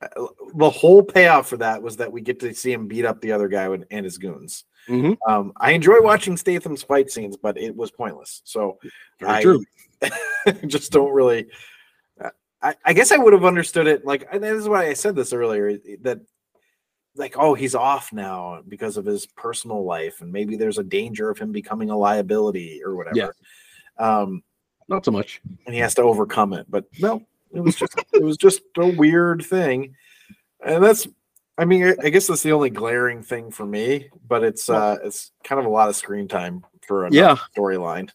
Uh, 0.00 0.26
The 0.54 0.70
whole 0.70 1.02
payoff 1.02 1.48
for 1.48 1.56
that 1.58 1.82
was 1.82 1.96
that 1.96 2.10
we 2.12 2.20
get 2.20 2.40
to 2.40 2.54
see 2.54 2.72
him 2.72 2.86
beat 2.88 3.04
up 3.04 3.20
the 3.20 3.32
other 3.32 3.48
guy 3.48 3.68
with, 3.68 3.84
and 3.90 4.04
his 4.04 4.16
goons. 4.18 4.64
Mhm. 4.88 5.16
Um, 5.26 5.52
I 5.56 5.72
enjoy 5.72 6.00
watching 6.00 6.36
Statham's 6.36 6.82
fight 6.82 7.10
scenes, 7.10 7.36
but 7.36 7.58
it 7.58 7.74
was 7.76 7.90
pointless. 7.90 8.40
So 8.44 8.78
very 9.20 9.32
I 9.32 9.42
true 9.42 9.64
just 10.66 10.92
don't 10.92 11.12
really. 11.12 11.48
I, 12.62 12.74
I 12.84 12.92
guess 12.92 13.12
I 13.12 13.16
would 13.16 13.32
have 13.32 13.44
understood 13.44 13.86
it. 13.86 14.04
Like, 14.04 14.30
this 14.32 14.60
is 14.60 14.68
why 14.68 14.86
I 14.86 14.92
said 14.94 15.14
this 15.14 15.32
earlier 15.32 15.78
that, 16.02 16.20
like, 17.14 17.36
oh, 17.38 17.54
he's 17.54 17.74
off 17.74 18.12
now 18.12 18.62
because 18.68 18.96
of 18.96 19.04
his 19.04 19.26
personal 19.26 19.84
life, 19.84 20.20
and 20.20 20.32
maybe 20.32 20.56
there's 20.56 20.78
a 20.78 20.84
danger 20.84 21.30
of 21.30 21.38
him 21.38 21.52
becoming 21.52 21.90
a 21.90 21.96
liability 21.96 22.80
or 22.84 22.96
whatever. 22.96 23.16
Yeah. 23.16 23.28
Um, 23.98 24.42
not 24.88 25.04
so 25.04 25.10
much 25.10 25.40
and 25.66 25.74
he 25.74 25.80
has 25.80 25.94
to 25.96 26.02
overcome 26.02 26.52
it. 26.54 26.66
But 26.70 26.84
no, 26.98 27.22
it 27.52 27.60
was 27.60 27.76
just 27.76 27.94
it 28.12 28.22
was 28.22 28.36
just 28.36 28.62
a 28.78 28.86
weird 28.86 29.44
thing, 29.44 29.94
and 30.64 30.82
that's. 30.82 31.06
I 31.60 31.64
mean, 31.64 31.84
I- 31.88 31.96
I 32.04 32.08
guess 32.10 32.28
that's 32.28 32.44
the 32.44 32.52
only 32.52 32.70
glaring 32.70 33.20
thing 33.20 33.50
for 33.50 33.66
me, 33.66 34.08
but 34.28 34.44
it's 34.44 34.68
uh 34.70 34.96
it's 35.02 35.32
kind 35.42 35.58
of 35.58 35.66
a 35.66 35.68
lot 35.70 35.88
of 35.88 35.96
screen 35.96 36.28
time 36.28 36.64
for 36.86 37.06
a 37.06 37.10
Yeah. 37.12 37.36
storyline. 37.56 38.10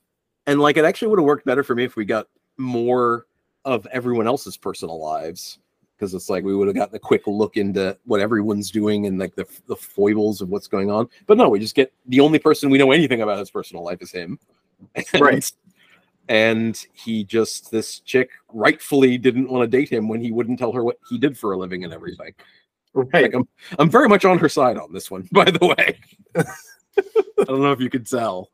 and 0.48 0.62
like 0.62 0.78
it 0.78 0.86
actually 0.86 1.10
would 1.10 1.20
have 1.20 1.26
worked 1.26 1.46
better 1.46 1.62
for 1.64 1.76
me 1.76 1.84
if 1.84 1.96
we 1.98 2.06
got 2.06 2.28
more 2.58 3.26
of 3.66 3.86
everyone 3.92 4.28
else's 4.28 4.58
personal 4.58 5.02
lives 5.02 5.60
because 5.96 6.14
it's 6.14 6.30
like 6.30 6.44
we 6.44 6.56
would 6.56 6.68
have 6.68 6.76
gotten 6.76 6.96
a 6.96 7.00
quick 7.00 7.22
look 7.28 7.56
into 7.56 7.98
what 8.06 8.20
everyone's 8.20 8.72
doing 8.72 9.06
and 9.06 9.18
like 9.20 9.36
the 9.36 9.46
the 9.68 9.76
foibles 9.76 10.42
of 10.42 10.50
what's 10.50 10.68
going 10.68 10.92
on. 10.92 11.08
But 11.28 11.38
no, 11.38 11.50
we 11.50 11.60
just 11.60 11.76
get 11.76 11.94
the 12.08 12.20
only 12.20 12.40
person 12.40 12.70
we 12.70 12.78
know 12.78 12.92
anything 12.92 13.22
about 13.22 13.40
his 13.40 13.52
personal 13.52 13.84
life 13.84 14.02
is 14.02 14.12
him. 14.12 14.40
And- 14.96 15.22
Right. 15.22 15.52
And 16.30 16.86
he 16.94 17.26
just 17.26 17.70
this 17.70 18.00
chick 18.00 18.30
rightfully 18.54 19.18
didn't 19.18 19.50
want 19.50 19.70
to 19.70 19.78
date 19.78 19.90
him 19.90 20.08
when 20.08 20.22
he 20.22 20.32
wouldn't 20.32 20.58
tell 20.58 20.72
her 20.72 20.82
what 20.84 20.98
he 21.10 21.18
did 21.18 21.38
for 21.38 21.52
a 21.52 21.58
living 21.58 21.84
and 21.84 21.92
everything. 21.94 22.34
Right. 22.94 23.24
Like 23.24 23.34
I'm 23.34 23.48
I'm 23.78 23.90
very 23.90 24.08
much 24.08 24.24
on 24.24 24.38
her 24.40 24.48
side 24.50 24.78
on 24.78 24.94
this 24.94 25.12
one, 25.12 25.28
by 25.34 25.46
the 25.46 25.66
way. 25.66 26.00
I 26.38 27.44
don't 27.46 27.62
know 27.62 27.72
if 27.74 27.82
you 27.82 27.90
could 27.90 28.08
tell. 28.08 28.52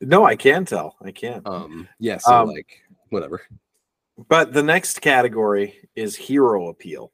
No, 0.00 0.24
I 0.24 0.36
can 0.36 0.64
tell. 0.64 0.96
I 1.02 1.10
can. 1.10 1.42
Um 1.44 1.88
yeah, 1.98 2.18
so 2.18 2.32
Um, 2.32 2.48
like 2.48 2.82
whatever. 3.10 3.42
But 4.28 4.52
the 4.52 4.62
next 4.62 5.00
category 5.00 5.88
is 5.94 6.16
hero 6.16 6.68
appeal. 6.68 7.12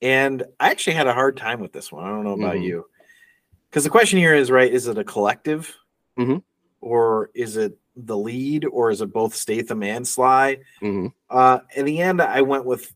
And 0.00 0.44
I 0.60 0.70
actually 0.70 0.94
had 0.94 1.08
a 1.08 1.12
hard 1.14 1.36
time 1.36 1.60
with 1.60 1.72
this 1.72 1.90
one. 1.90 2.04
I 2.04 2.08
don't 2.08 2.24
know 2.24 2.34
about 2.34 2.56
Mhm. 2.56 2.62
you. 2.64 2.86
Because 3.68 3.84
the 3.84 3.90
question 3.90 4.18
here 4.18 4.34
is 4.34 4.50
right, 4.50 4.72
is 4.72 4.86
it 4.86 4.96
a 4.96 5.04
collective? 5.04 5.74
Mhm. 6.18 6.42
Or 6.80 7.30
is 7.34 7.56
it 7.56 7.76
the 7.96 8.16
lead? 8.16 8.64
Or 8.64 8.90
is 8.90 9.00
it 9.00 9.12
both 9.12 9.34
Statham 9.34 9.82
and 9.82 10.06
Sly? 10.06 10.58
Mhm. 10.80 11.12
Uh 11.28 11.60
in 11.74 11.84
the 11.84 12.00
end, 12.00 12.22
I 12.22 12.42
went 12.42 12.64
with 12.64 12.92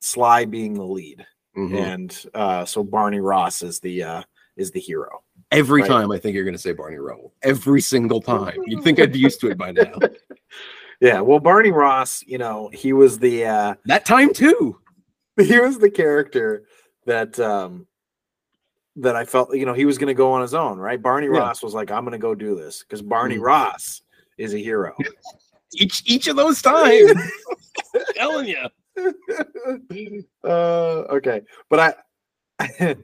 Sly 0.00 0.44
being 0.44 0.74
the 0.74 0.84
lead. 0.84 1.24
Mhm. 1.56 1.74
And 1.80 2.26
uh 2.34 2.64
so 2.64 2.82
Barney 2.82 3.20
Ross 3.20 3.62
is 3.62 3.78
the 3.80 4.02
uh 4.02 4.22
is 4.56 4.72
the 4.72 4.80
hero. 4.80 5.22
Every 5.52 5.82
Right. 5.82 5.88
time 5.88 6.10
I 6.10 6.18
think 6.18 6.34
you're 6.34 6.44
going 6.44 6.54
to 6.56 6.60
say 6.62 6.72
Barney 6.72 6.96
Rubble. 6.98 7.32
Every 7.42 7.80
single 7.80 8.20
time. 8.20 8.58
You'd 8.66 8.82
think 8.84 8.98
I'd 9.00 9.12
be 9.12 9.18
used 9.18 9.40
to 9.40 9.50
it 9.50 9.56
by 9.58 9.70
now. 9.72 9.92
Yeah, 11.00 11.20
well, 11.20 11.38
Barney 11.38 11.70
Ross, 11.70 12.22
you 12.26 12.38
know, 12.38 12.70
he 12.72 12.92
was 12.92 13.18
the 13.18 13.46
uh 13.46 13.74
That 13.86 14.04
time 14.04 14.32
too. 14.32 14.78
he 15.38 15.58
was 15.58 15.78
the 15.78 15.90
character 15.90 16.64
that 17.06 17.38
um 17.40 17.86
that 18.96 19.16
I 19.16 19.24
felt 19.24 19.54
you 19.56 19.64
know 19.64 19.72
he 19.72 19.86
was 19.86 19.96
going 19.98 20.08
to 20.08 20.14
go 20.14 20.32
on 20.32 20.42
his 20.42 20.52
own, 20.54 20.78
right? 20.78 21.00
Barney 21.00 21.26
Yeah. 21.26 21.38
Ross 21.38 21.62
was 21.62 21.72
like, 21.74 21.90
"I'm 21.90 22.04
going 22.04 22.12
to 22.12 22.18
go 22.18 22.34
do 22.34 22.54
this" 22.54 22.82
because 22.82 23.00
Barney. 23.02 23.38
Ross 23.38 23.72
Ross 23.72 24.02
is 24.36 24.54
a 24.54 24.58
hero. 24.58 24.94
Each 25.72 26.02
each 26.04 26.26
of 26.26 26.34
those 26.34 26.60
times. 26.60 27.12
telling 28.16 28.48
you. 28.48 28.66
uh, 30.44 30.48
okay, 30.48 31.42
but 31.68 31.78
I, 31.78 31.94
I 32.58 32.96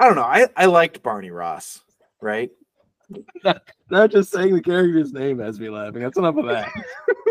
don't 0.00 0.16
know. 0.16 0.22
I 0.22 0.48
I 0.56 0.66
liked 0.66 1.04
Barney 1.04 1.30
Ross, 1.30 1.80
right? 2.20 2.50
Not 3.90 4.10
just 4.10 4.32
saying 4.32 4.54
the 4.54 4.62
character's 4.62 5.12
name 5.12 5.38
has 5.38 5.60
me 5.60 5.68
laughing. 5.68 6.02
That's 6.02 6.18
enough 6.18 6.36
of 6.36 6.46
that. 6.46 6.70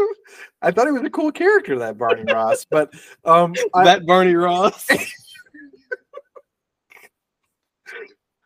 I 0.62 0.72
thought 0.72 0.88
he 0.88 0.94
was 0.94 1.04
a 1.04 1.10
cool 1.10 1.32
character, 1.32 1.78
that 1.80 1.98
Barney 1.98 2.24
Ross, 2.24 2.66
but 2.70 2.94
um, 3.26 3.54
I, 3.74 3.84
that 3.84 4.06
Barney 4.06 4.36
Ross. 4.36 4.88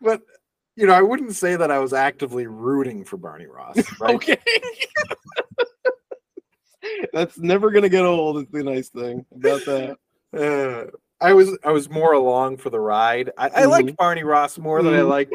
but 0.02 0.22
you 0.76 0.88
know, 0.88 0.94
I 0.94 1.02
wouldn't 1.02 1.36
say 1.36 1.56
that 1.56 1.72
I 1.72 1.80
was 1.80 1.94
actively 1.94 2.48
rooting 2.48 3.04
for 3.06 3.18
Barney 3.18 3.48
Ross. 3.48 3.78
Right? 4.00 4.16
Okay. 4.16 4.38
That's 7.14 7.38
never 7.38 7.72
gonna 7.72 7.90
get 7.90 8.06
old. 8.06 8.38
Is 8.38 8.46
the 8.52 8.64
nice 8.64 8.90
thing 8.90 9.26
about 9.36 9.62
that. 9.66 9.98
Uh, 10.36 10.86
I 11.22 11.34
was 11.34 11.58
I 11.64 11.72
was 11.72 11.90
more 11.90 12.14
along 12.14 12.58
for 12.58 12.70
the 12.70 12.80
ride. 12.80 13.32
I, 13.38 13.50
I 13.50 13.66
liked 13.66 13.98
Barney 13.98 14.24
Ross 14.24 14.58
more 14.58 14.82
than 14.82 14.94
I 14.94 15.00
Mhm. 15.00 15.10
liked 15.10 15.34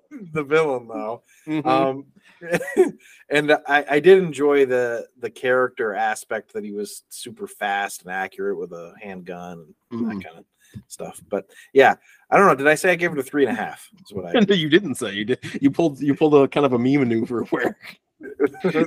the 0.32 0.42
villain, 0.44 0.88
though. 0.88 1.22
Mhm. 1.46 1.66
Um, 1.66 2.06
and 3.30 3.52
I, 3.68 3.84
I 3.88 4.00
did 4.00 4.18
enjoy 4.22 4.66
the 4.66 5.06
the 5.20 5.30
character 5.30 5.94
aspect 5.94 6.52
that 6.54 6.64
he 6.64 6.72
was 6.72 7.02
super 7.08 7.46
fast 7.46 8.02
and 8.02 8.10
accurate 8.10 8.58
with 8.58 8.72
a 8.72 8.94
handgun 9.00 9.74
and 9.90 10.00
Mhm. 10.00 10.08
that 10.08 10.24
kind 10.24 10.38
of 10.38 10.44
stuff. 10.88 11.20
But 11.28 11.46
yeah, 11.72 11.94
I 12.30 12.36
don't 12.36 12.46
know. 12.46 12.54
Did 12.54 12.66
I 12.66 12.74
say 12.74 12.90
I 12.90 12.94
gave 12.96 13.12
it 13.12 13.18
a 13.18 13.22
three 13.22 13.46
and 13.46 13.56
a 13.56 13.60
half? 13.60 13.88
Is 14.04 14.12
what 14.12 14.26
I. 14.26 14.40
No, 14.48 14.54
you 14.54 14.68
didn't 14.68 14.96
say 14.96 15.12
you 15.12 15.24
did. 15.24 15.38
You 15.60 15.70
pulled 15.70 16.00
you 16.00 16.14
pulled 16.14 16.34
a 16.34 16.48
kind 16.48 16.66
of 16.66 16.72
a 16.72 16.78
me 16.78 16.96
maneuver 16.96 17.42
where 17.44 17.76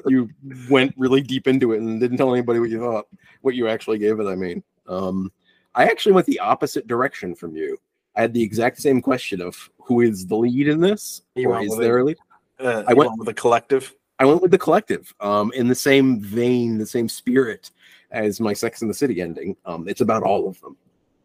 you 0.07 0.29
went 0.69 0.93
really 0.97 1.21
deep 1.21 1.47
into 1.47 1.73
it 1.73 1.81
and 1.81 1.99
didn't 1.99 2.17
tell 2.17 2.33
anybody 2.33 2.59
what 2.59 2.69
you 2.69 2.79
thought, 2.79 3.05
what 3.41 3.55
you 3.55 3.67
actually 3.67 3.97
gave 3.97 4.19
it. 4.19 4.25
I 4.27 4.35
mean, 4.35 4.63
um, 4.87 5.31
I 5.75 5.85
actually 5.85 6.13
went 6.13 6.25
the 6.27 6.39
opposite 6.39 6.87
direction 6.87 7.35
from 7.35 7.55
you. 7.55 7.77
I 8.15 8.21
had 8.21 8.33
the 8.33 8.41
exact 8.41 8.81
same 8.81 9.01
question 9.01 9.41
of 9.41 9.69
who 9.79 10.01
is 10.01 10.25
the 10.25 10.35
lead 10.35 10.67
in 10.67 10.79
this, 10.79 11.21
You 11.35 11.49
or 11.49 11.61
is 11.61 11.77
there 11.77 11.99
a 11.99 12.03
lead? 12.03 12.17
Uh, 12.59 12.83
I 12.87 12.93
went- 12.93 13.09
went 13.09 13.19
with 13.19 13.25
the 13.27 13.33
collective. 13.33 13.93
I 14.17 14.25
went 14.25 14.41
with 14.41 14.51
the 14.51 14.57
collective, 14.57 15.13
um, 15.19 15.51
in 15.53 15.67
the 15.67 15.75
same 15.75 16.21
vein, 16.21 16.77
the 16.77 16.85
same 16.85 17.09
spirit 17.09 17.71
as 18.11 18.39
my 18.39 18.53
Sex 18.53 18.81
in 18.81 18.87
the 18.87 18.93
City 18.93 19.21
ending. 19.21 19.57
Um, 19.65 19.89
it's 19.89 19.99
about 19.99 20.23
all 20.23 20.47
of 20.47 20.59
them. 20.61 20.77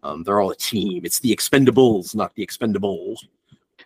Um, 0.03 0.25
they're 0.25 0.41
all 0.41 0.51
a 0.51 0.57
team. 0.57 1.03
It's 1.05 1.21
the 1.21 1.31
Expendables, 1.31 2.17
not 2.17 2.35
the 2.35 2.45
Expendables. 2.45 3.19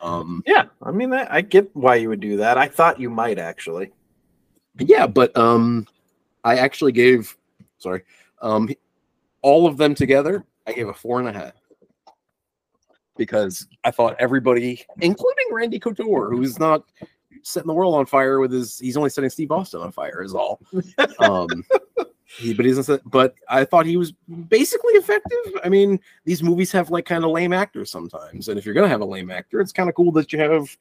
Um, 0.01 0.43
Yeah, 0.47 0.67
I 0.83 0.91
mean, 0.91 1.13
I, 1.13 1.27
I 1.37 1.41
get 1.43 1.69
why 1.75 1.97
you 1.97 2.09
would 2.09 2.21
do 2.21 2.39
that. 2.39 2.57
I 2.57 2.67
thought 2.67 2.99
you 2.99 3.11
might 3.11 3.39
actually. 3.39 3.93
yeah, 4.79 5.07
but 5.07 5.37
um, 5.37 5.87
I 6.45 6.57
actually 6.57 6.93
gave, 6.93 7.37
sorry, 7.79 8.03
um, 8.41 8.71
all 9.43 9.67
of 9.67 9.77
them 9.77 9.95
together. 9.95 10.45
I 10.67 10.73
gave 10.73 10.89
a 10.89 10.95
four 10.95 11.21
and 11.21 11.29
a 11.29 11.33
half 11.33 11.53
because 13.17 13.67
I 13.85 13.91
thought 13.91 14.17
everybody, 14.19 14.85
including 15.01 15.47
Randy 15.51 15.79
Couture, 15.79 16.31
who's 16.31 16.59
not 16.59 16.85
setting 17.43 17.69
the 17.69 17.75
world 17.75 17.95
on 17.95 18.07
fire 18.07 18.41
with 18.41 18.53
his, 18.53 18.79
he's 18.79 18.97
only 18.97 19.11
setting 19.11 19.31
Steve 19.31 19.51
Austin 19.51 19.81
on 19.81 19.93
fire, 19.93 20.23
is 20.23 20.35
all. 20.35 20.61
Um, 21.21 21.65
he, 22.39 22.55
but 22.55 22.65
he 22.65 22.73
doesn't. 22.73 22.85
Set, 22.85 23.11
but 23.11 23.35
I 23.49 23.65
thought 23.65 23.87
he 23.87 23.97
was 23.97 24.13
basically 24.49 24.95
effective. 24.95 25.61
I 25.63 25.69
mean, 25.69 26.01
these 26.25 26.43
movies 26.43 26.73
have 26.73 26.91
like 26.91 27.05
kind 27.07 27.25
of 27.25 27.31
lame 27.31 27.53
actors 27.53 27.91
sometimes, 27.91 28.49
and 28.49 28.59
if 28.59 28.65
you're 28.65 28.75
gonna 28.75 28.89
have 28.89 29.01
a 29.01 29.07
lame 29.07 29.31
actor, 29.31 29.61
it's 29.61 29.73
kind 29.73 29.89
of 29.89 29.95
cool 29.95 30.13
that 30.13 30.33
you 30.33 30.41
have 30.41 30.77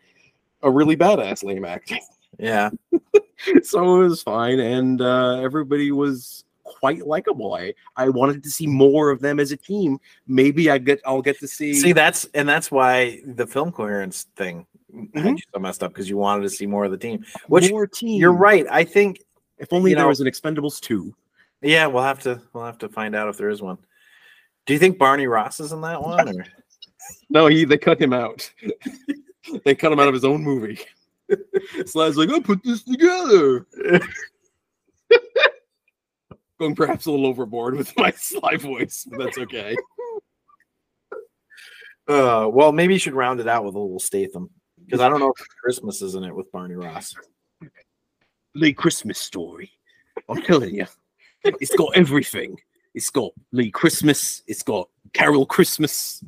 a 0.61 0.71
really 0.71 0.97
badass 0.97 1.43
lame 1.43 1.65
actor. 1.65 1.97
Yeah, 2.39 2.71
so 3.63 4.01
it 4.01 4.07
was 4.07 4.23
fine, 4.23 4.59
and 4.59 5.01
uh, 5.01 5.39
everybody 5.41 5.91
was 5.91 6.45
quite 6.63 7.05
likable. 7.05 7.53
I 7.53 7.73
I 7.95 8.09
wanted 8.09 8.43
to 8.43 8.49
see 8.49 8.67
more 8.67 9.09
of 9.09 9.19
them 9.21 9.39
as 9.39 9.51
a 9.51 9.57
team. 9.57 9.99
Maybe 10.27 10.69
I 10.69 10.77
get 10.77 11.01
I'll 11.05 11.21
get 11.21 11.39
to 11.39 11.47
see. 11.47 11.73
see 11.73 11.91
that's 11.93 12.25
and 12.33 12.47
that's 12.47 12.71
why 12.71 13.21
the 13.25 13.45
film 13.47 13.71
coherence 13.71 14.23
thing 14.35 14.65
Mhm. 14.93 15.37
you 15.37 15.43
so 15.53 15.59
messed 15.59 15.83
up 15.83 15.91
because 15.91 16.09
you 16.09 16.17
wanted 16.17 16.43
to 16.43 16.49
see 16.49 16.65
more 16.67 16.85
of 16.85 16.91
the 16.91 16.97
team. 16.97 17.25
Which 17.47 17.69
more 17.71 17.87
team. 17.87 18.19
you're 18.19 18.31
right. 18.33 18.65
I 18.69 18.83
think 18.83 19.21
If 19.57 19.71
only 19.73 19.93
there 19.93 20.03
know- 20.03 20.09
was 20.09 20.19
an 20.21 20.27
Expendables 20.27 20.79
two. 20.79 21.15
yeah, 21.61 21.87
we'll 21.87 22.03
have 22.03 22.19
to 22.21 22.41
we'll 22.53 22.65
have 22.65 22.77
to 22.79 22.89
find 22.89 23.15
out 23.15 23.27
if 23.29 23.37
there 23.37 23.49
is 23.49 23.61
one. 23.61 23.77
Do 24.65 24.73
you 24.73 24.79
think 24.79 24.97
Barney 24.97 25.27
Ross 25.27 25.59
is 25.59 25.71
in 25.71 25.81
that 25.81 26.01
one? 26.01 26.29
Or? 26.39 26.45
No, 27.29 27.47
he 27.47 27.65
they 27.65 27.77
cut 27.77 27.99
him 28.01 28.13
out. 28.13 28.49
they 29.65 29.75
cut 29.75 29.91
him 29.91 29.99
out 29.99 30.07
of 30.07 30.13
his 30.13 30.23
own 30.23 30.41
movie. 30.43 30.79
Sly's 31.85 32.15
like, 32.17 32.29
I 32.29 32.39
put 32.39 32.63
this 32.63 32.83
together. 32.83 33.65
Going 36.63 36.75
perhaps 36.75 37.07
a 37.07 37.11
little 37.11 37.27
overboard 37.27 37.75
with 37.75 37.91
my 37.97 38.11
Sly 38.11 38.55
voice, 38.55 39.05
but 39.09 39.19
that's 39.19 39.37
okay. 39.37 39.75
Uh, 42.05 42.49
well, 42.51 42.73
maybe 42.73 42.91
you 42.93 42.99
should 42.99 43.13
round 43.13 43.39
it 43.39 43.47
out 43.47 43.63
with 43.63 43.75
a 43.75 43.79
little 43.79 43.97
Statham 43.97 44.49
because 44.83 44.99
I 44.99 45.07
don't 45.07 45.21
know 45.21 45.31
if 45.39 45.47
Christmas 45.63 46.01
is 46.01 46.15
in 46.15 46.25
it 46.25 46.35
with 46.35 46.51
Barney 46.51 46.75
Ross. 46.75 47.15
Lee 48.55 48.73
Christmas 48.73 49.17
story. 49.19 49.71
I'm 50.27 50.41
telling 50.41 50.75
you, 50.75 50.85
it's 51.45 51.73
got 51.77 51.95
everything. 51.95 52.59
It's 52.93 53.09
got 53.09 53.31
Lee 53.53 53.71
Christmas. 53.71 54.43
It's 54.47 54.63
got 54.63 54.89
Carol 55.13 55.45
Christmas. 55.45 56.21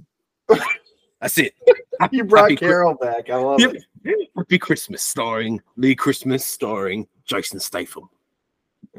That's 1.20 1.38
it. 1.40 1.54
You 2.14 2.24
brought 2.24 2.44
Happy 2.52 2.56
Chri- 2.56 2.60
Carol 2.60 2.94
back. 2.96 3.30
I 3.30 3.36
love 3.36 3.60
Yep. 3.60 3.76
it. 4.06 4.30
Happy 4.38 4.58
Christmas, 4.58 5.04
starring 5.04 5.62
Lee 5.76 5.94
Christmas, 5.96 6.46
starring 6.46 7.06
Jason 7.26 7.60
Statham 7.60 8.10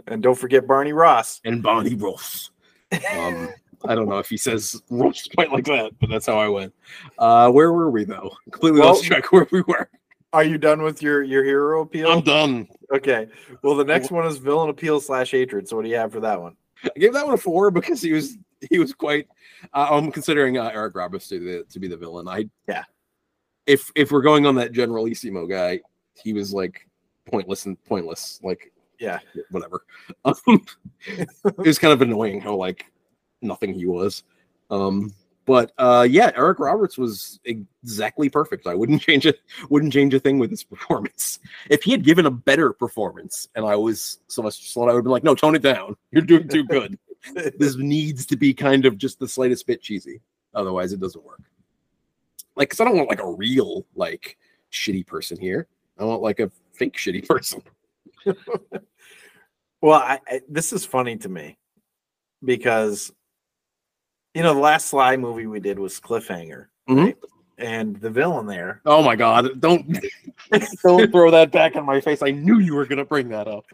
And 0.07 0.23
don't 0.23 0.35
forget 0.37 0.67
Barney 0.67 0.93
Ross. 0.93 1.41
and 1.45 1.63
Barney 1.63 1.95
Ross. 1.95 2.51
Um, 2.93 3.49
I 3.85 3.95
don't 3.95 4.09
know 4.09 4.19
if 4.19 4.29
he 4.29 4.37
says 4.37 4.81
Ross 4.91 5.29
quite 5.35 5.51
like 5.53 5.65
that, 5.67 5.93
but 6.01 6.09
that's 6.11 6.27
how 6.27 6.39
I 6.39 6.49
went. 6.49 6.75
Uh, 7.19 7.51
where 7.51 7.73
were 7.73 7.91
we 7.91 8.05
though? 8.05 8.33
Completely 8.51 8.81
Well- 8.81 8.91
lost 8.91 9.05
track 9.05 9.33
where 9.33 9.47
we 9.51 9.63
were. 9.63 9.89
Are 10.33 10.45
you 10.45 10.59
done 10.59 10.83
with 10.83 11.01
your 11.03 11.23
your 11.23 11.45
hero 11.45 11.83
appeal? 11.83 12.11
I'm 12.11 12.21
done. 12.21 12.69
Okay. 12.95 13.29
Well, 13.63 13.75
the 13.75 13.85
next 13.85 14.11
one 14.11 14.27
is 14.27 14.37
villain 14.37 14.69
appeal 14.69 15.01
slash 15.01 15.31
hatred. 15.31 15.67
So 15.69 15.77
what 15.77 15.83
do 15.85 15.89
you 15.89 15.97
have 15.97 16.13
for 16.13 16.21
that 16.21 16.41
one? 16.41 16.57
I 16.85 16.91
gave 16.99 17.13
that 17.15 17.25
one 17.25 17.35
a 17.35 17.39
four 17.39 17.71
because 17.71 18.03
he 18.03 18.13
was 18.13 18.37
he 18.71 18.79
was 18.79 18.93
quite. 18.93 19.29
Uh, 19.73 19.89
I'm 19.91 20.13
considering 20.13 20.59
uh, 20.59 20.71
Eric 20.75 20.95
Roberts 20.95 21.29
to 21.29 21.39
the 21.39 21.65
to 21.71 21.79
be 21.79 21.89
the 21.89 21.97
villain. 21.97 22.29
I 22.29 22.51
Yeah. 22.69 22.85
If 23.67 23.91
if 23.95 24.11
we're 24.13 24.21
going 24.23 24.45
on 24.47 24.57
that 24.57 24.73
Generalissimo 24.73 25.47
guy, 25.47 25.81
he 26.23 26.33
was 26.35 26.53
like 26.53 26.87
pointless 27.27 27.65
and 27.67 27.83
pointless. 27.85 28.39
Like 28.43 28.73
Yeah. 28.99 29.19
whatever. 29.51 29.85
Um, 30.25 30.65
it 31.07 31.29
was 31.59 31.79
kind 31.79 31.93
of 31.93 32.03
annoying 32.03 32.41
how 32.41 32.55
like 32.55 32.87
nothing 33.43 33.73
he 33.75 33.87
was. 33.87 34.25
Um, 34.71 35.13
but 35.47 35.73
uh, 35.79 36.07
yeah, 36.11 36.33
Eric 36.37 36.59
Roberts 36.59 36.99
was 36.99 37.39
exactly 37.45 38.29
perfect. 38.29 38.67
I 38.67 38.75
wouldn't 38.75 39.01
change 39.09 39.27
it. 39.27 39.41
Wouldn't 39.71 39.93
change 39.93 40.13
a 40.15 40.21
thing 40.21 40.39
with 40.39 40.51
his 40.51 40.65
performance. 40.73 41.39
If 41.71 41.85
he 41.85 41.93
had 41.93 42.05
given 42.05 42.27
a 42.27 42.31
better 42.31 42.73
performance, 42.73 43.49
and 43.55 43.65
I 43.65 43.77
was 43.77 44.19
Sylvester 44.29 44.65
Stallone, 44.65 44.83
I 44.91 44.95
would 44.95 44.97
have 44.97 45.05
been 45.05 45.13
like, 45.13 45.25
"No, 45.25 45.35
tone 45.35 45.55
it 45.55 45.63
down. 45.63 45.97
You're 46.11 46.23
doing 46.23 46.49
too 46.49 46.65
good." 46.65 46.99
this 47.59 47.77
needs 47.77 48.25
to 48.27 48.37
be 48.37 48.53
kind 48.55 48.87
of 48.87 48.99
just 48.99 49.19
the 49.19 49.27
slightest 49.27 49.67
bit 49.67 49.83
cheesy. 49.83 50.21
Otherwise, 50.55 50.93
it 50.93 51.01
doesn't 51.01 51.25
work. 51.25 51.41
Like, 52.55 52.69
because 52.69 52.81
I 52.81 52.85
don't 52.85 52.97
want 52.97 53.09
like 53.09 53.23
a 53.23 53.33
real 53.33 53.85
like 53.95 54.37
shitty 54.73 55.07
person 55.07 55.39
here. 55.39 55.69
I 55.99 56.05
want 56.05 56.23
like 56.23 56.41
a 56.41 56.51
fake 56.73 56.97
shitty 56.97 57.27
person. 57.27 57.63
Well, 59.83 60.01
I, 60.01 60.19
I, 60.27 60.41
this 60.49 60.73
is 60.73 60.85
funny 60.85 61.17
to 61.19 61.29
me 61.29 61.59
because 62.45 63.13
you 64.35 64.43
know 64.43 64.55
the 64.55 64.61
last 64.61 64.89
Sly 64.89 65.17
movie 65.17 65.47
we 65.47 65.61
did 65.61 65.79
was 65.79 66.01
Cliffhanger, 66.01 66.67
Mhm. 66.89 67.05
right? 67.05 67.17
and 67.59 67.97
the 67.97 68.11
villain 68.11 68.47
there. 68.47 68.81
Oh 68.85 69.03
my 69.03 69.17
god! 69.17 69.61
Don't 69.61 69.99
don't 70.83 71.11
throw 71.13 71.31
that 71.31 71.53
back 71.53 71.77
in 71.77 71.85
my 71.85 72.01
face. 72.01 72.23
I 72.23 72.31
knew 72.31 72.59
you 72.59 72.75
were 72.75 72.87
gonna 72.87 73.05
bring 73.05 73.29
that 73.29 73.49
up. 73.49 73.65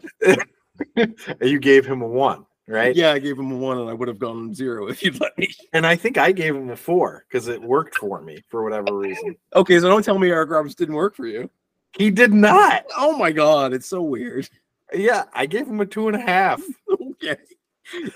you 1.41 1.59
gave 1.59 1.85
him 1.85 2.01
a 2.01 2.07
one, 2.07 2.45
right? 2.67 2.95
Yeah, 2.95 3.11
I 3.13 3.19
gave 3.19 3.37
him 3.39 3.51
a 3.51 3.57
one, 3.57 3.77
and 3.79 3.89
I 3.89 3.93
would 3.93 4.07
have 4.07 4.19
gone 4.19 4.53
zero 4.53 4.87
if 4.87 5.03
you'd 5.03 5.19
let 5.21 5.37
me. 5.37 5.53
And 5.71 5.85
I 5.87 5.95
think 5.95 6.17
I 6.17 6.31
gave 6.31 6.55
him 6.55 6.69
a 6.69 6.75
four 6.75 7.25
because 7.27 7.47
it 7.47 7.61
worked 7.61 7.95
for 7.97 8.21
me 8.21 8.43
for 8.49 8.63
whatever 8.63 8.97
reason. 8.97 9.35
Okay, 9.55 9.79
so 9.79 9.87
don't 9.89 10.03
tell 10.03 10.19
me 10.19 10.29
Eric 10.29 10.49
Roberts 10.49 10.75
didn't 10.75 10.95
work 10.95 11.15
for 11.15 11.27
you. 11.27 11.49
He 11.97 12.09
did 12.09 12.33
not. 12.33 12.85
Oh 12.97 13.17
my 13.17 13.31
god, 13.31 13.73
it's 13.73 13.87
so 13.87 14.01
weird. 14.01 14.49
Yeah, 14.93 15.23
I 15.33 15.45
gave 15.45 15.67
him 15.67 15.79
a 15.79 15.85
two 15.85 16.07
and 16.07 16.15
a 16.15 16.21
half. 16.21 16.61
okay, 17.23 17.37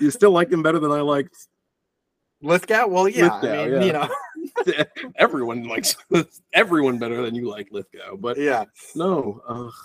you 0.00 0.10
still 0.10 0.30
like 0.30 0.50
him 0.50 0.62
better 0.62 0.78
than 0.78 0.90
I 0.90 1.00
liked. 1.00 1.36
Lithgow? 2.40 2.86
Well, 2.86 3.08
yeah. 3.08 3.34
Lithgow, 3.34 3.52
I 3.52 3.68
mean, 3.68 3.72
yeah. 3.72 3.84
you 3.84 3.92
know, 3.92 4.84
everyone 5.16 5.64
likes 5.64 5.96
everyone 6.52 6.98
better 6.98 7.22
than 7.22 7.34
you 7.34 7.48
like 7.48 7.68
Lithgow, 7.72 8.16
but 8.16 8.38
yeah. 8.38 8.64
no. 8.94 9.40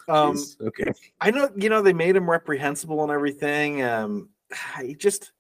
Um, 0.07 0.37
okay. 0.61 0.91
I 1.19 1.31
know, 1.31 1.49
you 1.55 1.69
know, 1.69 1.81
they 1.81 1.93
made 1.93 2.15
him 2.15 2.29
reprehensible 2.29 3.01
and 3.03 3.11
everything. 3.11 3.83
Um, 3.83 4.29
I 4.75 4.95
just, 4.99 5.31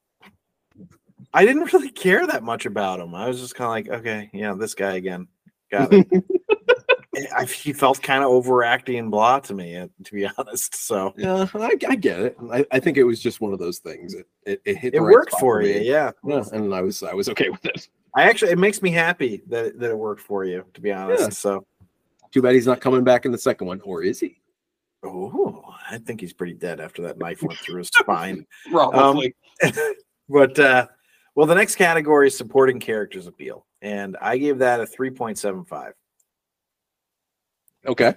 I 1.33 1.45
didn't 1.45 1.71
really 1.73 1.89
care 1.89 2.25
that 2.27 2.43
much 2.43 2.65
about 2.65 2.99
him. 2.99 3.13
I 3.15 3.27
was 3.27 3.39
just 3.39 3.55
kind 3.55 3.67
of 3.67 3.93
like, 3.93 3.99
okay, 3.99 4.29
yeah, 4.33 4.53
this 4.53 4.73
guy 4.73 4.95
again. 4.95 5.27
Got 5.71 5.93
it. 5.93 6.07
I, 7.35 7.45
he 7.45 7.73
felt 7.73 8.01
kind 8.01 8.23
of 8.23 8.29
overacting 8.31 8.97
and 8.97 9.11
blah 9.11 9.39
to 9.41 9.53
me, 9.53 9.75
uh, 9.77 9.87
to 10.03 10.13
be 10.13 10.27
honest. 10.37 10.75
So 10.75 11.13
Yeah, 11.17 11.47
I, 11.53 11.77
I 11.87 11.95
get 11.95 12.19
it. 12.19 12.37
I, 12.51 12.65
I 12.71 12.79
think 12.79 12.97
it 12.97 13.03
was 13.03 13.19
just 13.21 13.39
one 13.41 13.53
of 13.53 13.59
those 13.59 13.79
things. 13.79 14.13
It 14.13 14.27
it, 14.45 14.61
it 14.65 14.77
hit. 14.77 14.93
it 14.95 15.01
right 15.01 15.11
worked 15.11 15.33
for 15.39 15.61
you, 15.61 15.75
me. 15.79 15.89
yeah. 15.89 16.11
Yeah, 16.25 16.43
and 16.51 16.73
I 16.73 16.81
was 16.81 17.03
I 17.03 17.13
was 17.13 17.29
okay 17.29 17.49
with 17.49 17.65
it. 17.65 17.87
I 18.15 18.23
actually, 18.23 18.51
it 18.51 18.59
makes 18.59 18.81
me 18.81 18.91
happy 18.91 19.41
that 19.47 19.65
it- 19.65 19.79
that 19.79 19.89
it 19.91 19.97
worked 19.97 20.21
for 20.21 20.45
you, 20.45 20.65
to 20.73 20.81
be 20.81 20.91
honest. 20.91 21.21
Yeah. 21.21 21.29
So, 21.29 21.65
Too 22.31 22.41
bad 22.41 22.53
he's 22.53 22.67
not 22.67 22.79
coming 22.81 23.03
back 23.03 23.25
in 23.25 23.31
the 23.31 23.37
second 23.37 23.67
one, 23.67 23.81
or 23.81 24.03
is 24.03 24.19
he? 24.19 24.39
oh, 25.03 25.63
I 25.89 25.97
think 25.97 26.21
he's 26.21 26.31
pretty 26.33 26.53
dead 26.53 26.79
after 26.79 27.01
that 27.03 27.17
knife 27.17 27.43
went 27.43 27.59
through 27.59 27.79
his 27.79 27.87
spine. 27.93 28.45
Probably. 28.71 29.35
but 30.29 30.57
uh 30.57 30.87
well 31.35 31.45
the 31.45 31.55
next 31.55 31.75
category 31.75 32.27
is 32.27 32.37
supporting 32.37 32.79
characters 32.79 33.27
appeal 33.27 33.65
and 33.81 34.15
i 34.21 34.37
gave 34.37 34.57
that 34.59 34.79
a 34.79 34.85
3.75 34.85 35.91
okay. 37.85 38.15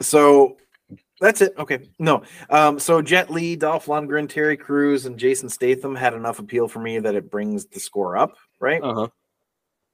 so 0.00 0.56
that's 1.20 1.40
it 1.40 1.54
okay 1.58 1.88
no 1.98 2.22
um 2.50 2.78
so 2.78 3.00
jet 3.00 3.30
Li, 3.30 3.56
dolph 3.56 3.86
lundgren 3.86 4.28
terry 4.28 4.56
Crews, 4.56 5.06
and 5.06 5.18
jason 5.18 5.48
statham 5.48 5.94
had 5.94 6.14
enough 6.14 6.38
appeal 6.38 6.68
for 6.68 6.80
me 6.80 6.98
that 6.98 7.14
it 7.14 7.30
brings 7.30 7.66
the 7.66 7.80
score 7.80 8.16
up 8.16 8.34
right 8.60 8.82
Uh 8.82 8.94
huh. 8.94 9.08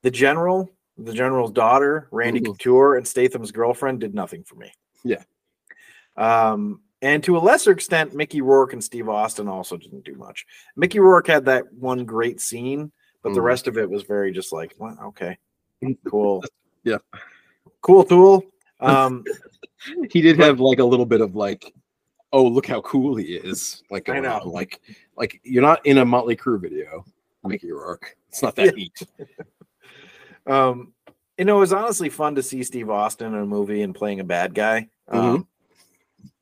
the 0.02 0.10
general 0.10 0.68
the 0.98 1.12
general's 1.12 1.52
daughter 1.52 2.08
randy 2.10 2.40
Mhm. 2.40 2.46
couture 2.46 2.96
and 2.96 3.06
statham's 3.06 3.52
girlfriend 3.52 4.00
did 4.00 4.14
nothing 4.14 4.42
for 4.44 4.56
me 4.56 4.72
Yeah. 5.04 5.22
um 6.16 6.80
and 7.00 7.22
to 7.24 7.36
a 7.36 7.40
lesser 7.40 7.70
extent 7.72 8.14
mickey 8.14 8.42
rourke 8.42 8.72
and 8.72 8.82
steve 8.84 9.08
austin 9.08 9.48
also 9.48 9.76
didn't 9.76 10.04
do 10.04 10.14
much 10.14 10.44
mickey 10.76 10.98
rourke 11.00 11.28
had 11.28 11.44
that 11.46 11.72
one 11.72 12.04
great 12.04 12.40
scene 12.40 12.92
but 13.22 13.32
the 13.34 13.40
Mhm. 13.40 13.44
rest 13.44 13.68
of 13.68 13.78
it 13.78 13.88
was 13.88 14.02
very 14.02 14.32
just 14.32 14.52
like 14.52 14.74
well, 14.78 14.96
okay 15.06 15.38
cool 16.08 16.44
Yeah. 16.84 16.98
cool 17.80 18.04
tool 18.04 18.44
um 18.82 19.24
He 20.10 20.20
did 20.20 20.38
have 20.38 20.60
like 20.60 20.78
a 20.78 20.84
little 20.84 21.06
bit 21.06 21.20
of 21.20 21.34
like, 21.34 21.72
oh 22.32 22.44
look 22.46 22.66
how 22.66 22.80
cool 22.82 23.16
he 23.16 23.34
is. 23.34 23.82
Like 23.90 24.08
I 24.08 24.20
know. 24.20 24.40
on. 24.40 24.48
Like 24.48 24.80
like 25.16 25.40
you're 25.44 25.62
not 25.62 25.84
in 25.86 25.98
a 25.98 26.04
Motley 26.04 26.36
Crue 26.36 26.60
video, 26.60 27.04
Mickey 27.44 27.72
Rourke. 27.72 28.16
It's 28.28 28.42
not 28.42 28.54
that 28.56 28.66
Yeah. 28.66 28.70
neat. 28.72 29.02
um 30.46 30.92
you 31.38 31.44
know 31.44 31.56
it 31.56 31.60
was 31.60 31.72
honestly 31.72 32.08
fun 32.08 32.34
to 32.34 32.42
see 32.42 32.64
steve 32.64 32.90
austin 32.90 33.32
in 33.32 33.40
a 33.40 33.46
movie 33.46 33.82
and 33.82 33.94
playing 33.94 34.18
a 34.18 34.24
bad 34.24 34.52
guy 34.54 34.88
um 35.06 35.46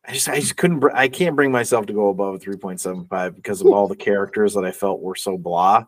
I 0.07 0.13
just, 0.15 0.29
I 0.29 0.41
just 0.41 0.57
couldn't, 0.57 0.81
br- 0.81 0.95
I 0.95 1.09
can't 1.09 1.37
bring 1.37 1.53
myself 1.53 1.87
to 1.87 1.93
go 1.93 2.09
above 2.09 2.35
a 2.35 2.39
3.75 2.39 3.37
because 3.37 3.61
of 3.61 3.69
all 3.69 3.87
the 3.87 3.95
characters 3.95 4.55
that 4.55 4.65
I 4.65 4.73
felt 4.73 5.01
were 5.03 5.15
so 5.15 5.37
blah, 5.37 5.85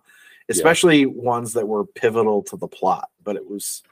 especially 0.50 1.06
ones 1.06 1.54
that 1.54 1.66
were 1.66 1.86
pivotal 1.86 2.42
to 2.44 2.56
the 2.58 2.68
plot. 2.68 3.08
But 3.24 3.36
it 3.36 3.48
was, 3.50 3.82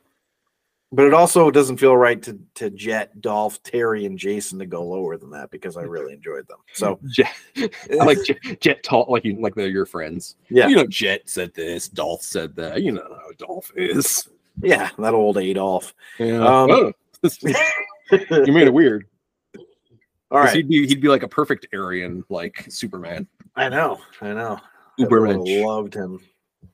but 0.93 1.07
it 1.07 1.15
also 1.15 1.51
doesn't 1.51 1.77
feel 1.77 1.97
right 1.97 2.21
to 2.23 2.39
to 2.57 2.71
Jet, 2.71 3.21
Dolph, 3.21 3.63
Terry, 3.63 4.07
and 4.07 4.19
Jason 4.19 4.59
to 4.59 4.67
go 4.67 4.85
lower 4.85 5.17
than 5.17 5.31
that 5.31 5.51
because 5.51 5.77
I 5.77 5.83
really 5.83 6.13
enjoyed 6.13 6.47
them. 6.49 6.59
So 6.73 6.99
Jet, 7.11 7.33
I 7.57 7.95
like 8.05 8.19
Jet, 8.25 8.39
Jet 8.61 8.83
talk 8.83 9.09
like 9.09 9.25
you 9.25 9.41
like 9.41 9.55
they're 9.55 9.69
your 9.69 9.87
friends. 9.87 10.37
yeah, 10.49 10.67
You 10.69 10.77
know, 10.77 10.87
Jet 10.87 11.23
said 11.27 11.55
this, 11.55 11.89
Dolph 11.89 12.23
said 12.23 12.55
that. 12.57 12.83
You 12.83 12.93
know 12.93 13.07
how 13.09 13.31
Dolph 13.39 13.73
is. 13.77 14.29
yeah, 14.63 14.91
that 14.99 15.15
old 15.15 15.39
Adolf. 15.39 15.95
Yeah. 16.19 16.45
Um, 16.45 16.71
Oh, 16.71 16.93
you 18.13 18.53
made 18.53 18.67
it 18.67 18.73
weird. 18.73 19.07
All 20.31 20.39
right, 20.39 20.55
He'd 20.57 20.69
be 20.69 20.87
he'd 20.87 21.01
be 21.03 21.09
like 21.09 21.23
a 21.23 21.29
perfect 21.29 21.67
Aryan, 21.75 22.25
like 22.29 22.67
Superman. 22.69 23.27
I 23.57 23.69
know, 23.69 24.01
I 24.21 24.33
know. 24.33 24.59
I 24.99 25.03
Ubermensch. 25.03 25.39
would've 25.39 25.67
loved 25.67 25.95
him. 25.95 26.21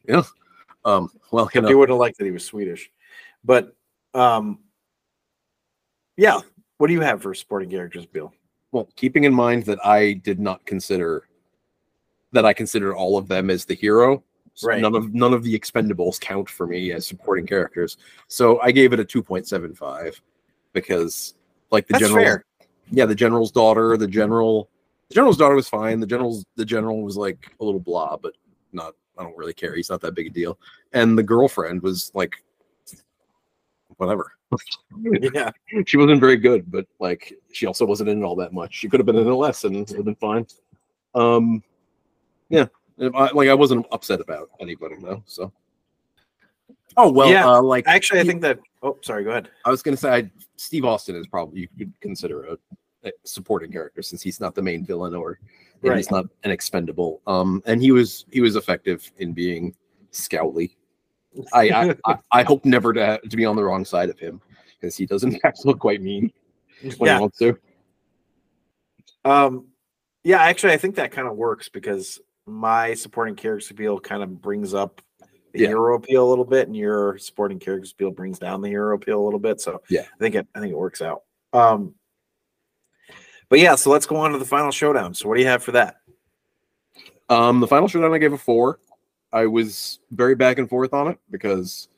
Yeah. 0.09 0.23
Um, 0.85 1.11
well, 1.33 1.49
you 1.55 1.63
He 1.63 1.69
know, 1.73 1.77
would 1.79 1.89
have 1.89 1.99
liked 1.99 2.19
that 2.19 2.27
he 2.27 2.31
was 2.31 2.45
Swedish, 2.45 2.91
but 3.45 3.75
um, 4.17 4.59
yeah. 6.17 6.41
What 6.79 6.89
do 6.89 6.93
you 6.93 7.01
have 7.01 7.23
for 7.23 7.35
supporting 7.35 7.71
characters, 7.71 8.07
Bill? 8.07 8.33
well, 8.73 8.89
keeping 8.97 9.25
in 9.25 9.33
mind 9.33 9.65
that 9.65 9.79
I 9.85 10.15
did 10.15 10.39
not 10.39 10.65
consider 10.67 11.29
that 12.33 12.45
I 12.45 12.53
considered 12.53 12.95
all 12.95 13.17
of 13.17 13.27
them 13.29 13.49
as 13.49 13.65
the 13.65 13.75
hero. 13.75 14.23
so 14.55 14.69
Right. 14.69 14.83
None 14.83 14.95
of 14.95 15.15
none 15.15 15.33
of 15.33 15.43
the 15.43 15.59
expendables 15.59 16.21
count 16.21 16.49
for 16.49 16.67
me 16.67 16.93
as 16.93 17.07
supporting 17.07 17.47
characters. 17.47 17.97
So 18.29 18.61
I 18.61 18.73
gave 18.73 18.93
it 18.93 19.01
a 19.01 19.05
2.75 19.05 20.21
because 20.75 21.35
like 21.71 21.87
the 21.87 21.93
That's 21.95 22.05
general 22.05 22.25
fair. 22.25 22.45
yeah, 22.91 23.07
the 23.07 23.15
general's 23.15 23.51
daughter, 23.51 23.97
the 23.97 24.07
general 24.07 24.69
the 25.09 25.15
general's 25.15 25.39
daughter 25.39 25.55
was 25.55 25.69
fine. 25.69 25.99
The 26.01 26.07
general's 26.07 26.45
the 26.57 26.65
general 26.65 27.03
was 27.03 27.17
like 27.17 27.55
a 27.59 27.65
little 27.65 27.81
blah, 27.81 28.19
but 28.19 28.35
not 28.73 28.95
I 29.17 29.23
don't 29.23 29.37
really 29.39 29.55
care. 29.55 29.75
He's 29.75 29.89
not 29.89 30.03
that 30.03 30.15
big 30.15 30.27
a 30.27 30.31
deal. 30.31 30.59
And 30.93 31.17
the 31.17 31.23
girlfriend 31.23 31.83
was 31.83 32.11
like 32.15 32.45
whatever. 33.97 34.33
Yeah, 35.35 35.51
she 35.87 35.97
wasn't 35.97 36.21
very 36.21 36.37
good, 36.37 36.71
but 36.71 36.87
like 37.01 37.33
she 37.53 37.67
also 37.67 37.85
wasn't 37.85 38.09
in 38.09 38.23
it 38.23 38.25
all 38.25 38.37
that 38.37 38.53
much. 38.53 38.73
She 38.75 38.89
could 38.89 39.01
have 39.01 39.07
been 39.07 39.17
in 39.17 39.27
it 39.27 39.31
less 39.35 39.65
and 39.65 39.75
it 39.77 39.89
would 39.89 39.97
have 39.97 40.05
been 40.05 40.15
fine. 40.15 40.47
Um, 41.15 41.63
yeah, 42.49 42.67
I, 43.15 43.31
like 43.33 43.49
I 43.49 43.55
wasn't 43.55 43.87
upset 43.91 44.21
about 44.21 44.51
anybody 44.61 44.95
though. 45.03 45.23
So, 45.27 45.53
oh 46.97 47.11
well, 47.11 47.29
Yeah, 47.29 47.47
uh, 47.49 47.61
like 47.63 47.87
actually, 47.89 48.21
I 48.21 48.23
he- 48.23 48.29
think 48.29 48.43
that. 48.43 48.61
Oh, 48.83 48.97
sorry. 49.03 49.25
Go 49.25 49.31
ahead. 49.31 49.51
I 49.65 49.71
was 49.71 49.83
gonna 49.83 49.97
say 49.97 50.11
I, 50.15 50.31
Steve 50.57 50.85
Austin 50.85 51.17
is 51.17 51.27
probably 51.27 51.61
you 51.63 51.69
could 51.77 52.01
consider 52.01 52.45
a, 52.45 52.57
a 53.05 53.11
supporting 53.25 53.73
character 53.73 54.01
since 54.03 54.23
he's 54.23 54.39
not 54.41 54.55
the 54.55 54.63
main 54.63 54.85
villain 54.87 55.15
or 55.15 55.41
Right. 55.83 55.97
he's 55.99 56.11
not 56.11 56.25
an 56.45 56.51
expendable. 56.53 57.21
Um, 57.27 57.63
and 57.67 57.83
he 57.83 57.91
was 57.93 58.25
he 58.31 58.41
was 58.41 58.55
effective 58.57 59.11
in 59.19 59.33
being 59.33 59.75
scowly. 60.13 60.76
I 61.53 61.71
I, 61.71 61.95
I, 62.07 62.19
I 62.33 62.43
hope 62.43 62.65
never 62.65 62.93
to 62.93 63.21
to 63.29 63.37
be 63.37 63.45
on 63.45 63.57
the 63.57 63.65
wrong 63.65 63.85
side 63.85 64.09
of 64.11 64.19
him 64.19 64.41
because 64.81 64.97
he 64.97 65.07
does 65.07 65.25
in 65.25 65.39
fact 65.41 65.65
look 65.65 65.79
quite 65.79 66.03
mean 66.03 66.33
when 66.99 67.09
Yeah. 67.09 67.15
he 67.17 67.21
wants 67.21 67.39
to. 67.39 67.59
Um, 69.25 69.67
yeah, 70.25 70.43
actually, 70.43 70.73
I 70.73 70.77
think 70.77 70.97
that 70.97 71.13
kind 71.13 71.27
of 71.29 71.37
works 71.37 71.69
because 71.69 72.21
my 72.47 72.95
supporting 72.95 73.35
character 73.35 73.75
appeal 73.75 73.99
kind 73.99 74.23
of 74.23 74.41
brings 74.41 74.73
up 74.75 75.03
the 75.53 75.61
Yeah. 75.63 75.69
hero 75.69 75.97
appeal 75.97 76.27
a 76.27 76.29
little 76.31 76.45
bit, 76.45 76.67
and 76.69 76.77
your 76.77 77.19
supporting 77.19 77.59
character 77.59 77.89
appeal 77.93 78.11
brings 78.11 78.39
down 78.39 78.61
the 78.61 78.69
hero 78.69 78.95
appeal 78.95 79.21
a 79.21 79.25
little 79.25 79.41
bit. 79.41 79.61
So 79.61 79.83
Yeah. 79.89 80.03
I 80.03 80.19
think 80.19 80.35
it, 80.35 80.47
I 80.55 80.61
think 80.61 80.73
it 80.73 80.79
works 80.79 81.03
out. 81.03 81.23
Um, 81.53 81.95
but 83.49 83.59
yeah, 83.59 83.75
so 83.77 83.91
let's 83.91 84.07
go 84.07 84.17
on 84.17 84.33
to 84.33 84.39
the 84.39 84.45
final 84.45 84.71
showdown. 84.71 85.15
So 85.15 85.29
what 85.29 85.37
do 85.37 85.41
you 85.41 85.49
have 85.49 85.63
for 85.63 85.73
that? 85.73 85.97
Um, 87.29 87.61
the 87.61 87.67
final 87.67 87.89
showdown 87.89 88.13
I 88.13 88.19
gave 88.19 88.33
a 88.33 88.39
four. 88.39 88.79
I 89.37 89.45
was 89.45 90.01
very 90.13 90.35
back 90.35 90.59
and 90.59 90.67
forth 90.67 90.95
on 90.95 91.09
it 91.09 91.19
because 91.31 91.89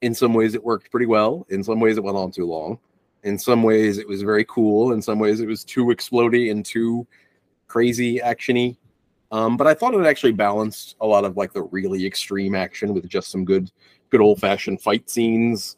in 0.00 0.14
some 0.14 0.32
ways 0.32 0.54
it 0.54 0.64
worked 0.64 0.90
pretty 0.90 1.04
well. 1.04 1.46
In 1.50 1.62
some 1.62 1.80
ways 1.80 1.98
it 1.98 2.02
went 2.02 2.16
on 2.16 2.30
too 2.30 2.46
long. 2.46 2.78
In 3.24 3.38
some 3.38 3.62
ways 3.62 3.98
it 3.98 4.08
was 4.08 4.22
very 4.22 4.46
cool. 4.46 4.92
In 4.92 5.02
some 5.02 5.18
ways 5.18 5.40
it 5.40 5.46
was 5.46 5.64
too 5.64 5.86
explody 5.86 6.50
and 6.50 6.64
too 6.64 7.06
crazy 7.66 8.20
actiony. 8.20 8.78
Um, 9.32 9.58
but 9.58 9.66
I 9.66 9.74
thought 9.74 9.92
it 9.92 10.06
actually 10.06 10.32
balanced 10.32 10.96
a 11.02 11.06
lot 11.06 11.26
of 11.26 11.36
like 11.36 11.52
the 11.52 11.64
really 11.64 12.06
extreme 12.06 12.54
action 12.54 12.94
with 12.94 13.06
just 13.06 13.30
some 13.30 13.44
good, 13.44 13.70
good 14.08 14.22
old 14.22 14.40
fashioned 14.40 14.80
fight 14.80 15.10
scenes. 15.10 15.76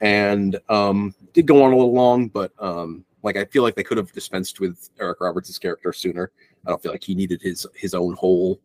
And 0.00 0.60
um, 0.68 1.12
did 1.32 1.48
go 1.48 1.64
on 1.64 1.72
a 1.72 1.76
little 1.76 1.92
long, 1.92 2.28
but 2.28 2.52
um, 2.60 3.04
like 3.24 3.36
I 3.36 3.46
feel 3.46 3.64
like 3.64 3.74
they 3.74 3.82
could 3.82 3.98
have 3.98 4.12
dispensed 4.12 4.60
with 4.60 4.90
Eric 5.00 5.20
Roberts' 5.20 5.58
character 5.58 5.92
sooner. 5.92 6.30
I 6.64 6.70
don't 6.70 6.80
feel 6.80 6.92
like 6.92 7.02
he 7.02 7.16
needed 7.16 7.42
his 7.42 7.66
his 7.74 7.94
own 7.94 8.14
whole 8.14 8.60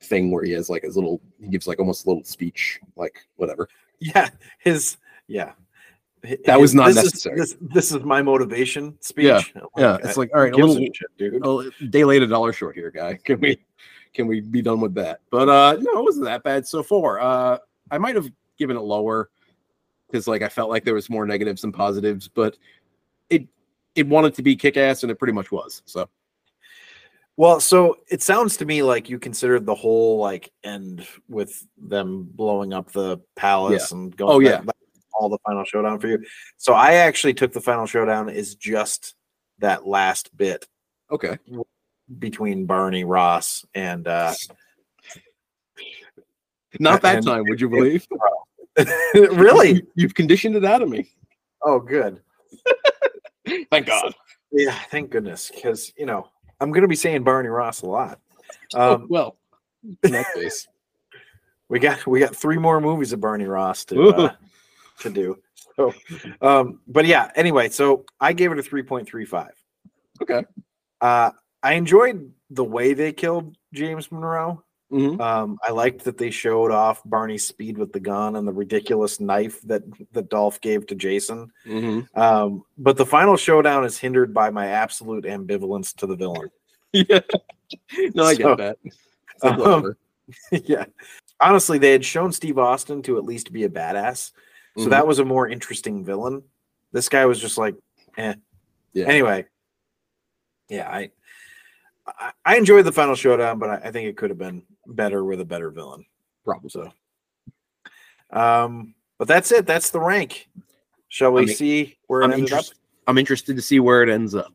thing 0.00 0.30
where 0.30 0.44
he 0.44 0.52
has 0.52 0.68
like 0.68 0.82
his 0.82 0.96
little 0.96 1.20
he 1.40 1.48
gives 1.48 1.66
like 1.66 1.78
almost 1.78 2.06
a 2.06 2.08
little 2.08 2.24
speech, 2.24 2.80
like 2.96 3.26
whatever. 3.36 3.68
Yeah, 4.00 4.28
his 4.58 4.96
yeah. 5.28 5.52
That 6.46 6.58
was 6.58 6.74
not 6.74 6.86
this 6.88 6.96
is- 6.96 7.04
necessary. 7.04 7.36
this, 7.38 7.56
this 7.60 7.92
is 7.92 8.02
my 8.02 8.22
motivation 8.22 8.96
speech. 9.00 9.24
Yeah, 9.26 9.40
I'm 9.56 9.68
Yeah, 9.76 9.98
it's 10.02 10.16
like 10.16 10.30
all 10.34 10.40
right, 10.42 10.52
a 10.52 10.56
little 10.56 10.76
shit, 10.76 10.96
dude. 11.18 11.40
Oh, 11.44 11.68
day 11.90 12.04
late, 12.04 12.22
a 12.22 12.26
dollar 12.26 12.52
short 12.52 12.74
here, 12.74 12.90
guy. 12.90 13.18
Can 13.24 13.40
we 13.40 13.58
can 14.14 14.26
we 14.26 14.40
be 14.40 14.62
done 14.62 14.80
with 14.80 14.94
that? 14.94 15.20
But 15.30 15.48
uh 15.48 15.76
no, 15.80 16.00
it 16.00 16.04
wasn't 16.04 16.24
that 16.26 16.42
bad 16.42 16.66
so 16.66 16.82
far. 16.82 17.20
Uh 17.20 17.58
I 17.90 17.98
might 17.98 18.14
have 18.14 18.30
given 18.58 18.76
it 18.76 18.80
lower 18.80 19.28
because 20.10 20.26
like 20.26 20.42
I 20.42 20.48
felt 20.48 20.70
like 20.70 20.84
there 20.84 20.94
was 20.94 21.10
more 21.10 21.26
negatives 21.26 21.62
than 21.62 21.72
positives, 21.72 22.26
but 22.28 22.56
it 23.30 23.46
it 23.94 24.06
wanted 24.06 24.34
to 24.34 24.42
be 24.42 24.56
kick 24.56 24.76
ass 24.76 25.02
and 25.02 25.10
it 25.12 25.18
pretty 25.18 25.32
much 25.34 25.52
was. 25.52 25.82
So 25.84 26.08
Well, 27.36 27.58
so 27.60 27.96
it 28.08 28.22
sounds 28.22 28.56
to 28.58 28.64
me 28.64 28.82
like 28.82 29.08
you 29.08 29.18
considered 29.18 29.66
the 29.66 29.74
whole 29.74 30.18
like 30.18 30.52
end 30.62 31.06
with 31.28 31.66
them 31.76 32.28
blowing 32.30 32.72
up 32.72 32.92
the 32.92 33.18
palace 33.36 33.90
and 33.92 34.16
going. 34.16 34.32
Oh, 34.32 34.38
yeah. 34.40 34.60
that- 34.62 34.76
all 35.16 35.28
the 35.28 35.38
final 35.46 35.62
showdown 35.62 36.00
for 36.00 36.08
you. 36.08 36.24
So 36.56 36.72
I 36.74 36.94
actually 36.94 37.34
took 37.34 37.52
the 37.52 37.60
final 37.60 37.86
showdown 37.86 38.28
is 38.28 38.56
just 38.56 39.14
that 39.60 39.86
last 39.86 40.36
bit 40.36 40.66
okay. 41.08 41.38
between 42.18 42.66
Barney 42.66 43.04
Ross 43.04 43.64
and 43.76 44.08
uh 44.08 44.34
Not 46.80 47.00
that 47.02 47.18
And- 47.18 47.26
time, 47.26 47.44
would 47.46 47.60
you 47.60 47.68
believe? 47.70 48.06
really? 49.14 49.86
You've 49.94 50.14
conditioned 50.14 50.56
it 50.56 50.64
out 50.64 50.82
of 50.82 50.88
me. 50.88 51.08
Oh, 51.62 51.78
good. 51.78 52.20
Thank 53.70 53.86
God. 53.86 54.14
Yeah, 54.50 54.76
thank 54.90 55.10
goodness, 55.10 55.50
because 55.54 55.92
you 55.96 56.06
know 56.06 56.28
I'm 56.64 56.70
going 56.72 56.82
to 56.82 56.88
be 56.88 56.96
saying 56.96 57.22
Barney 57.24 57.48
Ross 57.50 57.82
a 57.82 57.86
lot. 57.86 58.18
Oh, 58.74 58.94
Um, 58.94 59.06
well, 59.10 59.36
in 60.02 60.12
that 60.12 60.26
case. 60.34 60.66
we 61.68 61.78
got 61.78 62.06
we 62.06 62.18
got 62.20 62.34
three 62.34 62.56
more 62.58 62.80
movies 62.80 63.12
of 63.12 63.20
Barney 63.20 63.44
Ross 63.44 63.84
to 63.86 64.08
uh, 64.08 64.32
to 65.00 65.10
do. 65.10 65.38
So, 65.76 65.92
um, 66.40 66.80
but 66.88 67.04
yeah. 67.04 67.30
Anyway, 67.36 67.68
so 67.68 68.04
I 68.20 68.32
gave 68.32 68.52
it 68.52 68.58
a 68.58 68.62
three 68.62 68.82
point 68.82 69.06
three 69.06 69.24
five. 69.26 69.52
Okay. 70.22 70.44
Uh, 71.00 71.30
I 71.62 71.74
enjoyed 71.74 72.32
the 72.50 72.64
way 72.64 72.94
they 72.94 73.12
killed 73.12 73.56
James 73.72 74.10
Munroe. 74.10 74.62
Mhm. 74.94 75.20
Um, 75.20 75.58
I 75.62 75.72
liked 75.72 76.04
that 76.04 76.18
they 76.18 76.30
showed 76.30 76.70
off 76.70 77.02
Barney's 77.04 77.44
speed 77.44 77.76
with 77.78 77.92
the 77.92 77.98
gun 78.00 78.36
and 78.36 78.46
the 78.46 78.52
ridiculous 78.52 79.18
knife 79.18 79.60
that 79.62 79.82
that 80.12 80.28
Dolph 80.30 80.60
gave 80.60 80.86
to 80.86 80.94
Jason. 80.94 81.50
Mhm. 81.66 82.06
Um, 82.16 82.62
but 82.78 82.96
the 82.96 83.04
final 83.06 83.36
showdown 83.36 83.84
is 83.84 83.98
hindered 83.98 84.32
by 84.32 84.50
my 84.50 84.68
absolute 84.68 85.24
ambivalence 85.24 85.94
to 85.96 86.06
the 86.06 86.16
villain. 86.16 86.50
Yeah. 86.92 87.20
No, 88.14 88.22
I 88.22 88.36
get 88.36 88.56
that. 88.58 88.78
um, 89.42 89.96
yeah. 90.52 90.84
Honestly, 91.40 91.76
they 91.78 91.90
had 91.90 92.04
shown 92.04 92.30
Steve 92.30 92.56
Austin 92.56 93.02
to 93.02 93.18
at 93.18 93.24
least 93.24 93.52
be 93.52 93.64
a 93.64 93.68
badass. 93.68 94.30
So 94.78 94.84
Mhm. 94.86 94.90
that 94.90 95.04
was 95.06 95.18
a 95.18 95.24
more 95.24 95.48
interesting 95.48 96.04
villain. 96.04 96.44
This 96.92 97.08
guy 97.08 97.26
was 97.26 97.40
just 97.40 97.58
like, 97.58 97.74
eh. 98.16 98.34
Yeah. 98.92 99.06
Anyway. 99.06 99.46
Yeah, 100.68 100.88
I 100.88 101.10
I, 102.06 102.32
I 102.44 102.56
enjoyed 102.56 102.84
the 102.84 102.92
final 102.92 103.14
showdown, 103.14 103.58
but 103.58 103.70
I, 103.70 103.74
I 103.88 103.90
think 103.90 104.08
it 104.08 104.16
could 104.16 104.30
have 104.30 104.38
been 104.38 104.62
better 104.86 105.24
with 105.24 105.40
a 105.40 105.44
better 105.44 105.70
villain. 105.70 106.04
Probably. 106.44 106.70
So 106.70 106.92
um, 108.30 108.94
but 109.18 109.28
that's 109.28 109.52
it. 109.52 109.66
That's 109.66 109.90
the 109.90 110.00
rank. 110.00 110.48
Shall 111.08 111.32
we 111.32 111.42
I'm 111.42 111.48
in- 111.48 111.54
see 111.54 111.96
where 112.08 112.22
it 112.22 112.24
I'm, 112.26 112.32
ended 112.32 112.50
interest, 112.50 112.74
I'm 113.06 113.18
interested 113.18 113.56
to 113.56 113.62
see 113.62 113.80
where 113.80 114.02
it 114.02 114.08
ends 114.08 114.34
up. 114.34 114.52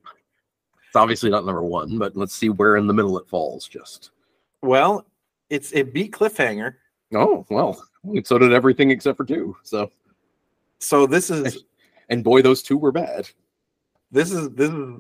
It's 0.88 0.96
obviously 0.96 1.30
not 1.30 1.46
number 1.46 1.64
one, 1.64 1.98
but 2.00 2.16
let's 2.18 2.34
see 2.34 2.50
where 2.50 2.76
in 2.76 2.88
the 2.88 2.94
middle 2.94 3.18
it 3.18 3.28
falls. 3.28 3.68
Just? 3.68 4.12
Well, 4.62 5.06
it's 5.50 5.72
it 5.72 5.94
beat 5.94 6.12
Cliffhanger. 6.12 6.76
oh 7.14 7.46
well, 7.50 7.84
so 8.24 8.38
did 8.38 8.54
everything 8.54 8.92
except 8.92 9.18
for 9.18 9.26
two. 9.26 9.56
So 9.64 9.92
So 10.80 11.06
this 11.06 11.30
is 11.30 11.64
and 12.10 12.24
boy, 12.24 12.42
those 12.42 12.62
two 12.64 12.78
were 12.78 12.92
bad. 12.92 13.30
this 14.12 14.32
is 14.32 14.50
this 14.52 14.72
is 14.72 15.00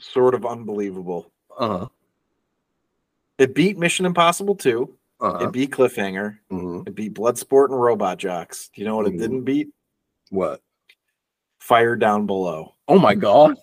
sort 0.00 0.34
of 0.34 0.46
unbelievable. 0.46 1.32
Uh 1.58 1.68
huh. 1.78 1.88
It 3.38 3.54
beat 3.54 3.78
Mission 3.78 4.06
Impossible 4.06 4.54
2. 4.54 4.92
Uh-huh. 5.20 5.46
It 5.46 5.52
beat 5.52 5.70
Cliffhanger. 5.72 6.38
Mhm. 6.50 6.86
It 6.88 6.94
beat 6.94 7.14
Bloodsport 7.14 7.66
and 7.70 7.80
Robot 7.80 8.18
Jox. 8.18 8.68
Do 8.72 8.80
you 8.80 8.86
know 8.86 8.96
what 8.96 9.06
Mhm. 9.06 9.14
it 9.14 9.18
didn't 9.18 9.42
beat? 9.42 9.68
What? 10.30 10.62
Fire 11.58 11.96
Down 11.96 12.26
Below. 12.26 12.74
Oh 12.86 12.98
my 12.98 13.14
god! 13.14 13.56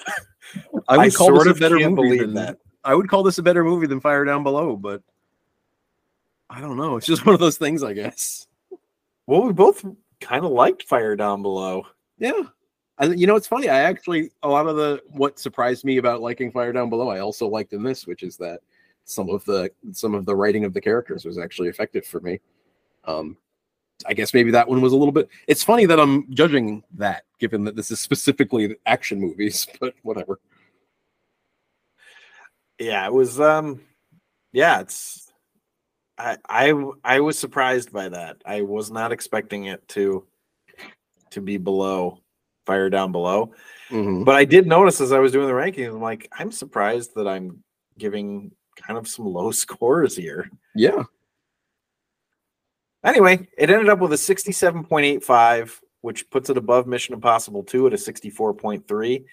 I 0.88 0.96
would 0.98 1.14
call 1.14 1.28
sort 1.28 1.44
this 1.44 1.56
a 1.56 1.60
better 1.60 1.78
movie 1.78 1.94
believe 1.94 2.20
than 2.20 2.34
that. 2.34 2.58
I 2.82 2.94
would 2.94 3.08
call 3.08 3.22
this 3.22 3.38
a 3.38 3.42
better 3.42 3.62
movie 3.62 3.86
than 3.86 4.00
Fire 4.00 4.24
Down 4.24 4.42
Below, 4.42 4.76
but 4.76 5.02
I 6.48 6.60
don't 6.60 6.76
know. 6.76 6.96
It's 6.96 7.06
just 7.06 7.24
one 7.26 7.34
of 7.34 7.40
those 7.40 7.58
things, 7.58 7.82
I 7.82 7.92
guess. 7.92 8.46
Well, 9.26 9.42
we 9.42 9.52
both 9.52 9.84
kind 10.20 10.44
of 10.44 10.50
liked 10.52 10.84
Fire 10.84 11.14
Down 11.16 11.42
Below. 11.42 11.86
Yeah. 12.18 12.42
You 13.00 13.26
know, 13.26 13.36
it's 13.36 13.46
funny. 13.46 13.68
I 13.68 13.80
actually 13.80 14.30
a 14.42 14.48
lot 14.48 14.66
of 14.66 14.76
the 14.76 15.02
what 15.08 15.38
surprised 15.38 15.84
me 15.84 15.98
about 15.98 16.22
liking 16.22 16.50
Fire 16.50 16.72
Down 16.72 16.88
Below, 16.88 17.10
I 17.10 17.20
also 17.20 17.46
liked 17.46 17.74
in 17.74 17.82
this, 17.82 18.06
which 18.06 18.22
is 18.22 18.38
that 18.38 18.60
some 19.04 19.28
of 19.28 19.44
the 19.44 19.70
some 19.92 20.14
of 20.14 20.24
the 20.24 20.34
writing 20.34 20.64
of 20.64 20.72
the 20.72 20.80
characters 20.80 21.24
was 21.24 21.38
actually 21.38 21.68
effective 21.68 22.06
for 22.06 22.20
me. 22.20 22.40
Um, 23.04 23.36
I 24.06 24.14
guess 24.14 24.32
maybe 24.32 24.50
that 24.50 24.68
one 24.68 24.80
was 24.80 24.92
a 24.92 24.96
little 24.96 25.12
bit. 25.12 25.28
It's 25.46 25.62
funny 25.62 25.84
that 25.86 26.00
I'm 26.00 26.32
judging 26.32 26.82
that, 26.94 27.24
given 27.38 27.64
that 27.64 27.76
this 27.76 27.90
is 27.90 28.00
specifically 28.00 28.76
action 28.86 29.20
movies, 29.20 29.66
but 29.80 29.94
whatever. 30.02 30.40
Yeah, 32.78 33.06
it 33.06 33.12
was 33.12 33.38
um 33.40 33.82
yeah, 34.52 34.80
it's 34.80 35.30
I 36.16 36.38
I 36.48 36.90
I 37.04 37.20
was 37.20 37.38
surprised 37.38 37.92
by 37.92 38.08
that. 38.08 38.38
I 38.46 38.62
was 38.62 38.90
not 38.90 39.12
expecting 39.12 39.66
it 39.66 39.86
to 39.88 40.24
to 41.30 41.40
be 41.42 41.58
below 41.58 42.20
Fire 42.66 42.90
Down 42.90 43.12
Below. 43.12 43.52
Mhm. 43.90 44.24
But 44.24 44.34
I 44.34 44.44
did 44.44 44.66
notice 44.66 45.00
as 45.00 45.12
I 45.12 45.20
was 45.20 45.32
doing 45.32 45.46
the 45.46 45.52
rankings, 45.52 45.94
I'm 45.94 46.00
like, 46.00 46.28
I'm 46.36 46.50
surprised 46.52 47.14
that 47.14 47.28
I'm 47.28 47.62
giving 47.96 48.50
kind 48.76 48.98
of 48.98 49.08
some 49.08 49.26
low 49.26 49.50
scores 49.52 50.16
here. 50.16 50.50
Yeah. 50.74 51.04
Anyway, 53.04 53.48
it 53.56 53.70
ended 53.70 53.88
up 53.88 54.00
with 54.00 54.12
a 54.12 54.16
67.85, 54.16 55.80
which 56.00 56.28
puts 56.28 56.50
it 56.50 56.56
above 56.56 56.88
Mission 56.88 57.14
Impossible 57.14 57.62
2 57.62 57.86
at 57.86 57.92
a 57.92 57.96
64.3. 57.96 59.24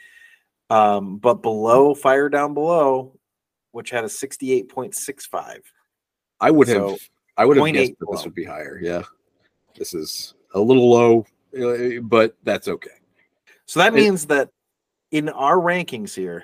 Um, 0.70 1.18
but 1.18 1.42
below 1.42 1.96
Fire 1.96 2.30
Down 2.30 2.54
Below, 2.54 3.18
which 3.72 3.90
had 3.90 4.04
a 4.04 4.08
68.65. 4.08 5.60
I 6.40 6.52
would 6.52 6.68
have 6.68 6.98
I 7.36 7.46
would 7.46 7.58
have 7.58 7.74
guessed 7.74 7.94
that 8.00 8.08
this 8.12 8.24
would 8.24 8.36
be 8.36 8.44
higher. 8.44 8.80
Yeah. 8.82 9.02
This 9.76 9.96
is 9.96 10.36
a 10.54 10.60
little 10.60 10.90
low, 10.92 11.26
uh, 11.60 12.00
but 12.02 12.38
that's 12.44 12.68
okay. 12.68 12.92
So 13.74 13.80
that 13.80 13.94
It- 13.94 13.96
means 13.96 14.28
that 14.28 14.52
in 15.10 15.30
our 15.30 15.56
rankings 15.58 16.14
here, 16.14 16.44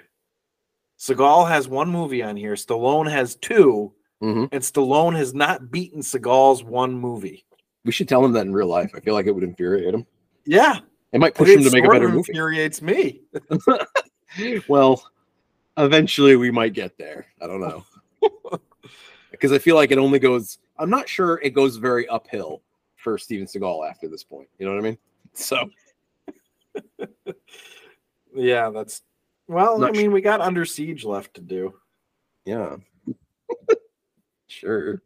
Seagal 0.98 1.48
has 1.48 1.68
one 1.68 1.88
movie 1.88 2.24
on 2.24 2.36
here, 2.36 2.56
Stallone 2.56 3.08
has 3.08 3.36
2 3.36 3.94
Mhm. 4.20 4.50
and 4.52 4.64
Stallone 4.64 5.16
has 5.16 5.32
not 5.36 5.70
beaten 5.70 6.00
Seagal's 6.02 6.64
one 6.64 6.96
movie. 6.96 7.46
We 7.86 7.92
should 7.92 8.10
tell 8.10 8.26
him 8.26 8.32
that 8.32 8.48
in 8.48 8.52
real 8.54 8.66
life. 8.66 8.94
I 8.96 9.00
feel 9.00 9.14
like 9.14 9.28
it 9.28 9.32
would 9.32 9.44
infuriate 9.44 9.94
him. 9.94 10.08
Yeah, 10.46 10.80
It 11.12 11.20
might 11.20 11.36
push 11.36 11.50
him 11.50 11.64
to 11.64 11.70
make 11.70 11.86
a 11.86 11.90
better 11.90 12.10
movie. 12.10 12.32
infuriates 12.32 12.82
me. 12.82 13.22
well, 14.68 15.04
eventually 15.78 16.36
we 16.36 16.50
might 16.50 16.74
get 16.74 16.98
there. 16.98 17.28
I 17.40 17.46
don't 17.46 17.62
know. 17.62 17.86
because 19.30 19.52
I 19.52 19.60
feel 19.60 19.76
like 19.76 19.92
it 19.92 20.00
only 20.00 20.18
goes, 20.18 20.58
I'm 20.80 20.90
not 20.90 21.08
sure 21.08 21.40
it 21.44 21.52
goes 21.52 21.78
very 21.78 22.08
uphill 22.08 22.64
for 22.96 23.20
Steven 23.20 23.46
Seagal 23.46 23.88
after 23.88 24.08
this 24.08 24.24
point. 24.24 24.50
You 24.58 24.66
know 24.66 24.74
what 24.74 24.80
I 24.80 24.90
mean? 24.90 24.98
So, 25.34 25.70
Yeah, 28.36 28.70
that's 28.70 29.02
well. 29.48 29.76
I 29.76 29.88
Not 29.88 29.96
mean, 29.96 30.12
we 30.12 30.22
got 30.22 30.42
Under 30.42 30.66
Siege 30.66 31.04
left 31.04 31.34
to 31.36 31.42
do. 31.42 31.74
yeah. 32.46 32.76
sure. 34.48 35.02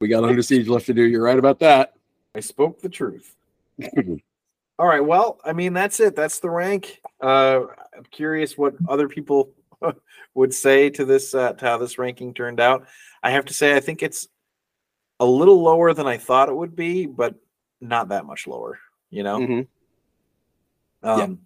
We 0.00 0.08
got 0.08 0.24
Under 0.24 0.42
Siege 0.42 0.68
left 0.68 0.86
to 0.86 0.94
do. 0.94 1.02
You're 1.02 1.22
right 1.22 1.38
about 1.38 1.58
that. 1.60 1.94
I 2.34 2.40
spoke 2.40 2.80
the 2.80 2.88
truth. 2.88 3.34
All 4.78 4.86
right. 4.86 5.04
Well, 5.04 5.40
I 5.44 5.52
mean, 5.54 5.72
that's 5.72 5.98
it. 6.00 6.14
That's 6.14 6.38
the 6.38 6.50
rank. 6.50 7.00
Uh, 7.20 7.62
I'm 7.96 8.04
curious 8.10 8.56
what 8.56 8.74
other 8.88 9.08
people 9.08 9.50
would 10.34 10.54
say 10.54 10.90
to 10.90 11.04
this, 11.04 11.34
uh, 11.34 11.54
to 11.54 11.64
how 11.64 11.78
this 11.78 11.98
ranking 11.98 12.32
turned 12.34 12.60
out. 12.60 12.86
I 13.22 13.30
have 13.30 13.46
to 13.46 13.54
say, 13.54 13.74
I 13.74 13.80
think 13.80 14.02
it's 14.02 14.28
a 15.18 15.26
little 15.26 15.60
lower 15.62 15.94
than 15.94 16.06
I 16.06 16.16
thought 16.18 16.48
it 16.48 16.54
would 16.54 16.76
be, 16.76 17.06
but 17.06 17.34
not 17.80 18.10
that 18.10 18.24
much 18.26 18.46
lower. 18.46 18.78
You 19.10 19.22
know. 19.24 19.38
Mhm. 19.40 19.66
Um, 21.02 21.40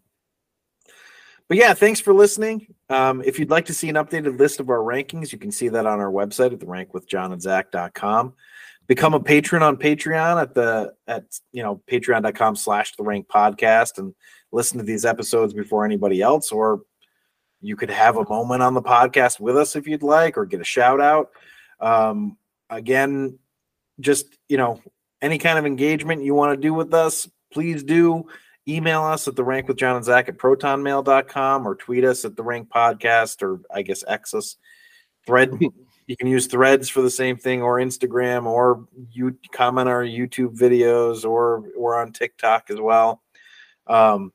But 1.49 1.59
yeah, 1.59 1.75
thanks 1.75 2.01
for 2.01 2.15
listening. 2.15 2.75
Um, 2.89 3.23
if 3.23 3.39
you'd 3.39 3.51
like 3.51 3.67
to 3.67 3.75
see 3.75 3.91
an 3.91 3.97
updated 3.97 4.39
list 4.39 4.59
of 4.59 4.71
our 4.71 4.79
rankings, 4.79 5.33
you 5.33 5.39
can 5.39 5.51
see 5.51 5.69
that 5.69 5.87
on 5.87 6.01
our 6.01 6.11
website 6.11 6.53
at 6.53 6.61
the 6.61 6.67
rankwithjohnandzac.com. 6.67 8.33
Become 8.87 9.15
a 9.15 9.21
patron 9.21 9.63
on 9.63 9.77
Patreon 9.77 10.41
at 10.41 10.55
the 10.55 10.95
at 11.07 11.25
you 11.53 11.63
know 11.63 11.83
patreon.com 11.91 12.57
slash 12.57 12.97
the 12.97 13.03
rank 13.03 13.29
podcast 13.29 13.99
and 13.99 14.15
listen 14.51 14.79
to 14.79 14.85
these 14.85 15.05
episodes 15.05 15.53
before 15.53 15.85
anybody 15.85 16.23
else, 16.23 16.53
or 16.53 16.83
you 17.61 17.77
could 17.77 17.91
have 17.91 18.17
a 18.17 18.29
moment 18.29 18.63
on 18.63 18.75
the 18.75 18.83
podcast 18.83 19.39
with 19.39 19.57
us 19.57 19.77
if 19.77 19.87
you'd 19.87 20.03
like, 20.03 20.37
or 20.37 20.47
get 20.47 20.61
a 20.61 20.65
shout 20.65 21.01
out. 21.01 21.31
Um, 21.81 22.37
again, 22.71 23.39
just 24.01 24.27
you 24.49 24.57
know, 24.57 24.81
any 25.21 25.39
kind 25.39 25.59
of 25.59 25.67
engagement 25.67 26.25
you 26.25 26.35
want 26.35 26.55
to 26.55 26.61
do 26.61 26.75
with 26.75 26.93
us, 26.93 27.29
please 27.53 27.83
do 27.85 28.27
email 28.69 29.03
us 29.03 29.27
at 29.29 29.37
the 29.37 29.45
rank 29.45 29.69
with 29.69 29.77
John 29.77 29.97
and 29.97 30.05
Zac 30.05 30.29
at 30.29 30.39
protonmail.com 30.39 31.67
or 31.67 31.75
tweet 31.75 32.05
us 32.05 32.25
at 32.25 32.37
the 32.37 32.43
rank 32.43 32.69
podcast 32.69 33.43
or 33.43 33.61
I 33.73 33.83
guess 33.83 34.05
X 34.07 34.35
us. 34.35 34.57
Thread 35.27 35.59
you 36.07 36.17
can 36.17 36.27
use 36.27 36.47
threads 36.47 36.89
for 36.89 37.01
the 37.01 37.11
same 37.11 37.37
thing 37.37 37.63
or 37.63 37.79
Instagram 37.79 38.47
or 38.47 38.87
you 39.11 39.37
comment 39.53 39.89
our 39.89 40.03
YouTube 40.03 40.57
videos 40.57 41.25
or 41.25 41.65
we're 41.77 41.97
on 41.97 42.13
TikTok 42.13 42.71
as 42.71 42.81
well. 42.81 43.23
Um, 43.87 44.33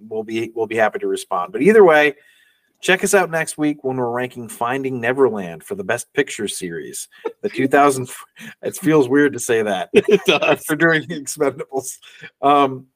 we'll 0.00 0.22
be 0.22 0.52
we'll 0.54 0.66
be 0.66 0.76
happy 0.76 0.98
to 1.00 1.08
respond. 1.08 1.52
But 1.52 1.62
either 1.62 1.84
way, 1.84 2.14
check 2.80 3.02
us 3.04 3.14
out 3.14 3.30
next 3.30 3.58
week 3.58 3.82
when 3.82 3.96
we're 3.96 4.10
ranking 4.10 4.48
Finding 4.48 5.00
Neverland 5.00 5.64
for 5.64 5.74
the 5.74 5.84
Best 5.84 6.12
Picture 6.12 6.48
series. 6.48 7.08
The 7.42 7.48
2000 7.48 8.08
it 8.62 8.76
feels 8.76 9.08
weird 9.08 9.32
to 9.32 9.40
say 9.40 9.62
that 9.62 9.90
It 9.94 10.20
does. 10.26 10.40
after 10.42 10.76
doing 10.76 11.06
the 11.08 11.20
Expendables. 11.20 11.98
Um, 12.42 12.86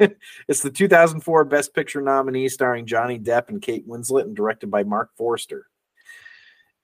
it's 0.48 0.62
the 0.62 0.70
2004 0.70 1.44
Best 1.44 1.74
Picture 1.74 2.00
nominee 2.00 2.48
starring 2.48 2.86
Johnny 2.86 3.18
Depp 3.18 3.48
and 3.48 3.60
Kate 3.62 3.86
Winslet 3.86 4.22
and 4.22 4.36
directed 4.36 4.70
by 4.70 4.84
Mark 4.84 5.10
Forster. 5.16 5.66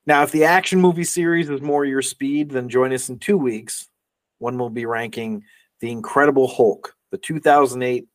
Now, 0.06 0.22
if 0.22 0.32
the 0.32 0.44
action 0.44 0.80
movie 0.80 1.04
series 1.04 1.48
is 1.48 1.62
more 1.62 1.84
your 1.84 2.02
speed, 2.02 2.50
then 2.50 2.68
join 2.68 2.92
us 2.92 3.08
in 3.08 3.18
two 3.18 3.38
weeks 3.38 3.88
when 4.38 4.58
we'll 4.58 4.68
be 4.68 4.84
ranking 4.84 5.44
The 5.80 5.90
Incredible 5.90 6.46
Hulk, 6.46 6.94
the 7.10 7.16
2008 7.16 8.06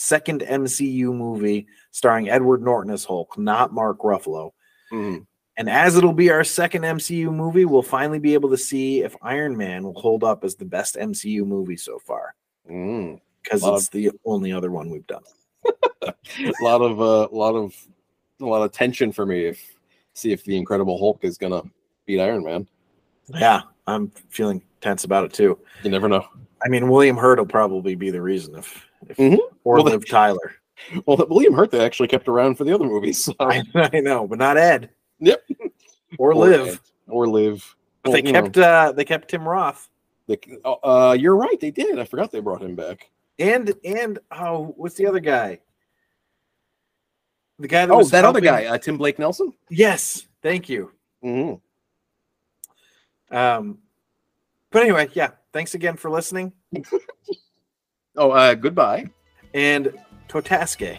second 0.00 0.42
MCU 0.42 1.12
movie 1.12 1.66
starring 1.90 2.28
Edward 2.28 2.62
Norton 2.62 2.92
as 2.92 3.04
Hulk, 3.04 3.36
not 3.36 3.72
Mark 3.74 3.98
Ruffalo. 3.98 4.52
Mhm. 4.92 5.26
And 5.56 5.68
as 5.68 5.96
it'll 5.96 6.12
be 6.12 6.30
our 6.30 6.44
second 6.44 6.84
MCU 6.84 7.32
movie, 7.32 7.64
we'll 7.64 7.82
finally 7.82 8.20
be 8.20 8.32
able 8.34 8.48
to 8.50 8.56
see 8.56 9.02
if 9.02 9.16
Iron 9.22 9.56
Man 9.56 9.82
will 9.82 10.00
hold 10.00 10.22
up 10.22 10.44
as 10.44 10.54
the 10.54 10.64
best 10.64 10.96
MCU 10.96 11.44
movie 11.44 11.76
so 11.76 11.98
far 11.98 12.36
Mm. 12.70 13.20
because 13.42 13.64
Lot 13.64 13.74
it's 13.78 13.88
the 13.88 14.12
only 14.24 14.52
other 14.52 14.70
one 14.70 14.88
we've 14.88 15.06
done. 15.08 15.24
a 15.66 16.14
lot 16.62 16.80
of 16.80 17.00
uh, 17.00 17.26
a 17.32 17.34
lot 17.34 17.56
of 17.56 17.74
a 18.40 18.44
lot 18.46 18.62
of 18.62 18.70
tension 18.70 19.10
for 19.10 19.26
me 19.26 19.46
if 19.46 19.60
see 20.14 20.30
if 20.30 20.44
the 20.44 20.56
Incredible 20.56 20.96
Hulk 20.96 21.24
is 21.24 21.36
gonna 21.36 21.62
beat 22.06 22.20
Iron 22.20 22.44
Man. 22.44 22.68
Yeah, 23.34 23.62
I'm 23.88 24.12
feeling 24.30 24.62
tense 24.80 25.02
about 25.02 25.24
it 25.24 25.32
too. 25.32 25.58
You 25.82 25.90
never 25.90 26.08
know. 26.08 26.24
I 26.64 26.68
mean, 26.68 26.88
William 26.88 27.16
Hurt 27.16 27.38
will 27.40 27.46
probably 27.46 27.96
be 27.96 28.10
the 28.10 28.22
reason 28.22 28.54
if, 28.54 28.87
if 29.08 29.16
Mhm. 29.16 29.38
or 29.64 29.74
Well, 29.76 29.84
they- 29.84 29.90
Liv 29.92 30.08
Tyler. 30.08 30.54
Well, 31.06 31.16
William 31.28 31.54
Hurt 31.54 31.70
they 31.72 31.84
actually 31.84 32.08
kept 32.08 32.28
around 32.28 32.54
for 32.56 32.64
the 32.64 32.72
other 32.74 32.84
movies. 32.86 33.24
So. 33.24 33.34
I, 33.40 33.62
I 33.92 34.00
know, 34.00 34.26
but 34.26 34.38
not 34.38 34.56
Ed. 34.56 34.90
Yep. 35.20 35.42
Or, 36.18 36.34
Liv. 36.34 36.66
Ed, 36.68 36.78
or 37.08 37.26
live. 37.28 37.76
But 38.02 38.12
they 38.12 38.22
kept 38.22 38.56
uh 38.56 38.92
they 38.92 39.04
kept 39.04 39.28
Tim 39.28 39.46
Roth. 39.46 39.90
uh, 40.64 41.14
you're 41.20 41.36
right. 41.36 41.60
They 41.60 41.70
did. 41.70 41.98
I 41.98 42.04
forgot 42.06 42.30
they 42.32 42.40
brought 42.40 42.62
him 42.62 42.74
back. 42.74 43.10
And 43.38 43.74
and 43.84 44.18
oh, 44.32 44.72
what's 44.78 44.94
the 44.94 45.04
other 45.06 45.20
guy? 45.20 45.60
The 47.58 47.68
guy 47.68 47.84
that 47.84 47.92
Oh, 47.92 47.98
was 47.98 48.10
that 48.12 48.24
other 48.24 48.40
guy, 48.40 48.64
uh, 48.66 48.78
Tim 48.78 48.96
Blake 48.96 49.18
Nelson. 49.18 49.52
Yes, 49.68 50.26
thank 50.42 50.68
you. 50.70 50.92
hmm 51.22 51.54
Um, 53.30 53.78
but 54.70 54.82
anyway, 54.82 55.08
yeah. 55.12 55.32
Thanks 55.52 55.74
again 55.74 55.96
for 55.96 56.10
listening 56.10 56.52
Oh, 58.18 58.32
uh, 58.32 58.54
goodbye. 58.54 59.06
and 59.54 59.92
Totaske. 60.28 60.98